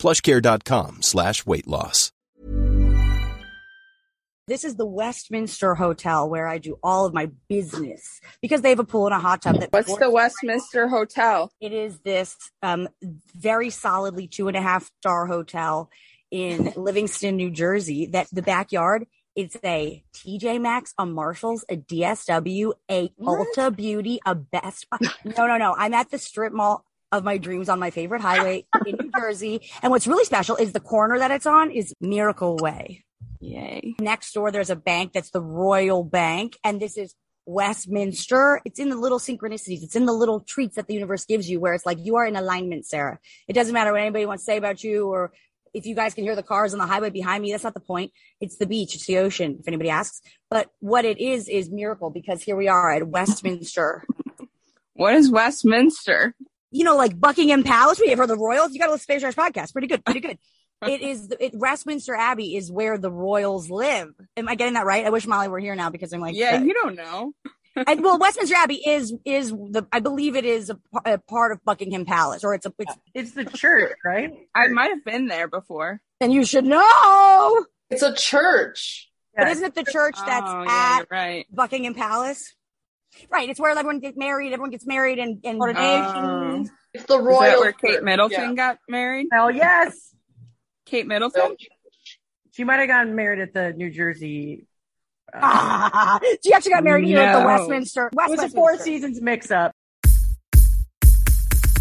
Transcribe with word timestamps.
plushcare.com 0.00 1.02
slash 1.02 1.46
weight 1.46 1.68
loss. 1.68 2.12
This 4.50 4.64
is 4.64 4.74
the 4.74 4.86
Westminster 4.86 5.76
Hotel 5.76 6.28
where 6.28 6.48
I 6.48 6.58
do 6.58 6.76
all 6.82 7.06
of 7.06 7.14
my 7.14 7.30
business 7.48 8.20
because 8.42 8.62
they 8.62 8.70
have 8.70 8.80
a 8.80 8.84
pool 8.84 9.06
and 9.06 9.14
a 9.14 9.20
hot 9.20 9.42
tub. 9.42 9.60
That 9.60 9.72
What's 9.72 9.96
the 9.96 10.10
Westminster 10.10 10.88
Hotel? 10.88 11.52
It 11.60 11.72
is 11.72 12.00
this 12.00 12.36
um, 12.60 12.88
very 13.36 13.70
solidly 13.70 14.26
two 14.26 14.48
and 14.48 14.56
a 14.56 14.60
half 14.60 14.90
star 14.98 15.28
hotel 15.28 15.88
in 16.32 16.72
Livingston, 16.74 17.36
New 17.36 17.52
Jersey. 17.52 18.06
That 18.06 18.26
the 18.32 18.42
backyard, 18.42 19.06
it's 19.36 19.56
a 19.64 20.02
TJ 20.14 20.60
Maxx, 20.60 20.94
a 20.98 21.06
Marshalls, 21.06 21.64
a 21.68 21.76
DSW, 21.76 22.72
a 22.90 23.12
What? 23.18 23.46
Ulta 23.56 23.76
Beauty, 23.76 24.18
a 24.26 24.34
Best 24.34 24.90
Buy. 24.90 24.98
No, 25.24 25.46
no, 25.46 25.58
no. 25.58 25.76
I'm 25.78 25.94
at 25.94 26.10
the 26.10 26.18
strip 26.18 26.52
mall 26.52 26.84
of 27.12 27.24
my 27.24 27.38
dreams 27.38 27.68
on 27.68 27.78
my 27.78 27.90
favorite 27.90 28.20
highway 28.20 28.64
in 28.86 28.96
New 28.96 29.10
Jersey. 29.18 29.60
And 29.82 29.90
what's 29.90 30.06
really 30.06 30.24
special 30.24 30.56
is 30.56 30.72
the 30.72 30.80
corner 30.80 31.18
that 31.18 31.30
it's 31.30 31.46
on 31.46 31.70
is 31.70 31.94
Miracle 32.00 32.56
Way. 32.56 33.04
Yay. 33.40 33.94
Next 34.00 34.32
door, 34.32 34.50
there's 34.50 34.70
a 34.70 34.76
bank 34.76 35.12
that's 35.12 35.30
the 35.30 35.40
Royal 35.40 36.04
Bank, 36.04 36.58
and 36.62 36.80
this 36.80 36.96
is 36.96 37.14
Westminster. 37.46 38.60
It's 38.64 38.78
in 38.78 38.90
the 38.90 38.96
little 38.96 39.18
synchronicities. 39.18 39.82
It's 39.82 39.96
in 39.96 40.06
the 40.06 40.12
little 40.12 40.40
treats 40.40 40.76
that 40.76 40.86
the 40.86 40.94
universe 40.94 41.24
gives 41.24 41.48
you 41.48 41.58
where 41.58 41.74
it's 41.74 41.86
like 41.86 41.98
you 42.00 42.16
are 42.16 42.26
in 42.26 42.36
alignment, 42.36 42.86
Sarah. 42.86 43.18
It 43.48 43.54
doesn't 43.54 43.72
matter 43.72 43.92
what 43.92 44.02
anybody 44.02 44.26
wants 44.26 44.44
to 44.44 44.52
say 44.52 44.56
about 44.56 44.84
you 44.84 45.08
or 45.08 45.32
if 45.72 45.86
you 45.86 45.94
guys 45.94 46.14
can 46.14 46.24
hear 46.24 46.36
the 46.36 46.42
cars 46.42 46.72
on 46.72 46.78
the 46.78 46.86
highway 46.86 47.10
behind 47.10 47.42
me. 47.42 47.50
That's 47.50 47.64
not 47.64 47.74
the 47.74 47.80
point. 47.80 48.12
It's 48.40 48.56
the 48.56 48.66
beach. 48.66 48.94
It's 48.94 49.06
the 49.06 49.18
ocean, 49.18 49.56
if 49.60 49.68
anybody 49.68 49.90
asks. 49.90 50.20
But 50.50 50.68
what 50.80 51.04
it 51.04 51.18
is, 51.18 51.48
is 51.48 51.70
miracle 51.70 52.10
because 52.10 52.42
here 52.42 52.56
we 52.56 52.68
are 52.68 52.92
at 52.92 53.08
Westminster. 53.08 54.04
What 54.94 55.14
is 55.14 55.30
Westminster? 55.30 56.34
You 56.70 56.84
know, 56.84 56.96
like 56.96 57.18
Buckingham 57.18 57.62
Palace. 57.62 58.00
We 58.00 58.08
have 58.10 58.18
heard 58.18 58.28
the 58.28 58.36
Royals. 58.36 58.72
You 58.72 58.78
got 58.78 58.86
to 58.86 58.92
listen 58.92 59.16
to 59.16 59.20
Space 59.20 59.34
Trash 59.34 59.52
podcast. 59.52 59.72
Pretty 59.72 59.88
good. 59.88 60.04
Pretty 60.04 60.20
good. 60.20 60.38
it 60.88 61.02
is 61.02 61.32
it, 61.38 61.54
Westminster 61.54 62.14
Abbey 62.14 62.56
is 62.56 62.70
where 62.70 62.96
the 62.96 63.10
royals 63.10 63.70
live. 63.70 64.08
Am 64.36 64.48
I 64.48 64.54
getting 64.54 64.74
that 64.74 64.86
right? 64.86 65.04
I 65.04 65.10
wish 65.10 65.26
Molly 65.26 65.48
were 65.48 65.58
here 65.58 65.74
now 65.74 65.90
because 65.90 66.12
I'm 66.12 66.20
like, 66.20 66.34
Yeah, 66.36 66.56
uh, 66.56 66.60
you 66.62 66.72
don't 66.72 66.96
know. 66.96 67.32
and, 67.86 68.02
well, 68.02 68.18
Westminster 68.18 68.56
Abbey 68.56 68.80
is 68.86 69.14
is 69.24 69.50
the 69.50 69.86
I 69.92 70.00
believe 70.00 70.36
it 70.36 70.44
is 70.44 70.70
a, 70.70 70.78
a 71.04 71.18
part 71.18 71.52
of 71.52 71.62
Buckingham 71.64 72.06
Palace, 72.06 72.44
or 72.44 72.54
it's 72.54 72.66
a 72.66 72.72
it's, 72.78 72.94
It's 73.14 73.32
the 73.32 73.44
church, 73.44 73.96
right? 74.04 74.32
I 74.54 74.68
might 74.68 74.90
have 74.90 75.04
been 75.04 75.26
there 75.26 75.48
before. 75.48 76.00
and 76.20 76.32
you 76.32 76.44
should 76.44 76.64
know. 76.64 77.66
It's 77.90 78.02
a 78.02 78.14
church. 78.14 79.10
But 79.36 79.48
isn't 79.48 79.64
it 79.64 79.74
the 79.74 79.84
church 79.84 80.16
that's 80.16 80.46
oh, 80.46 80.62
yeah, 80.62 80.68
at 80.68 80.98
you're 80.98 81.06
right. 81.10 81.46
Buckingham 81.50 81.94
Palace? 81.94 82.54
Right, 83.30 83.48
it's 83.48 83.58
where 83.60 83.70
everyone 83.70 84.00
gets 84.00 84.16
married. 84.16 84.52
Everyone 84.52 84.70
gets 84.70 84.86
married 84.86 85.18
and 85.18 85.40
and 85.44 85.60
Oh. 85.60 86.64
It's 86.92 87.04
the 87.04 87.18
royal. 87.20 87.60
where 87.60 87.72
Kate 87.72 88.02
Middleton 88.02 88.50
yeah. 88.50 88.54
got 88.54 88.78
married? 88.88 89.28
Hell 89.32 89.50
yes. 89.50 90.14
Kate 90.86 91.06
Middleton? 91.06 91.56
She 92.52 92.64
might 92.64 92.78
have 92.80 92.88
gotten 92.88 93.14
married 93.14 93.40
at 93.40 93.52
the 93.54 93.72
New 93.72 93.90
Jersey. 93.90 94.66
Uh, 95.32 95.38
Ah, 95.42 96.20
she 96.44 96.52
actually 96.52 96.72
got 96.72 96.82
married 96.82 97.06
here 97.06 97.20
at 97.20 97.32
the 97.34 97.40
No. 97.40 97.46
Westminster. 97.46 98.06
it 98.08 98.14
West 98.14 98.30
was 98.30 98.40
a 98.40 98.48
Four 98.48 98.76
Seasons 98.78 99.20
mix 99.20 99.50
up. 99.52 99.72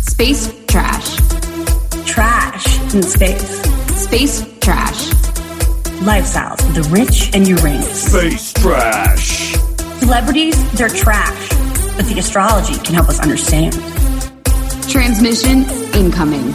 Space 0.02 0.54
trash. 0.68 1.16
Trash 2.06 2.94
in 2.94 3.02
space. 3.02 3.62
Space 4.00 4.42
trash. 4.60 5.10
Lifestyles 6.02 6.60
of 6.68 6.76
the 6.76 6.88
rich 6.92 7.34
and 7.36 7.48
Uranus. 7.48 8.12
Space 8.12 8.54
trash. 8.54 9.56
Celebrities, 10.10 10.72
they're 10.72 10.90
trash. 10.90 11.50
But 11.96 12.08
the 12.08 12.16
astrology 12.18 12.74
can 12.80 12.96
help 12.96 13.10
us 13.10 13.20
understand. 13.20 13.74
Transmission 14.90 15.66
incoming. 15.94 16.52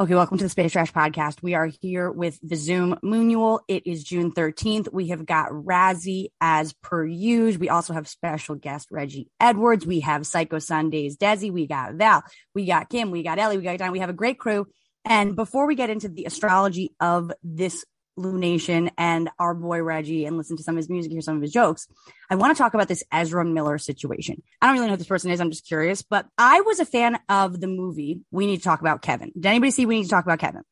Okay, 0.00 0.14
welcome 0.14 0.38
to 0.38 0.44
the 0.44 0.48
Space 0.48 0.72
Trash 0.72 0.90
Podcast. 0.90 1.42
We 1.42 1.52
are 1.52 1.66
here 1.66 2.10
with 2.10 2.38
the 2.42 2.56
Zoom 2.56 2.98
Moonual. 3.04 3.60
It 3.68 3.86
is 3.86 4.02
June 4.02 4.32
13th. 4.32 4.90
We 4.90 5.08
have 5.08 5.26
got 5.26 5.50
Razzie 5.50 6.28
as 6.40 6.72
per 6.72 7.04
usual. 7.04 7.60
We 7.60 7.68
also 7.68 7.92
have 7.92 8.08
special 8.08 8.54
guest 8.54 8.88
Reggie 8.90 9.28
Edwards. 9.38 9.86
We 9.86 10.00
have 10.00 10.26
Psycho 10.26 10.60
Sundays 10.60 11.18
Desi. 11.18 11.52
We 11.52 11.66
got 11.66 11.92
Val. 11.92 12.24
We 12.54 12.64
got 12.64 12.88
Kim. 12.88 13.10
We 13.10 13.22
got 13.22 13.38
Ellie. 13.38 13.58
We 13.58 13.64
got 13.64 13.76
Don. 13.76 13.92
We 13.92 13.98
have 13.98 14.08
a 14.08 14.14
great 14.14 14.38
crew. 14.38 14.66
And 15.04 15.36
before 15.36 15.66
we 15.66 15.74
get 15.74 15.90
into 15.90 16.08
the 16.08 16.24
astrology 16.24 16.94
of 16.98 17.30
this 17.42 17.84
lunation 18.18 18.90
and 18.96 19.30
our 19.38 19.54
boy 19.54 19.82
Reggie 19.82 20.24
and 20.24 20.36
listen 20.36 20.56
to 20.56 20.62
some 20.62 20.74
of 20.74 20.78
his 20.78 20.88
music, 20.88 21.12
hear 21.12 21.20
some 21.20 21.36
of 21.36 21.42
his 21.42 21.52
jokes, 21.52 21.88
I 22.30 22.36
want 22.36 22.56
to 22.56 22.62
talk 22.62 22.74
about 22.74 22.88
this 22.88 23.02
Ezra 23.12 23.44
Miller 23.44 23.78
situation. 23.78 24.42
I 24.60 24.66
don't 24.66 24.74
really 24.74 24.86
know 24.86 24.92
who 24.92 24.98
this 24.98 25.06
person 25.06 25.30
is. 25.30 25.40
I'm 25.40 25.50
just 25.50 25.66
curious, 25.66 26.02
but 26.02 26.26
I 26.38 26.60
was 26.60 26.80
a 26.80 26.84
fan 26.86 27.18
of 27.28 27.60
the 27.60 27.66
movie. 27.66 28.20
We 28.30 28.46
need 28.46 28.58
to 28.58 28.64
talk 28.64 28.80
about 28.80 29.02
Kevin. 29.02 29.32
Did 29.34 29.46
anybody 29.46 29.70
see 29.70 29.86
We 29.86 29.96
Need 29.96 30.04
to 30.04 30.10
Talk 30.10 30.24
About 30.24 30.38
Kevin? 30.38 30.62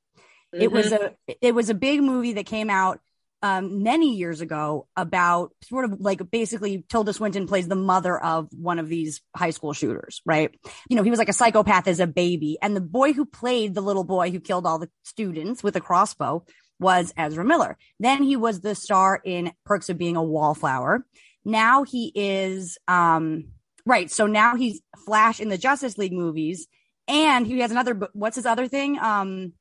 It 0.52 0.70
was 0.70 0.92
a 0.92 1.14
it 1.40 1.54
was 1.54 1.70
a 1.70 1.74
big 1.74 2.02
movie 2.02 2.34
that 2.34 2.44
came 2.44 2.68
out 2.68 3.00
um, 3.42 3.82
many 3.82 4.14
years 4.14 4.40
ago 4.40 4.86
about 4.96 5.52
sort 5.64 5.84
of 5.84 6.00
like 6.00 6.30
basically 6.30 6.84
Tilda 6.88 7.12
Swinton 7.12 7.48
plays 7.48 7.66
the 7.66 7.74
mother 7.74 8.22
of 8.22 8.48
one 8.52 8.78
of 8.78 8.88
these 8.88 9.20
high 9.34 9.50
school 9.50 9.72
shooters, 9.72 10.22
right? 10.24 10.54
You 10.88 10.96
know, 10.96 11.02
he 11.02 11.10
was 11.10 11.18
like 11.18 11.28
a 11.28 11.34
psychopath 11.34 11.88
as 11.88 12.00
a 12.00 12.06
baby, 12.06 12.56
and 12.62 12.76
the 12.76 12.80
boy 12.80 13.12
who 13.12 13.24
played 13.24 13.74
the 13.74 13.80
little 13.80 14.04
boy 14.04 14.30
who 14.30 14.40
killed 14.40 14.66
all 14.66 14.78
the 14.78 14.90
students 15.02 15.62
with 15.62 15.74
a 15.74 15.80
crossbow 15.80 16.44
was 16.82 17.14
Ezra 17.16 17.44
Miller. 17.44 17.78
Then 17.98 18.22
he 18.22 18.36
was 18.36 18.60
the 18.60 18.74
star 18.74 19.20
in 19.24 19.52
Perks 19.64 19.88
of 19.88 19.96
Being 19.96 20.16
a 20.16 20.22
Wallflower. 20.22 21.06
Now 21.44 21.84
he 21.84 22.12
is 22.14 22.78
um 22.86 23.52
right. 23.86 24.10
So 24.10 24.26
now 24.26 24.56
he's 24.56 24.80
Flash 25.06 25.40
in 25.40 25.48
the 25.48 25.58
Justice 25.58 25.98
League 25.98 26.12
movies, 26.12 26.68
and 27.08 27.46
he 27.46 27.60
has 27.60 27.70
another. 27.70 27.98
What's 28.12 28.36
his 28.36 28.46
other 28.46 28.68
thing? 28.68 28.98
Um, 28.98 29.54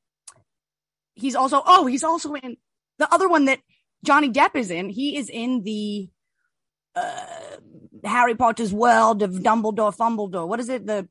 he's 1.15 1.35
also 1.35 1.61
oh 1.65 1.85
he's 1.85 2.03
also 2.03 2.33
in 2.33 2.57
the 2.97 3.11
other 3.13 3.29
one 3.29 3.45
that 3.45 3.59
Johnny 4.03 4.29
Depp 4.29 4.55
is 4.55 4.71
in. 4.71 4.89
He 4.89 5.17
is 5.17 5.29
in 5.29 5.63
the 5.63 6.09
uh 6.95 7.57
Harry 8.03 8.35
Potter's 8.35 8.73
world 8.73 9.21
of 9.21 9.31
Dumbledore 9.31 9.95
Fumbledore. 9.95 10.47
What 10.47 10.59
is 10.59 10.69
it? 10.69 10.85
The 10.85 11.07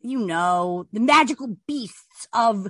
you 0.00 0.18
know 0.18 0.86
the 0.92 1.00
magical 1.00 1.56
beasts 1.66 2.26
of 2.32 2.68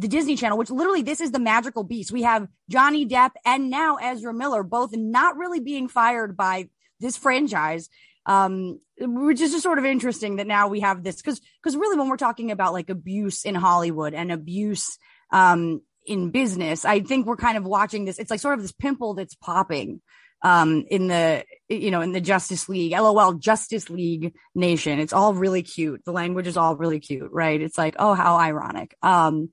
the 0.00 0.08
Disney 0.08 0.34
Channel, 0.34 0.56
which 0.56 0.70
literally 0.70 1.02
this 1.02 1.20
is 1.20 1.30
the 1.30 1.38
magical 1.38 1.84
beast. 1.84 2.10
We 2.10 2.22
have 2.22 2.48
Johnny 2.70 3.06
Depp 3.06 3.32
and 3.44 3.68
now 3.68 3.96
Ezra 3.96 4.32
Miller, 4.32 4.62
both 4.62 4.96
not 4.96 5.36
really 5.36 5.60
being 5.60 5.88
fired 5.88 6.36
by 6.36 6.68
this 7.00 7.16
franchise. 7.16 7.88
Um, 8.26 8.80
which 8.98 9.40
is 9.40 9.50
just 9.50 9.62
sort 9.62 9.78
of 9.78 9.86
interesting 9.86 10.36
that 10.36 10.46
now 10.46 10.68
we 10.68 10.80
have 10.80 11.02
this 11.02 11.16
because 11.16 11.40
because 11.62 11.74
really 11.74 11.98
when 11.98 12.08
we're 12.08 12.18
talking 12.18 12.50
about 12.50 12.74
like 12.74 12.90
abuse 12.90 13.44
in 13.44 13.54
Hollywood 13.54 14.12
and 14.12 14.30
abuse 14.30 14.98
um 15.32 15.80
in 16.06 16.30
business, 16.30 16.84
I 16.84 17.00
think 17.00 17.26
we're 17.26 17.36
kind 17.36 17.56
of 17.56 17.64
watching 17.64 18.04
this. 18.04 18.18
It's 18.18 18.30
like 18.30 18.40
sort 18.40 18.54
of 18.54 18.62
this 18.62 18.72
pimple 18.72 19.14
that's 19.14 19.34
popping 19.34 20.02
um 20.42 20.84
in 20.90 21.08
the 21.08 21.44
you 21.68 21.90
know 21.90 22.02
in 22.02 22.12
the 22.12 22.20
Justice 22.20 22.68
League, 22.68 22.92
LOL 22.92 23.34
Justice 23.34 23.88
League 23.88 24.34
nation. 24.54 24.98
It's 24.98 25.14
all 25.14 25.34
really 25.34 25.62
cute. 25.62 26.04
The 26.04 26.12
language 26.12 26.46
is 26.46 26.58
all 26.58 26.76
really 26.76 27.00
cute, 27.00 27.32
right? 27.32 27.60
It's 27.60 27.78
like, 27.78 27.96
oh, 27.98 28.14
how 28.14 28.36
ironic. 28.36 28.94
Um 29.02 29.50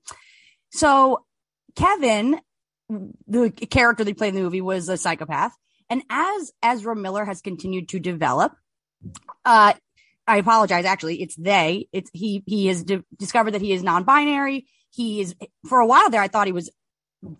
so 0.70 1.24
Kevin, 1.76 2.40
the 3.26 3.50
character 3.50 4.04
he 4.04 4.14
played 4.14 4.30
in 4.30 4.34
the 4.36 4.42
movie, 4.42 4.60
was 4.60 4.88
a 4.88 4.96
psychopath. 4.96 5.54
And 5.90 6.02
as 6.10 6.52
Ezra 6.62 6.94
Miller 6.94 7.24
has 7.24 7.40
continued 7.40 7.88
to 7.90 7.98
develop, 7.98 8.52
uh, 9.44 9.72
I 10.26 10.36
apologize. 10.36 10.84
Actually, 10.84 11.22
it's 11.22 11.36
they. 11.36 11.88
It's 11.92 12.10
he. 12.12 12.42
He 12.46 12.66
has 12.66 12.84
di- 12.84 13.02
discovered 13.16 13.52
that 13.52 13.62
he 13.62 13.72
is 13.72 13.82
non-binary. 13.82 14.66
He 14.90 15.20
is 15.20 15.34
for 15.66 15.80
a 15.80 15.86
while 15.86 16.10
there. 16.10 16.20
I 16.20 16.28
thought 16.28 16.46
he 16.46 16.52
was 16.52 16.70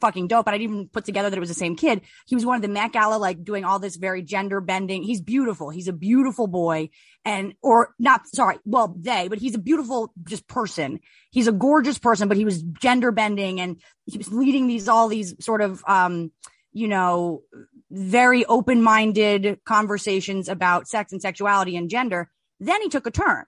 fucking 0.00 0.28
dope, 0.28 0.44
but 0.44 0.54
I 0.54 0.58
didn't 0.58 0.74
even 0.74 0.88
put 0.88 1.04
together 1.04 1.30
that 1.30 1.36
it 1.36 1.40
was 1.40 1.48
the 1.48 1.54
same 1.54 1.76
kid. 1.76 2.02
He 2.26 2.34
was 2.34 2.44
one 2.44 2.56
of 2.56 2.62
the 2.62 2.68
Met 2.68 2.92
Gala, 2.92 3.16
like 3.16 3.44
doing 3.44 3.64
all 3.64 3.78
this 3.78 3.96
very 3.96 4.22
gender 4.22 4.60
bending. 4.60 5.02
He's 5.02 5.20
beautiful. 5.20 5.70
He's 5.70 5.88
a 5.88 5.92
beautiful 5.92 6.46
boy, 6.46 6.90
and 7.24 7.54
or 7.62 7.94
not. 7.98 8.26
Sorry, 8.28 8.58
well 8.64 8.94
they, 8.98 9.28
but 9.28 9.38
he's 9.38 9.54
a 9.54 9.58
beautiful 9.58 10.12
just 10.24 10.48
person. 10.48 11.00
He's 11.30 11.48
a 11.48 11.52
gorgeous 11.52 11.98
person, 11.98 12.28
but 12.28 12.36
he 12.36 12.44
was 12.44 12.62
gender 12.62 13.12
bending, 13.12 13.60
and 13.60 13.80
he 14.06 14.18
was 14.18 14.32
leading 14.32 14.66
these 14.66 14.88
all 14.88 15.08
these 15.08 15.34
sort 15.44 15.60
of 15.62 15.82
um, 15.86 16.32
you 16.72 16.88
know, 16.88 17.42
very 17.90 18.44
open-minded 18.44 19.60
conversations 19.64 20.48
about 20.48 20.88
sex 20.88 21.12
and 21.12 21.22
sexuality 21.22 21.76
and 21.76 21.88
gender. 21.90 22.30
Then 22.60 22.82
he 22.82 22.88
took 22.88 23.06
a 23.06 23.10
turn. 23.10 23.44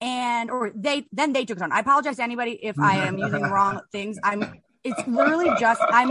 and 0.00 0.50
or 0.50 0.72
they 0.74 1.06
then 1.12 1.32
they 1.32 1.44
took 1.44 1.58
it 1.58 1.62
on. 1.62 1.72
I 1.72 1.80
apologize 1.80 2.16
to 2.16 2.22
anybody 2.24 2.58
if 2.62 2.78
I 2.78 3.06
am 3.06 3.18
using 3.18 3.42
the 3.42 3.48
wrong 3.50 3.80
things. 3.92 4.18
I'm. 4.22 4.60
It's 4.84 5.06
literally 5.06 5.50
just 5.60 5.80
I'm. 5.88 6.08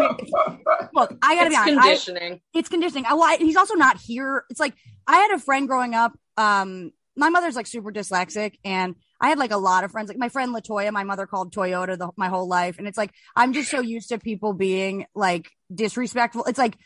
Look, 0.94 1.18
I 1.22 1.36
gotta 1.36 1.48
it's 1.48 1.50
be 1.50 1.56
honest. 1.56 1.60
I- 1.60 1.74
conditioning. 1.74 2.42
it's 2.54 2.70
conditioning. 2.70 3.06
I, 3.06 3.14
well, 3.14 3.24
I, 3.24 3.38
he's 3.38 3.58
also 3.58 3.76
not 3.76 3.98
here. 3.98 4.46
It's 4.50 4.60
like 4.60 4.74
I 5.08 5.18
had 5.18 5.32
a 5.32 5.40
friend 5.40 5.68
growing 5.68 5.94
up. 5.94 6.14
Um, 6.38 6.92
my 7.16 7.30
mother's 7.30 7.56
like 7.56 7.68
super 7.68 7.92
dyslexic, 7.92 8.54
and 8.64 8.96
I 9.20 9.30
had 9.30 9.38
like 9.38 9.52
a 9.52 9.58
lot 9.58 9.84
of 9.84 9.92
friends. 9.92 10.08
Like 10.08 10.18
my 10.18 10.30
friend 10.30 10.56
Latoya, 10.56 10.92
my 10.92 11.04
mother 11.04 11.28
called 11.28 11.54
Toyota 11.54 11.98
the, 11.98 12.10
my 12.16 12.30
whole 12.30 12.48
life, 12.48 12.78
and 12.78 12.88
it's 12.88 12.98
like 12.98 13.12
I'm 13.36 13.52
just 13.54 13.70
so 13.70 13.82
used 13.82 14.10
to 14.10 14.18
people 14.18 14.54
being 14.54 15.06
like 15.14 15.50
disrespectful. 15.74 16.46
It's 16.46 16.58
like 16.58 16.78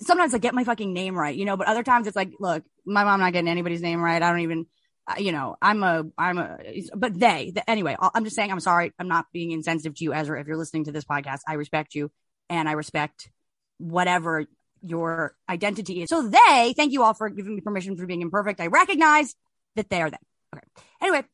sometimes 0.00 0.34
I 0.34 0.38
get 0.38 0.54
my 0.54 0.64
fucking 0.64 0.92
name 0.92 1.16
right, 1.16 1.34
you 1.36 1.44
know, 1.44 1.56
but 1.56 1.68
other 1.68 1.82
times 1.84 2.06
it's 2.06 2.16
like, 2.16 2.32
look, 2.40 2.64
my 2.84 3.04
mom 3.04 3.20
not 3.20 3.32
getting 3.32 3.48
anybody's 3.48 3.80
name 3.80 4.00
right. 4.00 4.20
I 4.22 4.30
don't 4.30 4.40
even. 4.40 4.66
Uh, 5.08 5.14
You 5.18 5.32
know, 5.32 5.56
I'm 5.60 5.82
a, 5.82 6.04
I'm 6.16 6.38
a, 6.38 6.58
but 6.94 7.18
they, 7.18 7.52
the, 7.54 7.68
anyway, 7.68 7.96
I'm 7.98 8.24
just 8.24 8.36
saying, 8.36 8.52
I'm 8.52 8.60
sorry. 8.60 8.92
I'm 8.98 9.08
not 9.08 9.26
being 9.32 9.50
insensitive 9.50 9.94
to 9.96 10.04
you, 10.04 10.12
Ezra. 10.12 10.40
If 10.40 10.46
you're 10.46 10.56
listening 10.56 10.84
to 10.84 10.92
this 10.92 11.04
podcast, 11.04 11.40
I 11.48 11.54
respect 11.54 11.94
you 11.94 12.10
and 12.48 12.68
I 12.68 12.72
respect 12.72 13.30
whatever 13.78 14.44
your 14.82 15.34
identity 15.48 16.02
is. 16.02 16.08
So 16.08 16.28
they, 16.28 16.74
thank 16.76 16.92
you 16.92 17.02
all 17.02 17.14
for 17.14 17.28
giving 17.30 17.54
me 17.54 17.60
permission 17.60 17.96
for 17.96 18.06
being 18.06 18.22
imperfect. 18.22 18.60
I 18.60 18.66
recognize 18.66 19.34
that 19.76 19.88
they 19.88 20.02
are 20.02 20.10
them. 20.10 20.20
Okay. 20.54 20.66
Anyway, 21.00 21.24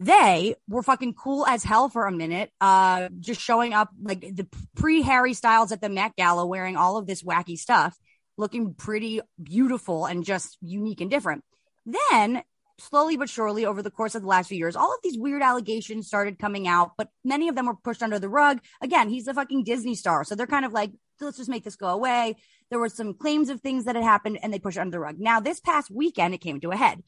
they 0.00 0.56
were 0.68 0.82
fucking 0.82 1.14
cool 1.14 1.46
as 1.46 1.62
hell 1.62 1.88
for 1.88 2.06
a 2.06 2.12
minute. 2.12 2.50
Uh, 2.60 3.08
just 3.20 3.40
showing 3.40 3.72
up 3.72 3.90
like 4.02 4.20
the 4.20 4.46
pre 4.74 5.02
Harry 5.02 5.34
Styles 5.34 5.72
at 5.72 5.80
the 5.80 5.88
Met 5.88 6.16
Gala, 6.16 6.46
wearing 6.46 6.76
all 6.76 6.96
of 6.96 7.06
this 7.06 7.22
wacky 7.22 7.56
stuff, 7.56 7.96
looking 8.36 8.74
pretty 8.74 9.20
beautiful 9.40 10.06
and 10.06 10.24
just 10.24 10.58
unique 10.60 11.00
and 11.00 11.10
different. 11.10 11.44
Then 11.86 12.42
slowly 12.82 13.16
but 13.16 13.28
surely 13.28 13.64
over 13.64 13.82
the 13.82 13.90
course 13.90 14.14
of 14.14 14.22
the 14.22 14.28
last 14.28 14.48
few 14.48 14.58
years, 14.58 14.76
all 14.76 14.92
of 14.92 15.00
these 15.02 15.18
weird 15.18 15.42
allegations 15.42 16.06
started 16.06 16.38
coming 16.38 16.66
out, 16.66 16.92
but 16.96 17.08
many 17.24 17.48
of 17.48 17.54
them 17.54 17.66
were 17.66 17.76
pushed 17.76 18.02
under 18.02 18.18
the 18.18 18.28
rug. 18.28 18.60
Again, 18.80 19.08
he's 19.08 19.28
a 19.28 19.34
fucking 19.34 19.64
Disney 19.64 19.94
star. 19.94 20.24
So 20.24 20.34
they're 20.34 20.46
kind 20.46 20.64
of 20.64 20.72
like, 20.72 20.90
let's 21.20 21.36
just 21.36 21.50
make 21.50 21.64
this 21.64 21.76
go 21.76 21.88
away. 21.88 22.36
There 22.70 22.78
were 22.78 22.88
some 22.88 23.14
claims 23.14 23.48
of 23.48 23.60
things 23.60 23.84
that 23.84 23.94
had 23.94 24.04
happened 24.04 24.38
and 24.42 24.52
they 24.52 24.58
pushed 24.58 24.78
under 24.78 24.90
the 24.90 25.00
rug. 25.00 25.18
Now, 25.18 25.40
this 25.40 25.60
past 25.60 25.90
weekend, 25.90 26.34
it 26.34 26.38
came 26.38 26.60
to 26.60 26.70
a 26.70 26.76
head. 26.76 27.02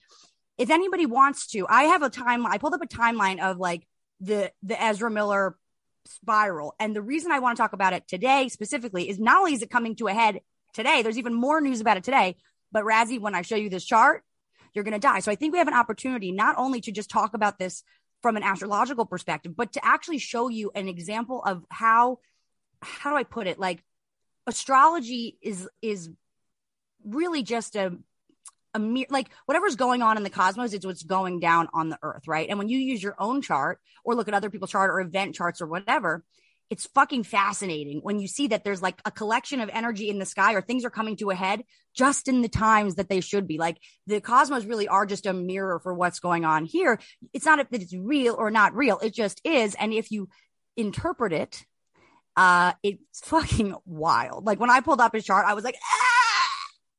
If 0.57 0.71
anybody 0.71 1.07
wants 1.07 1.49
to, 1.49 1.67
I 1.69 1.85
have 1.85 2.03
a 2.03 2.11
timeline. 2.11 2.51
I 2.51 2.59
pulled 2.59 2.75
up 2.75 2.83
a 2.83 2.87
timeline 2.87 3.41
of 3.41 3.59
like 3.59 3.87
the, 4.21 4.53
the 4.63 4.81
Ezra 4.81 5.11
Miller 5.11 5.57
spiral. 6.07 6.75
And 6.79 6.95
the 6.95 7.03
reason 7.03 7.33
I 7.33 7.41
want 7.41 7.57
to 7.57 7.63
talk 7.63 7.73
about 7.73 7.93
it 7.93 8.07
today 8.07 8.49
specifically 8.49 9.09
is 9.09 9.19
not 9.19 9.39
only 9.39 9.55
is 9.55 9.63
it 9.63 9.71
coming 9.71 9.97
to 9.97 10.07
a 10.07 10.15
head 10.15 10.41
today, 10.73 11.03
there's 11.03 11.19
even 11.19 11.35
more 11.35 11.61
news 11.61 11.81
about 11.81 11.97
it 11.97 12.05
today. 12.05 12.37
But 12.71 12.85
Razzie, 12.85 13.21
when 13.21 13.35
I 13.35 13.43
show 13.43 13.57
you 13.57 13.71
this 13.71 13.85
chart, 13.85 14.23
you're 14.75 14.85
going 14.85 14.93
to 14.93 14.99
die. 14.99 15.21
So 15.21 15.31
I 15.31 15.37
think 15.37 15.53
we 15.53 15.59
have 15.59 15.69
an 15.69 15.75
opportunity 15.75 16.33
not 16.33 16.57
only 16.59 16.81
to 16.83 16.93
just 16.93 17.11
talk 17.11 17.35
about 17.35 17.59
this 17.59 17.83
from 18.23 18.37
an 18.37 18.43
astrological 18.43 19.07
perspective, 19.07 19.57
but 19.57 19.73
to 19.75 19.85
actually 19.85 20.19
show 20.19 20.49
you 20.49 20.71
an 20.75 20.89
example 20.89 21.43
of 21.43 21.65
how, 21.71 22.19
how 22.83 23.11
do 23.11 23.17
I 23.17 23.23
put 23.23 23.47
it? 23.47 23.59
Like 23.59 23.83
astrology 24.47 25.39
is, 25.41 25.69
is 25.81 26.11
really 27.05 27.43
just 27.43 27.77
a, 27.77 27.97
a 28.73 28.79
mere, 28.79 29.07
like 29.11 29.31
whatever's 29.47 29.77
going 29.77 30.03
on 30.03 30.17
in 30.17 30.25
the 30.25 30.31
cosmos 30.31 30.73
is 30.73 30.85
what's 30.85 31.03
going 31.03 31.39
down 31.39 31.69
on 31.73 31.91
the 31.91 31.99
earth, 32.03 32.27
right? 32.27 32.49
And 32.49 32.59
when 32.59 32.69
you 32.69 32.79
use 32.79 33.03
your 33.03 33.15
own 33.19 33.43
chart 33.43 33.81
or 34.05 34.15
look 34.15 34.27
at 34.27 34.35
other 34.35 34.51
people's 34.51 34.71
chart 34.71 34.91
or 34.91 35.01
event 35.01 35.35
charts 35.35 35.61
or 35.61 35.67
whatever, 35.67 36.25
it's 36.71 36.87
fucking 36.87 37.25
fascinating 37.25 38.01
when 38.03 38.19
you 38.19 38.27
see 38.27 38.49
that 38.49 38.65
there's 38.65 38.83
like 38.83 39.01
a 39.05 39.11
collection 39.11 39.61
of 39.61 39.71
energy 39.73 40.09
in 40.09 40.19
the 40.19 40.25
sky 40.25 40.55
or 40.55 40.63
things 40.63 40.85
are 40.85 40.91
coming 40.91 41.17
to 41.17 41.31
a 41.31 41.35
head 41.35 41.63
just 41.95 42.27
in 42.27 42.43
the 42.43 42.49
times 42.49 42.97
that 42.97 43.09
they 43.09 43.21
should 43.21 43.47
be. 43.47 43.59
Like 43.59 43.79
the 44.07 44.21
cosmos 44.21 44.65
really 44.65 44.89
are 44.89 45.07
just 45.07 45.27
a 45.27 45.33
mirror 45.33 45.79
for 45.79 45.95
what's 45.95 46.21
going 46.21 46.45
on 46.45 46.65
here. 46.65 46.99
It's 47.33 47.45
not 47.45 47.59
that 47.71 47.83
it's 47.83 47.95
real 47.95 48.35
or 48.35 48.51
not 48.51 48.75
real. 48.75 48.99
It 48.99 49.15
just 49.15 49.41
is. 49.45 49.75
And 49.75 49.93
if 49.93 50.11
you 50.11 50.29
interpret 50.77 51.33
it, 51.33 51.65
uh, 52.37 52.73
it's 52.83 53.21
fucking 53.23 53.75
wild. 53.85 54.47
Like 54.47 54.59
when 54.59 54.71
I 54.71 54.81
pulled 54.81 55.01
up 55.01 55.15
his 55.15 55.25
chart, 55.25 55.47
I 55.47 55.55
was 55.55 55.65
like, 55.65 55.77
ah, 55.83 56.49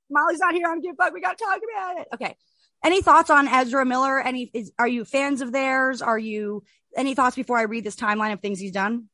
Molly's 0.09 0.39
not 0.39 0.53
here. 0.53 0.67
I'm 0.67 0.81
giving 0.81 0.95
fuck. 0.95 1.13
We 1.13 1.21
got 1.21 1.37
to 1.37 1.43
talk 1.43 1.59
about 1.73 2.01
it. 2.01 2.07
Okay. 2.13 2.35
Any 2.83 3.01
thoughts 3.01 3.31
on 3.31 3.47
Ezra 3.47 3.83
Miller? 3.83 4.21
Any, 4.21 4.51
is, 4.53 4.71
are 4.77 4.87
you 4.87 5.05
fans 5.05 5.41
of 5.41 5.51
theirs? 5.51 6.03
Are 6.03 6.19
you, 6.19 6.63
any 6.95 7.15
thoughts 7.15 7.35
before 7.35 7.57
I 7.57 7.63
read 7.63 7.83
this 7.83 7.95
timeline 7.95 8.31
of 8.31 8.41
things 8.41 8.59
he's 8.59 8.71
done? 8.71 9.09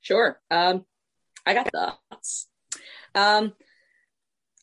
Sure. 0.00 0.40
Um, 0.50 0.84
I 1.46 1.54
got 1.54 1.70
thoughts. 1.72 2.46
Um, 3.14 3.52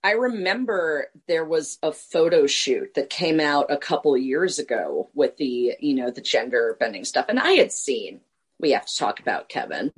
I 0.04 0.12
remember 0.12 1.08
there 1.28 1.44
was 1.46 1.80
a 1.84 1.92
photo 1.92 2.48
shoot 2.48 2.94
that 2.94 3.10
came 3.10 3.40
out 3.40 3.72
a 3.72 3.78
couple 3.78 4.16
years 4.18 4.60
ago 4.60 5.10
with 5.14 5.38
the, 5.38 5.74
you 5.80 5.96
know, 5.96 6.12
the 6.12 6.22
gender 6.22 6.78
bending 6.80 7.04
stuff. 7.04 7.26
And 7.30 7.40
I 7.40 7.52
had 7.54 7.72
seen 7.72 8.22
We 8.60 8.72
Have 8.72 8.86
to 8.86 8.98
Talk 8.98 9.20
About 9.20 9.50
Kevin. 9.50 9.92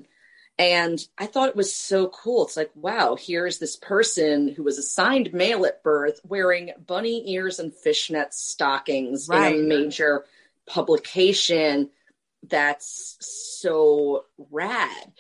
And 0.58 1.00
I 1.18 1.26
thought 1.26 1.50
it 1.50 1.56
was 1.56 1.74
so 1.74 2.08
cool. 2.10 2.46
It's 2.46 2.58
like, 2.58 2.72
wow, 2.76 3.16
here's 3.20 3.60
this 3.60 3.78
person 3.78 4.50
who 4.50 4.64
was 4.64 4.78
assigned 4.78 5.34
male 5.34 5.66
at 5.66 5.84
birth 5.84 6.20
wearing 6.26 6.72
bunny 6.86 7.32
ears 7.32 7.60
and 7.60 7.74
fishnet 7.74 8.34
stockings 8.34 9.30
Right. 9.30 9.56
in 9.56 9.62
a 9.62 9.68
major 9.68 10.26
publication. 10.66 11.90
That's 12.48 13.18
so 13.20 14.26
rad. 14.38 15.12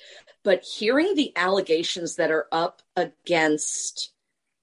But 0.43 0.63
hearing 0.63 1.15
the 1.15 1.33
allegations 1.35 2.15
that 2.15 2.31
are 2.31 2.47
up 2.51 2.81
against 2.95 4.11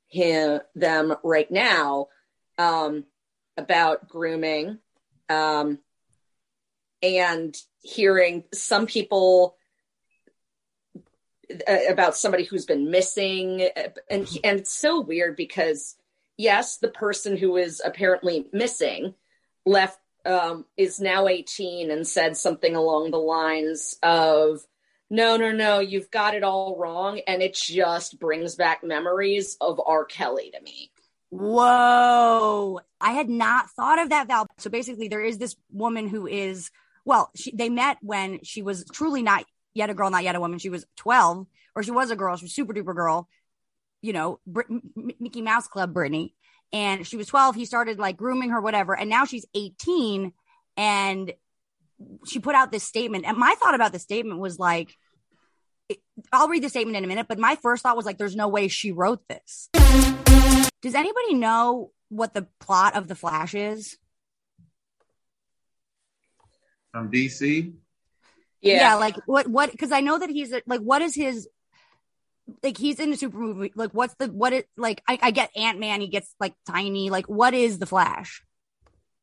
him, 0.08 0.60
them 0.74 1.14
right 1.22 1.50
now 1.50 2.08
um, 2.58 3.04
about 3.56 4.08
grooming, 4.08 4.78
um, 5.28 5.78
and 7.02 7.56
hearing 7.82 8.44
some 8.52 8.86
people 8.86 9.56
uh, 11.68 11.78
about 11.88 12.16
somebody 12.16 12.44
who's 12.44 12.66
been 12.66 12.90
missing 12.90 13.68
uh, 13.76 13.88
and 14.10 14.26
and 14.42 14.60
it's 14.60 14.72
so 14.72 15.00
weird 15.00 15.36
because 15.36 15.94
yes 16.36 16.78
the 16.78 16.88
person 16.88 17.36
who 17.36 17.56
is 17.56 17.80
apparently 17.84 18.46
missing 18.52 19.14
left 19.64 20.00
um, 20.26 20.64
is 20.76 21.00
now 21.00 21.28
18 21.28 21.90
and 21.90 22.06
said 22.06 22.36
something 22.36 22.74
along 22.74 23.10
the 23.10 23.18
lines 23.18 23.96
of 24.02 24.60
no 25.08 25.36
no 25.36 25.52
no 25.52 25.78
you've 25.78 26.10
got 26.10 26.34
it 26.34 26.42
all 26.42 26.76
wrong 26.76 27.20
and 27.28 27.40
it 27.40 27.54
just 27.54 28.18
brings 28.18 28.56
back 28.56 28.82
memories 28.82 29.56
of 29.60 29.80
r 29.86 30.04
kelly 30.04 30.50
to 30.50 30.60
me 30.60 30.90
Whoa. 31.30 32.80
I 33.00 33.12
had 33.12 33.28
not 33.28 33.70
thought 33.70 33.98
of 33.98 34.10
that, 34.10 34.28
Val. 34.28 34.46
So 34.58 34.70
basically, 34.70 35.08
there 35.08 35.24
is 35.24 35.38
this 35.38 35.56
woman 35.70 36.08
who 36.08 36.26
is, 36.26 36.70
well, 37.04 37.30
she, 37.34 37.54
they 37.54 37.68
met 37.68 37.98
when 38.00 38.42
she 38.42 38.62
was 38.62 38.84
truly 38.92 39.22
not 39.22 39.44
yet 39.74 39.90
a 39.90 39.94
girl, 39.94 40.10
not 40.10 40.24
yet 40.24 40.36
a 40.36 40.40
woman. 40.40 40.58
She 40.58 40.70
was 40.70 40.86
12, 40.96 41.46
or 41.74 41.82
she 41.82 41.90
was 41.90 42.10
a 42.10 42.16
girl. 42.16 42.36
She 42.36 42.44
was 42.44 42.54
super 42.54 42.72
duper 42.72 42.94
girl, 42.94 43.28
you 44.00 44.12
know, 44.12 44.40
Mickey 45.18 45.42
Mouse 45.42 45.66
Club 45.68 45.92
Britney. 45.92 46.32
And 46.72 47.06
she 47.06 47.16
was 47.16 47.26
12. 47.28 47.54
He 47.54 47.64
started 47.64 47.98
like 47.98 48.16
grooming 48.16 48.50
her, 48.50 48.60
whatever. 48.60 48.98
And 48.98 49.08
now 49.08 49.24
she's 49.24 49.46
18. 49.54 50.32
And 50.76 51.32
she 52.26 52.38
put 52.40 52.54
out 52.54 52.70
this 52.70 52.82
statement. 52.84 53.24
And 53.24 53.38
my 53.38 53.54
thought 53.58 53.74
about 53.74 53.92
the 53.92 53.98
statement 53.98 54.40
was 54.40 54.58
like, 54.58 54.94
it- 55.88 56.02
I'll 56.32 56.48
read 56.48 56.62
the 56.62 56.68
statement 56.68 56.96
in 56.96 57.04
a 57.04 57.06
minute, 57.06 57.26
but 57.28 57.38
my 57.38 57.56
first 57.56 57.82
thought 57.82 57.96
was 57.96 58.04
like, 58.06 58.18
there's 58.18 58.36
no 58.36 58.48
way 58.48 58.68
she 58.68 58.92
wrote 58.92 59.22
this. 59.28 59.68
Does 60.82 60.94
anybody 60.94 61.34
know 61.34 61.92
what 62.08 62.34
the 62.34 62.46
plot 62.60 62.94
of 62.96 63.08
The 63.08 63.14
Flash 63.14 63.54
is? 63.54 63.96
from 66.92 67.10
DC. 67.10 67.74
yeah, 68.62 68.94
like 68.94 69.16
what 69.26 69.46
what 69.46 69.70
because 69.70 69.92
I 69.92 70.00
know 70.00 70.18
that 70.18 70.30
he's 70.30 70.50
a- 70.52 70.62
like 70.66 70.80
what 70.80 71.02
is 71.02 71.14
his 71.14 71.46
like 72.62 72.78
he's 72.78 73.00
in 73.00 73.12
a 73.12 73.16
super 73.16 73.38
movie 73.38 73.72
like 73.74 73.90
what's 73.90 74.14
the 74.14 74.28
what 74.28 74.52
it 74.52 74.68
like 74.76 75.02
I, 75.08 75.18
I 75.20 75.30
get 75.30 75.50
Ant 75.56 75.80
Man 75.80 76.00
he 76.00 76.08
gets 76.08 76.34
like 76.38 76.54
tiny 76.68 77.10
like 77.10 77.26
what 77.26 77.54
is 77.54 77.78
the 77.78 77.86
Flash? 77.86 78.42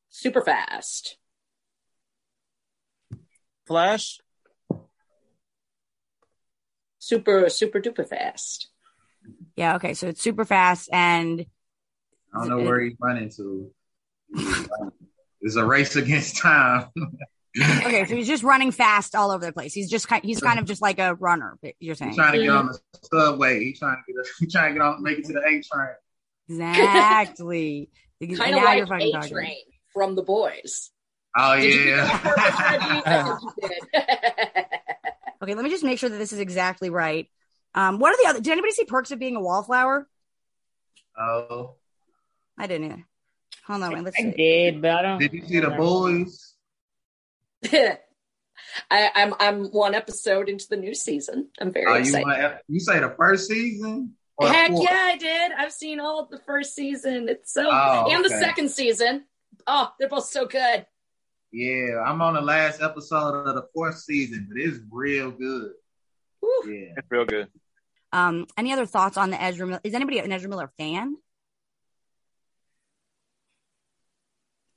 super 0.10 0.42
fast 0.42 1.18
Flash. 3.66 4.20
super 7.00 7.50
super 7.50 7.80
duper 7.80 8.08
fast 8.08 8.70
Yeah, 9.56 9.76
okay, 9.76 9.94
so 9.94 10.08
it's 10.08 10.22
super 10.22 10.46
fast 10.46 10.90
and 10.92 11.46
I 12.34 12.40
don't 12.40 12.50
know 12.50 12.64
where 12.66 12.82
he's 12.82 12.96
running 13.00 13.30
to. 13.38 13.72
It's 15.46 15.58
a 15.58 15.66
race 15.66 15.98
against 15.98 16.38
time. 16.38 16.88
okay, 17.62 18.06
so 18.06 18.16
he's 18.16 18.28
just 18.28 18.44
running 18.44 18.72
fast 18.72 19.16
all 19.16 19.32
over 19.32 19.46
the 19.46 19.54
place. 19.54 19.74
He's 19.74 19.90
just 19.90 20.08
kind 20.08 20.24
he's 20.24 20.40
kind 20.40 20.60
of 20.60 20.66
just 20.66 20.82
like 20.82 21.00
a 21.00 21.16
runner. 21.16 21.58
You're 21.80 21.96
saying 21.96 22.12
He's 22.12 22.18
trying 22.18 22.34
to 22.34 22.40
get 22.44 22.50
on 22.50 22.68
the 22.68 22.80
subway. 23.12 23.64
He's 23.64 23.80
trying 23.80 23.98
to 24.08 24.14
get. 24.14 24.26
He's 24.40 24.52
trying 24.52 24.74
to 24.74 24.80
get 24.80 24.86
on, 24.86 25.04
make 25.04 25.20
it 25.20 25.26
to 25.26 25.34
the 25.34 25.40
A 25.42 25.62
train. 25.62 25.96
exactly. 26.50 27.90
kind 28.22 28.56
Now 28.56 28.72
of 28.72 28.78
you're 28.78 28.86
like 28.86 28.88
fucking 28.88 29.08
a 29.10 29.12
talking. 29.12 29.30
train 29.32 29.58
from 29.94 30.16
the 30.16 30.24
boys 30.24 30.92
Oh 31.36 31.56
Did 31.60 31.88
yeah. 31.88 32.24
get 32.24 32.24
that 32.24 32.38
reference, 32.38 33.06
Reggie? 33.06 33.90
I 33.96 34.00
think 34.00 34.64
you. 34.64 34.70
Okay, 35.44 35.56
let 35.56 35.64
me 35.66 35.70
just 35.70 35.84
make 35.84 36.00
sure 36.00 36.10
that 36.10 36.18
this 36.18 36.32
is 36.32 36.40
exactly 36.40 36.90
right. 36.90 37.28
Um, 37.76 38.00
what 38.00 38.14
are 38.14 38.24
the 38.24 38.30
other? 38.30 38.40
Did 38.40 38.52
anybody 38.54 38.72
see 38.72 38.86
Perks 38.86 39.12
of 39.12 39.20
Being 39.20 39.36
a 39.36 39.42
Wallflower? 39.42 40.08
oh, 41.20 41.76
I 42.58 42.66
didn't 42.68 42.86
either. 42.92 43.06
Hold 43.68 43.84
on, 43.84 43.94
wait, 43.94 44.04
let's 44.06 44.18
I 44.18 44.22
see. 44.24 44.32
did, 44.32 44.82
but 44.82 44.92
I 44.92 45.02
don't. 45.02 45.20
did 45.20 45.34
you 45.34 45.46
see 45.46 45.60
the 45.60 45.72
boys? 45.72 46.53
I, 48.92 49.10
I'm 49.16 49.34
I'm 49.40 49.66
one 49.72 49.94
episode 49.96 50.50
into 50.50 50.68
the 50.70 50.78
new 50.78 50.94
season. 50.96 51.50
I'm 51.60 51.72
very 51.72 51.86
Are 51.86 51.96
you, 52.00 52.02
excited. 52.02 52.26
want- 52.26 52.56
you 52.68 52.80
say 52.80 53.00
the 53.00 53.14
first 53.18 53.48
season? 53.48 54.14
Heck 54.42 54.72
fourth? 54.72 54.88
yeah, 54.90 54.98
I 55.14 55.18
did. 55.18 55.52
I've 55.52 55.72
seen 55.72 56.00
all 56.00 56.20
of 56.20 56.30
the 56.30 56.40
first 56.40 56.74
season. 56.74 57.30
It's 57.30 57.54
so 57.54 57.70
Oh, 57.72 58.08
and 58.10 58.26
the 58.26 58.30
second 58.30 58.70
season. 58.72 59.26
Oh, 59.68 59.92
they're 60.00 60.10
both 60.10 60.26
so 60.26 60.46
good. 60.48 60.86
Yeah, 61.52 62.02
I'm 62.04 62.20
on 62.22 62.34
the 62.34 62.42
last 62.42 62.82
episode 62.82 63.48
of 63.48 63.54
the 63.56 63.68
fourth 63.76 64.00
season, 64.00 64.48
but 64.50 64.60
it's 64.60 64.80
real 64.92 65.30
good. 65.30 65.72
Woo. 66.42 66.50
Yeah. 66.66 66.94
It's 66.98 67.08
real 67.12 67.26
good. 67.26 67.48
Um, 68.12 68.48
any 68.58 68.74
other 68.74 68.88
thoughts 68.88 69.18
on 69.18 69.30
the 69.30 69.42
Ezra 69.42 69.80
Is 69.84 69.94
anybody 69.94 70.18
an 70.20 70.32
Ezra 70.32 70.50
Miller 70.50 70.72
fan? 70.78 71.16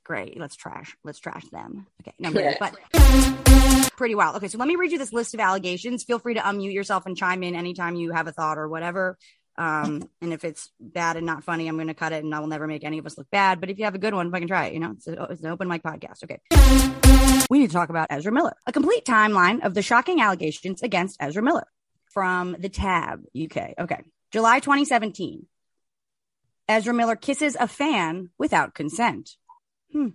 Great. 0.07 0.39
Let's 0.39 0.55
trash. 0.55 0.95
Let's 1.03 1.19
trash 1.19 1.43
them. 1.51 1.85
Okay. 2.01 2.13
No, 2.17 2.29
I'm 2.29 2.55
but 2.61 3.91
pretty 3.97 4.15
wild. 4.15 4.37
Okay. 4.37 4.47
So 4.47 4.57
let 4.57 4.65
me 4.65 4.77
read 4.77 4.93
you 4.93 4.97
this 4.97 5.11
list 5.11 5.33
of 5.33 5.41
allegations. 5.41 6.05
Feel 6.05 6.17
free 6.17 6.35
to 6.35 6.39
unmute 6.39 6.73
yourself 6.73 7.05
and 7.05 7.17
chime 7.17 7.43
in 7.43 7.55
anytime 7.55 7.97
you 7.97 8.13
have 8.13 8.25
a 8.25 8.31
thought 8.31 8.57
or 8.57 8.69
whatever. 8.69 9.17
Um, 9.57 10.09
and 10.21 10.31
if 10.31 10.45
it's 10.45 10.71
bad 10.79 11.17
and 11.17 11.25
not 11.25 11.43
funny, 11.43 11.67
I'm 11.67 11.75
going 11.75 11.89
to 11.89 11.93
cut 11.93 12.13
it 12.13 12.23
and 12.23 12.33
I 12.33 12.39
will 12.39 12.47
never 12.47 12.67
make 12.67 12.85
any 12.85 12.99
of 12.99 13.05
us 13.05 13.17
look 13.17 13.29
bad. 13.31 13.59
But 13.59 13.69
if 13.69 13.79
you 13.79 13.83
have 13.83 13.95
a 13.95 13.99
good 13.99 14.13
one, 14.13 14.29
I 14.29 14.31
fucking 14.31 14.47
try 14.47 14.67
it. 14.67 14.75
You 14.75 14.79
know, 14.79 14.91
it's, 14.91 15.07
a, 15.07 15.23
it's 15.23 15.41
an 15.41 15.49
open 15.49 15.67
mic 15.67 15.83
podcast. 15.83 16.23
Okay. 16.23 16.39
We 17.49 17.59
need 17.59 17.67
to 17.67 17.73
talk 17.73 17.89
about 17.89 18.07
Ezra 18.09 18.31
Miller. 18.31 18.55
A 18.65 18.71
complete 18.71 19.03
timeline 19.03 19.65
of 19.65 19.73
the 19.73 19.81
shocking 19.81 20.21
allegations 20.21 20.83
against 20.83 21.17
Ezra 21.19 21.43
Miller 21.43 21.67
from 22.11 22.55
the 22.57 22.69
tab 22.69 23.23
UK. 23.37 23.73
Okay. 23.77 24.03
July 24.31 24.61
2017. 24.61 25.47
Ezra 26.69 26.93
Miller 26.93 27.17
kisses 27.17 27.57
a 27.59 27.67
fan 27.67 28.29
without 28.37 28.73
consent. 28.73 29.35
Hmm. 29.91 30.09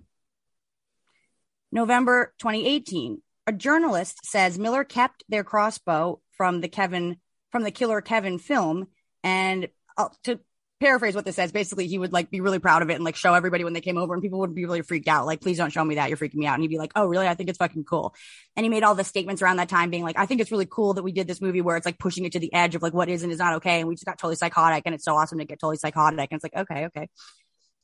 November 1.71 2.35
2018. 2.38 3.23
A 3.47 3.52
journalist 3.52 4.25
says 4.25 4.59
Miller 4.59 4.85
kept 4.85 5.25
their 5.29 5.43
crossbow 5.43 6.21
from 6.33 6.61
the 6.61 6.69
Kevin 6.69 7.17
from 7.50 7.64
the 7.64 7.71
Killer 7.71 8.00
Kevin 8.00 8.38
film. 8.38 8.87
And 9.25 9.69
uh, 9.97 10.09
to 10.25 10.41
paraphrase 10.81 11.14
what 11.14 11.25
this 11.25 11.37
says 11.37 11.52
basically 11.52 11.87
he 11.87 11.97
would 11.97 12.12
like 12.12 12.29
be 12.29 12.41
really 12.41 12.59
proud 12.59 12.83
of 12.83 12.91
it 12.91 12.95
and 12.95 13.05
like 13.05 13.14
show 13.14 13.35
everybody 13.35 13.62
when 13.62 13.73
they 13.73 13.81
came 13.81 13.97
over 13.97 14.14
and 14.14 14.23
people 14.23 14.41
would 14.41 14.55
be 14.55 14.64
really 14.64 14.83
freaked 14.83 15.09
out. 15.09 15.26
Like 15.26 15.41
please 15.41 15.57
don't 15.57 15.73
show 15.73 15.85
me 15.85 15.95
that. 15.95 16.09
You're 16.09 16.19
freaking 16.19 16.35
me 16.35 16.47
out. 16.47 16.55
And 16.55 16.62
he'd 16.62 16.69
be 16.69 16.79
like 16.79 16.93
oh 16.97 17.07
really? 17.07 17.26
I 17.26 17.35
think 17.35 17.49
it's 17.49 17.59
fucking 17.59 17.85
cool. 17.85 18.14
And 18.57 18.64
he 18.64 18.71
made 18.71 18.83
all 18.83 18.95
the 18.95 19.05
statements 19.05 19.43
around 19.43 19.57
that 19.57 19.69
time 19.69 19.91
being 19.91 20.02
like 20.02 20.19
I 20.19 20.26
think 20.26 20.41
it's 20.41 20.50
really 20.50 20.67
cool 20.67 20.95
that 20.95 21.02
we 21.02 21.12
did 21.12 21.26
this 21.26 21.41
movie 21.41 21.61
where 21.61 21.76
it's 21.76 21.87
like 21.87 21.99
pushing 21.99 22.25
it 22.25 22.33
to 22.33 22.41
the 22.41 22.52
edge 22.52 22.75
of 22.75 22.83
like 22.83 22.95
what 22.95 23.09
is 23.09 23.23
and 23.23 23.33
is 23.33 23.38
not 23.38 23.55
okay. 23.55 23.81
And 23.81 23.88
we 23.88 23.95
just 23.95 24.07
got 24.07 24.19
totally 24.19 24.37
psychotic 24.37 24.83
and 24.85 24.95
it's 24.95 25.05
so 25.05 25.17
awesome 25.17 25.38
to 25.38 25.45
get 25.45 25.61
totally 25.61 25.76
psychotic. 25.76 26.29
And 26.31 26.37
it's 26.37 26.45
like 26.45 26.57
okay 26.57 26.87
okay. 26.87 27.09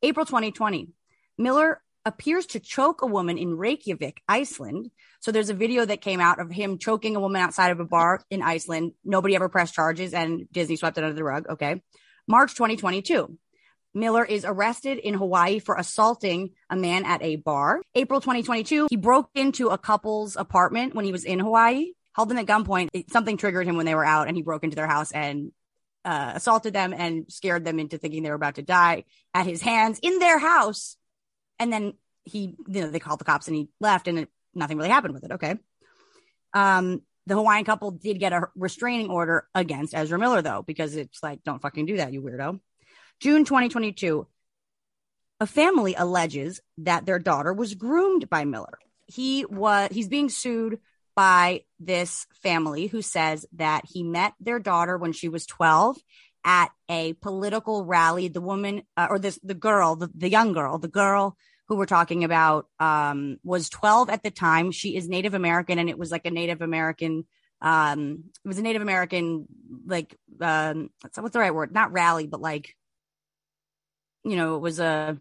April 0.03 0.27
2020 0.27 0.89
Miller 1.39 1.81
appears 2.05 2.47
to 2.47 2.61
choke 2.61 3.03
a 3.03 3.07
woman 3.07 3.39
in 3.39 3.57
Reykjavik, 3.57 4.23
Iceland. 4.29 4.91
So 5.21 5.31
there's 5.31 5.51
a 5.51 5.55
video 5.55 5.85
that 5.85 6.01
came 6.01 6.21
out 6.21 6.41
of 6.41 6.51
him 6.51 6.79
choking 6.79 7.17
a 7.17 7.21
woman 7.21 7.41
outside 7.41 7.71
of 7.71 7.81
a 7.81 7.85
bar 7.85 8.23
in 8.31 8.43
Iceland. 8.43 8.93
Nobody 9.05 9.35
ever 9.35 9.49
pressed 9.49 9.75
charges 9.75 10.15
and 10.15 10.51
Disney 10.51 10.77
swept 10.77 10.99
it 10.99 11.05
under 11.05 11.15
the 11.15 11.25
rug. 11.25 11.47
Okay. 11.49 11.83
March 12.27 12.55
2022. 12.55 13.39
Miller 13.95 14.25
is 14.25 14.45
arrested 14.45 14.99
in 14.99 15.15
Hawaii 15.15 15.59
for 15.59 15.75
assaulting 15.75 16.51
a 16.71 16.77
man 16.77 17.05
at 17.05 17.23
a 17.23 17.37
bar. 17.37 17.81
April 17.95 18.21
2022, 18.21 18.89
he 18.91 18.97
broke 18.97 19.31
into 19.35 19.69
a 19.69 19.79
couple's 19.79 20.37
apartment 20.37 20.95
when 20.95 21.05
he 21.05 21.13
was 21.13 21.25
in 21.25 21.39
Hawaii, 21.39 21.93
held 22.15 22.29
them 22.29 22.39
at 22.39 22.47
gunpoint. 22.47 22.89
Something 23.11 23.39
triggered 23.39 23.67
him 23.67 23.77
when 23.77 23.87
they 23.87 23.95
were 23.95 24.05
out 24.05 24.29
and 24.29 24.37
he 24.37 24.43
broke 24.43 24.63
into 24.63 24.77
their 24.77 24.87
house 24.87 25.11
and 25.11 25.53
uh, 26.05 26.33
assaulted 26.35 26.75
them 26.75 26.93
and 26.93 27.31
scared 27.33 27.65
them 27.65 27.79
into 27.79 27.99
thinking 27.99 28.23
they 28.23 28.29
were 28.29 28.37
about 28.37 28.57
to 28.57 28.63
die 28.63 29.05
at 29.35 29.47
his 29.47 29.63
hands 29.63 29.99
in 30.03 30.19
their 30.19 30.39
house. 30.39 30.97
And 31.59 31.73
then 31.73 31.95
he, 32.25 32.55
you 32.67 32.81
know, 32.83 32.91
they 32.91 33.01
called 33.01 33.21
the 33.21 33.25
cops 33.25 33.49
and 33.49 33.57
he 33.57 33.69
left 33.81 34.09
and 34.09 34.21
it, 34.21 34.29
nothing 34.55 34.77
really 34.77 34.91
happened 34.91 35.15
with 35.15 35.25
it. 35.25 35.33
Okay. 35.33 35.57
Um, 36.55 37.03
the 37.27 37.35
Hawaiian 37.35 37.65
couple 37.65 37.91
did 37.91 38.19
get 38.19 38.33
a 38.33 38.49
restraining 38.57 39.11
order 39.11 39.47
against 39.55 39.95
Ezra 39.95 40.19
Miller 40.19 40.43
though, 40.43 40.63
because 40.63 40.97
it's 40.97 41.23
like, 41.23 41.43
don't 41.45 41.61
fucking 41.61 41.87
do 41.87 41.99
that, 41.99 42.13
you 42.13 42.23
weirdo. 42.23 42.61
June 43.21 43.45
2022. 43.45 44.27
A 45.41 45.47
family 45.47 45.95
alleges 45.95 46.61
that 46.79 47.07
their 47.07 47.21
daughter 47.21 47.53
was 47.53 47.75
groomed 47.75 48.29
by 48.29 48.45
Miller. 48.45 48.77
He 49.07 49.45
was, 49.45 49.89
he's 49.93 50.09
being 50.09 50.31
sued 50.31 50.81
by 51.15 51.63
this 51.79 52.27
family 52.43 52.87
who 52.87 53.03
says 53.03 53.47
that 53.53 53.85
he 53.87 54.03
met 54.03 54.35
their 54.41 54.59
daughter 54.59 54.97
when 54.97 55.13
she 55.13 55.29
was 55.29 55.47
12 55.47 55.97
at 56.49 56.71
a 56.89 57.13
political 57.13 57.85
rally. 57.85 58.29
The 58.29 58.41
woman, 58.41 58.83
uh, 58.97 59.09
or 59.11 59.19
this, 59.19 59.39
the 59.43 59.55
girl, 59.55 59.97
the, 59.97 60.11
the 60.15 60.31
young 60.31 60.55
girl, 60.55 60.79
the 60.79 60.89
girl 60.89 61.37
who 61.69 61.77
we're 61.77 61.85
talking 61.85 62.25
about, 62.25 62.67
um, 62.81 63.37
was 63.45 63.69
12 63.69 64.09
at 64.09 64.23
the 64.23 64.31
time. 64.31 64.73
She 64.73 64.97
is 64.97 65.11
Native 65.11 65.35
American 65.35 65.79
and 65.79 65.91
it 65.91 65.99
was 65.99 66.11
like 66.11 66.25
a 66.25 66.31
Native 66.31 66.63
American, 66.63 67.27
um, 67.61 68.25
it 68.43 68.49
was 68.49 68.59
a 68.59 68.63
Native 68.63 68.81
American, 68.81 69.47
like, 69.85 70.17
um, 70.41 70.89
what's, 71.03 71.33
the 71.35 71.39
right 71.39 71.55
word? 71.55 71.71
Not 71.71 71.93
rally, 71.93 72.27
but 72.27 72.41
like, 72.41 72.75
you 74.25 74.37
know, 74.37 74.57
it 74.57 74.61
was 74.61 74.81
a 74.81 75.21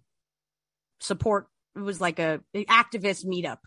support, 1.01 1.47
it 1.75 1.81
was 1.81 1.99
like 1.99 2.19
a 2.19 2.39
activist 2.55 3.25
meetup 3.25 3.59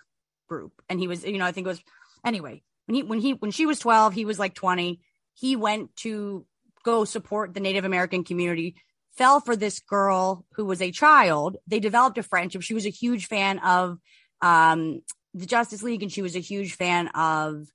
group. 0.49 0.73
And 0.89 0.99
he 0.99 1.09
was, 1.09 1.27
you 1.27 1.37
know, 1.37 1.45
I 1.45 1.53
think 1.53 1.67
it 1.67 1.69
was, 1.69 1.83
anyway, 2.25 2.63
when 2.87 2.95
he, 2.95 3.03
when 3.03 3.21
he, 3.21 3.35
when 3.35 3.51
she 3.51 3.67
was 3.67 3.79
12, 3.79 4.15
he 4.15 4.25
was 4.25 4.39
like 4.39 4.55
20. 4.55 5.03
He 5.35 5.57
went 5.57 5.95
to 5.97 6.47
go 6.85 7.05
support 7.05 7.55
the 7.55 7.61
Native 7.61 7.85
American 7.85 8.25
community, 8.25 8.77
fell 9.13 9.41
for 9.41 9.57
this 9.57 9.81
girl 9.81 10.45
who 10.55 10.65
was 10.65 10.81
a 10.81 10.91
child. 10.91 11.57
They 11.67 11.81
developed 11.81 12.19
a 12.19 12.23
friendship. 12.23 12.63
She 12.63 12.75
was 12.75 12.87
a 12.87 12.91
huge 12.91 13.27
fan 13.27 13.59
of 13.59 13.99
um, 14.41 15.03
the 15.35 15.47
Justice 15.47 15.83
League 15.83 16.03
and 16.03 16.13
she 16.13 16.23
was 16.23 16.37
a 16.37 16.41
huge 16.41 16.75
fan 16.75 17.09
of 17.09 17.67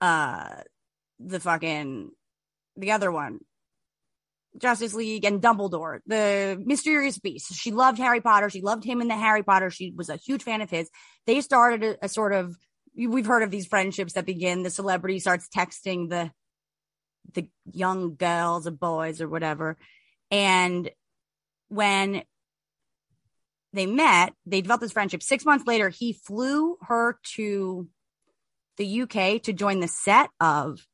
uh, 0.00 0.48
the 1.18 1.40
fucking, 1.40 2.10
the 2.76 2.92
other 2.92 3.10
one, 3.10 3.40
Justice 4.58 4.94
League 4.94 5.24
and 5.24 5.42
Dumbledore, 5.42 6.00
the 6.06 6.60
mysterious 6.64 7.18
beast. 7.18 7.54
She 7.54 7.72
loved 7.72 7.98
Harry 7.98 8.20
Potter. 8.20 8.50
She 8.50 8.60
loved 8.60 8.84
him 8.84 9.00
in 9.00 9.08
the 9.08 9.16
Harry 9.16 9.42
Potter. 9.42 9.70
She 9.70 9.92
was 9.96 10.08
a 10.08 10.16
huge 10.16 10.42
fan 10.42 10.60
of 10.60 10.70
his. 10.70 10.90
They 11.26 11.40
started 11.40 11.82
a, 11.82 12.04
a 12.04 12.08
sort 12.08 12.32
of, 12.32 12.56
we've 12.96 13.26
heard 13.26 13.42
of 13.42 13.50
these 13.50 13.66
friendships 13.66 14.12
that 14.12 14.26
begin. 14.26 14.62
The 14.62 14.70
celebrity 14.70 15.18
starts 15.18 15.48
texting 15.48 16.08
the, 16.08 16.30
the 17.32 17.48
young 17.72 18.14
girls 18.14 18.66
or 18.66 18.72
boys 18.72 19.20
or 19.20 19.28
whatever. 19.28 19.76
And 20.30 20.90
when 21.68 22.22
they 23.72 23.86
met, 23.86 24.34
they 24.46 24.60
developed 24.60 24.82
this 24.82 24.92
friendship. 24.92 25.22
Six 25.22 25.44
months 25.44 25.66
later, 25.66 25.88
he 25.88 26.12
flew 26.12 26.76
her 26.82 27.18
to 27.34 27.88
the 28.76 29.02
UK 29.02 29.42
to 29.42 29.52
join 29.52 29.80
the 29.80 29.88
set 29.88 30.30
of 30.40 30.86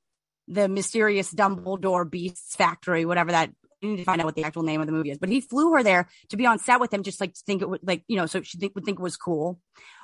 the 0.49 0.69
mysterious 0.69 1.33
Dumbledore 1.33 2.11
Beasts 2.11 2.57
Factory, 2.57 3.05
whatever 3.05 3.33
that. 3.33 3.51
I 3.83 3.87
need 3.87 3.97
to 3.97 4.05
find 4.05 4.21
out 4.21 4.27
what 4.27 4.35
the 4.35 4.45
actual 4.45 4.63
name 4.63 4.83
of 4.83 4.87
the 4.87 4.93
movie 4.93 5.11
is, 5.11 5.17
but 5.17 5.31
he 5.31 5.41
flew 5.41 5.73
her 5.73 5.83
there 5.83 6.07
to 6.29 6.37
be 6.37 6.45
on 6.45 6.59
set 6.59 6.81
with 6.81 6.93
him, 6.93 7.03
just 7.03 7.19
like 7.19 7.33
to 7.33 7.41
think 7.47 7.63
it 7.63 7.69
would 7.69 7.81
like, 7.83 8.05
you 8.09 8.17
know, 8.19 8.27
so 8.27 8.43
she 8.43 8.59
think, 8.59 8.75
would 8.75 8.85
think 8.85 8.99
it 8.99 9.03
was 9.03 9.17
cool. 9.17 9.59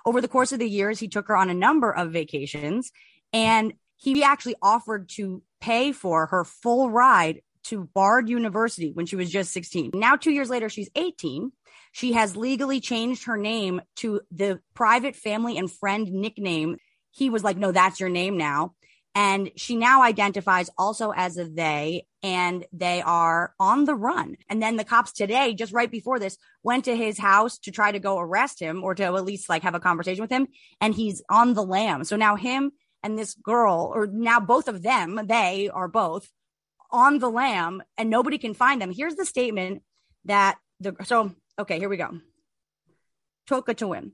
Over 0.06 0.23
the 0.23 0.28
course 0.28 0.52
of 0.52 0.59
the 0.59 0.68
years, 0.68 0.99
he 0.99 1.09
took 1.09 1.28
her 1.28 1.37
on 1.37 1.50
a 1.50 1.54
number 1.54 1.95
of 1.95 2.11
vacations 2.11 2.90
and 3.35 3.75
he 3.97 4.23
actually 4.23 4.54
offered 4.62 5.11
to 5.11 5.42
pay 5.66 5.90
for 5.90 6.26
her 6.26 6.44
full 6.44 6.90
ride 6.90 7.42
to 7.64 7.90
Bard 7.92 8.28
University 8.28 8.92
when 8.92 9.04
she 9.04 9.16
was 9.16 9.28
just 9.28 9.52
16. 9.52 9.90
Now, 9.94 10.14
two 10.14 10.30
years 10.30 10.49
later, 10.49 10.68
she's 10.68 10.88
18. 10.94 11.50
She 11.90 12.12
has 12.12 12.37
legally 12.37 12.78
changed 12.78 13.25
her 13.25 13.37
name 13.37 13.82
to 13.96 14.20
the 14.30 14.61
private 14.75 15.16
family 15.16 15.58
and 15.58 15.68
friend 15.68 16.08
nickname. 16.12 16.76
He 17.11 17.30
was 17.30 17.42
like, 17.42 17.56
no, 17.56 17.73
that's 17.73 17.99
your 17.99 18.08
name 18.08 18.37
now. 18.37 18.75
And 19.16 19.50
she 19.56 19.75
now 19.75 20.02
identifies 20.02 20.70
also 20.78 21.11
as 21.11 21.37
a 21.37 21.49
they, 21.49 22.06
and 22.23 22.64
they 22.73 23.02
are 23.02 23.52
on 23.58 23.87
the 23.87 23.94
run. 23.94 24.37
And 24.49 24.62
then 24.62 24.76
the 24.76 24.85
cops 24.85 25.11
today, 25.11 25.54
just 25.54 25.73
right 25.73 25.90
before 25.90 26.20
this, 26.20 26.38
went 26.62 26.85
to 26.85 26.94
his 26.94 27.18
house 27.18 27.58
to 27.61 27.73
try 27.73 27.90
to 27.90 27.99
go 27.99 28.20
arrest 28.20 28.61
him 28.61 28.85
or 28.85 28.94
to 28.94 29.02
at 29.02 29.25
least 29.25 29.49
like 29.49 29.62
have 29.62 29.75
a 29.75 29.80
conversation 29.80 30.23
with 30.23 30.30
him. 30.30 30.46
And 30.80 30.94
he's 30.94 31.23
on 31.28 31.54
the 31.54 31.64
lam. 31.64 32.04
So 32.04 32.14
now 32.14 32.37
him 32.37 32.70
and 33.03 33.19
this 33.19 33.35
girl, 33.35 33.93
or 33.95 34.07
now 34.07 34.41
both 34.41 34.69
of 34.69 34.83
them, 34.83 35.21
they 35.26 35.69
are 35.73 35.88
both 35.88 36.29
on 36.91 37.19
the 37.19 37.31
lam 37.31 37.83
and 37.97 38.11
nobody 38.11 38.38
can 38.38 38.55
find 38.55 38.81
them. 38.81 38.93
Here's 38.93 39.17
the 39.17 39.26
statement 39.26 39.83
that 40.25 40.59
the, 40.81 40.95
so, 41.05 41.33
okay, 41.59 41.79
here 41.79 41.88
we 41.88 41.97
go. 41.97 42.21
Toka 43.47 43.75
to 43.75 43.88
win. 43.88 44.12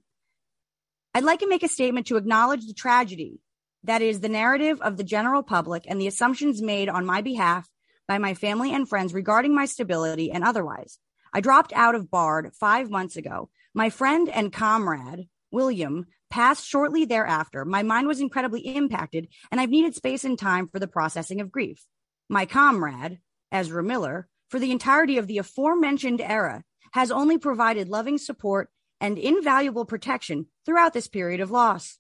I'd 1.14 1.24
like 1.24 1.40
to 1.40 1.48
make 1.48 1.62
a 1.62 1.68
statement 1.68 2.06
to 2.06 2.16
acknowledge 2.16 2.66
the 2.66 2.74
tragedy 2.74 3.40
that 3.84 4.02
is 4.02 4.20
the 4.20 4.28
narrative 4.28 4.80
of 4.80 4.96
the 4.96 5.04
general 5.04 5.42
public 5.42 5.84
and 5.86 6.00
the 6.00 6.06
assumptions 6.06 6.62
made 6.62 6.88
on 6.88 7.04
my 7.04 7.20
behalf 7.20 7.68
by 8.08 8.18
my 8.18 8.34
family 8.34 8.72
and 8.72 8.88
friends 8.88 9.12
regarding 9.12 9.54
my 9.54 9.66
stability 9.66 10.30
and 10.30 10.44
otherwise. 10.44 10.98
I 11.32 11.40
dropped 11.40 11.72
out 11.72 11.94
of 11.94 12.10
Bard 12.10 12.52
five 12.58 12.90
months 12.90 13.16
ago. 13.16 13.48
My 13.74 13.90
friend 13.90 14.28
and 14.28 14.52
comrade, 14.52 15.28
William, 15.50 16.06
passed 16.32 16.66
shortly 16.66 17.04
thereafter. 17.04 17.62
My 17.66 17.82
mind 17.82 18.08
was 18.08 18.20
incredibly 18.20 18.60
impacted, 18.60 19.28
and 19.50 19.60
I've 19.60 19.68
needed 19.68 19.94
space 19.94 20.24
and 20.24 20.38
time 20.38 20.66
for 20.66 20.78
the 20.78 20.88
processing 20.88 21.42
of 21.42 21.52
grief. 21.52 21.84
My 22.30 22.46
comrade, 22.46 23.18
Ezra 23.52 23.84
Miller, 23.84 24.26
for 24.48 24.58
the 24.58 24.70
entirety 24.70 25.18
of 25.18 25.26
the 25.26 25.36
aforementioned 25.36 26.22
era, 26.22 26.64
has 26.94 27.10
only 27.10 27.36
provided 27.36 27.90
loving 27.90 28.16
support 28.16 28.70
and 28.98 29.18
invaluable 29.18 29.84
protection 29.84 30.46
throughout 30.64 30.94
this 30.94 31.06
period 31.06 31.40
of 31.40 31.50
loss. 31.50 31.98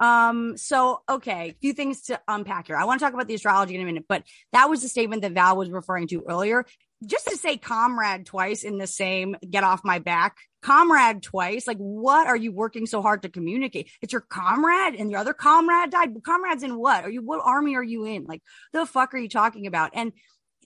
Um, 0.00 0.58
so 0.58 1.00
okay, 1.08 1.50
a 1.50 1.56
few 1.62 1.72
things 1.72 2.02
to 2.02 2.20
unpack 2.28 2.66
here. 2.66 2.76
I 2.76 2.84
want 2.84 2.98
to 3.00 3.06
talk 3.06 3.14
about 3.14 3.28
the 3.28 3.34
astrology 3.34 3.74
in 3.74 3.80
a 3.80 3.84
minute, 3.84 4.04
but 4.06 4.24
that 4.52 4.68
was 4.68 4.82
the 4.82 4.88
statement 4.88 5.22
that 5.22 5.32
Val 5.32 5.56
was 5.56 5.70
referring 5.70 6.08
to 6.08 6.24
earlier. 6.28 6.66
Just 7.04 7.26
to 7.26 7.36
say 7.36 7.56
comrade 7.56 8.26
twice 8.26 8.62
in 8.62 8.78
the 8.78 8.86
same 8.86 9.36
get 9.48 9.64
off 9.64 9.84
my 9.84 9.98
back, 9.98 10.36
comrade 10.62 11.22
twice. 11.22 11.66
Like, 11.66 11.78
what 11.78 12.26
are 12.26 12.36
you 12.36 12.52
working 12.52 12.86
so 12.86 13.02
hard 13.02 13.22
to 13.22 13.28
communicate? 13.28 13.90
It's 14.00 14.12
your 14.12 14.22
comrade 14.22 14.94
and 14.94 15.10
your 15.10 15.20
other 15.20 15.34
comrade 15.34 15.90
died. 15.90 16.14
Comrades 16.24 16.62
in 16.62 16.76
what? 16.76 17.04
Are 17.04 17.10
you 17.10 17.22
what 17.22 17.40
army 17.44 17.74
are 17.74 17.82
you 17.82 18.04
in? 18.04 18.24
Like, 18.24 18.42
the 18.72 18.86
fuck 18.86 19.14
are 19.14 19.18
you 19.18 19.28
talking 19.28 19.66
about? 19.66 19.90
And 19.94 20.12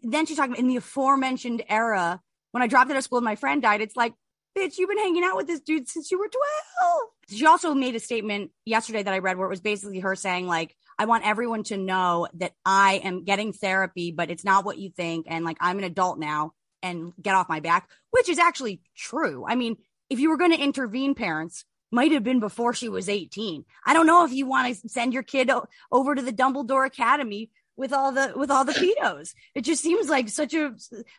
then 0.02 0.26
she's 0.26 0.37
talking 0.37 0.57
in 0.57 0.69
the 0.69 0.76
aforementioned 0.76 1.62
era 1.69 2.21
when 2.52 2.62
I 2.62 2.66
dropped 2.66 2.90
out 2.90 2.97
of 2.97 3.05
school 3.05 3.19
and 3.19 3.25
my 3.25 3.37
friend 3.37 3.62
died. 3.62 3.81
It's 3.81 3.97
like, 3.97 4.12
bitch, 4.57 4.78
you've 4.78 4.88
been 4.88 4.99
hanging 4.99 5.25
out 5.25 5.37
with 5.37 5.47
this 5.47 5.61
dude 5.61 5.88
since 5.88 6.11
you 6.11 6.19
were 6.19 6.28
12. 6.28 7.02
She 7.28 7.47
also 7.47 7.75
made 7.75 7.95
a 7.95 8.00
statement 8.00 8.50
yesterday 8.64 9.02
that 9.02 9.12
I 9.12 9.19
read 9.19 9.37
where 9.37 9.47
it 9.47 9.50
was 9.50 9.61
basically 9.61 10.00
her 10.00 10.14
saying, 10.14 10.47
like, 10.47 10.75
I 10.99 11.05
want 11.05 11.26
everyone 11.26 11.62
to 11.65 11.76
know 11.76 12.29
that 12.35 12.53
I 12.65 13.00
am 13.05 13.25
getting 13.25 13.53
therapy, 13.53 14.12
but 14.12 14.31
it's 14.31 14.45
not 14.45 14.65
what 14.65 14.79
you 14.79 14.91
think. 14.91 15.26
And 15.29 15.45
like, 15.45 15.59
I'm 15.61 15.79
an 15.79 15.85
adult 15.85 16.19
now 16.19 16.53
and 16.83 17.12
get 17.21 17.35
off 17.35 17.49
my 17.49 17.61
back, 17.61 17.88
which 18.11 18.29
is 18.29 18.38
actually 18.38 18.81
true. 18.97 19.45
I 19.47 19.55
mean, 19.57 19.76
if 20.09 20.21
you 20.21 20.31
were 20.31 20.37
going 20.37 20.53
to 20.53 20.62
intervene, 20.62 21.15
parents, 21.15 21.65
might 21.93 22.12
have 22.12 22.25
been 22.25 22.41
before 22.41 22.75
she 22.75 22.88
was 22.88 23.09
18. 23.09 23.65
I 23.85 23.95
don't 23.95 24.07
know 24.07 24.25
if 24.25 24.33
you 24.33 24.47
want 24.47 24.75
to 24.75 24.88
send 24.88 25.12
your 25.12 25.23
kid 25.23 25.50
o- 25.50 25.67
over 25.93 26.15
to 26.15 26.23
the 26.23 26.33
Dumbledore 26.33 26.87
Academy 26.87 27.50
with 27.76 27.93
all 27.93 28.11
the 28.11 28.33
with 28.35 28.50
all 28.50 28.65
the 28.65 28.73
pedos. 28.73 29.35
It 29.55 29.62
just 29.62 29.83
seems 29.83 30.09
like 30.09 30.29
such 30.29 30.55
a 30.55 30.75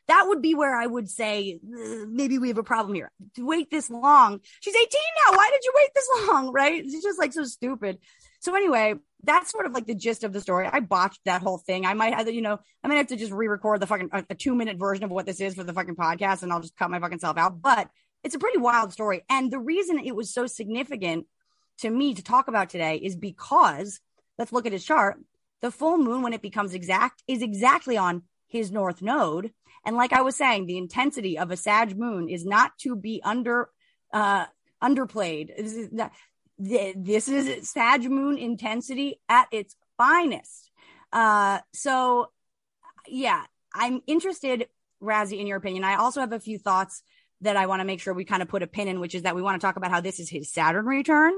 that 0.08 0.26
would 0.28 0.42
be 0.42 0.56
where 0.56 0.76
I 0.76 0.88
would 0.88 1.10
say 1.10 1.60
maybe 1.64 2.40
we 2.40 2.48
have 2.50 2.58
a 2.58 2.64
problem 2.64 2.96
here. 2.96 3.12
To 3.36 3.46
wait 3.46 3.70
this 3.70 3.90
long. 3.90 4.40
She's 4.60 4.76
18 4.76 4.88
now. 5.28 5.38
Why 5.38 5.50
did 5.52 5.64
you 5.64 5.74
wait 5.76 5.90
this 5.94 6.10
long? 6.28 6.52
Right? 6.52 6.84
It's 6.84 7.04
just 7.04 7.20
like 7.20 7.34
so 7.34 7.44
stupid. 7.44 8.00
So 8.40 8.56
anyway, 8.56 8.96
that's 9.24 9.52
sort 9.52 9.66
of 9.66 9.74
like 9.74 9.88
the 9.88 9.96
gist 9.96 10.24
of 10.24 10.34
the 10.34 10.42
story. 10.42 10.70
I 10.72 10.80
botched 10.80 11.22
that 11.26 11.42
whole 11.42 11.58
thing. 11.58 11.86
I 11.86 11.94
might 11.94 12.14
have 12.14 12.28
to, 12.28 12.34
you 12.34 12.42
know, 12.42 12.60
I 12.84 12.88
might 12.88 12.98
have 12.98 13.08
to 13.08 13.16
just 13.16 13.32
re-record 13.32 13.80
the 13.80 13.88
fucking 13.88 14.10
a, 14.12 14.24
a 14.30 14.36
two 14.36 14.56
minute 14.56 14.78
version 14.78 15.04
of 15.04 15.12
what 15.12 15.26
this 15.26 15.42
is 15.42 15.56
for 15.56 15.64
the 15.64 15.74
fucking 15.74 15.96
podcast, 15.96 16.44
and 16.44 16.52
I'll 16.52 16.62
just 16.62 16.78
cut 16.78 16.92
my 16.92 17.00
fucking 17.00 17.20
self 17.20 17.38
out. 17.38 17.62
But 17.62 17.90
it's 18.24 18.36
a 18.36 18.40
pretty 18.40 18.58
wild 18.58 18.94
story, 18.94 19.24
and 19.30 19.52
the 19.52 19.60
reason 19.60 20.00
it 20.00 20.16
was 20.16 20.34
so 20.34 20.48
significant 20.48 21.26
to 21.80 21.90
me 21.90 22.14
to 22.14 22.24
talk 22.24 22.48
about 22.48 22.70
today 22.70 22.98
is 22.98 23.16
because 23.16 24.00
let's 24.38 24.54
look 24.54 24.66
at 24.66 24.72
his 24.72 24.86
chart. 24.86 25.20
The 25.62 25.72
full 25.72 25.98
moon, 25.98 26.22
when 26.22 26.34
it 26.34 26.42
becomes 26.42 26.74
exact, 26.74 27.24
is 27.28 27.42
exactly 27.42 27.98
on 27.98 28.24
his 28.48 28.72
north 28.72 29.02
node. 29.02 29.52
And 29.86 29.96
like 29.96 30.14
I 30.14 30.22
was 30.22 30.36
saying, 30.36 30.66
the 30.66 30.78
intensity 30.78 31.38
of 31.38 31.52
a 31.52 31.58
Sag 31.58 31.98
moon 31.98 32.30
is 32.30 32.46
not 32.46 32.78
to 32.80 32.96
be 32.96 33.22
under 33.24 33.70
uh 34.14 34.46
underplayed. 34.82 35.50
This 36.60 37.28
is 37.28 37.70
Sag 37.70 38.10
moon 38.10 38.38
intensity 38.38 39.20
at 39.30 39.48
its 39.52 39.76
finest. 39.98 40.72
Uh 41.12 41.60
so 41.74 42.32
yeah, 43.08 43.44
I'm 43.74 44.02
interested, 44.08 44.68
Razzie, 45.02 45.40
in 45.40 45.48
your 45.48 45.58
opinion. 45.58 45.84
I 45.84 45.96
also 45.96 46.20
have 46.20 46.34
a 46.34 46.40
few 46.40 46.58
thoughts 46.58 47.04
that 47.42 47.56
I 47.56 47.68
want 47.68 47.82
to 47.82 47.86
make 47.86 48.02
sure 48.02 48.14
we 48.14 48.26
kind 48.26 48.42
of 48.42 48.48
put 48.48 48.64
a 48.64 48.68
pin 48.68 48.88
in, 48.88 49.00
which 49.00 49.16
is 49.16 49.24
that 49.24 49.36
we 49.36 49.42
want 49.42 49.60
to 49.60 49.66
talk 49.66 49.76
about 49.76 49.92
how 49.92 50.02
this 50.02 50.20
is 50.20 50.30
his 50.30 50.52
Saturn 50.52 50.86
return. 50.86 51.34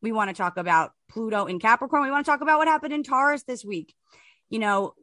We 0.00 0.12
want 0.12 0.30
to 0.30 0.34
talk 0.34 0.56
about 0.56 0.92
Pluto 1.08 1.46
in 1.46 1.58
Capricorn. 1.58 2.02
We 2.02 2.10
want 2.10 2.24
to 2.24 2.30
talk 2.30 2.40
about 2.40 2.58
what 2.58 2.68
happened 2.68 2.92
in 2.92 3.02
Taurus 3.02 3.42
this 3.44 3.64
week. 3.64 3.94
You 4.50 4.58
know, 4.58 4.94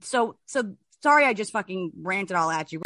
so 0.00 0.36
so 0.46 0.74
sorry 1.02 1.24
I 1.24 1.34
just 1.34 1.52
fucking 1.52 1.92
ranted 1.96 2.36
all 2.36 2.50
at 2.50 2.72
you. 2.72 2.80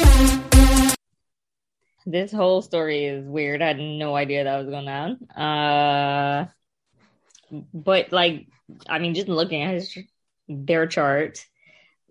This 2.09 2.31
whole 2.31 2.61
story 2.61 3.05
is 3.05 3.25
weird. 3.25 3.61
I 3.61 3.67
had 3.67 3.79
no 3.79 4.15
idea 4.15 4.45
that 4.45 4.57
was 4.57 4.69
going 4.69 4.87
on. 4.87 5.29
Uh 5.29 6.47
but 7.73 8.11
like 8.13 8.47
I 8.87 8.99
mean 8.99 9.13
just 9.13 9.27
looking 9.27 9.61
at 9.63 9.73
his 9.73 9.97
their 10.47 10.87
chart, 10.87 11.45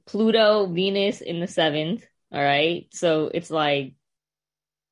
Pluto, 0.07 0.67
Venus 0.67 1.23
in 1.23 1.41
the 1.41 1.47
seventh. 1.47 2.07
All 2.31 2.43
right. 2.43 2.87
So 2.93 3.31
it's 3.33 3.51
like 3.51 3.95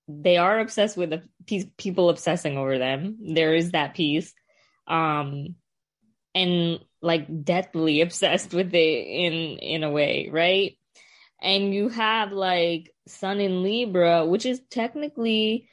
they 0.09 0.39
are 0.39 0.59
obsessed 0.61 0.97
with 0.97 1.11
the 1.11 1.23
people 1.77 2.09
obsessing 2.09 2.57
over 2.57 2.79
them. 2.79 3.35
There 3.35 3.55
is 3.55 3.73
that 3.73 3.95
piece 3.95 4.33
um 4.87 5.55
and 6.35 6.81
like 7.03 7.45
deathly 7.45 8.01
obsessed 8.07 8.55
with 8.55 8.75
it 8.75 9.07
in 9.07 9.59
in 9.59 9.85
a 9.85 9.91
way 9.91 10.29
right 10.33 10.79
and 11.43 11.75
you 11.75 11.89
have 11.89 12.33
like 12.33 12.94
sun 13.07 13.41
in 13.41 13.63
libra 13.63 14.25
which 14.25 14.47
is 14.47 14.61
technically 14.71 15.69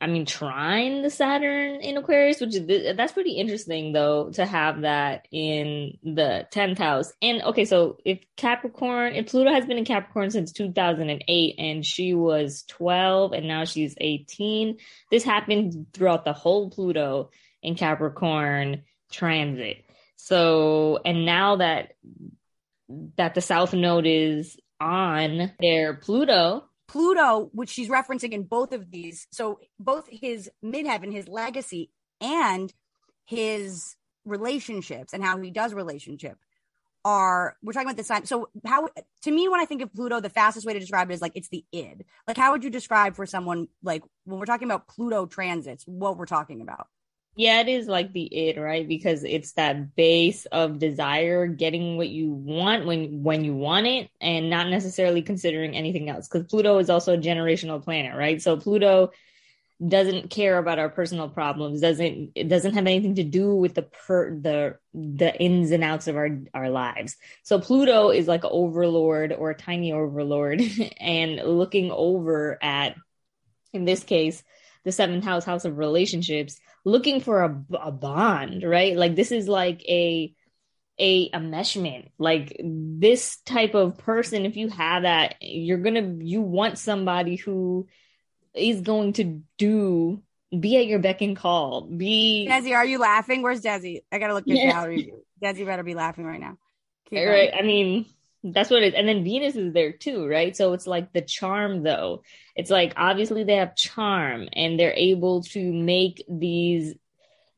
i 0.00 0.06
mean 0.06 0.24
trine 0.24 1.02
the 1.02 1.10
saturn 1.10 1.80
in 1.80 1.96
aquarius 1.96 2.40
which 2.40 2.54
is 2.54 2.96
that's 2.96 3.12
pretty 3.12 3.32
interesting 3.32 3.92
though 3.92 4.30
to 4.30 4.46
have 4.46 4.82
that 4.82 5.26
in 5.30 5.96
the 6.02 6.46
10th 6.52 6.78
house 6.78 7.12
and 7.20 7.42
okay 7.42 7.64
so 7.64 7.98
if 8.04 8.20
capricorn 8.36 9.14
if 9.14 9.26
pluto 9.26 9.50
has 9.50 9.66
been 9.66 9.78
in 9.78 9.84
capricorn 9.84 10.30
since 10.30 10.52
2008 10.52 11.54
and 11.58 11.84
she 11.84 12.14
was 12.14 12.64
12 12.68 13.32
and 13.32 13.48
now 13.48 13.64
she's 13.64 13.94
18 14.00 14.78
this 15.10 15.24
happened 15.24 15.86
throughout 15.92 16.24
the 16.24 16.32
whole 16.32 16.70
pluto 16.70 17.30
in 17.62 17.76
Capricorn 17.76 18.82
transit. 19.10 19.84
So, 20.16 21.00
and 21.04 21.24
now 21.24 21.56
that 21.56 21.92
that 23.16 23.34
the 23.34 23.40
South 23.40 23.72
Node 23.72 24.06
is 24.06 24.58
on 24.82 25.52
their 25.60 25.94
Pluto, 25.94 26.64
Pluto, 26.88 27.50
which 27.52 27.70
she's 27.70 27.88
referencing 27.88 28.32
in 28.32 28.42
both 28.42 28.72
of 28.72 28.90
these, 28.90 29.26
so 29.30 29.60
both 29.78 30.08
his 30.10 30.50
midheaven, 30.64 31.12
his 31.12 31.28
legacy, 31.28 31.90
and 32.20 32.72
his 33.24 33.96
relationships 34.24 35.12
and 35.12 35.22
how 35.22 35.40
he 35.40 35.50
does 35.50 35.72
relationship 35.74 36.38
are 37.04 37.56
we're 37.62 37.72
talking 37.72 37.88
about 37.88 37.96
the 37.96 38.04
sign. 38.04 38.26
So 38.26 38.48
how 38.64 38.88
to 39.22 39.30
me 39.30 39.48
when 39.48 39.60
I 39.60 39.64
think 39.64 39.82
of 39.82 39.92
Pluto, 39.92 40.20
the 40.20 40.28
fastest 40.28 40.66
way 40.66 40.72
to 40.72 40.78
describe 40.78 41.10
it 41.10 41.14
is 41.14 41.22
like 41.22 41.32
it's 41.34 41.48
the 41.48 41.64
id. 41.72 42.04
Like 42.28 42.36
how 42.36 42.52
would 42.52 42.62
you 42.62 42.70
describe 42.70 43.16
for 43.16 43.26
someone 43.26 43.68
like 43.82 44.02
when 44.24 44.38
we're 44.38 44.46
talking 44.46 44.68
about 44.68 44.88
Pluto 44.88 45.26
transits, 45.26 45.84
what 45.84 46.16
we're 46.16 46.26
talking 46.26 46.60
about? 46.60 46.88
Yeah, 47.34 47.60
it 47.62 47.68
is 47.68 47.86
like 47.88 48.12
the 48.12 48.24
it, 48.24 48.58
right? 48.60 48.86
Because 48.86 49.24
it's 49.24 49.52
that 49.52 49.96
base 49.96 50.44
of 50.46 50.78
desire, 50.78 51.46
getting 51.46 51.96
what 51.96 52.10
you 52.10 52.30
want 52.30 52.84
when 52.84 53.22
when 53.22 53.42
you 53.42 53.54
want 53.54 53.86
it, 53.86 54.10
and 54.20 54.50
not 54.50 54.68
necessarily 54.68 55.22
considering 55.22 55.74
anything 55.74 56.10
else. 56.10 56.28
Because 56.28 56.46
Pluto 56.46 56.78
is 56.78 56.90
also 56.90 57.14
a 57.14 57.18
generational 57.18 57.82
planet, 57.82 58.14
right? 58.14 58.40
So 58.42 58.58
Pluto 58.58 59.12
doesn't 59.86 60.30
care 60.30 60.58
about 60.58 60.78
our 60.78 60.90
personal 60.90 61.28
problems. 61.28 61.80
doesn't 61.80 62.32
It 62.34 62.48
doesn't 62.48 62.74
have 62.74 62.86
anything 62.86 63.16
to 63.16 63.24
do 63.24 63.54
with 63.54 63.74
the 63.74 63.82
per 63.82 64.38
the 64.38 64.78
the 64.94 65.34
ins 65.40 65.70
and 65.72 65.84
outs 65.84 66.08
of 66.08 66.16
our 66.16 66.38
our 66.54 66.70
lives. 66.70 67.16
So 67.44 67.60
Pluto 67.60 68.10
is 68.10 68.28
like 68.28 68.44
an 68.44 68.50
overlord 68.52 69.32
or 69.32 69.50
a 69.50 69.56
tiny 69.56 69.92
overlord, 69.92 70.62
and 71.00 71.36
looking 71.36 71.90
over 71.90 72.58
at, 72.62 72.96
in 73.72 73.84
this 73.86 74.04
case, 74.04 74.42
the 74.84 74.92
seventh 74.92 75.24
house, 75.24 75.44
house 75.44 75.64
of 75.64 75.78
relationships 75.78 76.58
looking 76.84 77.20
for 77.20 77.42
a, 77.42 77.64
a 77.80 77.92
bond, 77.92 78.64
right? 78.64 78.96
Like 78.96 79.14
this 79.14 79.32
is 79.32 79.48
like 79.48 79.82
a 79.88 80.34
a 80.98 81.30
a 81.32 81.38
meshment. 81.38 82.10
Like 82.18 82.60
this 82.62 83.38
type 83.44 83.74
of 83.74 83.98
person, 83.98 84.44
if 84.44 84.56
you 84.56 84.68
have 84.68 85.02
that, 85.02 85.36
you're 85.40 85.78
gonna 85.78 86.16
you 86.20 86.42
want 86.42 86.78
somebody 86.78 87.36
who 87.36 87.86
is 88.54 88.80
going 88.80 89.14
to 89.14 89.42
do 89.58 90.22
be 90.58 90.76
at 90.76 90.86
your 90.86 90.98
beck 90.98 91.22
and 91.22 91.36
call. 91.36 91.82
Be 91.82 92.46
Desi, 92.50 92.74
are 92.74 92.84
you 92.84 92.98
laughing? 92.98 93.42
Where's 93.42 93.62
Desi? 93.62 94.02
I 94.10 94.18
gotta 94.18 94.34
look 94.34 94.48
at 94.48 94.48
yeah. 94.56 94.72
gallery. 94.72 95.12
Desi 95.42 95.64
better 95.64 95.82
be 95.82 95.94
laughing 95.94 96.24
right 96.24 96.40
now. 96.40 96.58
Keep 97.08 97.26
right. 97.26 97.50
Going. 97.50 97.64
I 97.64 97.66
mean, 97.66 98.06
that's 98.44 98.70
what 98.70 98.82
it 98.82 98.88
is. 98.88 98.94
And 98.94 99.06
then 99.08 99.24
Venus 99.24 99.54
is 99.54 99.72
there 99.72 99.92
too, 99.92 100.26
right? 100.26 100.56
So 100.56 100.72
it's 100.72 100.86
like 100.86 101.12
the 101.12 101.20
charm 101.20 101.82
though. 101.82 102.22
It's 102.56 102.70
like 102.70 102.92
obviously 102.96 103.44
they 103.44 103.56
have 103.56 103.76
charm 103.76 104.48
and 104.52 104.78
they're 104.78 104.94
able 104.94 105.42
to 105.44 105.72
make 105.72 106.24
these 106.28 106.94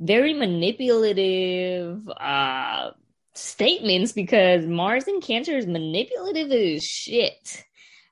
very 0.01 0.35
manipulative 0.35 2.07
uh 2.09 2.90
statements 3.35 4.12
because 4.12 4.66
Mars 4.66 5.09
in 5.09 5.20
Cancer 5.20 5.57
is 5.57 5.66
manipulative 5.66 6.53
as 6.53 6.85
shit. 6.85 7.64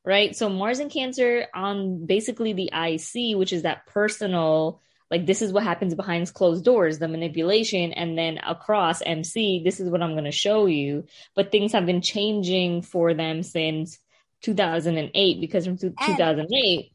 Right? 0.05 0.35
So 0.35 0.49
Mars 0.49 0.81
in 0.81 0.89
Cancer 0.89 1.47
on 1.55 2.07
basically 2.07 2.55
the 2.55 2.73
IC, 2.75 3.37
which 3.37 3.53
is 3.53 3.63
that 3.63 3.87
personal 3.87 4.81
like 5.12 5.27
this 5.27 5.42
is 5.42 5.53
what 5.53 5.62
happens 5.62 5.94
behind 5.94 6.33
closed 6.33 6.64
doors 6.64 6.98
the 6.98 7.07
manipulation 7.07 7.92
and 7.92 8.16
then 8.16 8.38
across 8.38 9.03
mc 9.05 9.61
this 9.62 9.79
is 9.79 9.90
what 9.90 10.03
i'm 10.03 10.12
going 10.12 10.25
to 10.25 10.33
show 10.33 10.66
you. 10.66 11.05
But 11.37 11.53
things 11.53 11.72
have 11.72 11.87
been 11.87 12.01
changing 12.01 12.83
for 12.83 13.14
them 13.14 13.42
since 13.42 13.98
2008 14.40 15.40
because 15.40 15.66
from 15.66 15.77
2008 15.77 16.92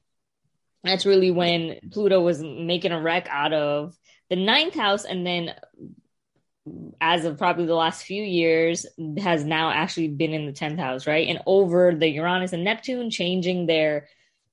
that's 0.83 1.05
really 1.05 1.31
when 1.31 1.79
pluto 1.91 2.19
was 2.19 2.41
making 2.41 2.91
a 2.91 3.01
wreck 3.01 3.27
out 3.29 3.53
of 3.53 3.95
the 4.29 4.35
ninth 4.35 4.73
house. 4.73 5.05
And 5.05 5.25
then 5.25 5.53
as 6.99 7.23
of 7.23 7.37
probably 7.37 7.65
the 7.65 7.75
last 7.75 8.03
few 8.03 8.21
years 8.21 8.85
has 9.19 9.45
now 9.45 9.69
actually 9.71 10.09
been 10.09 10.33
in 10.33 10.45
the 10.47 10.51
10th 10.51 10.79
house 10.79 11.07
right? 11.07 11.27
And 11.27 11.39
over 11.45 11.93
the 11.93 12.09
uranus 12.09 12.53
and 12.53 12.63
neptune 12.63 13.09
changing 13.09 13.67
their 13.67 14.07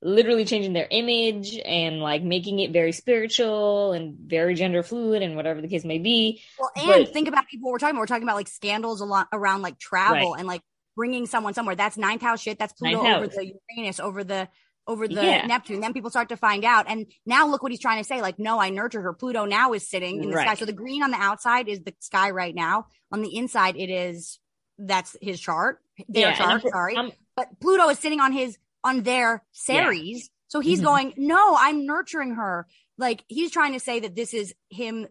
literally 0.04 0.44
changing 0.44 0.74
their 0.74 0.86
image 0.90 1.58
and 1.64 1.98
like 2.00 2.22
making 2.22 2.60
it 2.60 2.70
very 2.72 2.92
spiritual 2.92 3.92
and 3.92 4.16
very 4.18 4.54
gender 4.54 4.82
fluid 4.82 5.22
and 5.22 5.34
whatever 5.34 5.60
the 5.62 5.68
case 5.68 5.84
may 5.84 5.98
be. 5.98 6.42
Well, 6.58 6.70
and 6.76 6.86
But- 7.06 7.12
think 7.12 7.26
about 7.26 7.46
people 7.48 7.70
we're 7.72 7.78
talking 7.78 7.94
about. 7.96 8.00
We're 8.02 8.06
talking 8.06 8.22
about 8.24 8.36
like 8.36 8.48
scandals 8.48 9.00
a 9.00 9.06
lot 9.06 9.28
around 9.32 9.62
like 9.62 9.78
travel 9.78 10.32
Right. 10.32 10.38
and 10.38 10.46
like 10.46 10.60
bringing 10.94 11.26
someone 11.26 11.54
somewhere. 11.54 11.74
That's 11.74 11.96
ninth 11.96 12.22
house 12.22 12.40
shit. 12.40 12.58
That's 12.58 12.72
Pluto 12.74 13.02
Ninth 13.02 13.16
over 13.16 13.24
house. 13.26 13.34
the 13.36 13.52
Uranus, 13.76 13.98
over 13.98 14.22
the 14.24 14.48
over 14.86 15.08
the 15.08 15.14
Yeah. 15.14 15.46
Neptune. 15.46 15.80
Then 15.80 15.94
people 15.94 16.10
start 16.10 16.28
to 16.28 16.36
find 16.36 16.62
out. 16.62 16.84
And 16.86 17.06
now 17.24 17.46
look 17.48 17.62
what 17.62 17.72
he's 17.72 17.80
trying 17.80 18.02
to 18.02 18.06
say. 18.06 18.20
Like, 18.20 18.38
no, 18.38 18.60
I 18.60 18.68
nurtured 18.68 19.02
her. 19.02 19.14
Pluto 19.14 19.46
now 19.46 19.72
is 19.72 19.88
sitting 19.88 20.22
in 20.22 20.28
the 20.30 20.36
sky. 20.36 20.54
So 20.56 20.66
the 20.66 20.74
green 20.74 21.02
on 21.02 21.10
the 21.10 21.16
outside 21.16 21.68
is 21.70 21.80
the 21.80 21.94
sky 22.00 22.28
right 22.32 22.54
now. 22.54 22.88
On 23.10 23.22
the 23.22 23.34
inside, 23.34 23.76
it 23.78 23.88
is 23.88 24.38
that's 24.78 25.16
his 25.22 25.40
chart. 25.40 25.78
Their 26.08 26.28
Yeah, 26.28 26.34
chart, 26.36 26.50
I'm- 26.50 26.60
sorry. 26.70 26.96
I'm- 26.96 27.12
but 27.34 27.48
Pluto 27.60 27.88
is 27.88 27.98
sitting 27.98 28.20
on 28.20 28.32
his 28.32 28.58
on 28.84 29.02
their 29.02 29.42
Ceres. 29.52 30.30
So 30.48 30.60
he's 30.60 30.80
Mhm. 30.80 30.84
going, 30.84 31.14
No, 31.16 31.56
I'm 31.58 31.86
nurturing 31.86 32.34
her. 32.34 32.66
Like 32.98 33.24
he's 33.26 33.50
trying 33.50 33.72
to 33.72 33.80
say 33.80 34.00
that 34.00 34.14
this 34.14 34.34
is 34.34 34.54
him 34.70 35.08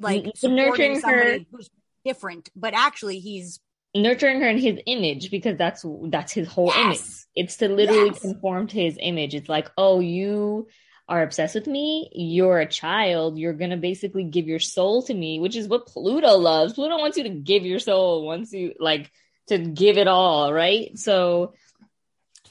like 0.00 0.26
nurturing 0.42 1.00
her- 1.02 1.38
who's 1.50 1.68
different, 2.04 2.48
but 2.56 2.72
actually 2.72 3.18
he's 3.18 3.60
nurturing 3.94 4.40
her 4.40 4.48
in 4.48 4.58
his 4.58 4.78
image 4.86 5.30
because 5.30 5.56
that's 5.58 5.84
that's 6.04 6.32
his 6.32 6.46
whole 6.48 6.70
image. 6.70 7.00
It's 7.34 7.56
to 7.58 7.68
literally 7.68 8.10
Yes. 8.10 8.20
conform 8.20 8.68
to 8.68 8.80
his 8.80 8.96
image. 9.00 9.34
It's 9.34 9.48
like, 9.48 9.70
oh, 9.76 10.00
you 10.00 10.68
are 11.08 11.22
obsessed 11.22 11.54
with 11.54 11.66
me. 11.66 12.08
You're 12.14 12.60
a 12.60 12.68
child. 12.68 13.38
You're 13.38 13.52
gonna 13.54 13.76
basically 13.76 14.24
give 14.24 14.46
your 14.46 14.58
soul 14.58 15.02
to 15.04 15.14
me, 15.14 15.40
which 15.40 15.56
is 15.56 15.68
what 15.68 15.86
Pluto 15.86 16.36
loves. 16.36 16.74
Pluto 16.74 16.98
wants 16.98 17.16
you 17.16 17.24
to 17.24 17.30
give 17.30 17.64
your 17.66 17.78
soul, 17.78 18.24
wants 18.26 18.52
you 18.52 18.74
like 18.78 19.10
to 19.48 19.58
give 19.58 19.98
it 19.98 20.08
all, 20.08 20.52
right? 20.52 20.98
So 20.98 21.54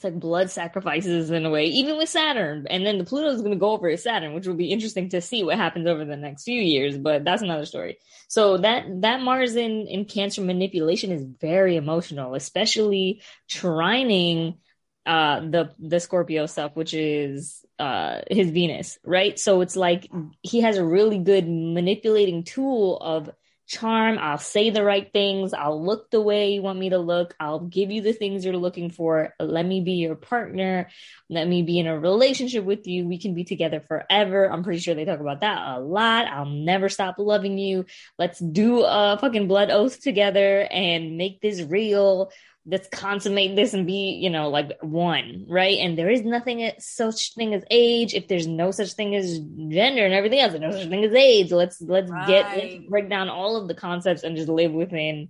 like 0.06 0.20
blood 0.20 0.50
sacrifices 0.50 1.30
in 1.30 1.46
a 1.46 1.50
way, 1.50 1.66
even 1.66 1.98
with 1.98 2.08
Saturn. 2.08 2.66
And 2.70 2.86
then 2.86 2.98
the 2.98 3.04
Pluto 3.04 3.30
is 3.30 3.42
going 3.42 3.52
to 3.52 3.60
go 3.60 3.72
over 3.72 3.90
his 3.90 4.04
Saturn, 4.04 4.34
which 4.34 4.48
will 4.48 4.56
be 4.56 4.72
interesting 4.72 5.10
to 5.10 5.20
see 5.20 5.44
what 5.44 5.58
happens 5.58 5.88
over 5.88 6.06
the 6.06 6.16
next 6.16 6.44
few 6.44 6.62
years. 6.62 6.98
But 6.98 7.26
that's 7.26 7.42
another 7.42 7.66
story. 7.66 7.98
So 8.30 8.58
that 8.58 8.86
that 9.02 9.22
Mars 9.22 9.56
in 9.56 9.88
in 9.88 10.06
Cancer 10.06 10.42
manipulation 10.42 11.12
is 11.12 11.26
very 11.42 11.76
emotional, 11.76 12.36
especially 12.36 13.22
trining 13.50 14.60
uh 15.06 15.42
the 15.42 15.72
the 15.80 16.00
Scorpio 16.00 16.46
stuff, 16.46 16.72
which 16.76 16.94
is 16.94 17.66
uh 17.78 18.22
his 18.30 18.50
Venus, 18.50 18.98
right? 19.04 19.38
So 19.38 19.62
it's 19.62 19.76
like 19.76 20.10
he 20.42 20.62
has 20.62 20.78
a 20.78 20.86
really 20.86 21.20
good 21.20 21.48
manipulating 21.48 22.44
tool 22.44 22.98
of 22.98 23.30
charm. 23.68 24.18
I'll 24.20 24.38
say 24.38 24.70
the 24.70 24.84
right 24.84 25.12
things. 25.12 25.54
I'll 25.54 25.84
look 25.84 26.12
the 26.12 26.22
way 26.22 26.54
you 26.54 26.62
want 26.62 26.80
me 26.80 26.90
to 26.90 26.98
look. 26.98 27.36
I'll 27.40 27.60
give 27.60 27.92
you 27.92 28.02
the 28.02 28.14
things 28.14 28.46
you're 28.46 28.58
looking 28.58 28.90
for. 28.90 29.34
Let 29.40 29.66
me 29.66 29.82
be 29.82 29.94
your 29.94 30.16
partner. 30.16 30.90
Let 31.30 31.48
me 31.48 31.64
be 31.64 31.80
in 31.80 31.88
a 31.88 32.00
relationship 32.00 32.64
with 32.64 32.88
you. 32.88 33.08
We 33.08 33.18
can 33.18 33.34
be 33.34 33.44
together 33.44 33.80
forever. 33.80 34.52
I'm 34.52 34.64
pretty 34.64 34.80
sure 34.80 34.96
they 34.96 35.06
talk 35.06 35.20
about 35.20 35.42
that 35.42 35.78
a 35.78 35.80
lot. 35.80 36.28
I'll 36.28 36.46
never 36.46 36.90
stop 36.90 37.16
loving 37.18 37.58
you. 37.58 37.86
Let's 38.20 38.40
do 38.40 38.84
a 38.84 39.18
fucking 39.20 39.48
blood 39.48 39.72
oath 39.72 40.00
together 40.00 40.68
and 40.70 41.18
make 41.18 41.42
this 41.42 41.62
real. 41.62 42.32
Let's 42.68 42.88
consummate 42.90 43.56
this 43.56 43.74
and 43.76 43.86
be, 43.86 44.20
you 44.20 44.30
know, 44.30 44.50
like 44.50 44.72
one, 44.82 45.46
right? 45.48 45.78
And 45.78 45.98
there 45.98 46.10
is 46.10 46.24
nothing 46.24 46.72
such 46.80 47.36
thing 47.36 47.54
as 47.54 47.64
age. 47.70 48.14
If 48.16 48.28
there's 48.28 48.48
no 48.48 48.72
such 48.72 48.94
thing 48.94 49.16
as 49.16 49.40
gender 49.40 50.04
and 50.04 50.14
everything 50.14 50.40
else, 50.40 50.52
there's 50.52 50.62
no 50.62 50.72
such 50.72 50.90
thing 50.90 51.04
as 51.04 51.14
AIDS. 51.14 51.52
Let's 51.52 51.80
let's 51.80 52.12
get 52.28 52.58
let's 52.58 52.90
break 52.90 53.10
down 53.10 53.30
all 53.30 53.56
of 53.56 53.68
the 53.68 53.76
concepts 53.76 54.24
and 54.24 54.36
just 54.36 54.50
live 54.50 54.72
within, 54.72 55.30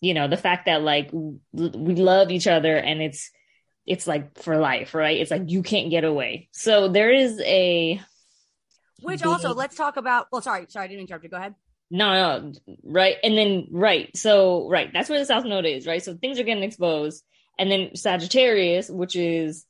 you 0.00 0.12
know, 0.12 0.26
the 0.26 0.36
fact 0.36 0.66
that 0.66 0.82
like 0.82 1.10
we 1.12 1.94
love 1.94 2.30
each 2.32 2.48
other 2.48 2.76
and 2.76 3.00
it's 3.00 3.30
it's 3.86 4.06
like 4.06 4.38
for 4.38 4.56
life, 4.58 4.94
right? 4.94 5.20
It's 5.20 5.30
like 5.30 5.50
you 5.50 5.62
can't 5.62 5.90
get 5.90 6.04
away. 6.04 6.48
So 6.52 6.88
there 6.88 7.12
is 7.12 7.40
a 7.44 8.00
which 9.02 9.24
also 9.24 9.54
let's 9.54 9.76
talk 9.76 9.96
about 9.96 10.26
well 10.32 10.42
sorry, 10.42 10.66
sorry, 10.68 10.86
I 10.86 10.88
didn't 10.88 11.02
interrupt 11.02 11.24
you. 11.24 11.30
Go 11.30 11.36
ahead. 11.36 11.54
No, 11.92 12.40
no, 12.40 12.52
right. 12.84 13.16
And 13.22 13.36
then, 13.36 13.66
right. 13.70 14.16
So, 14.16 14.66
right. 14.66 14.90
That's 14.90 15.10
where 15.10 15.18
the 15.18 15.26
South 15.26 15.44
Node 15.44 15.66
is, 15.66 15.86
right? 15.86 16.02
So 16.02 16.16
things 16.16 16.40
are 16.40 16.42
getting 16.42 16.62
exposed. 16.62 17.22
And 17.58 17.70
then 17.70 17.94
Sagittarius, 17.94 18.88
which 18.88 19.14
is 19.14 19.66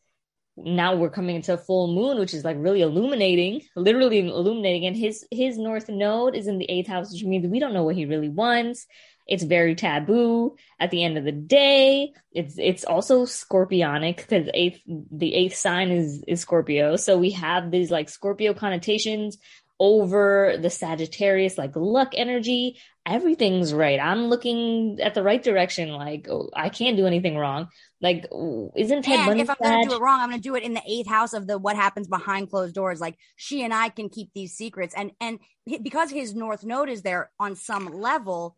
now 0.57 0.95
we're 0.95 1.11
coming 1.11 1.35
into 1.35 1.59
full 1.59 1.93
moon, 1.93 2.21
which 2.21 2.33
is 2.33 2.45
like 2.45 2.59
really 2.61 2.81
illuminating, 2.81 3.63
literally 3.75 4.21
illuminating. 4.21 4.87
And 4.87 4.97
his, 4.97 5.27
his 5.33 5.59
North 5.59 5.89
Node 5.89 6.37
is 6.37 6.47
in 6.47 6.59
the 6.59 6.71
eighth 6.71 6.87
house, 6.87 7.13
which 7.13 7.25
means 7.25 7.49
we 7.49 7.59
don't 7.59 7.75
know 7.75 7.83
what 7.83 7.97
he 7.97 8.07
really 8.07 8.29
wants. 8.29 8.87
It's 9.27 9.43
very 9.43 9.75
taboo 9.75 10.55
at 10.79 10.93
the 10.93 11.03
end 11.03 11.19
of 11.19 11.25
the 11.25 11.33
day. 11.33 12.13
It's, 12.31 12.55
it's 12.57 12.85
also 12.85 13.25
scorpionic 13.25 14.19
because 14.19 14.49
eighth, 14.55 14.81
the 14.87 15.35
eighth 15.35 15.57
sign 15.57 15.91
is, 15.91 16.23
is 16.29 16.41
Scorpio. 16.41 16.95
So 16.95 17.19
we 17.19 17.33
have 17.33 17.73
these 17.73 17.91
like 17.91 18.09
Scorpio 18.09 18.55
connotations 18.55 19.39
over 19.83 20.59
the 20.59 20.71
Sagittarius, 20.71 21.59
like 21.59 21.75
luck 21.75 22.13
energy. 22.15 22.79
Everything's 23.05 23.75
right. 23.75 23.99
I'm 23.99 24.29
looking 24.29 25.01
at 25.03 25.15
the 25.15 25.25
right 25.25 25.43
direction. 25.43 25.89
Like, 25.89 26.29
oh, 26.31 26.51
I 26.55 26.69
can't 26.69 26.97
do 26.97 27.05
anything 27.05 27.37
wrong. 27.37 27.67
Like, 28.01 28.29
isn't 28.77 29.03
Ted 29.03 29.19
and 29.19 29.27
Bundy 29.27 29.43
if 29.43 29.51
I'm 29.51 29.57
going 29.61 29.83
to 29.83 29.89
do 29.89 29.97
it 29.97 30.01
wrong, 30.01 30.21
I'm 30.21 30.29
going 30.29 30.41
to 30.41 30.49
do 30.49 30.55
it 30.55 30.63
in 30.63 30.75
the 30.75 30.83
eighth 30.89 31.09
house 31.09 31.33
of 31.33 31.49
the 31.49 31.59
what 31.59 31.75
happens 31.75 32.07
behind 32.07 32.49
closed 32.49 32.77
doors. 32.77 33.01
Like 33.01 33.19
she 33.35 33.65
and 33.65 33.75
I 33.75 33.89
can 33.89 34.09
keep 34.09 34.29
these 34.37 34.55
secrets, 34.55 34.95
and 34.97 35.11
and 35.21 35.41
because 35.83 36.13
his 36.13 36.33
north 36.33 36.65
node 36.65 36.89
is 36.89 37.03
there 37.03 37.33
on 37.41 37.57
some 37.57 37.87
level, 37.87 38.57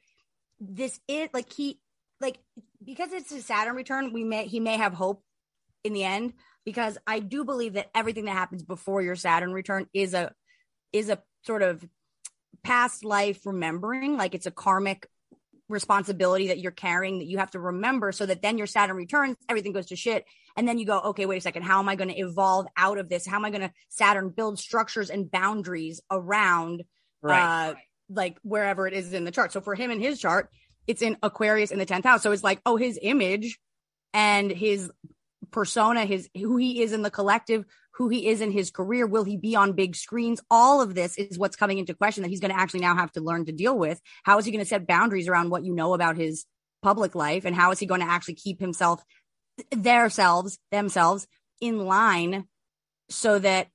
this 0.61 1.01
is 1.09 1.31
like 1.33 1.51
he 1.51 1.81
like 2.21 2.39
because 2.85 3.15
it's 3.15 3.33
his 3.33 3.47
Saturn 3.47 3.77
return. 3.77 4.13
We 4.13 4.25
may 4.25 4.45
he 4.47 4.61
may 4.61 4.77
have 4.77 4.93
hope 4.93 5.23
in 5.85 5.95
the 5.95 6.05
end 6.05 6.35
because 6.67 6.99
I 7.07 7.21
do 7.21 7.47
believe 7.47 7.75
that 7.75 7.89
everything 7.95 8.27
that 8.27 8.33
happens 8.33 8.63
before 8.63 9.01
your 9.01 9.17
Saturn 9.17 9.55
return 9.55 9.87
is 9.95 10.13
a 10.13 10.35
is 10.95 11.11
a 11.11 11.21
sort 11.43 11.61
of 11.63 11.85
past 12.63 13.05
life 13.05 13.45
remembering, 13.45 14.17
like 14.17 14.35
it's 14.35 14.47
a 14.47 14.51
karmic 14.51 15.07
responsibility 15.69 16.49
that 16.49 16.59
you're 16.59 16.71
carrying 16.71 17.19
that 17.19 17.25
you 17.25 17.39
have 17.39 17.51
to 17.51 17.59
remember 17.59 18.13
so 18.13 18.25
that 18.27 18.43
then 18.43 18.57
your 18.59 18.67
Saturn 18.67 18.97
returns, 18.97 19.37
everything 19.49 19.73
goes 19.73 19.87
to 19.87 19.97
shit. 19.97 20.25
And 20.57 20.69
then 20.69 20.79
you 20.79 20.87
go, 20.87 21.01
okay, 21.01 21.27
wait 21.27 21.39
a 21.39 21.41
second. 21.41 21.63
How 21.63 21.81
am 21.81 21.89
I 21.89 21.97
going 21.97 22.11
to 22.11 22.19
evolve 22.19 22.67
out 22.77 22.99
of 22.99 23.09
this? 23.09 23.27
How 23.27 23.37
am 23.37 23.45
I 23.45 23.51
going 23.51 23.63
to 23.63 23.73
Saturn 23.89 24.31
build 24.31 24.59
structures 24.59 25.11
and 25.11 25.31
boundaries 25.31 26.01
around, 26.11 26.85
Right. 27.23 27.71
uh, 27.71 27.75
like 28.09 28.39
wherever 28.43 28.87
it 28.87 28.93
is 28.95 29.13
in 29.13 29.25
the 29.25 29.31
chart? 29.31 29.53
So 29.53 29.61
for 29.61 29.75
him 29.75 29.91
in 29.91 30.01
his 30.01 30.21
chart, 30.21 30.49
it's 30.87 31.03
in 31.03 31.17
Aquarius 31.23 31.71
in 31.73 31.79
the 31.79 31.87
10th 31.87 32.05
house. 32.05 32.23
So 32.23 32.31
it's 32.31 32.45
like, 32.45 32.61
oh, 32.65 32.77
his 32.77 32.99
image 33.03 33.59
and 34.13 34.51
his 34.51 34.91
persona, 35.51 36.05
his 36.05 36.29
who 36.37 36.57
he 36.57 36.83
is 36.83 36.93
in 36.93 37.03
the 37.03 37.11
collective, 37.11 37.65
who 37.97 38.09
he 38.09 38.29
is 38.29 38.41
in 38.41 38.51
his 38.51 38.71
career. 38.71 39.07
Will 39.07 39.25
he 39.25 39.37
be 39.37 39.55
on 39.57 39.73
big 39.73 39.95
screens? 39.95 40.41
All 40.51 40.81
of 40.81 40.95
this 40.95 41.17
is 41.17 41.39
what's 41.39 41.57
coming 41.57 41.79
into 41.79 41.95
question 41.95 42.23
that 42.23 42.29
he's 42.29 42.41
going 42.41 42.53
to 42.53 42.59
actually 42.59 42.81
now 42.81 42.97
have 42.97 43.13
to 43.13 43.21
learn 43.21 43.45
to 43.47 43.53
deal 43.53 43.79
with. 43.79 44.01
How 44.25 44.39
is 44.39 44.45
he 44.45 44.51
going 44.51 44.65
to 44.65 44.69
set 44.69 44.87
boundaries 44.87 45.29
around 45.29 45.51
what 45.51 45.65
you 45.65 45.75
know 45.75 45.95
about 45.95 46.17
his 46.17 46.45
public 46.83 47.15
life? 47.15 47.45
And 47.45 47.55
how 47.55 47.71
is 47.71 47.79
he 47.79 47.87
going 47.87 48.01
to 48.01 48.11
actually 48.11 48.35
keep 48.35 48.61
himself, 48.61 49.03
their 49.71 50.11
selves, 50.11 50.59
themselves 50.73 51.27
in 51.61 51.87
line 51.87 52.47
so 53.09 53.39
that 53.39 53.69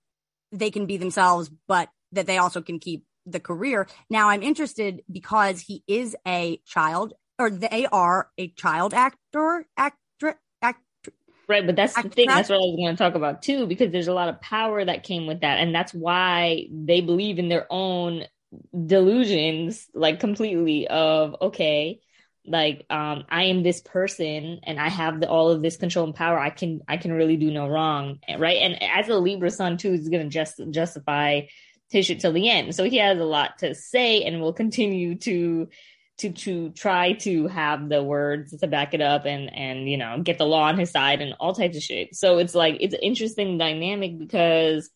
they 0.52 0.72
can 0.72 0.86
be 0.86 0.98
themselves, 0.98 1.50
but 1.68 1.90
that 2.12 2.26
they 2.26 2.38
also 2.38 2.62
can 2.62 2.80
keep 2.80 3.06
the 3.26 3.40
career. 3.40 3.88
Now 4.10 4.30
I'm 4.30 4.42
interested 4.42 5.04
because 5.12 5.62
he 5.62 5.84
is 5.88 6.16
a 6.28 6.60
child 6.66 7.14
or 7.38 7.50
they 7.50 7.88
are 7.92 8.30
a 8.38 8.50
child 8.50 8.94
actor, 8.94 9.18
actor, 9.32 9.68
act, 9.78 9.98
Right, 11.50 11.66
but 11.66 11.76
that's 11.76 11.96
the 11.96 12.10
thing. 12.10 12.28
That's 12.28 12.48
what 12.48 12.58
I 12.58 12.60
was 12.60 12.76
going 12.76 12.96
to 12.96 13.04
talk 13.04 13.16
about 13.16 13.42
too, 13.42 13.66
because 13.66 13.92
there's 13.92 14.08
a 14.08 14.14
lot 14.14 14.30
of 14.30 14.40
power 14.40 14.86
that 14.86 15.02
came 15.02 15.26
with 15.26 15.42
that, 15.42 15.58
and 15.58 15.74
that's 15.74 15.92
why 15.96 16.68
they 16.72 17.02
believe 17.02 17.40
in 17.40 17.50
their 17.50 17.66
own 17.72 18.26
delusions, 18.86 19.88
like 19.96 20.20
completely. 20.20 20.88
Of 20.88 21.36
okay, 21.42 22.02
like 22.46 22.86
um, 22.92 23.24
I 23.30 23.46
am 23.46 23.64
this 23.64 23.82
person, 23.82 24.60
and 24.64 24.80
I 24.80 24.90
have 24.90 25.22
the, 25.22 25.28
all 25.28 25.50
of 25.50 25.64
this 25.64 25.76
control 25.76 26.06
and 26.06 26.14
power. 26.14 26.38
I 26.38 26.52
can, 26.52 26.82
I 26.88 26.98
can 26.98 27.14
really 27.14 27.36
do 27.36 27.50
no 27.50 27.68
wrong, 27.68 28.20
right? 28.38 28.58
And 28.58 28.84
as 28.84 29.10
a 29.10 29.18
Libra 29.18 29.50
sun 29.50 29.78
too, 29.78 29.94
is 29.94 30.08
going 30.08 30.24
to 30.24 30.30
just 30.30 30.62
justify 30.70 31.42
shit 31.92 32.20
till 32.20 32.32
the 32.32 32.48
end. 32.48 32.76
So 32.76 32.84
he 32.84 32.98
has 32.98 33.18
a 33.18 33.26
lot 33.26 33.58
to 33.60 33.74
say, 33.74 34.22
and 34.22 34.40
will 34.40 34.54
continue 34.54 35.16
to 35.16 35.68
to 36.20 36.32
to 36.32 36.70
try 36.72 37.14
to 37.14 37.48
have 37.48 37.90
the 37.90 38.04
words 38.04 38.56
to 38.58 38.68
back 38.68 38.94
it 38.94 39.02
up 39.02 39.26
and 39.26 39.54
and 39.54 39.90
you 39.90 39.98
know 39.98 40.22
get 40.22 40.38
the 40.38 40.46
law 40.46 40.64
on 40.64 40.78
his 40.78 40.92
side 40.92 41.22
and 41.22 41.34
all 41.40 41.54
types 41.54 41.78
of 41.78 41.84
shit. 41.84 42.16
So 42.16 42.38
it's 42.38 42.56
like 42.56 42.78
it's 42.80 42.94
an 42.94 43.02
interesting 43.02 43.58
dynamic 43.58 44.18
because 44.18 44.90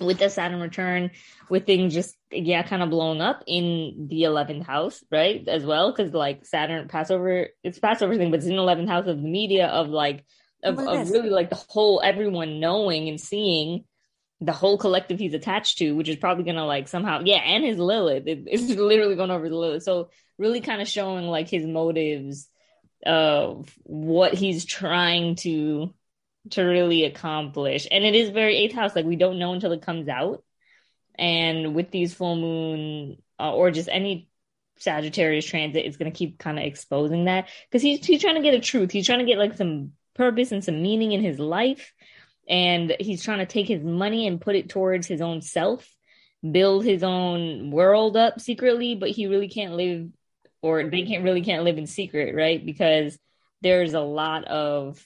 with 0.00 0.18
the 0.18 0.28
Saturn 0.28 0.60
return, 0.60 1.10
with 1.48 1.66
things 1.66 1.94
just 1.94 2.16
yeah 2.30 2.62
kind 2.62 2.82
of 2.82 2.90
blowing 2.90 3.20
up 3.20 3.42
in 3.46 4.06
the 4.10 4.24
eleventh 4.24 4.66
house, 4.66 5.02
right? 5.10 5.46
As 5.46 5.64
well 5.64 5.92
because 5.92 6.12
like 6.12 6.46
Saturn 6.46 6.88
Passover, 6.88 7.48
it's 7.62 7.78
Passover 7.78 8.16
thing, 8.16 8.30
but 8.30 8.38
it's 8.38 8.46
in 8.46 8.56
the 8.56 8.62
eleventh 8.62 8.88
house 8.88 9.06
of 9.06 9.16
the 9.16 9.28
media 9.28 9.66
of 9.66 9.88
like 9.88 10.24
of, 10.62 10.78
of 10.78 11.10
really 11.10 11.30
like 11.30 11.50
the 11.50 11.62
whole 11.68 12.00
everyone 12.02 12.58
knowing 12.60 13.08
and 13.08 13.20
seeing 13.20 13.84
the 14.40 14.52
whole 14.52 14.78
collective 14.78 15.18
he's 15.18 15.34
attached 15.34 15.78
to, 15.78 15.92
which 15.92 16.08
is 16.08 16.16
probably 16.16 16.44
gonna 16.44 16.66
like 16.66 16.88
somehow, 16.88 17.20
yeah, 17.24 17.38
and 17.38 17.64
his 17.64 17.78
Lilith. 17.78 18.26
It, 18.26 18.44
it's 18.46 18.62
literally 18.68 19.16
going 19.16 19.30
over 19.30 19.48
the 19.48 19.56
Lilith. 19.56 19.82
So 19.82 20.10
really 20.38 20.60
kind 20.60 20.82
of 20.82 20.88
showing 20.88 21.26
like 21.26 21.48
his 21.48 21.66
motives 21.66 22.48
of 23.06 23.72
what 23.84 24.34
he's 24.34 24.64
trying 24.64 25.36
to 25.36 25.94
to 26.50 26.62
really 26.62 27.04
accomplish. 27.04 27.86
And 27.90 28.04
it 28.04 28.14
is 28.14 28.30
very 28.30 28.56
eighth 28.56 28.74
house. 28.74 28.94
Like 28.94 29.06
we 29.06 29.16
don't 29.16 29.38
know 29.38 29.52
until 29.52 29.72
it 29.72 29.82
comes 29.82 30.08
out. 30.08 30.42
And 31.16 31.74
with 31.74 31.90
these 31.90 32.12
full 32.12 32.36
moon 32.36 33.18
uh, 33.38 33.52
or 33.52 33.70
just 33.70 33.88
any 33.90 34.28
Sagittarius 34.78 35.46
transit, 35.46 35.86
it's 35.86 35.96
to 35.96 36.10
keep 36.10 36.38
kind 36.38 36.58
of 36.58 36.64
exposing 36.64 37.26
that 37.26 37.48
because 37.70 37.82
he's 37.82 38.04
he's 38.04 38.20
trying 38.20 38.34
to 38.34 38.42
get 38.42 38.54
a 38.54 38.60
truth. 38.60 38.90
He's 38.90 39.06
trying 39.06 39.20
to 39.20 39.24
get 39.24 39.38
like 39.38 39.56
some 39.56 39.92
purpose 40.14 40.52
and 40.52 40.64
some 40.64 40.82
meaning 40.82 41.12
in 41.12 41.22
his 41.22 41.38
life, 41.38 41.92
and 42.48 42.96
he's 43.00 43.22
trying 43.22 43.38
to 43.38 43.46
take 43.46 43.68
his 43.68 43.82
money 43.82 44.26
and 44.26 44.40
put 44.40 44.56
it 44.56 44.68
towards 44.68 45.06
his 45.06 45.20
own 45.20 45.40
self, 45.40 45.88
build 46.48 46.84
his 46.84 47.02
own 47.02 47.70
world 47.70 48.16
up 48.16 48.40
secretly. 48.40 48.94
But 48.94 49.10
he 49.10 49.26
really 49.26 49.48
can't 49.48 49.74
live, 49.74 50.08
or 50.62 50.88
they 50.88 51.02
can't 51.02 51.24
really 51.24 51.42
can't 51.42 51.64
live 51.64 51.78
in 51.78 51.86
secret, 51.86 52.34
right? 52.34 52.64
Because 52.64 53.18
there's 53.62 53.94
a 53.94 54.00
lot 54.00 54.44
of 54.44 55.04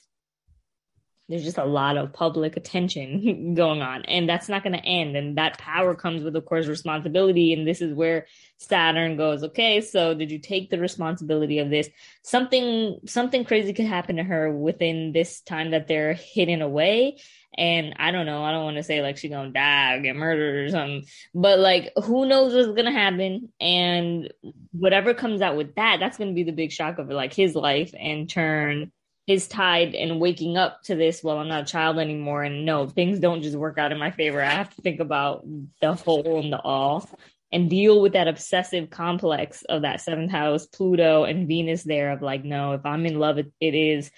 there's 1.29 1.45
just 1.45 1.59
a 1.59 1.65
lot 1.65 1.97
of 1.97 2.13
public 2.13 2.57
attention 2.57 3.55
going 3.57 3.83
on 3.83 4.05
and 4.05 4.29
that's 4.29 4.49
not 4.49 4.63
going 4.63 4.73
to 4.73 4.85
end 4.85 5.17
and 5.17 5.39
that 5.39 5.59
power 5.59 5.95
comes 5.95 6.23
with 6.23 6.37
of 6.37 6.45
course 6.45 6.67
responsibility 6.67 7.53
and 7.53 7.67
this 7.67 7.81
is 7.81 7.95
where 7.95 8.27
saturn 8.57 9.17
goes 9.17 9.45
okay 9.45 9.81
so 9.81 10.15
did 10.15 10.31
you 10.31 10.39
take 10.39 10.71
the 10.71 10.79
responsibility 10.79 11.59
of 11.59 11.71
this? 11.71 11.89
Something 12.23 13.01
something 13.07 13.45
crazy 13.45 13.73
could 13.73 13.87
happen 13.87 14.17
to 14.17 14.23
her 14.23 14.53
within 14.53 15.13
this 15.13 15.41
time 15.41 15.71
that 15.71 15.89
they're 15.89 16.15
hidden 16.15 16.63
away 16.63 17.19
and 17.57 17.95
i 17.97 18.11
don't 18.11 18.27
know 18.27 18.45
i 18.45 18.53
don't 18.53 18.65
want 18.65 18.77
to 18.77 18.83
say 18.83 19.01
like 19.01 19.17
she's 19.17 19.31
gonna 19.31 19.51
die 19.51 19.95
or 19.95 20.03
get 20.03 20.15
murdered 20.15 20.67
or 20.67 20.71
something 20.71 21.05
but 21.35 21.59
like 21.59 21.91
who 22.05 22.27
knows 22.27 22.55
what's 22.55 22.77
gonna 22.77 22.93
happen 22.93 23.51
and 23.59 24.33
whatever 24.73 25.15
comes 25.15 25.41
out 25.41 25.57
with 25.57 25.75
that 25.75 25.99
that's 25.99 26.19
gonna 26.19 26.35
be 26.35 26.45
the 26.45 26.53
big 26.53 26.71
shock 26.71 26.99
of 26.99 27.09
like 27.09 27.33
his 27.33 27.55
life 27.55 27.95
and 27.99 28.29
turn 28.29 28.93
his 29.29 29.47
tide 29.47 29.95
and 29.95 30.19
waking 30.19 30.57
up 30.57 30.83
to 30.83 30.95
this 30.95 31.23
well 31.23 31.39
i'm 31.39 31.49
not 31.49 31.65
a 31.65 31.67
child 31.67 31.99
anymore. 31.99 32.43
And 32.43 32.65
no 32.65 32.89
things 32.89 33.21
don't 33.21 33.43
just 33.43 33.57
work 33.57 33.77
out 33.77 33.93
in 33.93 33.99
my 33.99 34.11
favor. 34.11 34.43
I 34.43 34.49
have 34.49 34.75
to 34.75 34.83
think 34.83 35.01
about 35.01 35.45
the 35.83 35.95
whole 35.95 36.41
and 36.41 36.51
the 36.51 36.59
all 36.59 37.09
and 37.53 37.69
deal 37.69 38.01
with 38.01 38.15
that 38.15 38.27
obsessive 38.27 38.89
complex 38.89 39.63
of 39.65 39.83
that 39.83 40.01
seventh 40.01 40.31
house 40.31 40.67
pluto 40.67 41.25
and 41.25 41.47
venus 41.47 41.83
there 41.83 42.11
of 42.13 42.23
like 42.23 42.43
no 42.43 42.73
if 42.73 42.85
i'm 42.85 43.07
in 43.07 43.19
love 43.19 43.39
it, 43.39 43.53
it 43.61 43.75
is 43.75 44.11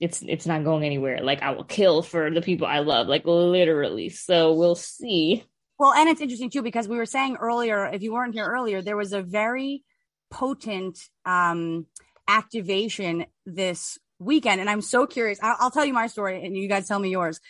it's 0.00 0.22
it's 0.26 0.46
not 0.46 0.64
going 0.64 0.84
anywhere. 0.84 1.20
Like 1.22 1.42
i 1.42 1.50
will 1.50 1.64
kill 1.64 2.00
for 2.02 2.30
the 2.30 2.40
people 2.40 2.68
i 2.68 2.78
love 2.78 3.08
like 3.08 3.24
literally. 3.24 4.10
So 4.10 4.52
we'll 4.52 4.76
see. 4.76 5.44
Well 5.76 5.92
and 5.92 6.08
it's 6.08 6.20
interesting 6.20 6.50
too 6.50 6.62
because 6.62 6.86
we 6.86 6.96
were 6.96 7.06
saying 7.06 7.36
earlier 7.40 7.86
if 7.86 8.02
you 8.02 8.12
weren't 8.12 8.34
here 8.34 8.46
earlier 8.46 8.80
there 8.80 8.96
was 8.96 9.12
a 9.12 9.22
very 9.22 9.82
potent 10.30 11.00
um 11.24 11.86
activation 12.28 13.26
this 13.44 13.98
weekend. 14.24 14.60
And 14.60 14.70
I'm 14.70 14.80
so 14.80 15.06
curious. 15.06 15.38
I'll, 15.42 15.56
I'll 15.58 15.70
tell 15.70 15.84
you 15.84 15.92
my 15.92 16.06
story 16.06 16.44
and 16.44 16.56
you 16.56 16.68
guys 16.68 16.88
tell 16.88 16.98
me 16.98 17.10
yours. 17.10 17.40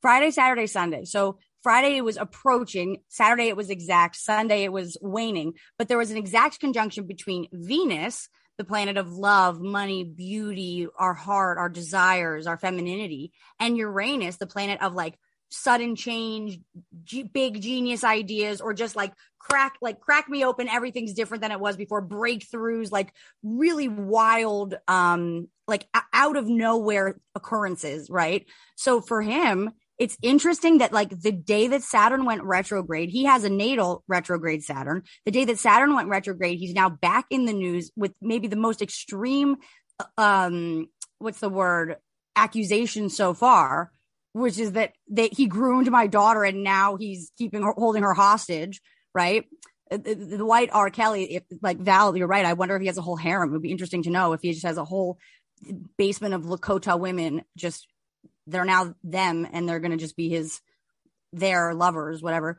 Friday, 0.00 0.30
Saturday, 0.30 0.66
Sunday. 0.66 1.04
So 1.04 1.38
Friday 1.62 1.96
it 1.96 2.04
was 2.04 2.16
approaching, 2.16 3.02
Saturday 3.08 3.48
it 3.48 3.56
was 3.56 3.68
exact, 3.68 4.16
Sunday 4.16 4.64
it 4.64 4.72
was 4.72 4.96
waning, 5.02 5.52
but 5.76 5.88
there 5.88 5.98
was 5.98 6.10
an 6.10 6.16
exact 6.16 6.58
conjunction 6.58 7.06
between 7.06 7.48
Venus, 7.52 8.28
the 8.56 8.64
planet 8.64 8.96
of 8.96 9.12
love, 9.12 9.60
money, 9.60 10.04
beauty, 10.04 10.86
our 10.98 11.12
heart, 11.12 11.58
our 11.58 11.68
desires, 11.68 12.46
our 12.46 12.56
femininity, 12.56 13.32
and 13.58 13.76
Uranus, 13.76 14.36
the 14.36 14.46
planet 14.46 14.80
of 14.80 14.94
like 14.94 15.18
sudden 15.50 15.96
change, 15.96 16.60
g- 17.04 17.22
big 17.24 17.60
genius 17.60 18.04
ideas, 18.04 18.60
or 18.60 18.72
just 18.72 18.96
like 18.96 19.12
crack, 19.38 19.74
like 19.82 20.00
crack 20.00 20.28
me 20.28 20.44
open. 20.44 20.68
Everything's 20.68 21.12
different 21.12 21.42
than 21.42 21.52
it 21.52 21.60
was 21.60 21.76
before. 21.76 22.06
Breakthroughs, 22.06 22.90
like 22.90 23.12
really 23.42 23.88
wild, 23.88 24.74
um, 24.88 25.48
like 25.66 25.86
a- 25.94 26.02
out 26.12 26.36
of 26.36 26.46
nowhere 26.46 27.18
occurrences, 27.34 28.08
right? 28.08 28.46
So 28.76 29.00
for 29.00 29.20
him, 29.22 29.70
it's 29.98 30.16
interesting 30.22 30.78
that 30.78 30.94
like 30.94 31.10
the 31.20 31.32
day 31.32 31.66
that 31.68 31.82
Saturn 31.82 32.24
went 32.24 32.42
retrograde, 32.42 33.10
he 33.10 33.24
has 33.24 33.44
a 33.44 33.50
natal 33.50 34.02
retrograde 34.08 34.62
Saturn. 34.62 35.02
The 35.26 35.30
day 35.30 35.44
that 35.44 35.58
Saturn 35.58 35.94
went 35.94 36.08
retrograde, 36.08 36.58
he's 36.58 36.72
now 36.72 36.88
back 36.88 37.26
in 37.28 37.44
the 37.44 37.52
news 37.52 37.90
with 37.96 38.12
maybe 38.22 38.48
the 38.48 38.56
most 38.56 38.80
extreme, 38.80 39.56
um, 40.16 40.88
what's 41.18 41.40
the 41.40 41.50
word, 41.50 41.96
accusation 42.34 43.10
so 43.10 43.34
far 43.34 43.90
which 44.32 44.58
is 44.58 44.72
that 44.72 44.92
that 45.08 45.32
he 45.32 45.46
groomed 45.46 45.90
my 45.90 46.06
daughter 46.06 46.44
and 46.44 46.62
now 46.62 46.96
he's 46.96 47.32
keeping 47.36 47.62
her 47.62 47.72
holding 47.72 48.02
her 48.02 48.14
hostage 48.14 48.80
right? 49.14 49.44
Uh, 49.90 49.96
the, 49.96 50.14
the 50.14 50.44
white 50.44 50.70
r. 50.72 50.90
Kelly 50.90 51.34
if 51.34 51.42
like 51.62 51.78
val 51.78 52.16
you're 52.16 52.26
right. 52.26 52.44
I 52.44 52.52
wonder 52.52 52.76
if 52.76 52.80
he 52.80 52.86
has 52.86 52.98
a 52.98 53.02
whole 53.02 53.16
harem. 53.16 53.50
It 53.50 53.52
would 53.52 53.62
be 53.62 53.70
interesting 53.70 54.02
to 54.04 54.10
know 54.10 54.32
if 54.32 54.40
he 54.42 54.52
just 54.52 54.66
has 54.66 54.76
a 54.76 54.84
whole 54.84 55.18
basement 55.96 56.34
of 56.34 56.42
lakota 56.42 56.98
women 56.98 57.42
just 57.56 57.86
they're 58.46 58.64
now 58.64 58.94
them 59.04 59.46
and 59.52 59.68
they're 59.68 59.80
going 59.80 59.90
to 59.90 59.96
just 59.96 60.16
be 60.16 60.28
his 60.28 60.60
their 61.32 61.74
lovers 61.74 62.22
whatever. 62.22 62.58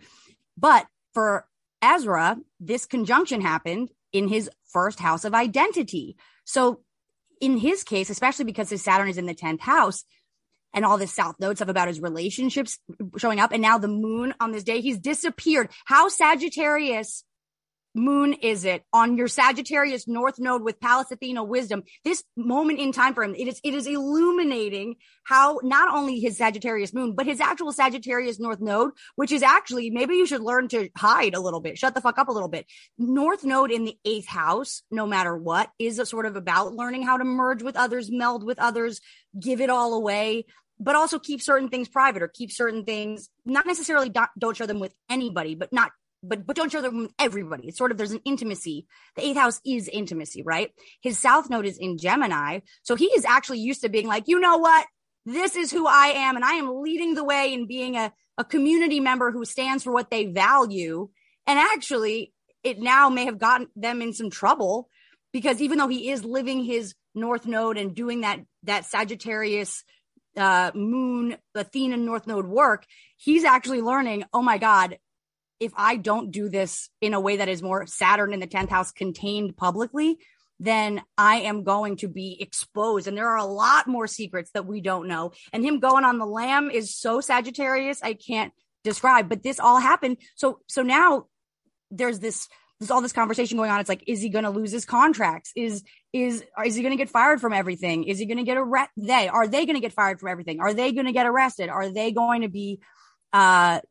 But 0.57 0.88
for 1.13 1.45
ezra 1.81 2.38
this 2.60 2.86
conjunction 2.86 3.41
happened 3.41 3.91
in 4.13 4.27
his 4.27 4.49
first 4.71 4.99
house 4.99 5.25
of 5.25 5.34
identity. 5.34 6.17
So 6.45 6.81
in 7.39 7.57
his 7.57 7.84
case 7.84 8.10
especially 8.10 8.45
because 8.45 8.69
his 8.69 8.84
saturn 8.84 9.10
is 9.10 9.17
in 9.17 9.25
the 9.25 9.34
10th 9.34 9.62
house 9.62 10.03
and 10.73 10.86
all 10.86 10.97
this 10.97 11.13
South 11.13 11.36
Node 11.39 11.57
stuff 11.57 11.69
about 11.69 11.88
his 11.88 11.99
relationships 11.99 12.79
showing 13.17 13.39
up. 13.39 13.51
And 13.51 13.62
now 13.62 13.77
the 13.77 13.88
moon 13.88 14.34
on 14.39 14.51
this 14.51 14.63
day, 14.63 14.81
he's 14.81 14.99
disappeared. 14.99 15.69
How 15.86 16.10
Sagittarius 16.10 17.23
moon 17.93 18.31
is 18.31 18.63
it 18.63 18.84
on 18.93 19.17
your 19.17 19.27
Sagittarius 19.27 20.07
North 20.07 20.39
Node 20.39 20.63
with 20.63 20.79
Pallas 20.79 21.12
Athena 21.12 21.43
wisdom? 21.43 21.84
This 22.05 22.23
moment 22.38 22.79
in 22.79 22.93
time 22.93 23.13
for 23.13 23.23
him, 23.23 23.36
it 23.36 23.47
is, 23.47 23.60
it 23.63 23.73
is 23.73 23.86
illuminating 23.86 24.95
how 25.23 25.60
not 25.62 25.93
only 25.93 26.19
his 26.19 26.38
Sagittarius 26.38 26.93
moon, 26.93 27.15
but 27.15 27.25
his 27.25 27.41
actual 27.41 27.73
Sagittarius 27.73 28.39
North 28.39 28.62
Node, 28.62 28.91
which 29.15 29.31
is 29.31 29.43
actually, 29.43 29.89
maybe 29.89 30.15
you 30.15 30.25
should 30.25 30.41
learn 30.41 30.69
to 30.69 30.89
hide 30.95 31.36
a 31.36 31.41
little 31.41 31.60
bit, 31.60 31.77
shut 31.77 31.93
the 31.93 32.01
fuck 32.01 32.17
up 32.17 32.29
a 32.29 32.31
little 32.31 32.49
bit. 32.49 32.65
North 32.97 33.43
Node 33.43 33.71
in 33.71 33.84
the 33.84 33.97
eighth 34.05 34.27
house, 34.27 34.84
no 34.89 35.05
matter 35.05 35.36
what, 35.36 35.69
is 35.77 35.99
a 35.99 36.05
sort 36.05 36.25
of 36.25 36.38
about 36.38 36.73
learning 36.73 37.03
how 37.03 37.17
to 37.17 37.25
merge 37.25 37.62
with 37.62 37.75
others, 37.75 38.10
meld 38.10 38.43
with 38.45 38.57
others, 38.57 39.01
give 39.39 39.62
it 39.62 39.69
all 39.69 39.93
away 39.93 40.45
but 40.81 40.95
also 40.95 41.19
keep 41.19 41.41
certain 41.41 41.69
things 41.69 41.87
private 41.87 42.23
or 42.23 42.27
keep 42.27 42.51
certain 42.51 42.83
things 42.83 43.29
not 43.45 43.67
necessarily 43.67 44.09
don't, 44.09 44.29
don't 44.37 44.57
share 44.57 44.67
them 44.67 44.79
with 44.79 44.93
anybody 45.09 45.55
but 45.55 45.71
not 45.71 45.91
but 46.23 46.45
but 46.45 46.55
don't 46.55 46.71
share 46.71 46.81
them 46.81 47.03
with 47.03 47.13
everybody. 47.17 47.67
It's 47.67 47.77
sort 47.77 47.91
of 47.91 47.97
there's 47.97 48.11
an 48.11 48.21
intimacy. 48.25 48.85
The 49.15 49.25
eighth 49.25 49.37
house 49.37 49.61
is 49.65 49.87
intimacy 49.87 50.41
right? 50.43 50.71
His 51.01 51.17
south 51.17 51.49
node 51.49 51.65
is 51.65 51.77
in 51.77 51.97
gemini. 51.97 52.59
So 52.83 52.95
he 52.95 53.05
is 53.05 53.25
actually 53.25 53.59
used 53.59 53.81
to 53.81 53.89
being 53.89 54.07
like 54.07 54.27
you 54.27 54.39
know 54.39 54.57
what? 54.57 54.85
This 55.25 55.55
is 55.55 55.71
who 55.71 55.85
i 55.87 56.07
am 56.07 56.35
and 56.35 56.43
i 56.43 56.53
am 56.53 56.81
leading 56.81 57.13
the 57.13 57.23
way 57.23 57.53
in 57.53 57.67
being 57.67 57.95
a, 57.95 58.11
a 58.37 58.43
community 58.43 58.99
member 58.99 59.31
who 59.31 59.45
stands 59.45 59.83
for 59.83 59.93
what 59.93 60.09
they 60.09 60.25
value. 60.25 61.09
And 61.47 61.59
actually 61.59 62.33
it 62.63 62.79
now 62.79 63.09
may 63.09 63.25
have 63.25 63.39
gotten 63.39 63.67
them 63.75 64.01
in 64.01 64.13
some 64.13 64.29
trouble 64.29 64.89
because 65.31 65.61
even 65.61 65.77
though 65.77 65.87
he 65.87 66.09
is 66.09 66.23
living 66.23 66.63
his 66.63 66.93
north 67.13 67.45
node 67.45 67.77
and 67.77 67.95
doing 67.95 68.21
that 68.21 68.39
that 68.63 68.85
sagittarius 68.85 69.83
uh, 70.37 70.71
moon, 70.73 71.37
Athena 71.55 71.97
North 71.97 72.27
Node 72.27 72.47
work, 72.47 72.85
he's 73.17 73.43
actually 73.43 73.81
learning, 73.81 74.23
oh 74.33 74.41
my 74.41 74.57
God, 74.57 74.97
if 75.59 75.71
I 75.75 75.95
don't 75.95 76.31
do 76.31 76.49
this 76.49 76.89
in 77.01 77.13
a 77.13 77.19
way 77.19 77.37
that 77.37 77.49
is 77.49 77.61
more 77.61 77.85
Saturn 77.85 78.33
in 78.33 78.39
the 78.39 78.47
10th 78.47 78.69
house 78.69 78.91
contained 78.91 79.55
publicly, 79.55 80.17
then 80.59 81.01
I 81.17 81.37
am 81.37 81.63
going 81.63 81.97
to 81.97 82.07
be 82.07 82.37
exposed. 82.39 83.07
And 83.07 83.17
there 83.17 83.29
are 83.29 83.37
a 83.37 83.45
lot 83.45 83.87
more 83.87 84.07
secrets 84.07 84.51
that 84.53 84.65
we 84.65 84.81
don't 84.81 85.07
know. 85.07 85.31
And 85.51 85.63
him 85.63 85.79
going 85.79 86.05
on 86.05 86.19
the 86.19 86.25
lamb 86.25 86.69
is 86.69 86.95
so 86.95 87.19
Sagittarius, 87.21 88.01
I 88.01 88.13
can't 88.13 88.53
describe, 88.83 89.29
but 89.29 89.43
this 89.43 89.59
all 89.59 89.79
happened. 89.79 90.17
So, 90.35 90.59
so 90.67 90.81
now 90.83 91.25
there's 91.89 92.19
this 92.19 92.47
there's 92.81 92.89
all 92.89 93.01
this 93.01 93.13
conversation 93.13 93.57
going 93.57 93.69
on. 93.69 93.79
It's 93.79 93.87
like, 93.87 94.03
is 94.07 94.21
he 94.21 94.29
going 94.29 94.43
to 94.43 94.49
lose 94.49 94.71
his 94.71 94.85
contracts? 94.85 95.51
Is 95.55 95.83
is 96.13 96.43
is 96.65 96.75
he 96.75 96.81
going 96.81 96.91
to 96.91 96.97
get 96.97 97.11
fired 97.11 97.39
from 97.39 97.53
everything? 97.53 98.05
Is 98.05 98.17
he 98.17 98.25
going 98.25 98.39
to 98.39 98.43
get 98.43 98.57
arrested? 98.57 99.05
They 99.05 99.27
are 99.27 99.47
they 99.47 99.67
going 99.67 99.75
to 99.75 99.81
get 99.81 99.93
fired 99.93 100.19
from 100.19 100.29
everything? 100.29 100.59
Are 100.59 100.73
they 100.73 100.91
going 100.91 101.05
to 101.05 101.11
get 101.11 101.27
arrested? 101.27 101.69
Are 101.69 101.89
they 101.89 102.11
going 102.11 102.41
to 102.41 102.49
be 102.49 102.79
uh 103.33 103.81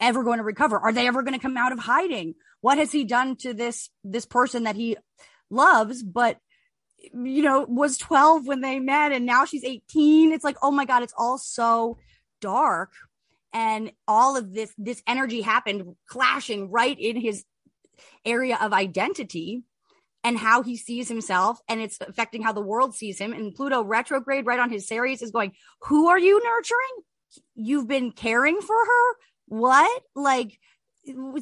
ever 0.00 0.24
going 0.24 0.38
to 0.38 0.44
recover? 0.44 0.80
Are 0.80 0.92
they 0.92 1.06
ever 1.06 1.22
going 1.22 1.34
to 1.34 1.38
come 1.38 1.56
out 1.56 1.70
of 1.70 1.78
hiding? 1.78 2.34
What 2.60 2.78
has 2.78 2.90
he 2.90 3.04
done 3.04 3.36
to 3.36 3.54
this 3.54 3.88
this 4.02 4.26
person 4.26 4.64
that 4.64 4.74
he 4.74 4.96
loves, 5.48 6.02
but 6.02 6.36
you 6.98 7.42
know 7.42 7.64
was 7.68 7.98
12 7.98 8.48
when 8.48 8.62
they 8.62 8.80
met, 8.80 9.12
and 9.12 9.24
now 9.24 9.44
she's 9.44 9.62
18? 9.62 10.32
It's 10.32 10.44
like, 10.44 10.56
oh 10.60 10.72
my 10.72 10.86
god, 10.86 11.04
it's 11.04 11.14
all 11.16 11.38
so 11.38 11.98
dark 12.40 12.90
and 13.52 13.92
all 14.08 14.36
of 14.36 14.52
this 14.54 14.72
this 14.78 15.02
energy 15.06 15.40
happened 15.40 15.94
clashing 16.06 16.70
right 16.70 16.98
in 16.98 17.16
his 17.16 17.44
area 18.24 18.58
of 18.60 18.72
identity 18.72 19.64
and 20.22 20.36
how 20.36 20.62
he 20.62 20.76
sees 20.76 21.08
himself 21.08 21.60
and 21.68 21.80
it's 21.80 21.98
affecting 22.00 22.42
how 22.42 22.52
the 22.52 22.60
world 22.60 22.94
sees 22.94 23.18
him 23.18 23.32
and 23.32 23.54
pluto 23.54 23.82
retrograde 23.82 24.46
right 24.46 24.60
on 24.60 24.70
his 24.70 24.86
Ceres 24.86 25.22
is 25.22 25.30
going 25.30 25.52
who 25.82 26.08
are 26.08 26.18
you 26.18 26.42
nurturing 26.42 27.04
you've 27.54 27.88
been 27.88 28.12
caring 28.12 28.60
for 28.60 28.76
her 28.76 29.16
what 29.46 30.02
like 30.14 30.58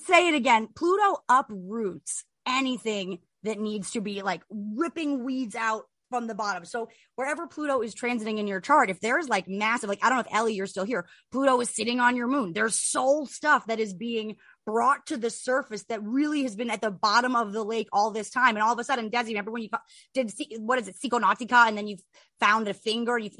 say 0.06 0.28
it 0.28 0.34
again 0.34 0.68
pluto 0.76 1.22
uproots 1.28 2.24
anything 2.46 3.18
that 3.42 3.58
needs 3.58 3.90
to 3.92 4.00
be 4.00 4.22
like 4.22 4.42
ripping 4.50 5.24
weeds 5.24 5.54
out 5.54 5.84
from 6.10 6.26
the 6.26 6.34
bottom. 6.34 6.64
So 6.64 6.88
wherever 7.16 7.46
Pluto 7.46 7.80
is 7.80 7.94
transiting 7.94 8.38
in 8.38 8.46
your 8.46 8.60
chart, 8.60 8.90
if 8.90 9.00
there's 9.00 9.28
like 9.28 9.48
massive, 9.48 9.88
like 9.88 10.00
I 10.02 10.08
don't 10.08 10.16
know 10.16 10.24
if 10.28 10.34
Ellie, 10.34 10.54
you're 10.54 10.66
still 10.66 10.84
here. 10.84 11.06
Pluto 11.30 11.60
is 11.60 11.74
sitting 11.74 12.00
on 12.00 12.16
your 12.16 12.28
moon. 12.28 12.52
There's 12.52 12.78
soul 12.78 13.26
stuff 13.26 13.66
that 13.66 13.80
is 13.80 13.94
being 13.94 14.36
brought 14.68 15.06
to 15.06 15.16
the 15.16 15.30
surface 15.30 15.84
that 15.84 16.02
really 16.02 16.42
has 16.42 16.54
been 16.54 16.68
at 16.68 16.82
the 16.82 16.90
bottom 16.90 17.34
of 17.34 17.54
the 17.54 17.64
lake 17.64 17.88
all 17.90 18.10
this 18.10 18.28
time. 18.28 18.54
And 18.54 18.62
all 18.62 18.74
of 18.74 18.78
a 18.78 18.84
sudden, 18.84 19.10
Desi, 19.10 19.28
remember 19.28 19.50
when 19.50 19.62
you 19.62 19.70
did 20.12 20.30
what 20.58 20.78
is 20.78 20.88
it, 20.88 20.96
Psychonautica, 21.02 21.68
and 21.68 21.78
then 21.78 21.86
you 21.86 21.96
found 22.38 22.68
a 22.68 22.74
finger. 22.74 23.16
You, 23.16 23.30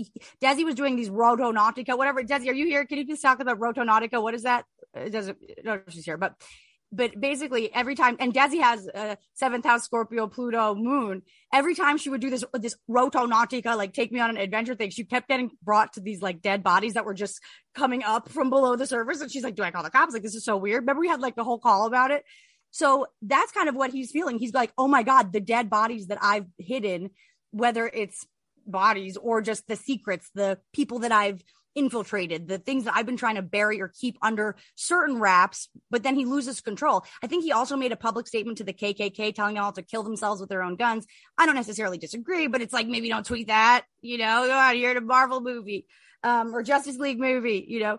Desi 0.43 0.64
was 0.64 0.75
doing 0.75 0.97
these 0.97 1.11
Rotonautica, 1.11 1.99
whatever. 1.99 2.23
Desi, 2.23 2.49
are 2.49 2.55
you 2.55 2.64
here? 2.64 2.87
Can 2.87 2.97
you 2.97 3.05
please 3.05 3.21
talk 3.21 3.41
about 3.41 3.59
Rotonautica? 3.61 4.23
What 4.23 4.33
is 4.33 4.45
that? 4.45 4.64
It 4.95 5.11
doesn't. 5.11 5.37
No, 5.64 5.83
she's 5.88 6.07
here, 6.07 6.17
but 6.17 6.33
but 6.90 7.18
basically 7.20 7.72
every 7.74 7.94
time 7.94 8.16
and 8.18 8.33
Desi 8.33 8.61
has 8.61 8.87
a 8.87 9.18
seventh 9.35 9.64
house 9.64 9.85
Scorpio 9.85 10.27
Pluto 10.27 10.74
moon. 10.74 11.22
Every 11.53 11.74
time 11.74 11.98
she 11.98 12.09
would 12.09 12.20
do 12.20 12.31
this 12.31 12.44
this 12.55 12.77
rotonautica 12.88 13.77
like 13.77 13.92
take 13.92 14.11
me 14.11 14.20
on 14.20 14.31
an 14.31 14.37
adventure 14.38 14.74
thing 14.74 14.90
she 14.90 15.05
kept 15.05 15.29
getting 15.29 15.51
brought 15.62 15.94
to 15.94 16.01
these 16.01 16.22
like 16.22 16.40
dead 16.40 16.62
bodies 16.62 16.94
that 16.94 17.05
were 17.05 17.14
just 17.14 17.40
coming 17.74 18.03
up 18.03 18.29
from 18.29 18.51
below 18.51 18.77
the 18.77 18.87
surface. 18.87 19.20
And 19.20 19.31
she's 19.31 19.44
like 19.44 19.55
do 19.55 19.62
I 19.62 19.70
call 19.70 19.83
the 19.83 19.90
cops? 19.90 20.14
Like 20.14 20.22
this 20.22 20.35
is 20.35 20.44
so 20.44 20.57
weird. 20.57 20.83
Remember 20.83 21.01
we 21.01 21.09
had 21.09 21.20
like 21.20 21.37
the 21.37 21.44
whole 21.44 21.59
call 21.59 21.87
about 21.87 22.11
it? 22.11 22.24
So 22.70 23.07
that's 23.22 23.53
kind 23.53 23.68
of 23.68 23.74
what 23.74 23.90
he's 23.90 24.11
feeling. 24.11 24.38
He's 24.38 24.55
like 24.55 24.72
oh 24.79 24.88
my 24.88 25.03
god 25.03 25.33
the 25.33 25.40
dead 25.40 25.68
bodies 25.68 26.07
that 26.07 26.18
I've 26.22 26.46
hidden 26.59 27.11
whether 27.51 27.87
it's 27.87 28.27
bodies 28.66 29.16
or 29.16 29.40
just 29.40 29.66
the 29.66 29.77
secrets 29.77 30.31
the 30.35 30.59
people 30.74 31.01
that 31.01 31.12
I've 31.12 31.42
infiltrated, 31.74 32.48
the 32.48 32.59
things 32.59 32.85
that 32.85 32.94
I've 32.94 33.07
been 33.07 33.16
trying 33.16 33.37
to 33.37 33.42
bury 33.42 33.81
or 33.81 33.88
keep 33.88 34.18
under 34.22 34.57
certain 34.74 35.18
wraps, 35.20 35.68
but 35.90 36.02
then 36.02 36.14
he 36.14 36.24
loses 36.24 36.61
control. 36.61 37.04
I 37.22 37.26
think 37.26 37.44
he 37.44 37.52
also 37.52 37.76
made 37.76 37.92
a 37.92 37.96
public 37.96 38.26
statement 38.26 38.59
to 38.59 38.64
the 38.64 38.72
KKK 38.72 39.35
telling 39.35 39.54
them 39.54 39.64
all 39.64 39.72
to 39.72 39.83
kill 39.83 40.02
themselves 40.02 40.40
with 40.40 40.50
their 40.50 40.62
own 40.62 40.76
guns. 40.76 41.07
I 41.37 41.46
don't 41.46 41.54
necessarily 41.54 41.98
disagree, 41.98 42.46
but 42.46 42.61
it's 42.61 42.72
like 42.72 42.87
maybe 42.87 43.09
don't 43.09 43.26
tweet 43.26 43.46
that, 43.46 43.85
you 44.00 44.18
know, 44.18 44.46
go 44.46 44.52
out 44.52 44.74
here 44.74 44.94
to 44.94 45.00
Marvel 45.00 45.40
movie 45.40 45.87
um, 46.22 46.54
or 46.54 46.62
Justice 46.62 46.96
League 46.96 47.20
movie, 47.20 47.64
you 47.68 47.81
know. 47.81 47.98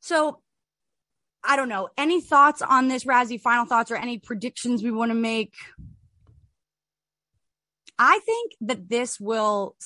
So 0.00 0.40
I 1.42 1.56
don't 1.56 1.68
know. 1.68 1.88
Any 1.96 2.20
thoughts 2.20 2.62
on 2.62 2.88
this, 2.88 3.04
Razzie? 3.04 3.40
Final 3.40 3.66
thoughts 3.66 3.90
or 3.90 3.96
any 3.96 4.18
predictions 4.18 4.82
we 4.82 4.90
want 4.90 5.10
to 5.10 5.14
make? 5.14 5.54
I 7.98 8.18
think 8.24 8.52
that 8.62 8.88
this 8.88 9.20
will 9.20 9.76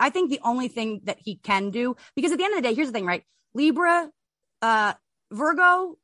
I 0.00 0.10
think 0.10 0.30
the 0.30 0.40
only 0.44 0.68
thing 0.68 1.00
that 1.04 1.18
he 1.20 1.36
can 1.36 1.70
do, 1.70 1.96
because 2.14 2.32
at 2.32 2.38
the 2.38 2.44
end 2.44 2.54
of 2.54 2.62
the 2.62 2.68
day, 2.68 2.74
here's 2.74 2.88
the 2.88 2.92
thing, 2.92 3.06
right? 3.06 3.24
Libra, 3.54 4.10
uh, 4.62 4.92
Virgo, 5.32 5.98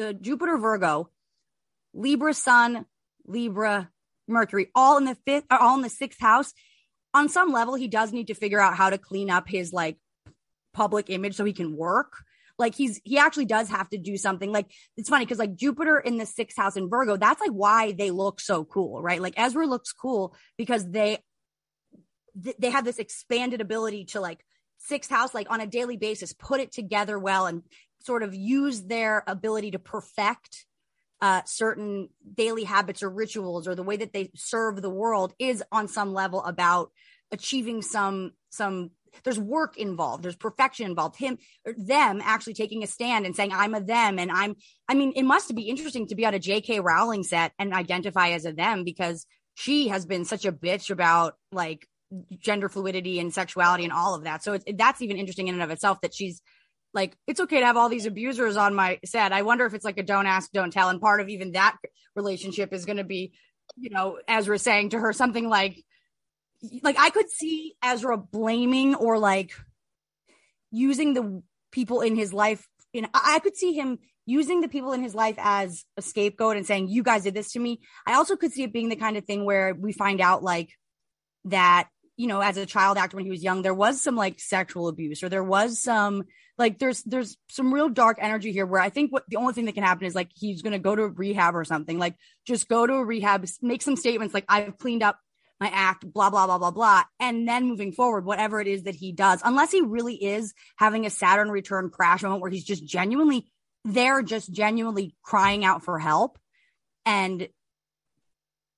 uh, 0.00 0.12
Jupiter, 0.12 0.58
Virgo, 0.58 1.10
Libra, 1.94 2.34
Sun, 2.34 2.86
Libra, 3.26 3.90
Mercury, 4.28 4.70
all 4.74 4.98
in 4.98 5.04
the 5.04 5.16
fifth, 5.26 5.46
uh, 5.50 5.58
all 5.60 5.76
in 5.76 5.82
the 5.82 5.88
sixth 5.88 6.20
house. 6.20 6.52
On 7.14 7.28
some 7.28 7.52
level, 7.52 7.74
he 7.74 7.88
does 7.88 8.12
need 8.12 8.26
to 8.26 8.34
figure 8.34 8.60
out 8.60 8.76
how 8.76 8.90
to 8.90 8.98
clean 8.98 9.30
up 9.30 9.48
his 9.48 9.72
like 9.72 9.96
public 10.74 11.08
image 11.08 11.34
so 11.34 11.44
he 11.44 11.52
can 11.52 11.76
work. 11.76 12.12
Like 12.58 12.74
he's 12.74 13.00
he 13.04 13.18
actually 13.18 13.44
does 13.44 13.68
have 13.68 13.88
to 13.90 13.98
do 13.98 14.16
something. 14.16 14.50
Like 14.50 14.70
it's 14.96 15.08
funny 15.08 15.24
because 15.24 15.38
like 15.38 15.56
Jupiter 15.56 15.98
in 15.98 16.16
the 16.16 16.26
sixth 16.26 16.56
house 16.56 16.76
in 16.76 16.88
Virgo, 16.88 17.16
that's 17.16 17.40
like 17.40 17.50
why 17.50 17.92
they 17.92 18.10
look 18.10 18.40
so 18.40 18.64
cool, 18.64 19.02
right? 19.02 19.20
Like 19.20 19.34
Ezra 19.36 19.66
looks 19.66 19.92
cool 19.92 20.34
because 20.56 20.88
they 20.90 21.18
th- 22.42 22.56
they 22.58 22.70
have 22.70 22.84
this 22.84 22.98
expanded 22.98 23.60
ability 23.60 24.06
to 24.06 24.20
like 24.20 24.44
sixth 24.78 25.10
house, 25.10 25.34
like 25.34 25.50
on 25.50 25.60
a 25.60 25.66
daily 25.66 25.96
basis, 25.96 26.32
put 26.32 26.60
it 26.60 26.72
together 26.72 27.18
well 27.18 27.46
and 27.46 27.62
sort 28.00 28.22
of 28.22 28.34
use 28.34 28.82
their 28.82 29.24
ability 29.26 29.72
to 29.72 29.78
perfect 29.78 30.66
uh, 31.20 31.42
certain 31.46 32.08
daily 32.34 32.64
habits 32.64 33.02
or 33.02 33.08
rituals 33.08 33.66
or 33.66 33.74
the 33.74 33.82
way 33.82 33.96
that 33.96 34.12
they 34.12 34.30
serve 34.34 34.82
the 34.82 34.90
world 34.90 35.32
is 35.38 35.62
on 35.72 35.88
some 35.88 36.12
level 36.12 36.42
about 36.44 36.90
achieving 37.32 37.82
some 37.82 38.32
some 38.50 38.90
there's 39.24 39.38
work 39.38 39.78
involved 39.78 40.22
there's 40.22 40.36
perfection 40.36 40.84
involved. 40.86 41.16
Him 41.16 41.38
them 41.64 42.20
actually 42.22 42.52
taking 42.52 42.82
a 42.82 42.86
stand 42.86 43.24
and 43.24 43.34
saying 43.34 43.50
i'm 43.52 43.74
a 43.74 43.80
them 43.80 44.18
and 44.18 44.30
i'm 44.30 44.54
i 44.88 44.94
mean 44.94 45.12
it 45.16 45.24
must 45.24 45.52
be 45.54 45.62
interesting 45.62 46.06
to 46.06 46.14
be 46.14 46.26
on 46.26 46.34
a 46.34 46.38
jk 46.38 46.82
rowling 46.82 47.22
set 47.24 47.52
and 47.58 47.72
identify 47.72 48.28
as 48.28 48.44
a 48.44 48.52
them 48.52 48.84
because 48.84 49.26
she 49.54 49.88
has 49.88 50.04
been 50.04 50.24
such 50.24 50.44
a 50.44 50.52
bitch 50.52 50.90
about 50.90 51.34
like 51.50 51.88
gender 52.38 52.68
fluidity 52.68 53.18
and 53.18 53.32
sexuality 53.32 53.84
and 53.84 53.92
all 53.92 54.14
of 54.14 54.24
that. 54.24 54.42
So 54.42 54.58
that's 54.74 55.02
even 55.02 55.16
interesting 55.16 55.48
in 55.48 55.54
and 55.54 55.62
of 55.62 55.70
itself 55.70 56.00
that 56.02 56.14
she's 56.14 56.42
like, 56.94 57.16
it's 57.26 57.40
okay 57.40 57.60
to 57.60 57.66
have 57.66 57.76
all 57.76 57.88
these 57.88 58.06
abusers 58.06 58.56
on 58.56 58.74
my 58.74 58.98
set. 59.04 59.32
I 59.32 59.42
wonder 59.42 59.66
if 59.66 59.74
it's 59.74 59.84
like 59.84 59.98
a 59.98 60.02
don't 60.02 60.26
ask, 60.26 60.50
don't 60.52 60.72
tell. 60.72 60.88
And 60.88 61.00
part 61.00 61.20
of 61.20 61.28
even 61.28 61.52
that 61.52 61.76
relationship 62.14 62.72
is 62.72 62.84
going 62.84 62.96
to 62.96 63.04
be, 63.04 63.32
you 63.76 63.90
know, 63.90 64.18
Ezra 64.28 64.58
saying 64.58 64.90
to 64.90 64.98
her 64.98 65.12
something 65.12 65.48
like, 65.48 65.82
like 66.82 66.96
I 66.98 67.10
could 67.10 67.28
see 67.28 67.74
Ezra 67.82 68.16
blaming 68.16 68.94
or 68.94 69.18
like 69.18 69.52
using 70.70 71.14
the 71.14 71.42
people 71.70 72.00
in 72.00 72.16
his 72.16 72.32
life. 72.32 72.66
In 72.92 73.06
I 73.12 73.40
could 73.40 73.56
see 73.56 73.72
him 73.74 73.98
using 74.24 74.60
the 74.60 74.68
people 74.68 74.92
in 74.92 75.02
his 75.02 75.14
life 75.14 75.36
as 75.38 75.84
a 75.96 76.02
scapegoat 76.02 76.56
and 76.56 76.66
saying, 76.66 76.88
"You 76.88 77.02
guys 77.02 77.24
did 77.24 77.34
this 77.34 77.52
to 77.52 77.60
me." 77.60 77.80
I 78.06 78.14
also 78.14 78.36
could 78.36 78.52
see 78.52 78.62
it 78.62 78.72
being 78.72 78.88
the 78.88 78.96
kind 78.96 79.16
of 79.16 79.24
thing 79.24 79.44
where 79.44 79.74
we 79.74 79.92
find 79.92 80.20
out 80.20 80.42
like 80.42 80.70
that 81.44 81.88
you 82.16 82.26
know, 82.26 82.40
as 82.40 82.56
a 82.56 82.66
child 82.66 82.98
actor 82.98 83.16
when 83.16 83.24
he 83.24 83.30
was 83.30 83.42
young, 83.42 83.62
there 83.62 83.74
was 83.74 84.00
some 84.00 84.16
like 84.16 84.40
sexual 84.40 84.88
abuse 84.88 85.22
or 85.22 85.28
there 85.28 85.44
was 85.44 85.78
some 85.82 86.24
like 86.58 86.78
there's 86.78 87.02
there's 87.02 87.36
some 87.48 87.72
real 87.72 87.88
dark 87.88 88.18
energy 88.20 88.52
here 88.52 88.66
where 88.66 88.80
I 88.80 88.88
think 88.88 89.12
what 89.12 89.24
the 89.28 89.36
only 89.36 89.52
thing 89.52 89.66
that 89.66 89.74
can 89.74 89.82
happen 89.82 90.06
is 90.06 90.14
like 90.14 90.30
he's 90.34 90.62
gonna 90.62 90.78
go 90.78 90.96
to 90.96 91.08
rehab 91.08 91.54
or 91.54 91.64
something. 91.64 91.98
Like 91.98 92.16
just 92.46 92.68
go 92.68 92.86
to 92.86 92.94
a 92.94 93.04
rehab, 93.04 93.46
make 93.60 93.82
some 93.82 93.96
statements 93.96 94.32
like 94.32 94.46
I've 94.48 94.78
cleaned 94.78 95.02
up 95.02 95.18
my 95.60 95.68
act, 95.68 96.10
blah, 96.10 96.30
blah, 96.30 96.46
blah, 96.46 96.58
blah, 96.58 96.70
blah. 96.70 97.04
And 97.18 97.48
then 97.48 97.66
moving 97.66 97.92
forward, 97.92 98.24
whatever 98.24 98.60
it 98.60 98.66
is 98.66 98.84
that 98.84 98.94
he 98.94 99.12
does, 99.12 99.40
unless 99.44 99.72
he 99.72 99.80
really 99.80 100.14
is 100.14 100.54
having 100.76 101.06
a 101.06 101.10
Saturn 101.10 101.50
return 101.50 101.90
crash 101.90 102.22
moment 102.22 102.42
where 102.42 102.50
he's 102.50 102.64
just 102.64 102.84
genuinely 102.84 103.46
there, 103.84 104.22
just 104.22 104.52
genuinely 104.52 105.14
crying 105.22 105.64
out 105.64 105.82
for 105.82 105.98
help. 105.98 106.38
And 107.06 107.48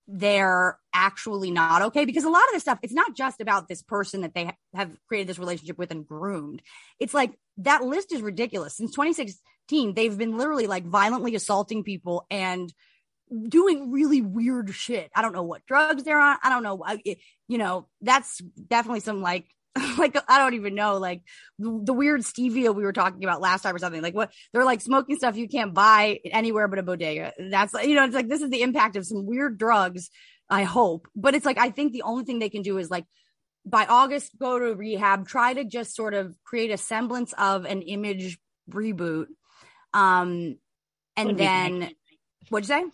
they're 0.06 0.78
actually 0.98 1.52
not 1.52 1.80
okay 1.80 2.04
because 2.04 2.24
a 2.24 2.28
lot 2.28 2.42
of 2.42 2.52
this 2.52 2.62
stuff 2.62 2.78
it's 2.82 2.92
not 2.92 3.14
just 3.14 3.40
about 3.40 3.68
this 3.68 3.82
person 3.82 4.22
that 4.22 4.34
they 4.34 4.46
ha- 4.46 4.56
have 4.74 4.90
created 5.06 5.28
this 5.28 5.38
relationship 5.38 5.78
with 5.78 5.92
and 5.92 6.04
groomed 6.04 6.60
it's 6.98 7.14
like 7.14 7.32
that 7.56 7.84
list 7.84 8.12
is 8.12 8.20
ridiculous 8.20 8.76
since 8.76 8.90
2016 8.90 9.94
they've 9.94 10.18
been 10.18 10.36
literally 10.36 10.66
like 10.66 10.84
violently 10.84 11.36
assaulting 11.36 11.84
people 11.84 12.26
and 12.30 12.72
doing 13.48 13.92
really 13.92 14.20
weird 14.20 14.74
shit 14.74 15.08
i 15.14 15.22
don't 15.22 15.32
know 15.32 15.44
what 15.44 15.64
drugs 15.66 16.02
they're 16.02 16.20
on 16.20 16.36
i 16.42 16.48
don't 16.48 16.64
know 16.64 16.82
I, 16.84 16.98
you 17.46 17.58
know 17.58 17.86
that's 18.00 18.38
definitely 18.68 19.00
some 19.00 19.22
like 19.22 19.46
like 19.98 20.16
I 20.28 20.38
don't 20.38 20.54
even 20.54 20.74
know, 20.74 20.98
like 20.98 21.22
the, 21.58 21.80
the, 21.84 21.92
weird 21.92 22.20
stevia 22.20 22.74
we 22.74 22.82
were 22.82 22.92
talking 22.92 23.22
about 23.24 23.40
last 23.40 23.62
time 23.62 23.74
or 23.74 23.78
something. 23.78 24.02
Like 24.02 24.14
what 24.14 24.32
they're 24.52 24.64
like 24.64 24.80
smoking 24.80 25.16
stuff 25.16 25.36
you 25.36 25.48
can't 25.48 25.74
buy 25.74 26.20
anywhere 26.24 26.68
but 26.68 26.78
a 26.78 26.82
bodega. 26.82 27.32
That's 27.38 27.72
you 27.84 27.94
know, 27.94 28.04
it's 28.04 28.14
like 28.14 28.28
this 28.28 28.42
is 28.42 28.50
the 28.50 28.62
impact 28.62 28.96
of 28.96 29.06
some 29.06 29.26
weird 29.26 29.58
drugs. 29.58 30.10
I 30.50 30.62
hope, 30.62 31.08
but 31.14 31.34
it's 31.34 31.44
like 31.44 31.58
I 31.58 31.70
think 31.70 31.92
the 31.92 32.02
only 32.02 32.24
thing 32.24 32.38
they 32.38 32.48
can 32.48 32.62
do 32.62 32.78
is 32.78 32.90
like 32.90 33.04
by 33.66 33.84
August 33.86 34.38
go 34.38 34.58
to 34.58 34.74
rehab, 34.74 35.28
try 35.28 35.52
to 35.52 35.64
just 35.64 35.94
sort 35.94 36.14
of 36.14 36.34
create 36.44 36.70
a 36.70 36.78
semblance 36.78 37.34
of 37.34 37.64
an 37.66 37.82
image 37.82 38.38
reboot, 38.70 39.26
um, 39.92 40.56
and 41.16 41.36
then 41.36 41.78
nice. 41.80 41.92
what'd 42.48 42.68
you 42.68 42.74
say? 42.74 42.84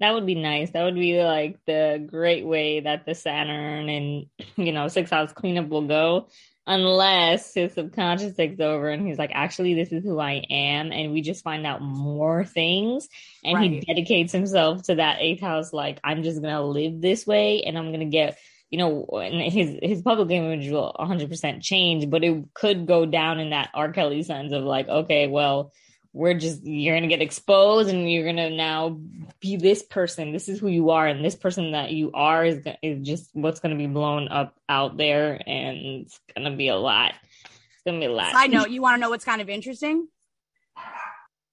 That 0.00 0.14
would 0.14 0.26
be 0.26 0.34
nice. 0.34 0.70
That 0.70 0.84
would 0.84 0.94
be 0.94 1.22
like 1.22 1.58
the 1.66 2.04
great 2.06 2.46
way 2.46 2.80
that 2.80 3.04
the 3.06 3.14
Saturn 3.14 3.88
and 3.88 4.26
you 4.56 4.72
know 4.72 4.88
six 4.88 5.10
house 5.10 5.32
cleanup 5.32 5.68
will 5.68 5.86
go, 5.86 6.28
unless 6.66 7.54
his 7.54 7.72
subconscious 7.74 8.36
takes 8.36 8.60
over 8.60 8.88
and 8.88 9.06
he's 9.06 9.18
like, 9.18 9.32
actually, 9.32 9.74
this 9.74 9.92
is 9.92 10.04
who 10.04 10.18
I 10.18 10.44
am, 10.50 10.92
and 10.92 11.12
we 11.12 11.22
just 11.22 11.44
find 11.44 11.66
out 11.66 11.82
more 11.82 12.44
things, 12.44 13.08
and 13.44 13.56
right. 13.56 13.70
he 13.70 13.80
dedicates 13.80 14.32
himself 14.32 14.82
to 14.84 14.96
that 14.96 15.18
eighth 15.20 15.40
house. 15.40 15.72
Like, 15.72 16.00
I'm 16.04 16.22
just 16.22 16.40
gonna 16.40 16.62
live 16.62 17.00
this 17.00 17.26
way, 17.26 17.62
and 17.62 17.76
I'm 17.76 17.92
gonna 17.92 18.06
get 18.06 18.38
you 18.70 18.78
know, 18.78 19.04
his 19.20 19.78
his 19.82 20.02
public 20.02 20.30
image 20.30 20.70
will 20.70 20.94
100% 20.98 21.60
change, 21.60 22.08
but 22.08 22.22
it 22.22 22.44
could 22.54 22.86
go 22.86 23.04
down 23.04 23.40
in 23.40 23.50
that 23.50 23.70
R. 23.74 23.92
Kelly 23.92 24.22
sense 24.22 24.52
of 24.52 24.62
like, 24.62 24.88
okay, 24.88 25.26
well, 25.26 25.72
we're 26.12 26.34
just 26.34 26.64
you're 26.64 26.96
gonna 26.96 27.06
get 27.06 27.22
exposed 27.22 27.88
and 27.88 28.10
you're 28.10 28.24
gonna 28.24 28.50
now 28.50 28.98
be 29.40 29.56
this 29.56 29.82
person. 29.82 30.32
This 30.32 30.48
is 30.48 30.58
who 30.58 30.68
you 30.68 30.90
are. 30.90 31.06
And 31.06 31.24
this 31.24 31.36
person 31.36 31.72
that 31.72 31.92
you 31.92 32.10
are 32.12 32.44
is, 32.44 32.66
is 32.82 33.06
just 33.06 33.30
what's 33.32 33.60
gonna 33.60 33.76
be 33.76 33.86
blown 33.86 34.28
up 34.28 34.56
out 34.68 34.96
there. 34.96 35.40
And 35.46 35.76
it's 35.78 36.20
gonna 36.34 36.56
be 36.56 36.68
a 36.68 36.76
lot. 36.76 37.14
It's 37.44 37.84
gonna 37.86 38.00
be 38.00 38.06
a 38.06 38.12
lot. 38.12 38.32
I 38.34 38.48
know 38.48 38.66
you 38.66 38.82
want 38.82 38.96
to 38.96 39.00
know 39.00 39.10
what's 39.10 39.24
kind 39.24 39.40
of 39.40 39.48
interesting? 39.48 40.08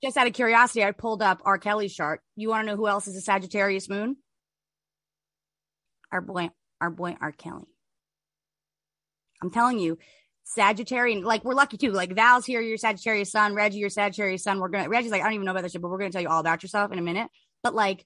Just 0.04 0.18
out 0.18 0.28
of 0.28 0.34
curiosity 0.34 0.84
i 0.84 0.92
pulled 0.92 1.22
up 1.22 1.42
r. 1.46 1.58
Kelly's 1.58 1.94
chart. 1.94 2.22
You 2.36 2.50
want 2.50 2.66
to 2.66 2.72
know 2.72 2.78
who 2.78 2.88
else 2.88 3.08
is 3.08 3.16
a 3.16 3.22
sagittarius 3.22 3.90
moon? 3.90 4.18
Our 6.12 6.22
boy 6.22 6.50
our 6.82 6.90
boy 6.90 7.16
r. 7.22 7.32
Kelly. 7.32 7.68
I'm 9.42 9.52
telling 9.52 9.78
you 9.80 10.00
Sagittarian, 10.58 11.24
like 11.24 11.44
we're 11.44 11.54
lucky 11.54 11.78
too. 11.78 11.92
Like 11.92 12.14
Val's 12.14 12.46
here, 12.46 12.62
your 12.62 12.78
Sagittarius 12.78 13.32
sun, 13.32 13.56
Reggie, 13.56 13.80
your 13.80 13.90
Sagittarius 13.90 14.44
sun. 14.44 14.60
We're 14.60 14.70
gonna 14.70 14.90
Reggie's 14.90 15.12
like, 15.12 15.22
I 15.22 15.26
don't 15.26 15.34
even 15.34 15.46
know 15.46 15.52
about 15.52 15.64
this 15.64 15.72
shit, 15.72 15.82
but 15.82 15.90
we're 15.90 15.98
gonna 15.98 16.12
tell 16.12 16.22
you 16.22 16.30
all 16.30 16.40
about 16.40 16.64
yourself 16.64 16.92
in 16.92 17.00
a 17.00 17.02
minute. 17.02 17.30
But 17.64 17.74
like 17.76 18.06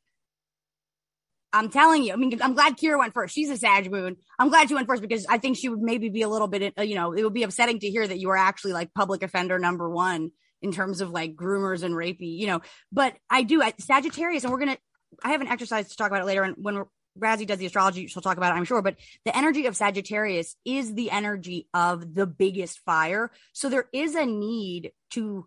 I'm 1.54 1.70
telling 1.70 2.04
you. 2.04 2.14
I 2.14 2.16
mean, 2.16 2.39
I'm 2.42 2.54
glad 2.54 2.78
Kira 2.78 2.98
went 2.98 3.14
first. 3.14 3.36
She's 3.36 3.50
a 3.50 3.58
Sag 3.58 3.92
Moon. 3.92 4.16
I'm 4.39 4.50
glad 4.50 4.70
she 4.70 4.76
went 4.76 4.88
first 4.88 5.02
because 5.02 5.26
I 5.28 5.38
think 5.38 5.58
she 5.58 5.68
would 5.70 5.82
maybe 5.82 6.10
be 6.10 6.22
a 6.22 6.30
little 6.30 6.48
bit, 6.48 6.74
uh, 6.78 6.84
you 6.84 6.96
know, 6.96 7.12
it 7.12 7.24
would 7.24 7.34
be 7.34 7.44
upsetting 7.44 7.80
to 7.80 7.89
hear 7.89 8.08
that 8.08 8.20
you 8.20 8.30
are 8.30 8.38
actually 8.38 8.74
like 8.74 8.94
public 8.94 9.22
offender 9.22 9.60
number 9.60 9.89
one 9.89 10.32
in 10.62 10.72
terms 10.72 11.02
of 11.02 11.10
like 11.10 11.36
groomers 11.36 11.84
and 11.84 11.94
rapey, 11.94 12.38
you 12.38 12.48
know. 12.48 12.62
But 12.92 13.16
I 13.30 13.44
do 13.44 13.62
I, 13.62 13.74
Sagittarius, 13.80 14.44
and 14.44 14.54
we're 14.54 14.60
gonna. 14.60 14.78
I 15.24 15.32
have 15.32 15.42
an 15.42 15.48
exercise 15.48 15.89
to 15.89 15.98
talk 15.98 16.08
about 16.08 16.22
it 16.22 16.26
later, 16.26 16.44
and 16.44 16.56
when 16.58 16.84
Razzie 17.20 17.47
does 17.47 17.59
the 17.59 17.66
astrology, 17.66 18.07
she'll 18.07 18.22
talk 18.22 18.38
about 18.38 18.53
it, 18.53 18.57
I'm 18.57 18.66
sure. 18.66 18.82
But 18.82 18.97
the 19.26 19.36
energy 19.36 19.66
of 19.66 19.76
Sagittarius 19.76 20.55
is 20.66 20.93
the 20.93 21.12
energy 21.12 21.68
of 21.74 22.14
the 22.14 22.28
biggest 22.28 22.80
fire, 22.86 23.32
so 23.53 23.70
there 23.70 23.88
is 23.93 24.16
a 24.16 24.26
need 24.26 24.91
to 25.12 25.45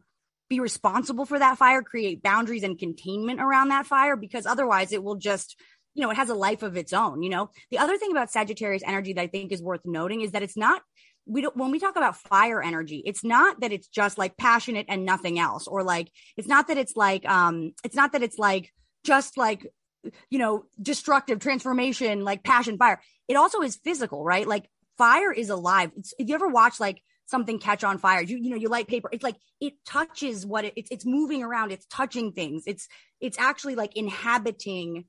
be 0.51 0.61
responsible 0.61 1.25
for 1.25 1.39
that 1.39 1.59
fire, 1.59 1.83
create 1.83 2.23
boundaries 2.23 2.63
and 2.63 2.79
containment 2.79 3.41
around 3.41 3.69
that 3.69 3.87
fire, 3.87 4.17
because 4.17 4.47
otherwise 4.47 4.93
it 4.93 5.03
will 5.03 5.17
just 5.17 5.57
you 5.95 6.03
know, 6.03 6.11
it 6.11 6.17
has 6.17 6.29
a 6.29 6.35
life 6.35 6.65
of 6.65 6.77
its 6.77 6.93
own, 6.93 7.23
you 7.23 7.31
know. 7.31 7.51
The 7.71 7.79
other 7.79 7.97
thing 7.97 8.11
about 8.11 8.31
Sagittarius 8.31 8.83
energy 8.85 9.13
that 9.13 9.23
I 9.23 9.27
think 9.29 9.53
is 9.53 9.63
worth 9.63 9.83
noting 9.85 10.23
is 10.23 10.33
that 10.33 10.43
it's 10.43 10.57
not 10.57 10.83
we 11.27 11.41
don't 11.41 11.57
when 11.57 11.71
we 11.71 11.79
talk 11.79 11.97
about 11.97 12.17
fire 12.17 12.63
energy, 12.63 13.03
it's 13.07 13.25
not 13.25 13.61
that 13.61 13.73
it's 13.73 13.89
just 13.89 14.19
like 14.19 14.37
passionate 14.37 14.87
and 14.89 15.05
nothing 15.05 15.39
else 15.39 15.67
or 15.67 15.83
like 15.83 16.11
it's 16.37 16.49
not 16.49 16.69
that 16.69 16.77
it's 16.77 16.97
like 16.97 17.27
um 17.29 17.73
it's 17.83 17.97
not 17.97 18.13
that 18.13 18.23
it's 18.23 18.39
like 18.39 18.71
just 19.05 19.39
like 19.39 19.67
you 20.31 20.39
know, 20.39 20.65
destructive 20.81 21.41
transformation 21.41 22.25
like 22.25 22.43
passion 22.43 22.79
fire. 22.79 23.01
It 23.29 23.35
also 23.35 23.61
is 23.61 23.77
physical, 23.77 24.25
right? 24.25 24.47
Like 24.47 24.69
fire 24.99 25.33
is 25.33 25.51
alive. 25.51 25.91
It's, 25.97 26.15
if 26.19 26.29
you 26.29 26.35
ever 26.35 26.49
watch 26.49 26.81
like 26.81 27.03
something 27.27 27.59
catch 27.59 27.85
on 27.85 27.99
fire, 27.99 28.23
you 28.23 28.37
you 28.37 28.51
know, 28.51 28.57
you 28.57 28.69
light 28.69 28.89
paper, 28.89 29.09
it's 29.13 29.25
like 29.25 29.37
it 29.61 29.75
touches 29.87 30.47
what 30.47 30.65
it, 30.65 30.75
it's 30.77 30.91
it's 30.91 31.07
moving 31.07 31.43
around, 31.43 31.73
it's 31.73 31.87
touching 31.87 32.33
things. 32.33 32.65
It's 32.67 32.89
it's 33.21 33.39
actually 33.39 33.75
like 33.75 33.97
inhabiting 33.97 35.05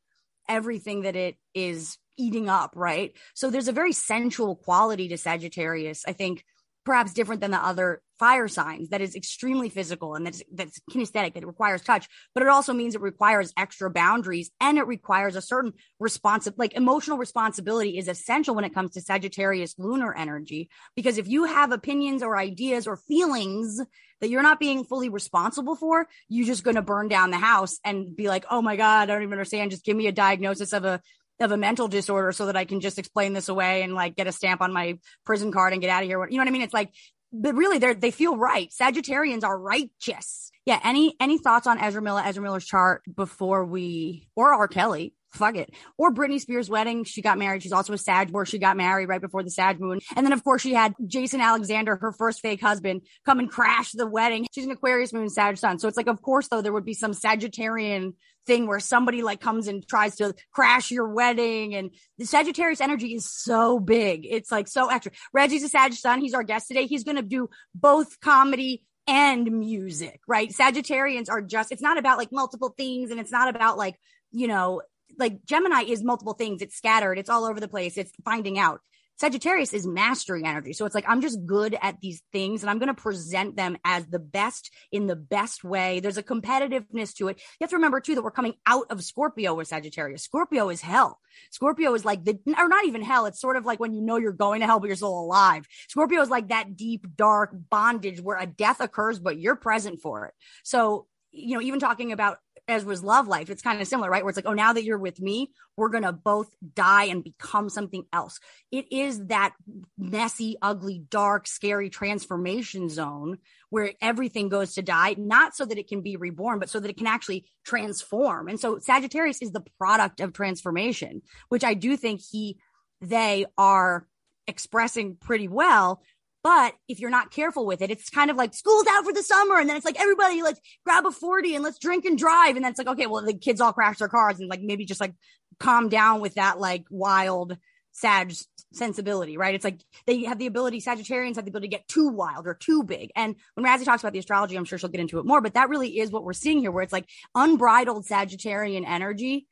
everything 0.48 1.02
that 1.02 1.16
it 1.16 1.36
is 1.54 1.98
eating 2.18 2.50
up, 2.50 2.74
right? 2.76 3.14
So 3.34 3.50
there's 3.50 3.68
a 3.68 3.74
very 3.74 3.92
sensual 3.92 4.56
quality 4.56 5.10
to 5.10 5.18
Sagittarius, 5.18 6.04
I 6.08 6.14
think 6.14 6.46
perhaps 6.86 7.14
different 7.14 7.42
than 7.42 7.52
the 7.52 7.58
other 7.58 8.02
fire 8.20 8.48
signs 8.48 8.90
that 8.90 9.02
is 9.02 9.16
extremely 9.16 9.70
physical 9.70 10.16
and 10.16 10.26
that's 10.26 10.42
that's 10.54 10.80
kinesthetic 10.90 11.34
that 11.34 11.44
it 11.44 11.48
requires 11.48 11.82
touch 11.82 12.08
but 12.34 12.44
it 12.44 12.50
also 12.50 12.74
means 12.74 12.96
it 12.96 13.02
requires 13.02 13.54
extra 13.58 13.90
boundaries 13.90 14.52
and 14.62 14.78
it 14.78 14.88
requires 14.88 15.36
a 15.36 15.42
certain 15.42 15.74
responsive 16.00 16.54
like 16.58 16.74
emotional 16.74 17.18
responsibility 17.18 17.98
is 17.98 18.08
essential 18.08 18.56
when 18.56 18.64
it 18.64 18.74
comes 18.74 18.92
to 18.92 19.02
sagittarius 19.02 19.76
lunar 19.78 20.16
energy 20.16 20.70
because 20.96 21.18
if 21.18 21.28
you 21.28 21.46
have 21.46 21.72
opinions 21.72 22.24
or 22.24 22.38
ideas 22.38 22.88
or 22.88 22.96
feelings 22.96 23.82
that 24.22 24.30
you're 24.30 24.42
not 24.42 24.60
being 24.60 24.86
fully 24.86 25.10
responsible 25.10 25.76
for 25.76 26.08
you're 26.30 26.48
just 26.48 26.64
going 26.64 26.76
to 26.76 26.82
burn 26.82 27.08
down 27.08 27.32
the 27.32 27.38
house 27.38 27.80
and 27.84 28.16
be 28.16 28.30
like 28.30 28.46
oh 28.50 28.62
my 28.62 28.76
god 28.76 29.10
i 29.10 29.14
don't 29.14 29.24
even 29.24 29.34
understand 29.34 29.72
just 29.72 29.86
give 29.86 29.98
me 29.98 30.08
a 30.08 30.12
diagnosis 30.12 30.72
of 30.72 30.86
a 30.86 31.02
of 31.40 31.52
a 31.52 31.58
mental 31.58 31.88
disorder 31.88 32.32
so 32.32 32.46
that 32.46 32.56
I 32.56 32.66
can 32.66 32.80
just 32.80 32.98
explain 32.98 33.34
this 33.34 33.50
away 33.50 33.82
and 33.82 33.94
like 33.94 34.16
get 34.16 34.28
a 34.28 34.32
stamp 34.32 34.62
on 34.62 34.72
my 34.72 35.00
prison 35.26 35.52
card 35.52 35.74
and 35.74 35.82
get 35.82 35.90
out 35.90 36.04
of 36.04 36.08
here. 36.08 36.26
You 36.30 36.38
know 36.38 36.42
what 36.42 36.48
I 36.48 36.52
mean? 36.52 36.62
It's 36.62 36.74
like, 36.74 36.94
but 37.42 37.56
really 37.56 37.78
they're, 37.78 37.94
they 37.94 38.12
feel 38.12 38.38
right. 38.38 38.70
Sagittarians 38.70 39.44
are 39.44 39.60
righteous. 39.60 40.52
Yeah. 40.66 40.80
Any, 40.84 41.16
any 41.20 41.38
thoughts 41.38 41.68
on 41.68 41.80
Ezra 41.80 42.02
Miller, 42.02 42.22
Ezra 42.26 42.44
Miller's 42.44 42.66
chart 42.66 43.04
before 43.14 43.66
we, 43.66 44.28
or 44.36 44.54
R. 44.54 44.68
Kelly? 44.68 45.14
Fuck 45.36 45.56
it. 45.56 45.74
Or 45.98 46.14
Britney 46.14 46.40
Spears' 46.40 46.70
wedding. 46.70 47.04
She 47.04 47.22
got 47.22 47.38
married. 47.38 47.64
She's 47.64 47.72
also 47.72 47.94
a 47.94 47.98
Sag 47.98 48.32
where 48.32 48.46
she 48.46 48.58
got 48.58 48.78
married 48.78 49.08
right 49.08 49.22
before 49.22 49.44
the 49.44 49.52
Sag 49.52 49.80
moon. 49.80 50.00
And 50.16 50.26
then, 50.26 50.34
of 50.34 50.44
course, 50.44 50.62
she 50.62 50.74
had 50.74 50.94
Jason 51.06 51.42
Alexander, 51.42 51.96
her 51.96 52.12
first 52.12 52.42
fake 52.42 52.62
husband, 52.62 53.02
come 53.26 53.40
and 53.40 53.50
crash 53.50 53.92
the 53.92 54.08
wedding. 54.08 54.48
She's 54.54 54.66
an 54.66 54.72
Aquarius 54.72 55.14
moon, 55.14 55.30
Sag 55.30 55.58
sun. 55.58 55.80
So 55.80 55.88
it's 55.88 55.98
like, 55.98 56.08
of 56.08 56.22
course, 56.22 56.48
though, 56.48 56.62
there 56.62 56.74
would 56.74 56.86
be 56.86 56.94
some 56.94 57.12
Sagittarian 57.12 58.14
thing 58.46 58.68
where 58.68 58.80
somebody 58.80 59.24
like 59.24 59.42
comes 59.42 59.68
and 59.68 59.88
tries 59.88 60.18
to 60.18 60.34
crash 60.52 60.92
your 60.92 61.08
wedding. 61.08 61.76
And 61.76 61.92
the 62.18 62.26
Sagittarius 62.26 62.82
energy 62.82 63.16
is 63.16 63.30
so 63.30 63.80
big. 63.80 64.26
It's 64.30 64.52
like 64.52 64.68
so 64.68 64.90
extra. 64.90 65.12
Reggie's 65.34 65.64
a 65.64 65.70
Sag 65.70 65.94
sun. 65.94 66.22
He's 66.22 66.34
our 66.34 66.44
guest 66.44 66.68
today. 66.68 66.86
He's 66.86 67.04
going 67.04 67.18
to 67.18 67.24
do 67.24 67.50
both 67.74 68.20
comedy 68.20 68.84
and 69.08 69.52
music, 69.60 70.20
right? 70.28 70.50
Sagittarians 70.50 71.30
are 71.30 71.42
just, 71.42 71.72
it's 71.72 71.82
not 71.82 71.98
about 71.98 72.18
like 72.18 72.32
multiple 72.32 72.74
things 72.76 73.12
and 73.12 73.20
it's 73.20 73.32
not 73.32 73.54
about 73.54 73.78
like, 73.78 73.96
you 74.32 74.48
know, 74.48 74.82
like 75.18 75.46
Gemini 75.46 75.84
is 75.84 76.04
multiple 76.04 76.34
things. 76.34 76.62
It's 76.62 76.76
scattered. 76.76 77.18
It's 77.18 77.30
all 77.30 77.46
over 77.46 77.60
the 77.60 77.68
place. 77.68 77.98
It's 77.98 78.12
finding 78.24 78.58
out. 78.60 78.82
Sagittarius 79.18 79.74
is 79.74 79.88
mastering 79.88 80.46
energy. 80.46 80.74
So 80.74 80.86
it's 80.86 80.94
like, 80.94 81.06
I'm 81.08 81.22
just 81.22 81.46
good 81.46 81.78
at 81.82 82.02
these 82.02 82.22
things 82.34 82.64
and 82.64 82.70
I'm 82.70 82.80
going 82.80 82.94
to 82.94 83.02
present 83.02 83.56
them 83.56 83.78
as 83.86 84.06
the 84.08 84.20
best 84.20 84.74
in 84.92 85.08
the 85.08 85.16
best 85.16 85.64
way. 85.64 86.02
There's 86.02 86.18
a 86.18 86.24
competitiveness 86.24 87.16
to 87.16 87.30
it. 87.30 87.38
You 87.38 87.64
have 87.64 87.70
to 87.70 87.78
remember 87.78 88.02
too 88.02 88.16
that 88.16 88.24
we're 88.24 88.32
coming 88.32 88.56
out 88.66 88.88
of 88.90 89.04
Scorpio 89.04 89.54
with 89.54 89.70
Sagittarius. 89.70 90.24
Scorpio 90.24 90.70
is 90.70 90.82
hell. 90.82 91.20
Scorpio 91.52 91.94
is 91.94 92.04
like 92.04 92.26
the, 92.26 92.38
or 92.58 92.68
not 92.68 92.86
even 92.86 93.02
hell. 93.02 93.26
It's 93.26 93.40
sort 93.40 93.56
of 93.56 93.66
like 93.66 93.80
when 93.80 93.94
you 93.94 94.02
know 94.02 94.18
you're 94.18 94.34
going 94.34 94.60
to 94.60 94.66
hell, 94.66 94.82
but 94.82 94.88
you're 94.88 94.98
still 94.98 95.18
alive. 95.18 95.66
Scorpio 95.88 96.22
is 96.22 96.30
like 96.30 96.50
that 96.50 96.76
deep, 96.76 97.08
dark 97.16 97.52
bondage 97.70 98.20
where 98.20 98.38
a 98.38 98.46
death 98.46 98.82
occurs, 98.82 99.20
but 99.20 99.40
you're 99.40 99.56
present 99.56 100.02
for 100.02 100.26
it. 100.26 100.34
So, 100.64 101.08
you 101.32 101.56
know, 101.56 101.62
even 101.62 101.80
talking 101.80 102.12
about 102.12 102.38
as 102.68 102.84
was 102.84 103.04
love 103.04 103.28
life, 103.28 103.50
it's 103.50 103.62
kind 103.62 103.80
of 103.80 103.88
similar, 103.88 104.10
right? 104.10 104.24
Where 104.24 104.30
it's 104.30 104.38
like, 104.38 104.48
oh, 104.48 104.54
now 104.54 104.74
that 104.74 104.84
you're 104.84 104.98
with 104.98 105.20
me, 105.20 105.52
we're 105.78 105.90
going 105.90 106.04
to 106.04 106.12
both 106.12 106.50
die 106.74 107.06
and 107.06 107.24
become 107.24 107.70
something 107.70 108.04
else. 108.12 108.40
It 108.72 108.92
is 108.92 109.28
that 109.28 109.54
messy, 109.98 110.58
ugly, 110.62 111.04
dark, 111.10 111.48
scary 111.48 111.90
transformation 111.90 112.90
zone 112.90 113.38
where 113.70 113.94
everything 114.02 114.50
goes 114.50 114.76
to 114.76 114.82
die, 114.82 115.16
not 115.18 115.56
so 115.56 115.66
that 115.66 115.78
it 115.78 115.88
can 115.88 116.02
be 116.02 116.16
reborn, 116.16 116.60
but 116.60 116.70
so 116.70 116.80
that 116.80 116.90
it 116.90 116.98
can 116.98 117.08
actually 117.08 117.46
transform. 117.66 118.48
And 118.48 118.60
so 118.60 118.80
Sagittarius 118.80 119.42
is 119.42 119.52
the 119.52 119.64
product 119.78 120.20
of 120.20 120.34
transformation, 120.34 121.22
which 121.50 121.64
I 121.64 121.76
do 121.76 121.98
think 121.98 122.22
he, 122.32 122.58
they 123.02 123.46
are 123.58 124.08
expressing 124.48 125.18
pretty 125.20 125.48
well 125.48 126.02
but 126.46 126.76
if 126.88 127.00
you're 127.00 127.10
not 127.10 127.32
careful 127.32 127.66
with 127.66 127.82
it, 127.82 127.90
it's 127.90 128.12
kind 128.12 128.30
of 128.30 128.38
like 128.38 128.54
school's 128.54 128.86
out 128.88 129.04
for 129.04 129.12
the 129.12 129.24
summer. 129.24 129.58
And 129.58 129.68
then 129.68 129.78
it's 129.78 129.86
like, 129.86 130.00
everybody, 130.00 130.44
let's 130.44 130.62
grab 130.86 131.04
a 131.08 131.10
40 131.10 131.56
and 131.56 131.64
let's 131.64 131.80
drink 131.80 132.06
and 132.06 132.20
drive. 132.20 132.56
And 132.56 132.64
then 132.64 132.70
it's 132.70 132.78
like, 132.78 132.88
okay, 132.88 133.08
well, 133.08 133.26
the 133.26 133.34
kids 133.34 133.60
all 133.60 133.74
crash 133.74 133.98
their 133.98 134.10
cars 134.10 134.40
and 134.40 134.48
like 134.48 134.62
maybe 134.62 134.86
just 134.86 135.02
like 135.02 135.16
calm 135.60 135.90
down 135.90 136.22
with 136.22 136.36
that 136.36 136.60
like 136.60 136.86
wild, 136.92 137.58
Sag 137.94 138.32
sensibility, 138.74 139.38
right? 139.38 139.56
It's 139.56 139.66
like 139.66 139.82
they 140.06 140.26
have 140.26 140.38
the 140.38 140.46
ability, 140.46 140.82
Sagittarians 140.82 141.38
have 141.38 141.46
the 141.46 141.50
ability 141.50 141.70
to 141.70 141.78
get 141.78 141.88
too 141.88 142.10
wild 142.10 142.46
or 142.46 142.54
too 142.54 142.84
big. 142.84 143.10
And 143.16 143.38
when 143.56 143.66
Razzie 143.66 143.86
talks 143.86 144.04
about 144.04 144.14
the 144.14 144.20
astrology, 144.20 144.56
I'm 144.56 144.66
sure 144.66 144.78
she'll 144.78 144.90
get 144.92 145.02
into 145.02 145.18
it 145.18 145.26
more, 145.26 145.42
but 145.42 145.56
that 145.56 145.70
really 145.70 145.98
is 145.98 146.12
what 146.12 146.24
we're 146.24 146.34
seeing 146.34 146.60
here, 146.60 146.70
where 146.70 146.84
it's 146.84 146.94
like 146.94 147.10
unbridled 147.34 148.06
Sagittarian 148.06 148.86
energy 148.86 149.48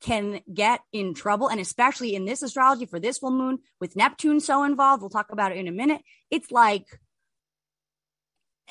can 0.00 0.40
get 0.52 0.80
in 0.92 1.14
trouble. 1.14 1.48
And 1.48 1.60
especially 1.60 2.14
in 2.14 2.24
this 2.24 2.42
astrology 2.42 2.86
for 2.86 3.00
this 3.00 3.18
full 3.18 3.30
moon 3.30 3.58
with 3.80 3.96
Neptune 3.96 4.40
so 4.40 4.64
involved, 4.64 5.02
we'll 5.02 5.10
talk 5.10 5.32
about 5.32 5.52
it 5.52 5.58
in 5.58 5.68
a 5.68 5.72
minute. 5.72 6.02
It's 6.30 6.50
like, 6.50 6.86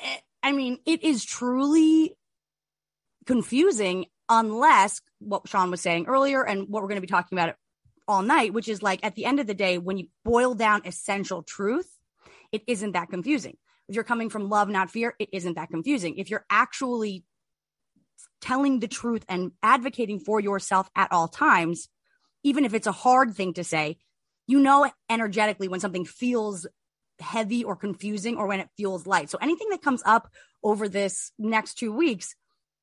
eh, 0.02 0.18
I 0.42 0.52
mean, 0.52 0.78
it 0.86 1.02
is 1.02 1.24
truly 1.24 2.16
confusing 3.26 4.06
unless 4.28 5.00
what 5.18 5.48
Sean 5.48 5.70
was 5.70 5.80
saying 5.80 6.06
earlier 6.06 6.44
and 6.44 6.68
what 6.68 6.82
we're 6.82 6.88
going 6.88 7.00
to 7.00 7.06
be 7.06 7.06
talking 7.06 7.36
about 7.36 7.56
all 8.08 8.22
night, 8.22 8.52
which 8.52 8.68
is 8.68 8.82
like 8.82 9.04
at 9.04 9.14
the 9.14 9.24
end 9.24 9.40
of 9.40 9.46
the 9.46 9.54
day, 9.54 9.78
when 9.78 9.98
you 9.98 10.06
boil 10.24 10.54
down 10.54 10.82
essential 10.84 11.42
truth, 11.42 11.90
it 12.52 12.62
isn't 12.66 12.92
that 12.92 13.10
confusing. 13.10 13.56
If 13.88 13.94
you're 13.94 14.04
coming 14.04 14.30
from 14.30 14.48
love, 14.48 14.68
not 14.68 14.90
fear, 14.90 15.14
it 15.18 15.28
isn't 15.32 15.54
that 15.54 15.70
confusing. 15.70 16.16
If 16.16 16.30
you're 16.30 16.46
actually 16.50 17.24
telling 18.40 18.80
the 18.80 18.88
truth 18.88 19.24
and 19.28 19.52
advocating 19.62 20.18
for 20.20 20.40
yourself 20.40 20.90
at 20.94 21.12
all 21.12 21.28
times, 21.28 21.88
even 22.42 22.64
if 22.64 22.74
it's 22.74 22.86
a 22.86 22.92
hard 22.92 23.34
thing 23.34 23.54
to 23.54 23.64
say, 23.64 23.98
you 24.46 24.60
know 24.60 24.90
energetically 25.10 25.68
when 25.68 25.80
something 25.80 26.04
feels 26.04 26.66
heavy 27.18 27.64
or 27.64 27.76
confusing 27.76 28.36
or 28.36 28.46
when 28.46 28.60
it 28.60 28.68
feels 28.76 29.06
light. 29.06 29.30
So 29.30 29.38
anything 29.40 29.68
that 29.70 29.82
comes 29.82 30.02
up 30.04 30.30
over 30.62 30.88
this 30.88 31.32
next 31.38 31.74
two 31.74 31.92
weeks, 31.92 32.34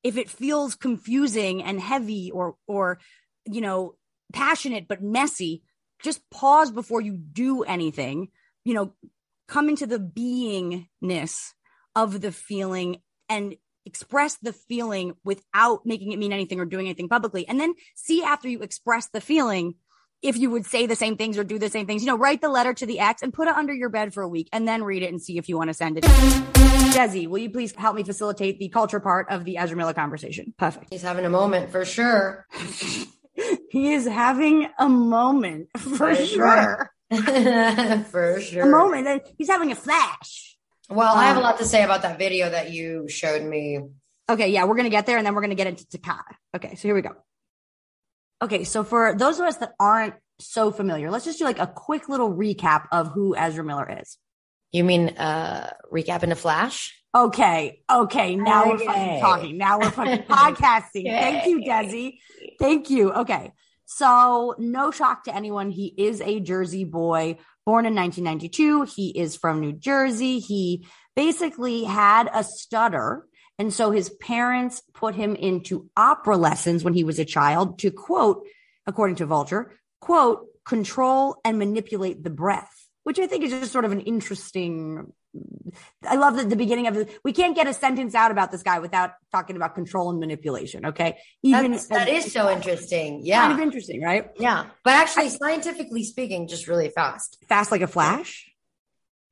if 0.02 0.16
it 0.16 0.28
feels 0.28 0.74
confusing 0.74 1.62
and 1.62 1.80
heavy 1.80 2.30
or, 2.30 2.56
or, 2.66 2.98
you 3.46 3.60
know, 3.60 3.94
passionate 4.32 4.88
but 4.88 5.02
messy, 5.02 5.62
just 6.02 6.20
pause 6.30 6.70
before 6.70 7.00
you 7.00 7.16
do 7.16 7.62
anything, 7.62 8.28
you 8.64 8.74
know, 8.74 8.92
come 9.48 9.68
into 9.68 9.86
the 9.86 9.98
beingness 9.98 11.52
of 11.94 12.20
the 12.20 12.32
feeling 12.32 13.00
and 13.28 13.56
express 13.86 14.36
the 14.36 14.52
feeling 14.52 15.14
without 15.24 15.84
making 15.84 16.12
it 16.12 16.18
mean 16.18 16.32
anything 16.32 16.60
or 16.60 16.64
doing 16.64 16.86
anything 16.86 17.08
publicly. 17.08 17.46
And 17.46 17.60
then 17.60 17.74
see 17.94 18.22
after 18.22 18.48
you 18.48 18.62
express 18.62 19.08
the 19.08 19.20
feeling 19.20 19.74
if 20.24 20.38
you 20.38 20.50
would 20.50 20.64
say 20.64 20.86
the 20.86 20.96
same 20.96 21.16
things 21.18 21.36
or 21.36 21.44
do 21.44 21.58
the 21.58 21.68
same 21.68 21.86
things. 21.86 22.02
You 22.02 22.08
know, 22.08 22.16
write 22.16 22.40
the 22.40 22.48
letter 22.48 22.72
to 22.72 22.86
the 22.86 22.98
ex 22.98 23.22
and 23.22 23.32
put 23.32 23.46
it 23.46 23.54
under 23.54 23.74
your 23.74 23.90
bed 23.90 24.14
for 24.14 24.22
a 24.22 24.28
week 24.28 24.48
and 24.52 24.66
then 24.66 24.82
read 24.82 25.02
it 25.02 25.10
and 25.12 25.20
see 25.20 25.36
if 25.36 25.48
you 25.50 25.58
want 25.58 25.68
to 25.68 25.74
send 25.74 25.98
it. 25.98 26.04
Desi, 26.04 27.28
will 27.28 27.38
you 27.38 27.50
please 27.50 27.74
help 27.74 27.94
me 27.94 28.02
facilitate 28.04 28.58
the 28.58 28.70
culture 28.70 29.00
part 29.00 29.28
of 29.28 29.44
the 29.44 29.58
Ezra 29.58 29.76
Miller 29.76 29.92
conversation? 29.92 30.54
Perfect. 30.56 30.86
He's 30.90 31.02
having 31.02 31.26
a 31.26 31.30
moment 31.30 31.70
for 31.70 31.84
sure. 31.84 32.46
he 33.70 33.92
is 33.92 34.06
having 34.06 34.68
a 34.78 34.88
moment 34.88 35.68
for 35.78 36.14
sure. 36.14 36.90
for 38.10 38.40
sure. 38.40 38.62
A 38.62 38.66
moment. 38.66 39.22
He's 39.36 39.50
having 39.50 39.72
a 39.72 39.76
flash. 39.76 40.53
Well, 40.90 41.14
I 41.14 41.24
have 41.24 41.36
a 41.36 41.40
um, 41.40 41.44
lot 41.44 41.58
to 41.58 41.64
say 41.64 41.82
about 41.82 42.02
that 42.02 42.18
video 42.18 42.50
that 42.50 42.72
you 42.72 43.08
showed 43.08 43.42
me. 43.42 43.80
Okay, 44.28 44.50
yeah, 44.50 44.64
we're 44.64 44.76
gonna 44.76 44.90
get 44.90 45.06
there 45.06 45.16
and 45.16 45.26
then 45.26 45.34
we're 45.34 45.40
gonna 45.40 45.54
get 45.54 45.66
into 45.66 45.86
Takata. 45.88 46.36
Okay, 46.54 46.74
so 46.74 46.88
here 46.88 46.94
we 46.94 47.02
go. 47.02 47.12
Okay, 48.42 48.64
so 48.64 48.84
for 48.84 49.14
those 49.14 49.38
of 49.38 49.46
us 49.46 49.56
that 49.58 49.72
aren't 49.80 50.14
so 50.38 50.70
familiar, 50.70 51.10
let's 51.10 51.24
just 51.24 51.38
do 51.38 51.44
like 51.44 51.58
a 51.58 51.66
quick 51.66 52.08
little 52.08 52.32
recap 52.32 52.86
of 52.92 53.12
who 53.12 53.36
Ezra 53.36 53.64
Miller 53.64 53.98
is. 54.00 54.18
You 54.72 54.84
mean 54.84 55.10
uh 55.10 55.70
recap 55.92 56.22
in 56.22 56.32
a 56.32 56.36
flash? 56.36 56.94
Okay, 57.14 57.80
okay, 57.90 58.34
now 58.34 58.66
we're 58.66 58.78
fucking 58.78 59.20
talking. 59.20 59.58
Now 59.58 59.78
we're 59.78 59.90
fucking 59.90 60.24
podcasting. 60.28 61.04
Thank 61.04 61.46
you, 61.46 61.60
Desi. 61.60 62.18
Thank 62.58 62.90
you. 62.90 63.12
Okay. 63.12 63.52
So, 63.86 64.54
no 64.58 64.90
shock 64.90 65.24
to 65.24 65.34
anyone, 65.34 65.70
he 65.70 65.94
is 65.96 66.20
a 66.22 66.40
Jersey 66.40 66.84
boy, 66.84 67.36
born 67.64 67.86
in 67.86 67.94
1992. 67.94 68.82
He 68.84 69.10
is 69.18 69.36
from 69.36 69.60
New 69.60 69.72
Jersey. 69.72 70.38
He 70.38 70.86
basically 71.16 71.84
had 71.84 72.30
a 72.32 72.44
stutter. 72.44 73.26
And 73.58 73.72
so 73.72 73.90
his 73.90 74.10
parents 74.10 74.82
put 74.92 75.14
him 75.14 75.36
into 75.36 75.88
opera 75.96 76.36
lessons 76.36 76.82
when 76.82 76.94
he 76.94 77.04
was 77.04 77.18
a 77.18 77.24
child 77.24 77.78
to 77.80 77.90
quote, 77.90 78.46
according 78.86 79.16
to 79.16 79.26
Vulture, 79.26 79.72
quote, 80.00 80.46
control 80.64 81.36
and 81.44 81.58
manipulate 81.58 82.24
the 82.24 82.30
breath, 82.30 82.88
which 83.04 83.18
I 83.18 83.26
think 83.26 83.44
is 83.44 83.50
just 83.50 83.72
sort 83.72 83.84
of 83.84 83.92
an 83.92 84.00
interesting 84.00 85.12
I 86.08 86.16
love 86.16 86.36
that 86.36 86.50
the 86.50 86.56
beginning 86.56 86.86
of 86.86 86.94
the, 86.94 87.08
we 87.24 87.32
can't 87.32 87.56
get 87.56 87.66
a 87.66 87.74
sentence 87.74 88.14
out 88.14 88.30
about 88.30 88.52
this 88.52 88.62
guy 88.62 88.78
without 88.78 89.12
talking 89.32 89.56
about 89.56 89.74
control 89.74 90.10
and 90.10 90.20
manipulation. 90.20 90.86
Okay. 90.86 91.18
That's, 91.42 91.88
that 91.88 92.08
is 92.08 92.32
so 92.32 92.50
interesting. 92.50 93.20
Yeah. 93.24 93.40
Kind 93.40 93.52
of 93.54 93.60
interesting, 93.60 94.02
right? 94.02 94.30
Yeah. 94.38 94.66
But 94.84 94.94
actually, 94.94 95.30
scientifically 95.30 96.04
speaking, 96.04 96.46
just 96.46 96.68
really 96.68 96.90
fast. 96.90 97.38
Fast 97.48 97.72
like 97.72 97.80
a 97.80 97.86
flash. 97.86 98.48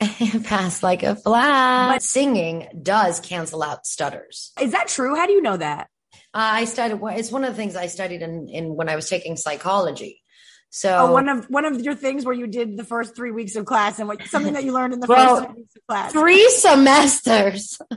fast 0.42 0.82
like 0.82 1.02
a 1.02 1.14
flash. 1.14 1.94
But 1.94 2.02
singing 2.02 2.68
does 2.82 3.20
cancel 3.20 3.62
out 3.62 3.86
stutters. 3.86 4.52
Is 4.60 4.72
that 4.72 4.88
true? 4.88 5.14
How 5.14 5.26
do 5.26 5.32
you 5.32 5.42
know 5.42 5.56
that? 5.56 5.88
Uh, 6.34 6.64
I 6.64 6.64
studied, 6.64 6.98
it's 7.02 7.30
one 7.30 7.44
of 7.44 7.50
the 7.50 7.56
things 7.56 7.76
I 7.76 7.86
studied 7.86 8.22
in, 8.22 8.48
in 8.48 8.74
when 8.74 8.88
I 8.88 8.96
was 8.96 9.08
taking 9.08 9.36
psychology. 9.36 10.21
Oh, 10.72 10.74
so 10.74 10.96
Oh, 11.00 11.12
one 11.12 11.28
of 11.28 11.44
one 11.50 11.66
of 11.66 11.80
your 11.82 11.94
things 11.94 12.24
where 12.24 12.34
you 12.34 12.46
did 12.46 12.78
the 12.78 12.84
first 12.84 13.14
three 13.14 13.30
weeks 13.30 13.56
of 13.56 13.66
class 13.66 13.98
and 13.98 14.08
what 14.08 14.22
something 14.26 14.54
that 14.54 14.64
you 14.64 14.72
learned 14.72 14.94
in 14.94 15.00
the 15.00 15.06
Well, 15.06 15.36
first 15.36 15.46
three 15.50 15.60
weeks 15.60 15.76
of 15.76 15.82
class. 15.86 16.12
three 16.12 16.48
semesters. 16.50 17.78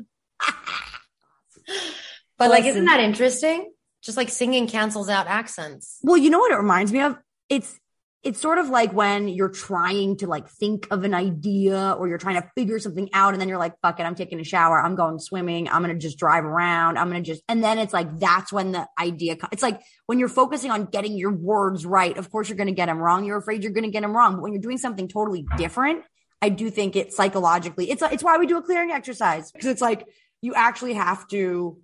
but 2.37 2.49
like, 2.49 2.65
isn't 2.65 2.85
that 2.85 2.99
interesting? 2.99 3.71
Just 4.03 4.17
like 4.17 4.29
singing 4.29 4.67
cancels 4.67 5.09
out 5.09 5.27
accents. 5.27 5.99
Well, 6.03 6.17
you 6.17 6.29
know 6.29 6.39
what 6.39 6.51
it 6.51 6.57
reminds 6.57 6.91
me 6.91 7.01
of? 7.01 7.17
It's 7.49 7.79
it's 8.25 8.41
sort 8.41 8.57
of 8.57 8.69
like 8.69 8.91
when 8.91 9.27
you're 9.27 9.49
trying 9.49 10.17
to 10.17 10.25
like 10.25 10.49
think 10.49 10.87
of 10.89 11.03
an 11.03 11.13
idea 11.13 11.95
or 11.97 12.07
you're 12.07 12.17
trying 12.17 12.41
to 12.41 12.49
figure 12.55 12.79
something 12.79 13.07
out 13.13 13.33
and 13.33 13.39
then 13.39 13.47
you're 13.47 13.59
like, 13.59 13.79
fuck 13.83 13.99
it, 13.99 14.03
I'm 14.03 14.15
taking 14.15 14.39
a 14.39 14.43
shower, 14.43 14.81
I'm 14.81 14.95
going 14.95 15.19
swimming, 15.19 15.69
I'm 15.69 15.83
gonna 15.83 15.93
just 15.93 16.17
drive 16.17 16.43
around, 16.43 16.97
I'm 16.97 17.07
gonna 17.07 17.21
just 17.21 17.43
and 17.47 17.63
then 17.63 17.77
it's 17.77 17.93
like 17.93 18.19
that's 18.19 18.51
when 18.51 18.71
the 18.71 18.87
idea 18.99 19.35
co- 19.35 19.47
it's 19.51 19.61
like 19.61 19.79
when 20.07 20.17
you're 20.17 20.27
focusing 20.27 20.71
on 20.71 20.85
getting 20.85 21.15
your 21.15 21.31
words 21.31 21.85
right, 21.85 22.17
of 22.17 22.31
course 22.31 22.49
you're 22.49 22.57
gonna 22.57 22.71
get 22.71 22.87
them 22.87 22.97
wrong. 22.97 23.25
You're 23.25 23.37
afraid 23.37 23.61
you're 23.61 23.71
gonna 23.71 23.91
get 23.91 24.01
them 24.01 24.17
wrong. 24.17 24.33
But 24.33 24.41
when 24.41 24.53
you're 24.53 24.61
doing 24.61 24.79
something 24.79 25.07
totally 25.07 25.45
different, 25.55 26.03
I 26.41 26.49
do 26.49 26.71
think 26.71 26.95
it 26.95 27.13
psychologically, 27.13 27.91
it's 27.91 28.01
it's 28.01 28.23
why 28.23 28.39
we 28.39 28.47
do 28.47 28.57
a 28.57 28.63
clearing 28.63 28.89
exercise. 28.89 29.51
Because 29.51 29.67
it's 29.67 29.81
like 29.81 30.03
you 30.41 30.55
actually 30.55 30.95
have 30.95 31.27
to 31.27 31.77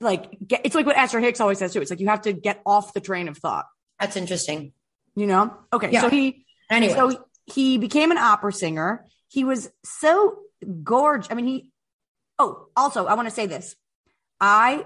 like 0.00 0.38
get 0.46 0.62
it's 0.64 0.74
like 0.74 0.86
what 0.86 0.96
Esther 0.96 1.20
Hicks 1.20 1.40
always 1.40 1.58
says 1.58 1.74
too. 1.74 1.82
It's 1.82 1.90
like 1.90 2.00
you 2.00 2.08
have 2.08 2.22
to 2.22 2.32
get 2.32 2.62
off 2.64 2.94
the 2.94 3.00
train 3.00 3.28
of 3.28 3.36
thought. 3.36 3.66
That's 4.00 4.16
interesting. 4.16 4.72
You 5.16 5.26
know? 5.26 5.56
Okay. 5.72 5.90
Yeah. 5.90 6.02
So 6.02 6.08
he 6.10 6.44
Anyway. 6.70 6.94
so 6.94 7.24
he 7.46 7.78
became 7.78 8.10
an 8.10 8.18
opera 8.18 8.52
singer. 8.52 9.04
He 9.28 9.44
was 9.44 9.70
so 9.84 10.38
gorgeous. 10.84 11.28
I 11.30 11.34
mean, 11.34 11.46
he 11.46 11.70
oh, 12.38 12.66
also 12.76 13.06
I 13.06 13.14
want 13.14 13.26
to 13.28 13.34
say 13.34 13.46
this. 13.46 13.74
I 14.40 14.84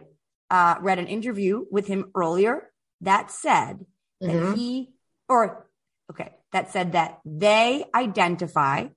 uh 0.51 0.76
read 0.81 0.99
an 0.99 1.07
interview 1.07 1.64
with 1.70 1.87
him 1.87 2.11
earlier 2.14 2.70
that 3.03 3.31
said 3.31 3.85
that 4.20 4.31
Mhm. 4.31 4.57
he 4.57 4.93
or 5.28 5.66
okay, 6.11 6.33
that 6.53 6.70
said 6.72 6.93
that 6.93 7.18
they 7.24 7.85
identify 7.95 8.89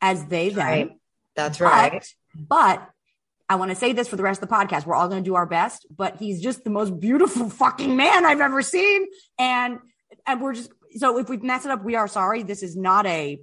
as 0.00 0.24
they 0.26 0.48
them. 0.50 0.66
Right. 0.66 0.90
That's 1.36 1.58
But- 1.58 1.64
right. 1.64 2.14
But 2.34 2.88
I 3.48 3.54
want 3.56 3.70
to 3.70 3.74
say 3.76 3.92
this 3.92 4.08
for 4.08 4.16
the 4.16 4.22
rest 4.22 4.42
of 4.42 4.48
the 4.48 4.54
podcast. 4.54 4.86
We're 4.86 4.94
all 4.94 5.08
going 5.08 5.22
to 5.24 5.28
do 5.28 5.34
our 5.34 5.46
best, 5.46 5.86
but 5.90 6.16
he's 6.18 6.40
just 6.42 6.64
the 6.64 6.70
most 6.70 6.98
beautiful 7.00 7.48
fucking 7.50 7.96
man 7.96 8.26
I've 8.26 8.40
ever 8.40 8.60
seen. 8.62 9.06
And, 9.38 9.78
and 10.28 10.40
we're 10.40 10.54
just, 10.54 10.70
so 10.96 11.18
if 11.18 11.28
we 11.28 11.38
mess 11.38 11.64
it 11.64 11.70
up, 11.70 11.84
we 11.84 11.96
are 11.96 12.08
sorry. 12.08 12.42
This 12.42 12.62
is 12.62 12.76
not 12.76 13.06
a 13.06 13.40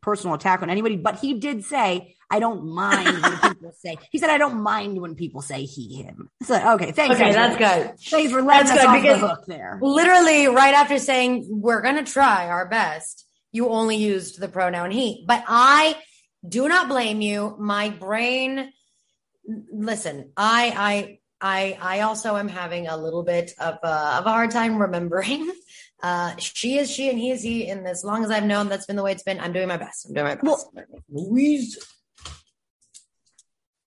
personal 0.00 0.34
attack 0.34 0.62
on 0.62 0.70
anybody, 0.70 0.96
but 0.96 1.18
he 1.18 1.40
did 1.40 1.64
say, 1.64 2.14
I 2.30 2.38
don't 2.38 2.66
mind 2.66 3.22
when 3.22 3.38
people 3.42 3.72
say, 3.78 3.96
he 4.10 4.18
said, 4.18 4.30
I 4.30 4.38
don't 4.38 4.62
mind 4.62 5.00
when 5.00 5.14
people 5.14 5.40
say 5.40 5.64
he, 5.64 6.02
him. 6.02 6.30
So, 6.42 6.74
okay. 6.74 6.92
Thanks. 6.92 7.16
Okay, 7.16 7.32
that's 7.32 7.56
good. 7.56 7.98
Thanks 7.98 8.32
for 8.32 8.42
letting 8.42 8.68
That's 8.68 8.84
us 8.84 8.86
off 8.86 9.02
the 9.02 9.18
hook 9.18 9.44
there. 9.46 9.78
literally 9.80 10.46
right 10.46 10.74
after 10.74 10.98
saying 10.98 11.46
we're 11.48 11.80
going 11.80 11.96
to 11.96 12.10
try 12.10 12.48
our 12.48 12.68
best, 12.68 13.26
you 13.52 13.68
only 13.68 13.96
used 13.96 14.40
the 14.40 14.48
pronoun 14.48 14.90
he. 14.90 15.24
But 15.26 15.44
I 15.48 15.96
do 16.46 16.68
not 16.68 16.88
blame 16.88 17.20
you. 17.20 17.56
My 17.58 17.88
brain, 17.88 18.72
listen, 19.72 20.32
I, 20.36 20.74
I, 20.76 21.18
I, 21.40 21.78
I 21.80 22.00
also 22.00 22.36
am 22.36 22.48
having 22.48 22.88
a 22.88 22.96
little 22.96 23.22
bit 23.22 23.52
of 23.58 23.78
a, 23.82 24.16
of 24.18 24.26
a 24.26 24.30
hard 24.30 24.50
time 24.50 24.80
remembering. 24.80 25.50
Uh, 26.04 26.36
she 26.36 26.76
is 26.76 26.90
she 26.90 27.08
and 27.08 27.18
he 27.18 27.30
is 27.30 27.42
he. 27.42 27.66
And 27.70 27.88
as 27.88 28.04
long 28.04 28.24
as 28.24 28.30
I've 28.30 28.44
known 28.44 28.68
that's 28.68 28.84
been 28.84 28.96
the 28.96 29.02
way 29.02 29.12
it's 29.12 29.22
been, 29.22 29.40
I'm 29.40 29.54
doing 29.54 29.68
my 29.68 29.78
best. 29.78 30.06
I'm 30.06 30.12
doing 30.12 30.26
my 30.26 30.34
best. 30.34 30.44
Well, 30.44 30.72
Louise. 31.08 31.78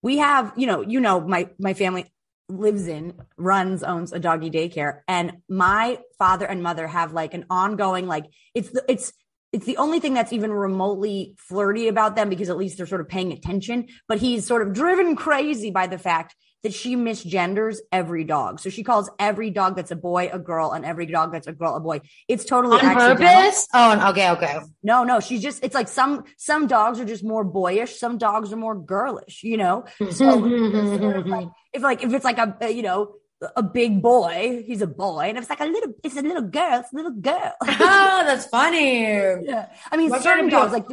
We 0.02 0.18
have, 0.18 0.52
you 0.58 0.66
know, 0.66 0.82
you 0.82 1.00
know, 1.00 1.22
my 1.22 1.50
my 1.60 1.76
family 1.76 2.12
lives 2.50 2.88
in, 2.88 3.14
runs, 3.38 3.84
owns 3.84 4.14
a 4.14 4.20
doggy 4.20 4.50
daycare, 4.50 5.02
and 5.08 5.34
my 5.48 6.00
father 6.18 6.48
and 6.48 6.64
mother 6.64 6.88
have 6.88 7.14
like 7.14 7.36
an 7.36 7.46
ongoing, 7.52 8.08
like 8.08 8.26
it's 8.56 8.72
the 8.72 8.84
it's 8.88 9.14
it's 9.54 9.68
the 9.68 9.78
only 9.78 10.00
thing 10.00 10.16
that's 10.16 10.34
even 10.34 10.52
remotely 10.52 11.36
flirty 11.38 11.88
about 11.88 12.16
them 12.16 12.30
because 12.30 12.50
at 12.50 12.58
least 12.58 12.78
they're 12.78 12.88
sort 12.88 13.02
of 13.02 13.08
paying 13.08 13.32
attention. 13.32 13.90
But 14.08 14.18
he's 14.18 14.48
sort 14.48 14.66
of 14.66 14.74
driven 14.74 15.16
crazy 15.16 15.70
by 15.70 15.86
the 15.86 16.00
fact 16.00 16.36
that 16.64 16.74
she 16.74 16.96
misgenders 16.96 17.78
every 17.92 18.24
dog. 18.24 18.60
So 18.60 18.70
she 18.70 18.84
calls 18.84 19.10
every 19.20 19.52
dog 19.52 19.76
that's 19.76 19.92
a 19.92 19.96
boy 19.96 20.30
a 20.32 20.40
girl 20.40 20.72
and 20.72 20.86
every 20.86 21.06
dog 21.06 21.32
that's 21.32 21.48
a 21.48 21.54
girl 21.54 21.76
a 21.76 21.80
boy. 21.80 22.02
It's 22.28 22.46
totally 22.46 22.80
On 22.80 22.86
accidental. 22.86 23.26
purpose? 23.26 23.68
Oh, 23.74 24.10
okay, 24.10 24.32
okay. 24.32 24.60
No, 24.84 25.04
no, 25.04 25.20
she's 25.20 25.42
just 25.42 25.64
it's 25.64 25.76
like 25.76 25.88
some 25.88 26.24
some 26.38 26.68
dogs 26.68 27.00
are 27.00 27.06
just 27.06 27.24
more 27.24 27.44
boyish, 27.44 28.00
some 28.00 28.18
dogs 28.18 28.52
are 28.52 28.58
more 28.58 28.76
girlish, 28.76 29.44
you 29.44 29.58
know. 29.58 29.86
So 30.12 30.26
like, 30.36 31.48
if 31.74 31.82
like 31.82 32.04
if 32.04 32.14
it's 32.14 32.26
like 32.26 32.38
a, 32.38 32.70
you 32.72 32.82
know 32.82 33.14
a 33.56 33.62
big 33.62 34.02
boy, 34.02 34.64
he's 34.66 34.82
a 34.82 34.88
boy, 34.88 35.26
and 35.30 35.38
if 35.38 35.44
it's 35.44 35.50
like 35.50 35.60
a 35.60 35.66
little 35.66 35.94
it's 36.04 36.18
a 36.18 36.22
little 36.22 36.42
girl, 36.42 36.80
it's 36.80 36.92
a 36.92 36.96
little 36.96 37.12
girl. 37.12 37.54
oh, 37.62 38.24
that's 38.26 38.48
funny. 38.48 39.04
yeah, 39.44 39.70
I 39.92 39.98
mean 39.98 40.10
What 40.10 40.24
certain 40.24 40.50
dogs 40.50 40.74
like 40.74 40.88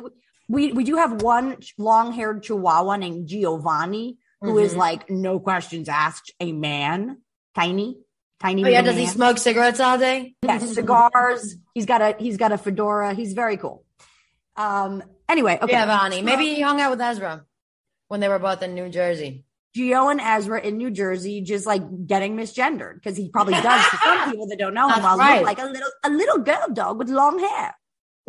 we 0.49 0.73
we 0.73 0.85
do 0.85 0.97
have 0.97 1.23
one 1.23 1.57
long 1.79 2.13
haired 2.13 2.43
Chihuahua 2.43 2.97
named 2.97 3.29
Giovanni 3.29 4.19
who 4.45 4.59
is 4.59 4.75
Mhm. 4.75 4.79
like 4.79 5.11
no 5.11 5.41
questions 5.41 5.89
asked 5.89 6.33
a 6.41 6.53
man, 6.53 7.19
tiny, 7.55 7.99
tiny. 8.41 8.65
Oh 8.65 8.69
yeah, 8.69 8.83
does 8.83 8.97
he 8.97 9.07
smoke 9.07 9.39
cigarettes 9.39 9.81
all 9.81 9.99
day? 9.99 10.35
Yes, 10.43 10.69
cigars. 10.75 11.57
He's 11.75 11.87
got 11.87 12.01
a 12.03 12.17
he's 12.19 12.37
got 12.37 12.53
a 12.53 12.59
fedora. 12.59 13.15
He's 13.15 13.33
very 13.33 13.57
cool. 13.57 13.85
Um. 14.57 15.03
Anyway, 15.29 15.59
okay. 15.61 15.73
Yeah. 15.73 16.09
Maybe 16.23 16.55
he 16.55 16.61
hung 16.61 16.81
out 16.81 16.91
with 16.91 17.01
Ezra 17.01 17.45
when 18.09 18.21
they 18.21 18.29
were 18.29 18.39
both 18.39 18.63
in 18.63 18.75
New 18.75 18.89
Jersey. 18.89 19.45
Gio 19.77 20.09
and 20.11 20.21
Ezra 20.21 20.61
in 20.61 20.77
New 20.77 20.91
Jersey 20.91 21.41
just 21.41 21.67
like 21.67 21.83
getting 22.07 22.37
misgendered 22.37 22.95
because 22.95 23.17
he 23.17 23.29
probably 23.31 23.55
does 23.55 23.85
to 23.91 23.97
some 23.97 24.31
people 24.31 24.47
that 24.47 24.59
don't 24.59 24.75
know 24.75 24.89
him. 24.89 25.03
Right. 25.03 25.39
look 25.39 25.47
like 25.47 25.59
a 25.59 25.65
little 25.65 25.91
a 26.05 26.11
little 26.11 26.39
girl 26.39 26.67
dog 26.73 26.99
with 26.99 27.09
long 27.09 27.41
hair. 27.41 27.75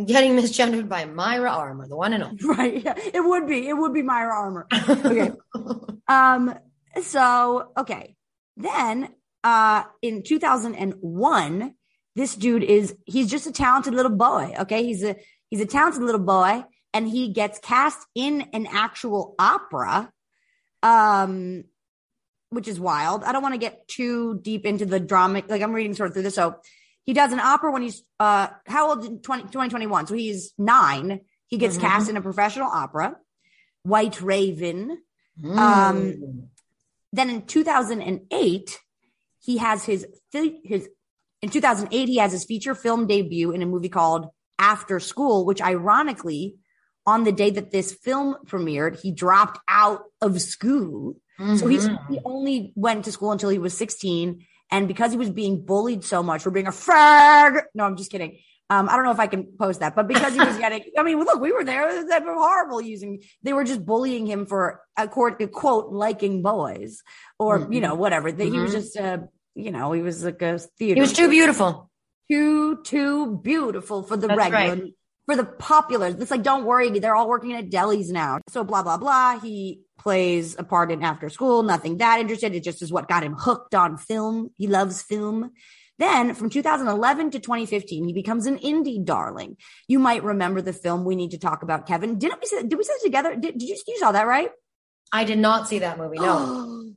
Getting 0.03 0.35
misgendered 0.35 0.89
by 0.89 1.05
Myra 1.05 1.49
Armour, 1.49 1.87
the 1.87 1.95
one 1.95 2.11
and 2.11 2.21
only. 2.21 2.43
Right. 2.43 2.83
Yeah. 2.83 2.95
It 2.97 3.21
would 3.21 3.47
be. 3.47 3.67
It 3.67 3.73
would 3.73 3.93
be 3.93 4.01
Myra 4.01 4.33
Armour. 4.33 4.67
Okay. 4.89 5.31
um. 6.09 6.53
So 7.01 7.71
okay. 7.77 8.15
Then 8.57 9.09
uh 9.43 9.83
in 10.01 10.23
2001, 10.23 11.75
this 12.15 12.35
dude 12.35 12.63
is 12.63 12.95
he's 13.05 13.31
just 13.31 13.47
a 13.47 13.53
talented 13.53 13.93
little 13.93 14.11
boy. 14.11 14.53
Okay. 14.59 14.83
He's 14.83 15.01
a 15.01 15.15
he's 15.49 15.61
a 15.61 15.65
talented 15.65 16.03
little 16.03 16.19
boy, 16.19 16.65
and 16.93 17.07
he 17.07 17.31
gets 17.31 17.59
cast 17.59 18.05
in 18.15 18.49
an 18.51 18.67
actual 18.69 19.33
opera. 19.39 20.11
Um 20.83 21.63
which 22.49 22.67
is 22.67 22.79
wild. 22.79 23.23
I 23.23 23.31
don't 23.31 23.41
want 23.41 23.53
to 23.53 23.59
get 23.59 23.87
too 23.87 24.39
deep 24.41 24.65
into 24.65 24.85
the 24.85 24.99
drama. 24.99 25.43
Like 25.47 25.61
I'm 25.61 25.73
reading 25.73 25.93
sort 25.93 26.07
of 26.07 26.13
through 26.13 26.23
this. 26.23 26.35
So 26.35 26.57
he 27.05 27.13
does 27.13 27.31
an 27.31 27.39
opera 27.39 27.71
when 27.71 27.81
he's 27.83 28.03
uh 28.19 28.47
how 28.67 28.89
old? 28.89 29.23
20, 29.23 29.43
2021. 29.43 30.07
So 30.07 30.13
he's 30.15 30.53
nine. 30.57 31.21
He 31.47 31.57
gets 31.57 31.77
Mhm. 31.77 31.81
cast 31.81 32.09
in 32.09 32.17
a 32.17 32.21
professional 32.21 32.67
opera, 32.67 33.15
White 33.83 34.21
Raven. 34.21 34.97
Mm. 35.41 35.59
Um, 35.59 36.49
then 37.11 37.29
in 37.29 37.45
2008, 37.45 38.79
he 39.41 39.57
has 39.57 39.83
his 39.85 40.05
his 40.31 40.89
in 41.41 41.49
2008 41.49 42.07
he 42.09 42.17
has 42.17 42.31
his 42.31 42.45
feature 42.45 42.73
film 42.75 43.05
debut 43.07 43.51
in 43.51 43.61
a 43.61 43.65
movie 43.65 43.89
called 43.89 44.27
After 44.57 44.99
School, 44.99 45.45
which 45.45 45.61
ironically, 45.61 46.55
on 47.05 47.23
the 47.23 47.31
day 47.31 47.51
that 47.51 47.71
this 47.71 47.93
film 47.93 48.35
premiered, 48.45 48.99
he 48.99 49.11
dropped 49.11 49.59
out 49.67 50.03
of 50.21 50.41
school. 50.41 51.15
So 51.37 51.67
he's, 51.67 51.87
Mhm. 51.87 51.99
he 52.09 52.19
only 52.23 52.71
went 52.75 53.03
to 53.05 53.11
school 53.11 53.31
until 53.33 53.49
he 53.49 53.59
was 53.59 53.77
16. 53.77 54.45
And 54.71 54.87
because 54.87 55.11
he 55.11 55.17
was 55.17 55.29
being 55.29 55.65
bullied 55.65 56.03
so 56.03 56.23
much 56.23 56.41
for 56.43 56.51
being 56.51 56.67
a 56.67 56.71
fag, 56.71 57.61
no, 57.73 57.83
I'm 57.83 57.95
just 57.97 58.11
kidding. 58.11 58.39
Um, 58.69 58.89
I 58.89 58.95
don't 58.95 59.05
know 59.05 59.11
if 59.11 59.19
I 59.19 59.27
can 59.27 59.43
post 59.59 59.79
that, 59.81 59.95
but 59.95 60.07
because 60.07 60.33
he 60.33 60.39
was 60.39 60.57
getting, 60.63 60.83
I 60.97 61.03
mean, 61.03 61.19
look, 61.19 61.39
we 61.39 61.51
were 61.51 61.63
there. 61.63 62.03
They 62.03 62.19
were 62.19 62.33
horrible 62.33 62.81
using, 62.81 63.21
they 63.43 63.53
were 63.53 63.63
just 63.63 63.85
bullying 63.85 64.25
him 64.25 64.47
for 64.47 64.81
a 64.97 65.07
quote, 65.07 65.39
a 65.41 65.47
quote 65.47 65.91
liking 65.91 66.41
boys 66.41 67.03
or, 67.37 67.59
Mhm. 67.59 67.73
you 67.75 67.81
know, 67.81 67.93
whatever. 67.93 68.31
That 68.31 68.43
He 68.43 68.57
was 68.59 68.71
Mhm. 68.71 68.73
just, 68.73 68.97
uh, 68.97 69.17
you 69.53 69.69
know, 69.71 69.91
he 69.91 70.01
was 70.01 70.23
like 70.23 70.41
a 70.41 70.57
theater. 70.57 70.95
He 70.95 71.01
was 71.01 71.13
too 71.13 71.29
beautiful. 71.29 71.91
too, 72.29 72.81
too 72.81 73.37
beautiful 73.37 74.01
for 74.01 74.17
the 74.17 74.27
That's 74.27 74.37
regular, 74.37 74.75
right. 74.75 74.93
For 75.25 75.35
the 75.35 75.43
popular. 75.43 76.07
It's 76.07 76.31
like, 76.31 76.43
don't 76.43 76.65
worry, 76.65 76.89
they're 76.99 77.15
all 77.15 77.29
working 77.29 77.53
at 77.53 77.69
delis 77.69 78.09
now. 78.09 78.39
So 78.49 78.63
blah, 78.63 78.83
blah, 78.83 78.97
blah. 78.97 79.39
He 79.39 79.81
plays 79.99 80.55
a 80.57 80.63
part 80.63 80.91
in 80.91 81.03
after 81.03 81.29
school, 81.29 81.63
nothing 81.63 81.97
that 81.97 82.19
interested. 82.19 82.53
It 82.53 82.63
just 82.63 82.81
is 82.81 82.91
what 82.91 83.07
got 83.07 83.23
him 83.23 83.33
hooked 83.33 83.73
on 83.73 83.97
film. 83.97 84.51
He 84.57 84.67
loves 84.67 85.01
film. 85.01 85.51
Then 85.97 86.33
from 86.33 86.49
2011 86.49 87.31
to 87.31 87.39
2015, 87.39 88.05
he 88.05 88.13
becomes 88.13 88.45
an 88.45 88.59
indie 88.59 89.03
darling. 89.03 89.55
You 89.87 89.97
might 89.97 90.23
remember 90.23 90.61
the 90.61 90.73
film 90.73 91.05
We 91.05 91.15
Need 91.15 91.31
to 91.31 91.37
Talk 91.37 91.63
About 91.63 91.87
Kevin. 91.87 92.19
Didn't 92.19 92.41
we 92.41 92.47
say, 92.47 92.63
did 92.63 92.77
we 92.77 92.83
say 92.83 92.93
it 92.93 93.03
together? 93.03 93.35
Did, 93.35 93.57
did 93.57 93.69
you, 93.69 93.77
you 93.87 93.97
saw 93.97 94.11
that, 94.11 94.27
right? 94.27 94.49
I 95.11 95.23
did 95.23 95.39
not 95.39 95.69
see 95.69 95.79
that 95.79 95.97
movie. 95.97 96.19
No, 96.19 96.91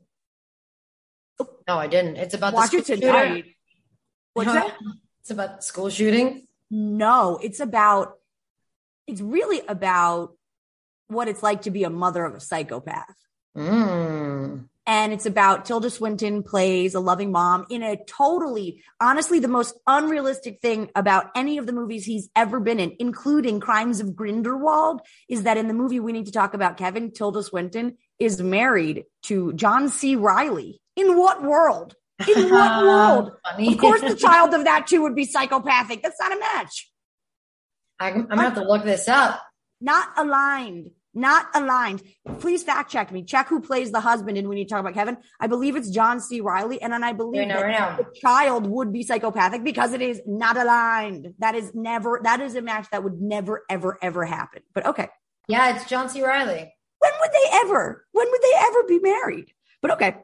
no, 1.68 1.76
I 1.78 1.86
didn't. 1.86 2.16
It's 2.16 2.34
about 2.34 2.54
Watch 2.54 2.72
the 2.72 2.78
it 2.78 2.86
school 2.86 2.96
tonight. 2.96 3.28
shooting. 3.28 3.54
What's 4.34 4.52
that? 4.52 4.76
It's 5.20 5.30
about 5.30 5.62
school 5.62 5.90
shooting. 5.90 6.48
No, 6.70 7.38
it's 7.40 7.60
about, 7.60 8.17
it's 9.08 9.20
really 9.20 9.62
about 9.66 10.36
what 11.08 11.28
it's 11.28 11.42
like 11.42 11.62
to 11.62 11.70
be 11.70 11.84
a 11.84 11.90
mother 11.90 12.24
of 12.24 12.34
a 12.34 12.40
psychopath. 12.40 13.16
Mm. 13.56 14.68
And 14.86 15.12
it's 15.12 15.26
about 15.26 15.66
Tilda 15.66 15.90
Swinton 15.90 16.42
plays 16.42 16.94
a 16.94 17.00
loving 17.00 17.30
mom 17.30 17.66
in 17.68 17.82
a 17.82 17.96
totally, 18.06 18.82
honestly, 19.00 19.38
the 19.38 19.48
most 19.48 19.74
unrealistic 19.86 20.60
thing 20.62 20.90
about 20.94 21.30
any 21.34 21.58
of 21.58 21.66
the 21.66 21.74
movies 21.74 22.06
he's 22.06 22.30
ever 22.34 22.58
been 22.58 22.80
in, 22.80 22.96
including 22.98 23.60
Crimes 23.60 24.00
of 24.00 24.16
Grindelwald, 24.16 25.02
is 25.28 25.42
that 25.42 25.58
in 25.58 25.68
the 25.68 25.74
movie 25.74 26.00
we 26.00 26.12
need 26.12 26.24
to 26.26 26.32
talk 26.32 26.54
about 26.54 26.78
Kevin, 26.78 27.10
Tilda 27.10 27.42
Swinton 27.42 27.98
is 28.18 28.40
married 28.40 29.04
to 29.24 29.52
John 29.54 29.90
C. 29.90 30.16
Reilly. 30.16 30.80
In 30.96 31.18
what 31.18 31.42
world? 31.42 31.94
In 32.26 32.50
what 32.50 32.82
world? 32.84 33.32
Of 33.58 33.78
course, 33.78 34.00
the 34.00 34.16
child 34.18 34.54
of 34.54 34.64
that 34.64 34.86
too 34.86 35.02
would 35.02 35.14
be 35.14 35.26
psychopathic. 35.26 36.02
That's 36.02 36.18
not 36.18 36.34
a 36.34 36.40
match. 36.40 36.90
I'm, 38.00 38.22
I'm 38.22 38.26
gonna 38.28 38.42
have 38.42 38.54
to 38.54 38.62
look 38.62 38.84
this 38.84 39.08
up. 39.08 39.42
Not 39.80 40.08
aligned. 40.16 40.90
Not 41.14 41.46
aligned. 41.54 42.02
Please 42.38 42.62
fact 42.62 42.92
check 42.92 43.10
me. 43.10 43.24
Check 43.24 43.48
who 43.48 43.60
plays 43.60 43.90
the 43.90 44.00
husband 44.00 44.38
and 44.38 44.48
when 44.48 44.58
you 44.58 44.66
talk 44.66 44.80
about 44.80 44.94
Kevin. 44.94 45.16
I 45.40 45.46
believe 45.46 45.74
it's 45.74 45.90
John 45.90 46.20
C. 46.20 46.40
Reilly. 46.40 46.80
And 46.80 46.92
then 46.92 47.02
I 47.02 47.12
believe 47.12 47.40
Right 47.40 47.48
now, 47.48 47.60
that 47.60 47.66
right 47.66 47.96
the 47.98 48.20
child 48.20 48.66
would 48.66 48.92
be 48.92 49.02
psychopathic 49.02 49.64
because 49.64 49.94
it 49.94 50.02
is 50.02 50.20
not 50.26 50.56
aligned. 50.56 51.34
That 51.38 51.54
is 51.54 51.74
never, 51.74 52.20
that 52.22 52.40
is 52.40 52.54
a 52.54 52.62
match 52.62 52.88
that 52.92 53.02
would 53.02 53.20
never, 53.20 53.64
ever, 53.68 53.98
ever 54.00 54.24
happen. 54.24 54.62
But 54.74 54.86
okay. 54.86 55.08
Yeah, 55.48 55.74
it's 55.74 55.86
John 55.86 56.08
C. 56.08 56.22
Reilly. 56.22 56.72
When 57.00 57.12
would 57.20 57.30
they 57.32 57.50
ever, 57.52 58.06
when 58.12 58.30
would 58.30 58.42
they 58.42 58.54
ever 58.56 58.82
be 58.86 58.98
married? 59.00 59.52
But 59.80 59.92
okay. 59.92 60.16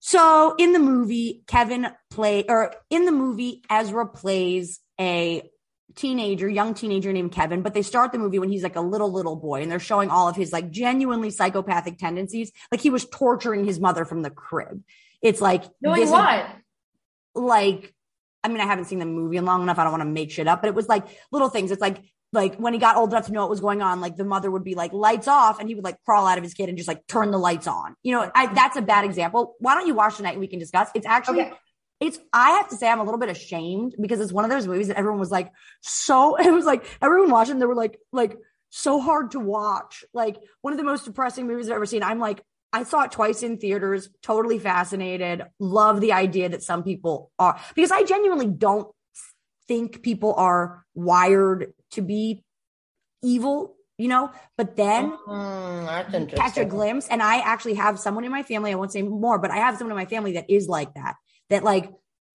So 0.00 0.56
in 0.58 0.72
the 0.72 0.80
movie, 0.80 1.44
Kevin 1.46 1.86
play, 2.10 2.44
or 2.48 2.74
in 2.90 3.04
the 3.04 3.12
movie, 3.12 3.62
Ezra 3.70 4.08
plays 4.08 4.80
a 4.98 5.48
teenager, 5.94 6.48
young 6.48 6.74
teenager 6.74 7.12
named 7.12 7.32
Kevin, 7.32 7.62
but 7.62 7.74
they 7.74 7.82
start 7.82 8.12
the 8.12 8.18
movie 8.18 8.38
when 8.38 8.50
he's 8.50 8.62
like 8.62 8.76
a 8.76 8.80
little, 8.80 9.10
little 9.12 9.36
boy 9.36 9.62
and 9.62 9.70
they're 9.70 9.78
showing 9.78 10.10
all 10.10 10.28
of 10.28 10.36
his 10.36 10.52
like 10.52 10.70
genuinely 10.70 11.30
psychopathic 11.30 11.98
tendencies. 11.98 12.52
Like 12.70 12.80
he 12.80 12.90
was 12.90 13.04
torturing 13.06 13.64
his 13.64 13.78
mother 13.80 14.04
from 14.04 14.22
the 14.22 14.30
crib. 14.30 14.82
It's 15.22 15.40
like, 15.40 15.64
Doing 15.82 15.96
this 16.00 16.06
is- 16.08 16.12
what? 16.12 16.46
like 17.34 17.94
I 18.44 18.48
mean, 18.48 18.60
I 18.60 18.66
haven't 18.66 18.86
seen 18.86 18.98
the 18.98 19.06
movie 19.06 19.36
in 19.36 19.44
long 19.44 19.62
enough. 19.62 19.78
I 19.78 19.84
don't 19.84 19.92
want 19.92 20.02
to 20.02 20.08
make 20.08 20.32
shit 20.32 20.48
up, 20.48 20.62
but 20.62 20.68
it 20.68 20.74
was 20.74 20.88
like 20.88 21.06
little 21.30 21.48
things. 21.48 21.70
It's 21.70 21.80
like 21.80 21.98
like 22.32 22.56
when 22.56 22.72
he 22.72 22.78
got 22.80 22.96
old 22.96 23.10
enough 23.12 23.26
to 23.26 23.32
know 23.32 23.42
what 23.42 23.50
was 23.50 23.60
going 23.60 23.82
on, 23.82 24.00
like 24.00 24.16
the 24.16 24.24
mother 24.24 24.50
would 24.50 24.64
be 24.64 24.74
like 24.74 24.92
lights 24.92 25.28
off 25.28 25.60
and 25.60 25.68
he 25.68 25.74
would 25.74 25.84
like 25.84 26.02
crawl 26.04 26.26
out 26.26 26.38
of 26.38 26.42
his 26.44 26.54
kid 26.54 26.68
and 26.68 26.76
just 26.76 26.88
like 26.88 27.06
turn 27.06 27.30
the 27.30 27.38
lights 27.38 27.66
on. 27.68 27.94
You 28.02 28.12
know, 28.16 28.30
I, 28.34 28.52
that's 28.52 28.76
a 28.76 28.82
bad 28.82 29.04
example. 29.04 29.54
Why 29.60 29.74
don't 29.74 29.86
you 29.86 29.94
watch 29.94 30.16
tonight 30.16 30.32
and 30.32 30.40
we 30.40 30.46
can 30.48 30.58
discuss? 30.58 30.88
It's 30.94 31.06
actually 31.06 31.42
Okay. 31.42 31.52
It's 32.02 32.18
I 32.32 32.50
have 32.52 32.68
to 32.70 32.76
say 32.76 32.88
I'm 32.88 33.00
a 33.00 33.04
little 33.04 33.20
bit 33.20 33.28
ashamed 33.28 33.94
because 34.00 34.20
it's 34.20 34.32
one 34.32 34.44
of 34.44 34.50
those 34.50 34.66
movies 34.66 34.88
that 34.88 34.96
everyone 34.98 35.20
was 35.20 35.30
like 35.30 35.52
so 35.80 36.36
it 36.38 36.50
was 36.50 36.64
like 36.64 36.84
everyone 37.00 37.30
watching 37.30 37.58
they 37.58 37.66
were 37.66 37.74
like 37.74 37.98
like 38.12 38.36
so 38.70 39.00
hard 39.00 39.32
to 39.32 39.40
watch. 39.40 40.04
Like 40.12 40.38
one 40.62 40.72
of 40.72 40.78
the 40.78 40.84
most 40.84 41.04
depressing 41.04 41.46
movies 41.46 41.68
I've 41.68 41.76
ever 41.76 41.86
seen. 41.86 42.02
I'm 42.02 42.18
like 42.18 42.42
I 42.72 42.84
saw 42.84 43.02
it 43.02 43.12
twice 43.12 43.42
in 43.42 43.58
theaters, 43.58 44.08
totally 44.22 44.58
fascinated. 44.58 45.42
Love 45.58 46.00
the 46.00 46.12
idea 46.14 46.48
that 46.48 46.62
some 46.62 46.82
people 46.82 47.30
are 47.38 47.60
because 47.74 47.92
I 47.92 48.02
genuinely 48.02 48.46
don't 48.46 48.88
think 49.68 50.02
people 50.02 50.34
are 50.34 50.84
wired 50.94 51.72
to 51.92 52.02
be 52.02 52.42
evil, 53.22 53.76
you 53.98 54.08
know? 54.08 54.30
But 54.56 54.76
then 54.76 55.16
Mm, 55.26 56.36
catch 56.36 56.56
a 56.58 56.64
glimpse. 56.64 57.08
And 57.08 57.22
I 57.22 57.38
actually 57.40 57.74
have 57.74 57.98
someone 57.98 58.24
in 58.24 58.32
my 58.32 58.42
family, 58.42 58.72
I 58.72 58.74
won't 58.74 58.92
say 58.92 59.02
more, 59.02 59.38
but 59.38 59.50
I 59.50 59.56
have 59.56 59.76
someone 59.76 59.92
in 59.92 59.96
my 59.96 60.06
family 60.06 60.32
that 60.32 60.50
is 60.50 60.68
like 60.68 60.94
that. 60.94 61.16
That 61.52 61.64
like, 61.64 61.90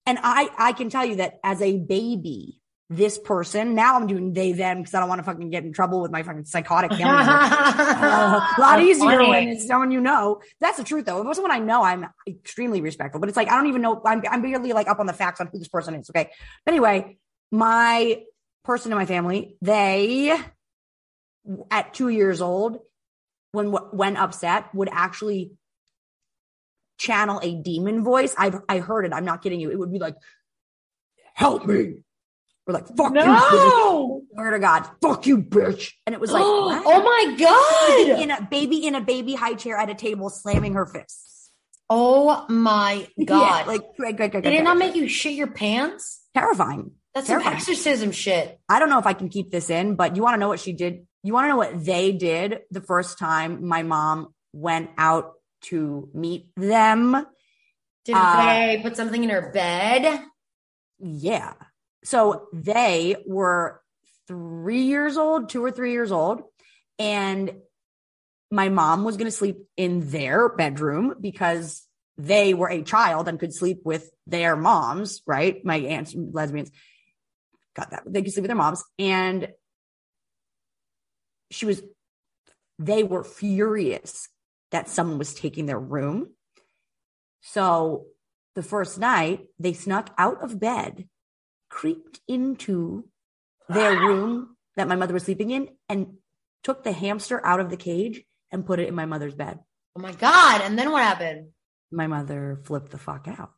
and 0.06 0.20
I 0.22 0.50
I 0.58 0.72
can 0.74 0.90
tell 0.90 1.04
you 1.04 1.16
that 1.18 1.40
as 1.44 1.62
a 1.62 1.78
baby, 1.78 2.62
this 2.90 3.18
person, 3.18 3.76
now 3.76 3.96
I'm 3.96 4.08
doing 4.08 4.32
they 4.32 4.54
them 4.54 4.78
because 4.78 4.94
I 4.94 5.00
don't 5.00 5.10
want 5.10 5.20
to 5.20 5.24
fucking 5.24 5.50
get 5.50 5.64
in 5.64 5.74
trouble 5.74 6.02
with 6.02 6.12
my 6.12 6.24
fucking 6.24 6.46
psychotic 6.46 6.92
family. 6.98 7.04
Uh, 7.06 8.40
a 8.58 8.62
lot 8.62 8.80
easier 8.80 9.10
funny. 9.10 9.30
when 9.30 9.48
it's 9.50 9.68
someone 9.68 9.92
you 9.92 10.00
know. 10.00 10.42
That's 10.62 10.78
the 10.78 10.84
truth 10.84 11.06
though. 11.06 11.22
If 11.22 11.28
it's 11.28 11.38
someone 11.38 11.52
I 11.52 11.60
know, 11.60 11.84
I'm 11.84 12.06
extremely 12.28 12.82
respectful. 12.82 13.20
But 13.20 13.30
it's 13.30 13.36
like 13.36 13.50
I 13.50 13.56
don't 13.56 13.68
even 13.68 13.82
know. 13.82 14.02
I'm 14.06 14.22
I'm 14.30 14.42
barely 14.42 14.72
like 14.72 14.88
up 14.88 15.00
on 15.00 15.06
the 15.06 15.14
facts 15.14 15.42
on 15.42 15.48
who 15.52 15.60
this 15.60 15.68
person 15.68 15.96
is. 15.96 16.10
Okay. 16.10 16.30
But 16.66 16.74
anyway, 16.74 17.18
my 17.52 18.22
person 18.64 18.92
in 18.92 18.98
my 18.98 19.06
family, 19.06 19.58
they 19.62 20.38
at 21.72 21.94
two 21.94 22.10
years 22.10 22.42
old, 22.42 22.80
when 23.52 23.68
when 23.72 24.16
upset, 24.16 24.74
would 24.74 24.90
actually 24.92 25.52
channel 26.98 27.40
a 27.44 27.56
demon 27.56 28.04
voice. 28.04 28.34
I've 28.38 28.60
I 28.68 28.80
heard 28.80 29.06
it. 29.06 29.14
I'm 29.14 29.26
not 29.26 29.42
kidding 29.44 29.60
you. 29.60 29.72
It 29.72 29.78
would 29.80 29.92
be 29.92 30.00
like, 30.00 30.16
"Help 31.34 31.66
me," 31.66 32.04
We're 32.66 32.74
like, 32.74 32.88
"Fuck 32.88 33.14
you." 33.14 33.22
bitch." 33.22 33.26
No. 33.26 34.22
Swear 34.34 34.52
to 34.52 34.60
God, 34.60 34.90
"Fuck 35.02 35.26
you, 35.28 35.38
bitch," 35.40 35.94
and 36.06 36.14
it 36.14 36.20
was 36.22 36.32
like, 36.32 36.42
what? 36.44 36.84
oh 36.86 37.04
my 37.04 37.26
baby 37.30 37.44
god. 37.44 38.20
in 38.22 38.32
a 38.32 38.48
baby 38.50 38.86
in 38.88 38.96
a 38.96 39.02
baby 39.02 39.34
high 39.36 39.54
chair 39.56 39.78
at 39.78 39.90
a 39.90 39.96
table 39.96 40.30
slamming 40.30 40.74
her 40.74 40.86
fists. 40.86 41.52
Oh 41.90 42.46
my 42.50 43.08
god. 43.26 43.66
Yeah, 43.66 43.72
like 43.72 43.96
great, 43.98 44.18
great, 44.18 44.32
great, 44.32 44.44
Did 44.44 44.54
it 44.54 44.64
not 44.64 44.78
make 44.78 44.96
you 44.96 45.08
shit 45.08 45.34
your 45.34 45.48
pants? 45.48 46.22
terrifying? 46.36 46.92
That's 47.16 47.26
some 47.28 47.36
Terrifying. 47.42 47.56
exorcism 47.56 48.12
shit. 48.12 48.60
I 48.70 48.78
don't 48.78 48.90
know 48.92 49.00
if 49.00 49.08
I 49.08 49.14
can 49.14 49.30
keep 49.30 49.50
this 49.50 49.72
in, 49.72 49.96
but 49.96 50.16
you 50.16 50.22
want 50.22 50.36
to 50.36 50.40
know 50.40 50.50
what 50.50 50.60
she 50.60 50.74
did? 50.74 51.08
You 51.24 51.34
want 51.34 51.46
to 51.46 51.50
know 51.50 51.58
what 51.58 51.84
they 51.84 52.12
did 52.12 52.60
the 52.70 52.82
first 52.82 53.18
time 53.18 53.66
my 53.68 53.82
mom 53.82 54.36
went 54.54 54.92
out 55.00 55.32
to 55.70 56.10
meet 56.14 56.50
them? 56.56 57.26
Did 58.06 58.16
Uh, 58.16 58.46
they 58.46 58.80
put 58.82 58.96
something 58.96 59.24
in 59.24 59.30
her 59.30 59.52
bed? 59.52 60.24
Yeah. 61.00 61.54
So 62.04 62.48
they 62.54 63.18
were 63.26 63.82
three 64.28 64.84
years 64.84 65.18
old, 65.18 65.50
two 65.50 65.64
or 65.64 65.72
three 65.72 65.92
years 65.92 66.12
old. 66.12 66.44
And 67.00 67.62
my 68.50 68.70
mom 68.70 69.04
was 69.04 69.18
going 69.18 69.26
to 69.26 69.32
sleep 69.32 69.58
in 69.76 70.10
their 70.10 70.50
bedroom 70.50 71.16
because 71.20 71.86
they 72.18 72.54
were 72.54 72.70
a 72.70 72.82
child 72.82 73.28
and 73.28 73.40
could 73.40 73.54
sleep 73.54 73.82
with 73.84 74.10
their 74.26 74.56
moms, 74.56 75.22
right? 75.28 75.64
My 75.64 75.78
aunts, 75.78 76.16
lesbians, 76.16 76.72
got 77.76 77.92
that. 77.92 78.04
They 78.06 78.22
could 78.22 78.32
sleep 78.32 78.44
with 78.44 78.50
their 78.50 78.56
moms. 78.56 78.84
And 78.98 79.50
she 81.52 81.66
was, 81.66 81.82
they 82.80 83.04
were 83.04 83.24
furious 83.24 84.30
that 84.72 84.90
someone 84.90 85.18
was 85.18 85.34
taking 85.34 85.66
their 85.66 85.80
room. 85.80 86.32
So 87.42 88.08
the 88.56 88.64
first 88.64 89.00
night, 89.00 89.46
they 89.60 89.74
snuck 89.74 90.14
out 90.18 90.44
of 90.44 90.60
bed, 90.60 91.08
creeped 91.70 92.20
into 92.28 93.08
their 93.70 93.92
room 94.00 94.56
that 94.76 94.88
my 94.88 94.96
mother 94.96 95.14
was 95.14 95.24
sleeping 95.24 95.52
in, 95.52 95.70
and 95.90 96.18
took 96.64 96.84
the 96.84 96.92
hamster 96.92 97.44
out 97.46 97.60
of 97.60 97.70
the 97.70 97.78
cage 97.78 98.24
and 98.52 98.66
put 98.66 98.80
it 98.80 98.88
in 98.88 98.96
my 98.96 99.06
mother's 99.06 99.36
bed. 99.36 99.60
Oh 99.96 100.02
my 100.02 100.12
god. 100.12 100.62
And 100.62 100.78
then 100.78 100.92
what 100.92 101.04
happened? 101.04 101.50
My 101.92 102.08
mother 102.08 102.60
flipped 102.64 102.92
the 102.92 102.98
fuck 102.98 103.28
out. 103.28 103.52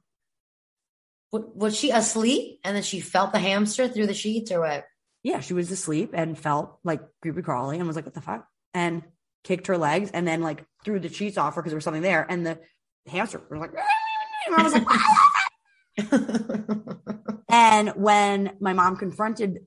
W- 1.32 1.52
Was 1.56 1.78
she 1.78 1.92
asleep 1.92 2.60
and 2.64 2.76
then 2.76 2.84
she 2.84 3.00
felt 3.00 3.34
the 3.34 3.40
hamster 3.40 3.88
through 3.88 4.08
the 4.08 4.14
sheets 4.14 4.52
or 4.52 4.62
what? 4.62 4.86
Yeah, 5.24 5.42
she 5.42 5.54
was 5.54 5.72
asleep 5.72 6.12
and 6.14 6.38
felt 6.38 6.80
like 6.84 7.02
creepy 7.22 7.42
crawly 7.42 7.78
and 7.78 7.88
was 7.88 7.96
like, 7.96 8.06
what 8.06 8.14
the 8.14 8.22
fuck? 8.22 8.48
And 8.74 9.04
kicked 9.44 9.68
her 9.68 9.78
legs 9.78 10.12
and 10.12 10.28
then 10.28 10.42
like 10.42 10.64
threw 10.84 11.00
the 11.00 11.10
sheets 11.10 11.38
off 11.38 11.56
her 11.56 11.62
because 11.62 11.72
there 11.72 11.78
was 11.78 11.84
something 11.84 12.02
there. 12.02 12.26
And 12.30 12.46
the 12.46 12.60
hamster 13.08 13.42
was 13.50 13.60
like, 13.60 13.72
and 14.48 14.56
I 14.56 14.64
was 14.64 14.74
like, 14.74 14.88
and 17.50 17.90
when 17.90 18.56
my 18.60 18.74
mom 18.74 18.96
confronted 18.98 19.66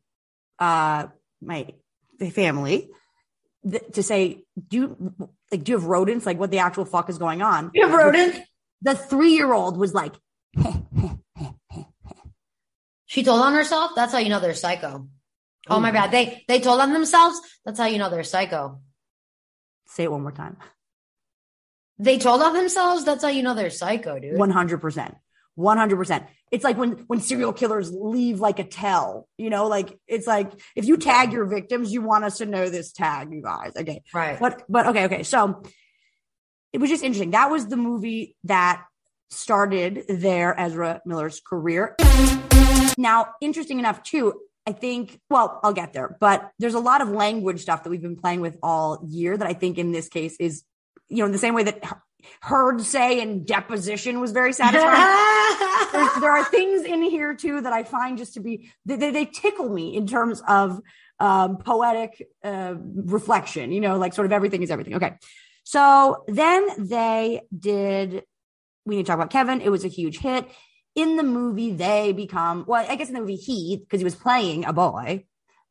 uh 0.59 1.07
my 1.41 1.69
family 2.33 2.89
th- 3.69 3.83
to 3.93 4.03
say, 4.03 4.45
do 4.69 4.77
you 4.77 5.15
like 5.51 5.65
do 5.65 5.73
you 5.73 5.79
have 5.79 5.87
rodents? 5.87 6.27
Like 6.27 6.39
what 6.39 6.51
the 6.51 6.59
actual 6.59 6.85
fuck 6.85 7.11
is 7.11 7.19
going 7.19 7.43
on? 7.43 7.71
You 7.75 7.87
have 7.87 7.97
rodents? 7.97 8.39
The 8.83 8.95
three 8.95 9.35
year 9.35 9.53
old 9.53 9.77
was 9.77 9.95
like 9.95 10.15
She 13.13 13.23
told 13.23 13.43
on 13.43 13.53
herself. 13.53 13.93
That's 13.95 14.13
how 14.13 14.21
you 14.21 14.31
know 14.31 14.41
they're 14.41 14.55
psycho. 14.55 15.07
Oh 15.69 15.81
my 15.81 15.93
bad. 15.93 16.11
They 16.11 16.45
they 16.49 16.61
told 16.61 16.81
on 16.81 16.95
themselves. 16.95 17.39
That's 17.63 17.79
how 17.79 17.85
you 17.85 17.99
know 17.99 18.09
they're 18.09 18.25
psycho. 18.25 18.81
Say 19.87 20.05
it 20.05 20.11
one 20.11 20.23
more 20.23 20.33
time. 20.33 20.57
They 22.03 22.19
told 22.19 22.43
on 22.43 22.53
themselves. 22.53 23.05
That's 23.05 23.23
how 23.23 23.31
you 23.31 23.43
know 23.43 23.55
they're 23.55 23.71
psycho, 23.71 24.19
dude. 24.19 24.37
One 24.37 24.51
hundred 24.51 24.79
percent. 24.79 25.15
One 25.55 25.77
hundred 25.77 25.97
percent. 25.97 26.27
It's 26.51 26.65
like 26.65 26.77
when 26.77 26.93
when 27.07 27.21
serial 27.21 27.53
killers 27.53 27.93
leave 27.93 28.41
like 28.41 28.59
a 28.59 28.65
tell. 28.65 29.29
You 29.39 29.51
know, 29.51 29.69
like 29.69 29.97
it's 30.09 30.27
like 30.27 30.51
if 30.75 30.85
you 30.85 30.97
tag 30.97 31.33
your 31.33 31.47
victims, 31.47 31.93
you 31.93 32.03
want 32.03 32.25
us 32.25 32.39
to 32.39 32.47
know 32.47 32.69
this 32.69 32.93
tag, 32.93 33.33
you 33.33 33.43
guys. 33.43 33.73
Okay, 33.77 34.03
Right. 34.13 34.39
But 34.39 34.65
but 34.69 34.87
okay, 34.89 35.05
okay. 35.05 35.23
So 35.23 35.63
it 36.73 36.79
was 36.79 36.91
just 36.91 37.05
interesting. 37.05 37.33
That 37.33 37.51
was 37.51 37.69
the 37.69 37.77
movie 37.77 38.37
that 38.45 38.85
started 39.31 40.05
their 40.09 40.59
Ezra 40.59 41.03
Miller's 41.07 41.41
career. 41.41 41.97
Now, 42.99 43.29
interesting 43.41 43.79
enough 43.79 44.03
too. 44.03 44.35
I 44.67 44.73
think, 44.73 45.21
well, 45.29 45.59
I'll 45.65 45.73
get 45.73 45.93
there, 45.93 46.17
but 46.21 46.51
there's 46.59 46.75
a 46.75 46.81
lot 46.81 47.01
of 47.01 47.09
language 47.09 47.63
stuff 47.63 47.83
that 47.83 47.91
we've 47.91 48.03
been 48.03 48.17
playing 48.17 48.41
with 48.41 48.59
all 48.63 49.05
year 49.09 49.37
that 49.37 49.47
I 49.47 49.55
think 49.55 49.77
in 49.77 49.91
this 49.91 50.09
case 50.09 50.37
is, 50.39 50.63
you 51.13 51.19
know, 51.19 51.27
in 51.27 51.33
the 51.33 51.39
same 51.39 51.55
way 51.55 51.65
that 51.65 51.83
hearsay 52.49 53.21
and 53.21 53.47
deposition 53.47 54.21
was 54.21 54.33
very 54.33 54.53
satisfying. 54.53 56.21
There 56.21 56.33
are 56.33 56.45
things 56.45 56.85
in 56.85 57.03
here 57.03 57.35
too 57.35 57.61
that 57.61 57.73
I 57.73 57.85
find 57.85 58.19
just 58.19 58.35
to 58.35 58.41
be, 58.41 58.71
they, 58.87 58.97
they, 58.97 59.11
they 59.11 59.25
tickle 59.27 59.69
me 59.69 59.95
in 59.97 60.07
terms 60.07 60.43
of 60.49 60.81
um, 61.21 61.59
poetic 61.59 62.27
uh, 62.43 62.75
reflection, 62.95 63.73
you 63.73 63.81
know, 63.81 63.99
like 63.99 64.15
sort 64.15 64.27
of 64.27 64.33
everything 64.33 64.63
is 64.63 64.71
everything. 64.71 64.95
Okay. 64.95 65.15
So 65.65 66.25
then 66.27 66.89
they 66.89 67.43
did, 67.57 68.25
we 68.87 68.97
need 68.97 69.07
to 69.07 69.07
talk 69.07 69.17
about 69.17 69.31
Kevin. 69.31 69.61
It 69.61 69.71
was 69.71 69.85
a 69.85 69.89
huge 69.89 70.19
hit 70.19 70.49
in 70.95 71.17
the 71.17 71.23
movie, 71.23 71.73
they 71.73 72.13
become, 72.13 72.65
well, 72.67 72.85
I 72.89 72.97
guess 72.97 73.09
in 73.09 73.15
the 73.15 73.21
movie, 73.21 73.37
he, 73.37 73.79
because 73.79 74.01
he 74.01 74.05
was 74.05 74.15
playing 74.15 74.65
a 74.65 74.73
boy, 74.73 75.25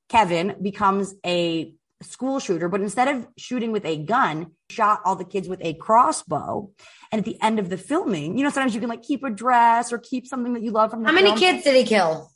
Kevin 0.10 0.56
becomes 0.62 1.14
a 1.26 1.74
school 2.04 2.40
shooter, 2.40 2.70
but 2.70 2.82
instead 2.82 3.08
of 3.08 3.28
shooting 3.38 3.72
with 3.72 3.86
a 3.86 3.98
gun, 3.98 4.52
shot 4.70 5.02
all 5.06 5.16
the 5.16 5.26
kids 5.26 5.48
with 5.48 5.60
a 5.64 5.74
crossbow. 5.76 6.70
And 7.12 7.20
at 7.20 7.26
the 7.26 7.42
end 7.42 7.60
of 7.60 7.70
the 7.70 7.78
filming, 7.78 8.38
you 8.38 8.44
know, 8.44 8.50
sometimes 8.50 8.74
you 8.74 8.80
can 8.80 8.90
like 8.90 9.04
keep 9.04 9.24
a 9.24 9.30
dress 9.30 9.92
or 9.92 9.98
keep 9.98 10.28
something 10.28 10.54
that 10.54 10.64
you 10.64 10.72
love 10.72 10.92
from 10.92 11.04
the 11.04 11.10
How 11.10 11.14
many 11.14 11.28
film. 11.28 11.40
kids 11.40 11.64
did 11.64 11.76
he 11.76 11.84
kill? 11.84 12.30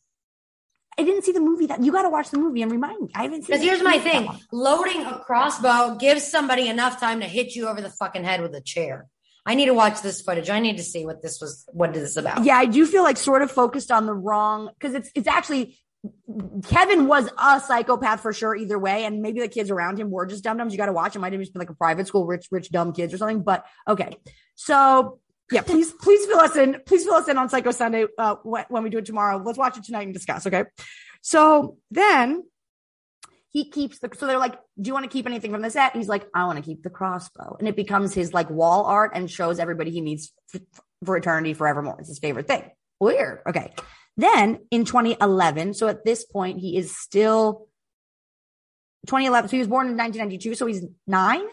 I 0.98 1.04
didn't 1.04 1.24
see 1.24 1.34
the 1.34 1.42
movie 1.42 1.66
that 1.66 1.84
you 1.84 1.92
got 1.92 2.04
to 2.04 2.10
watch 2.10 2.30
the 2.30 2.38
movie 2.38 2.62
and 2.62 2.72
remind 2.72 3.02
me. 3.02 3.10
I 3.14 3.24
haven't 3.24 3.44
seen 3.44 3.56
Because 3.56 3.62
here's 3.62 3.84
my 3.84 4.00
thing: 4.00 4.30
loading 4.52 5.02
a 5.06 5.20
crossbow 5.20 5.96
gives 6.00 6.26
somebody 6.26 6.70
enough 6.70 7.00
time 7.00 7.20
to 7.20 7.26
hit 7.26 7.54
you 7.56 7.68
over 7.68 7.82
the 7.82 7.90
fucking 7.90 8.24
head 8.24 8.42
with 8.42 8.56
a 8.56 8.62
chair. 8.62 9.08
I 9.46 9.56
need 9.56 9.66
to 9.66 9.74
watch 9.74 10.02
this 10.02 10.22
footage. 10.22 10.50
I 10.50 10.60
need 10.60 10.78
to 10.78 10.84
see 10.84 11.06
what 11.06 11.22
this 11.22 11.40
was. 11.42 11.66
What 11.74 11.94
this 11.94 12.12
is 12.12 12.18
about? 12.18 12.46
Yeah, 12.46 12.56
I 12.56 12.66
do 12.66 12.86
feel 12.86 13.04
like 13.04 13.18
sort 13.18 13.42
of 13.42 13.52
focused 13.52 13.92
on 13.92 14.06
the 14.06 14.14
wrong 14.14 14.70
because 14.80 14.96
it's 14.96 15.12
it's 15.16 15.28
actually 15.28 15.78
Kevin 16.68 17.08
was 17.08 17.30
a 17.38 17.60
psychopath 17.60 18.22
for 18.22 18.34
sure 18.34 18.56
either 18.56 18.78
way, 18.78 19.06
and 19.06 19.22
maybe 19.22 19.40
the 19.40 19.48
kids 19.48 19.72
around 19.72 20.00
him 20.00 20.10
were 20.10 20.26
just 20.26 20.44
dum 20.44 20.58
dums. 20.58 20.74
You 20.74 20.78
got 20.78 20.88
to 20.88 20.94
watch. 20.94 21.16
It 21.16 21.20
might 21.20 21.34
have 21.34 21.42
just 21.42 21.54
been 21.54 21.60
like 21.60 21.70
a 21.70 21.76
private 21.76 22.08
school, 22.08 22.26
rich, 22.26 22.48
rich, 22.52 22.72
dumb 22.72 22.94
kids 22.94 23.14
or 23.14 23.18
something. 23.18 23.44
But 23.44 23.66
okay, 23.88 24.18
so 24.56 25.20
yeah, 25.52 25.62
please, 25.62 25.92
please 25.92 26.26
fill 26.26 26.40
us 26.40 26.56
in. 26.56 26.82
Please 26.86 27.04
fill 27.04 27.16
us 27.16 27.28
in 27.28 27.38
on 27.38 27.50
Psycho 27.50 27.72
Sunday 27.72 28.06
uh, 28.18 28.36
when, 28.44 28.84
we 28.84 28.90
do 28.90 28.98
it 28.98 29.06
tomorrow. 29.06 29.42
Let's 29.44 29.58
watch 29.58 29.78
it 29.78 29.84
tonight 29.84 30.04
and 30.04 30.14
discuss. 30.14 30.48
Okay, 30.48 30.64
so 31.22 31.78
then 31.92 32.44
he 33.50 33.70
keeps 33.70 34.00
the. 34.00 34.10
So 34.18 34.28
they're 34.28 34.40
like, 34.40 34.60
"Do 34.80 34.88
you 34.88 34.94
want 34.94 35.04
to 35.04 35.10
keep 35.10 35.26
anything 35.28 35.52
from 35.52 35.62
the 35.62 35.70
set?" 35.70 35.96
He's 35.96 36.10
like, 36.10 36.28
"I 36.34 36.46
want 36.46 36.58
to 36.58 36.64
keep 36.64 36.84
the 36.84 36.90
crossbow," 36.90 37.58
and 37.60 37.68
it 37.68 37.76
becomes 37.76 38.14
his 38.14 38.34
like 38.34 38.50
wall 38.50 38.86
art 38.86 39.12
and 39.14 39.30
shows 39.30 39.60
everybody 39.60 39.92
he 39.92 40.02
meets 40.02 40.32
f- 40.54 40.62
for 41.04 41.16
eternity 41.16 41.54
forevermore. 41.54 41.98
It's 42.00 42.10
his 42.10 42.20
favorite 42.20 42.48
thing. 42.48 42.64
Weird. 43.00 43.42
Okay. 43.48 43.74
Then 44.18 44.60
in 44.72 44.86
2011, 44.86 45.74
so 45.74 45.88
at 45.88 46.06
this 46.06 46.26
point, 46.26 46.60
he 46.60 46.78
is 46.78 46.96
still 46.98 47.68
2011. 49.08 49.50
So 49.50 49.52
he 49.54 49.60
was 49.60 49.68
born 49.68 49.88
in 49.88 49.98
1992. 49.98 50.56
So 50.56 50.66
he's 50.66 50.84
nine? 51.06 51.44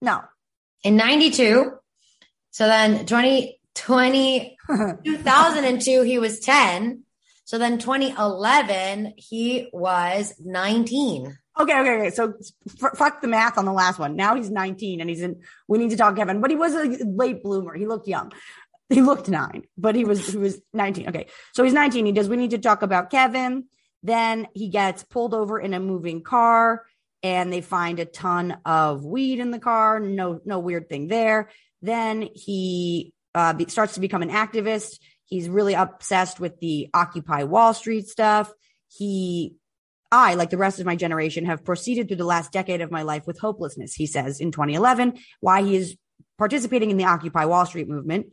No. 0.00 0.22
In 0.84 0.96
92. 0.96 1.72
So 2.50 2.66
then 2.66 3.04
20, 3.06 3.58
20, 3.74 4.56
2002, 5.04 6.02
he 6.02 6.18
was 6.18 6.40
10. 6.40 7.02
So 7.44 7.58
then 7.58 7.78
2011, 7.78 9.14
he 9.16 9.68
was 9.72 10.34
19. 10.44 11.38
Okay, 11.58 11.80
okay, 11.80 11.90
okay. 11.98 12.10
So 12.10 12.34
f- 12.82 12.96
fuck 12.96 13.22
the 13.22 13.28
math 13.28 13.56
on 13.56 13.64
the 13.64 13.72
last 13.72 13.98
one. 13.98 14.16
Now 14.16 14.34
he's 14.34 14.50
19 14.50 15.00
and 15.00 15.08
he's 15.08 15.22
in, 15.22 15.40
we 15.68 15.78
need 15.78 15.90
to 15.90 15.96
talk 15.96 16.16
Kevin, 16.16 16.40
but 16.40 16.50
he 16.50 16.56
was 16.56 16.74
a 16.74 16.84
late 17.04 17.42
bloomer. 17.42 17.74
He 17.74 17.86
looked 17.86 18.08
young. 18.08 18.32
He 18.88 19.02
looked 19.02 19.28
nine, 19.28 19.64
but 19.76 19.96
he 19.96 20.04
was, 20.04 20.28
he 20.28 20.38
was 20.38 20.60
19. 20.72 21.08
Okay. 21.08 21.26
So 21.54 21.64
he's 21.64 21.72
19. 21.72 22.06
He 22.06 22.12
does, 22.12 22.28
we 22.28 22.36
need 22.36 22.52
to 22.52 22.58
talk 22.58 22.82
about 22.82 23.10
Kevin. 23.10 23.64
Then 24.02 24.46
he 24.54 24.68
gets 24.68 25.02
pulled 25.02 25.34
over 25.34 25.58
in 25.58 25.74
a 25.74 25.80
moving 25.80 26.22
car 26.22 26.84
and 27.22 27.52
they 27.52 27.60
find 27.60 27.98
a 27.98 28.04
ton 28.04 28.58
of 28.64 29.04
weed 29.04 29.40
in 29.40 29.50
the 29.50 29.58
car. 29.58 29.98
No, 29.98 30.40
no 30.44 30.60
weird 30.60 30.88
thing 30.88 31.08
there. 31.08 31.50
Then 31.82 32.28
he 32.32 33.12
uh, 33.34 33.54
be, 33.54 33.66
starts 33.66 33.94
to 33.94 34.00
become 34.00 34.22
an 34.22 34.30
activist. 34.30 35.00
He's 35.24 35.48
really 35.48 35.74
obsessed 35.74 36.38
with 36.38 36.60
the 36.60 36.88
Occupy 36.94 37.42
Wall 37.42 37.74
Street 37.74 38.06
stuff. 38.06 38.52
He 38.88 39.56
I, 40.12 40.34
like 40.34 40.50
the 40.50 40.56
rest 40.56 40.78
of 40.78 40.86
my 40.86 40.96
generation, 40.96 41.46
have 41.46 41.64
proceeded 41.64 42.08
through 42.08 42.18
the 42.18 42.24
last 42.24 42.52
decade 42.52 42.80
of 42.80 42.90
my 42.90 43.02
life 43.02 43.26
with 43.26 43.40
hopelessness, 43.40 43.94
he 43.94 44.06
says 44.06 44.40
in 44.40 44.52
2011, 44.52 45.18
why 45.40 45.62
he 45.62 45.76
is 45.76 45.96
participating 46.38 46.90
in 46.90 46.96
the 46.96 47.04
Occupy 47.04 47.44
Wall 47.46 47.66
Street 47.66 47.88
movement. 47.88 48.26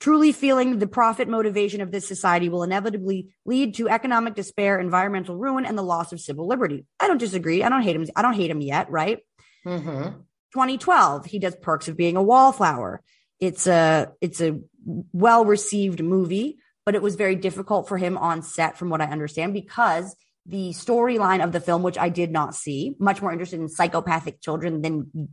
Truly 0.00 0.32
feeling 0.32 0.78
the 0.78 0.86
profit 0.86 1.28
motivation 1.28 1.80
of 1.80 1.90
this 1.90 2.06
society 2.06 2.48
will 2.48 2.62
inevitably 2.62 3.28
lead 3.46 3.74
to 3.76 3.88
economic 3.88 4.34
despair, 4.34 4.78
environmental 4.78 5.36
ruin, 5.36 5.64
and 5.64 5.78
the 5.78 5.82
loss 5.82 6.12
of 6.12 6.20
civil 6.20 6.46
liberty. 6.46 6.84
I 7.00 7.06
don't 7.06 7.18
disagree. 7.18 7.62
I 7.62 7.68
don't 7.68 7.82
hate 7.82 7.96
him. 7.96 8.06
I 8.14 8.22
don't 8.22 8.34
hate 8.34 8.50
him 8.50 8.60
yet, 8.60 8.90
right? 8.90 9.20
Mm-hmm. 9.66 10.18
2012, 10.52 11.26
he 11.26 11.38
does 11.38 11.56
Perks 11.56 11.88
of 11.88 11.96
Being 11.96 12.16
a 12.16 12.22
Wallflower. 12.22 13.02
It's 13.40 13.66
a 13.66 14.12
it's 14.20 14.40
a 14.40 14.60
well 14.84 15.44
received 15.44 16.02
movie, 16.02 16.58
but 16.84 16.94
it 16.94 17.02
was 17.02 17.16
very 17.16 17.34
difficult 17.34 17.88
for 17.88 17.98
him 17.98 18.16
on 18.18 18.42
set, 18.42 18.78
from 18.78 18.90
what 18.90 19.00
I 19.00 19.06
understand, 19.06 19.54
because 19.54 20.14
the 20.46 20.70
storyline 20.70 21.42
of 21.42 21.52
the 21.52 21.60
film, 21.60 21.82
which 21.82 21.98
I 21.98 22.10
did 22.10 22.30
not 22.30 22.54
see, 22.54 22.94
much 22.98 23.22
more 23.22 23.32
interested 23.32 23.60
in 23.60 23.68
psychopathic 23.68 24.40
children 24.40 24.82
than 24.82 25.30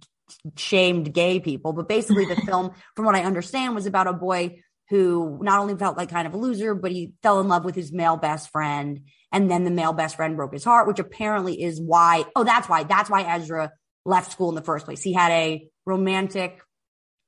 shamed 0.58 1.14
gay 1.14 1.40
people. 1.40 1.74
But 1.74 1.88
basically, 1.88 2.26
the 2.26 2.36
film, 2.46 2.72
from 2.96 3.06
what 3.06 3.16
I 3.16 3.24
understand, 3.24 3.76
was 3.76 3.86
about 3.86 4.08
a 4.08 4.14
boy 4.14 4.62
who 4.90 5.40
not 5.42 5.60
only 5.60 5.76
felt 5.76 5.98
like 5.98 6.10
kind 6.10 6.28
of 6.28 6.34
a 6.34 6.38
loser, 6.38 6.76
but 6.76 6.92
he 6.92 7.14
fell 7.24 7.40
in 7.40 7.48
love 7.48 7.64
with 7.64 7.76
his 7.76 7.94
male 7.94 8.18
best 8.18 8.52
friend. 8.52 9.02
And 9.32 9.50
then 9.50 9.64
the 9.64 9.72
male 9.72 9.94
best 9.94 10.18
friend 10.18 10.36
broke 10.36 10.54
his 10.54 10.66
heart, 10.66 10.88
which 10.88 11.00
apparently 11.00 11.62
is 11.62 11.80
why, 11.80 12.26
oh, 12.36 12.44
that's 12.44 12.68
why, 12.68 12.84
that's 12.84 13.10
why 13.10 13.24
Ezra 13.24 13.72
left 14.06 14.32
school 14.32 14.50
in 14.50 14.56
the 14.56 14.62
first 14.62 14.86
place. 14.86 15.02
He 15.02 15.14
had 15.14 15.32
a 15.32 15.70
romantic 15.86 16.60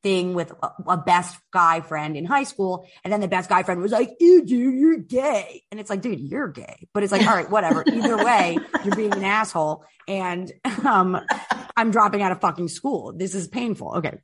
thing 0.03 0.33
with 0.33 0.51
a, 0.61 0.71
a, 0.87 0.97
best 0.97 1.37
guy 1.51 1.79
friend 1.79 2.15
in 2.17 2.25
high 2.25 2.43
school. 2.43 2.85
And 3.03 3.11
then 3.11 3.21
the 3.21 3.27
best 3.27 3.49
guy 3.49 3.63
friend 3.63 3.81
was 3.81 3.91
like, 3.91 4.11
ew, 4.19 4.45
dude, 4.45 4.75
you're 4.75 4.97
gay. 4.97 5.63
And 5.71 5.79
it's 5.79 5.89
like, 5.89 6.01
dude, 6.01 6.19
you're 6.19 6.49
gay. 6.49 6.87
But 6.93 7.03
it's 7.03 7.11
like, 7.11 7.25
all 7.25 7.35
right, 7.35 7.49
whatever. 7.49 7.83
Either 7.87 8.23
way, 8.23 8.57
you're 8.83 8.95
being 8.95 9.13
an 9.13 9.23
asshole. 9.23 9.85
And 10.07 10.51
um, 10.85 11.19
I'm 11.75 11.91
dropping 11.91 12.21
out 12.21 12.33
of 12.33 12.41
fucking 12.41 12.67
school. 12.67 13.13
This 13.13 13.33
is 13.33 13.47
painful. 13.47 13.95
Okay. 13.97 14.17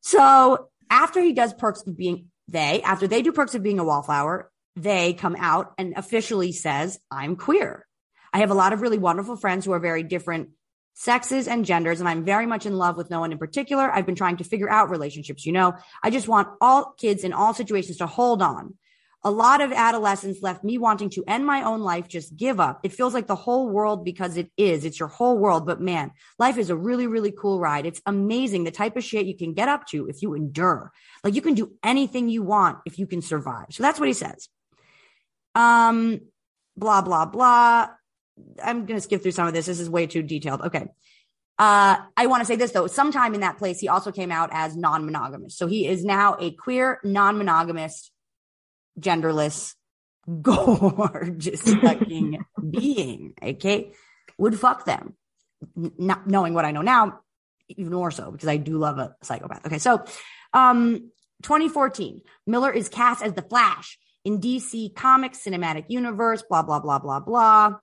So 0.00 0.68
after 0.90 1.20
he 1.20 1.34
does 1.34 1.52
perks 1.52 1.86
of 1.86 1.96
being 1.96 2.28
they, 2.48 2.80
after 2.82 3.06
they 3.06 3.22
do 3.22 3.32
perks 3.32 3.54
of 3.54 3.62
being 3.62 3.78
a 3.78 3.84
wallflower, 3.84 4.50
they 4.76 5.12
come 5.12 5.36
out 5.38 5.72
and 5.78 5.94
officially 5.96 6.52
says, 6.52 6.98
I'm 7.10 7.36
queer. 7.36 7.86
I 8.32 8.38
have 8.38 8.50
a 8.50 8.54
lot 8.54 8.72
of 8.72 8.82
really 8.82 8.98
wonderful 8.98 9.36
friends 9.36 9.64
who 9.64 9.72
are 9.72 9.80
very 9.80 10.02
different 10.02 10.50
sexes 10.98 11.46
and 11.46 11.66
genders, 11.66 12.00
and 12.00 12.08
I'm 12.08 12.24
very 12.24 12.46
much 12.46 12.64
in 12.64 12.78
love 12.78 12.96
with 12.96 13.10
no 13.10 13.20
one 13.20 13.30
in 13.30 13.36
particular. 13.36 13.92
I've 13.92 14.06
been 14.06 14.14
trying 14.14 14.38
to 14.38 14.44
figure 14.44 14.70
out 14.70 14.88
relationships. 14.88 15.44
You 15.44 15.52
know, 15.52 15.74
I 16.02 16.08
just 16.08 16.26
want 16.26 16.48
all 16.58 16.94
kids 16.96 17.22
in 17.22 17.34
all 17.34 17.52
situations 17.52 17.98
to 17.98 18.06
hold 18.06 18.40
on. 18.40 18.74
A 19.22 19.30
lot 19.30 19.60
of 19.60 19.72
adolescence 19.72 20.40
left 20.40 20.64
me 20.64 20.78
wanting 20.78 21.10
to 21.10 21.24
end 21.26 21.44
my 21.44 21.62
own 21.62 21.82
life, 21.82 22.08
just 22.08 22.34
give 22.34 22.60
up. 22.60 22.80
It 22.82 22.94
feels 22.94 23.12
like 23.12 23.26
the 23.26 23.34
whole 23.34 23.68
world 23.68 24.06
because 24.06 24.38
it 24.38 24.50
is. 24.56 24.86
It's 24.86 24.98
your 24.98 25.08
whole 25.08 25.36
world. 25.36 25.66
But 25.66 25.82
man, 25.82 26.12
life 26.38 26.56
is 26.56 26.70
a 26.70 26.76
really, 26.76 27.06
really 27.06 27.32
cool 27.32 27.60
ride. 27.60 27.84
It's 27.84 28.00
amazing 28.06 28.64
the 28.64 28.70
type 28.70 28.96
of 28.96 29.04
shit 29.04 29.26
you 29.26 29.36
can 29.36 29.52
get 29.52 29.68
up 29.68 29.86
to 29.88 30.08
if 30.08 30.22
you 30.22 30.32
endure. 30.32 30.92
Like 31.22 31.34
you 31.34 31.42
can 31.42 31.54
do 31.54 31.72
anything 31.82 32.30
you 32.30 32.42
want 32.42 32.78
if 32.86 32.98
you 32.98 33.06
can 33.06 33.20
survive. 33.20 33.66
So 33.70 33.82
that's 33.82 34.00
what 34.00 34.08
he 34.08 34.14
says. 34.14 34.48
Um, 35.54 36.20
blah, 36.76 37.02
blah, 37.02 37.26
blah. 37.26 37.88
I'm 38.62 38.86
going 38.86 38.98
to 38.98 39.00
skip 39.00 39.22
through 39.22 39.32
some 39.32 39.46
of 39.46 39.54
this. 39.54 39.66
This 39.66 39.80
is 39.80 39.88
way 39.88 40.06
too 40.06 40.22
detailed. 40.22 40.62
Okay. 40.62 40.86
Uh, 41.58 41.96
I 42.16 42.26
want 42.26 42.42
to 42.42 42.44
say 42.44 42.56
this 42.56 42.72
though. 42.72 42.86
Sometime 42.86 43.34
in 43.34 43.40
that 43.40 43.58
place, 43.58 43.80
he 43.80 43.88
also 43.88 44.12
came 44.12 44.30
out 44.30 44.50
as 44.52 44.76
non-monogamous. 44.76 45.56
So 45.56 45.66
he 45.66 45.86
is 45.86 46.04
now 46.04 46.36
a 46.38 46.50
queer, 46.50 47.00
non-monogamous, 47.02 48.10
genderless, 49.00 49.74
gorgeous 50.42 51.62
fucking 51.62 52.44
being. 52.70 53.34
Okay. 53.42 53.92
Would 54.38 54.58
fuck 54.58 54.84
them. 54.84 55.14
Not 55.74 56.26
knowing 56.26 56.52
what 56.52 56.66
I 56.66 56.72
know 56.72 56.82
now, 56.82 57.20
even 57.70 57.94
more 57.94 58.10
so 58.10 58.30
because 58.30 58.48
I 58.48 58.58
do 58.58 58.76
love 58.76 58.98
a 58.98 59.16
psychopath. 59.22 59.64
Okay. 59.66 59.78
So, 59.78 60.04
um, 60.52 61.10
2014, 61.42 62.20
Miller 62.46 62.70
is 62.70 62.88
cast 62.88 63.22
as 63.22 63.32
the 63.32 63.42
Flash 63.42 63.98
in 64.24 64.40
DC 64.40 64.94
Comics 64.94 65.44
Cinematic 65.44 65.86
Universe, 65.88 66.42
blah, 66.48 66.62
blah, 66.62 66.80
blah, 66.80 66.98
blah, 66.98 67.20
blah. 67.20 67.76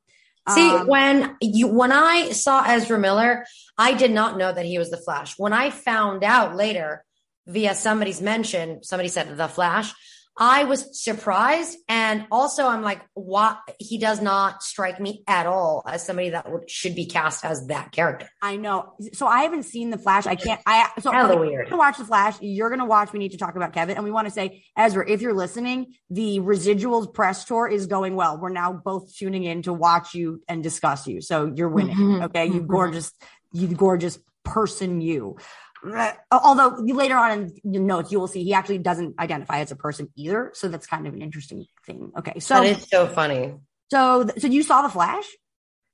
See, 0.50 0.70
Um, 0.70 0.88
when 0.88 1.38
you 1.42 1.68
when 1.68 1.92
I 1.92 2.32
saw 2.32 2.64
Ezra 2.66 3.00
Miller, 3.00 3.46
I 3.78 3.94
did 3.94 4.12
not 4.12 4.38
know 4.38 4.52
that 4.52 4.66
he 4.66 4.78
was 4.78 4.90
the 4.92 4.98
Flash. 4.98 5.40
When 5.40 5.54
I 5.54 5.70
found 5.70 6.24
out 6.24 6.56
later 6.56 7.06
via 7.48 7.74
somebody's 7.76 8.22
mention, 8.22 8.84
somebody 8.84 9.10
said 9.10 9.38
the 9.38 9.48
Flash, 9.48 9.94
I 10.38 10.64
was 10.64 11.00
surprised 11.04 11.78
and 11.88 12.26
also 12.32 12.68
I'm 12.68 12.82
like, 12.82 13.02
why? 13.14 13.58
he 13.80 14.00
does 14.00 14.22
not 14.22 14.64
strike 14.64 15.00
me 15.00 15.24
at 15.28 15.46
all 15.46 15.84
as 15.88 16.06
somebody 16.06 16.30
that 16.32 16.52
would 16.52 16.70
should 16.70 16.96
be 16.96 17.06
cast 17.06 17.46
as 17.46 17.68
that 17.68 17.92
character. 17.92 18.28
I 18.42 18.58
know. 18.58 18.94
So 19.14 19.28
I 19.28 19.44
haven't 19.44 19.64
seen 19.64 19.92
the 19.92 19.98
Flash. 19.98 20.26
I 20.26 20.36
can't. 20.36 20.60
I 20.66 20.90
so 21.02 21.12
Hella 21.12 21.34
okay, 21.34 21.40
weird. 21.40 21.70
Gonna 21.70 21.78
watch 21.78 21.98
the 21.98 22.06
Flash. 22.06 22.36
You're 22.42 22.70
gonna 22.72 22.86
watch. 22.86 23.14
We 23.14 23.20
need 23.20 23.32
to 23.34 23.38
talk 23.38 23.56
about 23.56 23.74
Kevin, 23.74 23.96
and 23.96 24.04
we 24.04 24.12
want 24.12 24.28
to 24.28 24.34
say, 24.34 24.64
Ezra, 24.76 25.08
if 25.08 25.22
you're 25.22 25.34
listening, 25.34 25.94
the 26.10 26.40
Residuals 26.40 27.14
press 27.14 27.46
tour 27.46 27.68
is 27.68 27.86
going 27.86 28.16
well. 28.16 28.40
We're 28.40 28.50
now 28.50 28.74
both 28.74 29.16
tuning 29.16 29.44
in 29.44 29.62
to 29.64 29.74
watch 29.74 30.16
you 30.16 30.42
and 30.48 30.64
discuss 30.64 31.06
you. 31.08 31.22
So 31.22 31.52
you're 31.56 31.70
winning. 31.70 31.96
Mhm. 31.96 32.24
Okay, 32.26 32.48
you 32.48 32.62
Mhm. 32.62 32.68
gorgeous, 32.68 33.12
you 33.52 33.68
gorgeous 33.68 34.18
person. 34.44 35.00
You. 35.02 35.38
Uh, 35.86 36.14
although 36.32 36.70
later 36.80 37.16
on 37.16 37.32
in 37.64 37.72
the 37.72 37.80
notes, 37.80 38.12
you 38.12 38.20
will 38.20 38.28
see 38.28 38.44
he 38.44 38.54
actually 38.54 38.78
doesn't 38.78 39.20
identify 39.20 39.60
as 39.60 39.72
a 39.72 39.76
person 39.76 40.10
either. 40.16 40.52
So 40.54 40.68
that's 40.68 40.88
kind 40.88 41.08
of 41.08 41.14
an 41.14 41.22
interesting 41.22 41.66
thing. 41.86 42.12
Okay, 42.18 42.40
so 42.40 42.56
that 42.56 42.66
is 42.66 42.84
so 42.88 43.08
funny. 43.08 43.56
so 43.92 44.30
so 44.38 44.48
you 44.48 44.64
saw 44.64 44.82
the 44.82 44.90
Flash? 44.90 45.26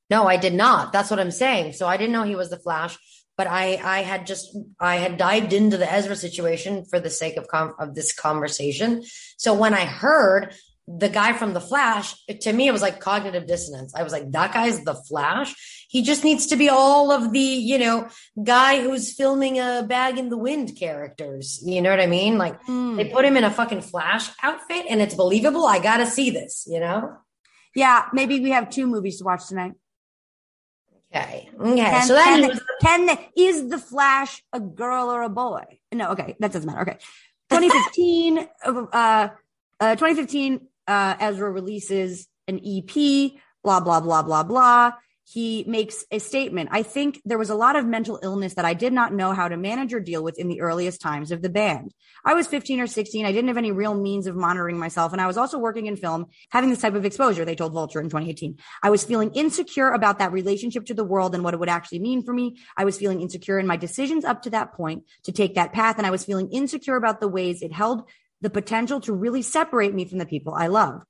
No, 0.10 0.28
I 0.28 0.38
did 0.38 0.54
not. 0.54 0.92
That's 0.92 1.10
what 1.10 1.20
I'm 1.20 1.32
saying. 1.32 1.74
So 1.74 1.88
I 1.88 1.98
didn't 1.98 2.14
know 2.14 2.24
he 2.24 2.36
was 2.36 2.50
the 2.50 2.60
Flash, 2.60 2.98
but 3.38 3.48
I 3.48 3.80
I 3.84 4.00
had 4.02 4.28
just 4.28 4.56
I 4.80 4.98
had 4.98 5.18
dived 5.18 5.54
into 5.54 5.78
the 5.78 5.92
Ezra 5.92 6.16
situation 6.16 6.86
for 6.86 7.00
the 7.00 7.10
sake 7.10 7.38
of 7.38 7.48
com- 7.48 7.76
of 7.80 7.96
this 7.96 8.14
conversation. 8.14 9.04
So 9.38 9.54
when 9.54 9.74
I 9.74 9.86
heard 9.86 10.54
the 10.88 11.10
guy 11.10 11.34
from 11.34 11.54
the 11.54 11.62
Flash, 11.62 12.16
to 12.42 12.52
me 12.52 12.68
it 12.68 12.72
was 12.72 12.82
like 12.82 13.00
cognitive 13.00 13.48
dissonance. 13.48 13.94
I 13.96 14.04
was 14.04 14.12
like, 14.12 14.32
that 14.32 14.54
guy's 14.54 14.84
the 14.84 14.96
Flash. 14.96 15.56
He 15.92 16.04
just 16.04 16.24
needs 16.24 16.46
to 16.48 16.56
be 16.56 16.70
all 16.70 17.12
of 17.12 17.34
the 17.34 17.40
you 17.40 17.78
know 17.80 18.08
guy 18.42 18.80
who's 18.82 19.12
filming 19.12 19.58
a 19.60 19.84
Bag 19.88 20.20
in 20.20 20.30
the 20.30 20.38
Wind 20.38 20.78
characters. 20.78 21.60
You 21.66 21.82
know 21.82 21.90
what 21.90 22.00
I 22.00 22.06
mean? 22.08 22.38
Like 22.38 22.62
Hmm. 22.64 22.96
they 22.96 23.06
put 23.06 23.26
him 23.26 23.36
in 23.38 23.44
a 23.44 23.50
fucking 23.52 23.82
Flash 23.82 24.30
outfit, 24.44 24.86
and 24.90 25.02
it's 25.02 25.16
believable. 25.16 25.66
I 25.66 25.80
got 25.80 25.98
to 25.98 26.06
see 26.06 26.30
this. 26.30 26.68
You 26.70 26.80
know? 26.80 27.18
Yeah, 27.76 28.06
maybe 28.14 28.40
we 28.40 28.52
have 28.52 28.70
two 28.70 28.86
movies 28.88 29.18
to 29.18 29.24
watch 29.24 29.48
tonight. 29.48 29.74
Okay. 31.16 31.50
Okay. 31.60 31.76
Can, 31.76 32.08
so 32.08 32.14
then 32.14 32.42
can, 32.42 32.50
was- 32.50 32.62
can 32.82 33.18
is 33.36 33.68
the 33.70 33.80
Flash 33.80 34.44
a 34.54 34.60
girl 34.60 35.10
or 35.10 35.24
a 35.24 35.30
boy? 35.30 35.64
No, 35.92 36.12
okay, 36.12 36.36
that 36.40 36.52
doesn't 36.52 36.68
matter. 36.68 36.82
Okay, 36.82 36.98
2015, 37.50 38.48
uh, 38.64 39.30
uh, 39.80 39.96
2015, 39.96 40.62
uh, 40.88 41.16
Ezra 41.20 41.50
releases 41.52 42.28
an 42.48 42.60
EP. 42.64 43.32
Blah 43.64 43.80
blah 43.82 44.00
blah 44.02 44.22
blah 44.24 44.44
blah. 44.44 44.94
He 45.32 45.64
makes 45.68 46.06
a 46.10 46.18
statement. 46.18 46.70
I 46.72 46.82
think 46.82 47.22
there 47.24 47.38
was 47.38 47.52
a 47.52 47.56
lot 47.56 47.76
of 47.76 47.86
mental 47.86 48.20
illness 48.24 48.56
that 48.56 48.66
I 48.66 48.74
did 48.74 48.92
not 48.92 49.14
know 49.14 49.32
how 49.32 49.48
to 49.48 49.58
manage 49.58 49.94
or 49.94 50.00
deal 50.00 50.24
with 50.24 50.40
in 50.40 50.48
the 50.48 50.62
earliest 50.62 51.02
times 51.02 51.32
of 51.32 51.44
the 51.44 51.52
band. 51.52 51.94
I 52.26 52.34
was 52.34 52.48
15 52.48 52.80
or 52.80 52.88
16. 52.88 53.28
I 53.28 53.32
didn't 53.32 53.50
have 53.50 53.58
any 53.58 53.72
real 53.72 53.94
means 53.94 54.26
of 54.26 54.36
monitoring 54.36 54.80
myself. 54.80 55.12
And 55.12 55.22
I 55.22 55.28
was 55.28 55.38
also 55.38 55.60
working 55.60 55.86
in 55.86 55.98
film, 55.98 56.26
having 56.50 56.72
this 56.72 56.82
type 56.82 56.96
of 56.96 57.06
exposure, 57.06 57.46
they 57.46 57.54
told 57.54 57.74
Vulture 57.74 58.00
in 58.00 58.08
2018. 58.08 58.58
I 58.82 58.90
was 58.90 59.04
feeling 59.04 59.32
insecure 59.36 59.92
about 59.92 60.18
that 60.18 60.32
relationship 60.32 60.88
to 60.88 60.96
the 60.96 61.04
world 61.04 61.36
and 61.36 61.44
what 61.44 61.54
it 61.54 61.60
would 61.60 61.70
actually 61.70 62.00
mean 62.00 62.24
for 62.24 62.34
me. 62.34 62.58
I 62.76 62.84
was 62.84 62.98
feeling 62.98 63.22
insecure 63.22 63.60
in 63.60 63.68
my 63.68 63.78
decisions 63.78 64.26
up 64.26 64.42
to 64.42 64.50
that 64.50 64.74
point 64.74 65.04
to 65.26 65.32
take 65.32 65.54
that 65.54 65.74
path. 65.74 66.00
And 66.00 66.08
I 66.08 66.12
was 66.12 66.26
feeling 66.26 66.50
insecure 66.52 66.96
about 66.96 67.20
the 67.20 67.28
ways 67.28 67.62
it 67.62 67.72
held 67.72 68.10
the 68.42 68.50
potential 68.50 69.00
to 69.02 69.14
really 69.14 69.44
separate 69.44 69.94
me 69.94 70.06
from 70.06 70.18
the 70.18 70.26
people 70.26 70.56
I 70.56 70.68
love. 70.68 71.04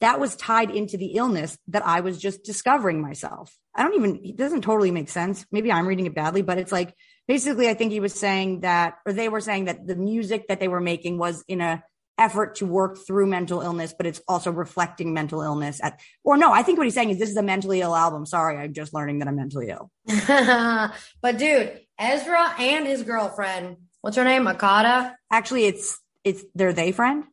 That 0.00 0.18
was 0.18 0.34
tied 0.36 0.70
into 0.70 0.96
the 0.96 1.16
illness 1.16 1.58
that 1.68 1.84
I 1.86 2.00
was 2.00 2.18
just 2.18 2.42
discovering 2.42 3.02
myself. 3.02 3.54
I 3.74 3.82
don't 3.82 3.94
even, 3.94 4.24
it 4.24 4.36
doesn't 4.36 4.62
totally 4.62 4.90
make 4.90 5.10
sense. 5.10 5.44
Maybe 5.52 5.70
I'm 5.70 5.86
reading 5.86 6.06
it 6.06 6.14
badly, 6.14 6.42
but 6.42 6.58
it's 6.58 6.72
like 6.72 6.94
basically, 7.28 7.68
I 7.68 7.74
think 7.74 7.92
he 7.92 8.00
was 8.00 8.14
saying 8.14 8.60
that, 8.60 8.94
or 9.06 9.12
they 9.12 9.28
were 9.28 9.40
saying 9.40 9.66
that 9.66 9.86
the 9.86 9.96
music 9.96 10.48
that 10.48 10.58
they 10.58 10.68
were 10.68 10.80
making 10.80 11.18
was 11.18 11.44
in 11.48 11.60
a 11.60 11.84
effort 12.20 12.56
to 12.56 12.66
work 12.66 12.98
through 13.06 13.26
mental 13.26 13.62
illness, 13.62 13.94
but 13.96 14.06
it's 14.06 14.20
also 14.28 14.50
reflecting 14.50 15.14
mental 15.14 15.40
illness 15.40 15.80
at, 15.82 15.98
or 16.22 16.36
no, 16.36 16.52
I 16.52 16.62
think 16.62 16.76
what 16.76 16.86
he's 16.86 16.94
saying 16.94 17.10
is 17.10 17.18
this 17.18 17.30
is 17.30 17.36
a 17.36 17.42
mentally 17.42 17.80
ill 17.80 17.96
album. 17.96 18.26
Sorry, 18.26 18.58
I'm 18.58 18.74
just 18.74 18.92
learning 18.92 19.20
that 19.20 19.28
I'm 19.28 19.36
mentally 19.36 19.70
ill. 19.70 19.90
but 21.22 21.38
dude, 21.38 21.80
Ezra 21.98 22.54
and 22.58 22.86
his 22.86 23.02
girlfriend, 23.02 23.78
what's 24.02 24.16
her 24.16 24.24
name? 24.24 24.44
Akata. 24.44 25.14
Actually, 25.30 25.64
it's, 25.64 25.98
it's, 26.22 26.44
they're 26.54 26.74
they 26.74 26.92
friend. 26.92 27.24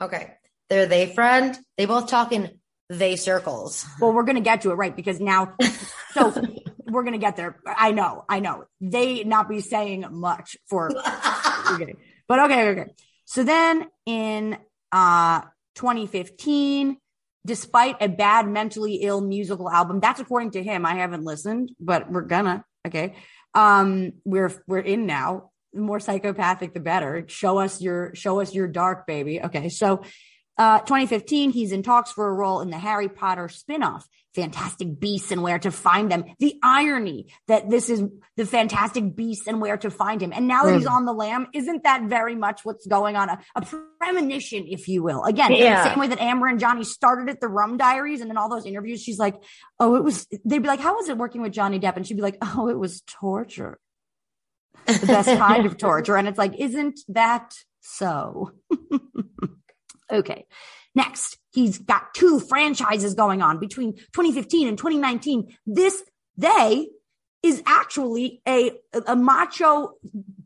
Okay. 0.00 0.34
They're 0.68 0.86
they 0.86 1.06
friend. 1.06 1.58
They 1.76 1.86
both 1.86 2.08
talk 2.08 2.32
in 2.32 2.58
they 2.90 3.16
circles. 3.16 3.86
Well, 4.00 4.12
we're 4.12 4.24
going 4.24 4.36
to 4.36 4.42
get 4.42 4.62
to 4.62 4.70
it, 4.70 4.74
right? 4.74 4.94
Because 4.94 5.20
now, 5.20 5.54
so 6.12 6.32
we're 6.86 7.02
going 7.02 7.12
to 7.12 7.18
get 7.18 7.36
there. 7.36 7.60
I 7.66 7.92
know, 7.92 8.24
I 8.28 8.40
know. 8.40 8.64
They 8.80 9.24
not 9.24 9.48
be 9.48 9.60
saying 9.60 10.06
much 10.10 10.56
for, 10.68 10.88
but 12.28 12.40
okay, 12.40 12.68
okay. 12.68 12.86
So 13.26 13.44
then 13.44 13.86
in, 14.06 14.56
uh, 14.90 15.42
2015, 15.74 16.96
despite 17.44 17.96
a 18.00 18.08
bad 18.08 18.48
mentally 18.48 18.96
ill 18.96 19.20
musical 19.20 19.70
album, 19.70 20.00
that's 20.00 20.20
according 20.20 20.52
to 20.52 20.62
him. 20.62 20.84
I 20.86 20.94
haven't 20.94 21.24
listened, 21.24 21.70
but 21.78 22.10
we're 22.10 22.22
gonna, 22.22 22.64
okay. 22.86 23.16
Um, 23.54 24.12
we're, 24.24 24.52
we're 24.66 24.78
in 24.78 25.06
now. 25.06 25.50
The 25.74 25.80
more 25.80 26.00
psychopathic, 26.00 26.72
the 26.72 26.80
better. 26.80 27.24
Show 27.28 27.58
us 27.58 27.82
your, 27.82 28.14
show 28.14 28.40
us 28.40 28.54
your 28.54 28.66
dark, 28.66 29.06
baby. 29.06 29.42
Okay. 29.42 29.68
So, 29.68 30.02
uh, 30.58 30.80
2015, 30.80 31.50
he's 31.50 31.72
in 31.72 31.82
talks 31.82 32.10
for 32.12 32.28
a 32.28 32.32
role 32.32 32.60
in 32.60 32.70
the 32.70 32.78
Harry 32.78 33.08
Potter 33.08 33.46
spinoff, 33.48 34.02
Fantastic 34.34 34.98
Beasts 35.00 35.30
and 35.32 35.42
Where 35.42 35.58
to 35.60 35.70
Find 35.70 36.10
Them. 36.10 36.24
The 36.38 36.58
irony 36.62 37.32
that 37.46 37.70
this 37.70 37.88
is 37.88 38.02
the 38.36 38.44
Fantastic 38.44 39.16
Beasts 39.16 39.46
and 39.46 39.60
Where 39.60 39.76
to 39.78 39.90
Find 39.90 40.20
Him. 40.22 40.32
And 40.34 40.46
now 40.48 40.64
that 40.64 40.76
he's 40.76 40.86
Mm. 40.86 40.90
on 40.92 41.04
the 41.06 41.12
lam, 41.12 41.46
isn't 41.54 41.84
that 41.84 42.02
very 42.04 42.34
much 42.34 42.64
what's 42.64 42.86
going 42.86 43.16
on? 43.16 43.28
A, 43.30 43.38
a 43.56 43.62
premonition, 44.00 44.66
if 44.68 44.88
you 44.88 45.02
will. 45.02 45.22
Again, 45.24 45.52
Yeah. 45.52 45.84
same 45.84 45.98
way 45.98 46.08
that 46.08 46.20
Amber 46.20 46.46
and 46.48 46.58
Johnny 46.60 46.84
started 46.84 47.28
at 47.30 47.40
the 47.40 47.48
Rum 47.48 47.76
Diaries 47.76 48.20
and 48.20 48.30
in 48.30 48.36
all 48.36 48.48
those 48.48 48.66
interviews, 48.66 49.02
she's 49.02 49.18
like, 49.18 49.36
oh, 49.80 49.94
it 49.96 50.04
was, 50.04 50.26
they'd 50.44 50.62
be 50.62 50.68
like, 50.68 50.80
how 50.80 50.96
was 50.96 51.08
it 51.08 51.16
working 51.18 51.40
with 51.40 51.52
Johnny 51.52 51.78
Depp? 51.80 51.96
And 51.96 52.06
she'd 52.06 52.14
be 52.16 52.22
like, 52.22 52.38
oh, 52.42 52.68
it 52.68 52.78
was 52.78 53.02
torture. 53.06 53.78
The 54.86 55.06
best 55.06 55.28
kind 55.38 55.66
of 55.66 55.76
torture. 55.76 56.16
And 56.16 56.26
it's 56.28 56.38
like, 56.38 56.54
isn't 56.58 57.00
that 57.08 57.54
so? 57.80 58.52
Okay. 60.10 60.46
Next, 60.94 61.38
he's 61.52 61.78
got 61.78 62.14
two 62.14 62.40
franchises 62.40 63.14
going 63.14 63.42
on 63.42 63.58
between 63.58 63.94
2015 63.96 64.68
and 64.68 64.78
2019. 64.78 65.54
This 65.66 66.02
they 66.36 66.88
is 67.42 67.62
actually 67.66 68.40
a 68.48 68.72
a 69.06 69.14
macho 69.14 69.92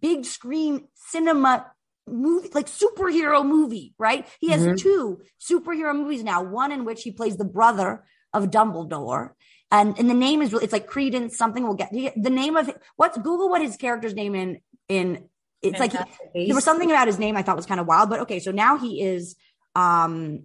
big 0.00 0.24
screen 0.24 0.88
cinema 0.94 1.66
movie 2.06 2.48
like 2.52 2.66
superhero 2.66 3.46
movie, 3.46 3.94
right? 3.98 4.26
He 4.40 4.50
has 4.50 4.66
Mhm. 4.66 4.76
two 4.78 5.20
superhero 5.40 5.94
movies 5.96 6.22
now, 6.24 6.42
one 6.42 6.72
in 6.72 6.84
which 6.84 7.02
he 7.02 7.12
plays 7.12 7.36
the 7.36 7.44
brother 7.44 8.04
of 8.34 8.50
Dumbledore. 8.50 9.30
And, 9.70 9.98
and 9.98 10.10
the 10.10 10.14
name 10.14 10.42
is 10.42 10.52
really, 10.52 10.64
it's 10.64 10.72
like 10.72 10.86
Credence, 10.86 11.38
something 11.38 11.62
we'll 11.62 11.74
get. 11.74 11.92
The 11.92 12.28
name 12.30 12.56
of 12.56 12.70
what's 12.96 13.16
Google 13.16 13.48
what 13.48 13.62
his 13.62 13.76
character's 13.76 14.12
name 14.14 14.34
in, 14.34 14.60
in, 14.88 15.28
it's 15.62 15.78
like, 15.80 15.92
he- 15.92 16.46
there 16.48 16.54
was 16.54 16.64
something 16.64 16.90
about 16.90 17.06
his 17.06 17.18
name 17.18 17.36
I 17.38 17.42
thought 17.42 17.56
was 17.56 17.64
kind 17.66 17.80
of 17.80 17.86
wild, 17.86 18.10
but 18.10 18.20
okay. 18.20 18.38
So 18.38 18.50
now 18.50 18.76
he 18.76 19.00
is, 19.00 19.34
um, 19.74 20.44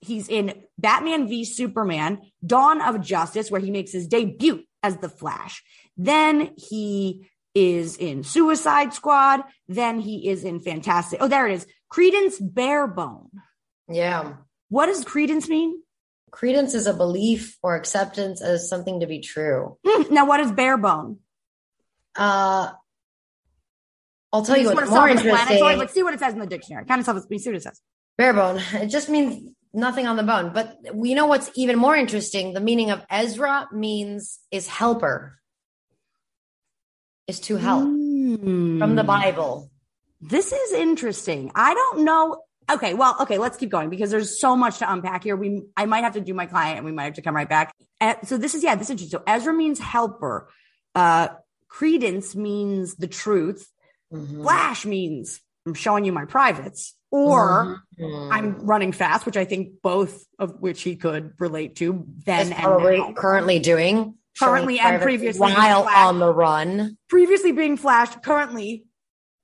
he's 0.00 0.28
in 0.28 0.54
Batman 0.78 1.28
v 1.28 1.44
Superman, 1.44 2.20
Dawn 2.44 2.80
of 2.80 3.00
Justice, 3.00 3.50
where 3.50 3.60
he 3.60 3.70
makes 3.70 3.92
his 3.92 4.06
debut 4.06 4.64
as 4.82 4.96
the 4.98 5.08
Flash. 5.08 5.62
Then 5.96 6.52
he 6.56 7.28
is 7.54 7.96
in 7.96 8.22
Suicide 8.22 8.94
Squad. 8.94 9.42
Then 9.66 9.98
he 10.00 10.28
is 10.28 10.44
in 10.44 10.60
Fantastic. 10.60 11.20
Oh, 11.20 11.28
there 11.28 11.46
it 11.48 11.54
is. 11.54 11.66
Credence 11.88 12.38
Barebone. 12.38 13.30
Yeah. 13.88 14.34
What 14.68 14.86
does 14.86 15.04
credence 15.04 15.48
mean? 15.48 15.82
Credence 16.30 16.74
is 16.74 16.86
a 16.86 16.92
belief 16.92 17.56
or 17.62 17.74
acceptance 17.74 18.42
as 18.42 18.68
something 18.68 19.00
to 19.00 19.06
be 19.06 19.20
true. 19.20 19.78
Hmm, 19.84 20.12
Now, 20.14 20.26
what 20.26 20.40
is 20.40 20.52
barebone? 20.52 21.18
Uh, 22.14 22.70
I'll 24.32 24.44
tell 24.44 24.58
you 24.58 24.72
what's 24.74 24.90
more 24.90 25.08
interesting. 25.08 25.60
Let's 25.62 25.94
see 25.94 26.02
what 26.02 26.12
it 26.12 26.20
says 26.20 26.34
in 26.34 26.40
the 26.40 26.46
dictionary. 26.46 26.84
Kind 26.84 26.98
of 27.00 27.06
self. 27.06 27.24
We 27.30 27.38
see 27.38 27.48
what 27.48 27.56
it 27.56 27.62
says. 27.62 27.80
Barebone. 28.18 28.60
It 28.82 28.88
just 28.88 29.08
means 29.08 29.54
nothing 29.72 30.06
on 30.06 30.16
the 30.16 30.22
bone. 30.22 30.52
But 30.52 30.76
you 31.02 31.14
know 31.14 31.26
what's 31.26 31.50
even 31.54 31.78
more 31.78 31.96
interesting? 31.96 32.52
The 32.52 32.60
meaning 32.60 32.90
of 32.90 33.04
Ezra 33.08 33.68
means 33.72 34.38
is 34.50 34.66
helper. 34.66 35.38
Is 37.26 37.40
to 37.40 37.56
help 37.56 37.84
from 37.84 38.96
the. 38.96 39.04
Bible. 39.04 39.70
This 40.20 40.50
is 40.50 40.72
interesting. 40.72 41.52
I 41.54 41.74
don't 41.74 42.04
know. 42.04 42.42
Okay, 42.70 42.94
well, 42.94 43.16
okay, 43.20 43.38
let's 43.38 43.56
keep 43.56 43.70
going 43.70 43.88
because 43.90 44.10
there's 44.10 44.40
so 44.40 44.56
much 44.56 44.78
to 44.78 44.90
unpack 44.90 45.24
here. 45.24 45.36
We, 45.36 45.62
I 45.76 45.86
might 45.86 46.04
have 46.04 46.14
to 46.14 46.20
do 46.20 46.34
my 46.34 46.46
client, 46.46 46.78
and 46.78 46.86
we 46.86 46.92
might 46.92 47.04
have 47.04 47.14
to 47.14 47.22
come 47.22 47.36
right 47.36 47.48
back. 47.48 47.74
Uh, 48.00 48.14
so 48.24 48.36
this 48.36 48.54
is 48.54 48.64
yeah, 48.64 48.74
this 48.74 48.86
is 48.86 48.92
interesting. 48.92 49.18
So 49.18 49.24
Ezra 49.26 49.52
means 49.52 49.78
helper. 49.78 50.48
Uh, 50.94 51.28
credence 51.68 52.34
means 52.34 52.96
the 52.96 53.06
truth. 53.06 53.70
Mhm. 54.12 54.42
Flash 54.42 54.86
means 54.86 55.40
I'm 55.66 55.74
showing 55.74 56.06
you 56.06 56.12
my 56.12 56.24
privates, 56.24 56.94
or 57.10 57.82
Mhm. 57.98 58.32
I'm 58.32 58.58
running 58.66 58.92
fast, 58.92 59.26
which 59.26 59.36
I 59.36 59.44
think 59.44 59.80
both 59.82 60.24
of 60.38 60.60
which 60.60 60.82
he 60.82 60.96
could 60.96 61.32
relate 61.38 61.76
to 61.76 62.04
then 62.26 62.52
and 62.52 62.64
now. 62.64 63.12
currently 63.14 63.58
doing 63.58 64.14
Currently 64.38 64.78
and 64.78 65.02
previously 65.02 65.40
while 65.40 65.82
flash- 65.84 66.06
on 66.06 66.18
the 66.20 66.32
run. 66.32 66.96
previously 67.08 67.50
being 67.52 67.76
flashed, 67.76 68.22
currently 68.22 68.84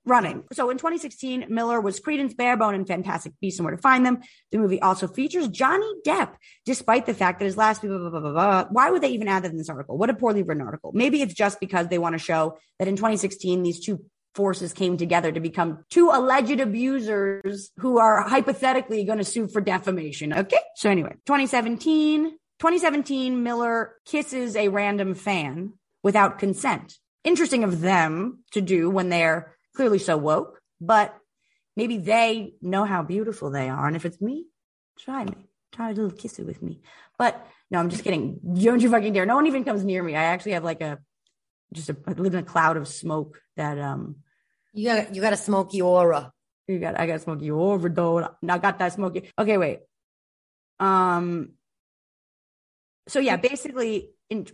running. 0.07 0.43
So 0.53 0.69
in 0.69 0.77
2016, 0.77 1.45
Miller 1.49 1.81
was 1.81 1.99
Credence 1.99 2.33
Barebone 2.35 2.75
and 2.75 2.87
Fantastic 2.87 3.33
Beasts 3.41 3.59
and 3.59 3.65
Where 3.65 3.75
to 3.75 3.81
Find 3.81 4.05
Them. 4.05 4.19
The 4.51 4.59
movie 4.59 4.79
also 4.79 5.07
features 5.07 5.47
Johnny 5.47 5.91
Depp, 6.05 6.35
despite 6.65 7.07
the 7.07 7.13
fact 7.15 7.39
that 7.39 7.45
his 7.45 7.57
last 7.57 7.81
blah, 7.81 7.97
blah, 7.97 8.19
blah. 8.19 8.65
Why 8.69 8.91
would 8.91 9.01
they 9.01 9.09
even 9.09 9.27
add 9.27 9.43
that 9.43 9.51
in 9.51 9.57
this 9.57 9.67
article? 9.67 9.97
What 9.97 10.11
a 10.11 10.13
poorly 10.13 10.43
written 10.43 10.61
article. 10.63 10.91
Maybe 10.93 11.21
it's 11.23 11.33
just 11.33 11.59
because 11.59 11.87
they 11.87 11.97
want 11.97 12.13
to 12.13 12.19
show 12.19 12.57
that 12.77 12.87
in 12.87 12.95
2016, 12.95 13.63
these 13.63 13.79
two 13.83 14.05
forces 14.35 14.73
came 14.73 14.97
together 14.97 15.31
to 15.31 15.39
become 15.39 15.83
two 15.89 16.09
alleged 16.11 16.59
abusers 16.59 17.71
who 17.79 17.97
are 17.97 18.21
hypothetically 18.27 19.03
going 19.05 19.17
to 19.17 19.23
sue 19.23 19.47
for 19.47 19.61
defamation. 19.61 20.33
Okay. 20.33 20.59
So 20.75 20.89
anyway, 20.89 21.13
2017, 21.25 22.31
2017, 22.59 23.43
Miller 23.43 23.95
kisses 24.05 24.55
a 24.55 24.67
random 24.67 25.15
fan 25.15 25.73
without 26.03 26.37
consent. 26.37 26.97
Interesting 27.23 27.63
of 27.63 27.81
them 27.81 28.43
to 28.51 28.61
do 28.61 28.89
when 28.89 29.09
they're 29.09 29.55
clearly 29.75 29.99
so 29.99 30.17
woke, 30.17 30.59
but 30.79 31.15
maybe 31.75 31.97
they 31.97 32.53
know 32.61 32.85
how 32.85 33.03
beautiful 33.03 33.49
they 33.49 33.69
are. 33.69 33.87
And 33.87 33.95
if 33.95 34.05
it's 34.05 34.21
me, 34.21 34.45
try 34.99 35.23
me. 35.23 35.47
Try 35.71 35.89
a 35.89 35.93
little 35.93 36.11
kissy 36.11 36.45
with 36.45 36.61
me. 36.61 36.81
But 37.17 37.45
no, 37.71 37.79
I'm 37.79 37.89
just 37.89 38.03
kidding. 38.03 38.39
Don't 38.53 38.81
you 38.81 38.89
fucking 38.89 39.13
dare. 39.13 39.25
No 39.25 39.35
one 39.35 39.47
even 39.47 39.63
comes 39.63 39.83
near 39.83 40.03
me. 40.03 40.15
I 40.15 40.23
actually 40.25 40.53
have 40.53 40.63
like 40.63 40.81
a 40.81 40.99
just 41.73 41.89
a 41.89 41.97
I 42.07 42.11
live 42.11 42.33
in 42.33 42.39
a 42.39 42.43
cloud 42.43 42.77
of 42.77 42.87
smoke 42.87 43.41
that 43.57 43.79
um 43.79 44.17
You 44.75 44.89
got 44.89 45.15
you 45.15 45.21
got 45.21 45.33
a 45.33 45.37
smoky 45.37 45.81
aura. 45.81 46.31
you 46.67 46.79
got 46.79 46.99
I 46.99 47.07
got 47.07 47.21
smoky 47.21 47.49
over 47.49 47.87
though. 47.87 48.35
I 48.47 48.57
got 48.57 48.77
that 48.79 48.91
smoky. 48.93 49.31
Okay, 49.39 49.57
wait. 49.57 49.79
Um 50.79 51.53
so 53.07 53.19
yeah, 53.19 53.37
basically 53.37 54.11
in 54.29 54.45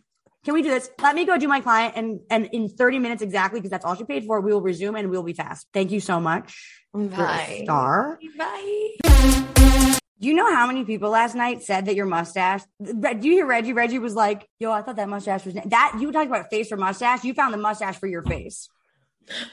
can 0.43 0.53
we 0.53 0.61
do 0.61 0.69
this? 0.69 0.89
Let 1.01 1.15
me 1.15 1.25
go 1.25 1.37
do 1.37 1.47
my 1.47 1.59
client 1.59 1.93
and 1.95 2.19
and 2.29 2.45
in 2.53 2.69
30 2.69 2.99
minutes 2.99 3.21
exactly, 3.23 3.59
because 3.59 3.71
that's 3.71 3.83
all 3.83 3.95
she 3.95 4.03
paid 4.03 4.25
for, 4.25 4.41
we 4.41 4.53
will 4.53 4.61
resume 4.61 4.95
and 4.95 5.09
we'll 5.09 5.23
be 5.23 5.33
fast. 5.33 5.67
Thank 5.73 5.91
you 5.91 5.99
so 5.99 6.19
much. 6.19 6.81
Bye. 6.93 7.61
Star. 7.63 8.19
Bye. 8.37 9.97
Do 10.19 10.27
you 10.27 10.35
know 10.35 10.53
how 10.53 10.67
many 10.67 10.85
people 10.85 11.09
last 11.09 11.33
night 11.33 11.63
said 11.63 11.85
that 11.87 11.95
your 11.95 12.05
mustache? 12.05 12.61
Do 12.79 13.27
you 13.27 13.31
hear 13.31 13.47
Reggie? 13.47 13.73
Reggie 13.73 13.97
was 13.97 14.13
like, 14.13 14.47
"Yo, 14.59 14.71
I 14.71 14.83
thought 14.83 14.97
that 14.97 15.09
mustache 15.09 15.45
was 15.45 15.55
that." 15.55 15.97
You 15.99 16.11
talked 16.11 16.27
about 16.27 16.51
face 16.51 16.71
or 16.71 16.77
mustache. 16.77 17.23
You 17.23 17.33
found 17.33 17.55
the 17.55 17.57
mustache 17.57 17.97
for 17.97 18.05
your 18.05 18.21
face. 18.21 18.69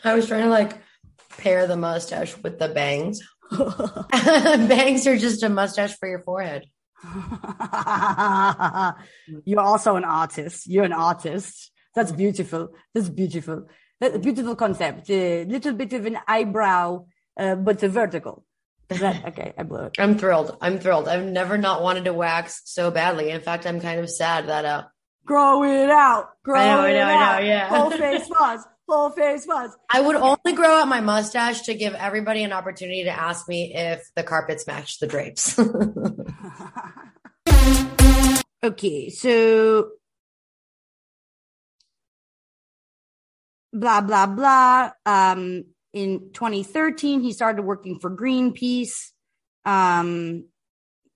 I 0.04 0.14
was 0.14 0.26
trying 0.26 0.44
to 0.44 0.50
like 0.50 0.78
pair 1.38 1.66
the 1.66 1.76
mustache 1.76 2.36
with 2.42 2.58
the 2.58 2.68
bangs. 2.68 3.20
bangs 3.50 5.06
are 5.06 5.16
just 5.16 5.42
a 5.42 5.48
mustache 5.48 5.96
for 5.96 6.08
your 6.08 6.22
forehead. 6.22 6.66
You're 9.44 9.60
also 9.60 9.96
an 9.96 10.04
artist. 10.04 10.66
You're 10.66 10.84
an 10.84 10.92
artist. 10.92 11.70
That's 11.94 12.12
beautiful. 12.12 12.70
That's 12.94 13.08
beautiful. 13.08 13.68
That's 14.00 14.16
a 14.16 14.18
beautiful 14.18 14.54
concept. 14.56 15.10
A 15.10 15.44
little 15.44 15.72
bit 15.72 15.92
of 15.92 16.06
an 16.06 16.18
eyebrow, 16.26 17.06
uh, 17.38 17.54
but 17.56 17.82
a 17.82 17.88
vertical. 17.88 18.44
That 18.88 19.26
okay? 19.28 19.52
I 19.58 19.64
blew 19.64 19.84
it. 19.84 19.96
I'm 19.98 20.16
thrilled. 20.16 20.56
I'm 20.62 20.78
thrilled. 20.78 21.08
I've 21.08 21.26
never 21.26 21.58
not 21.58 21.82
wanted 21.82 22.06
to 22.06 22.14
wax 22.14 22.62
so 22.64 22.90
badly. 22.90 23.30
In 23.30 23.42
fact, 23.42 23.66
I'm 23.66 23.80
kind 23.80 24.00
of 24.00 24.10
sad 24.10 24.48
that 24.48 24.64
uh 24.64 24.84
Grow 25.26 25.62
it 25.62 25.90
out. 25.90 26.30
Grow 26.42 26.58
I 26.58 26.66
know, 26.66 26.80
I 26.80 26.88
it 26.88 26.94
know, 26.94 27.04
I 27.04 27.14
know, 27.14 27.20
out. 27.20 27.44
yeah. 27.44 27.68
Whole 27.68 27.90
face 27.90 28.26
fuzz. 28.26 28.64
Whole 28.88 29.10
face 29.10 29.44
fuzz. 29.44 29.76
I 29.90 30.00
would 30.00 30.16
only 30.16 30.54
grow 30.54 30.76
out 30.76 30.88
my 30.88 31.02
mustache 31.02 31.62
to 31.62 31.74
give 31.74 31.94
everybody 31.94 32.42
an 32.42 32.52
opportunity 32.52 33.04
to 33.04 33.10
ask 33.10 33.46
me 33.46 33.74
if 33.74 34.02
the 34.16 34.22
carpets 34.22 34.66
match 34.66 34.98
the 34.98 35.06
drapes. 35.06 35.58
okay, 38.64 39.10
so 39.10 39.90
blah 43.74 44.00
blah 44.00 44.26
blah. 44.26 44.90
Um, 45.04 45.64
in 45.92 46.30
2013, 46.32 47.20
he 47.20 47.32
started 47.32 47.62
working 47.62 47.98
for 47.98 48.10
Greenpeace. 48.10 49.10
Um, 49.66 50.46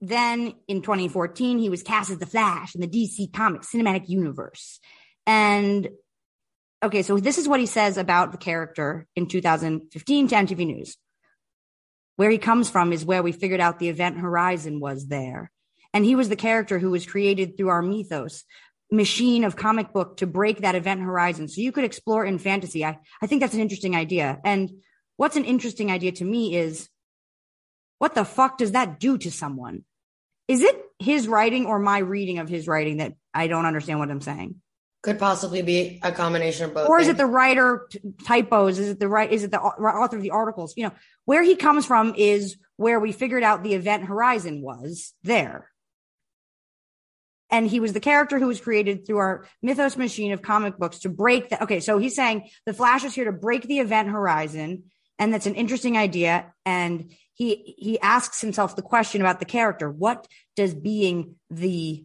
then 0.02 0.52
in 0.68 0.82
2014, 0.82 1.58
he 1.58 1.70
was 1.70 1.82
cast 1.82 2.10
as 2.10 2.18
the 2.18 2.26
Flash 2.26 2.74
in 2.74 2.82
the 2.82 2.86
DC 2.86 3.32
Comics 3.32 3.72
cinematic 3.72 4.08
universe. 4.08 4.78
And 5.26 5.88
okay, 6.82 7.02
so 7.02 7.18
this 7.18 7.38
is 7.38 7.48
what 7.48 7.60
he 7.60 7.66
says 7.66 7.96
about 7.96 8.32
the 8.32 8.38
character 8.38 9.06
in 9.14 9.26
2015 9.26 10.28
to 10.28 10.34
MTV 10.34 10.66
News. 10.66 10.96
Where 12.16 12.30
he 12.30 12.38
comes 12.38 12.68
from 12.68 12.92
is 12.92 13.04
where 13.04 13.22
we 13.22 13.32
figured 13.32 13.60
out 13.60 13.78
the 13.78 13.88
event 13.88 14.18
horizon 14.18 14.80
was 14.80 15.06
there. 15.06 15.50
And 15.94 16.04
he 16.04 16.14
was 16.14 16.28
the 16.28 16.36
character 16.36 16.78
who 16.78 16.90
was 16.90 17.06
created 17.06 17.56
through 17.56 17.68
our 17.68 17.82
mythos 17.82 18.44
machine 18.92 19.42
of 19.44 19.56
comic 19.56 19.92
book 19.92 20.18
to 20.18 20.26
break 20.26 20.58
that 20.58 20.74
event 20.74 21.00
horizon. 21.00 21.48
So 21.48 21.62
you 21.62 21.72
could 21.72 21.84
explore 21.84 22.24
in 22.24 22.38
fantasy. 22.38 22.84
I, 22.84 22.98
I 23.22 23.26
think 23.26 23.40
that's 23.40 23.54
an 23.54 23.60
interesting 23.60 23.96
idea. 23.96 24.38
And 24.44 24.70
what's 25.16 25.36
an 25.36 25.46
interesting 25.46 25.90
idea 25.90 26.12
to 26.12 26.24
me 26.24 26.54
is 26.54 26.88
what 27.98 28.14
the 28.14 28.24
fuck 28.24 28.58
does 28.58 28.72
that 28.72 29.00
do 29.00 29.16
to 29.18 29.30
someone? 29.30 29.84
Is 30.46 30.60
it 30.60 30.76
his 30.98 31.26
writing 31.26 31.66
or 31.66 31.78
my 31.78 31.98
reading 31.98 32.38
of 32.38 32.48
his 32.48 32.68
writing 32.68 32.98
that 32.98 33.14
I 33.32 33.46
don't 33.46 33.64
understand 33.64 33.98
what 33.98 34.10
I'm 34.10 34.20
saying? 34.20 34.60
Could 35.03 35.18
possibly 35.18 35.62
be 35.62 35.98
a 36.03 36.12
combination 36.12 36.66
of 36.66 36.74
both. 36.74 36.88
or 36.88 37.00
is 37.00 37.09
it 37.09 37.16
the 37.16 37.26
writer 37.26 37.88
typos? 38.24 38.78
Is 38.78 38.90
it 38.90 39.00
the 39.00 39.09
right 39.09 39.30
is 39.30 39.42
it 39.42 39.50
the 39.50 39.61
author 39.61 40.16
of 40.16 40.22
the 40.22 40.30
articles? 40.30 40.74
You 40.76 40.84
know 40.84 40.92
where 41.24 41.42
he 41.42 41.57
comes 41.57 41.84
from 41.84 42.14
is 42.16 42.57
where 42.76 43.00
we 43.00 43.12
figured 43.12 43.42
out 43.42 43.62
the 43.62 43.74
event 43.74 44.05
horizon 44.05 44.62
was 44.62 45.12
there. 45.22 45.68
And 47.50 47.68
he 47.68 47.80
was 47.80 47.92
the 47.92 48.00
character 48.00 48.38
who 48.38 48.46
was 48.46 48.61
created 48.61 49.07
through 49.07 49.18
our 49.18 49.46
mythos 49.61 49.96
machine 49.96 50.32
of 50.32 50.40
comic 50.40 50.78
books 50.78 51.00
to 51.00 51.09
break 51.09 51.50
that 51.50 51.62
okay 51.62 51.80
so 51.80 51.98
he's 51.98 52.16
saying 52.16 52.48
the 52.64 52.72
flash 52.72 53.05
is 53.05 53.14
here 53.14 53.26
to 53.26 53.32
break 53.32 53.62
the 53.62 53.80
event 53.80 54.09
horizon 54.09 54.84
and 55.22 55.32
that's 55.32 55.46
an 55.46 55.55
interesting 55.55 55.96
idea. 55.96 56.53
And 56.66 57.14
he 57.34 57.76
he 57.78 58.00
asks 58.00 58.40
himself 58.40 58.74
the 58.74 58.82
question 58.82 59.20
about 59.20 59.38
the 59.38 59.44
character. 59.44 59.88
What 59.88 60.26
does 60.57 60.74
being 60.74 61.36
the 61.48 62.05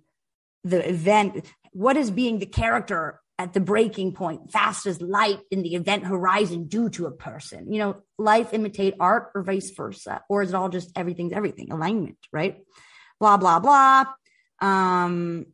the 0.63 0.87
event 0.87 1.45
what 1.77 1.95
is 1.95 2.09
being 2.09 2.39
the 2.39 2.47
character 2.47 3.19
at 3.37 3.53
the 3.53 3.59
breaking 3.59 4.11
point? 4.11 4.51
Fast 4.51 4.87
as 4.87 4.99
light 4.99 5.39
in 5.51 5.61
the 5.61 5.75
event 5.75 6.05
horizon 6.05 6.67
do 6.67 6.89
to 6.89 7.05
a 7.05 7.11
person. 7.11 7.71
You 7.71 7.79
know 7.79 8.01
life 8.17 8.51
imitate 8.51 8.95
art 8.99 9.29
or 9.35 9.43
vice 9.43 9.69
versa 9.69 10.23
or 10.27 10.41
is 10.41 10.49
it 10.49 10.55
all 10.55 10.69
just 10.69 10.91
everything's 10.95 11.33
everything? 11.33 11.71
Alignment 11.71 12.17
right? 12.31 12.57
Blah 13.19 13.37
blah 13.37 13.59
blah. 13.59 14.05
Um 14.59 15.45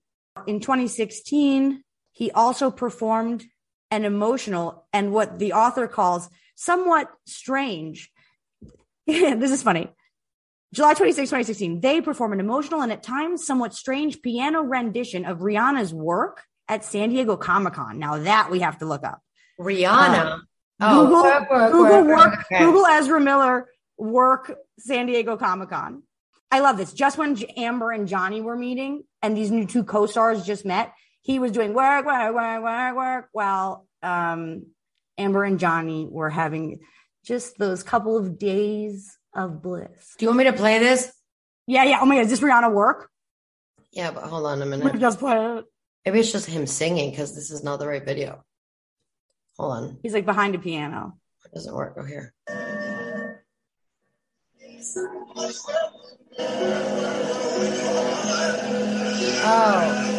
in 0.47 0.61
2016 0.61 1.83
he 2.13 2.31
also 2.31 2.71
performed 2.71 3.43
an 3.91 4.05
emotional 4.05 4.87
and 4.93 5.11
what 5.11 5.39
the 5.39 5.51
author 5.53 5.87
calls 5.87 6.29
somewhat 6.55 7.11
strange. 7.25 8.09
This 9.05 9.51
is 9.51 9.61
funny 9.61 9.89
July 10.73 10.95
26, 10.95 11.29
2016, 11.29 11.81
they 11.81 12.01
perform 12.01 12.33
an 12.33 12.39
emotional 12.39 12.81
and 12.81 12.91
at 12.91 13.03
times 13.03 13.45
somewhat 13.45 13.75
strange 13.75 14.23
piano 14.23 14.63
rendition 14.63 15.23
of 15.23 15.37
Rihanna's 15.37 15.93
work 15.93 16.41
at 16.67 16.83
San 16.83 17.09
Diego 17.09 17.37
Comic 17.37 17.73
Con. 17.73 17.99
Now 17.99 18.17
that 18.17 18.49
we 18.49 18.61
have 18.61 18.79
to 18.79 18.85
look 18.85 19.03
up. 19.03 19.21
Rihanna? 19.61 20.25
Uh, 20.25 20.39
oh, 20.81 21.03
Google, 21.05 21.21
work, 21.21 21.51
work, 21.51 21.71
Google, 21.71 22.03
work, 22.05 22.17
work, 22.17 22.45
okay. 22.51 22.65
Google 22.65 22.87
Ezra 22.87 23.21
Miller 23.21 23.69
work 23.99 24.57
San 24.79 25.05
Diego 25.05 25.37
Comic 25.37 25.69
Con. 25.69 26.01
I 26.49 26.61
love 26.61 26.77
this. 26.77 26.91
Just 26.91 27.19
when 27.19 27.35
J- 27.35 27.53
Amber 27.55 27.91
and 27.91 28.07
Johnny 28.07 28.41
were 28.41 28.55
meeting 28.55 29.03
and 29.21 29.37
these 29.37 29.51
new 29.51 29.67
two 29.67 29.83
co-stars 29.83 30.43
just 30.43 30.65
met, 30.65 30.91
he 31.21 31.37
was 31.37 31.51
doing 31.51 31.75
work, 31.75 32.07
work, 32.07 32.33
work, 32.33 32.63
work, 32.63 32.95
work, 32.95 33.29
while 33.31 33.85
um, 34.01 34.65
Amber 35.19 35.43
and 35.43 35.59
Johnny 35.59 36.07
were 36.09 36.31
having 36.31 36.79
just 37.23 37.59
those 37.59 37.83
couple 37.83 38.17
of 38.17 38.39
days 38.39 39.19
of 39.35 39.61
bliss. 39.61 40.15
Do 40.17 40.25
you 40.25 40.29
want 40.29 40.37
me 40.39 40.43
to 40.45 40.53
play 40.53 40.79
this? 40.79 41.11
Yeah, 41.67 41.83
yeah. 41.85 41.99
Oh 42.01 42.05
my 42.05 42.15
God, 42.15 42.25
is 42.25 42.29
this 42.29 42.39
Rihanna 42.39 42.73
work? 42.73 43.09
Yeah, 43.91 44.11
but 44.11 44.23
hold 44.23 44.45
on 44.45 44.61
a 44.61 44.65
minute. 44.65 44.99
just 44.99 45.19
play 45.19 45.57
it. 45.57 45.65
Maybe 46.05 46.19
it's 46.19 46.31
just 46.31 46.47
him 46.47 46.67
singing 46.67 47.11
because 47.11 47.35
this 47.35 47.51
is 47.51 47.63
not 47.63 47.79
the 47.79 47.87
right 47.87 48.03
video. 48.03 48.43
Hold 49.57 49.71
on. 49.71 49.97
He's 50.03 50.13
like 50.13 50.25
behind 50.25 50.55
a 50.55 50.59
piano. 50.59 51.17
It 51.45 51.53
doesn't 51.53 51.73
work. 51.73 51.95
Go 51.95 52.03
here. 52.03 52.33
Oh. 59.45 60.09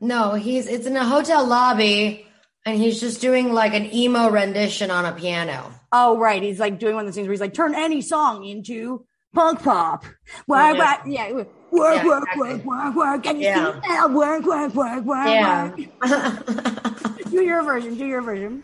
No, 0.00 0.34
he's 0.34 0.66
it's 0.66 0.86
in 0.86 0.96
a 0.96 1.04
hotel 1.04 1.46
lobby 1.46 2.26
and 2.66 2.78
he's 2.78 3.00
just 3.00 3.20
doing 3.20 3.52
like 3.52 3.74
an 3.74 3.94
emo 3.94 4.28
rendition 4.28 4.90
on 4.90 5.06
a 5.06 5.12
piano. 5.12 5.77
Oh, 5.92 6.18
right. 6.18 6.42
He's 6.42 6.60
like 6.60 6.78
doing 6.78 6.94
one 6.94 7.06
of 7.06 7.06
the 7.06 7.12
things 7.14 7.26
where 7.26 7.32
he's 7.32 7.40
like, 7.40 7.54
turn 7.54 7.74
any 7.74 8.02
song 8.02 8.44
into 8.44 9.04
punk 9.34 9.62
pop. 9.62 10.04
Work, 10.46 10.76
Yeah. 10.76 10.78
work, 10.78 11.00
yeah. 11.06 11.32
Work, 11.32 11.46
work, 11.70 11.96
Yeah, 12.02 12.04
work, 12.06 12.22
exactly. 12.24 12.54
work, 12.54 12.64
work, 12.64 12.94
work. 12.96 13.22
Can 13.22 13.36
you 13.36 13.42
Yeah. 13.42 13.72
see 13.74 13.80
that? 13.88 14.10
Work, 14.10 14.44
work, 14.44 14.74
work, 14.74 15.04
work, 15.04 15.26
Yeah. 15.28 15.68
work. 15.68 17.30
Do 17.30 17.42
your 17.42 17.62
version. 17.62 17.94
Do 17.96 18.06
your 18.06 18.22
version. 18.22 18.62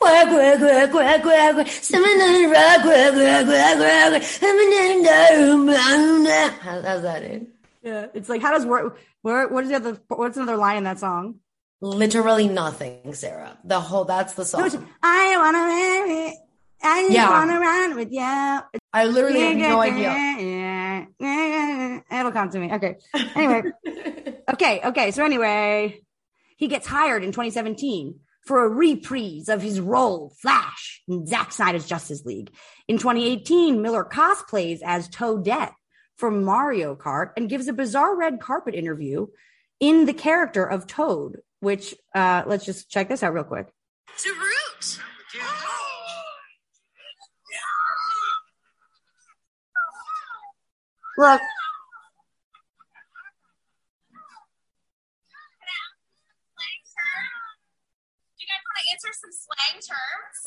Work, 0.00 0.30
work, 0.30 0.60
work, 0.60 0.92
work, 0.94 1.24
work, 1.24 1.56
work. 1.56 1.66
Someone 1.68 2.10
on 2.10 2.32
the 2.42 2.46
rock, 2.48 2.84
work, 2.84 3.14
work, 3.14 3.46
work, 3.48 3.78
work, 3.78 4.12
work. 4.12 4.22
Someone 4.22 4.72
in 4.72 5.02
the- 5.02 6.52
How- 6.60 6.82
How's 6.82 7.02
that, 7.02 7.22
dude? 7.28 7.46
Yeah, 7.82 8.06
it's 8.14 8.28
like 8.28 8.42
how 8.42 8.52
does 8.52 8.66
work? 8.66 8.98
Where 9.22 9.48
what 9.48 9.64
is 9.64 9.70
the 9.70 9.76
other? 9.76 9.98
What's 10.08 10.36
another 10.36 10.56
line 10.56 10.76
in 10.78 10.84
that 10.84 10.98
song? 11.00 11.36
Literally 11.80 12.48
nothing, 12.48 13.14
Sarah. 13.14 13.56
The 13.64 13.80
whole 13.80 14.04
that's 14.04 14.34
the 14.34 14.44
song. 14.44 14.88
I 15.02 15.36
wanna 15.36 15.58
marry. 15.58 16.36
I 16.82 17.02
just 17.02 17.12
Yeah. 17.12 17.30
wanna 17.30 17.60
run 17.60 17.96
with 17.96 18.10
you. 18.12 18.20
I 18.20 19.04
literally 19.04 19.40
have 19.40 19.56
no 19.56 19.80
idea. 19.80 21.06
It'll 22.10 22.32
come 22.32 22.50
to 22.50 22.58
me. 22.58 22.72
Okay. 22.72 22.96
Anyway. 23.34 23.62
okay. 24.52 24.80
Okay. 24.84 25.10
So 25.12 25.24
anyway, 25.24 26.00
he 26.56 26.66
gets 26.66 26.86
hired 26.86 27.22
in 27.22 27.30
2017 27.30 28.20
for 28.44 28.64
a 28.64 28.68
reprise 28.68 29.48
of 29.48 29.60
his 29.62 29.78
role, 29.80 30.32
Flash, 30.40 31.02
in 31.06 31.26
Zack 31.26 31.52
Snyder's 31.52 31.86
Justice 31.86 32.24
League. 32.24 32.50
In 32.88 32.98
2018, 32.98 33.82
Miller 33.82 34.04
cosplays 34.10 34.80
as 34.84 35.08
Toadette 35.08 35.74
from 36.16 36.42
Mario 36.44 36.96
Kart 36.96 37.30
and 37.36 37.48
gives 37.48 37.68
a 37.68 37.72
bizarre 37.72 38.16
red 38.16 38.40
carpet 38.40 38.74
interview 38.74 39.26
in 39.80 40.06
the 40.06 40.14
character 40.14 40.64
of 40.64 40.86
Toad, 40.86 41.38
which 41.60 41.94
uh, 42.14 42.42
let's 42.46 42.64
just 42.64 42.90
check 42.90 43.08
this 43.08 43.22
out 43.22 43.34
real 43.34 43.44
quick. 43.44 43.66
To 44.18 44.30
root. 44.30 44.98
Look. 51.18 51.40
Do 58.36 58.44
you 58.44 58.46
guys 58.46 58.62
want 58.64 58.78
to 58.78 58.84
answer 58.92 59.10
some 59.20 59.32
slang 59.32 59.80
terms? 59.82 60.38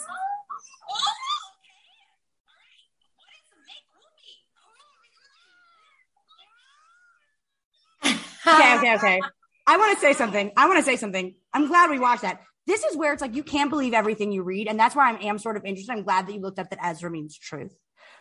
Okay, 8.47 8.71
okay, 8.77 8.95
okay. 8.95 9.19
I 9.67 9.77
want 9.77 9.95
to 9.95 10.01
say 10.01 10.13
something. 10.13 10.51
I 10.57 10.67
want 10.67 10.79
to 10.79 10.83
say 10.83 10.95
something. 10.95 11.35
I'm 11.53 11.67
glad 11.67 11.89
we 11.89 11.99
watched 11.99 12.23
that. 12.23 12.41
This 12.67 12.83
is 12.83 12.95
where 12.95 13.13
it's 13.13 13.21
like 13.21 13.35
you 13.35 13.43
can't 13.43 13.69
believe 13.69 13.93
everything 13.93 14.31
you 14.31 14.43
read, 14.43 14.67
and 14.67 14.79
that's 14.79 14.95
why 14.95 15.11
I 15.11 15.17
am 15.25 15.37
sort 15.37 15.57
of 15.57 15.65
interested. 15.65 15.91
I'm 15.91 16.03
glad 16.03 16.27
that 16.27 16.33
you 16.33 16.41
looked 16.41 16.59
up 16.59 16.69
that 16.69 16.79
Ezra 16.83 17.09
means 17.09 17.37
truth 17.37 17.75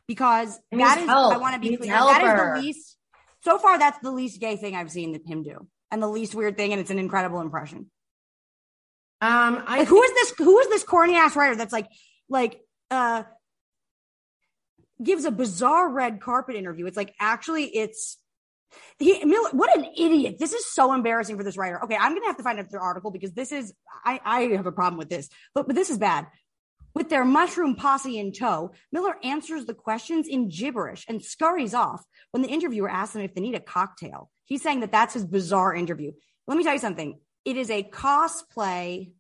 because 0.06 0.58
that 0.72 0.98
is. 0.98 1.06
help. 1.06 1.34
I 1.34 1.38
want 1.38 1.54
to 1.54 1.60
be 1.60 1.76
clear. 1.76 1.92
That 1.92 2.22
is 2.22 2.28
helper. 2.28 2.54
the 2.56 2.62
least. 2.62 2.96
So 3.42 3.58
far, 3.58 3.78
that's 3.78 3.98
the 4.00 4.10
least 4.10 4.40
gay 4.40 4.56
thing 4.56 4.76
I've 4.76 4.90
seen 4.90 5.18
him 5.26 5.42
do, 5.42 5.66
and 5.90 6.02
the 6.02 6.08
least 6.08 6.34
weird 6.34 6.56
thing, 6.56 6.72
and 6.72 6.80
it's 6.80 6.90
an 6.90 6.98
incredible 6.98 7.40
impression. 7.40 7.90
Um, 9.22 9.62
I 9.66 9.80
Like, 9.80 9.88
who 9.88 10.02
is 10.02 10.10
this? 10.12 10.34
Who 10.38 10.58
is 10.60 10.68
this 10.68 10.82
corny 10.82 11.16
ass 11.16 11.36
writer 11.36 11.56
that's 11.56 11.72
like, 11.72 11.88
like, 12.28 12.60
uh, 12.90 13.24
gives 15.02 15.24
a 15.26 15.30
bizarre 15.30 15.88
red 15.90 16.20
carpet 16.20 16.56
interview? 16.56 16.86
It's 16.86 16.96
like 16.96 17.14
actually, 17.20 17.64
it's 17.64 18.18
he. 18.98 19.24
Miller, 19.24 19.50
what 19.52 19.76
an 19.76 19.86
idiot! 19.96 20.36
This 20.38 20.52
is 20.52 20.72
so 20.72 20.92
embarrassing 20.92 21.36
for 21.36 21.44
this 21.44 21.56
writer. 21.56 21.82
Okay, 21.84 21.96
I'm 21.96 22.14
gonna 22.14 22.26
have 22.26 22.36
to 22.36 22.42
find 22.42 22.58
another 22.58 22.80
article 22.80 23.10
because 23.10 23.32
this 23.32 23.52
is 23.52 23.72
I 24.04 24.20
I 24.24 24.40
have 24.56 24.66
a 24.66 24.72
problem 24.72 24.98
with 24.98 25.08
this, 25.08 25.28
but 25.54 25.66
but 25.66 25.76
this 25.76 25.90
is 25.90 25.98
bad. 25.98 26.26
With 26.94 27.08
their 27.08 27.24
mushroom 27.24 27.76
posse 27.76 28.18
in 28.18 28.32
tow, 28.32 28.72
Miller 28.90 29.14
answers 29.22 29.64
the 29.64 29.74
questions 29.74 30.26
in 30.26 30.48
gibberish 30.48 31.04
and 31.08 31.22
scurries 31.22 31.72
off 31.72 32.04
when 32.32 32.42
the 32.42 32.48
interviewer 32.48 32.90
asks 32.90 33.14
him 33.14 33.22
if 33.22 33.34
they 33.34 33.40
need 33.40 33.54
a 33.54 33.60
cocktail. 33.60 34.30
He's 34.44 34.62
saying 34.62 34.80
that 34.80 34.90
that's 34.90 35.14
his 35.14 35.24
bizarre 35.24 35.74
interview. 35.74 36.12
Let 36.48 36.58
me 36.58 36.64
tell 36.64 36.72
you 36.72 36.80
something. 36.80 37.18
It 37.44 37.56
is 37.56 37.70
a 37.70 37.84
cosplay 37.84 39.12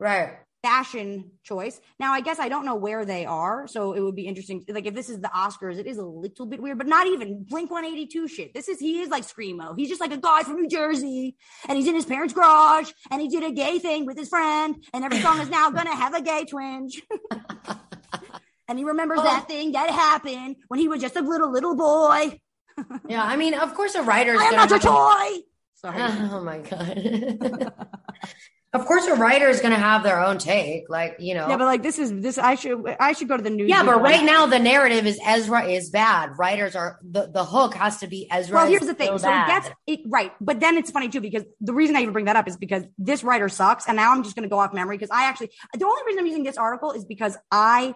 right 0.00 0.38
fashion 0.64 1.30
choice. 1.42 1.78
Now, 2.00 2.14
I 2.14 2.22
guess 2.22 2.38
I 2.38 2.48
don't 2.48 2.64
know 2.64 2.74
where 2.74 3.04
they 3.04 3.26
are, 3.26 3.66
so 3.66 3.92
it 3.92 4.00
would 4.00 4.16
be 4.16 4.26
interesting. 4.26 4.64
Like 4.66 4.86
if 4.86 4.94
this 4.94 5.10
is 5.10 5.20
the 5.20 5.28
Oscars, 5.28 5.76
it 5.76 5.86
is 5.86 5.98
a 5.98 6.04
little 6.04 6.46
bit 6.46 6.62
weird, 6.62 6.78
but 6.78 6.86
not 6.86 7.06
even 7.06 7.44
Blink 7.44 7.70
182 7.70 8.28
shit. 8.28 8.54
This 8.54 8.68
is 8.68 8.80
he 8.80 9.00
is 9.00 9.10
like 9.10 9.24
screamo. 9.24 9.74
He's 9.76 9.90
just 9.90 10.00
like 10.00 10.12
a 10.12 10.16
guy 10.16 10.42
from 10.42 10.56
New 10.56 10.68
Jersey, 10.68 11.36
and 11.68 11.76
he's 11.76 11.86
in 11.86 11.94
his 11.94 12.06
parents' 12.06 12.32
garage, 12.32 12.90
and 13.10 13.20
he 13.20 13.28
did 13.28 13.44
a 13.44 13.52
gay 13.52 13.78
thing 13.78 14.06
with 14.06 14.16
his 14.16 14.30
friend, 14.30 14.82
and 14.94 15.04
every 15.04 15.20
song 15.20 15.38
is 15.40 15.50
now 15.50 15.70
gonna 15.70 15.94
have 15.94 16.14
a 16.14 16.22
gay 16.22 16.46
twinge. 16.46 17.02
and 18.68 18.78
he 18.78 18.84
remembers 18.84 19.20
that 19.20 19.46
thing 19.46 19.72
that 19.72 19.90
happened 19.90 20.56
when 20.68 20.80
he 20.80 20.88
was 20.88 21.02
just 21.02 21.16
a 21.16 21.20
little 21.20 21.52
little 21.52 21.76
boy. 21.76 22.40
Yeah, 23.08 23.22
I 23.22 23.36
mean, 23.36 23.54
of 23.54 23.72
course, 23.74 23.94
a 23.94 24.02
writer's. 24.02 24.40
I 24.40 24.46
am 24.46 24.56
not 24.56 24.70
your 24.70 24.80
toy. 24.80 25.44
Sorry. 25.74 26.00
Oh 26.32 26.42
my 26.42 26.58
god. 26.58 27.72
Of 28.74 28.86
course, 28.86 29.06
a 29.06 29.14
writer 29.14 29.48
is 29.48 29.60
going 29.60 29.72
to 29.72 29.78
have 29.78 30.02
their 30.02 30.20
own 30.20 30.38
take, 30.38 30.90
like 30.90 31.16
you 31.18 31.34
know. 31.34 31.48
Yeah, 31.48 31.56
but 31.56 31.64
like 31.64 31.82
this 31.82 31.98
is 31.98 32.12
this. 32.20 32.38
I 32.38 32.56
should 32.56 32.84
I 33.00 33.12
should 33.12 33.28
go 33.28 33.36
to 33.36 33.42
the 33.42 33.50
news. 33.50 33.68
Yeah, 33.68 33.84
but 33.84 34.00
right 34.00 34.24
now 34.24 34.46
the 34.46 34.58
narrative 34.58 35.06
is 35.06 35.18
Ezra 35.24 35.66
is 35.66 35.90
bad. 35.90 36.32
Writers 36.36 36.74
are 36.74 36.98
the 37.02 37.30
the 37.30 37.44
hook 37.44 37.74
has 37.74 37.98
to 37.98 38.06
be 38.06 38.28
Ezra. 38.30 38.56
Well, 38.56 38.66
here's 38.66 38.86
the 38.86 38.94
thing. 38.94 39.08
so 39.08 39.18
So 39.18 39.28
that's 39.28 39.70
it, 39.86 40.00
right. 40.06 40.32
But 40.40 40.60
then 40.60 40.76
it's 40.76 40.90
funny 40.90 41.08
too 41.08 41.20
because 41.20 41.44
the 41.60 41.72
reason 41.72 41.96
I 41.96 42.02
even 42.02 42.12
bring 42.12 42.26
that 42.26 42.36
up 42.36 42.48
is 42.48 42.56
because 42.56 42.84
this 42.98 43.24
writer 43.24 43.48
sucks. 43.48 43.86
And 43.86 43.96
now 43.96 44.12
I'm 44.12 44.22
just 44.22 44.36
going 44.36 44.42
to 44.44 44.48
go 44.48 44.58
off 44.58 44.74
memory 44.74 44.96
because 44.96 45.10
I 45.10 45.28
actually, 45.28 45.50
the 45.76 45.84
only 45.84 46.02
reason 46.06 46.20
I'm 46.20 46.26
using 46.26 46.44
this 46.44 46.56
article 46.56 46.92
is 46.92 47.04
because 47.04 47.36
I, 47.50 47.94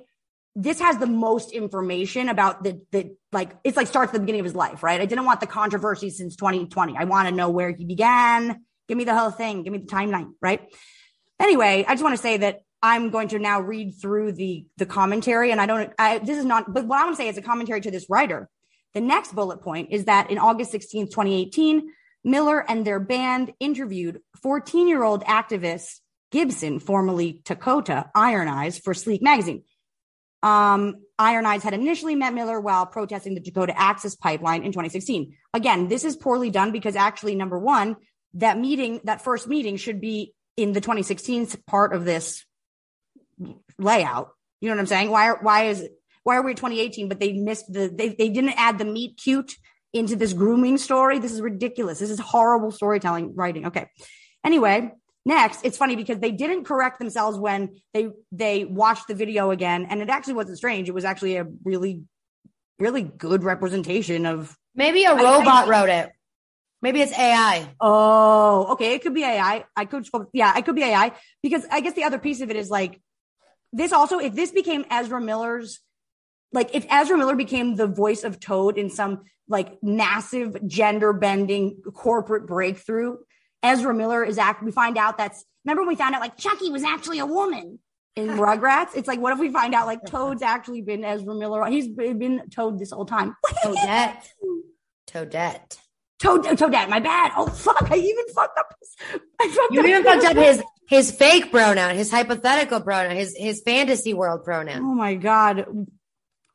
this 0.55 0.81
has 0.81 0.99
the 0.99 1.07
most 1.07 1.53
information 1.53 2.29
about 2.29 2.65
the, 2.65 2.81
the, 2.91 3.17
like, 3.33 3.57
it's 3.65 3.77
like 3.77 3.87
starts 3.87 4.11
at 4.11 4.15
the 4.15 4.21
beginning 4.21 4.41
of 4.41 4.45
his 4.47 4.55
life, 4.55 4.83
right? 4.83 5.01
I 5.01 5.07
didn't 5.07 5.25
want 5.25 5.41
the 5.41 5.47
controversy 5.47 6.11
since 6.11 6.37
2020. 6.37 6.97
I 6.97 7.05
want 7.05 7.29
to 7.29 7.35
know 7.35 7.51
where 7.51 7.71
he 7.71 7.85
began. 7.85 8.65
Give 8.89 8.97
me 8.97 9.05
the 9.05 9.17
whole 9.17 9.31
thing. 9.31 9.63
Give 9.63 9.73
me 9.73 9.79
the 9.79 9.87
timeline, 9.87 10.33
right? 10.41 10.63
Anyway, 11.39 11.85
I 11.87 11.93
just 11.93 12.03
want 12.03 12.17
to 12.17 12.23
say 12.23 12.39
that 12.39 12.63
I'm 12.83 13.11
going 13.11 13.29
to 13.29 13.39
now 13.39 13.61
read 13.61 13.95
through 14.01 14.33
the 14.33 14.67
the 14.77 14.87
commentary, 14.87 15.51
and 15.51 15.61
I 15.61 15.67
don't. 15.67 15.93
I 15.99 16.19
this 16.19 16.39
is 16.39 16.45
not. 16.45 16.73
But 16.73 16.87
what 16.87 16.99
I 16.99 17.05
want 17.05 17.17
to 17.17 17.23
say 17.23 17.29
is 17.29 17.37
a 17.37 17.43
commentary 17.43 17.81
to 17.83 17.91
this 17.91 18.07
writer. 18.09 18.49
The 18.95 19.01
next 19.01 19.35
bullet 19.35 19.61
point 19.61 19.89
is 19.91 20.07
that 20.07 20.31
in 20.31 20.39
August 20.39 20.71
16, 20.73 21.07
2018, 21.07 21.93
Miller 22.25 22.65
and 22.69 22.87
their 22.87 22.99
band 22.99 23.53
interviewed 23.61 24.21
14 24.43 24.89
year 24.89 25.03
old 25.03 25.25
activist 25.25 26.01
Gibson, 26.31 26.79
formerly 26.79 27.43
Dakota 27.45 28.11
Iron 28.15 28.49
Eyes, 28.49 28.79
for 28.79 28.95
Sleek 28.95 29.23
magazine. 29.23 29.63
Um, 30.43 30.97
Iron 31.19 31.47
Eyes 31.47 31.63
had 31.63 31.75
initially 31.75 32.15
met 32.15 32.33
Miller 32.33 32.61
while 32.61 32.87
protesting 32.87 33.35
the 33.35 33.41
Dakota 33.41 33.79
Access 33.79 34.15
Pipeline 34.15 34.63
in 34.63 34.71
2016. 34.71 35.35
Again, 35.53 35.89
this 35.89 36.05
is 36.05 36.17
poorly 36.17 36.51
done 36.51 36.71
because 36.71 36.95
actually, 36.95 37.35
number 37.35 37.59
one, 37.59 37.97
that 38.35 38.59
meeting, 38.59 39.01
that 39.05 39.23
first 39.23 39.49
meeting 39.49 39.77
should 39.77 40.01
be 40.01 40.35
in 40.57 40.73
the 40.73 40.81
2016 40.81 41.49
part 41.67 41.95
of 41.95 42.05
this 42.05 42.45
layout. 43.79 44.31
You 44.61 44.69
know 44.69 44.75
what 44.75 44.81
I'm 44.81 44.87
saying? 44.87 45.11
Why, 45.11 45.31
why 45.41 45.65
is, 45.67 45.89
why 46.25 46.37
are 46.37 46.43
we 46.43 46.55
2018, 46.55 47.09
but 47.09 47.21
they 47.21 47.33
missed 47.33 47.73
the, 47.73 47.89
they, 47.89 48.09
they 48.11 48.29
didn't 48.29 48.55
add 48.59 48.79
the 48.79 48.85
meet 48.85 49.17
cute 49.17 49.55
into 49.93 50.17
this 50.17 50.33
grooming 50.33 50.79
story? 50.79 51.19
This 51.19 51.33
is 51.33 51.41
ridiculous. 51.41 51.99
This 51.99 52.11
is 52.11 52.19
horrible 52.19 52.73
storytelling 52.73 53.35
writing. 53.35 53.67
Okay. 53.67 53.89
Anyway, 54.45 54.93
next, 55.25 55.65
it's 55.65 55.79
funny 55.79 55.97
because 55.97 56.19
they 56.19 56.33
didn't 56.33 56.65
correct 56.65 56.99
themselves 56.99 57.39
when 57.39 57.77
they, 57.95 58.09
they 58.33 58.65
watched 58.65 59.09
the 59.09 59.15
video 59.15 59.51
again. 59.51 59.87
And 59.89 60.03
it 60.03 60.11
actually 60.11 60.35
wasn't 60.35 60.59
strange. 60.59 60.89
It 60.89 60.93
was 60.93 61.05
actually 61.05 61.37
a 61.37 61.47
really, 61.65 62.03
really 62.79 63.03
good 63.03 63.45
representation 63.45 64.27
of 64.27 64.57
maybe 64.75 65.05
a 65.05 65.15
robot 65.15 65.67
I- 65.67 65.69
wrote 65.69 65.89
it. 65.89 66.11
Maybe 66.81 67.01
it's 67.01 67.13
AI. 67.13 67.75
Oh, 67.81 68.73
okay. 68.73 68.95
It 68.95 69.03
could 69.03 69.15
be 69.15 69.25
AI. 69.25 69.65
I 69.77 69.85
could, 69.85 70.07
yeah, 70.33 70.57
it 70.57 70.65
could 70.65 70.77
be 70.77 70.85
AI 70.85 71.13
because 71.43 71.67
I 71.71 71.81
guess 71.81 71.95
the 71.95 72.05
other 72.05 72.19
piece 72.19 72.41
of 72.41 72.51
it 72.51 72.57
is 72.57 72.71
like 72.71 73.01
this 73.73 73.93
also, 73.93 74.19
if 74.19 74.35
this 74.35 74.51
became 74.51 74.85
Ezra 74.91 75.21
Miller's, 75.21 75.81
like 76.53 76.75
if 76.75 76.87
Ezra 76.89 77.19
Miller 77.19 77.37
became 77.37 77.77
the 77.77 77.87
voice 77.87 78.25
of 78.25 78.41
Toad 78.41 78.79
in 78.79 78.91
some 78.91 79.25
like 79.49 79.83
massive 79.83 80.67
gender 80.67 81.13
bending 81.13 81.83
corporate 81.95 82.47
breakthrough, 82.47 83.17
Ezra 83.63 83.93
Miller 83.93 84.25
is 84.25 84.39
act, 84.39 84.63
we 84.63 84.71
find 84.71 84.97
out 84.97 85.19
that's, 85.19 85.45
remember 85.65 85.83
when 85.83 85.89
we 85.89 85.97
found 85.97 86.15
out 86.15 86.21
like 86.21 86.37
Chucky 86.37 86.71
was 86.71 86.85
actually 86.85 87.19
a 87.19 87.27
woman 87.27 87.81
in 88.15 88.29
Rugrats? 88.39 88.91
It's 88.95 89.09
like, 89.09 89.21
what 89.21 89.33
if 89.33 89.39
we 89.39 89.51
find 89.51 89.75
out 89.75 89.87
like 89.87 90.05
Toad's 90.07 90.43
actually 90.43 90.83
been 90.83 91.05
Ezra 91.05 91.35
Miller? 91.35 91.67
He's 91.67 91.89
been 91.89 92.49
Toad 92.51 92.79
this 92.79 92.93
whole 92.93 93.05
time. 93.05 93.37
Toadette. 93.65 94.29
Toadette. 95.09 95.79
Toad, 96.19 96.45
Toadette, 96.45 96.89
my 96.89 97.01
bad. 97.01 97.33
Oh 97.37 97.47
fuck, 97.47 97.91
I 97.91 97.97
even 97.97 98.25
fucked 98.35 98.59
up. 98.59 98.75
his- 98.81 99.21
I 99.41 99.49
fucked 99.49 99.73
You 99.73 99.81
up 99.81 99.87
even 99.87 100.03
fucked 100.05 100.25
up 100.25 100.37
his 100.37 100.63
his 100.89 101.11
fake 101.13 101.51
pronoun, 101.51 101.95
his 101.95 102.11
hypothetical 102.11 102.81
pronoun, 102.81 103.15
his 103.17 103.37
his 103.37 103.63
fantasy 103.63 104.15
world 104.15 104.45
pronoun. 104.45 104.83
Oh 104.83 104.95
my 104.95 105.15
god. 105.15 105.67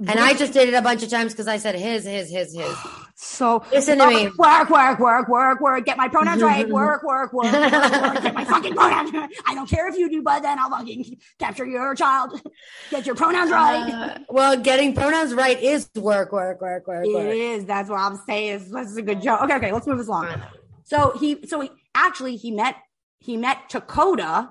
And 0.08 0.20
I 0.20 0.34
just 0.34 0.54
did 0.54 0.70
it 0.70 0.74
a 0.74 0.82
bunch 0.82 1.04
of 1.04 1.10
times 1.10 1.34
because 1.34 1.48
I 1.48 1.58
said 1.58 1.76
his, 1.76 2.06
his, 2.06 2.30
his, 2.30 2.54
his. 2.54 2.76
So 3.16 3.64
Listen 3.72 4.00
to 4.00 4.08
me. 4.08 4.28
Work, 4.38 4.70
work, 4.72 5.00
work, 5.00 5.30
work, 5.30 5.62
work. 5.62 5.86
Get 5.86 5.98
my 5.98 6.10
pronouns 6.10 6.42
right. 6.42 6.68
Work, 6.70 7.04
work, 7.04 7.32
work, 7.32 7.52
work, 7.52 7.54
work. 7.54 8.24
Get 8.24 8.34
my 8.34 8.44
fucking 8.44 8.74
pronouns. 8.74 9.14
right. 9.14 9.30
I 9.46 9.54
don't 9.54 9.70
care 9.70 9.88
if 9.88 9.96
you 9.98 10.10
do, 10.10 10.24
but 10.24 10.42
then 10.42 10.58
I'll 10.60 10.72
fucking 10.72 11.18
capture 11.40 11.66
your 11.66 11.94
child. 11.94 12.42
Get 12.90 13.06
your 13.06 13.16
pronouns 13.16 13.52
right. 13.52 13.92
Uh, 13.92 14.20
well, 14.30 14.58
getting 14.58 14.94
pronouns 14.96 15.34
right 15.34 15.62
is 15.62 15.90
work, 15.96 16.32
work, 16.34 16.60
work, 16.60 16.88
work, 16.88 17.06
It 17.06 17.14
work. 17.14 17.28
is. 17.28 17.66
That's 17.66 17.90
what 17.90 18.00
I'm 18.00 18.20
saying. 18.28 18.72
This 18.72 18.90
is 18.90 18.98
a 18.98 19.04
good 19.04 19.22
joke. 19.22 19.42
Okay, 19.44 19.56
okay. 19.58 19.72
Let's 19.72 19.86
move 19.86 20.00
this 20.00 20.08
along. 20.08 20.42
So 20.84 21.16
he, 21.18 21.46
so 21.48 21.62
he 21.62 21.70
actually 21.96 22.36
he 22.36 22.50
met 22.52 22.76
he 23.20 23.38
met 23.38 23.70
Dakota 23.70 24.50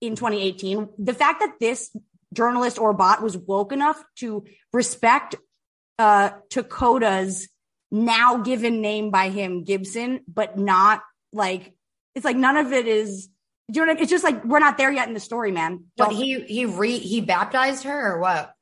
in 0.00 0.14
2018. 0.14 0.88
The 0.98 1.14
fact 1.14 1.40
that 1.40 1.54
this 1.60 1.94
journalist 2.32 2.78
or 2.78 2.92
bot 2.92 3.22
was 3.22 3.36
woke 3.36 3.72
enough 3.72 4.02
to 4.16 4.44
respect 4.72 5.34
uh 5.98 6.30
Dakota's 6.50 7.48
now 7.90 8.38
given 8.38 8.80
name 8.80 9.10
by 9.10 9.30
him, 9.30 9.64
Gibson, 9.64 10.20
but 10.28 10.58
not 10.58 11.02
like 11.32 11.74
it's 12.14 12.24
like 12.24 12.36
none 12.36 12.56
of 12.56 12.72
it 12.72 12.86
is. 12.86 13.28
Do 13.70 13.80
you 13.80 13.86
know 13.86 13.90
what 13.90 13.92
I 13.92 13.94
mean? 13.94 14.02
It's 14.02 14.10
just 14.10 14.24
like 14.24 14.44
we're 14.44 14.60
not 14.60 14.78
there 14.78 14.90
yet 14.90 15.08
in 15.08 15.14
the 15.14 15.20
story, 15.20 15.52
man. 15.52 15.84
But 15.96 16.12
he 16.12 16.40
he 16.40 16.64
re 16.64 16.98
he 16.98 17.20
baptized 17.20 17.84
her 17.84 18.14
or 18.14 18.20
what? 18.20 18.54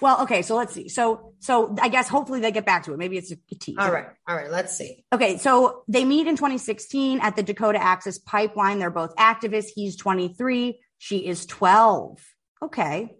well, 0.00 0.22
okay, 0.22 0.42
so 0.42 0.56
let's 0.56 0.74
see. 0.74 0.88
So, 0.88 1.34
so 1.40 1.74
I 1.80 1.88
guess 1.88 2.08
hopefully 2.08 2.40
they 2.40 2.50
get 2.50 2.66
back 2.66 2.84
to 2.84 2.92
it. 2.92 2.98
Maybe 2.98 3.16
it's 3.16 3.30
a 3.30 3.36
tease. 3.54 3.76
All 3.78 3.90
right, 3.90 4.06
all 4.28 4.36
right. 4.36 4.50
Let's 4.50 4.76
see. 4.76 5.04
Okay, 5.12 5.38
so 5.38 5.82
they 5.88 6.04
meet 6.04 6.26
in 6.26 6.36
2016 6.36 7.20
at 7.20 7.36
the 7.36 7.42
Dakota 7.42 7.82
Access 7.82 8.18
Pipeline. 8.18 8.78
They're 8.78 8.90
both 8.90 9.14
activists. 9.16 9.68
He's 9.74 9.96
23, 9.96 10.78
she 10.98 11.26
is 11.26 11.46
12. 11.46 12.18
Okay. 12.62 13.14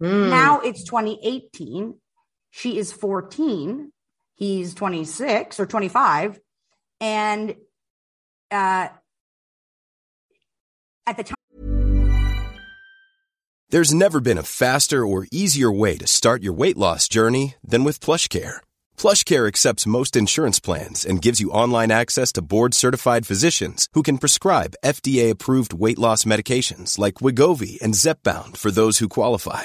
Hmm. 0.00 0.30
Now 0.30 0.60
it's 0.60 0.82
2018. 0.84 1.94
She 2.50 2.78
is 2.78 2.92
14. 2.92 3.92
He's 4.34 4.74
26 4.74 5.60
or 5.60 5.66
25. 5.66 6.40
And 7.00 7.56
uh, 8.50 8.88
at 11.06 11.16
the 11.16 11.24
time, 11.24 11.34
There's 13.68 13.94
never 13.94 14.20
been 14.20 14.38
a 14.38 14.42
faster 14.42 15.06
or 15.06 15.28
easier 15.30 15.70
way 15.70 15.96
to 15.98 16.06
start 16.06 16.42
your 16.42 16.54
weight 16.54 16.76
loss 16.76 17.06
journey 17.06 17.54
than 17.62 17.84
with 17.84 18.00
PlushCare. 18.00 18.56
PlushCare 18.96 19.46
accepts 19.46 19.86
most 19.86 20.16
insurance 20.16 20.58
plans 20.58 21.06
and 21.06 21.22
gives 21.22 21.40
you 21.40 21.52
online 21.52 21.92
access 21.92 22.32
to 22.32 22.42
board-certified 22.42 23.26
physicians 23.26 23.86
who 23.92 24.02
can 24.02 24.18
prescribe 24.18 24.74
FDA-approved 24.84 25.72
weight 25.72 25.98
loss 25.98 26.24
medications 26.24 26.98
like 26.98 27.22
Wegovy 27.22 27.80
and 27.80 27.94
Zepbound 27.94 28.56
for 28.56 28.72
those 28.72 28.98
who 28.98 29.08
qualify. 29.08 29.64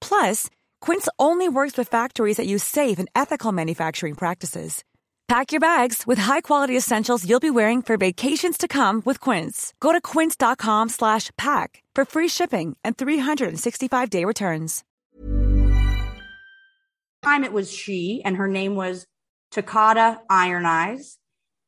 Plus, 0.00 0.48
Quince 0.80 1.08
only 1.18 1.48
works 1.48 1.76
with 1.76 1.88
factories 1.88 2.38
that 2.38 2.46
use 2.46 2.64
safe 2.64 2.98
and 2.98 3.10
ethical 3.14 3.52
manufacturing 3.52 4.14
practices. 4.14 4.82
Pack 5.28 5.50
your 5.50 5.60
bags 5.60 6.04
with 6.06 6.18
high-quality 6.18 6.76
essentials 6.76 7.28
you'll 7.28 7.40
be 7.40 7.50
wearing 7.50 7.82
for 7.82 7.96
vacations 7.96 8.56
to 8.56 8.68
come 8.68 9.02
with 9.04 9.18
Quince. 9.20 9.74
Go 9.80 9.92
to 9.92 10.00
quince.com 10.00 10.88
slash 10.88 11.30
pack 11.36 11.82
for 11.96 12.04
free 12.04 12.28
shipping 12.28 12.76
and 12.84 12.96
365-day 12.96 14.24
returns. 14.24 14.84
time 17.24 17.42
it 17.42 17.52
was 17.52 17.72
she, 17.72 18.22
and 18.24 18.36
her 18.36 18.46
name 18.46 18.76
was 18.76 19.04
Takata 19.50 20.20
Iron 20.30 20.64
Eyes, 20.64 21.18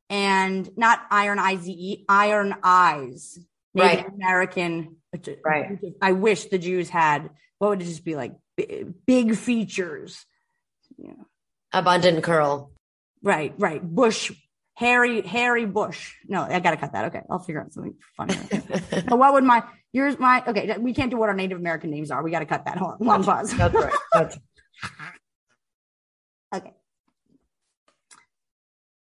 and 0.09 0.71
not 0.77 1.01
Iron 1.11 1.41
I 1.41 1.57
Z 1.57 1.73
E, 1.73 2.05
Iron 2.09 2.55
Eyes, 2.63 3.41
Native 3.75 4.05
Right. 4.05 4.15
American. 4.15 4.97
Right. 5.45 5.79
I 6.01 6.13
wish 6.13 6.45
the 6.45 6.59
Jews 6.59 6.91
had. 6.91 7.31
What 7.59 7.71
would 7.71 7.83
it 7.83 7.87
just 7.87 8.05
be 8.05 8.17
like? 8.17 8.35
B- 8.57 8.85
Big 9.07 9.37
features. 9.37 10.25
Abundant 11.73 12.23
curl. 12.23 12.73
Right, 13.23 13.53
right. 13.59 13.83
Bush, 13.83 14.33
hairy, 14.75 15.23
hairy 15.23 15.67
Bush. 15.67 16.15
No, 16.27 16.43
I 16.43 16.61
gotta 16.61 16.77
cut 16.77 16.93
that. 16.93 17.07
Okay, 17.07 17.23
I'll 17.29 17.41
figure 17.41 17.61
out 17.61 17.73
something 17.73 17.95
funny. 18.17 18.35
so 19.09 19.17
what 19.17 19.33
would 19.33 19.45
my 19.45 19.65
yours 19.93 20.19
my 20.19 20.43
okay? 20.47 20.77
We 20.79 20.95
can't 20.95 21.11
do 21.11 21.17
what 21.17 21.29
our 21.29 21.35
Native 21.35 21.59
American 21.59 21.91
names 21.91 22.11
are. 22.11 22.23
We 22.23 22.31
got 22.31 22.41
to 22.41 22.47
cut 22.47 22.65
that. 22.67 22.79
Hold 22.79 22.95
on, 23.01 23.07
long 23.07 23.25
pause. 23.25 23.55
That's 23.57 23.75
right. 23.75 23.93
That's 24.13 24.39
Okay. 26.55 26.73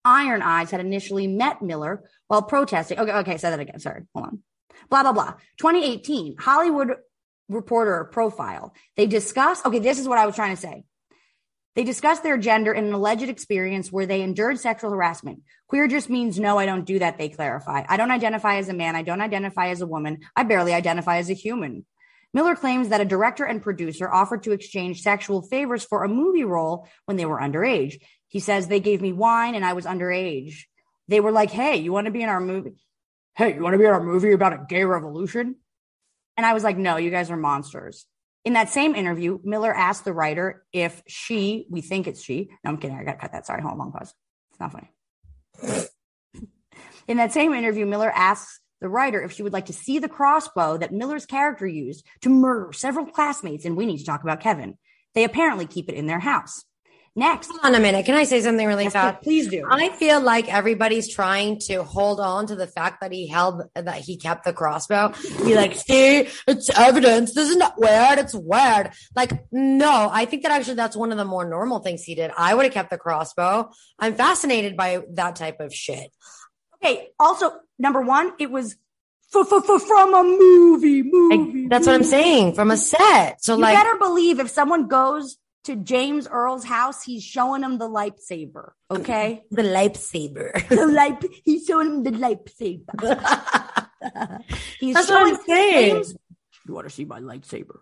Iron 0.06 0.42
Eyes 0.42 0.72
had 0.72 0.80
initially 0.80 1.28
met 1.28 1.62
Miller 1.62 2.04
while 2.28 2.42
protesting. 2.44 3.00
Okay, 3.00 3.12
okay, 3.12 3.38
say 3.38 3.50
that 3.50 3.60
again. 3.60 3.80
Sorry, 3.80 4.04
hold 4.14 4.28
on. 4.28 4.44
Blah 4.90 5.04
blah 5.04 5.14
blah. 5.14 5.34
2018 5.58 6.36
Hollywood 6.38 6.96
Reporter 7.54 8.10
profile. 8.12 8.74
They 8.98 9.06
discuss. 9.06 9.66
Okay, 9.66 9.80
this 9.80 10.00
is 10.00 10.08
what 10.08 10.18
I 10.18 10.26
was 10.26 10.36
trying 10.36 10.56
to 10.56 10.62
say. 10.62 10.84
They 11.76 11.84
discuss 11.84 12.20
their 12.20 12.38
gender 12.38 12.72
in 12.72 12.86
an 12.86 12.94
alleged 12.94 13.24
experience 13.24 13.92
where 13.92 14.06
they 14.06 14.22
endured 14.22 14.60
sexual 14.60 14.92
harassment. 14.92 15.42
Queer 15.68 15.88
just 15.88 16.10
means 16.10 16.40
no, 16.40 16.60
I 16.60 16.68
don't 16.68 16.86
do 16.86 17.00
that, 17.00 17.18
they 17.18 17.30
clarify. 17.30 17.84
I 17.88 17.98
don't 17.98 18.12
identify 18.12 18.58
as 18.58 18.70
a 18.70 18.74
man. 18.74 18.96
I 18.96 19.02
don't 19.02 19.22
identify 19.22 19.70
as 19.70 19.82
a 19.82 19.88
woman. 19.88 20.20
I 20.36 20.44
barely 20.44 20.74
identify 20.74 21.18
as 21.18 21.32
a 21.32 21.34
human. 21.34 21.86
Miller 22.32 22.56
claims 22.56 22.90
that 22.90 23.02
a 23.02 23.06
director 23.06 23.44
and 23.44 23.62
producer 23.62 24.12
offered 24.12 24.44
to 24.44 24.52
exchange 24.52 25.02
sexual 25.02 25.42
favors 25.42 25.84
for 25.84 26.04
a 26.04 26.10
movie 26.10 26.44
role 26.44 26.88
when 27.06 27.18
they 27.18 27.26
were 27.26 27.40
underage. 27.40 28.02
He 28.28 28.40
says 28.40 28.68
they 28.68 28.80
gave 28.80 29.02
me 29.02 29.14
wine 29.14 29.56
and 29.56 29.66
I 29.66 29.74
was 29.74 29.86
underage. 29.86 30.64
They 31.08 31.20
were 31.20 31.32
like, 31.32 31.52
"Hey, 31.52 31.78
you 31.78 31.92
want 31.92 32.06
to 32.06 32.12
be 32.12 32.24
in 32.24 32.30
our 32.30 32.42
movie? 32.42 32.74
Hey, 33.36 33.56
you 33.56 33.62
want 33.62 33.74
to 33.74 33.78
be 33.78 33.86
in 33.86 33.92
our 33.92 34.04
movie 34.04 34.32
about 34.32 34.54
a 34.54 34.66
gay 34.68 34.84
revolution?" 34.84 35.58
And 36.38 36.45
I 36.45 36.53
was 36.53 36.64
like, 36.64 36.77
"No, 36.77 36.97
you 36.97 37.11
guys 37.11 37.30
are 37.31 37.38
monsters." 37.38 38.05
In 38.45 38.53
that 38.53 38.69
same 38.69 38.95
interview, 38.95 39.39
Miller 39.43 39.73
asked 39.73 40.03
the 40.03 40.14
writer 40.14 40.64
if 40.73 41.01
she, 41.07 41.65
we 41.69 41.81
think 41.81 42.07
it's 42.07 42.22
she. 42.22 42.49
No, 42.64 42.72
I'm 42.72 42.77
kidding. 42.77 42.97
I 42.97 43.03
got 43.03 43.14
to 43.14 43.18
cut 43.19 43.31
that. 43.31 43.45
Sorry, 43.45 43.61
hold 43.61 43.73
on, 43.73 43.80
long 43.80 43.91
pause. 43.93 44.14
It's 44.51 44.60
not 44.60 44.73
funny. 44.73 44.89
In 47.07 47.18
that 47.18 47.31
same 47.31 47.53
interview, 47.53 47.85
Miller 47.85 48.11
asks 48.14 48.60
the 48.81 48.89
writer 48.89 49.22
if 49.22 49.31
she 49.31 49.43
would 49.43 49.53
like 49.53 49.68
to 49.68 49.73
see 49.73 49.99
the 49.99 50.10
crossbow 50.10 50.77
that 50.77 50.91
Miller's 50.91 51.26
character 51.26 51.65
used 51.65 52.05
to 52.22 52.30
murder 52.30 52.73
several 52.73 53.05
classmates 53.05 53.65
in 53.65 53.76
We 53.76 53.85
Need 53.85 53.99
to 53.99 54.05
Talk 54.05 54.23
About 54.23 54.41
Kevin. 54.41 54.77
They 55.15 55.23
apparently 55.23 55.65
keep 55.65 55.89
it 55.89 55.95
in 55.95 56.07
their 56.07 56.19
house. 56.19 56.65
Next, 57.15 57.49
Hold 57.52 57.60
on 57.64 57.76
a 57.76 57.80
minute. 57.80 58.07
Can 58.07 58.15
I 58.15 58.23
say 58.23 58.41
something 58.41 58.65
really 58.65 58.85
Yes, 58.85 58.94
fast? 58.94 59.22
please 59.22 59.48
do. 59.48 59.64
I 59.69 59.90
feel 59.90 60.19
like 60.19 60.52
everybody's 60.52 61.14
trying 61.14 61.60
to 61.68 61.84
hold 61.84 62.19
on 62.19 62.48
to 62.48 62.56
the 62.56 62.65
fact 62.65 63.02
that 63.02 63.11
he 63.11 63.27
held 63.27 63.61
that 63.76 63.98
he 63.98 64.18
kept 64.18 64.45
the 64.45 64.52
crossbow. 64.53 65.14
Be 65.45 65.56
like, 65.56 65.76
see, 65.76 66.27
it's 66.48 66.72
evidence. 66.76 67.35
This 67.35 67.49
is 67.52 67.56
not 67.56 67.76
weird. 67.77 68.18
It's 68.18 68.34
weird. 68.34 68.94
Like, 69.15 69.31
no, 69.52 70.10
I 70.11 70.26
think 70.26 70.41
that 70.41 70.52
actually 70.52 70.73
that's 70.73 70.95
one 70.95 71.11
of 71.11 71.19
the 71.19 71.26
more 71.26 71.48
normal 71.48 71.80
things 71.80 72.02
he 72.02 72.15
did. 72.15 72.31
I 72.35 72.56
would 72.56 72.65
have 72.65 72.73
kept 72.73 72.90
the 72.90 72.98
crossbow. 72.98 73.69
I'm 73.99 74.15
fascinated 74.15 74.76
by 74.76 75.03
that 75.11 75.35
type 75.35 75.60
of 75.60 75.72
shit. 75.72 76.10
Okay. 76.84 77.10
Also, 77.19 77.52
number 77.77 78.02
one, 78.02 78.31
it 78.40 78.49
was 78.49 78.76
from 79.30 80.14
a 80.15 80.23
movie. 80.23 81.03
Movie. 81.03 81.68
That's 81.68 81.85
what 81.85 81.94
I'm 81.95 82.03
saying 82.03 82.56
from 82.56 82.72
a 82.72 82.77
set. 82.77 83.44
So 83.44 83.56
like 83.56 83.73
you 83.73 83.77
like, 83.77 83.85
better 83.85 83.98
believe 83.99 84.40
if 84.40 84.49
someone 84.49 84.88
goes 84.88 85.38
to 85.65 85.76
James 85.76 86.27
Earl's 86.27 86.65
house, 86.65 87.03
he's 87.03 87.23
showing 87.23 87.64
him 87.64 87.77
the 87.77 87.90
lightsaber. 87.90 88.72
Okay. 88.91 89.44
the 89.52 89.64
lightsaber. 89.64 90.68
the 90.69 90.88
light. 90.88 91.23
He's 91.45 91.65
showing 91.65 91.88
him 91.88 92.03
the 92.03 92.11
lightsaber. 92.11 92.84
he's 94.80 94.95
That's 94.95 95.10
what 95.10 95.19
showing 95.19 95.35
I'm 95.35 95.41
saying. 95.45 95.95
James. 95.95 96.15
You 96.68 96.73
want 96.73 96.88
to 96.88 96.94
see 96.94 97.06
my 97.06 97.19
lightsaber? 97.19 97.80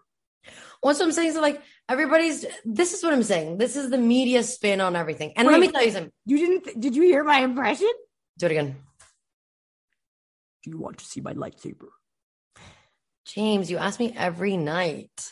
What's 0.82 1.00
what 1.00 1.06
I'm 1.06 1.12
saying? 1.12 1.34
So 1.34 1.42
like, 1.42 1.62
everybody's. 1.88 2.46
This 2.66 2.94
is 2.94 3.04
what 3.04 3.14
I'm 3.14 3.24
saying. 3.24 3.58
This 3.58 3.76
is 3.76 3.90
the 3.90 3.98
media 3.98 4.44
spin 4.44 4.82
on 4.82 4.96
everything. 4.96 5.34
And 5.36 5.48
let 5.48 5.60
me 5.60 5.68
tell 5.68 5.84
you 5.84 5.92
something. 5.92 6.12
You 6.26 6.38
didn't? 6.38 6.80
Did 6.80 6.96
you 6.96 7.04
hear 7.04 7.24
my 7.24 7.40
impression? 7.40 7.92
Do 8.38 8.48
it 8.48 8.52
again. 8.52 8.78
Do 10.64 10.70
you 10.72 10.78
want 10.78 10.98
to 11.00 11.06
see 11.06 11.22
my 11.22 11.34
lightsaber? 11.34 11.90
James, 13.26 13.70
you 13.70 13.78
ask 13.78 14.00
me 14.00 14.14
every 14.16 14.58
night. 14.58 15.30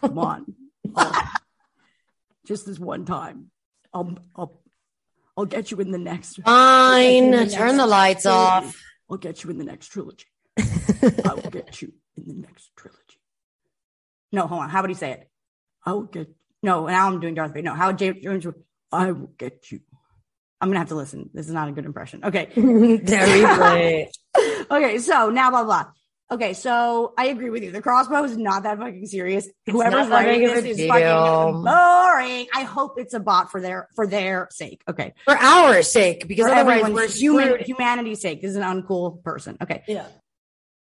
Come 0.00 0.18
on. 0.18 0.54
Just 2.46 2.66
this 2.66 2.78
one 2.78 3.04
time. 3.04 3.50
I'll 3.94 4.18
I'll 4.34 4.60
I'll 5.36 5.44
get 5.46 5.70
you 5.70 5.78
in 5.78 5.90
the 5.90 5.98
next. 5.98 6.40
Fine. 6.42 7.32
You 7.32 7.38
in 7.38 7.48
Turn 7.48 7.76
the 7.76 7.86
lights 7.86 8.22
trilogy. 8.22 8.66
off. 8.66 8.82
I'll 9.10 9.16
get 9.16 9.44
you 9.44 9.50
in 9.50 9.58
the 9.58 9.64
next 9.64 9.88
trilogy. 9.88 10.26
I 10.58 11.34
will 11.34 11.50
get 11.50 11.80
you 11.82 11.92
in 12.16 12.28
the 12.28 12.34
next 12.34 12.70
trilogy. 12.76 12.98
No, 14.32 14.46
hold 14.46 14.62
on. 14.62 14.70
How 14.70 14.80
would 14.80 14.90
he 14.90 14.94
say 14.94 15.12
it? 15.12 15.30
I 15.84 15.92
will 15.92 16.02
get. 16.02 16.28
No, 16.62 16.86
now 16.86 17.08
I'm 17.08 17.20
doing 17.20 17.34
Darth 17.34 17.52
Vader. 17.52 17.64
No, 17.66 17.74
how 17.74 17.88
would 17.88 17.98
James 17.98 18.22
Jones? 18.22 18.46
I 18.90 19.12
will 19.12 19.30
get 19.38 19.70
you. 19.70 19.80
I'm 20.60 20.68
gonna 20.68 20.78
have 20.78 20.88
to 20.88 20.94
listen. 20.94 21.28
This 21.34 21.46
is 21.48 21.52
not 21.52 21.68
a 21.68 21.72
good 21.72 21.84
impression. 21.86 22.24
Okay. 22.24 22.48
Very 22.54 24.08
okay, 24.70 24.98
so 24.98 25.30
now 25.30 25.50
blah 25.50 25.64
blah. 25.64 25.86
Okay, 26.32 26.54
so 26.54 27.12
I 27.18 27.26
agree 27.26 27.50
with 27.50 27.62
you. 27.62 27.72
The 27.72 27.82
crossbow 27.82 28.24
is 28.24 28.38
not 28.38 28.62
that 28.62 28.78
fucking 28.78 29.06
serious. 29.06 29.46
Whoever's 29.66 30.08
writing 30.08 30.40
this 30.40 30.64
is 30.64 30.86
fucking 30.88 31.62
boring. 31.62 32.46
I 32.54 32.62
hope 32.64 32.98
it's 32.98 33.12
a 33.12 33.20
bot 33.20 33.50
for 33.50 33.60
their 33.60 33.88
for 33.94 34.06
their 34.06 34.48
sake. 34.50 34.82
Okay, 34.88 35.12
For 35.26 35.36
our 35.36 35.82
sake, 35.82 36.26
because 36.26 36.46
for 36.46 36.54
otherwise 36.54 36.80
we're 36.80 36.86
everyone's 36.88 37.20
human 37.20 37.58
humanity's 37.60 38.22
sake. 38.22 38.40
This 38.40 38.52
is 38.52 38.56
an 38.56 38.62
uncool 38.62 39.22
person. 39.22 39.58
Okay, 39.62 39.82
Yeah. 39.86 40.06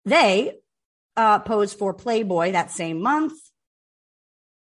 they 0.03 0.55
uh, 1.15 1.37
posed 1.39 1.77
for 1.77 1.93
Playboy 1.93 2.53
that 2.53 2.71
same 2.71 2.99
month. 3.01 3.33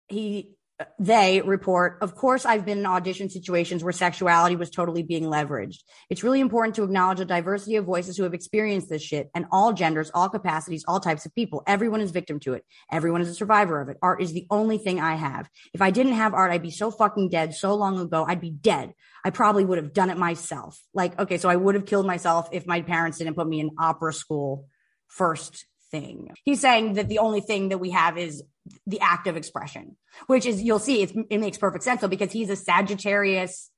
He, 0.08 0.52
they 0.98 1.40
report, 1.40 1.98
of 2.00 2.14
course, 2.14 2.44
I've 2.44 2.64
been 2.64 2.78
in 2.78 2.86
audition 2.86 3.30
situations 3.30 3.82
where 3.82 3.92
sexuality 3.92 4.56
was 4.56 4.70
totally 4.70 5.02
being 5.02 5.24
leveraged. 5.24 5.78
It's 6.10 6.22
really 6.22 6.40
important 6.40 6.74
to 6.76 6.82
acknowledge 6.82 7.20
a 7.20 7.24
diversity 7.24 7.76
of 7.76 7.84
voices 7.84 8.16
who 8.16 8.22
have 8.22 8.34
experienced 8.34 8.88
this 8.88 9.02
shit 9.02 9.30
and 9.34 9.46
all 9.50 9.72
genders, 9.72 10.10
all 10.14 10.28
capacities, 10.28 10.84
all 10.86 11.00
types 11.00 11.26
of 11.26 11.34
people. 11.34 11.62
Everyone 11.66 12.00
is 12.00 12.10
victim 12.10 12.40
to 12.40 12.54
it. 12.54 12.64
Everyone 12.90 13.20
is 13.20 13.28
a 13.28 13.34
survivor 13.34 13.80
of 13.80 13.88
it. 13.88 13.98
Art 14.02 14.22
is 14.22 14.32
the 14.32 14.46
only 14.50 14.78
thing 14.78 15.00
I 15.00 15.14
have. 15.14 15.48
If 15.74 15.82
I 15.82 15.90
didn't 15.90 16.14
have 16.14 16.34
art, 16.34 16.52
I'd 16.52 16.62
be 16.62 16.70
so 16.70 16.90
fucking 16.90 17.28
dead 17.28 17.54
so 17.54 17.74
long 17.74 17.98
ago. 17.98 18.24
I'd 18.26 18.40
be 18.40 18.50
dead. 18.50 18.94
I 19.24 19.30
probably 19.30 19.64
would 19.64 19.78
have 19.78 19.92
done 19.92 20.10
it 20.10 20.18
myself. 20.18 20.80
Like, 20.94 21.18
okay, 21.18 21.38
so 21.38 21.48
I 21.48 21.56
would 21.56 21.74
have 21.74 21.86
killed 21.86 22.06
myself 22.06 22.48
if 22.52 22.66
my 22.66 22.82
parents 22.82 23.18
didn't 23.18 23.34
put 23.34 23.48
me 23.48 23.60
in 23.60 23.70
opera 23.78 24.12
school 24.12 24.66
first 25.08 25.66
thing. 25.92 26.30
He's 26.44 26.60
saying 26.60 26.94
that 26.94 27.08
the 27.08 27.18
only 27.20 27.40
thing 27.40 27.68
that 27.68 27.78
we 27.78 27.90
have 27.90 28.18
is 28.18 28.42
the 28.86 29.00
act 29.00 29.28
of 29.28 29.36
expression, 29.36 29.96
which 30.26 30.46
is 30.46 30.60
you'll 30.62 30.78
see 30.80 31.02
it's, 31.02 31.12
it 31.30 31.38
makes 31.38 31.58
perfect 31.58 31.84
sense 31.84 32.00
though 32.00 32.08
because 32.08 32.32
he's 32.32 32.50
a 32.50 32.56
Sagittarius 32.56 33.70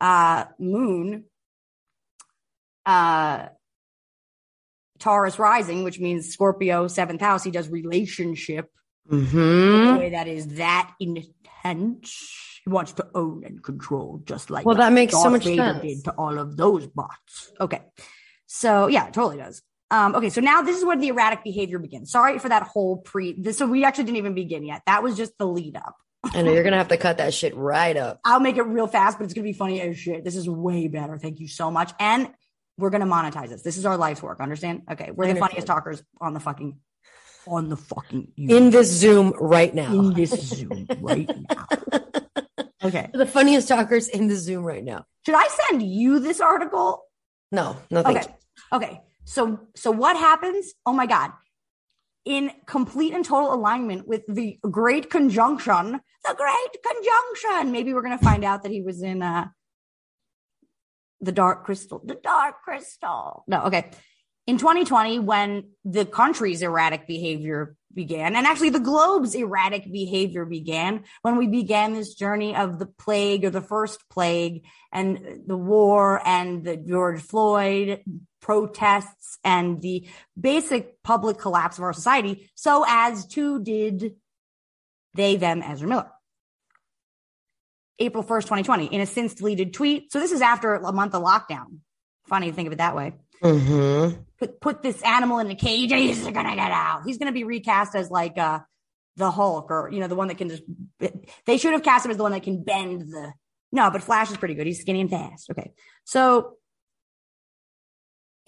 uh, 0.00 0.44
moon, 0.58 1.24
uh, 2.84 3.46
Taurus 4.98 5.38
rising, 5.38 5.82
which 5.84 5.98
means 5.98 6.28
Scorpio 6.28 6.86
seventh 6.88 7.20
house. 7.22 7.42
He 7.44 7.50
does 7.50 7.68
relationship 7.70 8.68
Mm-hmm. 9.10 9.38
in 9.88 9.94
a 9.96 9.98
way 9.98 10.10
that 10.10 10.28
is 10.28 10.46
that 10.58 10.92
intense. 11.00 12.14
He 12.64 12.70
wants 12.70 12.92
to 12.92 13.08
own 13.12 13.42
and 13.44 13.60
control, 13.60 14.20
just 14.24 14.50
like 14.50 14.64
Well, 14.64 14.76
that 14.76 14.92
makes 14.92 15.14
so 15.14 15.28
much 15.30 15.42
Vader 15.44 15.56
sense. 15.80 15.82
did 15.82 16.04
to 16.04 16.12
all 16.12 16.38
of 16.38 16.56
those 16.56 16.86
bots. 16.86 17.50
Okay, 17.60 17.80
so 18.46 18.86
yeah, 18.86 19.08
it 19.08 19.14
totally 19.14 19.38
does. 19.38 19.62
Um, 19.90 20.14
okay, 20.14 20.30
so 20.30 20.40
now 20.40 20.62
this 20.62 20.76
is 20.76 20.84
where 20.84 20.96
the 20.96 21.08
erratic 21.08 21.42
behavior 21.42 21.78
begins. 21.78 22.10
Sorry 22.12 22.38
for 22.38 22.48
that 22.48 22.62
whole 22.62 22.98
pre. 22.98 23.34
This, 23.40 23.58
so 23.58 23.66
we 23.66 23.84
actually 23.84 24.04
didn't 24.04 24.18
even 24.18 24.34
begin 24.34 24.64
yet. 24.64 24.82
That 24.86 25.02
was 25.02 25.16
just 25.16 25.36
the 25.38 25.46
lead 25.46 25.76
up. 25.76 25.96
I 26.22 26.42
know 26.42 26.52
you're 26.52 26.62
gonna 26.62 26.76
have 26.76 26.88
to 26.88 26.96
cut 26.96 27.18
that 27.18 27.34
shit 27.34 27.56
right 27.56 27.96
up. 27.96 28.20
I'll 28.24 28.40
make 28.40 28.56
it 28.56 28.62
real 28.62 28.86
fast, 28.86 29.18
but 29.18 29.24
it's 29.24 29.34
gonna 29.34 29.44
be 29.44 29.52
funny 29.52 29.80
as 29.80 29.98
shit. 29.98 30.24
This 30.24 30.36
is 30.36 30.48
way 30.48 30.86
better. 30.86 31.18
Thank 31.18 31.40
you 31.40 31.48
so 31.48 31.70
much. 31.70 31.92
And 31.98 32.30
we're 32.78 32.90
gonna 32.90 33.06
monetize 33.06 33.48
this. 33.48 33.62
This 33.62 33.78
is 33.78 33.86
our 33.86 33.96
life's 33.96 34.22
work. 34.22 34.40
Understand? 34.40 34.82
Okay, 34.90 35.10
we're 35.12 35.32
the 35.32 35.40
funniest 35.40 35.66
talkers 35.66 36.02
on 36.20 36.34
the 36.34 36.40
fucking 36.40 36.78
on 37.46 37.68
the 37.68 37.76
fucking 37.76 38.28
In 38.36 38.70
this 38.70 38.90
Zoom 38.90 39.32
right 39.40 39.74
now. 39.74 39.92
in 39.92 40.12
this 40.14 40.30
Zoom 40.30 40.86
right 41.00 41.30
now. 41.50 41.66
Okay. 42.82 43.10
the 43.12 43.26
funniest 43.26 43.68
talkers 43.68 44.08
in 44.08 44.28
the 44.28 44.36
Zoom 44.36 44.64
right 44.64 44.82
now. 44.82 45.04
Should 45.26 45.34
I 45.34 45.46
send 45.48 45.82
you 45.82 46.18
this 46.18 46.40
article? 46.40 47.04
No, 47.52 47.76
no, 47.90 48.02
thank 48.02 48.18
Okay. 48.18 48.34
Okay. 48.72 49.00
So 49.30 49.60
so 49.76 49.92
what 49.92 50.16
happens? 50.16 50.74
Oh 50.84 50.92
my 50.92 51.06
god. 51.06 51.30
In 52.24 52.50
complete 52.66 53.14
and 53.14 53.24
total 53.24 53.54
alignment 53.54 54.08
with 54.08 54.22
the 54.26 54.58
great 54.68 55.08
conjunction, 55.08 56.00
the 56.24 56.34
great 56.36 56.82
conjunction. 56.84 57.70
Maybe 57.70 57.94
we're 57.94 58.02
gonna 58.02 58.18
find 58.18 58.44
out 58.44 58.64
that 58.64 58.72
he 58.72 58.82
was 58.82 59.02
in 59.02 59.22
uh 59.22 59.46
the 61.20 61.30
dark 61.30 61.64
crystal. 61.64 62.02
The 62.04 62.16
dark 62.16 62.62
crystal. 62.62 63.44
No, 63.46 63.66
okay. 63.66 63.90
In 64.48 64.58
2020, 64.58 65.20
when 65.20 65.70
the 65.84 66.04
country's 66.04 66.62
erratic 66.62 67.06
behavior 67.06 67.76
began, 67.94 68.34
and 68.34 68.46
actually 68.46 68.70
the 68.70 68.80
globe's 68.80 69.36
erratic 69.36 69.84
behavior 69.92 70.44
began, 70.44 71.04
when 71.22 71.36
we 71.36 71.46
began 71.46 71.92
this 71.92 72.14
journey 72.14 72.56
of 72.56 72.80
the 72.80 72.86
plague 72.86 73.44
or 73.44 73.50
the 73.50 73.60
first 73.60 74.08
plague 74.08 74.64
and 74.92 75.42
the 75.46 75.56
war 75.56 76.20
and 76.26 76.64
the 76.64 76.76
George 76.76 77.20
Floyd 77.20 78.02
protests 78.40 79.38
and 79.44 79.80
the 79.80 80.06
basic 80.38 81.02
public 81.02 81.38
collapse 81.38 81.78
of 81.78 81.84
our 81.84 81.92
society, 81.92 82.50
so 82.54 82.84
as 82.86 83.26
too 83.26 83.62
did 83.62 84.16
they, 85.14 85.36
them, 85.36 85.62
Ezra 85.62 85.88
Miller. 85.88 86.10
April 87.98 88.24
1st, 88.24 88.42
2020, 88.42 88.86
in 88.86 89.00
a 89.00 89.06
since 89.06 89.34
deleted 89.34 89.74
tweet. 89.74 90.10
So 90.10 90.20
this 90.20 90.32
is 90.32 90.40
after 90.40 90.74
a 90.74 90.92
month 90.92 91.14
of 91.14 91.22
lockdown. 91.22 91.80
Funny 92.26 92.50
to 92.50 92.52
think 92.52 92.66
of 92.66 92.72
it 92.72 92.76
that 92.76 92.96
way. 92.96 93.12
Mm-hmm. 93.42 94.22
Put 94.38 94.60
put 94.60 94.82
this 94.82 95.02
animal 95.02 95.38
in 95.38 95.50
a 95.50 95.54
cage 95.54 95.92
and 95.92 96.00
he's 96.00 96.22
gonna 96.22 96.54
get 96.54 96.70
out. 96.70 97.02
He's 97.06 97.18
gonna 97.18 97.32
be 97.32 97.44
recast 97.44 97.94
as 97.94 98.10
like 98.10 98.38
uh 98.38 98.60
the 99.16 99.30
Hulk 99.30 99.70
or 99.70 99.90
you 99.92 100.00
know 100.00 100.08
the 100.08 100.14
one 100.14 100.28
that 100.28 100.38
can 100.38 100.48
just 100.48 100.62
they 101.46 101.56
should 101.56 101.72
have 101.72 101.82
cast 101.82 102.04
him 102.04 102.10
as 102.10 102.16
the 102.16 102.22
one 102.22 102.32
that 102.32 102.42
can 102.42 102.62
bend 102.62 103.00
the 103.00 103.32
no, 103.72 103.90
but 103.90 104.02
Flash 104.02 104.30
is 104.30 104.36
pretty 104.36 104.54
good. 104.54 104.66
He's 104.66 104.80
skinny 104.80 105.00
and 105.00 105.10
fast. 105.10 105.50
Okay. 105.50 105.72
So 106.04 106.56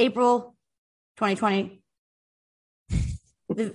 April 0.02 0.56
2020. 1.18 1.80
The, 3.48 3.74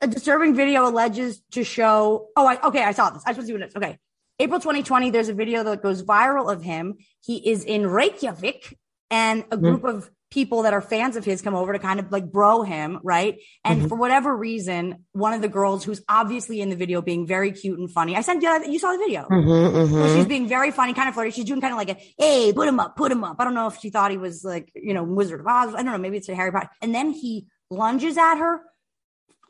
a 0.00 0.06
disturbing 0.06 0.54
video 0.54 0.88
alleges 0.88 1.42
to 1.52 1.62
show. 1.62 2.28
Oh, 2.36 2.46
I, 2.46 2.60
okay. 2.68 2.82
I 2.82 2.92
saw 2.92 3.10
this. 3.10 3.22
I 3.26 3.30
just 3.30 3.38
want 3.38 3.40
to 3.40 3.46
see 3.46 3.52
what 3.52 3.62
it 3.62 3.68
is. 3.68 3.76
Okay. 3.76 3.98
April 4.38 4.60
2020, 4.60 5.10
there's 5.10 5.28
a 5.28 5.34
video 5.34 5.62
that 5.64 5.82
goes 5.82 6.02
viral 6.02 6.50
of 6.50 6.62
him. 6.62 6.94
He 7.20 7.36
is 7.50 7.64
in 7.64 7.86
Reykjavik 7.86 8.78
and 9.10 9.44
a 9.50 9.56
hmm. 9.56 9.62
group 9.62 9.84
of 9.84 10.10
people 10.32 10.62
that 10.62 10.72
are 10.72 10.80
fans 10.80 11.14
of 11.16 11.26
his 11.26 11.42
come 11.42 11.54
over 11.54 11.74
to 11.74 11.78
kind 11.78 12.00
of 12.00 12.10
like 12.10 12.32
bro 12.32 12.62
him, 12.62 12.98
right? 13.04 13.38
And 13.66 13.82
Mhm. 13.82 13.88
for 13.90 13.96
whatever 13.96 14.34
reason, 14.34 15.04
one 15.12 15.34
of 15.34 15.42
the 15.42 15.48
girls 15.48 15.84
who's 15.84 16.00
obviously 16.08 16.62
in 16.62 16.70
the 16.70 16.76
video 16.76 17.02
being 17.02 17.26
very 17.26 17.52
cute 17.52 17.78
and 17.78 17.90
funny. 17.90 18.16
I 18.16 18.22
sent 18.22 18.42
you, 18.42 18.64
you 18.66 18.78
saw 18.78 18.92
the 18.92 18.98
video. 18.98 19.26
Mm-hmm, 19.30 19.92
So 19.92 20.06
she's 20.06 20.16
mm-hmm. 20.16 20.28
being 20.28 20.48
very 20.48 20.70
funny, 20.70 20.94
kind 20.94 21.06
of 21.06 21.14
flirty. 21.14 21.32
She's 21.32 21.44
doing 21.44 21.60
kind 21.60 21.74
of 21.74 21.76
like 21.76 21.90
a, 21.90 21.96
hey, 22.18 22.50
put 22.54 22.66
him 22.66 22.80
up, 22.80 22.96
put 22.96 23.12
him 23.12 23.24
up. 23.24 23.36
I 23.40 23.44
don't 23.44 23.54
know 23.54 23.66
if 23.66 23.78
she 23.78 23.90
thought 23.90 24.10
he 24.10 24.16
was 24.16 24.42
like, 24.42 24.72
you 24.74 24.94
know, 24.94 25.02
Wizard 25.02 25.40
of 25.40 25.46
Oz. 25.46 25.74
I 25.74 25.82
don't 25.82 25.92
know. 25.92 25.98
Maybe 25.98 26.16
it's 26.16 26.30
a 26.30 26.34
Harry 26.34 26.50
Potter. 26.50 26.70
And 26.80 26.94
then 26.94 27.10
he 27.10 27.46
lunges 27.70 28.16
at 28.16 28.36
her, 28.36 28.62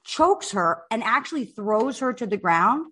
chokes 0.03 0.51
her, 0.51 0.83
and 0.91 1.05
actually 1.05 1.45
throws 1.45 2.01
her 2.01 2.13
to 2.13 2.27
the 2.27 2.37
ground. 2.37 2.87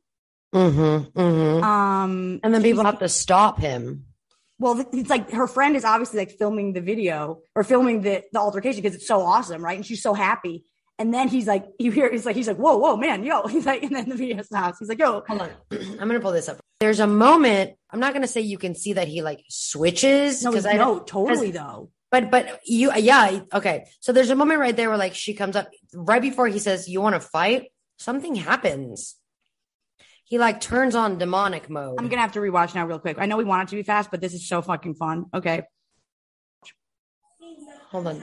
Mm-hmm. 0.55 1.19
Mm-hmm. 1.19 1.65
Um, 1.65 2.41
and 2.45 2.55
then 2.55 2.63
people 2.63 2.85
have 2.85 3.01
to 3.01 3.09
stop 3.09 3.59
him. 3.59 4.05
Well, 4.61 4.85
it's 4.93 5.09
like 5.09 5.31
her 5.31 5.47
friend 5.47 5.75
is 5.75 5.87
obviously 5.87 6.19
like 6.19 6.33
filming 6.33 6.75
the 6.75 6.83
video 6.83 7.41
or 7.55 7.65
filming 7.65 8.03
the, 8.03 8.23
the 8.31 8.39
altercation 8.39 8.83
because 8.83 8.95
it's 8.95 9.09
so 9.09 9.23
awesome, 9.23 9.65
right? 9.65 9.77
And 9.77 9.87
she's 9.87 10.03
so 10.03 10.13
happy. 10.13 10.65
And 10.99 11.15
then 11.15 11.29
he's 11.29 11.47
like, 11.47 11.65
you 11.79 11.91
hear, 11.91 12.11
he's 12.13 12.27
like, 12.27 12.37
he's 12.37 12.47
like, 12.47 12.59
whoa, 12.59 12.77
whoa, 12.77 12.95
man, 12.99 13.25
yo. 13.25 13.47
He's 13.49 13.65
like, 13.65 13.83
and 13.83 13.97
then 13.97 14.11
the 14.11 14.17
video 14.17 14.43
stops. 14.43 14.81
He's 14.81 14.91
like, 14.91 14.99
yo, 14.99 15.23
Hold 15.27 15.41
on. 15.41 15.51
I'm 15.71 15.97
gonna 15.97 16.21
pull 16.21 16.33
this 16.33 16.47
up. 16.47 16.61
There's 16.79 17.01
a 17.01 17.07
moment. 17.07 17.73
I'm 17.91 18.01
not 18.01 18.13
gonna 18.13 18.29
say 18.29 18.43
you 18.43 18.59
can 18.59 18.75
see 18.75 18.93
that 18.93 19.09
he 19.09 19.23
like 19.23 19.43
switches 19.49 20.43
no, 20.45 20.55
I 20.55 20.77
no, 20.77 20.99
totally 20.99 21.53
though. 21.53 21.89
But 22.11 22.31
but 22.31 22.61
you 22.67 22.93
yeah 22.97 23.41
okay. 23.53 23.87
So 24.01 24.13
there's 24.13 24.29
a 24.29 24.35
moment 24.35 24.61
right 24.61 24.77
there 24.77 24.91
where 24.91 24.99
like 24.99 25.15
she 25.15 25.33
comes 25.33 25.57
up 25.57 25.71
right 25.95 26.21
before 26.21 26.49
he 26.49 26.59
says 26.59 26.87
you 26.87 27.01
want 27.01 27.15
to 27.15 27.21
fight. 27.21 27.73
Something 27.99 28.35
happens. 28.35 29.17
He 30.31 30.39
like 30.39 30.61
turns 30.61 30.95
on 30.95 31.19
demonic 31.19 31.69
mode. 31.69 31.97
I'm 31.99 32.07
gonna 32.09 32.23
have 32.23 32.33
to 32.33 32.39
rewatch 32.39 32.73
now 32.73 32.87
real 32.87 33.01
quick. 33.01 33.17
I 33.19 33.27
know 33.27 33.37
we 33.37 33.43
want 33.43 33.65
it 33.69 33.71
to 33.71 33.77
be 33.77 33.83
fast, 33.83 34.13
but 34.13 34.21
this 34.21 34.33
is 34.33 34.49
so 34.49 34.63
fucking 34.63 34.95
fun. 34.95 35.27
Okay. 35.35 35.63
Hold 37.91 38.07
on. 38.07 38.23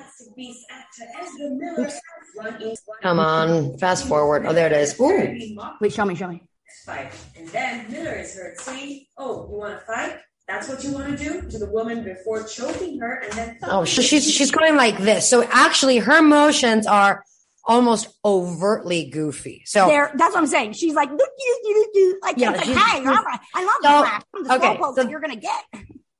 Come 3.01 3.19
on, 3.19 3.77
fast 3.77 4.07
forward. 4.07 4.45
Oh, 4.45 4.53
there 4.53 4.67
it 4.67 4.71
is. 4.71 4.97
Ooh. 5.01 5.37
Wait, 5.81 5.91
show 5.91 6.05
me, 6.05 6.15
show 6.15 6.29
me. 6.29 6.41
fight. 6.85 7.11
And 7.37 7.45
then 7.49 7.91
Miller 7.91 8.13
is 8.13 8.33
heard 8.35 8.57
saying, 8.57 9.05
Oh, 9.17 9.45
you 9.51 9.57
want 9.57 9.77
to 9.77 9.85
fight? 9.85 10.19
That's 10.47 10.69
what 10.69 10.81
you 10.85 10.93
want 10.93 11.17
to 11.17 11.21
do 11.21 11.41
to 11.49 11.59
the 11.59 11.69
woman 11.69 12.05
before 12.05 12.43
choking 12.47 13.01
her 13.01 13.19
and 13.25 13.33
then 13.33 13.57
Oh, 13.63 13.83
she's 13.83 14.07
she's 14.33 14.51
going 14.51 14.77
like 14.77 14.97
this. 14.97 15.29
So 15.29 15.43
actually, 15.51 15.97
her 15.97 16.21
motions 16.21 16.87
are 16.87 17.25
almost 17.67 18.07
overtly 18.25 19.09
goofy. 19.09 19.63
So 19.65 19.87
there, 19.87 20.11
that's 20.15 20.33
what 20.33 20.41
I'm 20.41 20.47
saying. 20.47 20.73
She's 20.73 20.93
like, 20.95 21.09
"Look, 21.11 21.29
you, 21.37 21.59
you, 21.65 21.91
you," 21.93 22.19
like, 22.23 22.37
Yeah, 22.37 22.51
like, 22.51 22.61
hey, 22.61 22.73
she's- 22.73 23.07
all 23.07 23.23
right. 23.23 23.39
I 23.53 23.63
love 23.65 24.23
So, 24.33 24.43
the. 24.43 24.55
Okay, 24.55 24.77
so- 24.81 24.93
that 24.95 25.09
you're 25.09 25.19
gonna 25.19 25.35
get. 25.35 25.63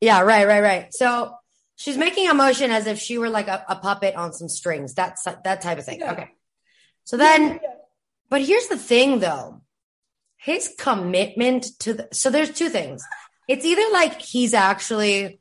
Yeah, 0.02 0.22
right, 0.22 0.46
right, 0.46 0.62
right. 0.62 0.94
So 0.94 1.34
she's 1.76 1.98
making 1.98 2.30
a 2.30 2.34
motion 2.34 2.70
as 2.70 2.86
if 2.86 3.00
she 3.00 3.18
were 3.18 3.30
like 3.30 3.48
a, 3.48 3.66
a 3.68 3.76
puppet 3.78 4.16
on 4.16 4.34
some 4.34 4.50
strings. 4.50 4.94
That's 4.94 5.24
that 5.24 5.62
type 5.62 5.80
of 5.80 5.86
thing. 5.86 6.04
Okay. 6.04 6.30
So 7.06 7.18
then, 7.18 7.60
but 8.30 8.42
here's 8.42 8.68
the 8.68 8.78
thing 8.78 9.20
though. 9.20 9.62
His 10.36 10.74
commitment 10.78 11.66
to 11.80 11.94
the, 11.96 12.08
so 12.14 12.30
there's 12.30 12.52
two 12.52 12.70
things. 12.70 13.04
It's 13.48 13.66
either 13.66 13.82
like 13.92 14.22
he's 14.22 14.54
actually 14.54 15.40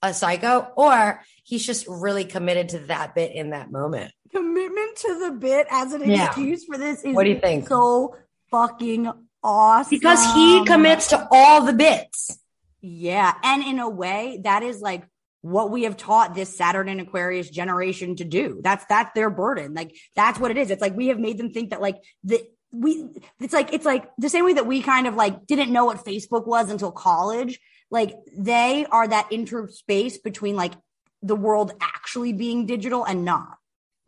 a 0.00 0.14
psycho 0.14 0.68
or 0.76 1.20
he's 1.42 1.66
just 1.66 1.86
really 1.88 2.24
committed 2.24 2.70
to 2.70 2.78
that 2.86 3.14
bit 3.14 3.32
in 3.34 3.50
that 3.50 3.70
moment. 3.70 4.12
Commitment 4.34 4.96
to 4.96 5.18
the 5.18 5.30
bit 5.32 5.66
as 5.70 5.92
an 5.92 6.08
Yeah. 6.08 6.26
excuse 6.26 6.64
for 6.64 6.76
this 6.78 7.02
is 7.04 7.14
What 7.14 7.24
do 7.24 7.30
you 7.30 7.40
think? 7.40 7.68
so 7.68 8.16
fucking 8.50 9.10
awesome. 9.42 9.90
Because 9.90 10.24
he 10.34 10.64
commits 10.64 11.08
to 11.08 11.28
all 11.30 11.62
the 11.64 11.72
bits. 11.72 12.38
Yeah. 12.80 13.34
And 13.42 13.62
in 13.62 13.78
a 13.78 13.88
way, 13.88 14.40
that 14.44 14.62
is 14.62 14.80
like 14.80 15.04
what 15.40 15.70
we 15.70 15.84
have 15.84 15.96
taught 15.96 16.34
this 16.34 16.56
Saturn 16.56 16.88
and 16.88 17.00
Aquarius 17.00 17.48
generation 17.50 18.16
to 18.16 18.24
do. 18.24 18.60
That's 18.62 18.84
that's 18.86 19.12
their 19.14 19.30
burden. 19.30 19.74
Like 19.74 19.94
that's 20.16 20.38
what 20.38 20.50
it 20.50 20.56
is. 20.58 20.70
It's 20.70 20.82
like 20.82 20.96
we 20.96 21.08
have 21.08 21.18
made 21.18 21.38
them 21.38 21.50
think 21.52 21.70
that 21.70 21.80
like 21.80 21.96
the 22.24 22.42
we 22.72 23.06
it's 23.40 23.54
like 23.54 23.72
it's 23.72 23.86
like 23.86 24.10
the 24.18 24.28
same 24.28 24.44
way 24.44 24.54
that 24.54 24.66
we 24.66 24.82
kind 24.82 25.06
of 25.06 25.14
like 25.14 25.46
didn't 25.46 25.72
know 25.72 25.84
what 25.86 26.04
Facebook 26.04 26.46
was 26.46 26.70
until 26.70 26.90
college. 26.92 27.60
Like 27.90 28.14
they 28.36 28.84
are 28.90 29.06
that 29.08 29.32
interspace 29.32 30.18
between 30.18 30.56
like 30.56 30.74
the 31.22 31.36
world 31.36 31.72
actually 31.80 32.32
being 32.32 32.66
digital 32.66 33.04
and 33.04 33.24
not. 33.24 33.57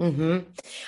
Hmm 0.01 0.39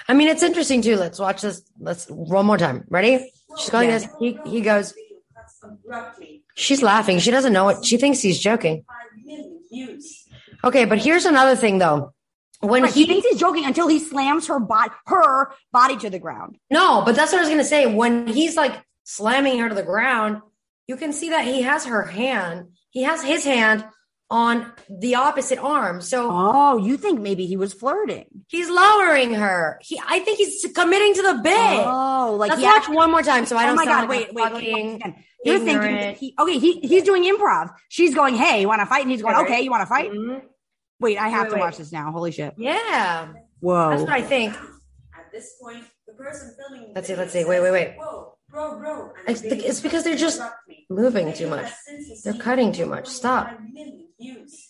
I 0.08 0.14
mean, 0.14 0.28
it's 0.28 0.42
interesting 0.42 0.80
too. 0.80 0.96
Let's 0.96 1.18
watch 1.18 1.42
this. 1.42 1.62
Let's 1.78 2.06
one 2.08 2.46
more 2.46 2.56
time. 2.56 2.84
Ready? 2.88 3.30
She's 3.58 3.68
going 3.70 3.88
Yeah. 3.90 3.98
this. 3.98 4.08
He, 4.18 4.38
he 4.46 4.60
goes. 4.62 4.94
She's 6.54 6.82
laughing. 6.82 7.18
She 7.18 7.30
doesn't 7.30 7.52
know 7.52 7.68
it. 7.68 7.84
She 7.84 7.98
thinks 7.98 8.20
he's 8.20 8.38
joking. 8.38 8.84
Five 8.86 9.24
million 9.26 9.60
views. 9.70 10.24
Okay, 10.64 10.84
but 10.86 10.98
here's 10.98 11.26
another 11.26 11.56
thing 11.56 11.78
though. 11.78 12.12
When 12.60 12.84
Right, 12.84 12.92
he 12.92 13.04
he 13.04 13.06
thinks 13.06 13.28
he's 13.28 13.40
joking 13.40 13.64
until 13.66 13.88
he 13.88 13.98
slams 13.98 14.46
her 14.46 14.60
body, 14.60 14.90
her 15.06 15.52
body 15.72 15.96
to 15.98 16.10
the 16.10 16.18
ground. 16.18 16.56
No, 16.70 17.02
but 17.04 17.14
that's 17.16 17.32
what 17.32 17.38
I 17.38 17.42
was 17.42 17.50
gonna 17.50 17.64
say. 17.64 17.86
When 17.86 18.26
he's 18.28 18.56
like 18.56 18.72
slamming 19.04 19.58
her 19.58 19.68
to 19.68 19.74
the 19.74 19.82
ground, 19.82 20.40
you 20.86 20.96
can 20.96 21.12
see 21.12 21.30
that 21.30 21.44
he 21.44 21.62
has 21.62 21.84
her 21.86 22.04
hand. 22.04 22.68
He 22.90 23.02
has 23.02 23.22
his 23.22 23.44
hand 23.44 23.84
on 24.32 24.72
the 24.88 25.14
opposite 25.16 25.58
arm. 25.58 26.00
So 26.00 26.28
Oh, 26.32 26.78
you 26.78 26.96
think 26.96 27.20
maybe 27.20 27.46
he 27.46 27.56
was 27.56 27.72
flirting? 27.74 28.26
he's 28.48 28.68
lowering 28.70 29.34
her. 29.34 29.78
He, 29.82 30.00
I 30.08 30.18
think 30.20 30.38
he's 30.38 30.66
committing 30.74 31.14
to 31.14 31.22
the 31.22 31.34
bit. 31.44 31.82
Oh, 31.86 32.34
like 32.40 32.48
Let's 32.50 32.60
he 32.62 32.66
watch 32.66 32.88
one 32.88 33.10
more 33.12 33.22
time 33.22 33.46
so 33.46 33.56
I 33.56 33.64
oh 33.64 33.66
don't 33.66 33.72
Oh 33.74 33.76
my 33.76 33.84
sound 33.84 34.08
god! 34.08 34.16
like 34.16 34.20
Wait, 34.20 34.30
a 34.30 34.34
wait, 34.34 34.52
wait, 34.52 34.52
fucking 34.52 35.02
wait. 35.04 35.14
You're 35.44 35.58
thinking 35.58 35.94
that 36.00 36.16
he 36.16 36.34
okay? 36.38 36.58
He 36.58 36.80
he's 36.80 37.02
doing 37.04 37.24
improv. 37.24 37.74
She's 37.88 38.14
going, 38.14 38.34
"Hey, 38.36 38.62
you 38.62 38.68
want 38.68 38.80
to 38.80 38.86
fight?" 38.86 39.02
And 39.02 39.10
he's 39.10 39.22
going, 39.22 39.36
"Okay, 39.44 39.60
you 39.62 39.70
want 39.70 39.82
to 39.82 39.86
fight?" 39.86 40.10
Mhm. 40.10 40.42
Wait, 41.00 41.18
I 41.18 41.28
have 41.28 41.42
Wait, 41.44 41.48
to 41.50 41.54
wait. 41.56 41.60
watch 41.60 41.76
this 41.78 41.92
now. 41.92 42.10
Holy 42.12 42.30
shit! 42.32 42.54
Yeah, 42.56 43.28
Whoa! 43.60 43.90
that's 43.90 44.02
what 44.02 44.10
I 44.12 44.22
think. 44.22 44.54
At 44.54 45.30
this 45.32 45.54
point, 45.60 45.84
the 46.06 46.12
person 46.14 46.54
filming. 46.56 46.88
the 46.88 46.92
Let's 46.94 47.08
see, 47.08 47.16
let's 47.16 47.32
see. 47.32 47.44
Wait, 47.44 47.60
wait, 47.60 47.72
wait. 47.72 47.96
Whoa, 47.98 48.34
bro, 48.50 48.78
bro. 48.78 49.12
It's, 49.26 49.40
the 49.40 49.56
it's 49.68 49.80
because 49.80 50.04
they're 50.04 50.16
just 50.16 50.40
moving 50.88 51.32
too 51.32 51.48
much. 51.48 51.64
has 51.64 51.74
since 51.86 52.08
received 52.10 52.24
They're 52.24 52.42
cutting 52.42 52.70
too 52.72 52.86
much. 52.86 53.08
Stop. 53.08 53.50
1.5 54.22 54.24
million 54.24 54.44
views. 54.44 54.68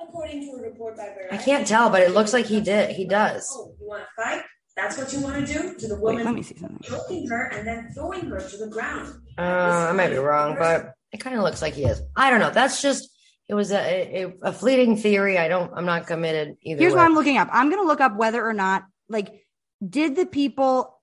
According 0.00 0.40
to 0.42 0.58
a 0.58 0.62
report 0.62 0.96
by 0.96 1.14
I 1.30 1.36
can't 1.36 1.66
tell, 1.66 1.88
but 1.88 2.02
it 2.02 2.10
looks 2.10 2.32
like 2.32 2.46
he 2.46 2.60
did. 2.60 2.90
He 2.90 3.04
does. 3.04 3.48
Oh, 3.52 3.74
you 3.80 3.88
want 3.88 4.02
to 4.02 4.22
fight? 4.22 4.42
That's 4.76 4.96
what 4.96 5.12
you 5.12 5.20
want 5.20 5.46
to 5.46 5.52
do 5.52 5.74
to 5.78 5.88
the 5.88 5.94
Wait, 5.94 6.14
woman, 6.14 6.24
let 6.24 6.34
me 6.34 6.42
see 6.42 6.56
something. 6.56 6.78
choking 6.82 7.28
her 7.28 7.48
and 7.48 7.66
then 7.66 7.90
throwing 7.94 8.22
her 8.26 8.40
to 8.40 8.56
the 8.56 8.68
ground. 8.68 9.14
Uh, 9.38 9.42
I 9.90 9.92
might 9.92 10.08
be 10.08 10.16
wrong, 10.16 10.56
but 10.58 10.94
it 11.12 11.18
kind 11.18 11.36
of 11.36 11.42
looks 11.42 11.60
like 11.60 11.74
he 11.74 11.84
is. 11.84 12.00
I 12.16 12.30
don't 12.30 12.40
know. 12.40 12.50
That's 12.50 12.80
just 12.80 13.10
it 13.48 13.54
was 13.54 13.70
a, 13.70 14.24
a, 14.24 14.34
a 14.42 14.52
fleeting 14.52 14.96
theory. 14.96 15.36
I 15.38 15.48
don't. 15.48 15.70
I'm 15.76 15.84
not 15.84 16.06
committed 16.06 16.56
either. 16.62 16.80
Here's 16.80 16.94
way. 16.94 16.98
what 16.98 17.04
I'm 17.04 17.14
looking 17.14 17.36
up. 17.36 17.48
I'm 17.52 17.70
gonna 17.70 17.86
look 17.86 18.00
up 18.00 18.16
whether 18.16 18.44
or 18.44 18.54
not 18.54 18.84
like 19.08 19.44
did 19.86 20.16
the 20.16 20.26
people 20.26 20.98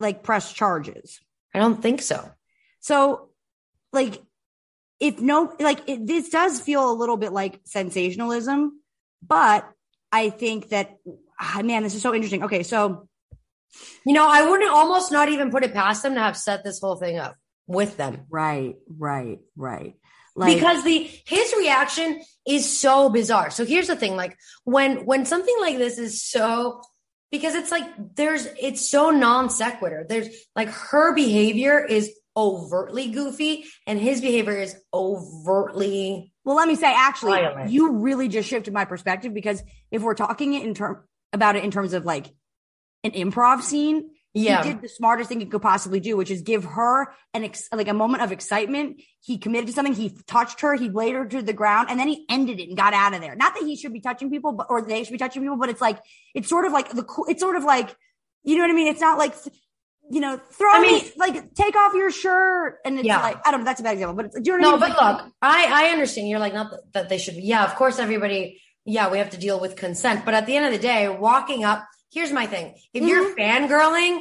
like 0.00 0.24
press 0.24 0.52
charges. 0.52 1.20
I 1.54 1.58
don't 1.58 1.80
think 1.80 2.02
so. 2.02 2.28
So, 2.80 3.28
like, 3.92 4.20
if 5.02 5.20
no, 5.20 5.52
like, 5.58 5.80
it, 5.88 6.06
this 6.06 6.28
does 6.28 6.60
feel 6.60 6.88
a 6.88 6.94
little 6.94 7.16
bit 7.16 7.32
like 7.32 7.60
sensationalism, 7.64 8.80
but 9.20 9.68
I 10.12 10.30
think 10.30 10.68
that, 10.68 10.96
ah, 11.40 11.60
man, 11.64 11.82
this 11.82 11.96
is 11.96 12.02
so 12.02 12.14
interesting. 12.14 12.44
Okay, 12.44 12.62
so 12.62 13.08
You 14.04 14.12
know, 14.12 14.26
I 14.28 14.48
wouldn't 14.48 14.70
almost 14.70 15.10
not 15.10 15.28
even 15.28 15.50
put 15.50 15.64
it 15.64 15.74
past 15.74 16.04
them 16.04 16.14
to 16.14 16.20
have 16.20 16.36
set 16.36 16.62
this 16.62 16.78
whole 16.78 16.94
thing 16.94 17.18
up 17.18 17.36
with 17.66 17.96
them. 17.96 18.26
right, 18.30 18.76
right, 18.86 19.40
right, 19.56 19.94
like, 20.36 20.54
because 20.54 20.84
the 20.84 21.10
his 21.26 21.52
reaction 21.58 22.22
is 22.46 22.78
so 22.78 23.08
bizarre. 23.10 23.50
So 23.50 23.64
here's 23.64 23.88
the 23.88 23.96
thing: 23.96 24.14
like 24.14 24.36
when 24.64 25.04
when 25.04 25.24
something 25.26 25.56
like 25.60 25.78
this 25.78 25.98
is 25.98 26.22
so 26.22 26.80
because 27.32 27.54
it's 27.54 27.70
like 27.72 27.86
there's 28.14 28.46
it's 28.60 28.88
so 28.88 29.10
non 29.10 29.50
sequitur. 29.50 30.06
There's 30.08 30.28
like 30.54 30.68
her 30.68 31.12
behavior 31.14 31.84
is 31.84 32.12
overtly 32.36 33.08
goofy, 33.10 33.64
and 33.86 33.98
his 33.98 34.20
behavior 34.20 34.56
is 34.58 34.76
overtly 34.92 36.32
well, 36.44 36.56
let 36.56 36.66
me 36.66 36.74
say, 36.74 36.92
actually, 36.92 37.32
Violent. 37.40 37.70
you 37.70 37.92
really 37.98 38.26
just 38.26 38.48
shifted 38.48 38.74
my 38.74 38.84
perspective 38.84 39.32
because 39.32 39.62
if 39.92 40.02
we're 40.02 40.14
talking 40.14 40.54
it 40.54 40.64
in 40.66 40.74
term 40.74 41.04
about 41.32 41.54
it 41.54 41.62
in 41.64 41.70
terms 41.70 41.92
of 41.92 42.04
like 42.04 42.26
an 43.04 43.12
improv 43.12 43.62
scene, 43.62 44.10
Yeah. 44.34 44.64
he 44.64 44.72
did 44.72 44.82
the 44.82 44.88
smartest 44.88 45.28
thing 45.28 45.38
he 45.38 45.46
could 45.46 45.62
possibly 45.62 46.00
do, 46.00 46.16
which 46.16 46.32
is 46.32 46.42
give 46.42 46.64
her 46.64 47.14
an 47.32 47.44
ex- 47.44 47.68
like 47.72 47.86
a 47.86 47.94
moment 47.94 48.24
of 48.24 48.32
excitement. 48.32 49.00
He 49.20 49.38
committed 49.38 49.68
to 49.68 49.72
something. 49.72 49.94
He 49.94 50.18
touched 50.26 50.62
her. 50.62 50.74
He 50.74 50.88
laid 50.88 51.14
her 51.14 51.24
to 51.26 51.42
the 51.42 51.52
ground, 51.52 51.90
and 51.90 52.00
then 52.00 52.08
he 52.08 52.24
ended 52.28 52.58
it 52.58 52.68
and 52.68 52.76
got 52.76 52.92
out 52.92 53.14
of 53.14 53.20
there. 53.20 53.36
Not 53.36 53.54
that 53.54 53.62
he 53.62 53.76
should 53.76 53.92
be 53.92 54.00
touching 54.00 54.28
people, 54.30 54.50
but 54.52 54.66
or 54.68 54.82
they 54.82 55.04
should 55.04 55.12
be 55.12 55.18
touching 55.18 55.42
people, 55.42 55.58
but 55.58 55.68
it's 55.68 55.80
like 55.80 55.98
it's 56.34 56.48
sort 56.48 56.64
of 56.64 56.72
like 56.72 56.90
the 56.90 57.04
cool. 57.04 57.26
It's 57.28 57.40
sort 57.40 57.54
of 57.56 57.62
like 57.62 57.94
you 58.42 58.56
know 58.56 58.62
what 58.64 58.70
I 58.70 58.74
mean. 58.74 58.88
It's 58.88 59.00
not 59.00 59.16
like 59.18 59.34
you 60.12 60.20
know 60.20 60.38
throw 60.52 60.70
I 60.72 60.80
me 60.80 61.10
like 61.16 61.54
take 61.54 61.74
off 61.74 61.94
your 61.94 62.10
shirt, 62.10 62.78
and 62.84 62.98
it's 62.98 63.06
Yeah. 63.06 63.20
like 63.20 63.38
I 63.46 63.50
don't 63.50 63.60
know. 63.60 63.64
That's 63.64 63.80
a 63.80 63.82
bad 63.82 63.94
example, 63.94 64.14
but 64.16 64.26
it's, 64.26 64.40
do 64.40 64.50
you 64.52 64.58
know 64.58 64.70
no, 64.72 64.76
I 64.76 64.78
but 64.80 64.88
mean? 64.88 64.92
It's 64.92 65.22
look, 65.24 65.32
I 65.42 65.86
I 65.86 65.90
understand. 65.92 66.28
You're 66.28 66.38
like 66.38 66.54
not 66.54 66.72
that, 66.92 67.08
they 67.08 67.18
should. 67.18 67.34
Yeah, 67.36 67.64
of 67.64 67.74
course, 67.74 67.98
everybody. 67.98 68.60
Yeah, 68.84 69.10
we 69.10 69.18
have 69.18 69.30
to 69.30 69.36
deal 69.38 69.58
with 69.60 69.76
consent, 69.76 70.24
but 70.24 70.34
at 70.34 70.44
the 70.46 70.56
end 70.56 70.66
of 70.66 70.72
the 70.72 70.78
day, 70.78 71.08
walking 71.08 71.64
up. 71.64 71.86
Here's 72.12 72.32
my 72.32 72.46
thing: 72.46 72.74
if 72.92 73.02
you're 73.04 73.34
fangirling, 73.36 74.20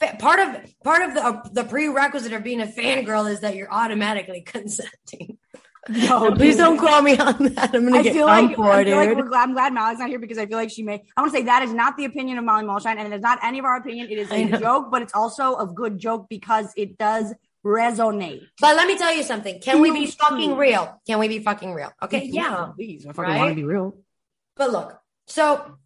fa- 0.00 0.16
part 0.18 0.38
of 0.40 0.56
part 0.82 1.02
of 1.02 1.14
the 1.14 1.22
uh, 1.24 1.42
the 1.52 1.64
prerequisite 1.64 2.32
of 2.32 2.42
being 2.42 2.62
a 2.62 2.66
fangirl 2.66 3.30
is 3.30 3.40
that 3.40 3.54
you're 3.56 3.70
automatically 3.72 4.40
consenting. 4.46 5.36
No, 5.88 6.32
please 6.36 6.56
don't 6.56 6.78
call 6.78 7.02
me 7.02 7.16
on 7.18 7.42
that. 7.54 7.74
I'm 7.74 7.84
gonna 7.84 7.98
I 7.98 8.02
get 8.02 8.12
feel 8.12 8.26
like, 8.26 8.58
I 8.58 8.84
feel 8.84 8.96
like 8.96 9.16
we're 9.16 9.22
glad, 9.24 9.42
I'm 9.42 9.52
glad 9.52 9.72
Molly's 9.72 9.98
not 9.98 10.08
here 10.08 10.18
because 10.18 10.38
I 10.38 10.46
feel 10.46 10.58
like 10.58 10.70
she 10.70 10.82
may. 10.82 11.02
I 11.16 11.20
want 11.20 11.32
to 11.32 11.38
say 11.38 11.44
that 11.44 11.62
is 11.62 11.72
not 11.72 11.96
the 11.96 12.04
opinion 12.04 12.38
of 12.38 12.44
Molly 12.44 12.64
Mulshine, 12.64 12.96
and 12.98 13.12
it 13.12 13.16
is 13.16 13.22
not 13.22 13.38
any 13.42 13.58
of 13.58 13.64
our 13.64 13.76
opinion. 13.76 14.08
It 14.10 14.18
is 14.18 14.30
a 14.30 14.58
joke, 14.58 14.90
but 14.90 15.02
it's 15.02 15.14
also 15.14 15.56
a 15.56 15.66
good 15.66 15.98
joke 15.98 16.26
because 16.28 16.72
it 16.76 16.98
does 16.98 17.32
resonate. 17.64 18.42
But 18.60 18.76
let 18.76 18.86
me 18.86 18.96
tell 18.96 19.14
you 19.14 19.22
something. 19.22 19.60
Can 19.60 19.80
we 19.80 19.90
be 19.90 20.06
fucking 20.06 20.56
real? 20.56 21.00
Can 21.06 21.18
we 21.18 21.28
be 21.28 21.40
fucking 21.40 21.72
real? 21.72 21.92
Okay, 22.02 22.26
yeah. 22.26 22.70
please. 22.74 23.06
I 23.06 23.12
fucking 23.12 23.34
wanna 23.34 23.54
be 23.54 23.64
real. 23.64 23.96
But 24.56 24.72
look, 24.72 24.98
so 25.26 25.76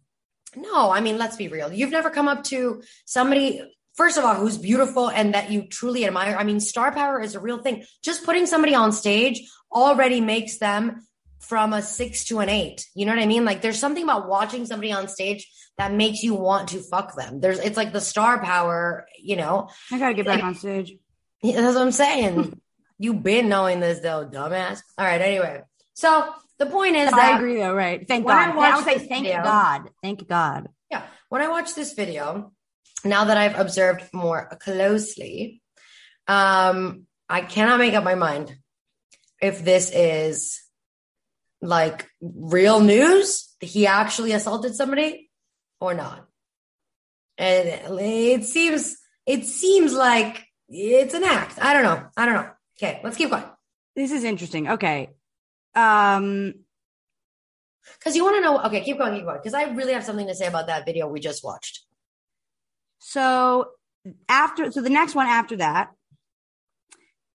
no, 0.55 0.91
I 0.91 1.01
mean, 1.01 1.17
let's 1.17 1.35
be 1.35 1.47
real. 1.47 1.71
You've 1.71 1.91
never 1.91 2.09
come 2.09 2.27
up 2.27 2.43
to 2.45 2.81
somebody, 3.05 3.61
first 4.01 4.17
of 4.17 4.25
all, 4.25 4.33
who's 4.33 4.57
beautiful 4.57 5.11
and 5.11 5.35
that 5.35 5.51
you 5.51 5.61
truly 5.67 6.07
admire. 6.07 6.35
I 6.35 6.43
mean, 6.43 6.59
star 6.59 6.91
power 6.91 7.21
is 7.21 7.35
a 7.35 7.39
real 7.39 7.59
thing. 7.59 7.85
Just 8.01 8.25
putting 8.25 8.47
somebody 8.47 8.73
on 8.73 8.91
stage 8.91 9.47
already 9.71 10.21
makes 10.21 10.57
them 10.57 11.05
from 11.37 11.71
a 11.71 11.83
six 11.83 12.25
to 12.25 12.39
an 12.39 12.49
eight. 12.49 12.87
You 12.95 13.05
know 13.05 13.13
what 13.13 13.21
I 13.21 13.27
mean? 13.27 13.45
Like 13.45 13.61
there's 13.61 13.77
something 13.77 14.03
about 14.03 14.27
watching 14.27 14.65
somebody 14.65 14.91
on 14.91 15.07
stage 15.07 15.47
that 15.77 15.93
makes 15.93 16.23
you 16.23 16.33
want 16.33 16.69
to 16.69 16.79
fuck 16.79 17.15
them. 17.15 17.41
There's 17.41 17.59
it's 17.59 17.77
like 17.77 17.93
the 17.93 18.01
star 18.01 18.43
power, 18.43 19.05
you 19.21 19.35
know. 19.35 19.69
I 19.91 19.99
gotta 19.99 20.15
get 20.15 20.25
back 20.25 20.43
on 20.43 20.55
stage. 20.55 20.95
Yeah, 21.43 21.61
that's 21.61 21.75
what 21.75 21.83
I'm 21.83 21.91
saying. 21.91 22.59
You've 22.97 23.21
been 23.21 23.49
knowing 23.49 23.81
this 23.81 23.99
though, 23.99 24.25
dumbass. 24.25 24.81
All 24.97 25.05
right, 25.05 25.21
anyway. 25.21 25.61
So 25.93 26.33
the 26.57 26.65
point 26.65 26.95
is 26.95 27.13
I 27.13 27.35
agree, 27.35 27.57
though. 27.57 27.75
Right? 27.75 28.07
Thank 28.07 28.25
when 28.25 28.35
I 28.35 28.47
God. 28.47 28.57
I, 28.57 28.75
would 28.77 28.85
say 28.85 28.97
this 28.97 29.07
thank 29.07 29.27
video- 29.27 29.43
God. 29.43 29.89
Thank 30.01 30.27
God. 30.27 30.69
Yeah. 30.89 31.03
When 31.29 31.43
I 31.43 31.49
watch 31.49 31.75
this 31.75 31.93
video, 31.93 32.51
now 33.05 33.25
that 33.25 33.37
I've 33.37 33.59
observed 33.59 34.03
more 34.13 34.47
closely, 34.61 35.61
um, 36.27 37.07
I 37.29 37.41
cannot 37.41 37.79
make 37.79 37.93
up 37.93 38.03
my 38.03 38.15
mind 38.15 38.55
if 39.41 39.63
this 39.63 39.91
is 39.93 40.61
like 41.61 42.07
real 42.21 42.79
news. 42.79 43.55
He 43.59 43.87
actually 43.87 44.33
assaulted 44.33 44.75
somebody 44.75 45.29
or 45.79 45.93
not. 45.93 46.25
And 47.37 47.99
it 47.99 48.45
seems 48.45 48.97
it 49.25 49.45
seems 49.45 49.93
like 49.93 50.45
it's 50.67 51.13
an 51.13 51.23
act. 51.23 51.57
I 51.61 51.73
don't 51.73 51.83
know. 51.83 52.07
I 52.17 52.25
don't 52.25 52.35
know. 52.35 52.49
Okay, 52.77 52.99
let's 53.03 53.17
keep 53.17 53.29
going. 53.29 53.43
This 53.95 54.11
is 54.11 54.23
interesting. 54.23 54.69
Okay. 54.69 55.09
Um. 55.75 56.53
Because 57.97 58.15
you 58.15 58.23
want 58.23 58.37
to 58.37 58.41
know. 58.41 58.59
Okay, 58.63 58.81
keep 58.81 58.97
going, 58.97 59.15
keep 59.15 59.25
going. 59.25 59.37
Because 59.37 59.53
I 59.53 59.63
really 59.71 59.93
have 59.93 60.03
something 60.03 60.27
to 60.27 60.35
say 60.35 60.47
about 60.47 60.67
that 60.67 60.85
video 60.85 61.07
we 61.07 61.19
just 61.19 61.43
watched. 61.43 61.81
So 63.03 63.71
after, 64.29 64.71
so 64.71 64.81
the 64.81 64.89
next 64.89 65.15
one 65.15 65.25
after 65.25 65.57
that, 65.57 65.89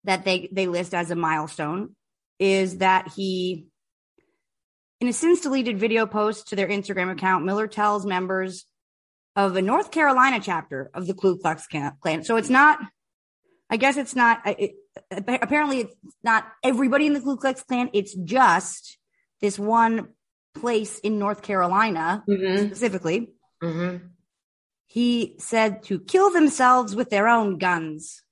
that 0.04 0.24
they 0.24 0.48
they 0.52 0.68
list 0.68 0.94
as 0.94 1.10
a 1.10 1.16
milestone, 1.16 1.96
is 2.38 2.78
that 2.78 3.08
he, 3.16 3.66
in 5.00 5.08
a 5.08 5.12
since 5.12 5.40
deleted 5.40 5.78
video 5.78 6.06
post 6.06 6.48
to 6.48 6.56
their 6.56 6.68
Instagram 6.68 7.10
account, 7.10 7.44
Miller 7.44 7.66
tells 7.66 8.06
members 8.06 8.66
of 9.34 9.56
a 9.56 9.62
North 9.62 9.90
Carolina 9.90 10.38
chapter 10.40 10.88
of 10.94 11.08
the 11.08 11.14
Ku 11.14 11.38
Klux 11.38 11.66
Klan. 11.66 12.22
So 12.22 12.36
it's 12.36 12.48
not. 12.48 12.78
I 13.68 13.76
guess 13.76 13.96
it's 13.96 14.14
not. 14.14 14.42
It, 14.46 14.76
apparently, 15.10 15.80
it's 15.80 15.94
not 16.22 16.46
everybody 16.62 17.06
in 17.08 17.12
the 17.12 17.20
Ku 17.20 17.36
Klux 17.36 17.64
Klan. 17.64 17.90
It's 17.92 18.14
just 18.14 18.98
this 19.40 19.58
one 19.58 20.10
place 20.54 21.00
in 21.00 21.18
North 21.18 21.42
Carolina 21.42 22.22
specifically. 22.28 23.32
Mm-hmm. 23.60 24.06
He 24.86 25.34
said 25.38 25.82
to 25.84 25.98
kill 25.98 26.30
themselves 26.30 26.94
with 26.94 27.10
their 27.10 27.28
own 27.28 27.58
guns, 27.58 28.22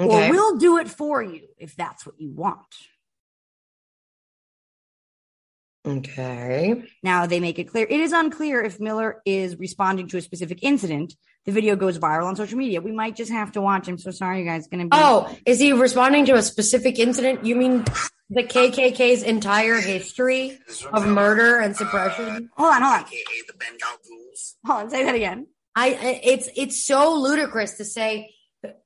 Okay. 0.00 0.28
or 0.28 0.30
we'll 0.30 0.56
do 0.56 0.78
it 0.78 0.88
for 0.88 1.22
you 1.22 1.48
if 1.58 1.76
that's 1.76 2.06
what 2.06 2.18
you 2.20 2.30
want. 2.30 2.58
Okay. 5.86 6.84
Now 7.02 7.26
they 7.26 7.40
make 7.40 7.58
it 7.58 7.64
clear 7.64 7.86
it 7.88 8.00
is 8.00 8.12
unclear 8.12 8.62
if 8.62 8.78
Miller 8.80 9.22
is 9.24 9.56
responding 9.58 10.08
to 10.08 10.18
a 10.18 10.20
specific 10.20 10.58
incident. 10.62 11.14
The 11.46 11.52
video 11.52 11.74
goes 11.74 11.98
viral 11.98 12.26
on 12.26 12.36
social 12.36 12.58
media. 12.58 12.82
We 12.82 12.92
might 12.92 13.16
just 13.16 13.32
have 13.32 13.52
to 13.52 13.62
watch. 13.62 13.88
I'm 13.88 13.96
so 13.96 14.10
sorry, 14.10 14.40
you 14.40 14.44
guys. 14.44 14.66
Gonna 14.68 14.84
be 14.84 14.90
Oh, 14.92 15.34
is 15.46 15.58
he 15.58 15.72
responding 15.72 16.26
to 16.26 16.34
a 16.34 16.42
specific 16.42 16.98
incident? 16.98 17.46
You 17.46 17.56
mean 17.56 17.84
the 18.30 18.42
KKK's 18.44 19.22
entire 19.22 19.80
history 19.80 20.58
of 20.92 21.06
murder 21.06 21.58
and 21.58 21.76
suppression. 21.76 22.48
Hold 22.56 22.74
on, 22.74 22.82
hold 22.82 22.94
on. 23.00 23.04
AKA 23.06 23.42
the 23.48 23.54
Bengal 23.58 23.88
ghouls. 24.08 24.56
Hold 24.64 24.78
on, 24.84 24.90
say 24.90 25.04
that 25.04 25.14
again. 25.14 25.46
I 25.76 25.88
I- 25.88 26.20
it's 26.24 26.48
it's 26.56 26.86
so 26.86 27.14
ludicrous 27.14 27.74
to 27.78 27.84
say, 27.84 28.32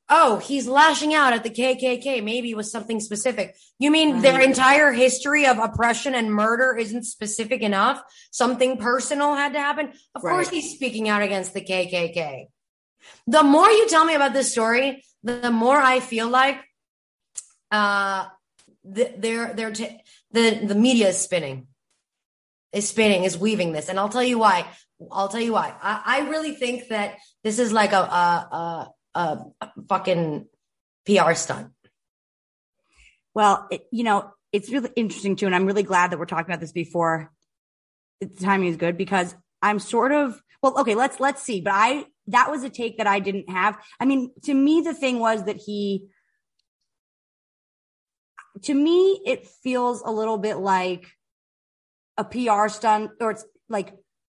oh, 0.08 0.38
he's 0.38 0.66
lashing 0.68 1.14
out 1.14 1.32
at 1.32 1.42
the 1.42 1.50
KKK. 1.50 2.22
Maybe 2.22 2.50
it 2.50 2.56
was 2.56 2.70
something 2.70 3.00
specific. 3.00 3.56
You 3.78 3.90
mean 3.90 4.20
their 4.22 4.40
entire 4.40 4.92
history 4.92 5.46
of 5.46 5.58
oppression 5.58 6.14
and 6.14 6.32
murder 6.32 6.76
isn't 6.78 7.04
specific 7.04 7.60
enough? 7.62 8.00
Something 8.30 8.76
personal 8.78 9.34
had 9.34 9.52
to 9.54 9.60
happen. 9.60 9.92
Of 10.14 10.22
course, 10.22 10.48
he's 10.48 10.74
speaking 10.74 11.08
out 11.08 11.22
against 11.22 11.52
the 11.54 11.60
KKK. 11.60 12.46
The 13.26 13.42
more 13.42 13.68
you 13.68 13.88
tell 13.88 14.04
me 14.04 14.14
about 14.14 14.32
this 14.32 14.50
story, 14.52 15.04
the 15.22 15.50
more 15.50 15.76
I 15.76 16.00
feel 16.00 16.28
like 16.28 16.58
uh, 17.70 18.22
th- 18.22 18.30
they're 18.84 19.52
they're 19.54 19.72
t- 19.72 20.00
the 20.32 20.60
the 20.66 20.74
media 20.74 21.08
is 21.08 21.18
spinning, 21.18 21.66
is 22.72 22.88
spinning, 22.88 23.24
is 23.24 23.38
weaving 23.38 23.72
this, 23.72 23.88
and 23.88 23.98
I'll 23.98 24.08
tell 24.08 24.22
you 24.22 24.38
why. 24.38 24.66
I'll 25.10 25.28
tell 25.28 25.40
you 25.40 25.52
why. 25.52 25.74
I, 25.82 26.02
I 26.04 26.28
really 26.28 26.54
think 26.54 26.88
that 26.88 27.16
this 27.42 27.58
is 27.58 27.72
like 27.72 27.92
a 27.92 28.00
a, 28.02 28.90
a, 29.14 29.38
a 29.60 29.72
fucking 29.88 30.46
PR 31.06 31.34
stunt. 31.34 31.70
Well, 33.34 33.66
it, 33.70 33.86
you 33.90 34.04
know, 34.04 34.30
it's 34.52 34.70
really 34.70 34.90
interesting 34.96 35.36
too, 35.36 35.46
and 35.46 35.54
I'm 35.54 35.66
really 35.66 35.82
glad 35.82 36.10
that 36.10 36.18
we're 36.18 36.26
talking 36.26 36.46
about 36.46 36.60
this 36.60 36.72
before 36.72 37.32
the 38.20 38.26
timing 38.26 38.68
is 38.68 38.76
good 38.76 38.96
because 38.96 39.34
I'm 39.62 39.78
sort 39.78 40.12
of 40.12 40.40
well, 40.62 40.78
okay, 40.80 40.94
let's 40.94 41.20
let's 41.20 41.42
see. 41.42 41.60
But 41.60 41.72
I 41.74 42.04
that 42.28 42.50
was 42.50 42.62
a 42.64 42.70
take 42.70 42.98
that 42.98 43.06
I 43.06 43.18
didn't 43.18 43.50
have. 43.50 43.78
I 44.00 44.04
mean, 44.06 44.30
to 44.44 44.54
me, 44.54 44.80
the 44.80 44.94
thing 44.94 45.18
was 45.18 45.44
that 45.44 45.56
he 45.56 46.06
to 48.62 48.74
me, 48.74 49.20
it 49.26 49.46
feels 49.46 50.02
a 50.02 50.10
little 50.10 50.38
bit 50.38 50.56
like 50.56 51.06
a 52.16 52.24
PR 52.24 52.68
stunt, 52.68 53.10
or 53.20 53.32
it's 53.32 53.44
like 53.68 53.94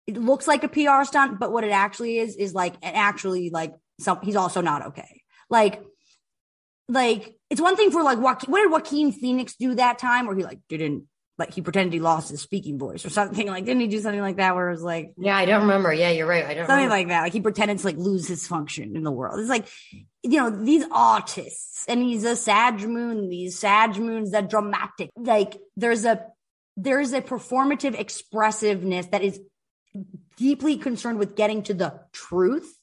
it 0.06 0.16
looks 0.16 0.46
like 0.46 0.64
a 0.64 0.68
PR 0.68 1.04
stunt, 1.04 1.38
but 1.38 1.52
what 1.52 1.64
it 1.64 1.70
actually 1.70 2.18
is 2.18 2.36
is 2.36 2.54
like 2.54 2.74
actually 2.82 3.50
like 3.50 3.74
some 4.00 4.20
he's 4.22 4.36
also 4.36 4.60
not 4.60 4.86
okay. 4.86 5.22
Like 5.50 5.82
like 6.88 7.36
it's 7.50 7.60
one 7.60 7.76
thing 7.76 7.90
for 7.90 8.02
like 8.02 8.18
what 8.18 8.40
did 8.40 8.70
Joaquin 8.70 9.12
Phoenix 9.12 9.56
do 9.56 9.74
that 9.74 9.98
time 9.98 10.26
where 10.26 10.36
he 10.36 10.44
like 10.44 10.60
didn't 10.68 11.04
like 11.38 11.52
he 11.52 11.60
pretended 11.60 11.92
he 11.92 12.00
lost 12.00 12.30
his 12.30 12.40
speaking 12.40 12.78
voice 12.78 13.04
or 13.04 13.10
something 13.10 13.46
like 13.48 13.64
didn't 13.64 13.80
he 13.80 13.88
do 13.88 14.00
something 14.00 14.20
like 14.20 14.36
that 14.36 14.54
where 14.54 14.68
it 14.68 14.72
was 14.72 14.82
like 14.82 15.12
Yeah, 15.16 15.36
I 15.36 15.44
don't 15.44 15.62
remember. 15.62 15.92
Yeah, 15.92 16.10
you're 16.10 16.26
right. 16.26 16.44
I 16.44 16.54
don't 16.54 16.66
something 16.66 16.84
remember. 16.84 16.94
like 16.94 17.08
that 17.08 17.22
like 17.22 17.32
he 17.32 17.40
pretended 17.40 17.78
to 17.78 17.86
like 17.86 17.96
lose 17.96 18.26
his 18.26 18.46
function 18.46 18.96
in 18.96 19.02
the 19.02 19.12
world 19.12 19.40
it's 19.40 19.48
like 19.48 19.68
you 20.22 20.38
know 20.38 20.50
these 20.50 20.84
artists 20.90 21.84
and 21.88 22.02
he's 22.02 22.24
a 22.24 22.32
uh, 22.32 22.34
Sag 22.34 22.86
moon 22.88 23.28
these 23.28 23.58
Sag 23.58 23.96
moons 23.98 24.32
that 24.32 24.50
dramatic 24.50 25.10
like 25.16 25.56
there's 25.76 26.04
a 26.04 26.24
there's 26.76 27.12
a 27.12 27.22
performative 27.22 27.98
expressiveness 27.98 29.06
that 29.06 29.22
is 29.22 29.40
deeply 30.36 30.76
concerned 30.76 31.18
with 31.18 31.36
getting 31.36 31.62
to 31.62 31.74
the 31.74 32.00
truth 32.12 32.76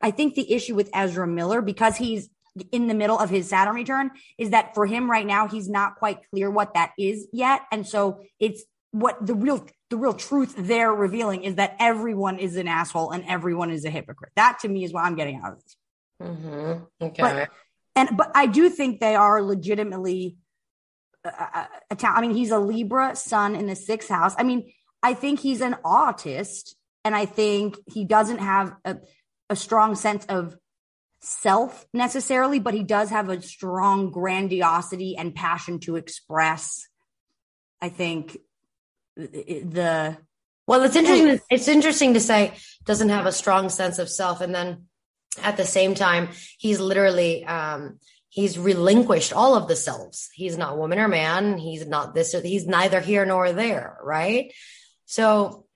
I 0.00 0.10
think 0.10 0.34
the 0.34 0.52
issue 0.52 0.74
with 0.74 0.90
Ezra 0.94 1.26
Miller, 1.26 1.60
because 1.60 1.96
he's 1.96 2.30
in 2.72 2.86
the 2.86 2.94
middle 2.94 3.18
of 3.18 3.30
his 3.30 3.48
Saturn 3.48 3.74
return, 3.74 4.10
is 4.36 4.50
that 4.50 4.74
for 4.74 4.86
him 4.86 5.10
right 5.10 5.26
now, 5.26 5.48
he's 5.48 5.68
not 5.68 5.96
quite 5.96 6.18
clear 6.30 6.50
what 6.50 6.74
that 6.74 6.92
is 6.98 7.26
yet. 7.32 7.62
And 7.72 7.86
so 7.86 8.22
it's 8.38 8.64
what 8.90 9.24
the 9.24 9.34
real 9.34 9.66
the 9.90 9.96
real 9.96 10.14
truth 10.14 10.54
they're 10.56 10.92
revealing 10.92 11.44
is 11.44 11.56
that 11.56 11.76
everyone 11.78 12.38
is 12.38 12.56
an 12.56 12.68
asshole 12.68 13.10
and 13.10 13.24
everyone 13.26 13.70
is 13.70 13.84
a 13.84 13.90
hypocrite. 13.90 14.32
That 14.36 14.58
to 14.60 14.68
me 14.68 14.84
is 14.84 14.92
what 14.92 15.04
I'm 15.04 15.14
getting 15.14 15.40
out 15.42 15.52
of 15.52 15.62
this. 15.62 15.76
Mm-hmm. 16.22 17.04
Okay. 17.04 17.22
But 17.22 17.48
and 17.96 18.16
but 18.16 18.30
I 18.34 18.46
do 18.46 18.70
think 18.70 19.00
they 19.00 19.14
are 19.14 19.42
legitimately 19.42 20.36
uh, 21.24 21.66
uh, 21.90 21.96
I 22.02 22.20
mean, 22.20 22.34
he's 22.34 22.50
a 22.50 22.58
Libra 22.58 23.16
sun 23.16 23.54
in 23.54 23.66
the 23.66 23.76
sixth 23.76 24.08
house. 24.08 24.34
I 24.38 24.42
mean, 24.42 24.72
I 25.02 25.14
think 25.14 25.40
he's 25.40 25.60
an 25.60 25.76
artist, 25.84 26.76
and 27.04 27.14
I 27.14 27.26
think 27.26 27.76
he 27.86 28.04
doesn't 28.04 28.38
have 28.38 28.74
a, 28.84 28.96
a 29.50 29.56
strong 29.56 29.94
sense 29.94 30.24
of 30.26 30.56
self 31.20 31.86
necessarily, 31.92 32.58
but 32.58 32.74
he 32.74 32.82
does 32.82 33.10
have 33.10 33.28
a 33.28 33.42
strong 33.42 34.10
grandiosity 34.10 35.16
and 35.16 35.34
passion 35.34 35.80
to 35.80 35.96
express. 35.96 36.86
I 37.80 37.88
think 37.88 38.38
the, 39.16 40.16
Well, 40.66 40.82
it's 40.82 40.96
interesting. 40.96 41.40
It's 41.50 41.68
interesting 41.68 42.14
to 42.14 42.20
say 42.20 42.52
doesn't 42.84 43.08
have 43.08 43.26
a 43.26 43.32
strong 43.32 43.68
sense 43.68 43.98
of 43.98 44.08
self, 44.08 44.40
and 44.40 44.54
then 44.54 44.86
at 45.42 45.56
the 45.56 45.64
same 45.64 45.94
time, 45.94 46.28
he's 46.58 46.80
literally 46.80 47.44
um, 47.44 47.98
he's 48.28 48.58
relinquished 48.58 49.32
all 49.32 49.54
of 49.54 49.68
the 49.68 49.76
selves. 49.76 50.30
He's 50.34 50.56
not 50.56 50.78
woman 50.78 50.98
or 50.98 51.08
man. 51.08 51.58
He's 51.58 51.86
not 51.86 52.14
this. 52.14 52.34
Or, 52.34 52.40
he's 52.40 52.66
neither 52.66 53.00
here 53.00 53.24
nor 53.24 53.52
there. 53.52 53.98
Right. 54.02 54.52
So 55.06 55.66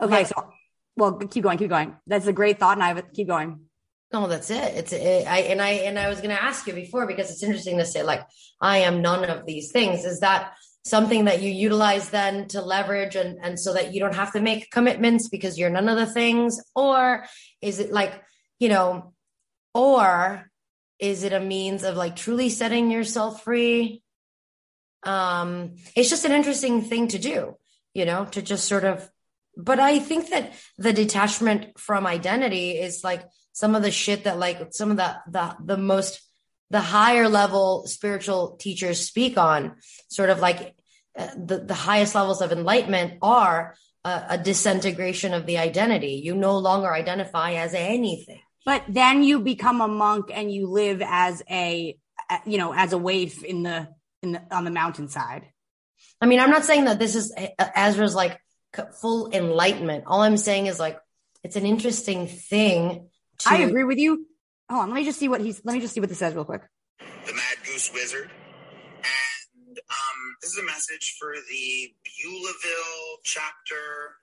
okay. 0.00 0.12
like- 0.12 0.26
so 0.28 0.50
well, 0.96 1.14
keep 1.14 1.42
going, 1.42 1.58
keep 1.58 1.70
going. 1.70 1.96
That's 2.06 2.28
a 2.28 2.32
great 2.32 2.60
thought, 2.60 2.76
and 2.76 2.82
I 2.84 2.88
have. 2.88 3.12
Keep 3.12 3.26
going. 3.26 3.66
No, 4.14 4.28
that's 4.28 4.48
it. 4.48 4.74
It's 4.76 4.92
it, 4.92 5.26
I 5.26 5.38
and 5.40 5.60
I 5.60 5.70
and 5.70 5.98
I 5.98 6.08
was 6.08 6.18
going 6.20 6.30
to 6.30 6.40
ask 6.40 6.68
you 6.68 6.72
before 6.72 7.04
because 7.04 7.32
it's 7.32 7.42
interesting 7.42 7.78
to 7.78 7.84
say 7.84 8.04
like 8.04 8.24
I 8.60 8.78
am 8.78 9.02
none 9.02 9.24
of 9.24 9.44
these 9.44 9.72
things. 9.72 10.04
Is 10.04 10.20
that 10.20 10.52
something 10.84 11.24
that 11.24 11.42
you 11.42 11.50
utilize 11.50 12.10
then 12.10 12.46
to 12.48 12.60
leverage 12.60 13.16
and 13.16 13.40
and 13.42 13.58
so 13.58 13.74
that 13.74 13.92
you 13.92 13.98
don't 13.98 14.14
have 14.14 14.32
to 14.34 14.40
make 14.40 14.70
commitments 14.70 15.28
because 15.28 15.58
you're 15.58 15.68
none 15.68 15.88
of 15.88 15.96
the 15.96 16.06
things, 16.06 16.62
or 16.76 17.26
is 17.60 17.80
it 17.80 17.90
like 17.90 18.22
you 18.60 18.68
know, 18.68 19.14
or 19.74 20.48
is 21.00 21.24
it 21.24 21.32
a 21.32 21.40
means 21.40 21.82
of 21.82 21.96
like 21.96 22.14
truly 22.14 22.50
setting 22.50 22.92
yourself 22.92 23.42
free? 23.42 24.00
Um, 25.02 25.74
it's 25.96 26.08
just 26.08 26.24
an 26.24 26.30
interesting 26.30 26.82
thing 26.82 27.08
to 27.08 27.18
do, 27.18 27.56
you 27.94 28.04
know, 28.04 28.26
to 28.26 28.42
just 28.42 28.68
sort 28.68 28.84
of. 28.84 29.10
But 29.56 29.80
I 29.80 29.98
think 29.98 30.30
that 30.30 30.52
the 30.78 30.92
detachment 30.92 31.80
from 31.80 32.06
identity 32.06 32.78
is 32.78 33.02
like 33.02 33.24
some 33.54 33.74
of 33.74 33.82
the 33.82 33.90
shit 33.90 34.24
that 34.24 34.38
like 34.38 34.74
some 34.74 34.90
of 34.90 34.98
the 34.98 35.16
the 35.28 35.56
the 35.64 35.78
most 35.78 36.20
the 36.70 36.80
higher 36.80 37.28
level 37.28 37.86
spiritual 37.86 38.56
teachers 38.56 39.00
speak 39.00 39.38
on 39.38 39.76
sort 40.08 40.28
of 40.28 40.40
like 40.40 40.74
uh, 41.16 41.28
the 41.36 41.60
the 41.60 41.74
highest 41.74 42.14
levels 42.14 42.42
of 42.42 42.52
enlightenment 42.52 43.14
are 43.22 43.74
a, 44.04 44.22
a 44.30 44.38
disintegration 44.38 45.32
of 45.32 45.46
the 45.46 45.58
identity. 45.58 46.20
You 46.22 46.34
no 46.34 46.58
longer 46.58 46.92
identify 46.92 47.52
as 47.54 47.72
anything. 47.72 48.40
But 48.66 48.82
then 48.88 49.22
you 49.22 49.40
become 49.40 49.80
a 49.80 49.88
monk 49.88 50.30
and 50.32 50.52
you 50.52 50.68
live 50.68 51.02
as 51.04 51.42
a, 51.50 51.96
you 52.46 52.58
know, 52.58 52.72
as 52.72 52.92
a 52.92 52.98
waif 52.98 53.44
in 53.44 53.62
the 53.62 53.88
in 54.22 54.32
the 54.32 54.42
on 54.50 54.64
the 54.64 54.70
mountainside. 54.70 55.44
i 56.20 56.26
mean 56.26 56.40
i'm 56.40 56.50
not 56.50 56.64
saying 56.64 56.86
that 56.86 56.98
this 56.98 57.14
is 57.14 57.32
uh, 57.36 57.66
ezra's 57.76 58.14
like 58.14 58.40
full 59.00 59.30
enlightenment. 59.32 60.04
All 60.06 60.22
i'm 60.22 60.36
saying 60.36 60.66
is 60.66 60.80
like 60.80 60.98
it's 61.44 61.56
an 61.56 61.66
interesting 61.66 62.26
thing 62.26 63.10
to 63.38 63.50
I 63.50 63.56
agree 63.58 63.84
with 63.84 63.98
you. 63.98 64.26
Hold 64.70 64.82
on, 64.82 64.88
let 64.90 64.96
me 64.96 65.04
just 65.04 65.18
see 65.18 65.28
what 65.28 65.40
he's. 65.40 65.60
Let 65.64 65.74
me 65.74 65.80
just 65.80 65.94
see 65.94 66.00
what 66.00 66.08
this 66.08 66.18
says 66.18 66.34
real 66.34 66.44
quick. 66.44 66.62
the 66.98 67.32
Mad 67.34 67.56
Goose 67.64 67.92
Wizard. 67.92 68.30
And 68.98 69.78
um, 69.78 70.36
this 70.40 70.50
is 70.52 70.58
a 70.58 70.64
message 70.64 71.16
for 71.18 71.34
the 71.50 71.94
Beulaville 72.04 73.18
chapter 73.24 74.16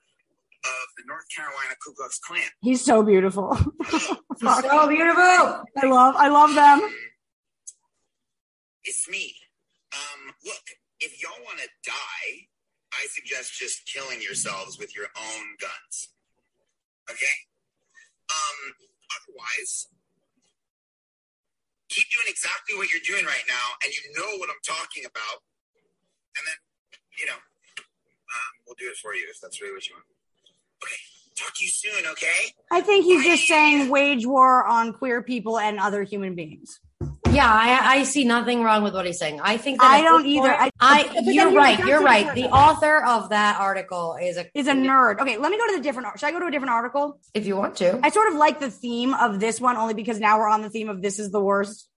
of 0.64 0.88
the 0.98 1.04
North 1.08 1.26
Carolina 1.36 1.76
Ku 1.84 1.94
Klux 1.94 2.20
Klan. 2.20 2.42
He's 2.62 2.84
so 2.84 3.04
beautiful. 3.04 3.56
Fuck. 3.84 4.66
so 4.66 4.88
beautiful 4.88 5.24
I 5.24 5.64
love. 5.86 6.16
I 6.18 6.28
love 6.30 6.56
them. 6.56 6.90
It's 8.84 9.08
me. 9.10 9.36
Um, 9.94 10.34
look, 10.46 10.64
if 11.00 11.22
y'all 11.22 11.44
want 11.44 11.60
to 11.60 11.68
die, 11.86 12.48
I 12.94 13.08
suggest 13.10 13.58
just 13.58 13.86
killing 13.92 14.22
yourselves 14.22 14.80
with 14.80 14.96
your 14.96 15.08
own 15.18 15.46
guns. 15.60 16.10
Okay? 17.10 17.26
Um, 18.30 18.74
otherwise, 19.20 19.88
keep 21.90 22.08
doing 22.12 22.28
exactly 22.28 22.78
what 22.78 22.88
you're 22.92 23.04
doing 23.04 23.26
right 23.26 23.46
now, 23.48 23.68
and 23.84 23.92
you 23.92 24.04
know 24.16 24.38
what 24.40 24.50
I'm 24.50 24.64
talking 24.64 25.04
about. 25.04 25.44
And 26.38 26.44
then, 26.48 26.60
you 27.20 27.26
know, 27.28 27.36
um, 27.36 28.52
we'll 28.66 28.80
do 28.80 28.88
it 28.88 28.98
for 28.98 29.14
you 29.14 29.28
if 29.30 29.42
that's 29.42 29.62
really 29.62 29.74
what 29.76 29.88
you 29.88 29.96
want. 29.96 30.08
Okay. 30.84 30.96
Talk 31.36 31.54
to 31.56 31.64
you 31.64 31.72
soon, 31.72 32.06
okay? 32.12 32.54
I 32.72 32.82
think 32.82 33.06
he's 33.06 33.24
just 33.24 33.48
saying 33.48 33.90
wage 33.90 34.26
war 34.26 34.66
on 34.66 34.94
queer 34.94 35.22
people 35.22 35.60
and 35.60 35.80
other 35.80 36.04
human 36.04 36.36
beings. 36.36 36.80
Yeah, 37.32 37.48
I, 37.50 38.00
I 38.00 38.04
see 38.04 38.26
nothing 38.26 38.62
wrong 38.62 38.84
with 38.84 38.94
what 38.94 39.06
he's 39.06 39.18
saying. 39.18 39.40
I 39.42 39.56
think 39.58 39.80
that 39.80 39.90
I 39.90 40.02
don't 40.02 40.26
either. 40.26 40.50
point- 40.50 40.74
I- 40.80 41.10
I, 41.16 41.20
you're 41.22 41.54
right. 41.54 41.80
You're 41.80 42.02
right. 42.04 42.34
The 42.36 42.46
author 42.50 43.04
of 43.06 43.30
that 43.30 43.58
article 43.60 44.18
is 44.22 44.36
a 44.38 44.46
Is 44.54 44.68
a 44.68 44.74
nerd. 44.74 45.20
Okay, 45.22 45.38
let 45.38 45.50
me 45.52 45.58
go 45.58 45.68
to 45.68 45.78
the 45.78 45.82
different. 45.84 46.20
Should 46.20 46.26
I 46.28 46.32
go 46.32 46.40
to 46.40 46.48
a 46.48 46.52
different 46.52 46.74
article? 46.74 47.20
If 47.34 47.46
you 47.48 47.56
want 47.56 47.78
to. 47.78 48.00
I 48.04 48.10
sort 48.10 48.28
of 48.30 48.36
like 48.36 48.60
the 48.60 48.70
theme 48.70 49.14
of 49.14 49.40
this 49.40 49.62
one 49.62 49.78
only 49.78 49.94
because 49.94 50.20
now 50.20 50.40
we're 50.40 50.50
on 50.50 50.62
the 50.62 50.70
theme 50.70 50.90
of 50.90 51.02
this 51.02 51.20
is 51.20 51.32
the 51.32 51.40
worst. 51.42 51.88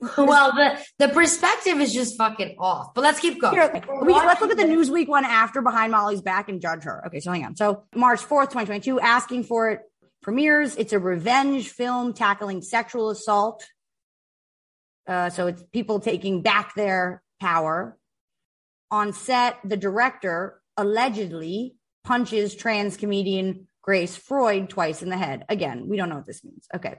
well, 0.18 0.52
the 0.52 0.78
the 0.98 1.08
perspective 1.08 1.80
is 1.80 1.92
just 1.94 2.18
fucking 2.18 2.56
off. 2.58 2.92
But 2.94 3.00
let's 3.02 3.20
keep 3.20 3.40
going. 3.40 3.54
Here, 3.54 3.82
we, 4.02 4.12
let's 4.12 4.40
look 4.40 4.50
at 4.50 4.56
the 4.58 4.64
Newsweek 4.64 5.08
one 5.08 5.24
after 5.24 5.62
Behind 5.62 5.90
Molly's 5.92 6.20
Back 6.20 6.48
and 6.50 6.60
judge 6.60 6.84
her. 6.84 7.04
Okay, 7.06 7.20
so 7.20 7.32
hang 7.32 7.44
on. 7.44 7.56
So 7.56 7.84
March 7.96 8.20
4th, 8.20 8.50
2022, 8.50 9.00
asking 9.00 9.44
for 9.44 9.70
it 9.70 9.80
premieres. 10.22 10.76
It's 10.76 10.92
a 10.92 10.98
revenge 10.98 11.70
film 11.70 12.12
tackling 12.12 12.60
sexual 12.62 13.10
assault. 13.10 13.64
Uh, 15.08 15.30
so 15.30 15.46
it's 15.46 15.62
people 15.72 15.98
taking 15.98 16.42
back 16.42 16.74
their 16.74 17.22
power. 17.40 17.98
on 18.90 19.12
set, 19.12 19.58
the 19.64 19.76
director 19.76 20.60
allegedly 20.76 21.74
punches 22.04 22.54
trans 22.54 22.96
comedian 22.96 23.66
Grace 23.82 24.16
Freud 24.16 24.68
twice 24.68 25.02
in 25.02 25.08
the 25.08 25.16
head. 25.16 25.44
Again, 25.48 25.88
we 25.88 25.96
don't 25.96 26.08
know 26.08 26.16
what 26.16 26.26
this 26.26 26.44
means. 26.44 26.66
Okay. 26.74 26.94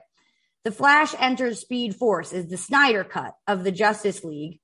The 0.64 0.72
Flash 0.72 1.14
enters 1.18 1.60
Speed 1.60 1.96
Force 1.96 2.32
is 2.32 2.48
the 2.48 2.56
Snyder 2.56 3.04
cut 3.04 3.34
of 3.46 3.64
the 3.64 3.72
Justice 3.72 4.22
League, 4.24 4.60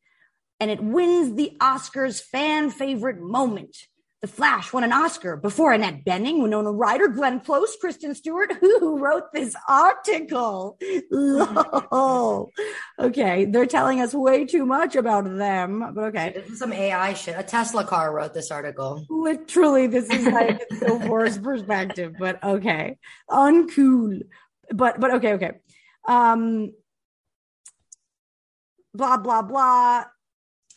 and 0.61 0.71
it 0.71 0.83
wins 0.83 1.35
the 1.35 1.57
Oscars 1.61 2.21
fan 2.21 2.71
favorite 2.71 3.21
moment. 3.21 3.77
The 4.23 4.29
Flash 4.29 4.73
won 4.73 4.83
an 4.83 4.95
Oscar 4.95 5.37
before 5.37 5.73
Annette 5.73 6.03
Bening, 6.03 6.41
Winona 6.41 6.73
Ryder, 6.73 7.09
Glenn 7.09 7.39
Close, 7.41 7.77
Kristen 7.79 8.15
Stewart, 8.15 8.51
who 8.61 8.99
wrote 8.99 9.31
this 9.35 9.55
article. 9.69 10.79
Lol. 11.11 12.51
Okay, 12.99 13.45
they're 13.45 13.67
telling 13.67 14.01
us 14.01 14.15
way 14.15 14.47
too 14.47 14.65
much 14.65 14.97
about 14.97 15.25
them, 15.25 15.93
but 15.95 16.05
okay. 16.05 16.33
This 16.35 16.49
is 16.49 16.59
some 16.59 16.73
AI 16.73 17.13
shit. 17.13 17.39
A 17.39 17.43
Tesla 17.43 17.85
car 17.85 18.15
wrote 18.15 18.33
this 18.33 18.51
article. 18.51 19.05
Literally, 19.11 19.87
this 19.87 20.09
is 20.09 20.27
like 20.27 20.67
the 20.71 21.07
worst 21.11 21.43
perspective, 21.43 22.15
but 22.19 22.43
okay. 22.43 22.97
Uncool. 23.31 24.23
But 24.73 24.99
but 24.99 25.15
okay, 25.17 25.35
okay. 25.35 25.53
Um 26.09 26.73
blah 28.95 29.19
blah 29.19 29.43
blah. 29.43 30.05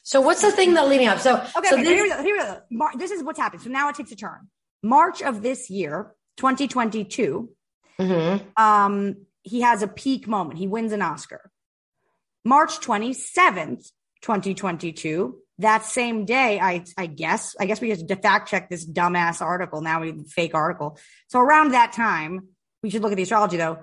So 0.10 0.22
what's 0.22 0.41
the 0.41 0.52
thing 0.52 0.73
that 0.73 0.88
leading 0.88 1.07
up? 1.07 1.19
So 1.19 1.36
Okay, 1.36 1.49
so 1.69 1.76
okay, 1.76 1.84
this- 1.84 1.88
here 1.94 2.02
we 2.03 2.10
go. 2.10 2.23
Here 2.23 2.36
we 2.36 2.40
go. 2.41 2.61
Mar- 2.72 2.94
this 2.98 3.11
is 3.11 3.22
what's 3.22 3.38
happened. 3.38 3.61
So 3.61 3.69
now 3.69 3.90
it 3.90 3.95
takes 3.95 4.11
a 4.11 4.15
turn. 4.15 4.49
March 4.81 5.22
of 5.22 5.44
this 5.44 5.69
year, 5.69 6.15
2022, 6.38 7.49
Mm-hmm. 7.99 8.48
um, 8.60 9.15
he 9.44 9.61
has 9.61 9.84
a 9.84 9.88
peak 9.88 10.27
moment. 10.27 10.57
He 10.57 10.68
wins 10.68 10.94
an 10.94 11.03
Oscar. 11.03 11.52
March 12.44 12.80
27th, 12.80 13.91
2022, 14.23 15.38
that 15.60 15.86
same 15.86 16.26
day, 16.26 16.60
I 16.60 16.86
I 16.98 17.06
guess, 17.06 17.56
I 17.60 17.65
guess 17.68 17.80
we 17.80 17.94
just 17.94 18.07
fact 18.23 18.49
check 18.49 18.68
this 18.69 18.90
dumbass 18.90 19.41
article. 19.41 19.81
Now 19.81 20.02
we 20.02 20.23
fake 20.27 20.56
article. 20.56 20.98
So 21.27 21.40
around 21.40 21.73
that 21.73 21.91
time, 21.94 22.48
we 22.81 22.90
should 22.90 23.03
look 23.03 23.11
at 23.11 23.15
the 23.18 23.23
astrology 23.23 23.57
though. 23.57 23.77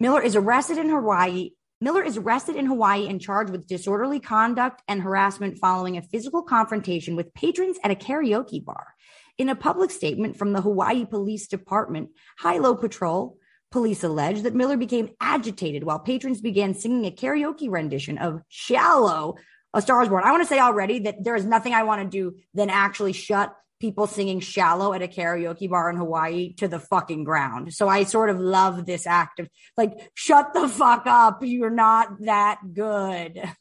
Miller 0.00 0.22
is 0.22 0.36
arrested 0.36 0.78
in 0.78 0.88
Hawaii. 0.88 1.50
Miller 1.80 2.02
is 2.02 2.16
arrested 2.16 2.56
in 2.56 2.66
Hawaii 2.66 3.06
and 3.06 3.20
charged 3.20 3.52
with 3.52 3.68
disorderly 3.68 4.18
conduct 4.18 4.82
and 4.88 5.00
harassment 5.00 5.58
following 5.58 5.96
a 5.96 6.02
physical 6.02 6.42
confrontation 6.42 7.14
with 7.14 7.32
patrons 7.34 7.78
at 7.84 7.92
a 7.92 7.94
karaoke 7.94 8.64
bar. 8.64 8.94
In 9.38 9.48
a 9.48 9.54
public 9.54 9.92
statement 9.92 10.36
from 10.36 10.52
the 10.52 10.60
Hawaii 10.60 11.04
Police 11.04 11.46
Department, 11.46 12.08
Hilo 12.42 12.74
Patrol, 12.74 13.36
police 13.70 14.02
allege 14.02 14.42
that 14.42 14.56
Miller 14.56 14.76
became 14.76 15.10
agitated 15.20 15.84
while 15.84 16.00
patrons 16.00 16.40
began 16.40 16.74
singing 16.74 17.04
a 17.04 17.12
karaoke 17.12 17.70
rendition 17.70 18.18
of 18.18 18.42
Shallow, 18.48 19.36
A 19.72 19.80
Star 19.80 20.04
Born. 20.06 20.24
I 20.24 20.32
want 20.32 20.42
to 20.42 20.48
say 20.48 20.58
already 20.58 20.98
that 21.00 21.22
there 21.22 21.36
is 21.36 21.44
nothing 21.44 21.74
I 21.74 21.84
want 21.84 22.02
to 22.02 22.08
do 22.08 22.36
than 22.54 22.70
actually 22.70 23.12
shut 23.12 23.54
people 23.80 24.06
singing 24.06 24.40
Shallow 24.40 24.92
at 24.92 25.02
a 25.02 25.08
karaoke 25.08 25.68
bar 25.68 25.90
in 25.90 25.96
Hawaii 25.96 26.54
to 26.54 26.68
the 26.68 26.80
fucking 26.80 27.24
ground. 27.24 27.74
So 27.74 27.88
I 27.88 28.04
sort 28.04 28.30
of 28.30 28.38
love 28.40 28.86
this 28.86 29.06
act 29.06 29.40
of 29.40 29.48
like, 29.76 30.10
shut 30.14 30.52
the 30.52 30.68
fuck 30.68 31.06
up. 31.06 31.38
You're 31.42 31.70
not 31.70 32.20
that 32.22 32.60
good. 32.72 33.42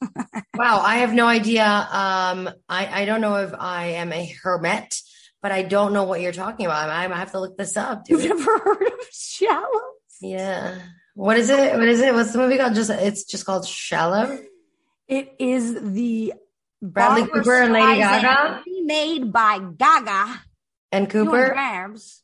Wow, 0.58 0.80
I 0.80 0.98
have 0.98 1.14
no 1.14 1.28
idea. 1.28 1.64
Um, 1.64 2.50
I, 2.68 3.02
I 3.02 3.06
don't 3.06 3.22
know 3.22 3.36
if 3.36 3.54
I 3.54 3.90
am 3.90 4.12
a 4.12 4.26
hermit, 4.42 5.00
but 5.40 5.52
I 5.52 5.62
don't 5.62 5.94
know 5.94 6.06
what 6.06 6.20
you're 6.20 6.32
talking 6.32 6.66
about. 6.66 6.90
I, 6.90 7.06
I 7.06 7.16
have 7.16 7.32
to 7.34 7.40
look 7.40 7.58
this 7.58 7.78
up. 7.78 8.06
You've 8.08 8.24
never 8.24 8.58
heard 8.58 8.82
of 8.82 9.08
Shallow? 9.12 9.82
Yeah. 10.20 10.80
What 11.14 11.38
is 11.38 11.52
it? 11.52 11.76
What 11.76 11.88
is 11.88 12.02
it? 12.02 12.12
What's 12.12 12.32
the 12.32 12.40
movie 12.40 12.58
called? 12.58 12.74
Just 12.74 12.90
it's 12.90 13.24
just 13.24 13.46
called 13.46 13.68
Shallow. 13.68 14.40
It 15.08 15.36
is 15.38 15.76
the 15.80 16.34
Bradley 16.82 17.22
Barbra 17.22 17.44
Cooper 17.44 17.62
and 17.62 17.74
Lady 17.74 18.02
Streisand 18.02 18.22
Gaga 18.22 18.64
remade 18.66 19.34
by 19.34 19.60
Gaga. 19.78 20.42
and 20.92 21.10
Cooper. 21.10 21.50
grabs. 21.50 22.24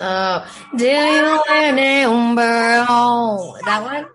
Oh, 0.00 0.46
do 0.76 0.84
you 0.84 1.42
remember 1.48 2.86
oh, 2.88 3.58
that 3.64 3.82
one? 3.82 4.06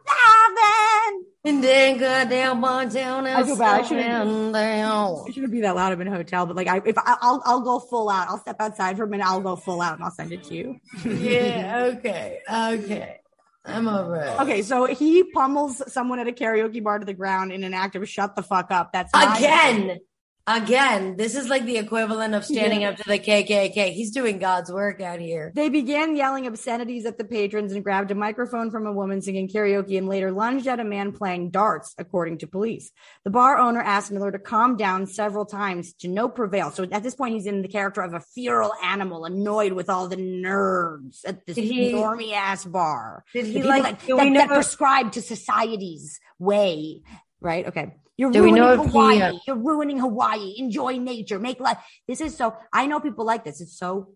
And 1.45 1.61
then 1.61 1.97
go 1.97 2.29
down, 2.29 2.61
boy, 2.61 2.85
down, 2.85 3.27
I 3.27 3.43
feel 3.43 3.57
bad. 3.57 3.81
I 3.81 3.83
shouldn't, 3.85 4.53
down. 4.53 5.25
I 5.27 5.31
shouldn't 5.31 5.51
be 5.51 5.59
that 5.59 5.75
loud. 5.75 5.91
I'm 5.91 5.99
in 5.99 6.07
a 6.07 6.11
hotel, 6.11 6.45
but 6.45 6.55
like, 6.55 6.69
I, 6.69 6.81
if 6.85 6.97
I, 6.97 7.17
I'll, 7.21 7.41
I'll 7.43 7.59
go 7.59 7.79
full 7.79 8.09
out. 8.09 8.29
I'll 8.29 8.39
step 8.39 8.55
outside 8.61 8.95
for 8.95 9.03
a 9.03 9.07
minute. 9.07 9.27
I'll 9.27 9.41
go 9.41 9.57
full 9.57 9.81
out 9.81 9.95
and 9.95 10.03
I'll 10.05 10.11
send 10.11 10.31
it 10.31 10.43
to 10.45 10.55
you. 10.55 10.79
Yeah. 11.03 11.91
Okay. 11.97 12.39
Okay. 12.49 13.19
I'm 13.65 13.87
over 13.87 14.17
it. 14.17 14.39
Okay, 14.41 14.61
so 14.61 14.85
he 14.85 15.23
pummels 15.23 15.81
someone 15.91 16.19
at 16.19 16.27
a 16.27 16.31
karaoke 16.31 16.83
bar 16.83 16.99
to 16.99 17.05
the 17.05 17.13
ground 17.13 17.51
in 17.53 17.63
an 17.63 17.73
act 17.73 17.95
of 17.95 18.07
shut 18.07 18.35
the 18.35 18.43
fuck 18.43 18.71
up. 18.71 18.91
That's 18.91 19.11
my- 19.13 19.37
Again. 19.37 19.99
Again, 20.45 21.15
this 21.15 21.35
is 21.35 21.47
like 21.47 21.63
the 21.65 21.77
equivalent 21.77 22.35
of 22.35 22.43
standing 22.43 22.81
Yeah. 22.81 22.89
up 22.89 22.97
to 22.97 23.03
the 23.07 23.17
KKK. 23.17 23.93
He's 23.93 24.11
doing 24.11 24.39
God's 24.39 24.69
work 24.69 24.99
out 24.99 25.21
here. 25.21 25.53
They 25.55 25.69
began 25.69 26.17
yelling 26.17 26.45
obscenities 26.47 27.05
at 27.05 27.17
the 27.17 27.23
patrons 27.23 27.71
and 27.71 27.81
grabbed 27.81 28.11
a 28.11 28.15
microphone 28.15 28.69
from 28.69 28.85
a 28.85 28.91
woman 28.91 29.21
singing 29.21 29.47
karaoke 29.47 29.97
and 29.97 30.09
later 30.09 30.33
lunged 30.33 30.67
at 30.67 30.81
a 30.81 30.83
man 30.83 31.13
playing 31.13 31.51
darts, 31.51 31.95
according 31.97 32.39
to 32.39 32.47
police. 32.47 32.91
The 33.23 33.29
bar 33.29 33.57
owner 33.57 33.79
asked 33.79 34.11
Miller 34.11 34.31
to 34.33 34.39
calm 34.39 34.75
down 34.75 35.07
several 35.07 35.45
times 35.45 35.93
to 35.99 36.09
no 36.09 36.27
prevail. 36.27 36.71
So 36.71 36.83
at 36.91 37.03
this 37.03 37.15
point, 37.15 37.35
he's 37.35 37.45
in 37.45 37.61
the 37.61 37.69
character 37.69 38.01
of 38.01 38.13
a 38.13 38.19
feral 38.19 38.73
animal, 38.83 39.23
annoyed 39.23 39.71
with 39.71 39.89
all 39.89 40.09
the 40.09 40.17
nerds 40.17 41.19
at 41.25 41.45
this 41.45 41.55
he- 41.55 41.93
normie 41.93 42.33
ass 42.33 42.65
bar. 42.65 43.23
Did 43.31 43.45
he 43.45 43.53
people 43.53 43.69
like? 43.69 43.83
that, 43.83 44.17
that, 44.17 44.33
that 44.33 44.47
prescribe 44.49 45.13
to 45.13 45.21
society's 45.21 46.19
way, 46.37 47.01
right? 47.39 47.65
Okay. 47.67 47.93
You're 48.17 48.31
Do 48.31 48.39
ruining 48.41 48.55
know 48.55 48.73
if 48.73 48.81
he, 48.81 48.87
Hawaii. 48.89 49.21
uh, 49.21 49.33
You're 49.47 49.57
ruining 49.57 49.99
Hawaii. 49.99 50.55
Enjoy 50.57 50.97
nature. 50.97 51.39
Make 51.39 51.59
life. 51.59 51.77
This 52.07 52.21
is 52.21 52.35
so. 52.37 52.55
I 52.71 52.85
know 52.85 52.99
people 52.99 53.25
like 53.25 53.43
this. 53.43 53.59
It's 53.61 53.77
so. 53.77 54.15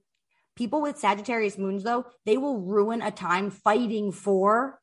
People 0.55 0.81
with 0.81 0.97
Sagittarius 0.97 1.57
moons, 1.57 1.83
though, 1.83 2.05
they 2.25 2.37
will 2.37 2.59
ruin 2.59 3.01
a 3.01 3.11
time 3.11 3.51
fighting 3.51 4.11
for 4.11 4.79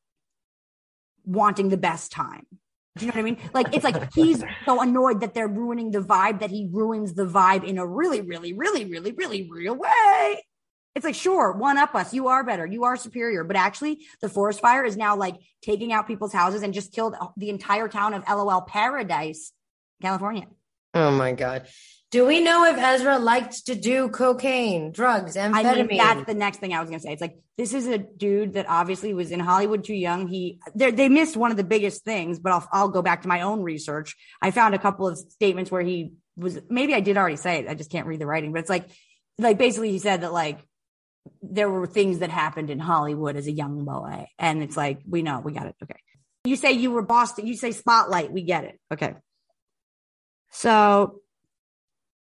wanting 1.25 1.69
the 1.69 1.77
best 1.77 2.13
time. 2.13 2.47
Do 2.97 3.07
you 3.07 3.11
know 3.11 3.17
what 3.17 3.21
I 3.21 3.25
mean? 3.25 3.39
Like 3.53 3.75
it's 3.75 3.83
like 3.83 4.13
he's 4.15 4.45
so 4.65 4.81
annoyed 4.81 5.21
that 5.23 5.35
they're 5.35 5.49
ruining 5.49 5.91
the 5.91 5.99
vibe 6.01 6.39
that 6.41 6.51
he 6.51 6.69
ruins 6.73 7.15
the 7.15 7.27
vibe 7.27 7.65
in 7.65 7.79
a 7.79 7.85
really, 7.87 8.21
really, 8.21 8.53
really, 8.53 8.85
really, 8.85 9.11
really 9.13 9.49
real 9.51 9.75
way. 9.75 10.45
It's 10.95 11.05
like, 11.05 11.15
sure, 11.17 11.53
one 11.53 11.77
up 11.77 11.95
us. 11.95 12.15
You 12.15 12.29
are 12.29 12.45
better. 12.45 12.65
You 12.65 12.85
are 12.85 12.97
superior. 12.97 13.43
But 13.43 13.57
actually, 13.57 14.07
the 14.21 14.29
forest 14.29 14.61
fire 14.61 14.85
is 14.85 14.97
now 14.97 15.17
like 15.17 15.37
taking 15.61 15.93
out 15.93 16.07
people's 16.07 16.33
houses 16.33 16.63
and 16.63 16.73
just 16.73 16.93
killed 16.93 17.17
the 17.37 17.51
entire 17.51 17.89
town 17.89 18.15
of 18.15 18.23
LOL 18.29 18.63
Paradise, 18.63 19.53
California. 20.01 20.47
Oh 20.95 21.11
my 21.11 21.33
God. 21.33 21.67
Do 22.13 22.25
we 22.25 22.41
know 22.41 22.65
if 22.65 22.79
Ezra 22.79 23.19
liked 23.19 23.67
to 23.67 23.75
do 23.75 24.09
cocaine, 24.09 24.93
drugs, 24.93 25.37
I 25.37 25.49
amphetamine? 25.49 25.89
mean, 25.89 25.99
that's 25.99 26.27
the 26.27 26.35
next 26.35 26.59
thing 26.59 26.73
I 26.73 26.79
was 26.79 26.89
going 26.89 27.01
to 27.01 27.03
say. 27.05 27.13
It's 27.13 27.21
like, 27.21 27.39
this 27.59 27.75
is 27.75 27.89
a 27.89 27.99
dude 27.99 28.53
that 28.53 28.67
obviously 28.69 29.13
was 29.15 29.33
in 29.33 29.41
Hollywood 29.41 29.83
too 29.83 29.95
young. 29.95 30.29
He, 30.29 30.61
they 30.77 30.93
they 30.93 31.09
missed 31.09 31.37
one 31.37 31.51
of 31.51 31.57
the 31.57 31.65
biggest 31.65 32.05
things, 32.05 32.39
but 32.39 32.53
I'll, 32.53 32.69
I'll 32.71 32.89
go 32.89 33.03
back 33.03 33.23
to 33.23 33.29
my 33.29 33.41
own 33.41 33.63
research. 33.63 34.15
I 34.41 34.53
found 34.53 34.77
a 34.77 34.79
couple 34.79 35.09
of 35.09 35.19
statements 35.19 35.73
where 35.73 35.83
he 35.83 36.13
was, 36.37 36.61
maybe 36.71 36.95
I 36.95 37.01
did 37.01 37.17
already 37.17 37.35
say 37.35 37.59
it. 37.59 37.69
I 37.69 37.75
just 37.75 37.91
can't 37.91 38.07
read 38.07 38.21
the 38.21 38.27
writing, 38.27 38.53
but 38.53 38.61
it's 38.61 38.71
like, 38.71 38.87
like 39.37 39.59
basically 39.59 39.91
he 39.91 39.99
said 39.99 40.21
that 40.21 40.33
like, 40.33 40.61
there 41.43 41.71
were 41.71 41.87
things 41.87 42.19
that 42.19 42.31
happened 42.31 42.71
in 42.71 42.79
Hollywood 42.79 43.37
as 43.37 43.47
a 43.47 43.53
young 43.53 43.85
boy. 43.85 44.27
And 44.39 44.63
it's 44.63 44.77
like, 44.77 45.01
we 45.09 45.23
know, 45.23 45.41
we 45.41 45.53
got 45.53 45.67
it. 45.67 45.77
Okay. 45.83 45.99
You 46.45 46.57
say 46.57 46.73
you 46.73 46.91
were 46.91 47.03
Boston, 47.03 47.47
you 47.47 47.57
say 47.57 47.73
spotlight, 47.73 48.33
we 48.33 48.43
get 48.43 48.65
it. 48.65 48.79
Okay. 48.93 49.15
So 50.51 51.21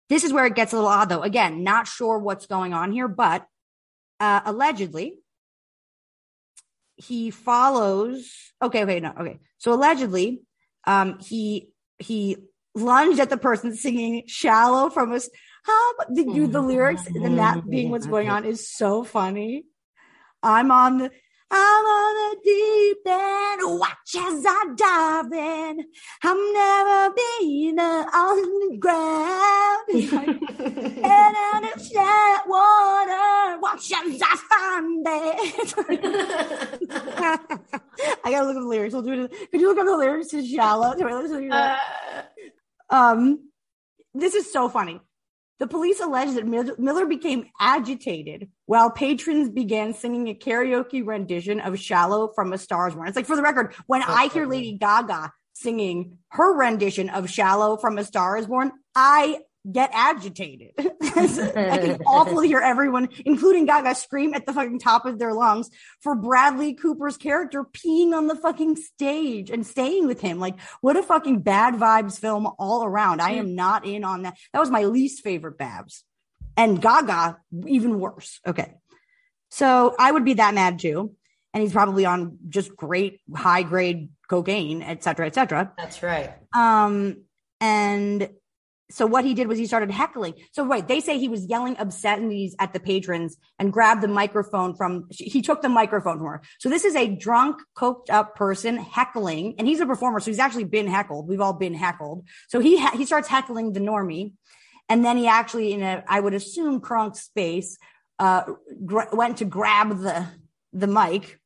this 0.10 0.24
is 0.24 0.32
where 0.32 0.46
it 0.46 0.56
gets 0.56 0.74
a 0.74 0.76
little 0.76 0.90
odd 0.90 1.10
though. 1.10 1.22
Again, 1.22 1.64
not 1.64 1.88
sure 1.88 2.20
what's 2.20 2.46
going 2.46 2.74
on 2.74 2.92
here, 2.92 3.08
but 3.08 3.46
uh, 4.20 4.42
allegedly 4.46 5.18
he 7.02 7.32
follows 7.32 8.54
okay 8.62 8.84
okay 8.84 9.00
no 9.00 9.12
okay 9.20 9.40
so 9.58 9.74
allegedly 9.74 10.42
um 10.86 11.18
he 11.20 11.70
he 11.98 12.38
lunged 12.76 13.20
at 13.20 13.30
the 13.30 13.38
person 13.38 13.76
singing 13.76 14.24
shallow 14.28 14.90
from 14.90 15.12
us 15.12 15.30
how 15.64 15.94
the, 16.10 16.24
dude, 16.24 16.52
the 16.52 16.62
lyrics 16.62 17.06
and 17.08 17.38
that 17.38 17.70
being 17.70 17.92
what's 17.92 18.08
going 18.08 18.30
on 18.30 18.46
is 18.46 18.70
so 18.70 19.04
funny 19.04 19.66
i'm 20.44 20.72
on 20.72 20.98
the 20.98 21.12
I'm 21.54 21.86
on 21.86 22.16
the 22.16 22.38
deep 22.46 23.06
end, 23.06 23.78
watch 23.78 24.16
as 24.16 24.46
I 24.48 24.74
dive 24.74 25.34
in. 25.34 25.86
I'm 26.24 26.54
never 26.54 27.14
being 27.14 27.78
on 27.78 28.70
the 28.70 28.78
ground. 28.78 29.84
He's 29.90 30.14
like, 30.14 30.28
Head 30.28 31.34
out 31.36 31.76
of 31.76 31.90
that 31.92 32.44
water, 32.48 33.60
watch 33.60 33.92
as 33.92 34.22
I 34.24 34.36
find 34.50 35.06
it. 35.10 35.74
I 38.24 38.32
gotta 38.32 38.46
look 38.46 38.56
at 38.56 38.62
the 38.62 38.68
lyrics. 38.68 38.94
I'll 38.94 39.02
do 39.02 39.26
it. 39.26 39.52
Could 39.52 39.60
you 39.60 39.68
look 39.68 39.78
up 39.78 39.86
the 39.86 39.98
lyrics 39.98 40.30
to 40.30 40.46
Shallow? 40.46 40.96
Um, 42.90 43.50
this 44.14 44.36
is 44.36 44.52
so 44.54 44.70
funny. 44.70 45.02
The 45.62 45.68
police 45.68 46.00
allege 46.00 46.34
that 46.34 46.48
Miller 46.80 47.06
became 47.06 47.46
agitated 47.60 48.50
while 48.66 48.90
patrons 48.90 49.48
began 49.48 49.94
singing 49.94 50.28
a 50.28 50.34
karaoke 50.34 51.06
rendition 51.06 51.60
of 51.60 51.78
Shallow 51.78 52.30
from 52.34 52.52
A 52.52 52.58
Star 52.58 52.88
is 52.88 52.96
Born. 52.96 53.08
It's 53.08 53.16
like, 53.16 53.28
for 53.28 53.36
the 53.36 53.44
record, 53.44 53.76
when 53.86 54.02
I 54.02 54.30
hear 54.30 54.48
Lady 54.48 54.76
Gaga 54.76 55.32
singing 55.54 56.18
her 56.30 56.58
rendition 56.58 57.10
of 57.10 57.30
Shallow 57.30 57.78
from 57.78 58.00
A 58.00 58.04
Star 58.04 58.38
is 58.38 58.48
Born, 58.48 58.72
I 58.96 59.42
get 59.70 59.92
agitated. 59.94 60.72
I 60.80 61.78
think 61.78 62.02
awful 62.06 62.42
to 62.42 62.48
hear 62.48 62.60
everyone, 62.60 63.10
including 63.26 63.66
Gaga, 63.66 63.96
scream 63.96 64.34
at 64.34 64.46
the 64.46 64.54
fucking 64.54 64.80
top 64.80 65.06
of 65.06 65.20
their 65.20 65.34
lungs 65.34 65.70
for 66.02 66.16
Bradley 66.16 66.74
Cooper's 66.74 67.18
character 67.18 67.64
peeing 67.64 68.14
on 68.14 68.28
the 68.28 68.36
fucking 68.36 68.76
stage 68.78 69.50
and 69.50 69.66
staying 69.66 70.08
with 70.08 70.22
him. 70.22 70.40
Like, 70.40 70.56
what 70.82 70.98
a 70.98 71.04
fucking 71.04 71.42
bad 71.42 71.76
vibes 71.76 72.20
film 72.20 72.48
all 72.58 72.84
around. 72.84 73.22
I 73.22 73.32
am 73.32 73.56
not 73.56 73.86
in 73.86 74.04
on 74.04 74.24
that. 74.24 74.38
That 74.54 74.60
was 74.60 74.72
my 74.72 74.86
least 74.86 75.24
favorite 75.24 75.58
Babs. 75.58 76.04
And 76.58 76.82
Gaga, 76.82 77.38
even 77.68 78.00
worse. 78.00 78.40
Okay. 78.46 78.74
So 79.50 79.96
I 80.00 80.12
would 80.12 80.26
be 80.26 80.36
that 80.36 80.54
mad 80.54 80.80
too. 80.80 81.16
And 81.54 81.62
he's 81.62 81.74
probably 81.74 82.06
on 82.06 82.38
just 82.48 82.76
great 82.76 83.20
high 83.36 83.64
grade 83.64 84.10
cocaine, 84.30 84.82
et 84.82 85.04
cetera, 85.04 85.28
et 85.28 85.36
cetera. 85.36 85.74
That's 85.78 86.02
right. 86.02 86.32
Um, 86.56 87.26
and 87.60 88.30
so 88.92 89.06
what 89.06 89.26
he 89.26 89.34
did 89.34 89.48
was 89.48 89.58
he 89.58 89.66
started 89.66 89.90
heckling. 89.90 90.34
So 90.52 90.66
right, 90.66 90.88
they 90.88 91.00
say 91.00 91.18
he 91.18 91.30
was 91.30 91.46
yelling 91.46 91.78
obscenities 91.80 92.56
at 92.60 92.74
the 92.74 92.80
patrons 92.80 93.38
and 93.58 93.72
grabbed 93.72 94.02
the 94.02 94.08
microphone 94.08 94.76
from. 94.76 95.08
He 95.10 95.42
took 95.42 95.62
the 95.62 95.70
microphone 95.70 96.18
from 96.18 96.28
her. 96.28 96.42
So 96.60 96.70
this 96.70 96.86
is 96.86 96.96
a 96.96 97.08
drunk, 97.08 97.62
coked 97.76 98.10
up 98.10 98.36
person 98.36 98.78
heckling, 98.78 99.56
and 99.58 99.68
he's 99.68 99.80
a 99.80 99.86
performer, 99.86 100.20
so 100.20 100.32
he's 100.32 100.40
actually 100.40 100.66
been 100.66 100.88
heckled. 100.88 101.28
We've 101.28 101.42
all 101.42 101.54
been 101.54 101.74
heckled. 101.74 102.28
So 102.50 102.60
he 102.60 102.86
he 102.92 103.06
starts 103.06 103.28
heckling 103.28 103.74
the 103.74 103.80
normie, 103.80 104.34
and 104.90 105.06
then 105.06 105.18
he 105.18 105.28
actually, 105.28 105.74
in 105.74 105.82
a 105.82 106.04
I 106.08 106.20
would 106.20 106.34
assume 106.34 106.82
crunk 106.82 107.16
space, 107.16 107.78
uh, 108.20 108.44
went 109.14 109.38
to 109.38 109.46
grab 109.46 110.00
the 110.00 110.28
the 110.74 110.88
mic. 110.88 111.40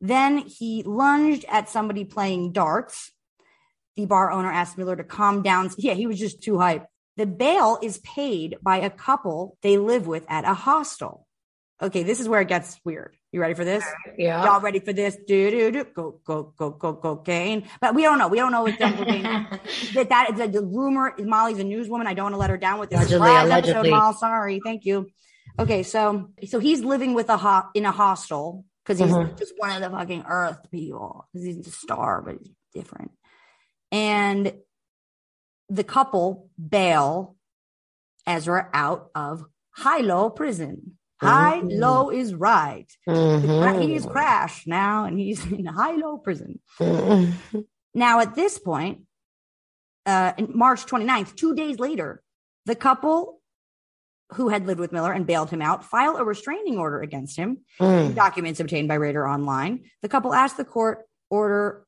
Then 0.00 0.38
he 0.38 0.82
lunged 0.82 1.46
at 1.48 1.70
somebody 1.70 2.04
playing 2.04 2.52
darts 2.52 3.13
the 3.96 4.06
bar 4.06 4.30
owner 4.30 4.50
asked 4.52 4.76
Miller 4.78 4.96
to 4.96 5.04
calm 5.04 5.42
down. 5.42 5.70
Yeah, 5.78 5.94
he 5.94 6.06
was 6.06 6.18
just 6.18 6.42
too 6.42 6.54
hyped. 6.54 6.86
The 7.16 7.26
bail 7.26 7.78
is 7.82 7.98
paid 7.98 8.56
by 8.62 8.78
a 8.78 8.90
couple 8.90 9.56
they 9.62 9.78
live 9.78 10.06
with 10.06 10.24
at 10.28 10.44
a 10.44 10.54
hostel. 10.54 11.26
Okay, 11.82 12.02
this 12.02 12.18
is 12.20 12.28
where 12.28 12.40
it 12.40 12.48
gets 12.48 12.78
weird. 12.84 13.16
You 13.32 13.40
ready 13.40 13.54
for 13.54 13.64
this? 13.64 13.84
Yeah. 14.16 14.44
Y'all 14.44 14.60
ready 14.60 14.78
for 14.78 14.92
this? 14.92 15.16
Do 15.26 15.50
do 15.50 15.70
do. 15.72 15.84
Go 15.92 16.20
go 16.24 16.52
go 16.56 16.70
go 16.70 16.94
cocaine. 16.94 17.68
But 17.80 17.94
we 17.94 18.02
don't 18.02 18.18
know. 18.18 18.28
We 18.28 18.38
don't 18.38 18.52
know 18.52 18.62
what's 18.62 18.78
done 18.78 18.96
that 19.94 20.08
that 20.08 20.34
the, 20.36 20.48
the 20.48 20.62
rumor 20.64 21.14
is 21.18 21.26
Molly's 21.26 21.58
a 21.58 21.64
newswoman. 21.64 22.06
I 22.06 22.14
don't 22.14 22.24
want 22.26 22.34
to 22.34 22.38
let 22.38 22.50
her 22.50 22.56
down 22.56 22.78
with 22.78 22.90
this 22.90 22.98
Allegedly, 23.00 23.28
last 23.28 23.44
allegedly. 23.46 23.72
episode. 23.80 23.90
Molly, 23.90 24.16
sorry. 24.18 24.60
Thank 24.64 24.84
you. 24.84 25.08
Okay, 25.58 25.82
so 25.82 26.30
so 26.48 26.58
he's 26.60 26.80
living 26.82 27.12
with 27.14 27.28
a 27.28 27.36
ho- 27.36 27.68
in 27.74 27.84
a 27.86 27.92
hostel 27.92 28.64
because 28.84 28.98
he's 29.00 29.10
Mhm. 29.10 29.36
just 29.38 29.54
one 29.56 29.70
of 29.70 29.82
the 29.82 29.96
fucking 29.96 30.24
Earth 30.28 30.58
people. 30.70 31.26
'Cause 31.32 31.42
He's 31.44 31.66
a 31.66 31.70
star, 31.70 32.22
but 32.22 32.36
he's 32.38 32.50
different 32.72 33.10
and 33.94 34.52
the 35.68 35.84
couple 35.84 36.50
bail 36.58 37.36
Ezra 38.26 38.68
out 38.74 39.10
of 39.14 39.44
Hilo 39.76 40.30
prison. 40.30 40.98
High 41.20 41.60
Mhm. 41.60 41.78
low 41.78 42.10
is 42.10 42.34
right. 42.34 42.86
Mhm. 43.08 43.82
He's 43.82 44.04
crashed 44.04 44.66
now 44.66 45.04
and 45.04 45.18
he's 45.18 45.44
in 45.52 45.66
Hilo 45.66 46.18
prison. 46.18 46.60
Mm-hmm. 46.80 47.60
Now, 47.94 48.18
at 48.20 48.34
this 48.34 48.58
point, 48.58 49.02
uh, 50.06 50.32
in 50.36 50.50
March 50.54 50.84
29th, 50.86 51.36
two 51.36 51.54
days 51.54 51.78
later, 51.78 52.22
the 52.66 52.74
couple 52.74 53.40
who 54.32 54.48
had 54.48 54.66
lived 54.66 54.80
with 54.80 54.90
Miller 54.90 55.12
and 55.12 55.26
bailed 55.26 55.50
him 55.50 55.62
out 55.62 55.84
file 55.84 56.16
a 56.16 56.24
restraining 56.24 56.78
order 56.78 57.00
against 57.00 57.36
him. 57.36 57.58
Mm. 57.80 58.14
Documents 58.14 58.58
obtained 58.58 58.88
by 58.88 58.94
Radar 58.96 59.28
Online. 59.28 59.84
The 60.02 60.08
couple 60.08 60.34
asked 60.34 60.56
the 60.56 60.64
court 60.64 61.06
order. 61.30 61.83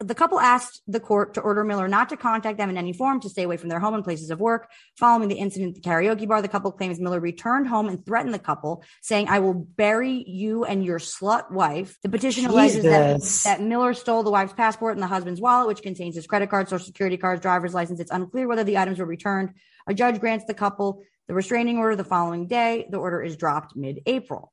The 0.00 0.14
couple 0.14 0.38
asked 0.38 0.80
the 0.86 1.00
court 1.00 1.34
to 1.34 1.40
order 1.40 1.64
Miller 1.64 1.88
not 1.88 2.08
to 2.10 2.16
contact 2.16 2.58
them 2.58 2.70
in 2.70 2.76
any 2.76 2.92
form, 2.92 3.20
to 3.20 3.28
stay 3.28 3.42
away 3.42 3.56
from 3.56 3.68
their 3.68 3.80
home 3.80 3.94
and 3.94 4.04
places 4.04 4.30
of 4.30 4.40
work. 4.40 4.68
Following 4.96 5.28
the 5.28 5.34
incident 5.36 5.76
at 5.76 5.82
the 5.82 5.88
karaoke 5.88 6.28
bar, 6.28 6.40
the 6.40 6.48
couple 6.48 6.70
claims 6.70 7.00
Miller 7.00 7.18
returned 7.18 7.66
home 7.66 7.88
and 7.88 8.04
threatened 8.04 8.32
the 8.32 8.38
couple, 8.38 8.84
saying, 9.00 9.28
I 9.28 9.40
will 9.40 9.54
bury 9.54 10.24
you 10.26 10.64
and 10.64 10.84
your 10.84 10.98
slut 10.98 11.50
wife. 11.50 11.98
The 12.02 12.08
petition 12.08 12.46
alleges 12.46 12.84
that, 12.84 13.20
that 13.44 13.60
Miller 13.60 13.94
stole 13.94 14.22
the 14.22 14.30
wife's 14.30 14.52
passport 14.52 14.94
and 14.94 15.02
the 15.02 15.08
husband's 15.08 15.40
wallet, 15.40 15.66
which 15.66 15.82
contains 15.82 16.14
his 16.14 16.26
credit 16.26 16.48
card, 16.48 16.68
social 16.68 16.86
security 16.86 17.16
cards, 17.16 17.40
driver's 17.42 17.74
license. 17.74 17.98
It's 17.98 18.10
unclear 18.10 18.46
whether 18.46 18.64
the 18.64 18.78
items 18.78 18.98
were 19.00 19.06
returned. 19.06 19.50
A 19.88 19.94
judge 19.94 20.20
grants 20.20 20.44
the 20.44 20.54
couple 20.54 21.02
the 21.28 21.34
restraining 21.34 21.78
order 21.78 21.96
the 21.96 22.04
following 22.04 22.46
day. 22.46 22.86
The 22.90 22.98
order 22.98 23.22
is 23.22 23.36
dropped 23.36 23.76
mid 23.76 24.00
April. 24.06 24.51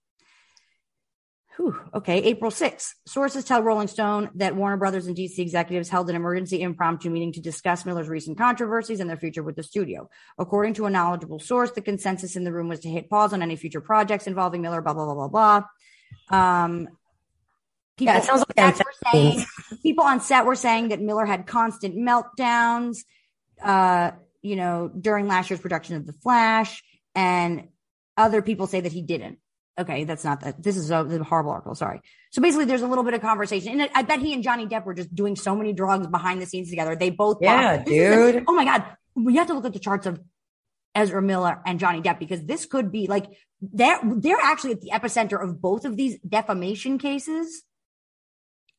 Okay, 1.94 2.20
April 2.24 2.52
6th. 2.52 2.94
Sources 3.06 3.44
tell 3.44 3.62
Rolling 3.62 3.90
Stone 3.90 4.30
that 4.36 4.56
Warner 4.56 4.78
Brothers 4.78 5.08
and 5.08 5.16
DC 5.16 5.40
executives 5.40 5.90
held 5.90 6.10
an 6.10 6.16
emergency 6.16 6.62
impromptu 6.62 7.10
meeting 7.10 7.34
to 7.34 7.42
discuss 7.42 7.86
Miller's 7.86 8.08
recent 8.08 8.38
controversies 8.38 9.02
and 9.02 9.10
their 9.10 9.18
future 9.18 9.44
with 9.44 9.58
the 9.58 9.64
studio. 9.64 10.10
According 10.38 10.76
to 10.76 10.86
a 10.86 10.90
knowledgeable 10.90 11.40
source, 11.40 11.72
the 11.72 11.82
consensus 11.82 12.38
in 12.38 12.46
the 12.46 12.54
room 12.54 12.70
was 12.70 12.80
to 12.82 12.90
hit 12.90 13.10
pause 13.10 13.34
on 13.34 13.42
any 13.42 13.58
future 13.58 13.82
projects 13.82 14.26
involving 14.26 14.62
Miller, 14.62 14.82
blah, 14.82 14.94
blah, 14.94 15.06
blah, 15.06 15.28
blah, 15.28 15.64
blah. 16.30 16.36
Um, 16.38 16.88
people, 17.98 18.14
Yeah, 18.14 18.20
it 18.20 18.24
sounds 18.24 18.46
like 18.48 18.66
on 18.66 18.76
set 18.76 18.86
were 18.86 19.12
saying, 19.12 19.46
people 19.84 20.06
on 20.06 20.22
set 20.22 20.46
were 20.46 20.56
saying 20.56 20.90
that 20.90 21.02
Miller 21.02 21.26
had 21.26 21.46
constant 21.46 21.96
meltdowns, 21.96 23.00
uh, 23.62 24.12
you 24.42 24.56
know, 24.56 24.88
during 24.88 25.28
last 25.28 25.50
year's 25.50 25.60
production 25.60 25.98
of 25.98 26.06
The 26.06 26.14
Flash, 26.14 26.82
and 27.16 27.68
other 28.16 28.42
people 28.42 28.68
say 28.68 28.80
that 28.80 28.94
he 28.94 29.02
didn't. 29.02 29.40
Okay, 29.80 30.04
that's 30.04 30.24
not 30.26 30.42
that. 30.42 30.62
This 30.62 30.76
is 30.78 30.92
a, 30.92 31.04
this 31.06 31.14
is 31.16 31.22
a 31.22 31.24
horrible 31.24 31.52
article. 31.52 31.74
Sorry. 31.74 32.02
So 32.32 32.42
basically, 32.42 32.66
there's 32.66 32.82
a 32.82 32.88
little 32.88 33.04
bit 33.04 33.14
of 33.14 33.22
conversation, 33.22 33.80
and 33.80 33.90
I 33.96 34.02
bet 34.04 34.20
he 34.20 34.34
and 34.34 34.44
Johnny 34.44 34.66
Depp 34.68 34.86
were 34.86 34.94
just 34.94 35.14
doing 35.16 35.36
so 35.36 35.56
many 35.56 35.74
drugs 35.74 36.06
behind 36.08 36.42
the 36.42 36.46
scenes 36.46 36.70
together. 36.70 36.96
They 36.96 37.10
both, 37.10 37.38
Yeah, 37.42 37.78
this 37.78 37.88
is 37.94 38.16
a- 38.16 38.32
dude. 38.34 38.44
oh 38.48 38.54
my 38.54 38.66
god, 38.66 38.84
we 39.16 39.38
have 39.38 39.48
to 39.48 39.54
look 39.54 39.66
at 39.66 39.74
the 39.74 39.80
charts 39.80 40.06
of 40.06 40.20
Ezra 40.96 41.22
Miller 41.22 41.62
and 41.66 41.80
Johnny 41.80 42.02
Depp 42.02 42.20
because 42.20 42.44
this 42.46 42.66
could 42.66 42.92
be 42.92 43.08
like 43.08 43.26
they're 43.62 44.00
they're 44.04 44.38
actually 44.42 44.74
at 44.74 44.82
the 44.82 44.92
epicenter 44.92 45.42
of 45.42 45.62
both 45.62 45.86
of 45.86 45.96
these 45.96 46.20
defamation 46.28 46.98
cases. 46.98 47.64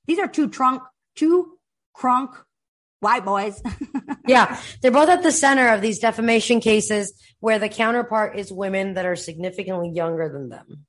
These 0.06 0.18
are 0.18 0.28
two 0.28 0.48
trunk, 0.48 0.82
two 1.14 1.56
crunk 1.97 2.35
white 3.01 3.24
boys. 3.24 3.62
yeah, 4.27 4.60
they're 4.82 4.90
both 4.90 5.09
at 5.09 5.22
the 5.22 5.32
center 5.32 5.68
of 5.72 5.81
these 5.81 5.98
defamation 5.98 6.60
cases 6.60 7.14
where 7.39 7.59
the 7.59 7.68
counterpart 7.68 8.36
is 8.39 8.52
women 8.52 8.94
that 8.94 9.06
are 9.06 9.16
significantly 9.16 9.90
younger 9.94 10.28
than 10.31 10.48
them. 10.51 10.85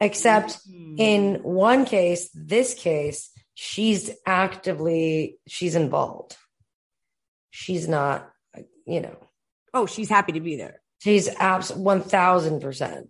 Except 0.00 0.58
in 0.96 1.42
one 1.42 1.84
case, 1.84 2.30
this 2.32 2.74
case, 2.74 3.30
she's 3.54 4.10
actively 4.24 5.38
she's 5.48 5.74
involved. 5.74 6.36
She's 7.50 7.88
not, 7.88 8.30
you 8.86 9.00
know. 9.00 9.16
Oh, 9.74 9.86
she's 9.86 10.08
happy 10.08 10.32
to 10.32 10.40
be 10.40 10.56
there. 10.56 10.80
She's 11.00 11.28
abs 11.28 11.72
one 11.72 12.02
thousand 12.02 12.60
percent. 12.60 13.08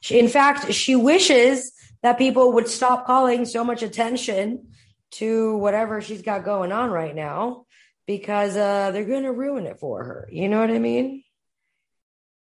She, 0.00 0.18
in 0.18 0.28
fact, 0.28 0.72
she 0.72 0.96
wishes 0.96 1.72
that 2.02 2.18
people 2.18 2.52
would 2.54 2.68
stop 2.68 3.06
calling 3.06 3.44
so 3.44 3.62
much 3.62 3.82
attention 3.82 4.68
to 5.12 5.56
whatever 5.58 6.00
she's 6.00 6.22
got 6.22 6.44
going 6.44 6.72
on 6.72 6.90
right 6.90 7.14
now 7.14 7.66
because 8.06 8.56
uh, 8.56 8.90
they're 8.90 9.04
going 9.04 9.22
to 9.22 9.32
ruin 9.32 9.66
it 9.66 9.78
for 9.78 10.02
her. 10.02 10.28
You 10.32 10.48
know 10.48 10.60
what 10.60 10.70
I 10.70 10.78
mean? 10.78 11.22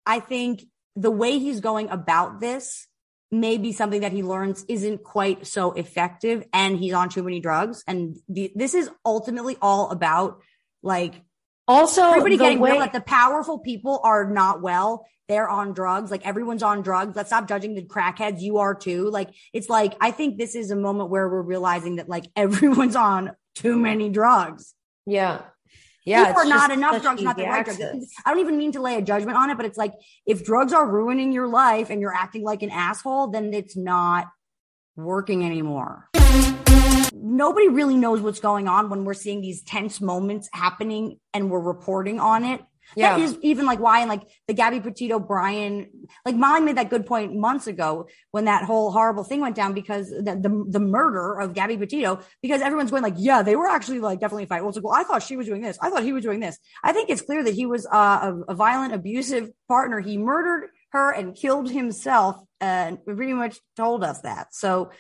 I 0.06 0.20
think 0.20 0.64
the 0.96 1.10
way 1.10 1.38
he's 1.38 1.60
going 1.60 1.88
about 1.90 2.40
this 2.40 2.86
may 3.30 3.58
be 3.58 3.72
something 3.72 4.00
that 4.00 4.12
he 4.12 4.22
learns 4.22 4.64
isn't 4.68 5.04
quite 5.04 5.46
so 5.46 5.72
effective 5.72 6.44
and 6.52 6.76
he's 6.76 6.92
on 6.92 7.08
too 7.08 7.22
many 7.22 7.40
drugs. 7.40 7.84
And 7.86 8.16
the, 8.28 8.52
this 8.54 8.74
is 8.74 8.90
ultimately 9.04 9.56
all 9.62 9.90
about 9.90 10.42
like 10.82 11.22
also 11.68 12.02
everybody 12.02 12.36
getting 12.36 12.58
way- 12.58 12.72
real 12.72 12.80
that 12.80 12.92
the 12.92 13.00
powerful 13.00 13.58
people 13.58 14.00
are 14.02 14.28
not 14.28 14.60
well. 14.60 15.06
They're 15.28 15.48
on 15.48 15.74
drugs. 15.74 16.10
Like 16.10 16.26
everyone's 16.26 16.64
on 16.64 16.82
drugs. 16.82 17.14
Let's 17.14 17.28
stop 17.28 17.46
judging 17.46 17.76
the 17.76 17.82
crackheads. 17.82 18.40
You 18.40 18.58
are 18.58 18.74
too. 18.74 19.08
Like 19.10 19.30
it's 19.52 19.68
like, 19.68 19.94
I 20.00 20.10
think 20.10 20.36
this 20.36 20.56
is 20.56 20.72
a 20.72 20.76
moment 20.76 21.10
where 21.10 21.28
we're 21.28 21.42
realizing 21.42 21.96
that 21.96 22.08
like 22.08 22.24
everyone's 22.36 22.96
on 22.96 23.32
too 23.54 23.78
many 23.78 24.08
drugs. 24.08 24.74
Yeah. 25.06 25.42
Yeah. 26.10 26.26
People 26.26 26.42
are 26.42 26.44
not 26.46 26.70
enough 26.72 27.02
drugs, 27.02 27.22
not 27.22 27.36
the 27.36 27.44
right 27.44 27.64
drugs. 27.64 28.12
I 28.26 28.30
don't 28.30 28.40
even 28.40 28.56
mean 28.58 28.72
to 28.72 28.80
lay 28.80 28.96
a 28.96 29.02
judgment 29.02 29.38
on 29.38 29.48
it, 29.48 29.56
but 29.56 29.64
it's 29.64 29.78
like 29.78 29.94
if 30.26 30.44
drugs 30.44 30.72
are 30.72 30.84
ruining 30.84 31.30
your 31.30 31.46
life 31.46 31.88
and 31.88 32.00
you're 32.00 32.12
acting 32.12 32.42
like 32.42 32.62
an 32.62 32.70
asshole, 32.70 33.28
then 33.28 33.54
it's 33.54 33.76
not 33.76 34.26
working 34.96 35.44
anymore. 35.44 36.08
Nobody 37.14 37.68
really 37.68 37.96
knows 37.96 38.20
what's 38.20 38.40
going 38.40 38.66
on 38.66 38.90
when 38.90 39.04
we're 39.04 39.14
seeing 39.14 39.40
these 39.40 39.62
tense 39.62 40.00
moments 40.00 40.48
happening 40.52 41.20
and 41.32 41.48
we're 41.48 41.60
reporting 41.60 42.18
on 42.18 42.44
it. 42.44 42.60
Yeah. 42.96 43.16
That 43.16 43.22
is 43.22 43.38
even 43.42 43.66
like 43.66 43.78
why, 43.78 44.00
and 44.00 44.08
like 44.08 44.22
the 44.48 44.54
Gabby 44.54 44.80
Petito, 44.80 45.18
Brian, 45.18 45.88
like 46.24 46.34
Molly 46.34 46.60
made 46.60 46.76
that 46.76 46.90
good 46.90 47.06
point 47.06 47.34
months 47.34 47.66
ago 47.66 48.08
when 48.30 48.46
that 48.46 48.64
whole 48.64 48.90
horrible 48.90 49.24
thing 49.24 49.40
went 49.40 49.56
down 49.56 49.72
because 49.74 50.10
the, 50.10 50.38
the, 50.40 50.64
the 50.68 50.80
murder 50.80 51.38
of 51.38 51.54
Gabby 51.54 51.76
Petito, 51.76 52.20
because 52.42 52.60
everyone's 52.60 52.90
going 52.90 53.02
like, 53.02 53.14
yeah, 53.16 53.42
they 53.42 53.56
were 53.56 53.68
actually 53.68 54.00
like 54.00 54.20
definitely 54.20 54.46
fighting. 54.46 54.64
Well, 54.64 54.74
like, 54.74 54.84
well, 54.84 54.94
I 54.94 55.04
thought 55.04 55.22
she 55.22 55.36
was 55.36 55.46
doing 55.46 55.62
this. 55.62 55.78
I 55.80 55.90
thought 55.90 56.02
he 56.02 56.12
was 56.12 56.24
doing 56.24 56.40
this. 56.40 56.58
I 56.82 56.92
think 56.92 57.10
it's 57.10 57.22
clear 57.22 57.44
that 57.44 57.54
he 57.54 57.66
was 57.66 57.86
uh, 57.86 58.32
a, 58.48 58.52
a 58.52 58.54
violent, 58.54 58.94
abusive 58.94 59.50
partner. 59.68 60.00
He 60.00 60.18
murdered 60.18 60.70
her 60.92 61.12
and 61.12 61.34
killed 61.34 61.70
himself 61.70 62.42
and 62.60 63.02
pretty 63.04 63.32
much 63.32 63.58
told 63.76 64.04
us 64.04 64.20
that. 64.22 64.54
So 64.54 64.90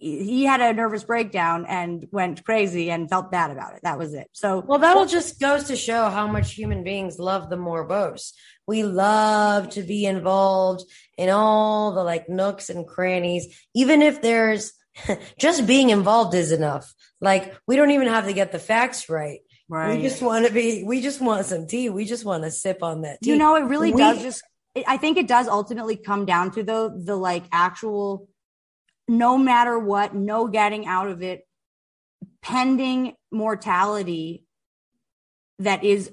he 0.00 0.44
had 0.44 0.60
a 0.60 0.72
nervous 0.72 1.04
breakdown 1.04 1.66
and 1.68 2.06
went 2.10 2.44
crazy 2.44 2.90
and 2.90 3.08
felt 3.08 3.30
bad 3.30 3.50
about 3.50 3.74
it. 3.74 3.80
That 3.82 3.98
was 3.98 4.14
it. 4.14 4.28
So 4.32 4.60
Well, 4.66 4.78
that'll 4.78 5.06
just 5.06 5.40
goes 5.40 5.64
to 5.64 5.76
show 5.76 6.08
how 6.10 6.26
much 6.26 6.52
human 6.54 6.84
beings 6.84 7.18
love 7.18 7.50
the 7.50 7.56
morbose. 7.56 8.32
We 8.66 8.82
love 8.82 9.70
to 9.70 9.82
be 9.82 10.06
involved 10.06 10.84
in 11.16 11.28
all 11.30 11.92
the 11.92 12.02
like 12.02 12.28
nooks 12.28 12.68
and 12.70 12.86
crannies, 12.86 13.46
even 13.74 14.02
if 14.02 14.20
there's 14.22 14.72
just 15.38 15.66
being 15.66 15.90
involved 15.90 16.34
is 16.34 16.52
enough. 16.52 16.92
Like 17.20 17.54
we 17.66 17.76
don't 17.76 17.90
even 17.92 18.08
have 18.08 18.26
to 18.26 18.32
get 18.32 18.52
the 18.52 18.58
facts 18.58 19.08
right. 19.08 19.40
Right. 19.68 19.96
We 19.96 20.02
just 20.02 20.22
want 20.22 20.46
to 20.46 20.52
be. 20.52 20.84
We 20.84 21.00
just 21.00 21.20
want 21.20 21.44
some 21.46 21.66
tea. 21.66 21.88
We 21.90 22.04
just 22.04 22.24
want 22.24 22.44
to 22.44 22.50
sip 22.52 22.82
on 22.82 23.02
that 23.02 23.18
tea. 23.22 23.30
You 23.30 23.36
know, 23.36 23.56
it 23.56 23.62
really 23.64 23.92
We- 23.92 23.98
does 24.00 24.22
just, 24.22 24.42
I 24.86 24.96
think 24.96 25.16
it 25.16 25.26
does 25.26 25.48
ultimately 25.48 25.96
come 25.96 26.24
down 26.24 26.52
to 26.52 26.62
the, 26.62 26.92
the 27.04 27.16
like 27.16 27.44
actual, 27.50 28.28
no 29.08 29.38
matter 29.38 29.78
what, 29.78 30.14
no 30.14 30.48
getting 30.48 30.86
out 30.86 31.08
of 31.08 31.22
it, 31.22 31.46
pending 32.42 33.14
mortality 33.30 34.44
that 35.58 35.84
is 35.84 36.10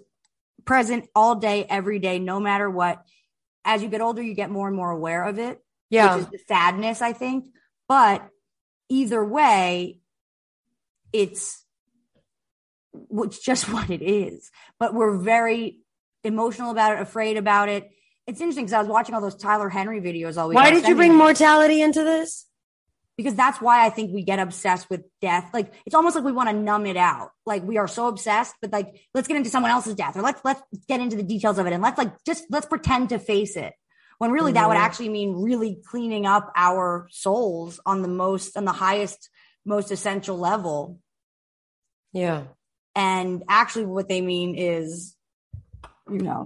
present 0.66 1.08
all 1.16 1.36
day, 1.36 1.66
every 1.68 2.00
day, 2.00 2.20
no 2.20 2.40
matter 2.40 2.70
what. 2.70 3.04
As 3.66 3.82
you 3.82 3.90
get 3.90 4.02
older, 4.02 4.22
you 4.22 4.34
get 4.34 4.50
more 4.50 4.68
and 4.68 4.76
more 4.76 4.92
aware 4.92 5.24
of 5.24 5.40
it. 5.40 5.60
Yeah. 5.90 6.16
Which 6.16 6.26
is 6.26 6.32
the 6.32 6.40
sadness, 6.48 7.02
I 7.02 7.14
think. 7.14 7.48
But 7.88 8.28
either 8.90 9.24
way, 9.24 10.00
it's 11.12 11.64
it's 13.12 13.40
just 13.40 13.70
what 13.74 13.90
it 13.90 14.02
is. 14.02 14.52
But 14.80 14.94
we're 14.94 15.18
very 15.18 15.80
emotional 16.24 16.72
about 16.72 16.94
it, 16.94 17.02
afraid 17.02 17.38
about 17.38 17.70
it. 17.70 17.90
It's 18.26 18.40
interesting 18.40 18.66
because 18.66 18.74
I 18.74 18.80
was 18.80 18.88
watching 18.88 19.16
all 19.16 19.22
those 19.22 19.36
Tyler 19.36 19.70
Henry 19.70 20.00
videos 20.00 20.38
all 20.38 20.48
week. 20.48 20.56
Why 20.56 20.72
did 20.72 20.88
you 20.88 20.96
bring 20.96 21.14
mortality 21.14 21.82
into 21.82 22.04
this? 22.04 22.48
Because 23.16 23.36
that's 23.36 23.62
why 23.62 23.86
I 23.86 23.90
think 23.92 24.12
we 24.12 24.24
get 24.24 24.40
obsessed 24.40 24.90
with 24.90 25.04
death. 25.22 25.50
Like 25.54 25.72
it's 25.86 25.94
almost 25.94 26.16
like 26.16 26.26
we 26.26 26.32
want 26.32 26.50
to 26.50 26.56
numb 26.56 26.88
it 26.88 26.98
out. 26.98 27.30
Like 27.46 27.64
we 27.64 27.78
are 27.78 27.88
so 27.88 28.08
obsessed, 28.08 28.56
but 28.62 28.72
like 28.72 29.02
let's 29.14 29.28
get 29.28 29.38
into 29.38 29.52
someone 29.52 29.72
else's 29.72 29.94
death 29.96 30.18
or 30.18 30.24
let's 30.24 30.42
let's 30.44 30.62
get 30.88 31.00
into 31.00 31.16
the 31.16 31.24
details 31.24 31.60
of 31.60 31.68
it 31.68 31.74
and 31.74 31.84
let's 31.84 31.98
like 31.98 32.12
just 32.26 32.46
let's 32.50 32.66
pretend 32.66 33.10
to 33.10 33.20
face 33.20 33.56
it. 33.56 33.74
When 34.18 34.32
really 34.32 34.54
that 34.54 34.68
would 34.68 34.78
Mhm. 34.78 34.82
actually 34.82 35.10
mean 35.10 35.44
really 35.44 35.80
cleaning 35.86 36.26
up 36.26 36.52
our 36.56 37.08
souls 37.12 37.80
on 37.86 38.02
the 38.02 38.08
most 38.08 38.58
on 38.58 38.66
the 38.66 38.72
highest, 38.72 39.30
most 39.64 39.92
essential 39.92 40.38
level. 40.38 41.00
Yeah. 42.14 42.44
And 42.96 43.44
actually 43.50 43.86
what 43.86 44.08
they 44.08 44.22
mean 44.22 44.56
is, 44.56 45.16
you 46.10 46.20
know, 46.20 46.46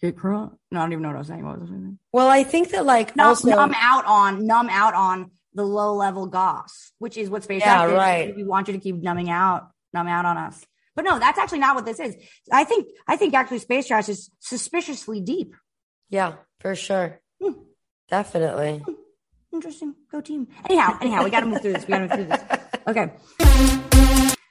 get 0.00 0.16
crunk. 0.16 0.56
No, 0.70 0.80
I 0.80 0.82
don't 0.84 0.92
even 0.92 1.02
know 1.02 1.08
what 1.08 1.16
I 1.16 1.18
was 1.18 1.28
saying. 1.28 1.44
What 1.44 1.60
was 1.60 1.70
I 1.70 1.72
saying? 1.72 1.98
Well, 2.12 2.28
I 2.28 2.44
think 2.44 2.70
that 2.70 2.84
like 2.86 3.14
numb, 3.16 3.28
also 3.28 3.48
numb 3.48 3.74
out 3.76 4.04
on 4.06 4.46
numb 4.46 4.68
out 4.70 4.94
on 4.94 5.30
the 5.54 5.64
low 5.64 5.94
level 5.94 6.26
goss, 6.26 6.92
which 6.98 7.16
is 7.16 7.28
what 7.30 7.44
space 7.44 7.60
Yeah, 7.60 7.84
Trash 7.84 7.88
is. 7.90 7.94
right. 7.96 8.36
We 8.36 8.44
want 8.44 8.68
you 8.68 8.74
to 8.74 8.80
keep 8.80 8.96
numbing 9.02 9.30
out, 9.30 9.68
numb 9.92 10.08
out 10.08 10.24
on 10.24 10.36
us. 10.38 10.64
But 10.94 11.04
no, 11.04 11.18
that's 11.18 11.38
actually 11.38 11.60
not 11.60 11.74
what 11.74 11.84
this 11.86 11.98
is. 12.00 12.14
I 12.52 12.64
think 12.64 12.88
I 13.08 13.16
think 13.16 13.34
actually 13.34 13.58
space 13.60 13.86
trash 13.86 14.08
is 14.08 14.30
suspiciously 14.40 15.20
deep. 15.20 15.54
yeah, 16.10 16.34
for 16.60 16.74
sure, 16.74 17.20
hmm. 17.42 17.52
definitely. 18.08 18.78
Hmm. 18.84 18.92
Interesting. 19.54 19.94
Go 20.10 20.20
team. 20.22 20.48
Anyhow, 20.68 20.96
anyhow, 21.00 21.24
we 21.24 21.30
got 21.30 21.40
to 21.40 21.46
move 21.46 21.60
through 21.60 21.74
this. 21.74 21.86
We 21.86 21.92
got 21.92 21.98
to 21.98 22.08
move 22.08 22.12
through 22.12 22.24
this. 22.24 22.42
Okay. 22.88 23.12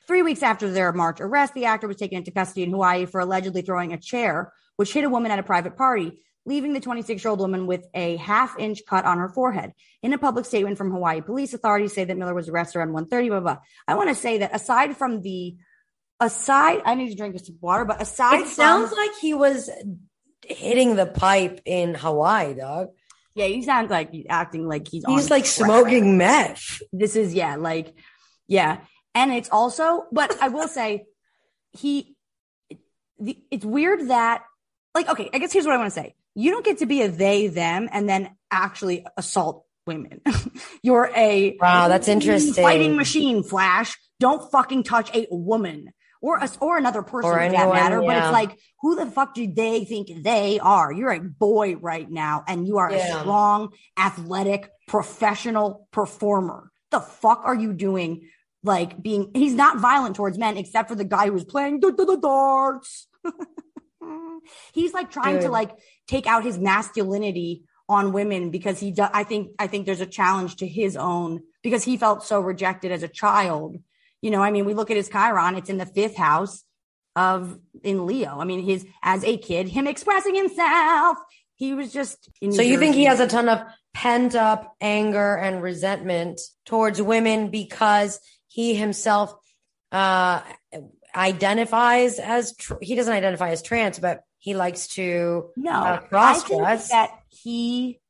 Three 0.08 0.22
weeks 0.22 0.44
after 0.44 0.70
their 0.72 0.92
March 0.94 1.20
arrest, 1.22 1.54
the 1.54 1.66
actor 1.66 1.88
was 1.88 1.98
taken 1.98 2.18
into 2.18 2.32
custody 2.32 2.64
in 2.64 2.72
Hawaii 2.72 3.06
for 3.06 3.20
allegedly 3.22 3.62
throwing 3.62 3.94
a 3.94 3.98
chair, 3.98 4.52
which 4.76 4.94
hit 4.94 5.04
a 5.04 5.10
woman 5.10 5.32
at 5.32 5.40
a 5.40 5.44
private 5.44 5.76
party, 5.78 6.22
leaving 6.46 6.74
the 6.74 6.80
26 6.80 7.24
year 7.24 7.30
old 7.30 7.40
woman 7.40 7.68
with 7.68 7.86
a 7.94 8.16
half 8.18 8.58
inch 8.58 8.82
cut 8.88 9.06
on 9.06 9.18
her 9.20 9.30
forehead. 9.30 9.74
In 10.02 10.14
a 10.14 10.18
public 10.18 10.46
statement 10.46 10.78
from 10.78 10.92
Hawaii 10.92 11.22
police, 11.22 11.54
authorities 11.54 11.94
say 11.94 12.04
that 12.04 12.18
Miller 12.18 12.34
was 12.34 12.50
arrested 12.50 12.80
around 12.80 12.90
1.30, 12.94 13.30
blah, 13.30 13.40
blah. 13.40 13.58
I 13.88 13.96
want 13.96 14.10
to 14.10 14.16
say 14.16 14.40
that 14.40 14.56
aside 14.56 14.98
from 14.98 15.22
the, 15.22 15.56
aside, 16.20 16.82
I 16.86 16.96
need 16.96 17.10
to 17.10 17.16
drink 17.16 17.40
some 17.40 17.58
water, 17.62 17.86
but 17.86 18.02
aside 18.02 18.36
It 18.42 18.46
from, 18.46 18.50
sounds 18.54 18.92
like 18.92 19.12
he 19.22 19.34
was 19.34 19.70
hitting 20.48 20.96
the 20.96 21.06
pipe 21.06 21.62
in 21.66 21.94
Hawaii, 21.94 22.56
dog. 22.56 22.90
yeah, 23.36 23.46
he 23.46 23.62
sounds 23.62 23.92
like 23.92 24.12
he's 24.12 24.26
acting 24.28 24.68
like 24.68 24.88
he's 24.88 25.04
He's 25.08 25.30
like 25.30 25.46
smoking 25.46 26.18
meth. 26.18 26.82
This 26.92 27.16
is 27.16 27.34
yeah, 27.36 27.56
like 27.58 27.94
yeah, 28.48 28.80
and 29.14 29.32
it's 29.32 29.50
also, 29.52 30.06
but 30.12 30.36
I 30.42 30.48
will 30.50 30.68
say, 30.68 31.06
he, 31.74 32.16
the, 33.20 33.38
it's 33.52 33.64
weird 33.64 34.08
that 34.10 34.44
like 34.96 35.08
okay, 35.10 35.30
I 35.34 35.38
guess 35.38 35.54
here's 35.54 35.66
what 35.66 35.76
I 35.76 35.78
want 35.78 35.94
to 35.94 36.00
say: 36.00 36.16
you 36.36 36.52
don't 36.52 36.66
get 36.66 36.80
to 36.80 36.86
be 36.86 37.02
a 37.02 37.10
they 37.10 37.48
them 37.48 37.90
and 37.92 38.08
then 38.08 38.36
actually 38.50 39.06
assault 39.18 39.66
women. 39.86 40.22
You're 40.84 41.12
a 41.16 41.58
Wow, 41.60 41.88
that's 41.88 42.08
interesting. 42.08 42.54
fighting 42.64 42.96
machine. 42.96 43.44
Flash, 43.44 43.98
don't 44.20 44.52
fucking 44.52 44.84
touch 44.84 45.14
a 45.16 45.28
woman. 45.32 45.92
Or 46.24 46.40
us 46.40 46.56
or 46.62 46.78
another 46.78 47.02
person 47.02 47.32
Or 47.32 47.34
for 47.34 47.40
that 47.40 47.54
anyone, 47.56 47.76
matter, 47.76 48.00
but 48.00 48.16
it's 48.16 48.32
like, 48.32 48.56
who 48.82 48.96
the 48.96 49.08
fuck 49.08 49.34
do 49.34 49.52
they 49.52 49.86
think 49.86 50.24
they 50.24 50.60
are? 50.60 50.92
You're 50.94 51.14
a 51.14 51.20
boy 51.20 51.78
right 51.78 52.08
now, 52.08 52.44
and 52.48 52.68
you 52.68 52.78
are 52.78 52.92
a 52.92 53.00
strong, 53.00 53.70
athletic, 53.98 54.70
professional 54.88 55.88
performer. 55.92 56.72
The 56.92 57.00
fuck 57.00 57.42
are 57.44 57.56
you 57.56 57.74
doing? 57.74 58.30
Like 58.64 59.02
being, 59.02 59.32
he's 59.34 59.56
not 59.56 59.80
violent 59.80 60.16
towards 60.16 60.38
men 60.38 60.58
except 60.58 60.90
for 60.90 60.96
the 60.96 61.04
guy 61.06 61.26
who 61.26 61.34
was 61.34 61.44
playing 61.44 61.80
the 61.80 62.20
darts. 62.22 63.08
he's 64.74 64.94
like 64.94 65.12
trying 65.12 65.40
to 65.40 65.50
like 65.50 65.72
take 66.08 66.28
out 66.28 66.44
his 66.44 66.58
masculinity 66.58 67.64
on 67.88 68.14
women 68.14 68.52
because 68.52 68.80
he 68.80 68.92
do, 68.92 69.06
I 69.12 69.24
think 69.24 69.52
I 69.60 69.68
think 69.68 69.86
there's 69.86 70.02
a 70.02 70.06
challenge 70.06 70.58
to 70.58 70.68
his 70.68 70.96
own 70.96 71.42
because 71.62 71.84
he 71.84 71.98
felt 71.98 72.24
so 72.24 72.40
rejected 72.40 72.92
as 72.92 73.04
a 73.04 73.08
child. 73.08 73.78
You 74.22 74.32
know, 74.32 74.42
I 74.42 74.52
mean, 74.52 74.66
we 74.66 74.74
look 74.74 74.92
at 74.92 74.98
his 74.98 75.10
Chiron, 75.10 75.56
it's 75.56 75.70
in 75.70 75.78
the 75.78 75.86
fifth 75.86 76.16
house 76.16 76.64
of 77.16 77.60
in 77.84 78.06
Leo. 78.06 78.40
I 78.40 78.46
mean, 78.46 78.64
his 78.64 78.86
as 79.04 79.24
a 79.24 79.38
kid, 79.38 79.68
him 79.68 79.88
expressing 79.88 80.36
himself, 80.36 81.18
he 81.56 81.74
was 81.74 81.92
just 81.92 82.30
New 82.42 82.54
So 82.54 82.62
you 82.62 82.80
think 82.80 82.96
he 82.96 83.06
has 83.06 83.20
a 83.20 83.28
ton 83.28 83.50
of 83.50 83.62
pent 83.94 84.36
up 84.36 84.76
anger 84.80 85.36
and 85.36 85.62
resentment 85.62 86.40
towards 86.66 87.02
women 87.02 87.50
because 87.52 88.20
he 88.48 88.74
himself 88.74 89.36
uh 89.92 90.42
identifies 91.14 92.20
as 92.20 92.56
tr- 92.56 92.76
he 92.82 92.96
doesn't 92.96 93.14
identify 93.14 93.50
as 93.50 93.62
trans, 93.62 94.00
but 94.00 94.24
he 94.42 94.56
likes 94.56 94.88
to 94.88 95.52
No, 95.56 95.72
uh, 95.72 96.00
I 96.04 96.08
cross 96.08 96.44
think 96.44 96.62
dress. 96.62 96.90
that 96.90 97.12
he 97.30 98.02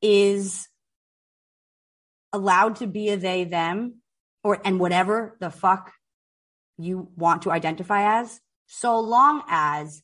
is 0.00 0.68
allowed 2.32 2.76
to 2.76 2.86
be 2.86 3.08
a 3.08 3.16
they 3.16 3.44
them 3.44 3.96
or 4.44 4.60
and 4.64 4.78
whatever 4.78 5.36
the 5.40 5.50
fuck 5.50 5.92
you 6.78 7.08
want 7.16 7.42
to 7.42 7.50
identify 7.50 8.20
as, 8.20 8.38
so 8.66 9.00
long 9.00 9.42
as 9.48 10.02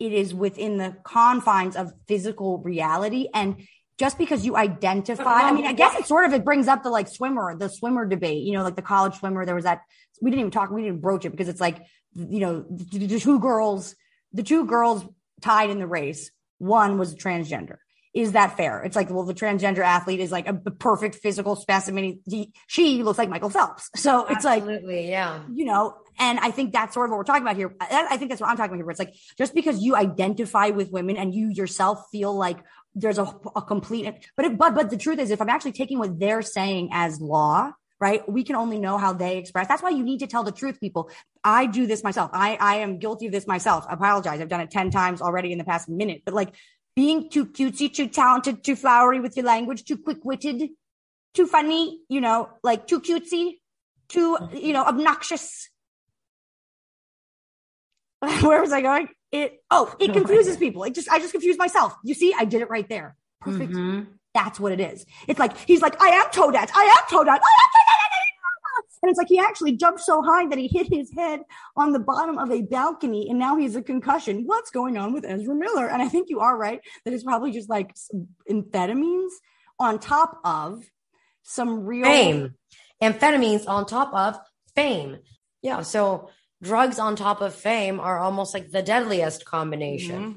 it 0.00 0.12
is 0.12 0.34
within 0.34 0.78
the 0.78 0.96
confines 1.04 1.76
of 1.76 1.92
physical 2.08 2.58
reality 2.58 3.28
and 3.34 3.56
just 3.98 4.18
because 4.18 4.44
you 4.44 4.56
identify, 4.56 5.42
I 5.42 5.52
mean, 5.52 5.66
I 5.66 5.72
guess 5.72 5.94
it 5.98 6.06
sort 6.06 6.26
of 6.26 6.32
it 6.34 6.44
brings 6.44 6.68
up 6.68 6.82
the 6.82 6.90
like 6.90 7.08
swimmer, 7.08 7.56
the 7.56 7.68
swimmer 7.68 8.04
debate. 8.06 8.44
You 8.44 8.52
know, 8.52 8.62
like 8.62 8.76
the 8.76 8.82
college 8.82 9.14
swimmer. 9.14 9.46
There 9.46 9.54
was 9.54 9.64
that 9.64 9.82
we 10.20 10.30
didn't 10.30 10.40
even 10.40 10.50
talk, 10.50 10.70
we 10.70 10.82
didn't 10.82 11.00
broach 11.00 11.24
it 11.24 11.30
because 11.30 11.48
it's 11.48 11.60
like 11.60 11.78
you 12.14 12.40
know 12.40 12.66
the 12.68 13.18
two 13.18 13.40
girls, 13.40 13.94
the 14.36 14.42
two 14.42 14.66
girls 14.66 15.04
tied 15.40 15.70
in 15.70 15.78
the 15.78 15.86
race. 15.86 16.30
One 16.58 16.98
was 16.98 17.14
transgender. 17.14 17.78
Is 18.14 18.32
that 18.32 18.56
fair? 18.56 18.82
It's 18.82 18.96
like, 18.96 19.10
well, 19.10 19.24
the 19.24 19.34
transgender 19.34 19.80
athlete 19.80 20.20
is 20.20 20.32
like 20.32 20.48
a, 20.48 20.58
a 20.64 20.70
perfect 20.70 21.16
physical 21.16 21.54
specimen. 21.54 22.20
He, 22.24 22.52
she 22.66 23.02
looks 23.02 23.18
like 23.18 23.28
Michael 23.28 23.50
Phelps. 23.50 23.90
So 23.94 24.24
it's 24.26 24.44
like, 24.44 24.62
Absolutely, 24.62 25.10
yeah. 25.10 25.42
you 25.52 25.66
know, 25.66 25.94
and 26.18 26.38
I 26.38 26.50
think 26.50 26.72
that's 26.72 26.94
sort 26.94 27.06
of 27.06 27.10
what 27.10 27.18
we're 27.18 27.24
talking 27.24 27.42
about 27.42 27.56
here. 27.56 27.74
I, 27.78 28.08
I 28.12 28.16
think 28.16 28.30
that's 28.30 28.40
what 28.40 28.48
I'm 28.48 28.56
talking 28.56 28.70
about 28.70 28.76
here. 28.76 28.86
Where 28.86 28.92
it's 28.92 28.98
like 29.00 29.14
just 29.36 29.54
because 29.54 29.82
you 29.82 29.96
identify 29.96 30.68
with 30.68 30.90
women 30.90 31.18
and 31.18 31.34
you 31.34 31.50
yourself 31.50 32.06
feel 32.10 32.34
like 32.34 32.56
there's 32.94 33.18
a, 33.18 33.30
a 33.54 33.60
complete, 33.60 34.10
but 34.34 34.46
it, 34.46 34.56
but 34.56 34.74
but 34.74 34.88
the 34.88 34.96
truth 34.96 35.18
is, 35.18 35.30
if 35.30 35.42
I'm 35.42 35.50
actually 35.50 35.72
taking 35.72 35.98
what 35.98 36.18
they're 36.18 36.40
saying 36.40 36.88
as 36.92 37.20
law, 37.20 37.72
right, 38.00 38.28
we 38.28 38.44
can 38.44 38.56
only 38.56 38.78
know 38.78 38.98
how 38.98 39.12
they 39.12 39.38
express. 39.38 39.68
That's 39.68 39.82
why 39.82 39.90
you 39.90 40.02
need 40.02 40.20
to 40.20 40.26
tell 40.26 40.44
the 40.44 40.52
truth, 40.52 40.80
people. 40.80 41.10
I 41.42 41.66
do 41.66 41.86
this 41.86 42.04
myself. 42.04 42.30
I 42.32 42.56
I 42.60 42.76
am 42.76 42.98
guilty 42.98 43.26
of 43.26 43.32
this 43.32 43.46
myself. 43.46 43.86
I 43.88 43.94
apologize. 43.94 44.40
I've 44.40 44.48
done 44.48 44.60
it 44.60 44.70
ten 44.70 44.90
times 44.90 45.22
already 45.22 45.52
in 45.52 45.58
the 45.58 45.64
past 45.64 45.88
minute. 45.88 46.22
But 46.24 46.34
like 46.34 46.54
being 46.94 47.30
too 47.30 47.46
cutesy, 47.46 47.92
too 47.92 48.08
talented, 48.08 48.64
too 48.64 48.76
flowery 48.76 49.20
with 49.20 49.36
your 49.36 49.46
language, 49.46 49.84
too 49.84 49.98
quick 49.98 50.24
witted, 50.24 50.70
too 51.34 51.46
funny, 51.46 52.00
you 52.08 52.20
know, 52.20 52.48
like 52.62 52.86
too 52.86 53.00
cutesy, 53.00 53.58
too 54.08 54.38
you 54.52 54.72
know 54.72 54.82
obnoxious. 54.82 55.70
Where 58.40 58.60
was 58.60 58.72
I 58.72 58.80
going? 58.80 59.08
It 59.32 59.60
oh, 59.70 59.94
it 60.00 60.12
confuses 60.12 60.56
people. 60.56 60.84
It 60.84 60.94
just 60.94 61.10
I 61.10 61.18
just 61.18 61.32
confused 61.32 61.58
myself. 61.58 61.94
You 62.04 62.14
see, 62.14 62.34
I 62.36 62.44
did 62.44 62.62
it 62.62 62.70
right 62.70 62.88
there. 62.88 63.16
Perfect. 63.40 63.72
Mm-hmm. 63.72 64.12
That's 64.36 64.60
what 64.60 64.70
it 64.70 64.80
is. 64.80 65.06
It's 65.26 65.40
like 65.40 65.56
he's 65.56 65.80
like, 65.80 66.00
I 66.00 66.08
am 66.08 66.26
Toadette. 66.26 66.70
I 66.74 66.84
am 66.84 67.04
Toadette. 67.08 67.28
I 67.28 67.32
am 67.32 67.40
Toadette. 67.40 67.40
And 69.02 69.10
it's 69.10 69.18
like 69.18 69.28
he 69.28 69.38
actually 69.38 69.76
jumped 69.76 70.00
so 70.00 70.22
high 70.22 70.46
that 70.48 70.58
he 70.58 70.68
hit 70.68 70.88
his 70.92 71.10
head 71.16 71.40
on 71.74 71.92
the 71.92 71.98
bottom 71.98 72.36
of 72.38 72.50
a 72.50 72.60
balcony 72.62 73.28
and 73.30 73.38
now 73.38 73.56
he's 73.56 73.76
a 73.76 73.82
concussion. 73.82 74.42
What's 74.44 74.70
going 74.70 74.98
on 74.98 75.14
with 75.14 75.24
Ezra 75.24 75.54
Miller? 75.54 75.88
And 75.88 76.02
I 76.02 76.08
think 76.08 76.28
you 76.28 76.40
are 76.40 76.56
right 76.56 76.80
that 77.04 77.14
it's 77.14 77.24
probably 77.24 77.50
just 77.50 77.70
like 77.70 77.94
amphetamines 78.50 79.30
on 79.78 79.98
top 79.98 80.38
of 80.44 80.84
some 81.42 81.84
real 81.86 82.04
fame. 82.04 82.54
Amphetamines 83.02 83.66
on 83.66 83.86
top 83.86 84.12
of 84.12 84.38
fame. 84.74 85.18
Yeah. 85.62 85.80
So 85.82 86.28
drugs 86.62 86.98
on 86.98 87.16
top 87.16 87.40
of 87.40 87.54
fame 87.54 88.00
are 88.00 88.18
almost 88.18 88.52
like 88.52 88.70
the 88.70 88.82
deadliest 88.82 89.46
combination. 89.46 90.34
Mhm. 90.34 90.36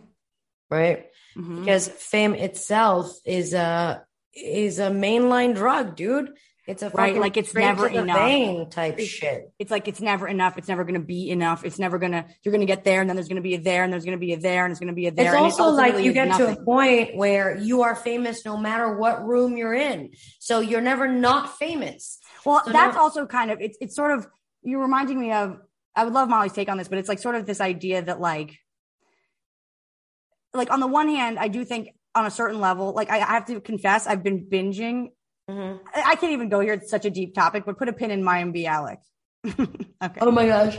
Right. 0.70 1.09
Mhm. 1.38 1.60
Because 1.62 1.88
fame 1.88 2.34
itself 2.36 3.12
is 3.26 3.54
a 3.54 4.04
is 4.34 4.80
a 4.80 4.90
mainline 4.90 5.56
drug, 5.56 5.96
dude. 5.96 6.32
It's 6.68 6.84
a 6.84 6.90
Right, 6.92 7.18
like 7.18 7.36
it's 7.36 7.54
never 7.56 7.88
enough. 7.88 8.70
type 8.70 8.94
It's- 8.94 9.08
shit. 9.08 9.52
It's 9.58 9.72
like 9.72 9.88
it's 9.88 10.00
never 10.00 10.28
enough. 10.28 10.56
It's 10.58 10.68
never 10.68 10.84
going 10.84 10.94
to 11.02 11.06
be 11.06 11.32
enough. 11.32 11.66
It's 11.66 11.80
never 11.80 11.98
going 11.98 12.12
to. 12.12 12.24
You're 12.44 12.52
going 12.52 12.62
to 12.62 12.68
get 12.68 12.84
there, 12.84 13.02
and 13.02 13.10
then 13.10 13.16
there's 13.16 13.28
going 13.28 13.38
to 13.38 13.42
be 13.42 13.56
a 13.56 13.60
there, 13.60 13.84
and 13.84 13.92
there's 13.92 14.06
going 14.06 14.16
to 14.18 14.20
be 14.20 14.34
a 14.34 14.38
there, 14.38 14.66
and 14.66 14.72
there's 14.72 14.80
going 14.80 14.90
to 14.90 14.94
be 14.94 15.08
a 15.08 15.12
there. 15.12 15.34
It's 15.34 15.60
also 15.60 15.72
like 15.72 16.04
you 16.04 16.14
get 16.14 16.38
to 16.38 16.52
a 16.52 16.64
point 16.64 17.16
where 17.16 17.58
you 17.58 17.82
are 17.82 17.96
famous 17.96 18.46
no 18.46 18.56
matter 18.56 18.96
what 18.98 19.26
room 19.26 19.58
you're 19.58 19.74
in. 19.74 20.12
So 20.40 20.60
you're 20.60 20.80
never 20.82 21.08
not 21.08 21.58
famous. 21.58 22.20
Well, 22.46 22.62
So 22.64 22.72
that's 22.72 22.96
now- 22.96 23.02
also 23.02 23.26
kind 23.26 23.50
of 23.50 23.60
it's 23.62 23.78
it's 23.82 23.96
sort 23.96 24.12
of 24.12 24.28
you're 24.62 24.82
reminding 24.82 25.20
me 25.20 25.32
of 25.32 25.58
I 25.96 26.04
would 26.04 26.14
love 26.14 26.30
Molly's 26.30 26.54
take 26.54 26.70
on 26.70 26.78
this, 26.78 26.88
but 26.88 27.00
it's 27.00 27.10
like 27.10 27.20
sort 27.20 27.34
of 27.36 27.48
this 27.48 27.62
idea 27.62 28.04
that 28.04 28.20
like 28.22 28.60
like 30.54 30.72
on 30.72 30.80
the 30.80 30.88
one 30.88 31.08
hand, 31.08 31.40
I 31.40 31.48
do 31.48 31.64
think 31.64 31.90
on 32.16 32.26
a 32.26 32.32
certain 32.32 32.60
level, 32.60 32.94
like 32.94 33.10
I, 33.10 33.18
I 33.18 33.26
have 33.26 33.46
to 33.46 33.62
confess, 33.62 34.08
I've 34.08 34.24
been 34.24 34.46
binging. 34.46 35.10
Mm-hmm. 35.50 35.78
I, 35.94 36.12
I 36.12 36.16
can't 36.16 36.34
even 36.34 36.50
go 36.50 36.60
here. 36.60 36.74
It's 36.74 36.90
such 36.90 37.06
a 37.06 37.10
deep 37.10 37.34
topic, 37.34 37.64
but 37.66 37.78
put 37.78 37.90
a 37.90 37.94
pin 37.94 38.12
in 38.12 38.24
Mayim 38.24 38.56
Bialik. 38.56 38.98
okay. 39.48 40.20
Oh 40.20 40.32
my 40.32 40.46
gosh. 40.48 40.78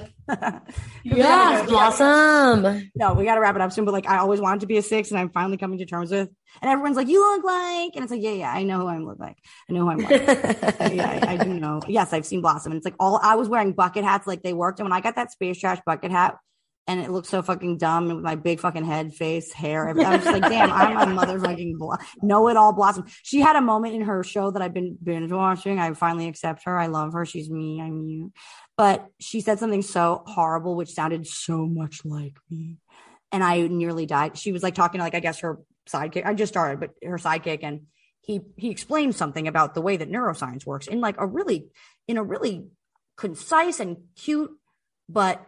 Yes, 1.02 1.16
Yes, 1.16 1.68
Blossom. 1.68 2.90
No, 2.94 3.14
we 3.14 3.24
got 3.24 3.36
to 3.36 3.40
wrap 3.40 3.54
it 3.54 3.60
up 3.62 3.72
soon. 3.72 3.86
But 3.86 3.92
like, 3.92 4.06
I 4.06 4.18
always 4.18 4.40
wanted 4.40 4.60
to 4.60 4.66
be 4.66 4.76
a 4.76 4.82
six, 4.82 5.10
and 5.10 5.18
I'm 5.18 5.30
finally 5.30 5.56
coming 5.56 5.78
to 5.78 5.86
terms 5.86 6.10
with. 6.10 6.28
And 6.60 6.70
everyone's 6.70 6.96
like, 6.96 7.08
"You 7.08 7.20
look 7.20 7.44
like," 7.44 7.92
and 7.94 8.04
it's 8.04 8.10
like, 8.12 8.20
"Yeah, 8.22 8.32
yeah, 8.32 8.52
I 8.52 8.62
know 8.62 8.80
who 8.80 8.86
I 8.86 8.98
look 8.98 9.18
like. 9.18 9.38
I 9.68 9.72
know 9.72 9.80
who 9.80 9.90
I'm 9.90 9.98
like. 9.98 10.10
yeah, 10.94 11.20
I, 11.26 11.32
I 11.32 11.36
do 11.38 11.54
know. 11.54 11.80
Yes, 11.88 12.12
I've 12.12 12.26
seen 12.26 12.42
Blossom, 12.42 12.72
and 12.72 12.78
it's 12.78 12.84
like 12.84 12.96
all 13.00 13.18
I 13.22 13.36
was 13.36 13.48
wearing 13.48 13.72
bucket 13.72 14.04
hats 14.04 14.26
like 14.26 14.42
they 14.42 14.52
worked. 14.52 14.78
And 14.78 14.88
when 14.88 14.92
I 14.92 15.00
got 15.00 15.16
that 15.16 15.32
space 15.32 15.58
trash 15.58 15.78
bucket 15.86 16.10
hat, 16.10 16.36
and 16.90 17.00
it 17.00 17.10
looked 17.10 17.28
so 17.28 17.42
fucking 17.42 17.78
dumb 17.78 18.08
with 18.08 18.24
my 18.24 18.34
big 18.34 18.60
fucking 18.60 18.84
head, 18.84 19.14
face, 19.14 19.52
hair. 19.52 19.88
I 19.88 19.92
was 19.92 20.24
just 20.24 20.26
like, 20.26 20.42
"Damn, 20.50 20.72
I'm 20.72 21.16
a 21.16 21.20
motherfucking 21.20 21.78
blo- 21.78 21.96
know 22.22 22.48
it 22.48 22.56
all 22.56 22.72
Blossom." 22.72 23.06
She 23.22 23.40
had 23.40 23.56
a 23.56 23.60
moment 23.60 23.94
in 23.94 24.02
her 24.02 24.22
show 24.24 24.50
that 24.50 24.62
I've 24.62 24.74
been 24.74 24.98
binge 25.02 25.32
watching. 25.32 25.78
I 25.78 25.92
finally 25.94 26.28
accept 26.28 26.64
her. 26.64 26.78
I 26.78 26.86
love 26.86 27.12
her. 27.12 27.24
She's 27.24 27.48
me. 27.48 27.80
I'm 27.80 28.02
you. 28.02 28.32
But 28.76 29.06
she 29.18 29.40
said 29.40 29.58
something 29.58 29.82
so 29.82 30.22
horrible, 30.26 30.74
which 30.74 30.92
sounded 30.92 31.26
so 31.26 31.66
much 31.66 32.00
like 32.04 32.36
me 32.50 32.78
and 33.32 33.44
I 33.44 33.66
nearly 33.66 34.06
died. 34.06 34.36
She 34.36 34.52
was 34.52 34.62
like 34.62 34.74
talking 34.74 34.98
to 34.98 35.04
like 35.04 35.14
I 35.14 35.20
guess 35.20 35.40
her 35.40 35.60
sidekick. 35.88 36.26
I 36.26 36.34
just 36.34 36.52
started, 36.52 36.80
but 36.80 36.90
her 37.04 37.18
sidekick, 37.18 37.60
and 37.62 37.82
he 38.20 38.40
he 38.56 38.70
explained 38.70 39.14
something 39.14 39.48
about 39.48 39.74
the 39.74 39.80
way 39.80 39.96
that 39.96 40.10
neuroscience 40.10 40.66
works 40.66 40.86
in 40.86 41.00
like 41.00 41.16
a 41.18 41.26
really 41.26 41.68
in 42.08 42.16
a 42.16 42.22
really 42.22 42.66
concise 43.16 43.80
and 43.80 43.98
cute, 44.16 44.50
but 45.08 45.46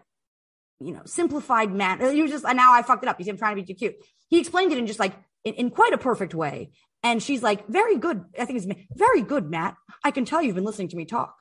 you 0.87 0.93
know 0.93 1.03
simplified 1.05 1.73
manner. 1.73 2.11
He 2.11 2.23
was 2.23 2.31
just 2.31 2.45
now 2.45 2.73
I 2.73 2.83
fucked 2.83 3.03
it 3.05 3.09
up. 3.09 3.17
He's 3.19 3.27
trying 3.39 3.57
to 3.57 3.63
be 3.63 3.67
too 3.67 3.75
cute. 3.79 3.95
He 4.29 4.39
explained 4.41 4.73
it 4.73 4.79
in 4.79 4.87
just 4.87 4.99
like 5.01 5.15
in, 5.45 5.55
in 5.55 5.71
quite 5.71 5.93
a 5.93 5.99
perfect 5.99 6.35
way. 6.35 6.71
And 7.05 7.21
she's 7.21 7.43
like, 7.43 7.67
very 7.67 7.97
good. 7.99 8.25
I 8.39 8.45
think 8.45 8.63
it's 8.63 8.81
very 8.95 9.23
good, 9.23 9.51
Matt. 9.51 9.75
I 10.05 10.13
can 10.13 10.25
tell 10.25 10.41
you've 10.41 10.55
been 10.55 10.65
listening 10.65 10.89
to 10.89 10.97
me 10.97 11.05
talk. 11.05 11.35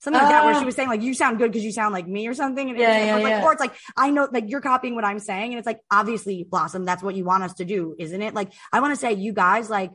Something 0.00 0.20
like 0.22 0.30
that, 0.30 0.44
where 0.44 0.54
Ah. 0.54 0.58
she 0.58 0.64
was 0.64 0.74
saying 0.74 0.88
like, 0.88 1.02
you 1.02 1.12
sound 1.14 1.36
good 1.38 1.50
because 1.52 1.64
you 1.64 1.72
sound 1.72 1.92
like 1.92 2.06
me 2.06 2.26
or 2.26 2.34
something. 2.34 2.70
And 2.70 2.78
Yeah, 2.78 2.98
was 2.98 3.06
yeah, 3.06 3.14
like, 3.16 3.30
yeah. 3.30 3.44
or 3.44 3.52
it's 3.52 3.60
like, 3.60 3.74
I 3.96 4.10
know, 4.10 4.28
like 4.32 4.44
you're 4.48 4.60
copying 4.62 4.94
what 4.94 5.04
I'm 5.04 5.18
saying. 5.18 5.52
And 5.52 5.58
it's 5.58 5.66
like, 5.66 5.80
obviously, 5.90 6.46
Blossom, 6.48 6.84
that's 6.84 7.02
what 7.02 7.14
you 7.14 7.24
want 7.24 7.42
us 7.42 7.54
to 7.54 7.64
do, 7.66 7.94
isn't 7.98 8.20
it? 8.20 8.34
Like, 8.34 8.52
I 8.72 8.80
want 8.80 8.92
to 8.94 9.00
say, 9.00 9.12
you 9.12 9.32
guys, 9.32 9.68
like, 9.70 9.90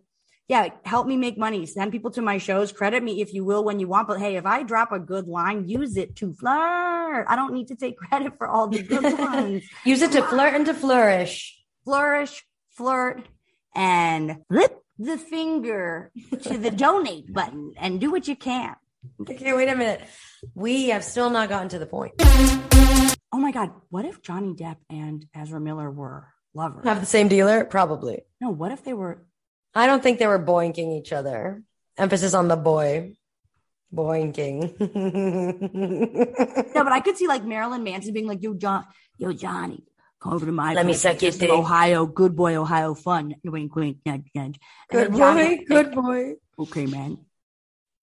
yeah, 0.49 0.69
help 0.83 1.05
me 1.05 1.15
make 1.15 1.37
money. 1.37 1.67
Send 1.67 1.91
people 1.91 2.09
to 2.11 2.23
my 2.23 2.39
shows. 2.39 2.71
Credit 2.71 3.03
me 3.03 3.21
if 3.21 3.35
you 3.35 3.45
will 3.45 3.63
when 3.63 3.79
you 3.79 3.87
want. 3.87 4.07
But 4.07 4.19
hey, 4.19 4.35
if 4.35 4.47
I 4.47 4.63
drop 4.63 4.91
a 4.91 4.97
good 4.97 5.27
line, 5.27 5.69
use 5.69 5.95
it 5.95 6.15
to 6.17 6.33
flirt. 6.33 7.25
I 7.29 7.35
don't 7.35 7.53
need 7.53 7.67
to 7.67 7.75
take 7.75 7.97
credit 8.09 8.33
for 8.39 8.47
all 8.47 8.67
the 8.67 8.81
good 8.81 9.03
ones. 9.19 9.63
Use 9.85 10.01
it 10.01 10.11
to 10.13 10.23
flirt 10.23 10.55
and 10.55 10.65
to 10.65 10.73
flourish. 10.73 11.55
Flourish, 11.85 12.43
flirt, 12.71 13.27
and 13.75 14.37
flip 14.49 14.83
the 14.97 15.19
finger 15.19 16.11
to 16.41 16.57
the 16.57 16.71
donate 16.85 17.31
button 17.31 17.73
and 17.77 18.01
do 18.01 18.09
what 18.09 18.27
you 18.27 18.35
can. 18.35 18.75
Okay, 19.21 19.53
wait 19.53 19.69
a 19.69 19.75
minute. 19.75 20.01
We 20.55 20.89
have 20.89 21.03
still 21.03 21.29
not 21.29 21.49
gotten 21.49 21.69
to 21.69 21.79
the 21.79 21.85
point. 21.85 22.13
Oh 22.19 23.37
my 23.37 23.51
God. 23.51 23.71
What 23.89 24.05
if 24.05 24.23
Johnny 24.23 24.55
Depp 24.55 24.77
and 24.89 25.27
Ezra 25.35 25.61
Miller 25.61 25.91
were 25.91 26.27
lovers? 26.55 26.85
Have 26.85 27.01
the 27.01 27.05
same 27.05 27.27
dealer? 27.27 27.65
Probably. 27.65 28.23
No, 28.41 28.49
what 28.49 28.71
if 28.71 28.83
they 28.83 28.93
were? 28.93 29.23
I 29.75 29.85
don't 29.87 30.01
think 30.01 30.19
they 30.19 30.27
were 30.27 30.39
boinking 30.39 30.97
each 30.99 31.11
other. 31.13 31.61
Emphasis 31.97 32.33
on 32.33 32.47
the 32.47 32.55
boy. 32.57 33.13
Boinking. 33.93 34.75
No, 36.75 36.83
but 36.83 36.93
I 36.93 36.99
could 37.01 37.17
see 37.17 37.27
like 37.27 37.43
Marilyn 37.43 37.83
Manson 37.83 38.13
being 38.13 38.27
like, 38.27 38.41
yo, 38.41 38.53
John, 38.53 38.85
yo, 39.17 39.33
Johnny, 39.33 39.83
come 40.21 40.33
over 40.33 40.45
to 40.45 40.51
my 40.51 40.73
Let 40.73 40.85
me 40.85 40.91
place. 40.93 41.01
suck 41.01 41.21
your 41.21 41.31
Get 41.31 41.39
dick." 41.41 41.49
Ohio, 41.49 42.05
good 42.05 42.35
boy, 42.35 42.55
Ohio 42.55 42.93
fun. 42.93 43.35
Wink, 43.43 43.75
wink, 43.75 43.97
nudge, 44.05 44.29
nudge. 44.35 44.59
Good 44.89 45.13
Johnny- 45.15 45.57
boy, 45.57 45.65
good 45.67 45.91
boy. 45.93 46.33
Okay, 46.57 46.85
man. 46.85 47.17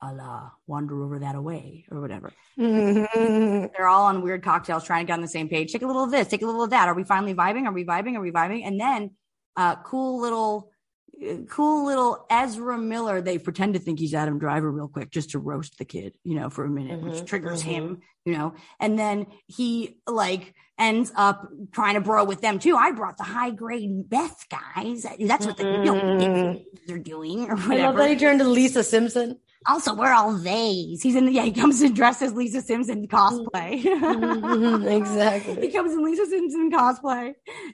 I'll 0.02 0.20
uh, 0.20 0.48
wander 0.66 1.02
over 1.02 1.20
that 1.20 1.34
away 1.36 1.86
or 1.90 2.00
whatever. 2.00 2.32
They're 2.56 3.88
all 3.88 4.04
on 4.06 4.20
weird 4.22 4.42
cocktails 4.42 4.84
trying 4.84 5.06
to 5.06 5.10
get 5.10 5.14
on 5.14 5.22
the 5.22 5.28
same 5.28 5.48
page. 5.48 5.72
Take 5.72 5.82
a 5.82 5.86
little 5.86 6.04
of 6.04 6.10
this, 6.10 6.28
take 6.28 6.42
a 6.42 6.46
little 6.46 6.62
of 6.64 6.70
that. 6.70 6.88
Are 6.88 6.94
we 6.94 7.04
finally 7.04 7.34
vibing? 7.34 7.64
Are 7.66 7.72
we 7.72 7.84
vibing? 7.84 8.14
Are 8.16 8.20
we 8.20 8.30
vibing? 8.30 8.66
And 8.66 8.78
then 8.78 9.12
uh 9.56 9.76
cool 9.76 10.20
little 10.20 10.70
cool 11.48 11.86
little 11.86 12.26
Ezra 12.30 12.78
Miller, 12.78 13.20
they 13.20 13.38
pretend 13.38 13.74
to 13.74 13.80
think 13.80 13.98
he's 13.98 14.14
Adam 14.14 14.38
Driver 14.38 14.70
real 14.70 14.88
quick 14.88 15.10
just 15.10 15.30
to 15.30 15.38
roast 15.38 15.78
the 15.78 15.84
kid, 15.84 16.14
you 16.24 16.34
know, 16.38 16.50
for 16.50 16.64
a 16.64 16.68
minute, 16.70 17.02
which 17.02 17.14
Mhm, 17.14 17.26
triggers 17.26 17.62
mhm. 17.62 17.66
him, 17.66 18.00
you 18.24 18.32
know. 18.34 18.54
And 18.80 18.98
then 18.98 19.26
he 19.46 19.98
like 20.06 20.54
ends 20.78 21.10
up 21.16 21.48
trying 21.72 21.94
to 21.94 22.00
bro 22.00 22.24
with 22.24 22.40
them 22.42 22.58
too. 22.58 22.76
I 22.76 22.92
brought 22.92 23.16
the 23.16 23.24
high 23.24 23.50
grade 23.50 24.08
best 24.08 24.46
guys. 24.50 25.06
That's 25.18 25.46
what 25.46 25.56
the 25.56 25.64
real 25.66 25.94
Mhm. 25.94 26.18
dicks 26.18 26.90
are 26.90 26.98
doing 26.98 27.48
or 27.50 27.52
I 27.52 27.54
love 27.56 27.68
whatever. 27.68 27.98
that 27.98 28.10
he 28.10 28.16
turned 28.16 28.40
to 28.40 28.48
Lisa 28.48 28.82
Simpson. 28.84 29.38
Also, 29.68 29.94
we're 29.94 30.12
all 30.12 30.36
theys. 30.38 31.02
He's 31.02 31.16
in. 31.16 31.24
The, 31.26 31.32
yeah, 31.32 31.42
he 31.42 31.50
comes 31.50 31.82
in 31.82 31.92
dressed 31.92 32.22
as 32.22 32.32
Lisa 32.34 32.60
Simpson 32.60 33.08
cosplay. 33.08 33.82
Mhm, 33.82 34.86
exactly. 34.96 35.56
he 35.66 35.72
comes 35.72 35.92
in 35.92 36.04
Lisa 36.04 36.24
Simpson 36.26 36.70
cosplay, 36.70 37.32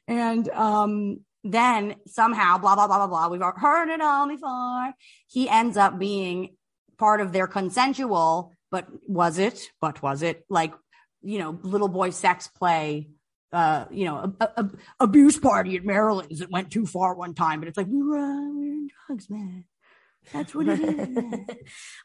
and 0.08 0.48
um, 0.50 1.18
then 1.44 1.96
somehow, 2.06 2.58
blah 2.58 2.74
blah 2.74 2.86
blah 2.86 2.98
blah 2.98 3.06
blah. 3.06 3.28
We've 3.28 3.42
heard 3.56 3.88
it 3.88 4.00
all 4.00 4.28
before. 4.28 4.92
He 5.28 5.48
ends 5.48 5.76
up 5.76 5.98
being 5.98 6.56
part 6.98 7.20
of 7.20 7.32
their 7.32 7.46
consensual, 7.46 8.52
but 8.70 8.86
was 9.06 9.38
it? 9.38 9.68
But 9.80 10.02
was 10.02 10.22
it 10.22 10.44
like 10.48 10.72
you 11.22 11.38
know, 11.38 11.58
little 11.62 11.88
boy 11.88 12.10
sex 12.10 12.48
play? 12.48 13.08
Uh, 13.52 13.84
you 13.90 14.06
know, 14.06 14.34
a, 14.40 14.44
a, 14.44 14.62
a 14.64 14.70
abuse 15.00 15.38
party 15.38 15.76
at 15.76 15.84
Marilyn's 15.84 16.38
that 16.38 16.50
went 16.50 16.70
too 16.70 16.86
far 16.86 17.14
one 17.14 17.34
time, 17.34 17.60
but 17.60 17.68
it's 17.68 17.76
like 17.76 17.86
we 17.86 18.02
were, 18.02 18.16
uh, 18.16 18.48
we 18.50 18.60
were 18.60 18.72
in 18.72 18.88
drugs, 19.06 19.28
man. 19.28 19.64
That's 20.32 20.54
what 20.54 20.68
it 20.68 20.80
is. 20.80 21.08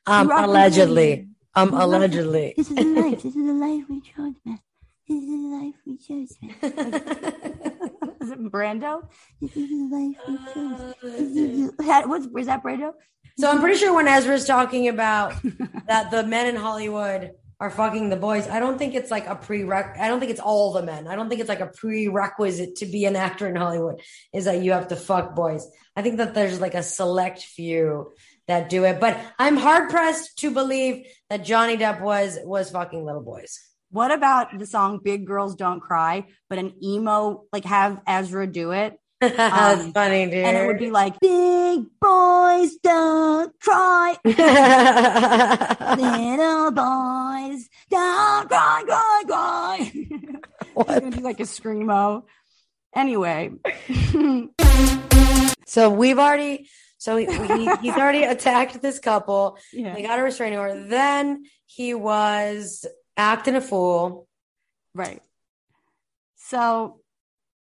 Um, 0.06 0.28
You 0.28 0.32
rock 0.32 0.42
the 0.42 0.46
allegedly. 0.46 1.28
Um, 1.56 1.74
allegedly. 1.74 2.54
This 2.58 2.70
is 2.70 2.76
the 2.76 2.84
life. 3.02 3.24
This 3.24 3.36
is 3.36 3.46
the 3.48 3.54
life 3.54 3.84
we 3.90 4.02
chose, 4.02 4.34
man. 4.46 4.60
This 5.08 5.24
is 5.24 5.30
the 5.30 5.38
life 5.56 5.76
we 5.86 5.98
chose, 5.98 6.38
man. 6.42 7.54
is 8.28 8.32
it 8.32 8.52
Brando? 8.52 9.08
This 9.42 9.56
is 9.56 9.70
the 9.70 9.90
life 9.92 10.18
we 10.28 10.38
chose. 10.54 10.80
Uh, 10.82 10.94
this 11.04 11.14
is 11.22 11.34
the- 11.78 11.84
That- 11.84 12.46
that 12.46 12.64
Brando? 12.64 12.94
So 13.40 13.50
I'm 13.50 13.60
pretty 13.60 13.78
sure 13.78 13.94
when 13.94 14.08
Ezra's 14.08 14.46
talking 14.46 14.88
about 14.88 15.34
that 15.88 16.12
the 16.12 16.24
men 16.26 16.48
in 16.48 16.56
Hollywood 16.56 17.32
are 17.60 17.70
fucking 17.70 18.10
the 18.10 18.16
boys, 18.16 18.48
I 18.48 18.60
don't 18.60 18.78
think 18.78 18.94
it's 18.96 19.10
like 19.12 19.28
a 19.28 19.36
prereq. 19.36 20.00
I 20.00 20.08
don't 20.08 20.20
think 20.20 20.32
it's 20.32 20.40
all 20.40 20.74
the 20.74 20.84
men. 20.84 21.08
I 21.08 21.16
don't 21.16 21.28
think 21.30 21.42
it's 21.42 21.50
like 21.50 21.60
a 21.60 21.68
prerequisite 21.68 22.78
to 22.78 22.86
be 22.86 23.06
an 23.06 23.16
actor 23.16 23.48
in 23.48 23.56
Hollywood 23.56 24.02
is 24.34 24.46
that 24.46 24.62
you 24.62 24.72
have 24.74 24.88
to 24.90 24.96
fuck 24.96 25.36
boys. 25.36 25.68
I 25.96 26.02
think 26.02 26.18
that 26.18 26.34
there's 26.34 26.60
like 26.62 26.76
a 26.76 26.84
select 26.84 27.42
few 27.42 28.12
that 28.48 28.70
do 28.70 28.86
it, 28.86 29.00
but 29.00 29.20
I'm 29.38 29.58
hard 29.58 29.90
pressed 29.90 30.38
to 30.40 30.52
believe 30.52 31.06
that 31.30 31.44
Johnny 31.44 31.78
Depp 31.78 32.02
was 32.02 32.38
was 32.44 32.70
fucking 32.72 33.04
little 33.04 33.24
boys. 33.24 33.60
What 33.90 34.12
about 34.12 34.58
the 34.60 34.66
song 34.66 35.00
"Big 35.04 35.26
Girls 35.26 35.56
Don't 35.56 35.80
Cry"? 35.80 36.26
But 36.50 36.60
an 36.60 36.74
emo, 36.84 37.44
like 37.54 37.66
have 37.66 38.02
Ezra 38.08 38.46
do 38.48 38.72
it. 38.72 39.00
That's 39.22 39.82
Um, 39.86 39.94
funny, 39.94 40.26
dude. 40.26 40.46
And 40.46 40.56
it 40.58 40.68
would 40.68 40.78
be 40.78 40.92
like, 40.92 41.20
"Big 41.20 41.86
boys 42.00 42.76
don't 42.84 43.52
cry, 43.60 44.16
little 45.98 46.72
boys 46.72 47.70
don't 47.90 48.48
cry, 48.48 48.84
cry, 48.86 49.24
cry." 49.28 49.92
It's 50.80 51.00
gonna 51.00 51.10
be 51.16 51.22
like 51.24 51.40
a 51.40 51.44
screamo. 51.44 52.24
Anyway, 52.96 53.52
So 55.66 55.90
we've 55.90 56.20
already, 56.20 56.70
so 56.98 57.18
he, 57.18 57.26
he, 57.26 57.70
he's 57.82 57.94
already 57.96 58.24
attacked 58.24 58.82
this 58.82 59.00
couple. 59.00 59.58
Yeah. 59.74 59.94
They 59.96 60.02
got 60.04 60.20
a 60.20 60.24
restraining 60.24 60.60
order. 60.60 60.88
Then 60.88 61.46
he 61.66 61.94
was 61.96 62.86
acting 63.18 63.56
a 63.56 63.62
fool. 63.62 64.28
Right. 64.94 65.22
So, 66.36 67.02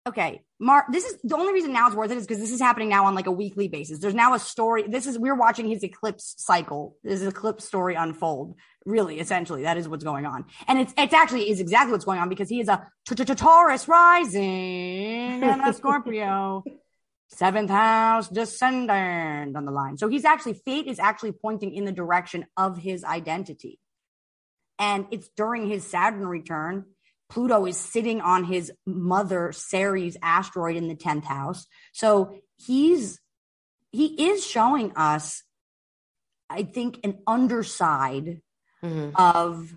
okay. 0.08 0.42
Mar, 0.58 0.86
this 0.90 1.04
is 1.04 1.18
the 1.22 1.36
only 1.36 1.52
reason 1.52 1.74
now 1.74 1.88
it's 1.88 1.96
worth 1.96 2.12
it 2.12 2.18
is 2.18 2.26
because 2.26 2.40
this 2.40 2.52
is 2.52 2.62
happening 2.62 2.88
now 2.88 3.06
on 3.06 3.16
like 3.16 3.28
a 3.28 3.32
weekly 3.32 3.68
basis. 3.68 4.00
There's 4.00 4.14
now 4.14 4.34
a 4.34 4.40
story. 4.40 4.84
This 4.88 5.06
is 5.06 5.20
we're 5.20 5.36
watching 5.36 5.68
his 5.68 5.84
eclipse 5.84 6.34
cycle. 6.38 6.96
This 7.04 7.22
is 7.22 7.28
eclipse 7.28 7.66
story 7.66 7.96
unfold. 7.96 8.56
Really, 8.86 9.20
essentially, 9.20 9.64
that 9.64 9.78
is 9.78 9.90
what's 9.90 10.06
going 10.06 10.26
on, 10.26 10.46
and 10.68 10.80
it's 10.80 10.94
it's 10.98 11.14
actually 11.14 11.50
is 11.50 11.60
exactly 11.60 11.92
what's 11.92 12.06
going 12.06 12.20
on 12.20 12.30
because 12.30 12.48
he 12.48 12.62
is 12.62 12.70
a 12.70 12.88
Taurus 13.06 13.88
rising 13.90 15.44
and 15.44 15.62
a 15.62 15.74
Scorpio, 15.74 16.64
seventh 17.28 17.70
house 17.70 18.30
descendant 18.30 19.58
on 19.58 19.66
the 19.66 19.72
line. 19.72 19.98
So 19.98 20.08
he's 20.08 20.24
actually 20.24 20.54
fate 20.54 20.88
is 20.88 21.00
actually 21.00 21.34
pointing 21.34 21.74
in 21.74 21.84
the 21.84 21.92
direction 21.92 22.46
of 22.56 22.78
his 22.78 23.04
identity, 23.04 23.80
and 24.80 25.06
it's 25.12 25.30
during 25.36 25.68
his 25.68 25.86
Saturn 25.86 26.28
return 26.28 26.86
Pluto 27.30 27.66
is 27.66 27.78
sitting 27.78 28.22
on 28.22 28.44
his 28.44 28.72
mother 28.86 29.52
Ceres 29.52 30.16
asteroid 30.22 30.76
in 30.76 30.88
the 30.88 30.96
10th 30.96 31.26
house. 31.26 31.66
So 31.92 32.40
he's 32.58 33.20
he 33.92 34.30
is 34.30 34.46
showing 34.46 34.92
us 34.96 35.44
I 36.50 36.64
think 36.64 37.00
an 37.04 37.20
underside 37.26 38.42
Mm-hmm. 38.84 39.16
of 39.16 39.74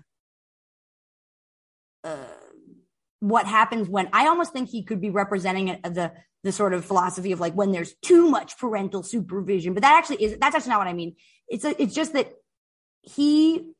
uh, 2.03 2.17
what 3.21 3.47
happens 3.47 3.89
when 3.89 4.07
I 4.13 4.27
almost 4.27 4.53
think 4.53 4.69
he 4.69 4.83
could 4.83 5.01
be 5.01 5.09
representing 5.09 5.69
it, 5.69 5.81
the 5.81 6.11
the 6.43 6.51
sort 6.51 6.75
of 6.75 6.85
philosophy 6.85 7.31
of 7.31 7.39
like 7.39 7.53
when 7.53 7.71
there's 7.71 7.95
too 8.03 8.29
much 8.29 8.57
parental 8.59 9.01
supervision, 9.01 9.73
but 9.73 9.81
that 9.81 9.97
actually 9.97 10.23
is 10.23 10.37
that's 10.39 10.55
actually 10.55 10.69
not 10.69 10.79
what 10.79 10.87
I 10.87 10.93
mean. 10.93 11.15
It's 11.47 11.65
a, 11.65 11.81
it's 11.81 11.95
just 11.95 12.13
that 12.13 12.31
he 13.01 13.71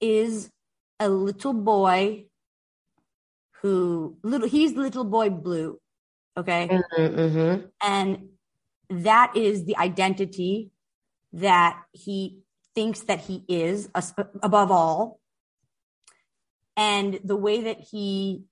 is 0.00 0.50
a 0.98 1.08
little 1.08 1.52
boy 1.52 2.26
who 3.62 4.16
little 4.22 4.48
he's 4.48 4.72
little 4.72 5.04
boy 5.04 5.30
blue, 5.30 5.78
okay, 6.36 6.80
Mm-hmm. 6.98 7.66
and 7.82 8.28
that 8.88 9.36
is 9.36 9.64
the 9.64 9.76
identity 9.76 10.70
that 11.32 11.80
he 11.92 12.40
thinks 12.74 13.00
that 13.02 13.20
he 13.20 13.44
is 13.48 13.88
above 14.42 14.70
all. 14.70 15.20
And 16.76 17.20
the 17.22 17.36
way 17.36 17.62
that 17.62 17.80
he 17.80 18.44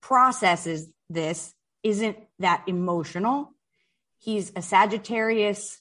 processes 0.00 0.88
this 1.08 1.54
isn't 1.82 2.16
that 2.38 2.64
emotional. 2.66 3.54
He's 4.18 4.52
a 4.56 4.62
sagittarius 4.62 5.80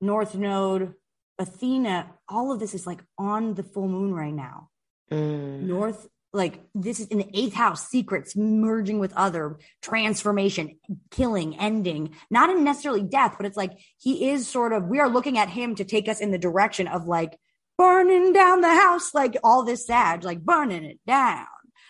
north 0.00 0.34
node 0.34 0.94
athena 1.38 2.10
all 2.28 2.52
of 2.52 2.60
this 2.60 2.74
is 2.74 2.86
like 2.86 3.02
on 3.18 3.54
the 3.54 3.62
full 3.62 3.88
moon 3.88 4.14
right 4.14 4.34
now 4.34 4.68
Mm. 5.10 5.60
north 5.62 6.08
like 6.32 6.64
this 6.74 6.98
is 6.98 7.06
in 7.08 7.18
the 7.18 7.28
eighth 7.34 7.52
house 7.52 7.86
secrets 7.88 8.34
merging 8.34 8.98
with 8.98 9.12
other 9.14 9.58
transformation 9.82 10.78
killing 11.10 11.58
ending 11.58 12.14
not 12.30 12.48
in 12.48 12.64
necessarily 12.64 13.02
death 13.02 13.34
but 13.36 13.44
it's 13.44 13.56
like 13.56 13.72
he 13.98 14.30
is 14.30 14.48
sort 14.48 14.72
of 14.72 14.84
we 14.88 14.98
are 15.00 15.08
looking 15.10 15.36
at 15.36 15.50
him 15.50 15.74
to 15.74 15.84
take 15.84 16.08
us 16.08 16.20
in 16.20 16.30
the 16.30 16.38
direction 16.38 16.88
of 16.88 17.06
like 17.06 17.38
burning 17.76 18.32
down 18.32 18.62
the 18.62 18.74
house 18.74 19.12
like 19.12 19.36
all 19.44 19.62
this 19.62 19.86
sag 19.86 20.24
like 20.24 20.40
burning 20.42 20.84
it 20.84 20.98
down 21.06 21.46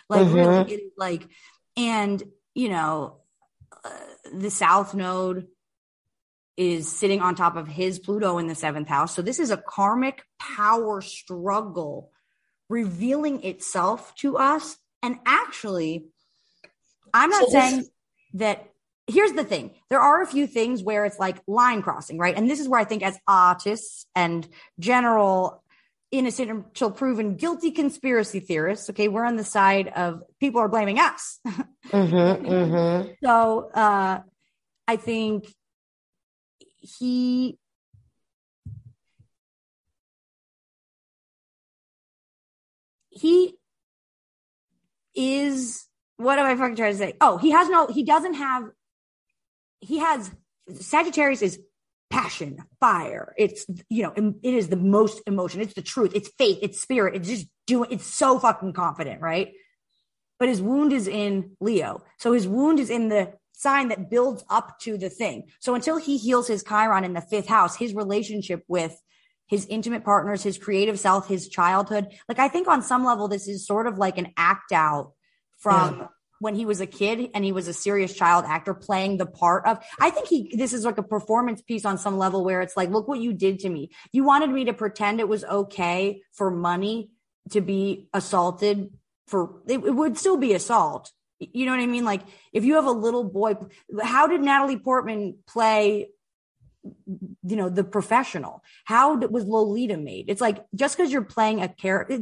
like 0.09 0.27
Mhm. 0.27 0.33
really 0.35 0.73
it, 0.73 0.83
like 0.97 1.25
and 1.77 2.21
you 2.53 2.67
know 2.69 3.21
uh, 3.83 3.89
the 4.33 4.51
south 4.51 4.93
node 4.93 5.47
is 6.57 6.91
sitting 6.91 7.21
on 7.21 7.35
top 7.35 7.55
of 7.55 7.67
his 7.67 7.99
pluto 7.99 8.37
in 8.37 8.47
the 8.47 8.55
seventh 8.55 8.87
house 8.87 9.13
so 9.13 9.21
this 9.21 9.39
is 9.39 9.51
a 9.51 9.57
karmic 9.57 10.23
power 10.39 11.01
struggle 11.01 12.11
revealing 12.69 13.43
itself 13.43 14.15
to 14.15 14.37
us. 14.37 14.77
And 15.03 15.17
actually, 15.25 16.05
I'm 17.13 17.29
not 17.29 17.45
So 17.45 17.51
this- 17.51 17.53
saying 17.53 17.85
that. 18.35 18.69
Here's 19.07 19.33
the 19.33 19.43
thing 19.43 19.69
there 19.91 19.99
are 19.99 20.23
a 20.23 20.25
few 20.25 20.47
things 20.47 20.81
where 20.81 21.05
it's 21.05 21.19
like 21.19 21.37
line 21.45 21.83
crossing, 21.83 22.17
right? 22.17 22.35
And 22.35 22.49
this 22.49 22.59
is 22.59 22.67
where 22.67 22.79
I 22.79 22.85
think, 22.85 23.03
as 23.03 23.19
artists 23.27 24.07
and 24.15 24.47
general 24.79 25.61
innocent 26.09 26.49
until 26.49 26.89
proven 26.89 27.35
guilty 27.35 27.69
conspiracy 27.69 28.39
theorists, 28.39 28.89
okay, 28.89 29.07
we're 29.07 29.25
on 29.25 29.35
the 29.35 29.43
side 29.43 29.89
of 29.89 30.23
people 30.39 30.59
are 30.59 30.67
blaming 30.67 30.97
us. 30.97 31.39
Mm-hmm. 31.45 32.47
Mm-hmm. 32.47 33.11
So 33.23 33.69
uh, 33.75 34.21
I 34.87 34.95
think 34.95 35.53
he 36.85 37.57
he 43.09 43.55
is 45.15 45.87
what 46.17 46.39
am 46.39 46.45
I 46.45 46.55
fucking 46.55 46.75
trying 46.75 46.93
to 46.93 46.97
say? 46.97 47.13
Oh, 47.19 47.37
he 47.37 47.51
has 47.51 47.69
no 47.69 47.87
he 47.87 48.03
doesn't 48.03 48.35
have 48.35 48.63
he 49.79 49.99
has 49.99 50.31
Sagittarius 50.79 51.41
is 51.41 51.59
passion, 52.09 52.63
fire. 52.79 53.33
It's 53.37 53.65
you 53.89 54.03
know, 54.03 54.33
it 54.41 54.53
is 54.53 54.69
the 54.69 54.77
most 54.77 55.21
emotion. 55.27 55.61
It's 55.61 55.73
the 55.73 55.81
truth. 55.81 56.11
It's 56.15 56.29
faith. 56.37 56.59
It's 56.61 56.81
spirit. 56.81 57.15
It's 57.15 57.27
just 57.27 57.47
doing. 57.67 57.91
It's 57.91 58.05
so 58.05 58.39
fucking 58.39 58.73
confident, 58.73 59.21
right? 59.21 59.51
But 60.39 60.49
his 60.49 60.61
wound 60.61 60.91
is 60.91 61.07
in 61.07 61.55
Leo, 61.59 62.03
so 62.19 62.33
his 62.33 62.47
wound 62.47 62.79
is 62.79 62.89
in 62.89 63.09
the 63.09 63.33
sign 63.57 63.87
that 63.89 64.09
builds 64.09 64.43
up 64.49 64.79
to 64.79 64.97
the 64.97 65.09
thing. 65.09 65.49
So 65.59 65.75
until 65.75 65.97
he 65.97 66.17
heals 66.17 66.47
his 66.47 66.63
Chiron 66.63 67.03
in 67.03 67.13
the 67.13 67.21
fifth 67.21 67.47
house, 67.47 67.75
his 67.75 67.93
relationship 67.93 68.63
with 68.67 68.99
his 69.47 69.65
intimate 69.67 70.03
partners, 70.03 70.43
his 70.43 70.57
creative 70.57 70.99
self, 70.99 71.27
his 71.27 71.47
childhood, 71.47 72.07
like 72.27 72.39
I 72.39 72.47
think 72.47 72.67
on 72.67 72.81
some 72.81 73.05
level, 73.05 73.27
this 73.27 73.47
is 73.47 73.65
sort 73.65 73.87
of 73.87 73.97
like 73.97 74.17
an 74.17 74.33
act 74.37 74.71
out 74.71 75.13
from 75.57 75.99
Yeah. 75.99 76.07
when 76.39 76.55
he 76.55 76.65
was 76.65 76.81
a 76.81 76.85
kid 76.85 77.29
and 77.33 77.45
he 77.45 77.51
was 77.51 77.67
a 77.67 77.73
serious 77.73 78.13
child 78.13 78.43
actor 78.45 78.73
playing 78.73 79.17
the 79.17 79.25
part 79.25 79.65
of 79.65 79.79
i 80.01 80.09
think 80.09 80.27
he 80.27 80.53
this 80.57 80.73
is 80.73 80.83
like 80.83 80.97
a 80.97 81.03
performance 81.03 81.61
piece 81.61 81.85
on 81.85 81.97
some 81.97 82.17
level 82.17 82.43
where 82.43 82.61
it's 82.61 82.75
like 82.75 82.89
look 82.89 83.07
what 83.07 83.19
you 83.21 83.31
did 83.33 83.59
to 83.59 83.69
me 83.69 83.89
you 84.11 84.23
wanted 84.25 84.49
me 84.49 84.65
to 84.65 84.73
pretend 84.73 85.19
it 85.19 85.29
was 85.29 85.45
okay 85.45 86.21
for 86.33 86.51
money 86.51 87.09
to 87.51 87.61
be 87.61 88.09
assaulted 88.13 88.89
for 89.27 89.61
it, 89.67 89.79
it 89.85 89.95
would 89.95 90.17
still 90.17 90.37
be 90.37 90.53
assault 90.53 91.11
you 91.39 91.65
know 91.65 91.71
what 91.71 91.81
i 91.81 91.85
mean? 91.85 92.05
Like 92.05 92.21
if 92.53 92.63
you 92.63 92.75
have 92.75 92.85
a 92.85 92.91
little 92.91 93.23
boy 93.23 93.55
how 94.01 94.27
did 94.27 94.41
natalie 94.41 94.77
portman 94.77 95.37
play 95.47 96.09
you 97.43 97.55
know 97.55 97.69
the 97.69 97.83
professional? 97.83 98.63
How 98.83 99.15
was 99.15 99.45
lolita 99.45 99.97
made? 99.97 100.25
It's 100.29 100.41
like 100.41 100.63
just 100.75 100.95
because 100.95 101.11
you're 101.11 101.23
playing 101.23 101.61
a 101.61 101.67
character 101.67 102.19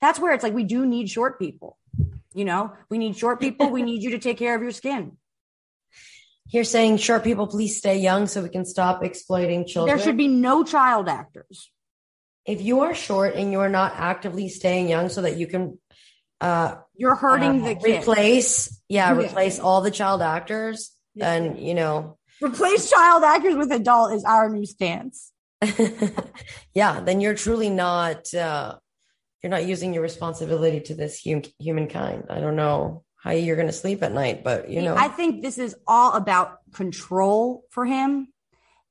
that's 0.00 0.18
where 0.18 0.34
it's 0.34 0.42
like 0.42 0.54
we 0.54 0.64
do 0.64 0.84
need 0.84 1.08
short 1.08 1.38
people 1.38 1.78
you 2.34 2.44
know? 2.44 2.72
We 2.88 2.98
need 2.98 3.16
short 3.16 3.40
people. 3.40 3.70
We 3.70 3.82
need 3.82 4.02
you 4.02 4.10
to 4.10 4.18
take 4.18 4.38
care 4.38 4.54
of 4.54 4.62
your 4.62 4.70
skin. 4.70 5.16
You're 6.48 6.64
saying 6.64 6.98
short 6.98 7.24
people, 7.24 7.46
please 7.46 7.78
stay 7.78 7.98
young 7.98 8.26
so 8.26 8.42
we 8.42 8.50
can 8.50 8.66
stop 8.66 9.02
exploiting 9.02 9.66
children. 9.66 9.96
there 9.96 10.04
should 10.04 10.18
be 10.18 10.28
no 10.28 10.64
child 10.64 11.08
actors. 11.08 11.70
If 12.44 12.60
you 12.60 12.80
are 12.80 12.94
short 12.94 13.36
and 13.36 13.52
you're 13.52 13.68
not 13.68 13.94
actively 13.96 14.48
staying 14.48 14.88
young 14.88 15.08
so 15.08 15.22
that 15.22 15.36
you 15.36 15.46
can 15.46 15.78
uh 16.42 16.74
you're 16.94 17.14
hurting 17.14 17.62
uh, 17.62 17.68
the 17.68 17.74
kid. 17.76 18.00
replace 18.00 18.80
yeah, 18.88 19.12
Yeah. 19.12 19.26
replace 19.26 19.58
all 19.58 19.80
the 19.80 19.90
child 19.90 20.20
actors 20.22 20.90
and 21.20 21.58
you 21.58 21.74
know 21.74 22.18
replace 22.42 22.90
child 22.90 23.22
actors 23.24 23.54
with 23.56 23.70
adult 23.72 24.12
is 24.14 24.24
our 24.24 24.48
new 24.50 24.66
stance 24.66 25.30
yeah 26.74 27.00
then 27.00 27.20
you're 27.20 27.34
truly 27.34 27.70
not 27.70 28.32
uh 28.34 28.74
you're 29.42 29.50
not 29.50 29.64
using 29.64 29.92
your 29.94 30.02
responsibility 30.02 30.80
to 30.80 30.94
this 30.94 31.22
hum- 31.24 31.42
humankind 31.58 32.24
i 32.30 32.40
don't 32.40 32.56
know 32.56 33.04
how 33.16 33.30
you're 33.30 33.56
going 33.56 33.68
to 33.68 33.72
sleep 33.72 34.02
at 34.02 34.12
night 34.12 34.42
but 34.42 34.68
you 34.70 34.82
know 34.82 34.96
i 34.96 35.08
think 35.08 35.42
this 35.42 35.58
is 35.58 35.76
all 35.86 36.14
about 36.14 36.58
control 36.74 37.62
for 37.70 37.84
him 37.86 38.28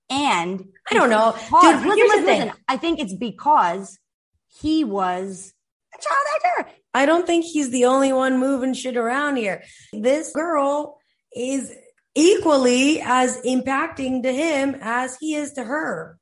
and 0.09 0.65
I 0.89 0.93
don't 0.95 1.09
know. 1.09 1.31
because- 1.31 1.81
Dude, 1.83 1.87
listen, 1.87 1.89
the 1.89 1.95
listen, 2.07 2.25
thing. 2.25 2.39
listen. 2.47 2.61
i 2.67 2.77
think 2.77 2.99
it's 2.99 3.13
because 3.15 3.97
he 4.61 4.83
was 4.83 5.53
child 6.01 6.25
actor 6.65 6.71
I 6.93 7.05
don't 7.05 7.25
think 7.25 7.45
he's 7.45 7.69
the 7.69 7.85
only 7.85 8.11
one 8.11 8.37
moving 8.39 8.73
shit 8.73 8.97
around 8.97 9.37
here. 9.37 9.63
This 9.93 10.31
girl 10.33 10.97
is 11.33 11.73
equally 12.15 13.01
as 13.01 13.37
impacting 13.45 14.23
to 14.23 14.33
him 14.33 14.75
as 14.81 15.17
he 15.17 15.35
is 15.35 15.53
to 15.53 15.63
her. 15.63 16.17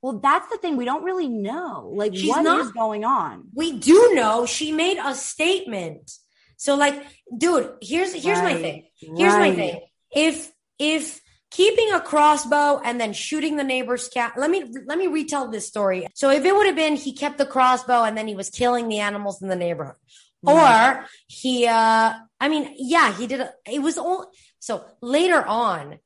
Well, 0.00 0.20
that's 0.20 0.48
the 0.48 0.56
thing. 0.58 0.76
We 0.76 0.84
don't 0.84 1.04
really 1.04 1.28
know. 1.28 1.90
Like, 1.94 2.14
She's 2.14 2.30
what 2.30 2.38
is 2.40 2.44
not- 2.44 2.74
going 2.74 3.04
on? 3.04 3.48
We 3.54 3.78
do 3.78 4.12
know 4.14 4.46
she 4.46 4.72
made 4.72 4.98
a 4.98 5.14
statement. 5.14 6.10
So 6.56 6.74
like, 6.76 7.04
dude, 7.36 7.74
here's 7.82 8.14
here's 8.14 8.40
my 8.42 8.54
thing. 8.54 8.86
Here's 8.96 9.34
my 9.34 9.54
thing. 9.54 9.80
If 10.14 10.50
if 10.78 11.20
keeping 11.50 11.92
a 11.92 12.00
crossbow 12.00 12.80
and 12.84 13.00
then 13.00 13.12
shooting 13.12 13.56
the 13.56 13.64
neighbor's 13.64 14.08
cat, 14.08 14.34
let 14.36 14.50
me 14.50 14.64
let 14.86 14.98
me 14.98 15.06
retell 15.06 15.50
this 15.50 15.66
story. 15.66 16.06
So 16.14 16.30
if 16.30 16.44
it 16.44 16.54
would 16.54 16.66
have 16.66 16.76
been 16.76 16.96
he 16.96 17.12
kept 17.12 17.38
the 17.38 17.46
crossbow 17.46 18.02
and 18.04 18.16
then 18.16 18.28
he 18.28 18.34
was 18.34 18.50
killing 18.50 18.88
the 18.88 18.98
animals 19.00 19.40
in 19.42 19.48
the 19.48 19.56
neighborhood, 19.56 19.96
Right. 20.42 20.98
or 21.00 21.06
he, 21.26 21.66
uh 21.66 22.14
I 22.40 22.48
mean, 22.48 22.74
yeah, 22.76 23.12
he 23.16 23.26
did. 23.26 23.40
A, 23.40 23.52
it 23.66 23.80
was 23.82 23.98
all 23.98 24.30
so 24.60 24.84
later 25.00 25.44
on 25.44 25.98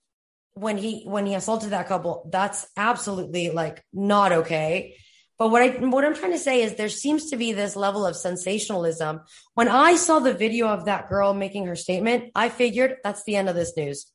when 0.54 0.78
he 0.78 1.04
when 1.04 1.26
he 1.26 1.34
assaulted 1.34 1.70
that 1.70 1.88
couple. 1.88 2.28
That's 2.30 2.66
absolutely 2.76 3.50
like 3.50 3.84
not 3.92 4.32
okay. 4.32 4.96
But 5.38 5.50
what 5.50 5.62
I 5.62 5.68
what 5.86 6.04
I'm 6.04 6.14
trying 6.14 6.32
to 6.32 6.38
say 6.38 6.62
is 6.62 6.76
there 6.76 6.88
seems 6.88 7.30
to 7.30 7.36
be 7.36 7.52
this 7.52 7.74
level 7.74 8.06
of 8.06 8.16
sensationalism. 8.16 9.20
When 9.54 9.68
I 9.68 9.96
saw 9.96 10.20
the 10.20 10.34
video 10.34 10.68
of 10.68 10.84
that 10.84 11.08
girl 11.08 11.34
making 11.34 11.66
her 11.66 11.76
statement, 11.76 12.30
I 12.34 12.48
figured 12.48 12.98
that's 13.02 13.24
the 13.24 13.36
end 13.36 13.48
of 13.48 13.54
this 13.56 13.76
news. 13.76 14.06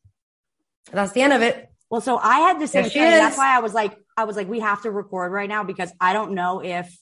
That's 0.91 1.11
the 1.11 1.21
end 1.21 1.33
of 1.33 1.41
it. 1.41 1.69
Well, 1.89 2.01
so 2.01 2.17
I 2.17 2.39
had 2.39 2.59
the 2.59 2.67
same 2.67 2.85
thing. 2.85 3.01
That's 3.01 3.37
why 3.37 3.55
I 3.55 3.59
was 3.59 3.73
like, 3.73 3.97
I 4.17 4.25
was 4.25 4.35
like, 4.35 4.49
we 4.49 4.59
have 4.59 4.81
to 4.83 4.91
record 4.91 5.31
right 5.31 5.47
now 5.47 5.63
because 5.63 5.91
I 6.01 6.13
don't 6.13 6.33
know 6.33 6.61
if 6.63 6.93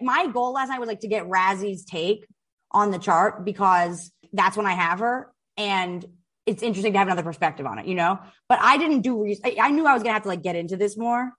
my 0.00 0.26
goal 0.26 0.52
last 0.52 0.68
night 0.68 0.80
was 0.80 0.88
like 0.88 1.00
to 1.00 1.08
get 1.08 1.26
Razy's 1.26 1.84
take 1.84 2.26
on 2.70 2.90
the 2.90 2.98
chart 2.98 3.44
because 3.44 4.10
that's 4.32 4.56
when 4.56 4.66
I 4.66 4.72
have 4.72 5.00
her 5.00 5.32
and 5.56 6.04
it's 6.46 6.62
interesting 6.62 6.92
to 6.92 6.98
have 6.98 7.08
another 7.08 7.22
perspective 7.22 7.66
on 7.66 7.78
it, 7.78 7.86
you 7.86 7.94
know? 7.94 8.18
But 8.48 8.60
I 8.62 8.78
didn't 8.78 9.00
do, 9.02 9.22
re- 9.22 9.40
I, 9.44 9.56
I 9.60 9.70
knew 9.70 9.86
I 9.86 9.94
was 9.94 10.02
going 10.02 10.10
to 10.10 10.14
have 10.14 10.22
to 10.22 10.28
like 10.28 10.42
get 10.42 10.56
into 10.56 10.76
this 10.76 10.96
more. 10.96 11.32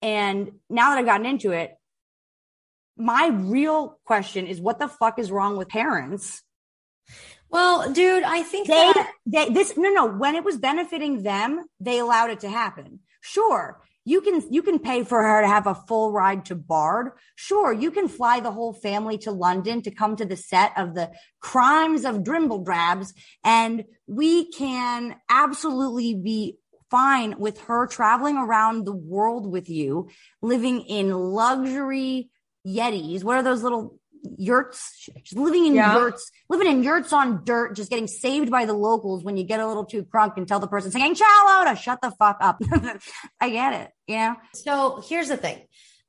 And 0.00 0.52
now 0.70 0.90
that 0.90 0.98
I've 0.98 1.06
gotten 1.06 1.26
into 1.26 1.52
it, 1.52 1.74
my 2.96 3.28
real 3.28 3.98
question 4.04 4.46
is 4.46 4.60
what 4.60 4.78
the 4.78 4.88
fuck 4.88 5.18
is 5.18 5.30
wrong 5.30 5.56
with 5.56 5.68
parents? 5.68 6.42
Well, 7.54 7.92
dude, 7.92 8.24
I 8.24 8.42
think 8.42 8.66
they, 8.66 8.74
that 8.74 9.12
they 9.26 9.48
this 9.48 9.76
no 9.76 9.88
no 9.88 10.06
when 10.06 10.34
it 10.34 10.42
was 10.42 10.58
benefiting 10.58 11.22
them, 11.22 11.66
they 11.78 12.00
allowed 12.00 12.30
it 12.30 12.40
to 12.40 12.48
happen. 12.48 12.98
Sure, 13.20 13.80
you 14.04 14.22
can 14.22 14.42
you 14.50 14.60
can 14.60 14.80
pay 14.80 15.04
for 15.04 15.22
her 15.22 15.40
to 15.40 15.46
have 15.46 15.68
a 15.68 15.74
full 15.76 16.10
ride 16.10 16.46
to 16.46 16.56
Bard. 16.56 17.12
Sure, 17.36 17.72
you 17.72 17.92
can 17.92 18.08
fly 18.08 18.40
the 18.40 18.50
whole 18.50 18.72
family 18.72 19.18
to 19.18 19.30
London 19.30 19.82
to 19.82 19.92
come 19.92 20.16
to 20.16 20.24
the 20.24 20.36
set 20.36 20.72
of 20.76 20.96
the 20.96 21.12
Crimes 21.38 22.04
of 22.04 22.24
Drimbledrabs, 22.24 23.12
and 23.44 23.84
we 24.08 24.50
can 24.50 25.14
absolutely 25.30 26.12
be 26.12 26.58
fine 26.90 27.38
with 27.38 27.60
her 27.62 27.86
traveling 27.86 28.36
around 28.36 28.84
the 28.84 28.96
world 28.96 29.46
with 29.46 29.68
you, 29.70 30.08
living 30.42 30.80
in 30.80 31.12
luxury 31.12 32.30
Yetis. 32.66 33.22
What 33.22 33.36
are 33.36 33.42
those 33.44 33.62
little 33.62 34.00
yurts? 34.38 35.08
Just 35.22 35.36
living 35.36 35.66
in 35.66 35.74
Yeah. 35.74 35.94
yurts, 35.94 36.30
living 36.48 36.68
in 36.68 36.82
yurts 36.82 37.12
on 37.12 37.44
dirt, 37.44 37.76
just 37.76 37.90
getting 37.90 38.06
saved 38.06 38.50
by 38.50 38.64
the 38.64 38.72
locals 38.74 39.24
when 39.24 39.36
you 39.36 39.44
get 39.44 39.60
a 39.60 39.66
little 39.66 39.84
too 39.84 40.04
crunk 40.04 40.36
and 40.36 40.46
tell 40.48 40.60
the 40.60 40.66
person 40.66 40.90
singing 40.90 41.14
shallow 41.14 41.64
to 41.70 41.76
shut 41.76 42.00
the 42.00 42.10
fuck 42.12 42.38
up. 42.40 42.60
I 43.40 43.50
get 43.50 43.72
it. 43.74 43.90
You 44.06 44.16
know? 44.16 44.36
So 44.54 45.02
here's 45.08 45.28
the 45.28 45.36
thing. 45.36 45.60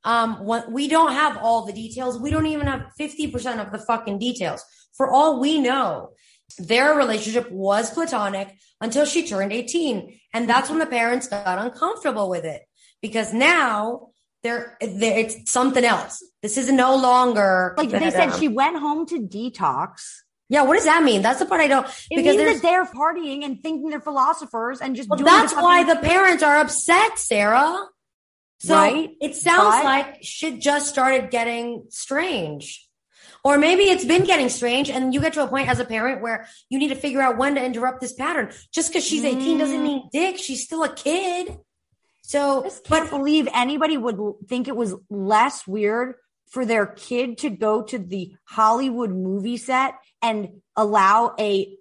Um, 0.03 0.45
what 0.45 0.71
we 0.71 0.87
don't 0.87 1.13
have 1.13 1.37
all 1.37 1.65
the 1.65 1.73
details. 1.73 2.19
We 2.19 2.29
don't 2.29 2.45
even 2.45 2.67
have 2.67 2.87
50% 2.99 3.59
of 3.65 3.71
the 3.71 3.79
fucking 3.79 4.19
details. 4.19 4.63
For 4.95 5.09
all 5.09 5.39
we 5.39 5.59
know, 5.59 6.11
their 6.59 6.93
relationship 6.93 7.51
was 7.51 7.89
platonic 7.91 8.55
until 8.79 9.05
she 9.05 9.27
turned 9.27 9.51
18. 9.51 10.19
And 10.33 10.47
that's 10.47 10.69
when 10.69 10.79
the 10.79 10.85
parents 10.85 11.27
got 11.27 11.57
uncomfortable 11.57 12.29
with 12.29 12.45
it 12.45 12.61
because 13.01 13.33
now 13.33 14.09
they're, 14.45 14.77
they're 14.79 15.19
it's 15.19 15.51
something 15.51 15.83
else. 15.83 16.23
This 16.41 16.57
is 16.57 16.71
no 16.71 16.95
longer 16.95 17.73
Like 17.77 17.89
they 17.89 18.11
said, 18.11 18.35
she 18.35 18.47
went 18.47 18.77
home 18.77 19.05
to 19.07 19.19
detox. 19.19 20.03
Yeah, 20.47 20.61
what 20.61 20.75
does 20.75 20.85
that 20.85 21.03
mean? 21.03 21.23
That's 21.23 21.39
the 21.39 21.47
part 21.47 21.61
I 21.61 21.67
don't. 21.67 21.87
It 22.11 22.17
because 22.17 22.37
means 22.37 22.61
that 22.61 22.61
they're 22.61 22.85
partying 22.85 23.43
and 23.43 23.61
thinking 23.63 23.89
they're 23.89 23.99
philosophers 23.99 24.79
and 24.79 24.95
just 24.95 25.09
Well, 25.09 25.17
doing 25.17 25.25
that's 25.25 25.53
the 25.53 25.61
why 25.61 25.83
the 25.83 25.99
parents 25.99 26.43
are 26.43 26.57
upset, 26.57 27.17
Sara. 27.17 27.87
So 28.59 28.75
Right? 28.75 29.09
it 29.19 29.35
sounds 29.35 29.77
But- 29.77 29.83
like 29.83 30.17
shit 30.21 30.59
just 30.59 30.87
started 30.87 31.31
getting 31.31 31.85
strange. 31.89 32.87
Or 33.43 33.57
maybe 33.57 33.83
it's 33.83 34.05
been 34.05 34.23
getting 34.23 34.49
strange 34.49 34.89
and 34.89 35.13
you 35.13 35.21
get 35.21 35.33
to 35.33 35.43
a 35.43 35.47
point 35.47 35.69
as 35.69 35.79
a 35.79 35.85
parent 35.85 36.21
where 36.21 36.47
you 36.69 36.79
need 36.79 36.87
to 36.89 36.95
figure 36.95 37.21
out 37.21 37.37
when 37.37 37.55
to 37.55 37.63
interrupt 37.63 38.01
this 38.01 38.13
pattern. 38.13 38.51
Just 38.71 38.89
because 38.89 39.05
she's 39.05 39.23
18 39.23 39.59
doesn't 39.59 39.79
mm. 39.79 39.83
mean 39.83 40.09
dick. 40.11 40.37
She's 40.37 40.63
still 40.63 40.83
a 40.83 40.93
kid. 40.93 41.57
So, 42.27 42.67
but 42.89 43.11
believe 43.11 43.47
anybody 43.53 43.97
would 43.97 44.19
think 44.47 44.67
it 44.67 44.75
was 44.75 44.95
less 45.11 45.67
weird 45.67 46.15
for 46.49 46.65
their 46.65 46.87
kid 46.87 47.37
to 47.39 47.51
go 47.51 47.83
to 47.83 47.99
the 47.99 48.35
Hollywood 48.45 49.11
movie 49.11 49.57
set 49.57 49.93
and 50.23 50.61
allow 50.75 51.35
a 51.39 51.75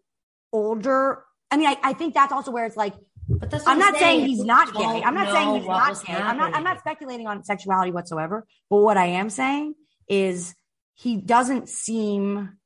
older. 0.53 1.25
I 1.51 1.57
mean, 1.57 1.69
I, 1.69 1.79
I 1.83 1.93
think 1.95 2.13
that's 2.13 2.31
also 2.31 2.51
where 2.51 2.67
it's 2.67 2.77
like. 2.77 2.93
But 3.27 3.51
that's 3.51 3.67
I'm 3.67 3.79
not 3.79 3.97
saying 3.97 4.19
saying. 4.19 4.29
he's 4.29 4.45
not 4.45 4.75
gay. 4.75 5.03
I'm 5.03 5.15
not 5.15 5.33
saying 5.33 5.55
he's 5.61 5.67
not 5.67 6.05
gay. 6.05 6.13
I'm 6.13 6.37
not. 6.37 6.55
I'm 6.55 6.63
not 6.63 6.79
speculating 6.81 7.27
on 7.27 7.43
sexuality 7.43 7.91
whatsoever. 7.91 8.47
But 8.69 8.77
what 8.79 8.99
I 8.99 9.07
am 9.07 9.31
saying 9.31 9.75
is 10.09 10.55
he 10.93 11.17
doesn't 11.17 11.71
seem. 11.71 12.59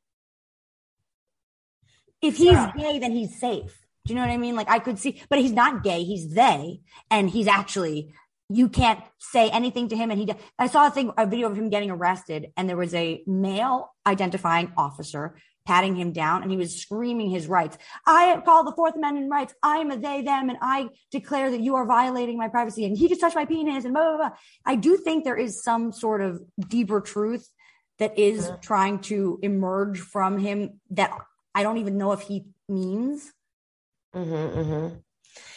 If 2.21 2.37
he's 2.39 2.47
Yeah. 2.51 2.73
gay, 2.77 2.99
then 2.99 3.13
he's 3.13 3.39
safe. 3.39 3.79
Do 4.09 4.15
you 4.15 4.21
know 4.21 4.27
what 4.27 4.33
I 4.33 4.39
mean? 4.39 4.57
Like 4.57 4.71
I 4.71 4.79
could 4.79 4.99
see, 4.99 5.23
but 5.29 5.39
he's 5.39 5.53
not 5.53 5.85
gay. 5.85 6.03
He's 6.03 6.31
they, 6.31 6.81
and 7.11 7.29
he's 7.29 7.47
actually. 7.47 8.15
You 8.51 8.71
can't 8.71 9.05
say 9.19 9.51
anything 9.51 9.89
to 9.91 9.97
him, 9.97 10.11
and 10.11 10.19
he. 10.19 10.33
I 10.59 10.69
saw 10.69 10.87
a 10.87 10.91
thing, 10.91 11.13
a 11.19 11.27
video 11.27 11.51
of 11.51 11.57
him 11.59 11.69
getting 11.69 11.91
arrested, 11.91 12.51
and 12.57 12.67
there 12.67 12.79
was 12.79 12.95
a 12.95 13.23
male 13.27 13.95
identifying 14.07 14.73
officer 14.79 15.37
patting 15.67 15.95
him 15.95 16.13
down, 16.13 16.41
and 16.43 16.51
he 16.51 16.57
was 16.57 16.81
screaming 16.81 17.29
his 17.29 17.47
rights. 17.47 17.77
I 18.07 18.41
call 18.47 18.65
the 18.65 18.73
Fourth 18.73 18.97
Amendment 18.97 19.31
rights. 19.31 19.53
I 19.63 19.77
am 19.77 19.91
a 19.91 19.99
they 19.99 20.23
them, 20.23 20.49
and 20.49 20.57
I 20.63 20.89
declare 21.11 21.51
that 21.51 21.61
you 21.61 21.75
are 21.75 21.85
violating 21.85 22.39
my 22.39 22.49
privacy, 22.49 22.87
and 22.87 22.97
he 22.97 23.07
just 23.07 23.21
touched 23.21 23.37
my 23.37 23.45
penis, 23.45 23.85
and 23.85 23.93
blah 23.93 24.17
blah 24.17 24.17
blah. 24.17 24.37
I 24.65 24.77
do 24.77 24.97
think 24.97 25.25
there 25.25 25.37
is 25.37 25.63
some 25.63 25.93
sort 25.93 26.23
of 26.23 26.41
deeper 26.59 27.03
truth 27.03 27.47
that 27.99 28.19
is 28.19 28.51
trying 28.63 29.01
to 29.01 29.39
emerge 29.43 30.01
from 30.01 30.39
him 30.39 30.81
that 30.93 31.13
I 31.55 31.63
don't 31.63 31.77
even 31.77 31.99
know 31.99 32.13
if 32.13 32.23
he 32.23 32.47
means. 32.67 33.31
Mm-hmm, 34.19 34.59
mm-hmm. 34.61 34.97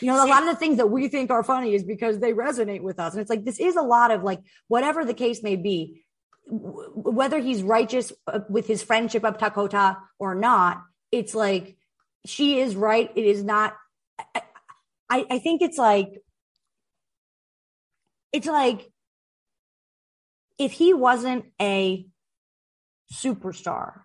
You 0.01 0.07
know, 0.07 0.25
a 0.25 0.27
lot 0.27 0.43
of 0.43 0.49
the 0.49 0.55
things 0.55 0.77
that 0.77 0.87
we 0.87 1.07
think 1.07 1.31
are 1.31 1.43
funny 1.43 1.73
is 1.73 1.83
because 1.83 2.19
they 2.19 2.33
resonate 2.33 2.81
with 2.81 2.99
us. 2.99 3.13
And 3.13 3.21
it's 3.21 3.29
like, 3.29 3.45
this 3.45 3.59
is 3.59 3.75
a 3.75 3.81
lot 3.81 4.11
of 4.11 4.23
like, 4.23 4.39
whatever 4.67 5.05
the 5.05 5.13
case 5.13 5.41
may 5.41 5.55
be, 5.55 6.03
w- 6.47 6.91
whether 6.93 7.39
he's 7.39 7.63
righteous 7.63 8.11
uh, 8.27 8.39
with 8.49 8.67
his 8.67 8.83
friendship 8.83 9.23
of 9.23 9.37
Takota 9.37 9.97
or 10.19 10.35
not, 10.35 10.81
it's 11.11 11.33
like, 11.33 11.77
she 12.25 12.59
is 12.59 12.75
right. 12.75 13.11
It 13.15 13.25
is 13.25 13.43
not, 13.43 13.75
I, 14.35 14.41
I, 15.09 15.25
I 15.31 15.39
think 15.39 15.61
it's 15.61 15.77
like, 15.77 16.09
it's 18.31 18.47
like, 18.47 18.91
if 20.59 20.71
he 20.71 20.93
wasn't 20.93 21.45
a 21.59 22.05
superstar, 23.11 24.01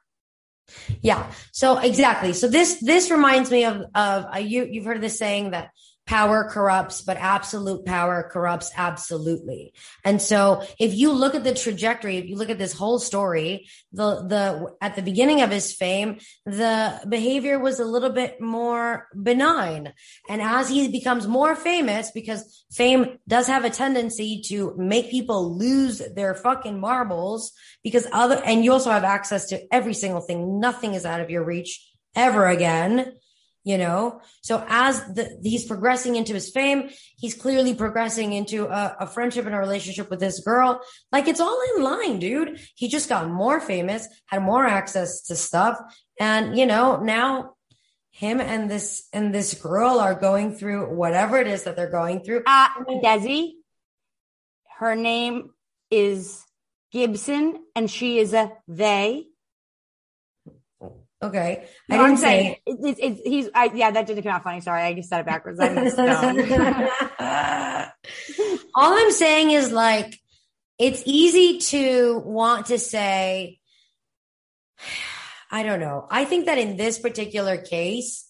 Yeah. 1.00 1.30
So 1.52 1.78
exactly. 1.78 2.32
So 2.32 2.48
this 2.48 2.80
this 2.80 3.10
reminds 3.10 3.50
me 3.50 3.64
of 3.64 3.82
of 3.94 4.26
uh, 4.34 4.38
you 4.38 4.66
you've 4.70 4.84
heard 4.84 4.96
of 4.96 5.02
this 5.02 5.18
saying 5.18 5.50
that 5.50 5.70
power 6.06 6.48
corrupts, 6.48 7.02
but 7.02 7.16
absolute 7.16 7.84
power 7.84 8.28
corrupts 8.32 8.70
absolutely. 8.76 9.72
And 10.04 10.22
so 10.22 10.62
if 10.78 10.94
you 10.94 11.12
look 11.12 11.34
at 11.34 11.42
the 11.42 11.54
trajectory, 11.54 12.16
if 12.18 12.26
you 12.26 12.36
look 12.36 12.48
at 12.48 12.58
this 12.58 12.72
whole 12.72 13.00
story, 13.00 13.68
the 13.92 14.22
the 14.26 14.74
at 14.80 14.94
the 14.94 15.02
beginning 15.02 15.42
of 15.42 15.50
his 15.50 15.72
fame, 15.72 16.18
the 16.44 17.00
behavior 17.08 17.58
was 17.58 17.80
a 17.80 17.84
little 17.84 18.10
bit 18.10 18.40
more 18.40 19.08
benign. 19.20 19.92
And 20.28 20.40
as 20.40 20.68
he 20.68 20.88
becomes 20.88 21.26
more 21.26 21.56
famous, 21.56 22.12
because 22.12 22.64
fame 22.70 23.18
does 23.26 23.48
have 23.48 23.64
a 23.64 23.70
tendency 23.70 24.42
to 24.46 24.74
make 24.76 25.10
people 25.10 25.58
lose 25.58 26.00
their 26.14 26.34
fucking 26.34 26.78
marbles, 26.78 27.52
because 27.82 28.06
other 28.12 28.40
and 28.44 28.64
you 28.64 28.72
also 28.72 28.90
have 28.90 29.04
access 29.04 29.46
to 29.46 29.60
every 29.72 29.94
single 29.94 30.20
thing. 30.20 30.60
Nothing 30.60 30.94
is 30.94 31.04
out 31.04 31.20
of 31.20 31.30
your 31.30 31.44
reach 31.44 31.84
ever 32.14 32.46
again 32.46 33.12
you 33.66 33.76
know? 33.76 34.20
So 34.40 34.64
as 34.68 35.02
the, 35.12 35.38
he's 35.42 35.66
progressing 35.66 36.16
into 36.16 36.32
his 36.32 36.50
fame 36.50 36.88
he's 37.16 37.34
clearly 37.34 37.74
progressing 37.74 38.32
into 38.32 38.66
a, 38.66 38.96
a 39.00 39.06
friendship 39.06 39.46
and 39.46 39.54
a 39.54 39.58
relationship 39.58 40.10
with 40.10 40.20
this 40.20 40.40
girl. 40.40 40.80
Like 41.10 41.28
it's 41.28 41.40
all 41.40 41.60
in 41.74 41.82
line 41.82 42.18
dude. 42.18 42.60
He 42.74 42.88
just 42.88 43.08
got 43.08 43.28
more 43.28 43.60
famous 43.60 44.06
had 44.26 44.42
more 44.42 44.64
access 44.64 45.22
to 45.22 45.36
stuff. 45.36 45.78
And 46.20 46.56
you 46.56 46.66
know 46.66 47.00
now 47.00 47.54
him 48.10 48.40
and 48.40 48.70
this 48.70 49.08
and 49.12 49.34
this 49.34 49.54
girl 49.54 49.98
are 49.98 50.14
going 50.14 50.54
through 50.54 50.94
whatever 50.94 51.38
it 51.38 51.46
is 51.46 51.64
that 51.64 51.76
they're 51.76 51.90
going 51.90 52.20
through. 52.20 52.42
Uh, 52.46 52.68
Desi, 53.02 53.52
her 54.78 54.94
name 54.94 55.50
is 55.90 56.44
Gibson 56.92 57.64
and 57.74 57.90
she 57.90 58.18
is 58.18 58.32
a 58.32 58.52
they. 58.68 59.26
Okay 61.22 61.66
No, 61.88 61.96
i 61.96 61.98
didn't 61.98 62.10
I'm 62.12 62.16
say 62.16 62.60
saying 62.66 62.78
it, 62.84 63.20
he's 63.24 63.48
I, 63.54 63.70
yeah 63.74 63.90
that 63.90 64.06
didn't 64.06 64.22
come 64.22 64.32
out 64.32 64.42
funny. 64.44 64.60
Sorry, 64.60 64.82
I 64.82 64.94
just 64.94 65.08
said 65.08 65.20
it 65.20 65.26
backwards. 65.26 65.58
All 68.74 68.92
I'm 68.98 69.10
saying 69.12 69.50
is 69.50 69.72
like 69.72 70.18
it's 70.78 71.02
easy 71.06 71.58
to 71.58 72.18
want 72.24 72.66
to 72.66 72.78
say 72.78 73.58
I 75.50 75.62
don't 75.62 75.80
know. 75.80 76.06
I 76.10 76.24
think 76.24 76.46
that 76.46 76.58
in 76.58 76.76
this 76.76 76.98
particular 76.98 77.56
case 77.56 78.28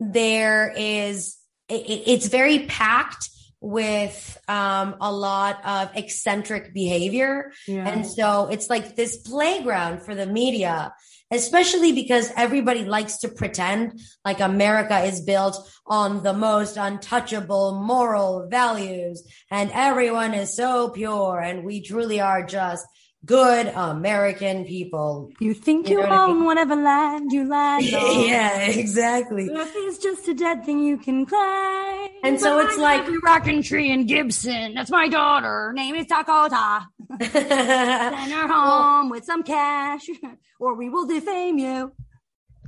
there 0.00 0.72
is 0.76 1.36
it, 1.68 1.82
it- 1.88 2.02
it's 2.10 2.26
very 2.28 2.60
packed 2.66 3.30
with 3.60 4.38
um, 4.46 4.94
a 5.00 5.10
lot 5.12 5.64
of 5.66 5.90
eccentric 5.96 6.72
behavior. 6.72 7.50
Yeah. 7.66 7.88
And 7.88 8.06
so 8.06 8.46
it's 8.46 8.70
like 8.70 8.94
this 8.94 9.16
playground 9.16 10.02
for 10.02 10.14
the 10.14 10.26
media, 10.26 10.92
especially 11.30 11.92
because 11.92 12.32
everybody 12.36 12.84
likes 12.84 13.18
to 13.18 13.28
pretend 13.28 14.00
like 14.24 14.40
America 14.40 15.00
is 15.00 15.20
built 15.20 15.70
on 15.86 16.22
the 16.22 16.32
most 16.32 16.76
untouchable 16.76 17.82
moral 17.82 18.48
values 18.48 19.22
and 19.50 19.70
everyone 19.72 20.34
is 20.34 20.56
so 20.56 20.88
pure 20.88 21.40
and 21.40 21.64
we 21.64 21.82
truly 21.82 22.20
are 22.20 22.44
just 22.44 22.86
good 23.24 23.66
American 23.74 24.64
people. 24.64 25.30
You 25.40 25.52
think 25.52 25.88
You 25.88 25.96
you, 25.98 26.02
know 26.04 26.08
what 26.08 26.18
I 26.18 26.24
own 26.24 26.44
whatever 26.44 26.76
land 26.76 27.32
you 27.32 27.48
land 27.48 27.84
on. 27.94 28.20
yeah, 28.26 28.60
exactly. 28.60 29.46
If 29.46 29.72
it's 29.74 29.98
just 29.98 30.28
a 30.28 30.34
dead 30.34 30.64
thing 30.64 30.78
you 30.82 30.96
can 30.98 31.26
claim. 31.26 32.08
And 32.22 32.40
so 32.40 32.58
it's 32.60 32.78
like- 32.78 33.06
rocking 33.24 33.62
tree 33.62 33.90
in 33.90 34.06
Gibson. 34.06 34.74
That's 34.74 34.90
my 34.90 35.08
daughter. 35.08 35.46
Her 35.68 35.72
name 35.72 35.94
is 35.94 36.06
Dakota. 36.06 36.86
Send 37.20 38.32
her 38.32 38.48
home 38.48 39.10
with 39.10 39.24
some 39.24 39.42
cash, 39.42 40.08
or 40.60 40.74
we 40.76 40.88
will 40.88 41.06
defame 41.06 41.58
you. 41.58 41.92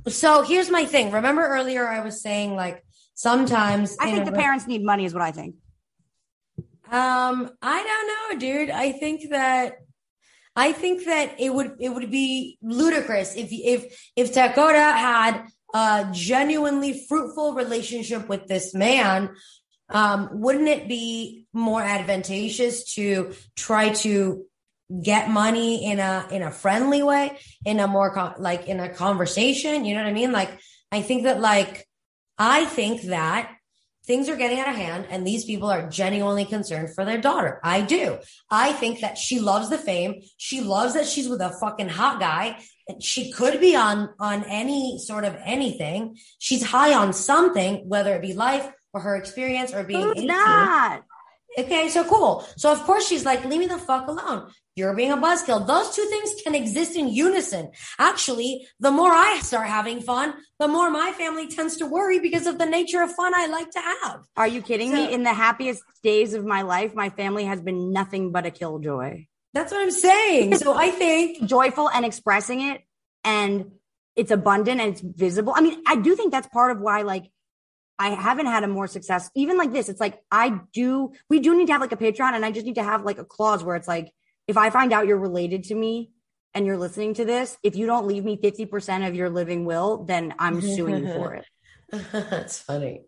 So 0.07 0.41
here's 0.41 0.69
my 0.69 0.85
thing. 0.85 1.11
Remember 1.11 1.45
earlier 1.47 1.87
I 1.87 2.01
was 2.01 2.21
saying 2.21 2.55
like 2.55 2.83
sometimes 3.13 3.95
I 3.99 4.11
think 4.11 4.25
the 4.25 4.31
re- 4.31 4.37
parents 4.39 4.67
need 4.67 4.83
money, 4.83 5.05
is 5.05 5.13
what 5.13 5.21
I 5.23 5.31
think. 5.31 5.55
Um, 6.91 7.49
I 7.61 7.83
don't 7.83 8.07
know, 8.07 8.39
dude. 8.39 8.69
I 8.69 8.91
think 8.91 9.29
that 9.29 9.75
I 10.55 10.73
think 10.73 11.05
that 11.05 11.39
it 11.39 11.53
would 11.53 11.75
it 11.79 11.89
would 11.89 12.11
be 12.11 12.57
ludicrous 12.61 13.35
if 13.35 13.49
if 13.51 14.11
if 14.15 14.33
Dakota 14.33 14.77
had 14.79 15.47
a 15.73 16.09
genuinely 16.11 17.05
fruitful 17.07 17.53
relationship 17.53 18.27
with 18.27 18.47
this 18.47 18.73
man. 18.73 19.29
Um, 19.89 20.29
wouldn't 20.33 20.67
it 20.67 20.87
be 20.87 21.47
more 21.53 21.81
advantageous 21.81 22.93
to 22.95 23.33
try 23.55 23.89
to 23.89 24.45
get 25.01 25.29
money 25.29 25.85
in 25.85 25.99
a 25.99 26.27
in 26.31 26.41
a 26.43 26.51
friendly 26.51 27.03
way, 27.03 27.37
in 27.65 27.79
a 27.79 27.87
more 27.87 28.13
con- 28.13 28.35
like 28.39 28.67
in 28.67 28.79
a 28.79 28.89
conversation? 28.89 29.85
You 29.85 29.95
know 29.95 30.03
what 30.03 30.09
I 30.09 30.13
mean? 30.13 30.31
Like 30.31 30.59
I 30.91 31.01
think 31.01 31.23
that 31.23 31.39
like 31.39 31.87
I 32.37 32.65
think 32.65 33.03
that 33.03 33.55
things 34.05 34.29
are 34.29 34.35
getting 34.35 34.59
out 34.59 34.69
of 34.69 34.75
hand 34.75 35.07
and 35.09 35.25
these 35.25 35.45
people 35.45 35.69
are 35.69 35.87
genuinely 35.87 36.45
concerned 36.45 36.93
for 36.93 37.05
their 37.05 37.19
daughter. 37.19 37.59
I 37.63 37.81
do. 37.81 38.17
I 38.49 38.73
think 38.73 39.01
that 39.01 39.17
she 39.17 39.39
loves 39.39 39.69
the 39.69 39.77
fame. 39.77 40.21
She 40.37 40.61
loves 40.61 40.93
that 40.95 41.05
she's 41.05 41.29
with 41.29 41.41
a 41.41 41.49
fucking 41.49 41.89
hot 41.89 42.19
guy. 42.19 42.59
She 42.99 43.31
could 43.31 43.59
be 43.59 43.75
on 43.75 44.09
on 44.19 44.43
any 44.45 44.97
sort 44.97 45.23
of 45.23 45.37
anything. 45.43 46.17
She's 46.39 46.63
high 46.63 46.93
on 46.93 47.13
something, 47.13 47.87
whether 47.87 48.15
it 48.15 48.21
be 48.21 48.33
life 48.33 48.69
or 48.93 49.01
her 49.01 49.15
experience 49.15 49.73
or 49.73 49.83
being 49.83 50.01
Who's 50.01 50.17
18. 50.17 50.27
not? 50.27 51.03
Okay, 51.57 51.89
so 51.89 52.03
cool. 52.03 52.45
So 52.57 52.71
of 52.71 52.81
course 52.83 53.07
she's 53.07 53.25
like, 53.25 53.45
leave 53.45 53.59
me 53.59 53.67
the 53.67 53.77
fuck 53.77 54.07
alone. 54.07 54.51
You're 54.75 54.95
being 54.95 55.11
a 55.11 55.17
buzzkill. 55.17 55.67
Those 55.67 55.93
two 55.95 56.05
things 56.05 56.33
can 56.43 56.55
exist 56.55 56.95
in 56.95 57.09
unison. 57.09 57.71
Actually, 57.99 58.67
the 58.79 58.89
more 58.91 59.11
I 59.11 59.39
start 59.43 59.67
having 59.67 59.99
fun, 60.01 60.33
the 60.59 60.67
more 60.69 60.89
my 60.89 61.11
family 61.11 61.47
tends 61.47 61.75
to 61.77 61.85
worry 61.85 62.19
because 62.19 62.47
of 62.47 62.57
the 62.57 62.65
nature 62.65 63.01
of 63.01 63.11
fun 63.11 63.33
I 63.35 63.47
like 63.47 63.69
to 63.71 63.79
have. 63.81 64.21
Are 64.37 64.47
you 64.47 64.61
kidding 64.61 64.91
So- 64.91 64.95
me? 64.95 65.13
In 65.13 65.23
the 65.23 65.33
happiest 65.33 65.83
days 66.03 66.33
of 66.33 66.45
my 66.45 66.61
life, 66.61 66.95
my 66.95 67.09
family 67.09 67.43
has 67.45 67.61
been 67.61 67.91
nothing 67.91 68.31
but 68.31 68.45
a 68.45 68.51
killjoy. 68.51 69.25
That's 69.53 69.73
what 69.73 69.81
I'm 69.81 69.91
saying. 69.91 70.55
So 70.55 70.73
I 70.73 70.91
think 70.91 71.43
joyful 71.45 71.89
and 71.89 72.05
expressing 72.05 72.61
it, 72.61 72.81
and 73.25 73.71
it's 74.15 74.31
abundant 74.31 74.79
and 74.79 74.93
it's 74.93 75.01
visible. 75.01 75.53
I 75.53 75.59
mean, 75.61 75.81
I 75.85 75.97
do 75.97 76.15
think 76.15 76.31
that's 76.31 76.47
part 76.47 76.71
of 76.71 76.79
why, 76.79 77.01
like, 77.01 77.25
I 77.99 78.11
haven't 78.11 78.45
had 78.45 78.63
a 78.63 78.67
more 78.67 78.87
success. 78.87 79.29
Even 79.35 79.57
like 79.57 79.73
this, 79.73 79.89
it's 79.89 79.99
like 79.99 80.21
I 80.31 80.61
do. 80.73 81.11
We 81.29 81.39
do 81.41 81.55
need 81.57 81.67
to 81.67 81.73
have 81.73 81.81
like 81.81 81.91
a 81.91 81.97
Patreon, 81.97 82.33
and 82.33 82.45
I 82.45 82.51
just 82.51 82.65
need 82.65 82.75
to 82.75 82.83
have 82.83 83.03
like 83.03 83.17
a 83.19 83.25
clause 83.25 83.61
where 83.63 83.75
it's 83.75 83.87
like, 83.89 84.13
if 84.47 84.57
I 84.57 84.69
find 84.69 84.93
out 84.93 85.07
you're 85.07 85.17
related 85.17 85.65
to 85.65 85.75
me 85.75 86.11
and 86.53 86.65
you're 86.65 86.77
listening 86.77 87.13
to 87.15 87.25
this, 87.25 87.57
if 87.63 87.75
you 87.75 87.85
don't 87.85 88.07
leave 88.07 88.23
me 88.23 88.37
fifty 88.37 88.65
percent 88.65 89.03
of 89.03 89.15
your 89.15 89.29
living 89.29 89.65
will, 89.65 90.03
then 90.03 90.33
I'm 90.39 90.61
suing 90.61 91.05
you 91.05 91.13
for 91.13 91.33
it. 91.35 91.45
That's 92.11 92.59
funny. 92.59 93.01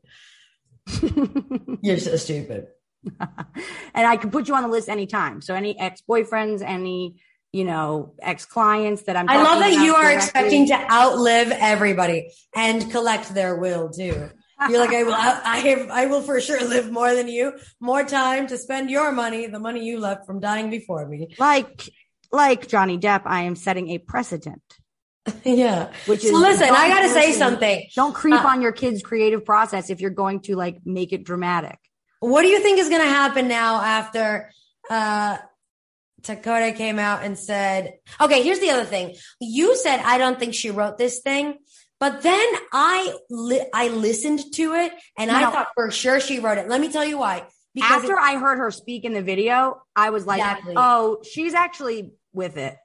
You're 1.82 1.98
so 1.98 2.18
stupid. 2.18 2.68
and 3.20 4.08
I 4.08 4.18
can 4.18 4.32
put 4.32 4.48
you 4.48 4.56
on 4.56 4.64
the 4.64 4.70
list 4.70 4.90
anytime. 4.90 5.42
So 5.42 5.56
any 5.56 5.80
ex 5.80 6.02
boyfriends, 6.10 6.62
any 6.62 7.22
you 7.52 7.64
know 7.64 8.14
ex 8.22 8.46
clients 8.46 9.04
that 9.04 9.16
I'm. 9.16 9.30
I 9.30 9.38
love 9.42 9.60
that 9.60 9.72
you 9.72 9.96
are 9.96 10.04
directly. 10.04 10.16
expecting 10.16 10.68
to 10.68 10.92
outlive 10.92 11.52
everybody 11.52 12.32
and 12.56 12.90
collect 12.92 13.34
their 13.34 13.56
will 13.56 13.90
too. 13.90 14.30
You're 14.70 14.80
like, 14.80 14.92
I 14.92 15.04
will, 15.04 15.14
I, 15.14 15.42
I 15.44 15.58
have, 15.58 15.90
I 15.90 16.06
will 16.06 16.22
for 16.22 16.40
sure 16.40 16.64
live 16.68 16.92
more 16.92 17.14
than 17.16 17.28
you, 17.28 17.54
more 17.80 18.04
time 18.04 18.48
to 18.48 18.58
spend 18.58 18.90
your 18.90 19.12
money, 19.12 19.48
the 19.48 19.60
money 19.60 19.84
you 19.86 20.00
left 20.00 20.26
from 20.26 20.40
dying 20.40 20.70
before 20.70 21.06
me. 21.08 21.36
like 21.40 21.90
like 22.32 22.68
Johnny 22.68 22.98
Depp, 22.98 23.24
I 23.26 23.42
am 23.44 23.56
setting 23.56 23.90
a 23.90 23.98
precedent. 24.00 24.62
yeah. 25.44 25.92
Which 26.06 26.22
So 26.22 26.28
is 26.28 26.34
listen, 26.34 26.70
I 26.72 26.88
gotta 26.90 27.10
say 27.10 27.32
something. 27.32 27.88
Don't 27.96 28.14
creep 28.14 28.44
Uh, 28.44 28.48
on 28.48 28.62
your 28.62 28.72
kid's 28.72 29.02
creative 29.02 29.46
process 29.46 29.90
if 29.90 30.02
you're 30.02 30.10
going 30.12 30.40
to 30.42 30.56
like 30.56 30.78
make 30.86 31.14
it 31.14 31.24
dramatic. 31.24 31.78
What 32.20 32.42
do 32.42 32.48
you 32.48 32.60
think 32.62 32.80
is 32.80 32.90
going 32.90 33.02
to 33.02 33.08
happen 33.08 33.48
now 33.50 33.82
after 33.82 34.50
uh, 34.90 35.38
Dakota 36.22 36.72
came 36.72 36.98
out 37.00 37.24
and 37.24 37.38
said, 37.38 37.96
okay, 38.20 38.42
here's 38.44 38.60
the 38.60 38.70
other 38.72 38.86
thing. 38.86 39.16
You 39.42 39.76
said, 39.76 40.00
I 40.00 40.18
don't 40.18 40.40
think 40.40 40.54
she 40.54 40.72
wrote 40.72 40.98
this 40.98 41.20
thing. 41.20 41.58
But 42.04 42.22
then 42.22 42.46
I 42.74 43.16
li- 43.30 43.66
I 43.74 43.88
listened 43.88 44.42
to 44.56 44.74
it 44.74 44.92
and 45.18 45.32
I 45.32 45.50
thought 45.50 45.70
for 45.74 45.90
sure 45.90 46.20
she 46.20 46.42
wrote 46.42 46.58
it. 46.58 46.68
Let 46.68 46.82
me 46.82 46.92
tell 46.92 47.06
you 47.06 47.18
why. 47.18 47.46
Because 47.74 48.04
After 48.04 48.12
it- 48.12 48.20
I 48.22 48.36
heard 48.36 48.58
her 48.58 48.72
speak 48.72 49.06
in 49.06 49.14
the 49.14 49.22
video, 49.22 49.82
I 49.96 50.10
was 50.10 50.26
like, 50.26 50.40
Exactly. 50.42 50.74
"Oh, 50.76 51.22
she's 51.24 51.54
actually 51.54 52.12
with 52.34 52.58
it." 52.58 52.76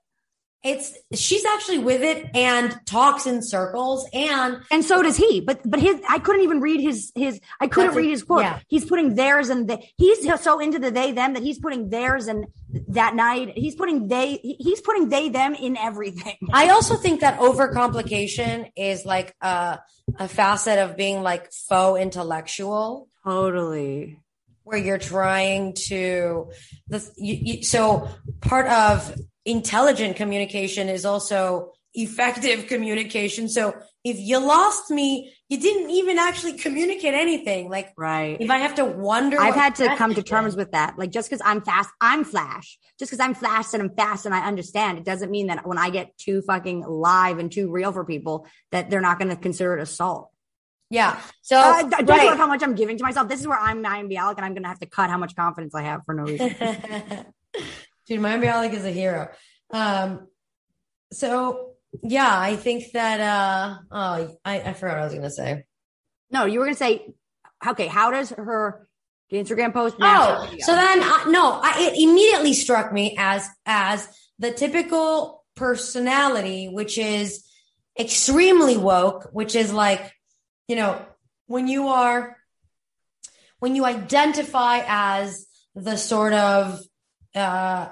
It's 0.65 0.93
she's 1.15 1.45
actually 1.45 1.79
with 1.79 2.03
it 2.03 2.31
and 2.35 2.79
talks 2.85 3.27
in 3.27 3.43
circles 3.43 4.09
and 4.13 4.61
And 4.71 4.85
so 4.85 5.03
does 5.03 5.17
he. 5.17 5.41
But 5.41 5.61
but 5.65 5.81
his 5.81 6.01
I 6.09 6.19
couldn't 6.19 6.43
even 6.43 6.61
read 6.61 6.81
his 6.81 7.13
his 7.15 7.41
I 7.61 7.69
couldn't 7.69 7.95
read 7.95 8.11
his 8.11 8.25
quote. 8.25 8.43
yeah. 8.43 8.59
He's 8.67 8.85
putting 8.85 9.15
theirs 9.15 9.51
and 9.51 9.69
the, 9.69 9.81
he's 9.97 10.29
so 10.43 10.59
into 10.59 10.79
the 10.79 10.91
they 10.91 11.13
them 11.13 11.35
that 11.35 11.43
he's 11.43 11.59
putting 11.59 11.91
theirs 11.91 12.27
and 12.27 12.47
that 12.89 13.15
night 13.15 13.57
he's 13.57 13.77
putting 13.77 14.09
they 14.09 14.41
he's 14.59 14.81
putting 14.81 15.09
they 15.09 15.29
them 15.29 15.55
in 15.55 15.77
everything. 15.77 16.37
I 16.53 16.71
also 16.71 16.97
think 16.97 17.21
that 17.21 17.39
overcomplication 17.39 18.73
is 18.77 19.05
like 19.05 19.35
a, 19.41 19.79
a 20.19 20.29
facet 20.29 20.79
of 20.79 20.97
being 20.97 21.23
like 21.23 21.53
faux 21.53 22.01
intellectual. 22.01 23.09
Totally. 23.25 24.21
Where 24.65 24.79
you're 24.79 24.99
trying 24.99 25.75
to, 25.87 26.51
the, 26.89 27.11
you, 27.17 27.35
you, 27.41 27.63
so 27.63 28.09
part 28.43 28.67
of 28.67 29.15
intelligent 29.49 30.17
communication 30.17 30.89
is 30.89 31.05
also 31.05 31.73
effective 31.95 32.67
communication. 32.73 33.49
So 33.49 33.75
if 34.05 34.19
you 34.19 34.39
lost 34.39 34.91
me, 34.91 35.35
you 35.49 35.59
didn't 35.59 35.91
even 35.91 36.19
actually 36.19 36.59
communicate 36.59 37.15
anything. 37.15 37.71
Like, 37.71 37.93
right. 37.97 38.37
If 38.39 38.51
I 38.51 38.59
have 38.59 38.75
to 38.77 38.85
wonder, 38.85 39.41
I've 39.41 39.55
had 39.55 39.75
to 39.77 39.97
come 39.97 40.15
to 40.15 40.23
terms 40.23 40.55
with 40.55 40.73
that. 40.73 40.99
Like 40.99 41.11
just 41.11 41.29
because 41.29 41.43
I'm 41.45 41.63
fast, 41.63 41.91
I'm 42.01 42.25
flash. 42.25 42.79
Just 42.99 43.11
because 43.11 43.25
I'm 43.25 43.35
fast 43.35 43.75
and 43.75 43.83
I'm 43.83 43.95
fast 43.95 44.27
and 44.27 44.35
I 44.35 44.47
understand, 44.47 44.99
it 44.99 45.05
doesn't 45.05 45.31
mean 45.31 45.47
that 45.49 45.67
when 45.67 45.79
I 45.79 45.91
get 45.91 46.17
too 46.19 46.43
fucking 46.43 46.83
live 46.87 47.39
and 47.39 47.51
too 47.51 47.71
real 47.71 47.93
for 47.93 48.05
people, 48.05 48.47
that 48.73 48.91
they're 48.91 49.01
not 49.01 49.19
going 49.19 49.31
to 49.31 49.37
consider 49.37 49.77
it 49.77 49.83
assault. 49.83 50.31
Yeah. 50.91 51.21
So 51.43 51.59
Uh, 51.59 51.83
don't 51.83 52.09
right. 52.09 52.37
how 52.37 52.47
much 52.47 52.63
I'm 52.63 52.75
giving 52.75 52.97
to 52.99 53.05
myself? 53.05 53.29
This 53.29 53.41
is 53.41 53.47
where 53.47 53.59
I'm 53.59 53.83
Mayim 53.83 54.11
Bialik 54.11 54.37
and 54.37 54.45
I'm 54.45 54.53
going 54.53 54.63
to 54.63 54.69
have 54.69 54.79
to 54.81 54.87
cut 54.87 55.11
how 55.11 55.19
much 55.19 55.35
confidence 55.37 55.75
I 55.75 55.83
have 55.83 56.05
for 56.05 56.15
no 56.15 56.25
reason. 56.25 56.55
Dude, 58.09 58.21
Mayim 58.21 58.43
Bialik 58.43 58.73
is 58.73 58.85
a 58.85 58.91
hero. 58.91 59.29
Um, 59.71 60.27
so 61.13 61.73
yeah, 62.03 62.39
I 62.39 62.57
think 62.57 62.93
that, 62.93 63.21
uh, 63.21 63.79
oh, 63.91 64.37
I, 64.45 64.61
I 64.61 64.73
forgot 64.73 64.95
what 64.95 65.01
I 65.01 65.05
was 65.05 65.13
going 65.13 65.23
to 65.25 65.31
say. 65.31 65.65
no, 66.31 66.45
you 66.45 66.59
were 66.59 66.67
going 66.67 66.75
to 66.75 66.79
say, 66.79 67.15
okay, 67.67 67.87
how 67.87 68.11
does 68.11 68.31
her 68.31 68.89
Instagram 69.33 69.73
post 69.73 69.97
Oh, 70.01 70.47
video? 70.51 70.65
so 70.65 70.75
then, 70.75 71.03
uh, 71.03 71.25
no, 71.29 71.61
I, 71.63 71.91
it 71.93 71.99
immediately 72.03 72.53
struck 72.55 72.93
me 72.93 73.15
as, 73.19 73.47
as 73.67 74.09
the 74.39 74.53
typical 74.53 75.45
personality, 75.57 76.69
which 76.69 76.99
is 76.99 77.45
extremely 77.99 78.77
woke, 78.77 79.29
which 79.33 79.55
is 79.55 79.73
like, 79.73 80.13
you 80.67 80.77
know, 80.77 81.05
when 81.47 81.67
you 81.69 81.89
are, 81.89 82.37
when 83.59 83.75
you 83.75 83.85
identify 83.85 84.83
as 84.87 85.47
the 85.75 85.97
sort 85.97 86.33
of, 86.33 86.81
uh, 87.35 87.89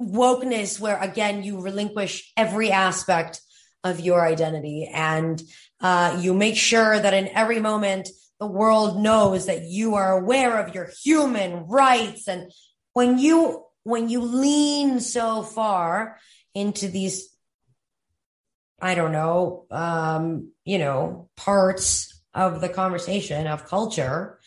wokeness 0.00 0.80
where 0.80 1.00
again 1.00 1.42
you 1.42 1.60
relinquish 1.60 2.32
every 2.36 2.70
aspect 2.70 3.40
of 3.84 4.00
your 4.00 4.26
identity. 4.26 4.90
And 4.92 5.40
uh, 5.80 6.18
you 6.20 6.34
make 6.34 6.56
sure 6.56 6.98
that 6.98 7.14
in 7.14 7.28
every 7.28 7.60
moment 7.60 8.08
the 8.40 8.46
world 8.46 9.00
knows 9.00 9.46
that 9.46 9.62
you 9.62 9.94
are 9.94 10.18
aware 10.18 10.58
of 10.58 10.74
your 10.74 10.90
human 11.02 11.66
rights. 11.66 12.26
And 12.26 12.50
when 12.94 13.18
you 13.18 13.64
when 13.84 14.08
you 14.08 14.22
lean 14.22 14.98
so 14.98 15.42
far 15.42 16.18
into 16.54 16.88
these 16.88 17.28
i 18.80 18.94
don't 18.94 19.12
know 19.12 19.66
um 19.70 20.50
you 20.64 20.78
know 20.78 21.28
parts 21.36 22.22
of 22.32 22.60
the 22.60 22.68
conversation 22.68 23.46
of 23.46 23.66
culture 23.66 24.40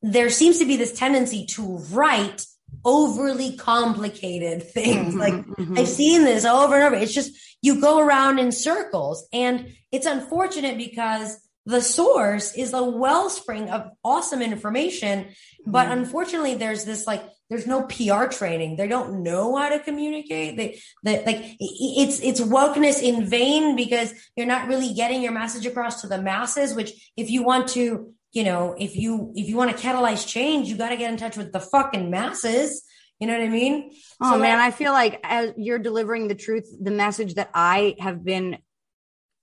there 0.00 0.30
seems 0.30 0.60
to 0.60 0.64
be 0.64 0.76
this 0.76 0.96
tendency 0.96 1.44
to 1.44 1.78
write 1.90 2.46
overly 2.88 3.50
complicated 3.56 4.62
things. 4.62 5.14
Mhm, 5.14 5.18
Like 5.24 5.34
mhm. 5.46 5.78
I've 5.78 5.88
seen 5.88 6.24
this 6.24 6.44
over 6.44 6.74
and 6.76 6.84
over. 6.84 6.96
It's 6.96 7.12
just 7.12 7.32
you 7.60 7.80
go 7.80 7.98
around 7.98 8.38
in 8.38 8.50
circles 8.50 9.26
and 9.32 9.54
it's 9.92 10.06
unfortunate 10.06 10.76
because 10.78 11.28
the 11.66 11.82
source 11.82 12.54
is 12.54 12.72
a 12.72 12.82
wellspring 12.82 13.68
of 13.68 13.90
awesome 14.02 14.40
information. 14.40 15.26
But 15.66 15.90
unfortunately, 15.98 16.54
there's 16.54 16.84
this 16.86 17.06
like, 17.06 17.22
there's 17.50 17.66
no 17.66 17.82
PR 17.82 18.24
training. 18.38 18.76
They 18.76 18.88
don't 18.88 19.22
know 19.22 19.54
how 19.56 19.68
to 19.68 19.78
communicate. 19.78 20.56
They, 20.56 20.80
they 21.04 21.16
like 21.26 21.56
it's, 21.60 22.20
it's 22.20 22.40
wokeness 22.40 23.02
in 23.02 23.28
vain 23.28 23.76
because 23.76 24.14
you're 24.34 24.46
not 24.54 24.68
really 24.68 24.94
getting 24.94 25.20
your 25.20 25.32
message 25.32 25.66
across 25.66 26.00
to 26.00 26.06
the 26.06 26.20
masses, 26.22 26.74
which 26.74 26.90
if 27.18 27.28
you 27.28 27.42
want 27.42 27.68
to, 27.76 28.14
you 28.32 28.44
know, 28.44 28.74
if 28.78 28.96
you, 28.96 29.32
if 29.34 29.48
you 29.48 29.56
want 29.56 29.76
to 29.76 29.76
catalyze 29.76 30.26
change, 30.26 30.68
you 30.68 30.76
got 30.76 30.90
to 30.90 30.96
get 30.96 31.10
in 31.10 31.16
touch 31.16 31.36
with 31.36 31.52
the 31.52 31.60
fucking 31.60 32.10
masses. 32.10 32.82
You 33.18 33.26
know 33.26 33.32
what 33.32 33.42
I 33.42 33.48
mean? 33.48 33.90
Oh 34.20 34.32
So, 34.32 34.38
man, 34.38 34.58
like- 34.58 34.68
I 34.68 34.70
feel 34.76 34.92
like 34.92 35.20
as 35.24 35.52
you're 35.56 35.78
delivering 35.78 36.28
the 36.28 36.34
truth, 36.34 36.68
the 36.80 36.90
message 36.90 37.34
that 37.34 37.50
I 37.54 37.96
have 37.98 38.24
been 38.24 38.58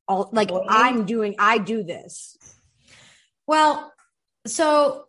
all 0.07 0.29
like 0.31 0.51
I'm 0.69 1.05
doing, 1.05 1.35
I 1.39 1.57
do 1.57 1.83
this. 1.83 2.37
Well, 3.47 3.91
so 4.45 5.05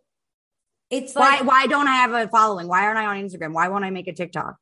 it's 0.89 1.13
Why 1.13 1.37
like 1.37 1.45
why 1.45 1.67
don't 1.67 1.87
I 1.87 1.97
have 1.97 2.11
a 2.13 2.27
following? 2.27 2.67
Why 2.67 2.83
aren't 2.85 2.97
I 2.97 3.05
on 3.05 3.17
Instagram? 3.17 3.53
Why 3.53 3.67
won't 3.67 3.85
I 3.85 3.89
make 3.91 4.07
a 4.07 4.13
TikTok? 4.13 4.55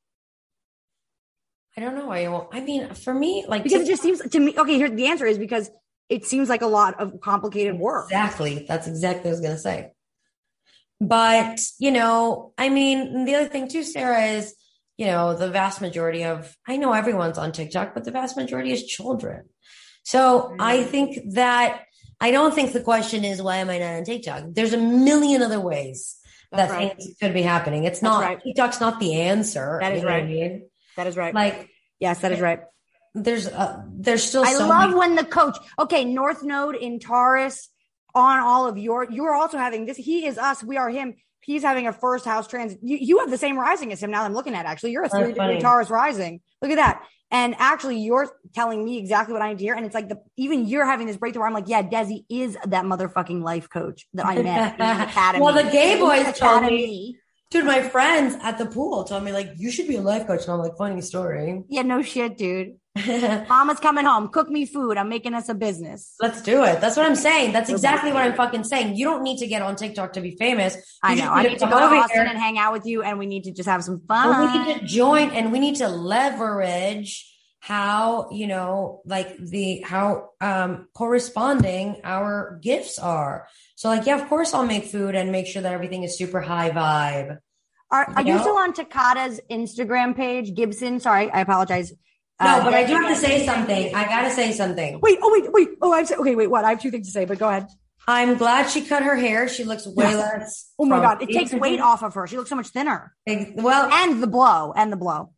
I 1.78 1.82
don't 1.82 1.96
know 1.96 2.08
why 2.08 2.22
you 2.22 2.32
won't. 2.32 2.50
I 2.54 2.62
mean, 2.62 2.94
for 2.94 3.14
me, 3.14 3.46
like 3.48 3.64
Because 3.64 3.84
it 3.84 3.88
just 3.88 4.02
seems 4.02 4.20
to 4.22 4.40
me 4.40 4.54
okay, 4.58 4.76
here 4.76 4.90
the 4.90 5.08
answer 5.08 5.26
is 5.26 5.38
because 5.38 5.70
it 6.10 6.26
seems 6.26 6.50
like 6.50 6.62
a 6.62 6.68
lot 6.68 7.00
of 7.00 7.20
complicated 7.22 7.78
work. 7.80 8.06
Exactly. 8.06 8.66
That's 8.68 8.88
exactly 8.88 9.22
what 9.22 9.28
I 9.28 9.32
was 9.32 9.42
going 9.42 9.56
to 9.56 9.60
say. 9.60 9.92
But, 11.02 11.60
you 11.80 11.92
know, 11.92 12.54
I 12.58 12.70
mean, 12.70 13.26
the 13.26 13.36
other 13.36 13.50
thing 13.50 13.68
too, 13.68 13.84
Sara, 13.84 14.22
is, 14.22 14.56
you 14.98 15.08
know, 15.08 15.36
the 15.36 15.50
vast 15.50 15.82
majority 15.82 16.24
of, 16.24 16.56
I 16.68 16.78
know 16.78 16.94
everyone's 16.94 17.38
on 17.38 17.52
TikTok, 17.52 17.94
but 17.94 18.06
the 18.06 18.12
vast 18.12 18.38
majority 18.38 18.72
is 18.72 18.86
children. 18.86 19.50
So 20.04 20.56
I 20.60 20.78
mm-hmm. 20.78 20.90
think 20.90 21.34
that, 21.34 21.84
I 22.22 22.32
don't 22.32 22.56
think 22.56 22.72
the 22.72 22.82
question 22.82 23.26
is, 23.26 23.42
why 23.42 23.58
am 23.58 23.70
I 23.70 23.80
not 23.80 23.96
on 23.96 24.04
TikTok? 24.06 24.44
There's 24.52 24.72
a 24.72 24.78
million 24.78 25.42
other 25.42 25.60
ways 25.60 26.16
That's 26.52 26.72
that 26.72 26.78
right. 26.78 26.98
things 26.98 27.16
could 27.20 27.34
be 27.34 27.42
happening. 27.42 27.84
It's 27.84 28.00
That's 28.00 28.14
not, 28.14 28.24
right. 28.24 28.42
TikTok's 28.42 28.80
not 28.80 29.02
the 29.02 29.16
answer. 29.22 29.80
That 29.82 29.94
is 29.96 30.04
what 30.04 30.14
I 30.14 30.20
right. 30.20 30.30
mean? 30.30 30.70
That 30.96 31.08
is 31.08 31.18
right. 31.18 31.34
Like, 31.34 31.70
yes, 32.00 32.22
that 32.22 32.32
is 32.32 32.40
right. 32.40 32.62
There's, 33.16 33.48
uh, 33.48 33.82
there's 33.92 34.24
still 34.24 34.44
I 34.46 34.54
so 34.54 34.68
love 34.68 34.90
many- 34.90 34.96
when 34.96 35.16
the 35.16 35.24
coach, 35.26 35.58
okay, 35.80 36.06
North 36.06 36.44
Node 36.44 36.76
in 36.76 37.00
Taurus 37.00 37.70
on 38.14 38.40
all 38.40 38.68
of 38.68 38.78
your, 38.78 39.10
you're 39.10 39.34
also 39.34 39.58
having 39.58 39.86
this. 39.86 39.98
He 39.98 40.26
is 40.28 40.38
us. 40.38 40.64
We 40.64 40.78
are 40.78 40.90
him. 40.90 41.16
He's 41.42 41.64
having 41.64 41.88
a 41.88 41.94
first 41.94 42.26
house 42.26 42.48
trans. 42.48 42.76
You, 42.82 42.98
you 43.00 43.20
have 43.20 43.30
the 43.32 43.38
same 43.38 43.58
rising 43.58 43.92
as 43.92 44.02
him 44.02 44.12
now 44.12 44.20
that 44.22 44.26
I'm 44.26 44.34
looking 44.34 44.54
at. 44.56 44.66
Actually, 44.66 44.92
you're 44.92 45.04
a 45.04 45.10
three 45.10 45.32
degree. 45.34 45.60
Taurus 45.60 45.90
rising. 45.90 46.42
Look 46.62 46.72
at 46.72 46.76
that. 46.78 47.04
And 47.32 47.56
actually, 47.60 48.00
you're 48.00 48.30
telling 48.54 48.84
me 48.84 48.98
exactly 48.98 49.34
what 49.34 49.42
I 49.42 49.50
need 49.50 49.60
to 49.60 49.64
hear. 49.64 49.76
And 49.76 49.86
it's 49.86 49.96
like 49.96 50.10
the 50.10 50.22
even 50.38 50.68
you're 50.68 50.86
having 50.86 51.08
this 51.08 51.18
breakthrough. 51.18 51.42
Where 51.42 51.48
I'm 51.48 51.54
like, 51.54 51.68
yeah, 51.68 51.84
Desi 51.84 52.26
is 52.30 52.58
that 52.66 52.86
motherfucking 52.86 53.44
life 53.44 53.70
coach 53.70 54.08
that 54.14 54.26
I 54.26 54.42
met 54.42 54.74
in 54.74 54.78
the 54.80 55.04
academy. 55.08 55.44
well, 55.44 55.54
the 55.54 55.70
gay 55.70 56.00
boys 56.00 56.38
told 56.38 56.64
me, 56.64 57.18
dude, 57.52 57.66
my 57.66 57.82
friends 57.82 58.36
at 58.42 58.58
the 58.58 58.66
pool 58.66 59.04
told 59.04 59.24
me, 59.24 59.32
like, 59.32 59.52
you 59.58 59.70
should 59.72 59.88
be 59.88 59.96
a 59.98 60.02
life 60.02 60.28
coach. 60.28 60.44
And 60.44 60.52
I'm 60.54 60.60
like, 60.60 60.78
funny 60.78 61.02
story. 61.02 61.64
Yeah, 61.68 61.82
no 61.84 62.02
shit, 62.02 62.38
dude. 62.38 62.78
Mama's 63.50 63.80
coming 63.80 64.06
home. 64.06 64.30
Cook 64.30 64.50
me 64.50 64.66
food. 64.66 64.98
I'm 64.98 65.10
making 65.10 65.34
us 65.34 65.50
a 65.50 65.54
business. 65.54 66.16
Let's 66.22 66.42
do 66.42 66.64
it. 66.64 66.80
That's 66.80 66.96
what 66.96 67.06
I'm 67.06 67.16
saying. 67.16 67.52
That's 67.52 67.70
exactly 67.70 68.14
what 68.14 68.22
I'm 68.22 68.36
fucking 68.36 68.64
saying. 68.64 68.96
You 68.96 69.06
don't 69.06 69.22
need 69.22 69.40
to 69.40 69.48
get 69.48 69.62
on 69.62 69.76
TikTok 69.76 70.14
to 70.14 70.22
be 70.22 70.38
famous. 70.38 70.78
I 71.04 71.16
know. 71.16 71.22
just 71.22 71.32
I 71.32 71.44
need 71.44 71.50
to 71.50 71.60
come 71.60 71.70
go 71.72 71.80
to 71.80 71.96
Austin 71.96 72.22
here 72.22 72.26
and 72.26 72.38
hang 72.38 72.58
out 72.58 72.72
with 72.72 72.86
you, 72.86 73.04
and 73.04 73.20
we 73.20 73.26
need 73.26 73.44
to 73.46 73.52
just 73.52 73.68
have 73.68 73.84
some 73.84 74.00
fun. 74.08 74.54
we 74.54 74.74
need 74.74 74.80
to 74.80 74.86
join 74.86 75.32
and 75.32 75.52
we 75.52 75.60
need 75.60 75.76
to 75.78 75.90
leverage 75.90 77.30
how, 77.60 78.30
you 78.32 78.48
know, 78.48 79.02
like 79.06 79.36
the, 79.40 79.82
how, 79.82 80.30
um, 80.40 80.88
corresponding 80.94 82.00
our 82.04 82.60
gifts 82.62 83.00
are. 83.00 83.48
So 83.76 83.90
like, 83.90 84.06
yeah, 84.06 84.22
of 84.22 84.30
course 84.30 84.54
I'll 84.54 84.68
make 84.68 84.86
food 84.86 85.16
and 85.16 85.32
make 85.32 85.48
sure 85.48 85.64
that 85.64 85.74
everything 85.74 86.04
is 86.04 86.16
super 86.16 86.42
high 86.42 86.70
vibe. 86.70 87.40
Are, 87.90 88.14
are 88.16 88.22
You 88.22 88.34
you 88.34 88.40
still 88.40 88.58
on 88.58 88.74
Takata's 88.74 89.42
Instagram 89.50 90.16
page, 90.16 90.54
Gibson? 90.54 91.00
Sorry, 91.00 91.30
I 91.32 91.42
apologize. 91.42 91.92
No, 92.42 92.48
Uh, 92.48 92.64
but 92.66 92.74
I 92.74 92.84
do 92.86 92.94
have 92.96 93.08
to 93.08 93.16
say 93.16 93.46
something. 93.46 93.96
I 93.96 94.06
gotta 94.06 94.30
say 94.30 94.52
something. 94.52 95.00
Wait, 95.02 95.20
oh 95.22 95.32
wait, 95.32 95.52
wait. 95.54 95.70
Oh, 95.82 95.94
I'm 95.94 96.06
so, 96.06 96.16
okay. 96.22 96.36
Wait, 96.36 96.48
what? 96.48 96.66
I 96.66 96.72
have 96.72 96.82
two 96.82 96.92
things 96.92 97.08
to 97.08 97.12
say, 97.12 97.26
but 97.26 97.38
go 97.40 97.48
ahead. 97.48 97.68
I'm 98.08 98.38
glad 98.38 98.70
she 98.70 98.82
cut 98.82 99.02
her 99.04 99.16
hair. 99.16 99.48
She 99.48 99.64
looks 99.64 99.88
way 99.88 100.06
Yes. 100.06 100.16
less. 100.18 100.72
Oh 100.78 100.86
my 100.86 101.00
god, 101.00 101.22
it 101.24 101.30
takes 101.30 101.54
weight 101.54 101.80
off 101.80 102.04
of 102.04 102.14
her. 102.16 102.28
She 102.28 102.38
looks 102.38 102.50
so 102.50 102.56
much 102.56 102.68
thinner. 102.68 103.16
Well, 103.26 103.90
and 103.92 104.22
the 104.22 104.28
blow, 104.28 104.74
and 104.76 104.92
the 104.92 104.98
blow. 104.98 105.32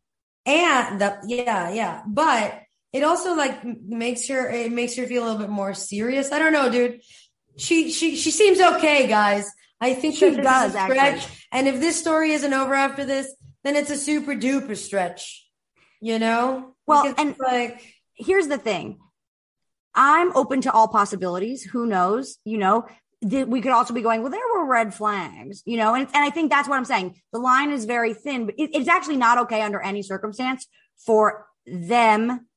and 0.46 1.00
the 1.02 1.18
yeah 1.28 1.72
yeah 1.72 2.02
but 2.08 2.62
it 2.94 3.04
also 3.04 3.36
like 3.36 3.64
makes 3.66 4.28
her 4.30 4.50
it 4.50 4.72
makes 4.72 4.96
her 4.96 5.06
feel 5.06 5.24
a 5.24 5.26
little 5.26 5.40
bit 5.40 5.50
more 5.50 5.74
serious 5.74 6.32
i 6.32 6.40
don't 6.40 6.54
know 6.54 6.70
dude 6.72 7.02
she 7.58 7.92
she 7.92 8.16
she 8.16 8.32
seems 8.32 8.62
okay 8.62 9.08
guys 9.08 9.46
i 9.82 9.94
think 9.94 10.16
She 10.16 10.32
does, 10.32 10.72
stretch 10.72 10.98
actually. 10.98 11.38
and 11.52 11.68
if 11.68 11.82
this 11.82 12.00
story 12.00 12.32
isn't 12.32 12.54
over 12.54 12.74
after 12.74 13.04
this 13.04 13.28
then 13.66 13.76
it's 13.76 13.90
a 13.92 13.98
super 13.98 14.34
duper 14.36 14.78
stretch 14.78 15.46
you 16.00 16.18
know 16.18 16.77
Well, 16.88 17.04
Because 17.04 17.16
and 17.20 17.36
like 17.40 17.82
here's 18.16 18.48
the 18.48 18.58
thing. 18.58 18.98
I'm 19.94 20.36
open 20.36 20.62
to 20.62 20.72
all 20.72 20.88
possibilities. 20.88 21.64
Who 21.64 21.86
knows? 21.88 22.38
You 22.46 22.58
know, 22.60 22.86
th- 23.28 23.48
we 23.48 23.62
could 23.62 23.72
also 23.72 23.94
be 23.94 24.02
going, 24.02 24.22
well, 24.22 24.32
there 24.32 24.40
were 24.56 24.66
red 24.66 24.94
flags, 24.94 25.64
you 25.66 25.78
know, 25.78 25.96
and, 25.96 26.08
and 26.14 26.24
I 26.24 26.30
think 26.30 26.52
that's 26.52 26.68
what 26.70 26.78
I'm 26.78 26.86
saying. 26.86 27.20
The 27.34 27.40
line 27.40 27.72
is 27.72 27.86
very 27.86 28.14
thin, 28.14 28.46
but 28.46 28.56
it, 28.58 28.72
it's 28.76 28.88
actually 28.88 29.18
not 29.18 29.40
okay 29.40 29.62
under 29.64 29.82
any 29.82 30.04
circumstance 30.04 30.68
for 31.06 31.48
them 31.66 32.48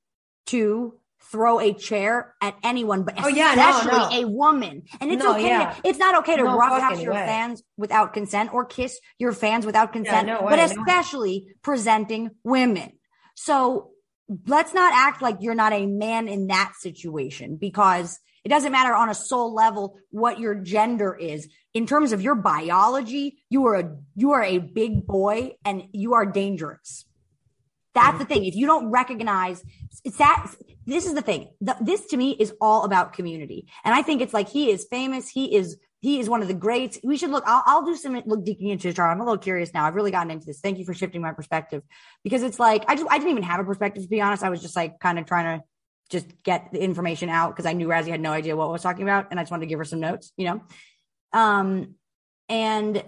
to 0.46 0.94
throw 1.32 1.60
a 1.60 1.72
chair 1.72 2.34
at 2.42 2.56
anyone, 2.62 3.04
but 3.04 3.14
Oh, 3.22 3.28
yeah, 3.28 3.52
especially 3.52 4.20
no. 4.22 4.28
a 4.28 4.30
woman. 4.30 4.82
And 5.00 5.10
it's 5.12 5.22
No, 5.22 5.32
okay. 5.34 5.46
yeah. 5.48 5.70
To, 5.72 5.80
it's 5.88 5.98
not 5.98 6.16
okay 6.18 6.36
to 6.36 6.42
No 6.42 6.56
roughhouse 6.58 7.00
your 7.00 7.12
way. 7.14 7.24
fans 7.24 7.62
without 7.78 8.12
consent 8.12 8.52
or 8.52 8.64
kiss 8.64 8.98
your 9.18 9.32
fans 9.32 9.64
without 9.64 9.92
consent, 9.92 10.26
no 10.26 10.40
but 10.42 10.56
no 10.56 10.56
way. 10.56 10.64
especially 10.64 11.46
presenting 11.62 12.30
women. 12.42 12.92
So 13.34 13.90
let's 14.46 14.72
not 14.72 14.92
act 14.94 15.22
like 15.22 15.38
you're 15.40 15.54
not 15.54 15.72
a 15.72 15.86
man 15.86 16.28
in 16.28 16.46
that 16.48 16.74
situation 16.78 17.56
because 17.56 18.18
it 18.44 18.48
doesn't 18.48 18.72
matter 18.72 18.94
on 18.94 19.08
a 19.08 19.14
soul 19.14 19.54
level 19.54 19.98
what 20.10 20.38
your 20.38 20.54
gender 20.54 21.14
is. 21.14 21.48
In 21.74 21.86
terms 21.86 22.12
of 22.12 22.22
your 22.22 22.34
biology, 22.34 23.38
you 23.48 23.66
are 23.66 23.76
a 23.76 23.96
you 24.14 24.32
are 24.32 24.42
a 24.42 24.58
big 24.58 25.06
boy 25.06 25.56
and 25.64 25.84
you 25.92 26.14
are 26.14 26.26
dangerous. 26.26 27.04
That's 27.94 28.18
the 28.18 28.24
thing. 28.24 28.44
If 28.44 28.54
you 28.54 28.66
don't 28.66 28.90
recognize 28.90 29.62
it's 30.04 30.16
that 30.18 30.54
this 30.86 31.06
is 31.06 31.14
the 31.14 31.22
thing. 31.22 31.50
The, 31.60 31.76
this 31.80 32.06
to 32.06 32.16
me 32.16 32.32
is 32.32 32.52
all 32.60 32.84
about 32.84 33.12
community. 33.12 33.68
And 33.84 33.94
I 33.94 34.02
think 34.02 34.22
it's 34.22 34.34
like 34.34 34.48
he 34.48 34.70
is 34.70 34.86
famous. 34.90 35.28
He 35.28 35.54
is 35.54 35.76
he 36.00 36.18
is 36.18 36.28
one 36.28 36.40
of 36.40 36.48
the 36.48 36.54
greats. 36.54 36.98
We 37.04 37.18
should 37.18 37.30
look. 37.30 37.44
I'll, 37.46 37.62
I'll 37.66 37.84
do 37.84 37.94
some 37.94 38.20
look 38.24 38.44
digging 38.44 38.70
into 38.70 38.88
his 38.88 38.96
chart. 38.96 39.10
I'm 39.10 39.20
a 39.20 39.24
little 39.24 39.38
curious 39.38 39.72
now. 39.74 39.84
I've 39.84 39.94
really 39.94 40.10
gotten 40.10 40.30
into 40.30 40.46
this. 40.46 40.60
Thank 40.60 40.78
you 40.78 40.84
for 40.86 40.94
shifting 40.94 41.20
my 41.20 41.32
perspective 41.32 41.82
because 42.24 42.42
it's 42.42 42.58
like 42.58 42.84
I 42.88 42.96
just 42.96 43.10
I 43.10 43.18
didn't 43.18 43.30
even 43.30 43.42
have 43.42 43.60
a 43.60 43.64
perspective 43.64 44.02
to 44.02 44.08
be 44.08 44.20
honest. 44.20 44.42
I 44.42 44.48
was 44.48 44.62
just 44.62 44.74
like 44.74 44.98
kind 44.98 45.18
of 45.18 45.26
trying 45.26 45.58
to 45.58 45.64
just 46.08 46.26
get 46.42 46.72
the 46.72 46.82
information 46.82 47.28
out 47.28 47.50
because 47.50 47.66
I 47.66 47.74
knew 47.74 47.86
Razy 47.86 48.08
had 48.08 48.20
no 48.20 48.32
idea 48.32 48.56
what 48.56 48.66
I 48.66 48.70
was 48.70 48.82
talking 48.82 49.02
about, 49.02 49.28
and 49.30 49.38
I 49.38 49.42
just 49.42 49.50
wanted 49.50 49.66
to 49.66 49.68
give 49.68 49.78
her 49.78 49.84
some 49.84 50.00
notes. 50.00 50.32
You 50.38 50.46
know, 50.46 50.62
um, 51.34 51.94
and 52.48 53.04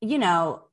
you 0.00 0.18
know, 0.18 0.64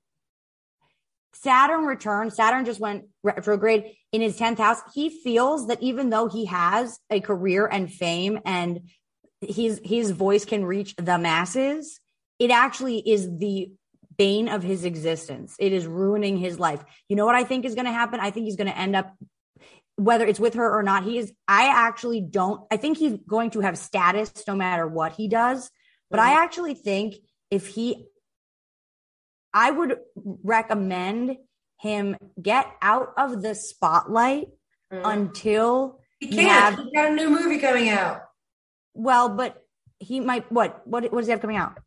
Saturn 1.34 1.86
returned. 1.86 2.34
Saturn 2.34 2.66
just 2.66 2.80
went 2.80 3.06
retrograde 3.22 3.96
in 4.12 4.22
his 4.22 4.40
10th 4.40 4.58
house. 4.58 4.82
He 4.94 5.10
feels 5.10 5.68
that 5.68 5.82
even 5.84 6.10
though 6.10 6.28
he 6.28 6.46
has 6.46 7.00
a 7.10 7.20
career 7.20 7.68
and 7.68 7.92
fame 7.92 8.40
and 8.46 8.90
his 9.44 9.82
his 9.84 10.12
voice 10.12 10.46
can 10.46 10.66
reach 10.66 10.96
the 10.96 11.18
masses, 11.18 12.00
it 12.40 12.52
actually 12.52 13.00
is 13.00 13.30
the 13.38 13.72
bane 14.18 14.48
of 14.48 14.64
his 14.64 14.86
existence. 14.86 15.56
It 15.60 15.74
is 15.74 15.86
ruining 15.86 16.38
his 16.38 16.60
life. 16.60 16.84
You 17.10 17.16
know 17.16 17.26
what 17.26 17.36
I 17.36 17.44
think 17.44 17.66
is 17.66 17.76
going 17.76 17.86
to 17.86 17.92
happen? 17.92 18.20
I 18.20 18.32
think 18.32 18.46
he's 18.46 18.56
going 18.56 18.68
to 18.68 18.78
end 18.78 18.96
up 18.96 19.16
whether 19.96 20.26
it's 20.26 20.40
with 20.40 20.56
her 20.56 20.78
or 20.78 20.84
not. 20.84 21.04
He 21.04 21.18
is 21.18 21.32
I 21.48 21.68
actually 21.68 22.22
don't 22.22 22.62
I 22.72 22.78
think 22.78 22.98
he's 22.98 23.18
going 23.28 23.52
to 23.52 23.60
have 23.62 23.78
status 23.78 24.32
no 24.48 24.56
matter 24.56 24.88
what 24.88 25.14
he 25.14 25.28
does, 25.28 25.70
but 26.10 26.20
I 26.20 26.32
mm-hmm. 26.32 26.44
actually 26.44 26.74
think 26.74 27.16
if 27.52 27.68
he 27.68 28.06
I 29.54 29.70
would 29.70 30.00
recommend 30.16 31.38
him 31.80 32.18
get 32.42 32.68
out 32.82 33.14
of 33.18 33.42
the 33.42 33.54
spotlight 33.54 34.48
mm. 34.92 35.02
until 35.04 36.00
he 36.20 36.30
can't 36.30 36.50
have- 36.50 36.80
he's 36.80 36.92
got 36.94 37.12
a 37.12 37.16
new 37.16 37.30
movie 37.30 37.60
coming 37.60 37.90
out 37.90 38.23
well, 38.94 39.30
but 39.30 39.58
he 40.00 40.20
might 40.20 40.52
what 40.52 40.86
what 40.88 41.12
what 41.12 41.20
does 41.20 41.28
he 41.28 41.32
have 41.32 41.42
coming 41.42 41.58
out? 41.58 41.78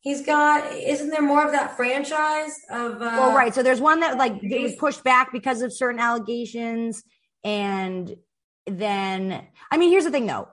he's 0.00 0.24
got 0.24 0.64
isn't 0.72 1.10
there 1.10 1.20
more 1.22 1.44
of 1.44 1.50
that 1.52 1.76
franchise 1.76 2.54
of 2.70 2.92
uh 2.94 2.98
well, 3.18 3.32
right. 3.34 3.52
So 3.54 3.62
there's 3.64 3.80
one 3.80 4.00
that 4.00 4.16
like 4.16 4.34
it 4.42 4.62
was 4.62 4.74
pushed 4.76 5.02
back 5.02 5.32
because 5.32 5.60
of 5.62 5.72
certain 5.72 5.98
allegations, 6.00 7.02
and 7.44 8.14
then 8.66 9.46
I 9.70 9.76
mean, 9.76 9.90
here's 9.90 10.04
the 10.04 10.10
thing 10.10 10.26
though. 10.26 10.48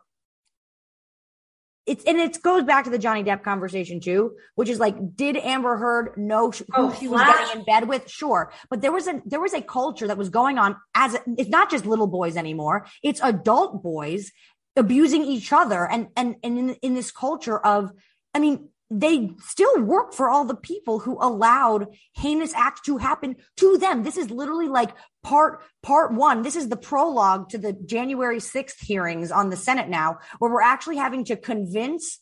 it's 1.85 2.03
and 2.05 2.17
it 2.19 2.41
goes 2.41 2.63
back 2.63 2.85
to 2.85 2.89
the 2.89 2.97
Johnny 2.97 3.23
Depp 3.23 3.43
conversation 3.43 3.99
too, 3.99 4.31
which 4.55 4.67
is 4.69 4.79
like, 4.79 4.95
did 5.15 5.37
Amber 5.37 5.77
Heard 5.77 6.17
know 6.17 6.49
who 6.49 6.65
Oh, 6.73 6.95
she 6.99 7.07
was 7.07 7.21
Flash. 7.21 7.37
getting 7.45 7.59
in 7.59 7.65
bed 7.65 7.87
with? 7.87 8.09
Sure, 8.09 8.51
but 8.71 8.81
there 8.81 8.91
was 8.91 9.07
a 9.07 9.21
there 9.25 9.39
was 9.41 9.53
a 9.53 9.61
culture 9.61 10.07
that 10.07 10.17
was 10.17 10.29
going 10.29 10.57
on 10.57 10.75
as 10.95 11.15
it's 11.37 11.49
not 11.49 11.69
just 11.69 11.85
little 11.85 12.07
boys 12.07 12.35
anymore; 12.35 12.87
it's 13.03 13.21
adult 13.21 13.83
boys 13.83 14.31
abusing 14.75 15.23
each 15.23 15.53
other, 15.53 15.89
and 15.89 16.07
and 16.15 16.35
and 16.43 16.57
in 16.57 16.69
in 16.81 16.93
this 16.93 17.11
culture 17.11 17.59
of, 17.59 17.91
I 18.33 18.39
mean. 18.39 18.69
They 18.91 19.31
still 19.43 19.81
work 19.81 20.13
for 20.13 20.29
all 20.29 20.45
the 20.45 20.55
people 20.55 20.99
who 20.99 21.17
allowed 21.19 21.87
heinous 22.13 22.53
acts 22.53 22.81
to 22.81 22.97
happen 22.97 23.35
to 23.57 23.79
them. 23.79 24.03
This 24.03 24.15
is 24.15 24.29
literally 24.29 24.67
like 24.67 24.91
part 25.23 25.63
part 25.81 26.13
one. 26.13 26.43
This 26.43 26.55
is 26.55 26.69
the 26.69 26.77
prologue 26.77 27.49
to 27.49 27.57
the 27.57 27.73
January 27.73 28.37
6th 28.37 28.79
hearings 28.79 29.31
on 29.31 29.49
the 29.49 29.57
Senate 29.57 29.89
now, 29.89 30.19
where 30.37 30.51
we're 30.51 30.61
actually 30.61 30.97
having 30.97 31.25
to 31.25 31.35
convince 31.35 32.19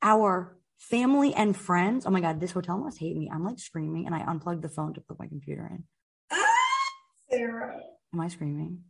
our 0.00 0.56
family 0.78 1.34
and 1.34 1.56
friends. 1.56 2.06
Oh 2.06 2.10
my 2.10 2.20
God, 2.20 2.40
this 2.40 2.52
hotel 2.52 2.78
must 2.78 2.98
hate 2.98 3.16
me. 3.16 3.30
I'm 3.32 3.44
like 3.44 3.58
screaming 3.58 4.06
and 4.06 4.14
I 4.14 4.20
unplugged 4.20 4.62
the 4.62 4.68
phone 4.68 4.94
to 4.94 5.00
put 5.00 5.18
my 5.18 5.26
computer 5.26 5.70
in. 5.70 5.84
Sara. 7.30 7.80
Am 8.14 8.20
I 8.20 8.28
screaming? 8.28 8.80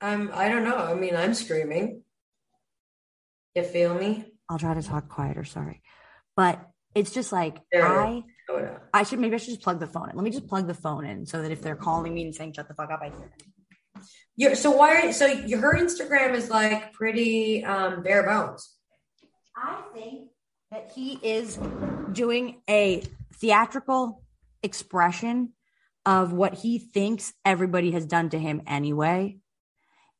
I'm. 0.00 0.30
I 0.32 0.48
don't 0.48 0.64
know. 0.64 0.76
I 0.76 0.94
mean, 0.94 1.14
I'm 1.14 1.34
screaming. 1.34 2.02
You 3.54 3.62
feel 3.62 3.94
me? 3.94 4.24
I'll 4.48 4.58
try 4.58 4.74
to 4.74 4.82
talk 4.82 5.08
quieter. 5.08 5.44
Sorry. 5.44 5.82
But 6.36 6.64
it's 6.94 7.12
just 7.12 7.32
like 7.32 7.58
There 7.70 7.86
I. 7.86 8.22
Oh, 8.50 8.58
yeah. 8.58 8.78
I 8.92 9.02
should 9.04 9.18
maybe 9.18 9.34
I 9.34 9.38
should 9.38 9.50
just 9.54 9.62
plug 9.62 9.80
the 9.80 9.86
phone 9.86 10.10
in. 10.10 10.16
Let 10.16 10.24
me 10.24 10.30
just 10.30 10.46
plug 10.46 10.66
the 10.66 10.74
phone 10.74 11.06
in 11.06 11.26
so 11.26 11.42
that 11.42 11.50
if 11.50 11.62
they're 11.62 11.76
calling 11.76 12.14
me 12.14 12.24
and 12.24 12.34
saying 12.34 12.54
shut 12.54 12.68
the 12.68 12.74
fuck 12.74 12.90
up, 12.90 13.00
I 13.02 13.08
hear 13.08 13.18
them. 13.18 14.04
You're, 14.36 14.54
so 14.54 14.70
why? 14.70 15.08
Are, 15.08 15.12
so 15.12 15.26
you- 15.26 15.58
her 15.58 15.74
Instagram 15.74 16.34
is 16.34 16.50
like 16.50 16.92
pretty 16.92 17.64
um, 17.64 18.02
bare 18.02 18.24
bones. 18.24 18.74
I 19.56 19.82
think 19.94 20.30
that 20.70 20.92
he 20.94 21.18
is 21.22 21.58
doing 22.12 22.62
a 22.68 23.02
theatrical 23.34 24.22
expression 24.62 25.52
of 26.06 26.32
what 26.32 26.54
he 26.54 26.78
thinks 26.78 27.32
everybody 27.44 27.92
has 27.92 28.06
done 28.06 28.30
to 28.30 28.38
him 28.38 28.62
anyway. 28.66 29.38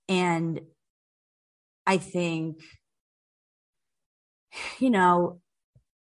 And 0.09 0.61
I 1.87 1.97
think, 1.97 2.61
you 4.79 4.91
know, 4.91 5.41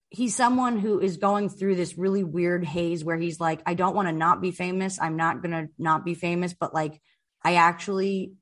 he's 0.09 0.35
someone 0.35 0.77
who 0.77 0.99
is 0.99 1.17
going 1.17 1.49
through 1.49 1.75
this 1.75 1.97
really 1.97 2.23
weird 2.23 2.63
haze 2.63 3.03
where 3.03 3.17
he's 3.17 3.39
like, 3.39 3.61
I 3.65 3.73
don't 3.73 3.95
want 3.95 4.07
to 4.07 4.13
not 4.13 4.41
be 4.41 4.51
famous. 4.51 4.99
I'm 5.01 5.17
not 5.17 5.41
going 5.41 5.51
to 5.51 5.69
not 5.77 6.05
be 6.05 6.13
famous, 6.13 6.53
but 6.53 6.73
like, 6.73 7.01
I 7.43 7.55
actually 7.55 8.33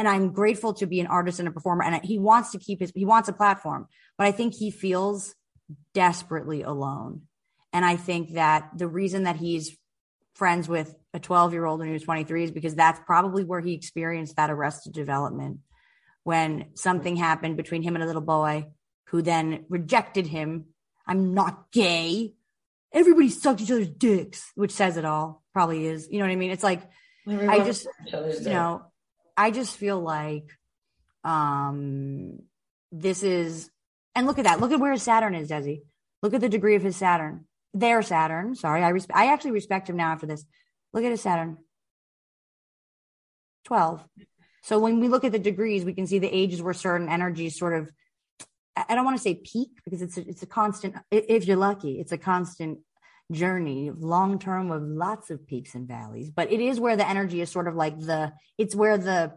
and 0.00 0.08
I'm 0.08 0.32
grateful 0.32 0.72
to 0.74 0.86
be 0.86 1.00
an 1.00 1.08
artist 1.08 1.40
and 1.40 1.48
a 1.48 1.50
performer. 1.50 1.84
And 1.84 2.02
he 2.02 2.18
wants 2.18 2.52
to 2.52 2.58
keep 2.58 2.80
his, 2.80 2.90
he 2.94 3.04
wants 3.04 3.28
a 3.28 3.34
platform, 3.34 3.86
but 4.16 4.26
I 4.26 4.32
think 4.32 4.54
he 4.54 4.70
feels 4.70 5.34
desperately 5.92 6.62
alone. 6.62 7.22
And 7.74 7.84
I 7.84 7.96
think 7.96 8.32
that 8.32 8.70
the 8.74 8.88
reason 8.88 9.24
that 9.24 9.36
he's 9.36 9.76
friends 10.34 10.70
with 10.70 10.94
a 11.12 11.20
12 11.20 11.52
year 11.52 11.66
old 11.66 11.80
when 11.80 11.88
he 11.88 11.92
was 11.92 12.02
23 12.02 12.44
is 12.44 12.50
because 12.50 12.74
that's 12.74 12.98
probably 13.04 13.44
where 13.44 13.60
he 13.60 13.74
experienced 13.74 14.36
that 14.36 14.50
arrested 14.50 14.94
development 14.94 15.58
when 16.24 16.66
something 16.74 17.16
happened 17.16 17.56
between 17.56 17.82
him 17.82 17.94
and 17.94 18.02
a 18.02 18.06
little 18.06 18.22
boy 18.22 18.66
who 19.08 19.22
then 19.22 19.64
rejected 19.68 20.26
him. 20.26 20.66
I'm 21.06 21.34
not 21.34 21.72
gay. 21.72 22.34
Everybody 22.92 23.28
sucked 23.28 23.60
each 23.60 23.70
other's 23.70 23.88
dicks, 23.88 24.52
which 24.54 24.70
says 24.72 24.96
it 24.96 25.04
all. 25.04 25.42
Probably 25.52 25.86
is. 25.86 26.08
You 26.10 26.18
know 26.18 26.26
what 26.26 26.32
I 26.32 26.36
mean? 26.36 26.50
It's 26.50 26.62
like, 26.62 26.82
I 27.26 27.60
just, 27.60 27.84
sucked 27.84 28.08
each 28.08 28.14
other's 28.14 28.44
you 28.44 28.52
know, 28.52 28.82
I 29.36 29.50
just 29.50 29.76
feel 29.76 30.00
like 30.00 30.50
um 31.22 32.38
this 32.92 33.22
is 33.22 33.70
and 34.14 34.26
look 34.26 34.38
at 34.38 34.44
that. 34.44 34.60
Look 34.60 34.72
at 34.72 34.80
where 34.80 34.92
his 34.92 35.02
Saturn 35.02 35.34
is, 35.34 35.50
Desi. 35.50 35.82
Look 36.22 36.34
at 36.34 36.40
the 36.40 36.48
degree 36.48 36.76
of 36.76 36.82
his 36.82 36.96
Saturn. 36.96 37.46
Their 37.72 38.02
Saturn. 38.02 38.54
Sorry, 38.54 38.82
I 38.82 38.88
respect 38.88 39.18
I 39.18 39.32
actually 39.32 39.52
respect 39.52 39.88
him 39.88 39.96
now 39.96 40.12
after 40.12 40.26
this. 40.26 40.44
Look 40.92 41.04
at 41.04 41.10
his 41.10 41.20
Saturn. 41.20 41.58
12. 43.64 44.04
So 44.62 44.78
when 44.78 45.00
we 45.00 45.08
look 45.08 45.24
at 45.24 45.32
the 45.32 45.38
degrees, 45.38 45.84
we 45.84 45.94
can 45.94 46.06
see 46.06 46.18
the 46.18 46.34
ages 46.34 46.62
where 46.62 46.74
certain 46.74 47.08
energies 47.08 47.58
sort 47.58 47.74
of 47.74 47.90
I 48.76 48.94
don't 48.94 49.04
want 49.04 49.16
to 49.16 49.22
say 49.22 49.34
peak 49.34 49.70
because 49.84 50.00
it's 50.00 50.16
a, 50.16 50.28
it's 50.28 50.42
a 50.42 50.46
constant 50.46 50.96
if 51.10 51.46
you're 51.46 51.56
lucky, 51.56 52.00
it's 52.00 52.12
a 52.12 52.18
constant 52.18 52.78
journey 53.32 53.90
long 53.96 54.38
term 54.38 54.70
of 54.70 54.82
lots 54.82 55.30
of 55.30 55.46
peaks 55.46 55.74
and 55.74 55.86
valleys 55.86 56.30
but 56.30 56.50
it 56.50 56.60
is 56.60 56.80
where 56.80 56.96
the 56.96 57.08
energy 57.08 57.40
is 57.40 57.48
sort 57.50 57.68
of 57.68 57.76
like 57.76 57.96
the 58.00 58.32
it's 58.58 58.74
where 58.74 58.98
the 58.98 59.32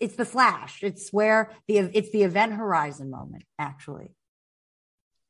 it's 0.00 0.16
the 0.16 0.24
flash 0.24 0.82
it's 0.82 1.12
where 1.12 1.50
the 1.66 1.78
it's 1.78 2.10
the 2.12 2.22
event 2.22 2.54
horizon 2.54 3.10
moment 3.10 3.44
actually 3.58 4.14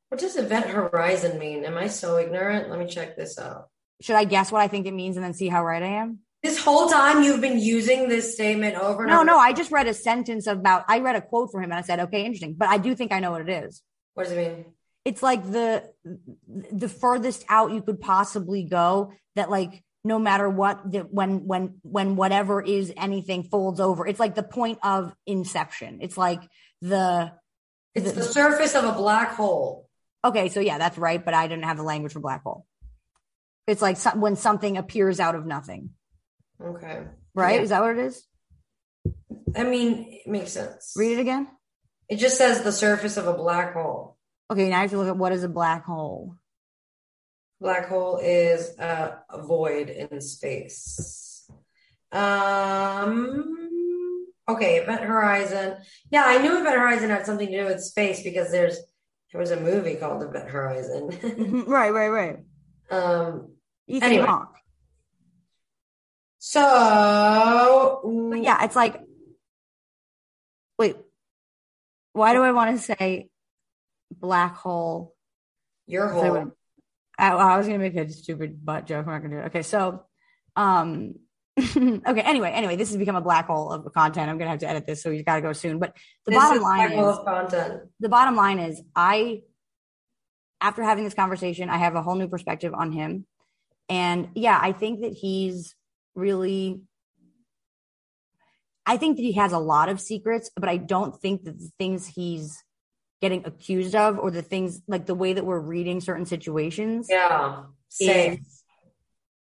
What 0.07 0.21
does 0.21 0.37
event 0.37 0.67
horizon 0.67 1.37
mean? 1.37 1.65
Am 1.65 1.77
I 1.77 1.87
so 1.87 2.17
ignorant? 2.17 2.69
Let 2.69 2.79
me 2.79 2.87
check 2.87 3.17
this 3.17 3.37
out. 3.37 3.69
should 4.01 4.15
i 4.15 4.23
guess 4.23 4.51
what 4.51 4.61
i 4.61 4.67
think 4.69 4.85
it 4.87 4.93
means 4.93 5.17
and 5.17 5.25
then 5.25 5.33
see 5.33 5.49
how 5.49 5.65
right 5.65 5.83
i 5.83 5.87
am 6.01 6.19
This 6.41 6.57
whole 6.57 6.87
time 6.87 7.23
you've 7.23 7.41
been 7.41 7.59
using 7.59 8.07
this 8.07 8.33
statement 8.33 8.75
over 8.75 9.03
and 9.03 9.09
no 9.11 9.17
over. 9.17 9.25
no 9.25 9.33
no, 9.33 9.39
i 9.39 9.51
just 9.53 9.71
read 9.71 9.87
a 9.87 9.93
sentence 9.93 10.47
about 10.47 10.85
i 10.87 10.99
read 10.99 11.15
a 11.15 11.21
quote 11.21 11.51
from 11.51 11.63
him 11.63 11.71
and 11.71 11.79
i 11.79 11.81
said 11.81 11.99
okay 11.99 12.23
interesting 12.25 12.53
but 12.57 12.69
i 12.69 12.77
do 12.77 12.95
think 12.95 13.11
i 13.11 13.19
know 13.19 13.31
what 13.31 13.41
it 13.41 13.49
is 13.49 13.81
What 14.13 14.23
does 14.23 14.31
it 14.33 14.37
mean? 14.37 14.65
it's 15.05 15.21
like 15.21 15.43
the 15.43 15.83
the 16.45 16.87
furthest 16.89 17.43
out 17.49 17.71
you 17.71 17.81
could 17.81 17.99
possibly 17.99 18.63
go 18.63 19.11
that 19.35 19.49
like 19.49 19.83
no 20.05 20.17
matter 20.17 20.49
what 20.49 20.89
that 20.93 21.13
when 21.13 21.45
when 21.45 21.75
when 21.83 22.15
whatever 22.15 22.61
is 22.61 22.93
anything 22.95 23.43
folds 23.43 23.79
over 23.81 24.07
it's 24.07 24.19
like 24.19 24.35
the 24.35 24.43
point 24.43 24.79
of 24.81 25.13
inception 25.27 25.99
it's 26.01 26.17
like 26.17 26.41
the 26.81 27.33
It's 27.95 28.13
the 28.13 28.23
surface 28.23 28.75
of 28.75 28.85
a 28.85 28.93
black 28.93 29.31
hole. 29.35 29.89
okay 30.23 30.47
so 30.47 30.61
yeah 30.61 30.77
that's 30.77 30.97
right 30.97 31.23
but 31.23 31.33
i 31.33 31.47
didn't 31.47 31.65
have 31.65 31.75
the 31.77 31.83
language 31.83 32.13
for 32.13 32.21
black 32.21 32.43
hole 32.43 32.65
it's 33.67 33.81
like 33.81 33.97
some, 33.97 34.19
when 34.21 34.35
something 34.37 34.77
appears 34.77 35.19
out 35.19 35.35
of 35.35 35.45
nothing 35.45 35.89
Okay. 36.63 37.01
right 37.35 37.55
Yeah. 37.55 37.61
is 37.61 37.69
that 37.69 37.81
what 37.81 37.97
it 37.97 38.05
is 38.05 38.23
I 39.55 39.63
mean, 39.63 40.05
it 40.25 40.29
makes 40.29 40.51
sense. 40.51 40.93
read 40.95 41.17
it 41.17 41.21
again 41.21 41.47
It 42.09 42.17
just 42.17 42.37
says 42.37 42.61
the 42.63 42.71
surface 42.71 43.17
of 43.17 43.27
a 43.27 43.33
black 43.33 43.73
hole. 43.73 44.17
okay 44.51 44.69
now 44.69 44.77
i 44.77 44.81
have 44.81 44.89
to 44.91 44.97
look 44.97 45.07
at 45.07 45.17
what 45.17 45.31
is 45.31 45.43
a 45.43 45.49
black 45.49 45.85
hole 45.85 46.35
Black 47.61 47.89
hole 47.89 48.17
is 48.23 48.79
uh, 48.79 49.17
a 49.29 49.41
void 49.41 49.89
in 49.89 50.21
space. 50.21 51.45
Um. 52.13 53.57
Okay, 54.47 54.77
Event 54.77 55.01
Horizon. 55.01 55.75
Yeah, 56.09 56.23
I 56.25 56.37
knew 56.41 56.57
Event 56.57 56.79
Horizon 56.79 57.09
had 57.09 57.25
something 57.25 57.47
to 57.51 57.57
do 57.61 57.65
with 57.65 57.83
space 57.83 58.23
because 58.23 58.49
there's 58.49 58.79
there 59.33 59.41
was 59.41 59.51
a 59.51 59.59
movie 59.59 59.95
called 59.95 60.23
Event 60.23 60.49
Horizon. 60.49 61.09
right 61.67 61.91
right 61.91 62.07
right 62.07 62.37
um. 62.89 63.49
Ethan 63.87 64.07
Anyway. 64.09 64.25
Hawke. 64.25 64.55
So 66.39 68.29
But 68.31 68.41
yeah, 68.41 68.63
it's 68.63 68.75
like, 68.75 69.01
wait, 70.77 70.95
why 72.13 72.33
do 72.33 72.41
I 72.41 72.53
want 72.53 72.75
to 72.75 72.81
say 72.81 73.29
black 74.11 74.55
hole? 74.55 75.15
Your 75.85 76.07
hole. 76.07 76.51
I, 77.17 77.31
I 77.31 77.57
was 77.57 77.67
gonna 77.67 77.79
make 77.79 77.95
a 77.95 78.09
stupid 78.09 78.65
butt 78.65 78.87
joke. 78.87 79.05
I'm 79.05 79.11
not 79.11 79.21
gonna 79.21 79.35
do 79.35 79.41
it. 79.41 79.45
Okay, 79.47 79.61
so, 79.61 80.05
um, 80.55 81.15
okay. 81.59 82.21
Anyway, 82.21 82.49
anyway, 82.49 82.77
this 82.77 82.89
has 82.89 82.97
become 82.97 83.17
a 83.17 83.21
black 83.21 83.47
hole 83.47 83.71
of 83.71 83.93
content. 83.93 84.29
I'm 84.29 84.37
gonna 84.37 84.51
have 84.51 84.59
to 84.59 84.69
edit 84.69 84.87
this, 84.87 85.03
so 85.03 85.09
you 85.09 85.23
got 85.23 85.35
to 85.35 85.41
go 85.41 85.51
soon. 85.51 85.79
But 85.79 85.97
the 86.25 86.31
This 86.31 86.39
bottom 86.39 86.61
line 86.61 86.91
is, 86.93 87.17
the 87.99 88.09
bottom 88.09 88.35
line 88.37 88.59
is, 88.59 88.81
I, 88.95 89.41
after 90.61 90.83
having 90.83 91.03
this 91.03 91.13
conversation, 91.13 91.69
I 91.69 91.77
have 91.77 91.95
a 91.95 92.01
whole 92.01 92.15
new 92.15 92.29
perspective 92.29 92.73
on 92.73 92.93
him, 92.93 93.25
and 93.89 94.29
yeah, 94.35 94.57
I 94.61 94.71
think 94.71 95.01
that 95.01 95.11
he's 95.11 95.75
really 96.19 96.81
I 98.85 98.97
think 98.97 99.17
that 99.17 99.23
he 99.23 99.33
has 99.33 99.51
a 99.51 99.59
lot 99.59 99.87
of 99.87 100.01
secrets, 100.01 100.49
but 100.55 100.67
I 100.67 100.77
don't 100.77 101.15
think 101.21 101.43
that 101.43 101.59
the 101.59 101.69
things 101.77 102.07
he's 102.07 102.63
getting 103.21 103.45
accused 103.45 103.93
of 103.93 104.17
or 104.17 104.31
the 104.31 104.41
things 104.41 104.81
like 104.87 105.05
the 105.05 105.13
way 105.13 105.33
that 105.33 105.45
we're 105.45 105.59
reading 105.59 106.01
certain 106.01 106.25
situations 106.25 107.07
Yeah. 107.09 107.63
Same. 107.89 108.33
is 108.33 108.63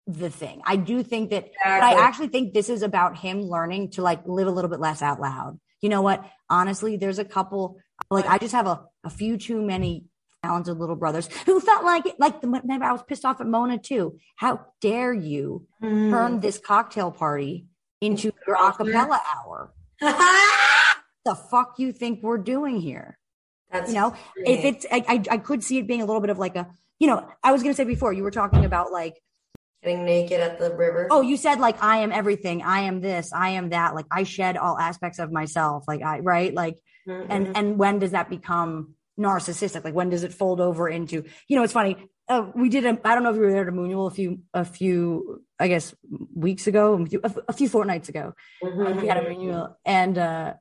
the 0.07 0.29
thing. 0.29 0.61
I 0.65 0.75
do 0.75 1.03
think 1.03 1.29
that 1.29 1.49
but 1.63 1.83
I 1.83 1.93
actually 2.05 2.29
think 2.29 2.53
this 2.53 2.67
is 2.69 2.81
about 2.81 3.17
him 3.17 3.41
learning 3.41 3.91
to 3.91 4.01
like 4.01 4.21
live 4.25 4.47
a 4.47 4.51
little 4.51 4.69
bit 4.69 4.79
less 4.79 5.01
out 5.01 5.21
loud. 5.21 5.59
You 5.81 5.89
know 5.89 6.01
what? 6.01 6.25
Honestly, 6.49 6.97
there's 6.97 7.19
a 7.19 7.25
couple 7.25 7.77
like 8.09 8.25
I 8.27 8.39
just 8.39 8.53
have 8.53 8.67
a, 8.67 8.85
a 9.03 9.09
few 9.09 9.37
too 9.37 9.61
many 9.61 10.05
talented 10.43 10.77
little 10.77 10.95
brothers 10.95 11.27
who 11.45 11.59
felt 11.59 11.83
like 11.83 12.05
like 12.17 12.41
the 12.41 12.47
remember 12.47 12.85
I 12.85 12.91
was 12.91 13.03
pissed 13.03 13.25
off 13.25 13.41
at 13.41 13.47
Mona 13.47 13.77
too. 13.77 14.17
How 14.35 14.65
dare 14.81 15.13
you 15.13 15.65
Mm. 15.81 16.09
turn 16.09 16.39
this 16.41 16.57
cocktail 16.59 17.11
party 17.11 17.67
into 18.01 18.31
your 18.47 18.57
acapella 18.57 19.19
hour? 19.35 19.73
the 21.25 21.35
fuck 21.35 21.75
you 21.77 21.91
think 21.91 22.21
we're 22.23 22.37
doing 22.37 22.79
here? 22.81 23.17
That's 23.71 23.89
you 23.93 23.99
know, 23.99 24.13
if 24.35 24.65
it's, 24.65 24.85
I, 24.91 25.03
I, 25.07 25.23
I 25.31 25.37
could 25.37 25.63
see 25.63 25.77
it 25.77 25.87
being 25.87 26.01
a 26.01 26.05
little 26.05 26.21
bit 26.21 26.31
of 26.31 26.39
like 26.39 26.55
a, 26.55 26.67
you 26.99 27.07
know, 27.07 27.29
I 27.43 27.51
was 27.51 27.61
going 27.61 27.71
to 27.71 27.77
say 27.77 27.83
before 27.83 28.11
you 28.13 28.23
were 28.23 28.31
talking 28.31 28.65
about 28.65 28.91
like 28.91 29.15
Getting 29.83 30.03
naked 30.03 30.41
at 30.41 30.59
the 30.59 30.75
river. 30.75 31.07
Oh, 31.09 31.21
you 31.21 31.37
said 31.37 31.59
like 31.61 31.81
I 31.81 31.99
am 31.99 32.11
everything. 32.11 32.61
I 32.63 32.81
am 32.81 32.99
this. 32.99 33.31
I 33.31 33.49
am 33.51 33.69
that. 33.69 33.95
Like 33.95 34.07
I 34.11 34.23
shed 34.23 34.57
all 34.57 34.77
aspects 34.77 35.19
of 35.19 35.31
myself. 35.31 35.85
Like 35.87 36.01
I 36.01 36.19
right. 36.19 36.53
Like 36.53 36.77
Mm-hmm. 37.07 37.31
and 37.31 37.57
and 37.57 37.77
when 37.79 37.97
does 37.99 38.11
that 38.11 38.29
become 38.29 38.93
narcissistic? 39.19 39.83
Like 39.83 39.93
when 39.93 40.09
does 40.09 40.23
it 40.23 40.33
fold 40.33 40.61
over 40.61 40.87
into? 40.87 41.23
You 41.47 41.57
know, 41.57 41.63
it's 41.63 41.73
funny. 41.73 41.97
Uh, 42.27 42.49
we 42.55 42.69
did 42.69 42.85
a. 42.85 42.97
I 43.03 43.15
don't 43.15 43.23
know 43.23 43.31
if 43.31 43.35
you 43.35 43.41
were 43.41 43.51
there 43.51 43.65
to 43.65 43.71
Moonual 43.71 44.07
a 44.07 44.13
few 44.13 44.39
a 44.53 44.63
few 44.63 45.43
I 45.59 45.67
guess 45.67 45.93
weeks 46.33 46.67
ago, 46.67 46.93
a 46.93 47.05
few, 47.05 47.21
a 47.47 47.53
few 47.53 47.67
fortnights 47.67 48.09
ago. 48.09 48.33
Mhm. 48.63 49.01
We 49.01 49.07
had 49.07 49.17
a 49.17 49.21
Moonual 49.21 49.75
and 49.85 50.17
uh 50.17 50.53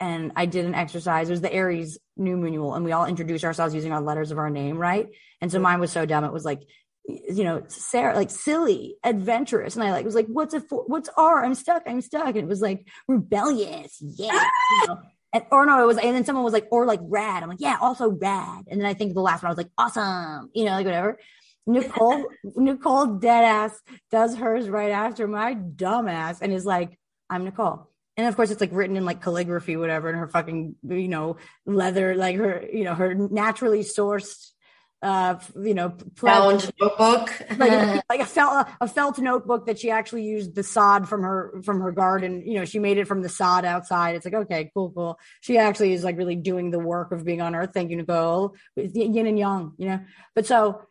and 0.00 0.32
I 0.36 0.46
did 0.46 0.64
an 0.64 0.74
exercise. 0.74 1.28
It 1.28 1.32
was 1.32 1.40
the 1.40 1.52
Aries 1.52 1.98
new 2.16 2.36
Moonual, 2.36 2.76
and 2.76 2.84
we 2.84 2.92
all 2.92 3.06
introduced 3.06 3.44
ourselves 3.44 3.74
using 3.74 3.92
our 3.92 4.00
letters 4.00 4.30
of 4.30 4.38
our 4.38 4.50
name, 4.50 4.78
right? 4.78 5.08
And 5.40 5.50
so 5.50 5.58
mine 5.58 5.80
was 5.80 5.90
so 5.90 6.06
dumb. 6.06 6.24
It 6.24 6.32
was 6.32 6.44
like, 6.44 6.62
you 7.04 7.42
know, 7.42 7.64
Sara, 7.68 8.14
like 8.14 8.30
silly, 8.30 8.96
adventurous, 9.02 9.74
and 9.74 9.84
I 9.84 9.90
like 9.92 10.04
was 10.04 10.14
like, 10.14 10.26
what's 10.26 10.54
a 10.54 10.60
for, 10.60 10.84
what's 10.86 11.08
R? 11.16 11.44
I'm 11.44 11.54
stuck. 11.54 11.82
I'm 11.86 12.00
stuck. 12.00 12.28
And 12.28 12.38
it 12.38 12.48
was 12.48 12.60
like 12.60 12.86
rebellious, 13.08 13.96
yeah. 14.00 14.44
you 14.70 14.86
know? 14.86 14.98
And, 15.38 15.46
or 15.52 15.66
no, 15.66 15.82
it 15.82 15.86
was, 15.86 15.98
and 15.98 16.14
then 16.14 16.24
someone 16.24 16.44
was 16.44 16.52
like, 16.52 16.66
or 16.70 16.86
like 16.86 17.00
rad. 17.02 17.42
I'm 17.42 17.48
like, 17.48 17.60
yeah, 17.60 17.76
also 17.80 18.10
rad. 18.10 18.64
And 18.68 18.80
then 18.80 18.86
I 18.86 18.94
think 18.94 19.14
the 19.14 19.20
last 19.20 19.42
one 19.42 19.48
I 19.48 19.52
was 19.52 19.58
like, 19.58 19.70
awesome, 19.78 20.50
you 20.54 20.64
know, 20.64 20.72
like 20.72 20.86
whatever. 20.86 21.18
Nicole, 21.66 22.24
Nicole 22.56 23.06
dead 23.18 23.44
ass 23.44 23.80
does 24.10 24.36
hers 24.36 24.68
right 24.68 24.90
after 24.90 25.28
my 25.28 25.54
dumb 25.54 26.08
ass 26.08 26.40
and 26.40 26.52
is 26.52 26.64
like, 26.64 26.98
I'm 27.30 27.44
Nicole. 27.44 27.88
And 28.16 28.26
of 28.26 28.34
course, 28.34 28.50
it's 28.50 28.60
like 28.60 28.72
written 28.72 28.96
in 28.96 29.04
like 29.04 29.22
calligraphy, 29.22 29.76
whatever, 29.76 30.08
and 30.08 30.18
her 30.18 30.26
fucking, 30.26 30.74
you 30.88 31.08
know, 31.08 31.36
leather, 31.66 32.16
like 32.16 32.36
her, 32.36 32.64
you 32.72 32.82
know, 32.82 32.94
her 32.94 33.14
naturally 33.14 33.80
sourced, 33.80 34.50
uh, 35.00 35.36
you 35.60 35.74
know, 35.74 35.94
Bound 36.20 36.70
notebook. 36.80 37.32
like, 37.56 38.02
like 38.08 38.20
a 38.20 38.26
felt 38.26 38.68
a 38.80 38.88
felt 38.88 39.18
notebook 39.18 39.66
that 39.66 39.78
she 39.78 39.90
actually 39.90 40.24
used 40.24 40.54
the 40.54 40.62
sod 40.62 41.08
from 41.08 41.22
her 41.22 41.60
from 41.62 41.80
her 41.80 41.92
garden. 41.92 42.42
You 42.44 42.58
know, 42.58 42.64
she 42.64 42.78
made 42.78 42.98
it 42.98 43.06
from 43.06 43.22
the 43.22 43.28
sod 43.28 43.64
outside. 43.64 44.16
It's 44.16 44.24
like 44.24 44.34
okay, 44.34 44.70
cool, 44.74 44.90
cool. 44.90 45.18
She 45.40 45.58
actually 45.58 45.92
is 45.92 46.02
like 46.02 46.16
really 46.16 46.36
doing 46.36 46.70
the 46.70 46.78
work 46.78 47.12
of 47.12 47.24
being 47.24 47.40
on 47.40 47.54
Earth. 47.54 47.70
Thank 47.72 47.90
you, 47.90 47.96
Nicole. 47.96 48.54
Yin 48.76 49.26
and 49.26 49.38
Yang, 49.38 49.72
you 49.78 49.88
know. 49.88 50.00
But 50.34 50.46
so 50.46 50.82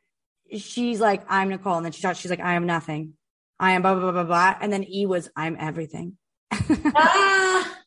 she's 0.56 1.02
like, 1.02 1.24
I'm 1.30 1.50
Nicole, 1.50 1.76
and 1.76 1.86
then 1.86 1.92
she 1.92 2.02
talks. 2.02 2.20
She's 2.20 2.32
like, 2.32 2.40
I 2.40 2.54
am 2.54 2.66
nothing. 2.66 3.14
I 3.60 3.72
am 3.72 3.82
blah 3.82 3.94
blah 3.94 4.04
blah 4.04 4.12
blah 4.12 4.24
blah. 4.24 4.56
And 4.62 4.72
then 4.72 4.86
E 4.86 5.06
was, 5.06 5.30
I'm 5.36 5.58
everything. 5.60 6.18
ah! 6.52 7.78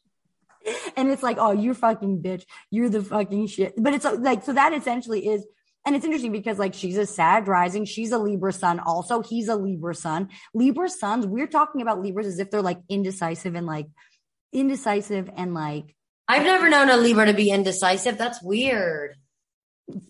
and 0.97 1.09
it's 1.09 1.23
like, 1.23 1.39
oh, 1.39 1.53
you're 1.53 1.75
fucking 1.75 2.23
bitch. 2.23 2.45
You're 2.71 2.91
the 2.91 3.03
fucking 3.03 3.47
shit. 3.47 3.75
But 3.77 3.95
it's 3.95 4.05
like, 4.05 4.45
so 4.45 4.53
that 4.53 4.73
essentially 4.73 5.27
is, 5.27 5.47
and 5.87 5.97
it's 5.97 6.05
interesting 6.05 6.33
because 6.33 6.59
like 6.59 6.75
she's 6.75 6.97
a 6.97 7.07
Sag 7.07 7.49
rising. 7.49 7.85
She's 7.85 8.13
a 8.13 8.19
Libra 8.19 8.53
sun. 8.53 8.81
Also, 8.81 9.23
he's 9.23 9.49
a 9.49 9.57
Libra 9.57 9.95
sun. 9.95 10.29
Libra 10.55 10.89
sons, 10.89 11.27
we're 11.27 11.47
talking 11.47 11.81
about 11.81 12.01
Libras 12.01 12.27
as 12.27 12.39
if 12.39 12.51
they're 12.51 12.63
like 12.63 12.81
indecisive 12.89 13.55
and 13.55 13.67
like 13.67 13.87
indecisive 14.53 15.31
and 15.37 15.55
like 15.55 15.97
I've 16.29 16.45
never 16.45 16.69
known 16.69 16.91
a 16.91 16.97
Libra 16.97 17.27
to 17.27 17.35
be 17.35 17.51
indecisive. 17.51 18.17
That's 18.19 18.41
weird. 18.43 19.17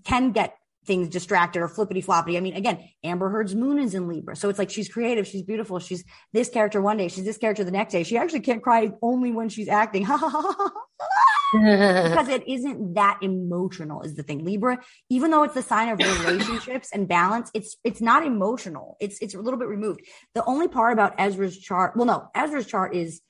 can 0.04 0.32
get 0.32 0.54
things 0.84 1.08
distracted 1.08 1.60
or 1.60 1.68
flippity 1.68 2.02
floppity. 2.02 2.36
I 2.36 2.40
mean, 2.40 2.54
again, 2.54 2.86
Amber 3.04 3.30
Heard's 3.30 3.54
moon 3.54 3.78
is 3.78 3.94
in 3.94 4.08
Libra. 4.08 4.36
So 4.36 4.48
it's 4.48 4.58
like 4.58 4.70
she's 4.70 4.88
creative, 4.88 5.26
she's 5.26 5.42
beautiful, 5.42 5.78
she's 5.78 6.04
this 6.32 6.48
character 6.48 6.82
one 6.82 6.96
day, 6.96 7.08
she's 7.08 7.24
this 7.24 7.38
character 7.38 7.64
the 7.64 7.70
next 7.70 7.92
day. 7.92 8.02
She 8.02 8.16
actually 8.16 8.40
can't 8.40 8.62
cry 8.62 8.90
only 9.00 9.30
when 9.30 9.48
she's 9.48 9.68
acting. 9.68 10.06
because 11.52 12.28
it 12.36 12.46
isn't 12.48 12.94
that 12.94 13.18
emotional 13.22 14.02
is 14.02 14.14
the 14.14 14.22
thing. 14.22 14.44
Libra, 14.44 14.78
even 15.08 15.30
though 15.30 15.42
it's 15.42 15.54
the 15.54 15.62
sign 15.62 15.88
of 15.88 15.98
relationships 16.24 16.90
and 16.92 17.08
balance, 17.08 17.50
it's 17.54 17.76
it's 17.84 18.00
not 18.00 18.24
emotional. 18.24 18.96
It's 19.00 19.18
it's 19.20 19.34
a 19.34 19.40
little 19.40 19.58
bit 19.58 19.68
removed. 19.68 20.00
The 20.34 20.44
only 20.44 20.68
part 20.68 20.92
about 20.92 21.14
Ezra's 21.18 21.58
chart, 21.58 21.96
well, 21.96 22.06
no, 22.06 22.28
Ezra's 22.34 22.66
chart 22.66 22.94
is 22.94 23.20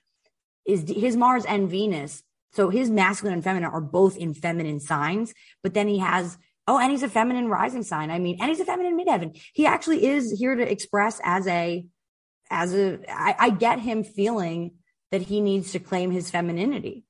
is 0.67 0.85
his 0.89 1.17
Mars 1.17 1.45
and 1.45 1.69
Venus. 1.69 2.23
So 2.53 2.69
his 2.69 2.91
masculine 2.91 3.35
and 3.35 3.45
feminine 3.45 3.71
are 3.71 3.81
both 3.81 4.17
in 4.17 4.35
feminine 4.35 4.81
signs, 4.81 5.33
but 5.63 5.73
then 5.75 5.87
he 5.87 5.99
has 5.99 6.37
oh, 6.67 6.79
and 6.79 6.91
he's 6.91 7.03
a 7.03 7.09
feminine 7.09 7.49
rising 7.49 7.83
sign. 7.83 8.11
I 8.11 8.19
mean, 8.19 8.39
and 8.41 8.49
he's 8.49 8.61
a 8.61 8.65
feminine 8.65 8.99
midheaven. 8.99 9.41
He 9.55 9.67
actually 9.67 10.07
is 10.07 10.31
here 10.39 10.55
to 10.55 10.71
express 10.71 11.21
as 11.25 11.47
a 11.47 11.87
as 12.51 12.75
a 12.75 12.99
I, 13.09 13.37
I 13.39 13.51
get 13.51 13.81
him 13.81 14.05
feeling 14.05 14.73
that 15.11 15.23
he 15.23 15.41
needs 15.41 15.73
to 15.73 15.79
claim 15.79 16.11
his 16.11 16.31
femininity. 16.31 17.05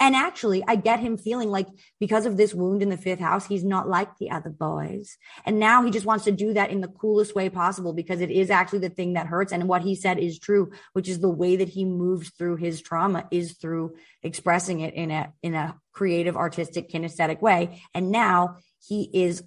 And 0.00 0.14
actually, 0.14 0.62
I 0.66 0.76
get 0.76 1.00
him 1.00 1.18
feeling 1.18 1.50
like 1.50 1.66
because 1.98 2.24
of 2.24 2.36
this 2.36 2.54
wound 2.54 2.82
in 2.82 2.88
the 2.88 2.96
fifth 2.96 3.18
house, 3.18 3.46
he's 3.46 3.64
not 3.64 3.88
like 3.88 4.16
the 4.18 4.30
other 4.30 4.50
boys. 4.50 5.16
And 5.44 5.58
now 5.58 5.82
he 5.82 5.90
just 5.90 6.06
wants 6.06 6.24
to 6.24 6.32
do 6.32 6.54
that 6.54 6.70
in 6.70 6.80
the 6.80 6.88
coolest 6.88 7.34
way 7.34 7.48
possible 7.50 7.92
because 7.92 8.20
it 8.20 8.30
is 8.30 8.48
actually 8.48 8.78
the 8.80 8.90
thing 8.90 9.14
that 9.14 9.26
hurts. 9.26 9.52
And 9.52 9.68
what 9.68 9.82
he 9.82 9.96
said 9.96 10.18
is 10.18 10.38
true, 10.38 10.70
which 10.92 11.08
is 11.08 11.18
the 11.18 11.28
way 11.28 11.56
that 11.56 11.68
he 11.68 11.84
moves 11.84 12.30
through 12.30 12.56
his 12.56 12.80
trauma 12.80 13.26
is 13.32 13.54
through 13.54 13.96
expressing 14.22 14.80
it 14.80 14.94
in 14.94 15.10
a, 15.10 15.32
in 15.42 15.54
a 15.54 15.76
creative, 15.92 16.36
artistic, 16.36 16.88
kinesthetic 16.90 17.40
way. 17.40 17.82
And 17.92 18.12
now 18.12 18.58
he 18.86 19.10
is 19.12 19.42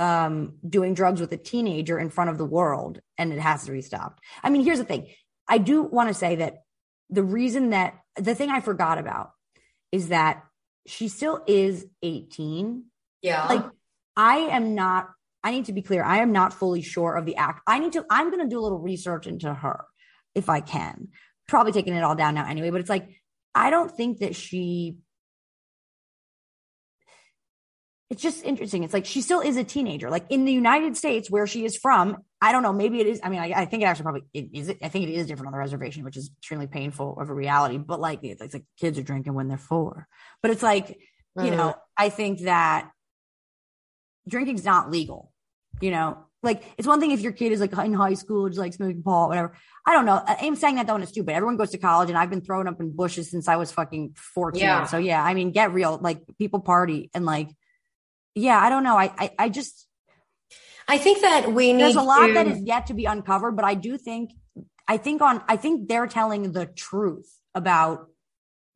um, 0.00 0.54
doing 0.68 0.94
drugs 0.94 1.20
with 1.20 1.32
a 1.32 1.36
teenager 1.38 1.98
in 1.98 2.10
front 2.10 2.30
of 2.30 2.38
the 2.38 2.44
world 2.44 3.00
and 3.16 3.32
it 3.32 3.38
has 3.38 3.64
to 3.66 3.72
be 3.72 3.82
stopped. 3.82 4.20
I 4.42 4.50
mean, 4.50 4.64
here's 4.64 4.78
the 4.78 4.84
thing. 4.84 5.08
I 5.48 5.58
do 5.58 5.82
want 5.82 6.08
to 6.08 6.14
say 6.14 6.36
that 6.36 6.62
the 7.08 7.22
reason 7.22 7.70
that 7.70 7.94
the 8.16 8.34
thing 8.34 8.50
I 8.50 8.60
forgot 8.60 8.98
about 8.98 9.30
is 9.92 10.08
that 10.08 10.44
she 10.86 11.08
still 11.08 11.42
is 11.46 11.86
18. 12.02 12.84
Yeah. 13.22 13.46
Like 13.46 13.64
I 14.16 14.36
am 14.38 14.74
not, 14.74 15.10
I 15.42 15.50
need 15.50 15.66
to 15.66 15.72
be 15.72 15.82
clear. 15.82 16.02
I 16.02 16.18
am 16.18 16.32
not 16.32 16.52
fully 16.52 16.82
sure 16.82 17.14
of 17.14 17.26
the 17.26 17.36
act. 17.36 17.60
I 17.66 17.78
need 17.78 17.92
to, 17.92 18.04
I'm 18.10 18.30
going 18.30 18.42
to 18.42 18.48
do 18.48 18.58
a 18.58 18.62
little 18.62 18.78
research 18.78 19.26
into 19.26 19.52
her 19.52 19.84
if 20.34 20.48
I 20.48 20.60
can. 20.60 21.08
Probably 21.48 21.72
taking 21.72 21.94
it 21.94 22.02
all 22.02 22.16
down 22.16 22.34
now 22.34 22.48
anyway, 22.48 22.70
but 22.70 22.80
it's 22.80 22.90
like, 22.90 23.08
I 23.54 23.70
don't 23.70 23.90
think 23.90 24.18
that 24.18 24.34
she, 24.34 24.96
it's 28.10 28.22
just 28.22 28.44
interesting. 28.44 28.84
It's 28.84 28.94
like 28.94 29.06
she 29.06 29.20
still 29.20 29.40
is 29.40 29.56
a 29.56 29.64
teenager. 29.64 30.10
Like 30.10 30.26
in 30.30 30.44
the 30.44 30.52
United 30.52 30.96
States 30.96 31.30
where 31.30 31.46
she 31.46 31.64
is 31.64 31.76
from, 31.76 32.18
I 32.40 32.52
don't 32.52 32.62
know, 32.62 32.72
maybe 32.72 33.00
it 33.00 33.06
is. 33.06 33.20
I 33.24 33.30
mean, 33.30 33.40
I, 33.40 33.52
I 33.62 33.64
think 33.64 33.82
it 33.82 33.86
actually 33.86 34.02
probably 34.04 34.24
it 34.34 34.50
is. 34.52 34.68
I 34.82 34.88
think 34.88 35.08
it 35.08 35.12
is 35.14 35.26
different 35.26 35.46
on 35.48 35.52
the 35.52 35.58
reservation, 35.58 36.04
which 36.04 36.16
is 36.18 36.30
extremely 36.38 36.66
painful 36.66 37.18
of 37.18 37.30
a 37.30 37.34
reality. 37.34 37.78
But 37.78 37.98
like, 37.98 38.20
it's, 38.22 38.42
it's 38.42 38.54
like 38.54 38.64
kids 38.78 38.98
are 38.98 39.02
drinking 39.02 39.32
when 39.34 39.48
they're 39.48 39.56
four. 39.56 40.06
But 40.42 40.50
it's 40.50 40.62
like, 40.62 40.98
you 41.46 41.50
know, 41.56 41.74
I 41.96 42.08
think 42.10 42.40
that 42.42 42.90
drinking's 44.28 44.64
not 44.64 44.90
legal. 44.90 45.32
You 45.80 45.90
know, 45.90 46.18
like 46.42 46.62
it's 46.78 46.86
one 46.88 47.00
thing 47.00 47.10
if 47.10 47.20
your 47.20 47.32
kid 47.32 47.52
is 47.52 47.60
like 47.60 47.72
in 47.72 47.92
high 47.92 48.14
school, 48.14 48.48
just 48.48 48.58
like 48.58 48.72
smoking 48.72 49.02
pot, 49.02 49.28
whatever. 49.28 49.54
I 49.86 49.92
don't 49.92 50.06
know. 50.06 50.22
I- 50.26 50.38
I'm 50.42 50.56
saying 50.56 50.76
that 50.76 50.86
though, 50.86 50.94
and 50.94 51.02
it's 51.02 51.12
stupid. 51.12 51.32
Everyone 51.34 51.56
goes 51.56 51.70
to 51.72 51.78
college, 51.78 52.08
and 52.08 52.16
I've 52.18 52.30
been 52.30 52.40
thrown 52.40 52.66
up 52.66 52.80
in 52.80 52.94
bushes 52.96 53.30
since 53.30 53.46
I 53.48 53.56
was 53.56 53.72
fucking 53.72 54.14
14. 54.34 54.60
Yeah. 54.60 54.84
So 54.86 54.96
yeah, 54.98 55.22
I 55.22 55.34
mean, 55.34 55.50
get 55.52 55.72
real. 55.72 55.98
Like 56.00 56.20
people 56.38 56.60
party 56.60 57.10
and 57.14 57.26
like, 57.26 57.50
yeah, 58.34 58.58
I 58.58 58.70
don't 58.70 58.84
know. 58.84 58.96
I 58.96 59.12
I, 59.18 59.30
I 59.38 59.48
just 59.48 59.85
I 60.88 60.98
think 60.98 61.20
that 61.22 61.52
we 61.52 61.72
need 61.72 61.82
there's 61.82 61.96
a 61.96 62.02
lot 62.02 62.28
to- 62.28 62.34
that 62.34 62.46
is 62.46 62.60
yet 62.62 62.86
to 62.86 62.94
be 62.94 63.04
uncovered, 63.06 63.56
but 63.56 63.64
I 63.64 63.74
do 63.74 63.98
think 63.98 64.30
I 64.88 64.96
think 64.98 65.20
on 65.20 65.42
I 65.48 65.56
think 65.56 65.88
they're 65.88 66.06
telling 66.06 66.52
the 66.52 66.66
truth 66.66 67.28
about 67.54 68.06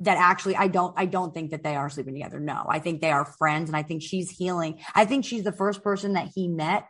that 0.00 0.16
actually 0.16 0.56
I 0.56 0.66
don't 0.68 0.94
I 0.96 1.06
don't 1.06 1.32
think 1.32 1.50
that 1.50 1.62
they 1.62 1.76
are 1.76 1.88
sleeping 1.88 2.14
together. 2.14 2.40
No, 2.40 2.64
I 2.68 2.78
think 2.80 3.00
they 3.00 3.10
are 3.12 3.24
friends 3.24 3.68
and 3.70 3.76
I 3.76 3.82
think 3.82 4.02
she's 4.02 4.30
healing. 4.30 4.80
I 4.94 5.04
think 5.04 5.24
she's 5.24 5.44
the 5.44 5.52
first 5.52 5.82
person 5.84 6.14
that 6.14 6.28
he 6.34 6.48
met 6.48 6.86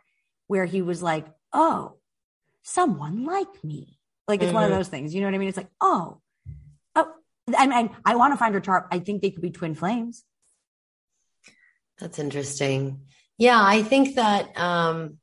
where 0.47 0.65
he 0.65 0.81
was 0.81 1.03
like, 1.03 1.27
"Oh, 1.53 1.97
someone 2.63 3.25
like 3.25 3.63
me." 3.63 3.99
Like 4.27 4.41
it's 4.41 4.53
one 4.53 4.63
of 4.63 4.71
Mhm. 4.71 4.75
those 4.77 4.87
things. 4.87 5.13
You 5.13 5.21
know 5.21 5.27
what 5.27 5.35
I 5.35 5.37
mean? 5.39 5.49
It's 5.49 5.57
like, 5.57 5.71
"Oh, 5.81 6.21
oh, 6.95 7.13
and, 7.57 7.73
and 7.73 7.89
I 8.05 8.15
want 8.15 8.33
to 8.33 8.37
find 8.37 8.53
her 8.55 8.59
chart. 8.61 8.87
I 8.91 8.99
think 8.99 9.21
they 9.21 9.29
could 9.31 9.41
be 9.41 9.51
twin 9.51 9.75
flames. 9.75 10.23
That's 11.99 12.17
interesting. 12.17 13.05
Yeah, 13.41 13.59
I 13.59 13.81
think 13.81 14.17
that 14.17 14.55
um 14.55 15.17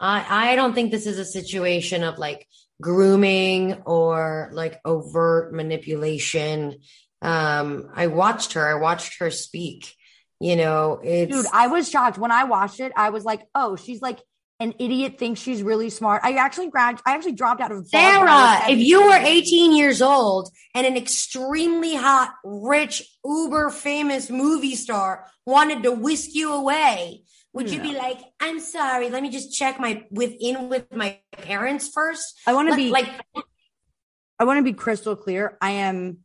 I 0.00 0.52
I 0.52 0.56
don't 0.56 0.74
think 0.74 0.90
this 0.90 1.06
is 1.06 1.20
a 1.20 1.24
situation 1.24 2.02
of 2.02 2.18
like 2.18 2.48
grooming 2.80 3.82
or 3.86 4.50
like 4.52 4.80
overt 4.84 5.54
manipulation. 5.54 6.80
Um 7.20 7.90
I 7.94 8.08
watched 8.08 8.54
her, 8.54 8.66
I 8.66 8.74
watched 8.80 9.20
her 9.20 9.30
speak. 9.30 9.94
You 10.40 10.56
know, 10.56 10.98
it's 11.00 11.32
Dude, 11.32 11.46
I 11.52 11.68
was 11.68 11.88
shocked 11.88 12.18
when 12.18 12.32
I 12.32 12.42
watched 12.42 12.80
it. 12.80 12.90
I 12.96 13.10
was 13.10 13.24
like, 13.24 13.46
"Oh, 13.54 13.76
she's 13.76 14.02
like 14.02 14.18
an 14.62 14.74
idiot. 14.78 15.18
Thinks 15.18 15.40
she's 15.40 15.62
really 15.62 15.90
smart." 15.90 16.22
I 16.24 16.34
actually 16.34 16.70
grad. 16.70 17.00
I 17.04 17.14
actually 17.14 17.32
dropped 17.32 17.60
out 17.60 17.72
of 17.72 17.86
Sara, 17.88 18.70
if 18.70 18.78
you 18.78 19.06
were 19.06 19.16
18 19.16 19.74
years 19.74 20.00
old 20.00 20.50
and 20.74 20.86
an 20.86 20.96
extremely 20.96 21.94
hot, 21.94 22.34
rich, 22.44 23.02
uber 23.24 23.70
famous 23.70 24.30
movie 24.30 24.76
star 24.76 25.26
wanted 25.44 25.82
to 25.82 25.92
whisk 25.92 26.34
you 26.34 26.52
away, 26.52 27.22
would 27.52 27.70
you 27.70 27.80
be 27.80 27.94
like, 27.94 28.18
I'm 28.40 28.60
sorry, 28.60 29.10
let 29.10 29.22
me 29.22 29.30
just 29.30 29.52
check 29.52 29.78
my 29.78 30.04
within 30.10 30.68
with 30.68 30.94
my 30.94 31.18
parents 31.32 31.88
first? 31.88 32.40
I 32.46 32.54
want 32.54 32.70
to 32.70 32.76
be 32.76 32.90
like 32.90 33.08
I 34.38 34.44
want 34.44 34.58
to 34.58 34.64
be 34.64 34.72
crystal 34.72 35.16
clear. 35.16 35.56
I 35.60 35.72
am 35.72 36.18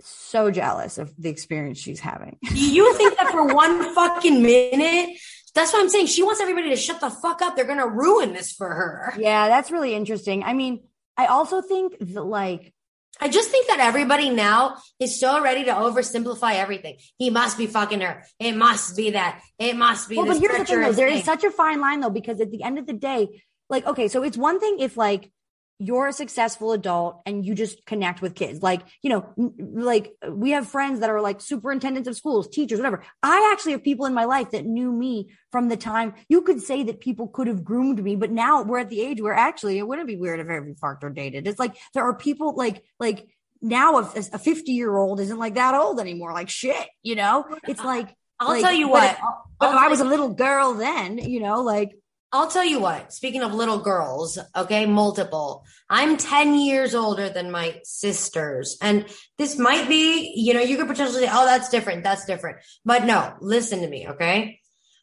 so 0.00 0.50
jealous 0.50 0.98
of 0.98 1.14
the 1.18 1.28
experience 1.28 1.78
she's 1.78 2.00
having. 2.00 2.38
Do 2.48 2.58
you 2.58 2.94
think 2.94 3.16
that 3.16 3.30
for 3.30 3.46
one 3.46 3.94
fucking 3.94 4.42
minute 4.42 5.18
That's 5.56 5.72
what 5.72 5.80
I'm 5.80 5.88
saying. 5.88 6.06
She 6.06 6.22
wants 6.22 6.40
everybody 6.40 6.68
to 6.68 6.76
shut 6.76 7.00
the 7.00 7.10
fuck 7.10 7.42
up. 7.42 7.56
They're 7.56 7.64
gonna 7.64 7.88
ruin 7.88 8.32
this 8.32 8.52
for 8.52 8.68
her. 8.68 9.14
Yeah, 9.18 9.48
that's 9.48 9.70
really 9.70 9.94
interesting. 9.94 10.44
I 10.44 10.52
mean, 10.52 10.84
I 11.16 11.26
also 11.26 11.62
think 11.62 11.96
that 11.98 12.22
like 12.22 12.72
I 13.20 13.28
just 13.28 13.50
think 13.50 13.66
that 13.68 13.80
everybody 13.80 14.30
now 14.30 14.76
is 15.00 15.18
so 15.18 15.42
ready 15.42 15.64
to 15.64 15.72
oversimplify 15.72 16.54
everything. 16.56 16.98
He 17.16 17.30
must 17.30 17.56
be 17.56 17.66
fucking 17.66 18.00
her. 18.00 18.24
It 18.38 18.56
must 18.56 18.96
be 18.96 19.10
that. 19.10 19.40
It 19.58 19.76
must 19.76 20.08
be. 20.08 20.16
Well, 20.16 20.26
but 20.26 20.38
here's 20.38 20.58
the 20.58 20.64
thing, 20.64 20.80
though. 20.80 20.92
There 20.92 21.08
thing. 21.08 21.18
is 21.18 21.24
such 21.24 21.44
a 21.44 21.50
fine 21.50 21.80
line, 21.80 22.00
though, 22.00 22.10
because 22.10 22.40
at 22.40 22.50
the 22.50 22.62
end 22.62 22.78
of 22.78 22.86
the 22.86 22.92
day, 22.92 23.42
like, 23.70 23.86
okay, 23.86 24.08
so 24.08 24.22
it's 24.22 24.36
one 24.36 24.60
thing 24.60 24.80
if 24.80 24.96
like 24.96 25.30
you're 25.78 26.08
a 26.08 26.12
successful 26.12 26.72
adult 26.72 27.20
and 27.26 27.44
you 27.44 27.54
just 27.54 27.84
connect 27.84 28.22
with 28.22 28.34
kids, 28.34 28.62
like, 28.62 28.82
you 29.02 29.10
know, 29.10 29.52
like 29.58 30.12
we 30.28 30.52
have 30.52 30.66
friends 30.66 31.00
that 31.00 31.10
are 31.10 31.20
like 31.20 31.40
superintendents 31.40 32.08
of 32.08 32.16
schools, 32.16 32.48
teachers, 32.48 32.78
whatever. 32.78 33.02
I 33.22 33.50
actually 33.52 33.72
have 33.72 33.84
people 33.84 34.06
in 34.06 34.14
my 34.14 34.24
life 34.24 34.52
that 34.52 34.64
knew 34.64 34.90
me 34.90 35.30
from 35.52 35.68
the 35.68 35.76
time 35.76 36.14
you 36.28 36.42
could 36.42 36.62
say 36.62 36.82
that 36.84 37.00
people 37.00 37.28
could 37.28 37.46
have 37.46 37.62
groomed 37.62 38.02
me, 38.02 38.16
but 38.16 38.30
now 38.30 38.62
we're 38.62 38.78
at 38.78 38.88
the 38.88 39.02
age 39.02 39.20
where 39.20 39.34
actually 39.34 39.78
it 39.78 39.86
wouldn't 39.86 40.08
be 40.08 40.16
weird 40.16 40.40
if 40.40 40.48
every 40.48 40.74
fucked 40.74 41.04
or 41.04 41.10
dated. 41.10 41.46
It's 41.46 41.58
like 41.58 41.76
there 41.92 42.04
are 42.04 42.14
people 42.14 42.54
like, 42.54 42.82
like, 42.98 43.28
now 43.62 43.98
a, 43.98 44.12
a 44.32 44.38
50 44.38 44.72
year 44.72 44.96
old 44.96 45.18
isn't 45.20 45.38
like 45.38 45.54
that 45.54 45.74
old 45.74 45.98
anymore. 45.98 46.32
Like 46.32 46.48
shit, 46.48 46.88
you 47.02 47.16
know, 47.16 47.46
it's 47.66 47.82
like, 47.82 48.14
I'll 48.38 48.48
like, 48.48 48.62
tell 48.62 48.72
you 48.72 48.88
what. 48.88 49.18
But 49.58 49.74
if 49.74 49.80
I 49.80 49.88
was 49.88 50.00
a 50.00 50.04
little 50.04 50.34
girl 50.34 50.74
then, 50.74 51.18
you 51.18 51.40
know, 51.40 51.62
like 51.62 51.96
I'll 52.32 52.50
tell 52.50 52.64
you 52.64 52.80
what, 52.80 53.12
speaking 53.12 53.42
of 53.42 53.54
little 53.54 53.78
girls, 53.78 54.38
okay, 54.54 54.84
multiple. 54.84 55.64
I'm 55.88 56.16
10 56.16 56.58
years 56.58 56.94
older 56.94 57.28
than 57.28 57.50
my 57.50 57.80
sisters. 57.84 58.76
And 58.82 59.06
this 59.38 59.58
might 59.58 59.88
be, 59.88 60.32
you 60.36 60.52
know, 60.52 60.60
you 60.60 60.76
could 60.76 60.88
potentially 60.88 61.22
say, 61.22 61.30
oh, 61.32 61.46
that's 61.46 61.68
different. 61.68 62.02
That's 62.02 62.26
different. 62.26 62.58
But 62.84 63.04
no, 63.04 63.34
listen 63.40 63.80
to 63.80 63.88
me, 63.88 64.08
okay? 64.08 64.60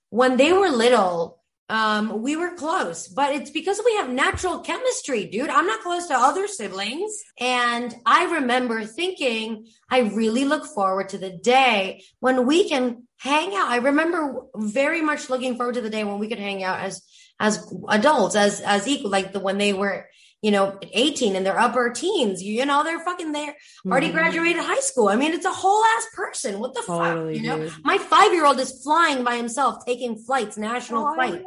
When 0.09 0.35
they 0.37 0.51
were 0.51 0.69
little, 0.69 1.41
um, 1.69 2.21
we 2.21 2.35
were 2.35 2.55
close, 2.55 3.07
but 3.07 3.33
it's 3.33 3.49
because 3.49 3.81
we 3.83 3.95
have 3.95 4.09
natural 4.09 4.59
chemistry, 4.59 5.25
dude. 5.25 5.49
I'm 5.49 5.65
not 5.65 5.81
close 5.81 6.07
to 6.07 6.13
other 6.15 6.47
siblings. 6.47 7.11
And 7.39 7.95
I 8.05 8.35
remember 8.35 8.83
thinking, 8.83 9.67
I 9.89 10.01
really 10.01 10.43
look 10.43 10.65
forward 10.65 11.09
to 11.09 11.17
the 11.17 11.31
day 11.31 12.03
when 12.19 12.45
we 12.45 12.67
can 12.67 13.07
hang 13.23 13.55
out. 13.55 13.69
I 13.69 13.77
remember 13.77 14.41
very 14.55 15.01
much 15.01 15.29
looking 15.29 15.55
forward 15.55 15.75
to 15.75 15.81
the 15.81 15.89
day 15.89 16.03
when 16.03 16.19
we 16.19 16.27
could 16.27 16.39
hang 16.39 16.63
out 16.63 16.79
as, 16.81 17.01
as 17.39 17.65
adults, 17.89 18.35
as, 18.35 18.61
as 18.61 18.87
equal, 18.87 19.09
like 19.11 19.31
the, 19.33 19.39
when 19.39 19.57
they 19.57 19.71
were, 19.73 20.05
you 20.41 20.51
know, 20.51 20.77
18 20.91 21.37
and 21.37 21.45
their 21.45 21.57
upper 21.57 21.89
teens, 21.91 22.43
you, 22.43 22.53
you 22.53 22.65
know, 22.65 22.83
they're 22.83 22.99
fucking 22.99 23.31
there, 23.31 23.55
already 23.87 24.09
Mhm. 24.09 24.13
graduated 24.13 24.61
high 24.61 24.81
school. 24.81 25.07
I 25.07 25.15
mean, 25.15 25.31
it's 25.31 25.45
a 25.45 25.51
whole 25.53 25.81
ass 25.95 26.05
person. 26.13 26.59
What 26.59 26.73
the 26.73 26.81
Totally, 26.85 27.35
fuck, 27.35 27.43
you 27.43 27.49
know? 27.49 27.59
dude. 27.63 27.73
My 27.85 27.97
five 27.97 28.33
year 28.33 28.45
old 28.45 28.59
is 28.59 28.83
flying 28.83 29.23
by 29.23 29.37
himself, 29.37 29.85
taking 29.85 30.17
flights, 30.17 30.57
national 30.57 31.07
Oh, 31.07 31.13
flights. 31.15 31.45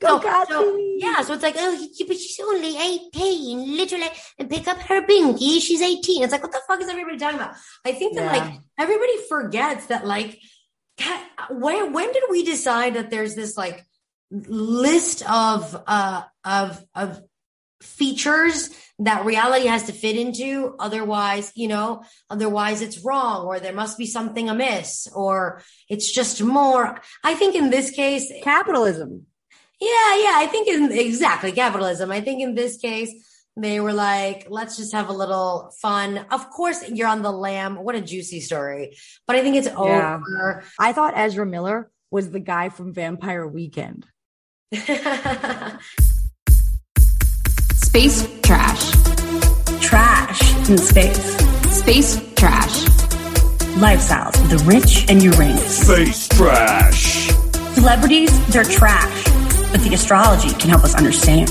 Go, 0.00 0.20
So, 0.20 0.44
so, 0.48 0.76
yeah, 0.96 1.20
so 1.22 1.34
it's 1.34 1.42
like, 1.42 1.54
oh, 1.58 1.76
he- 1.96 2.04
but 2.04 2.16
she's 2.16 2.40
only 2.40 2.76
18, 2.76 3.76
literally, 3.76 4.08
and 4.38 4.50
pick 4.50 4.66
up 4.66 4.78
her 4.78 5.02
binky, 5.02 5.60
she's 5.60 5.82
18. 5.82 6.22
It's 6.24 6.32
like, 6.32 6.42
what 6.42 6.52
the 6.52 6.60
fuck 6.66 6.80
is 6.80 6.88
everybody 6.88 7.18
talking 7.18 7.38
about? 7.38 7.54
I 7.84 7.92
think 7.92 8.16
that, 8.16 8.34
Yeah. 8.34 8.42
like, 8.44 8.60
everybody 8.78 9.16
forgets 9.28 9.86
that, 9.86 10.06
like, 10.06 10.38
when, 11.50 11.92
when 11.92 12.12
did 12.12 12.24
we 12.30 12.44
decide 12.44 12.94
that 12.94 13.10
there's 13.10 13.34
this, 13.34 13.56
like, 13.56 13.84
list 14.30 15.22
of, 15.28 15.82
uh, 15.86 16.22
of, 16.44 16.84
of 16.94 17.22
features 17.80 18.70
that 18.98 19.24
reality 19.24 19.66
has 19.66 19.84
to 19.84 19.92
fit 19.92 20.16
into? 20.16 20.74
Otherwise, 20.78 21.52
you 21.54 21.68
know, 21.68 22.02
otherwise 22.30 22.82
it's 22.82 23.04
wrong, 23.04 23.46
or 23.46 23.60
there 23.60 23.74
must 23.74 23.98
be 23.98 24.06
something 24.06 24.48
amiss, 24.48 25.08
or 25.14 25.62
it's 25.88 26.10
just 26.10 26.42
more. 26.42 27.00
I 27.22 27.34
think 27.34 27.54
in 27.54 27.70
this 27.70 27.90
case, 27.90 28.32
capitalism. 28.42 29.26
Yeah, 29.80 30.16
yeah. 30.16 30.32
I 30.36 30.48
think 30.50 30.68
in 30.68 30.90
exactly 30.90 31.52
capitalism. 31.52 32.10
I 32.10 32.22
think 32.22 32.40
in 32.40 32.54
this 32.54 32.78
case, 32.78 33.12
they 33.56 33.80
were 33.80 33.92
like, 33.94 34.46
let's 34.50 34.76
just 34.76 34.92
have 34.92 35.08
a 35.08 35.12
little 35.12 35.72
fun. 35.80 36.18
Of 36.30 36.50
course, 36.50 36.88
you're 36.90 37.08
on 37.08 37.22
the 37.22 37.32
lam. 37.32 37.76
What 37.76 37.94
a 37.94 38.00
juicy 38.02 38.40
story. 38.40 38.96
But 39.26 39.36
I 39.36 39.42
think 39.42 39.56
it's 39.56 39.66
Yeah. 39.68 40.16
over. 40.16 40.62
I 40.78 40.92
thought 40.92 41.14
Ezra 41.16 41.46
Miller 41.46 41.90
was 42.10 42.30
the 42.30 42.40
guy 42.40 42.68
from 42.68 42.92
Vampire 42.92 43.46
Weekend. 43.46 44.06
Space 47.72 48.28
trash. 48.42 48.90
Trash 49.80 50.68
in 50.68 50.76
space. 50.78 51.36
Space 51.70 52.20
trash. 52.34 52.84
Lifestyles 53.76 54.34
of 54.42 54.50
the 54.50 54.58
rich 54.66 55.06
and 55.08 55.22
Uranus. 55.22 55.78
Space 55.86 56.28
trash. 56.28 57.28
Celebrities, 57.74 58.46
they're 58.48 58.64
trash. 58.64 59.24
But 59.70 59.80
the 59.82 59.90
astrology 59.94 60.50
can 60.58 60.70
help 60.70 60.84
us 60.84 60.94
understand. 60.94 61.50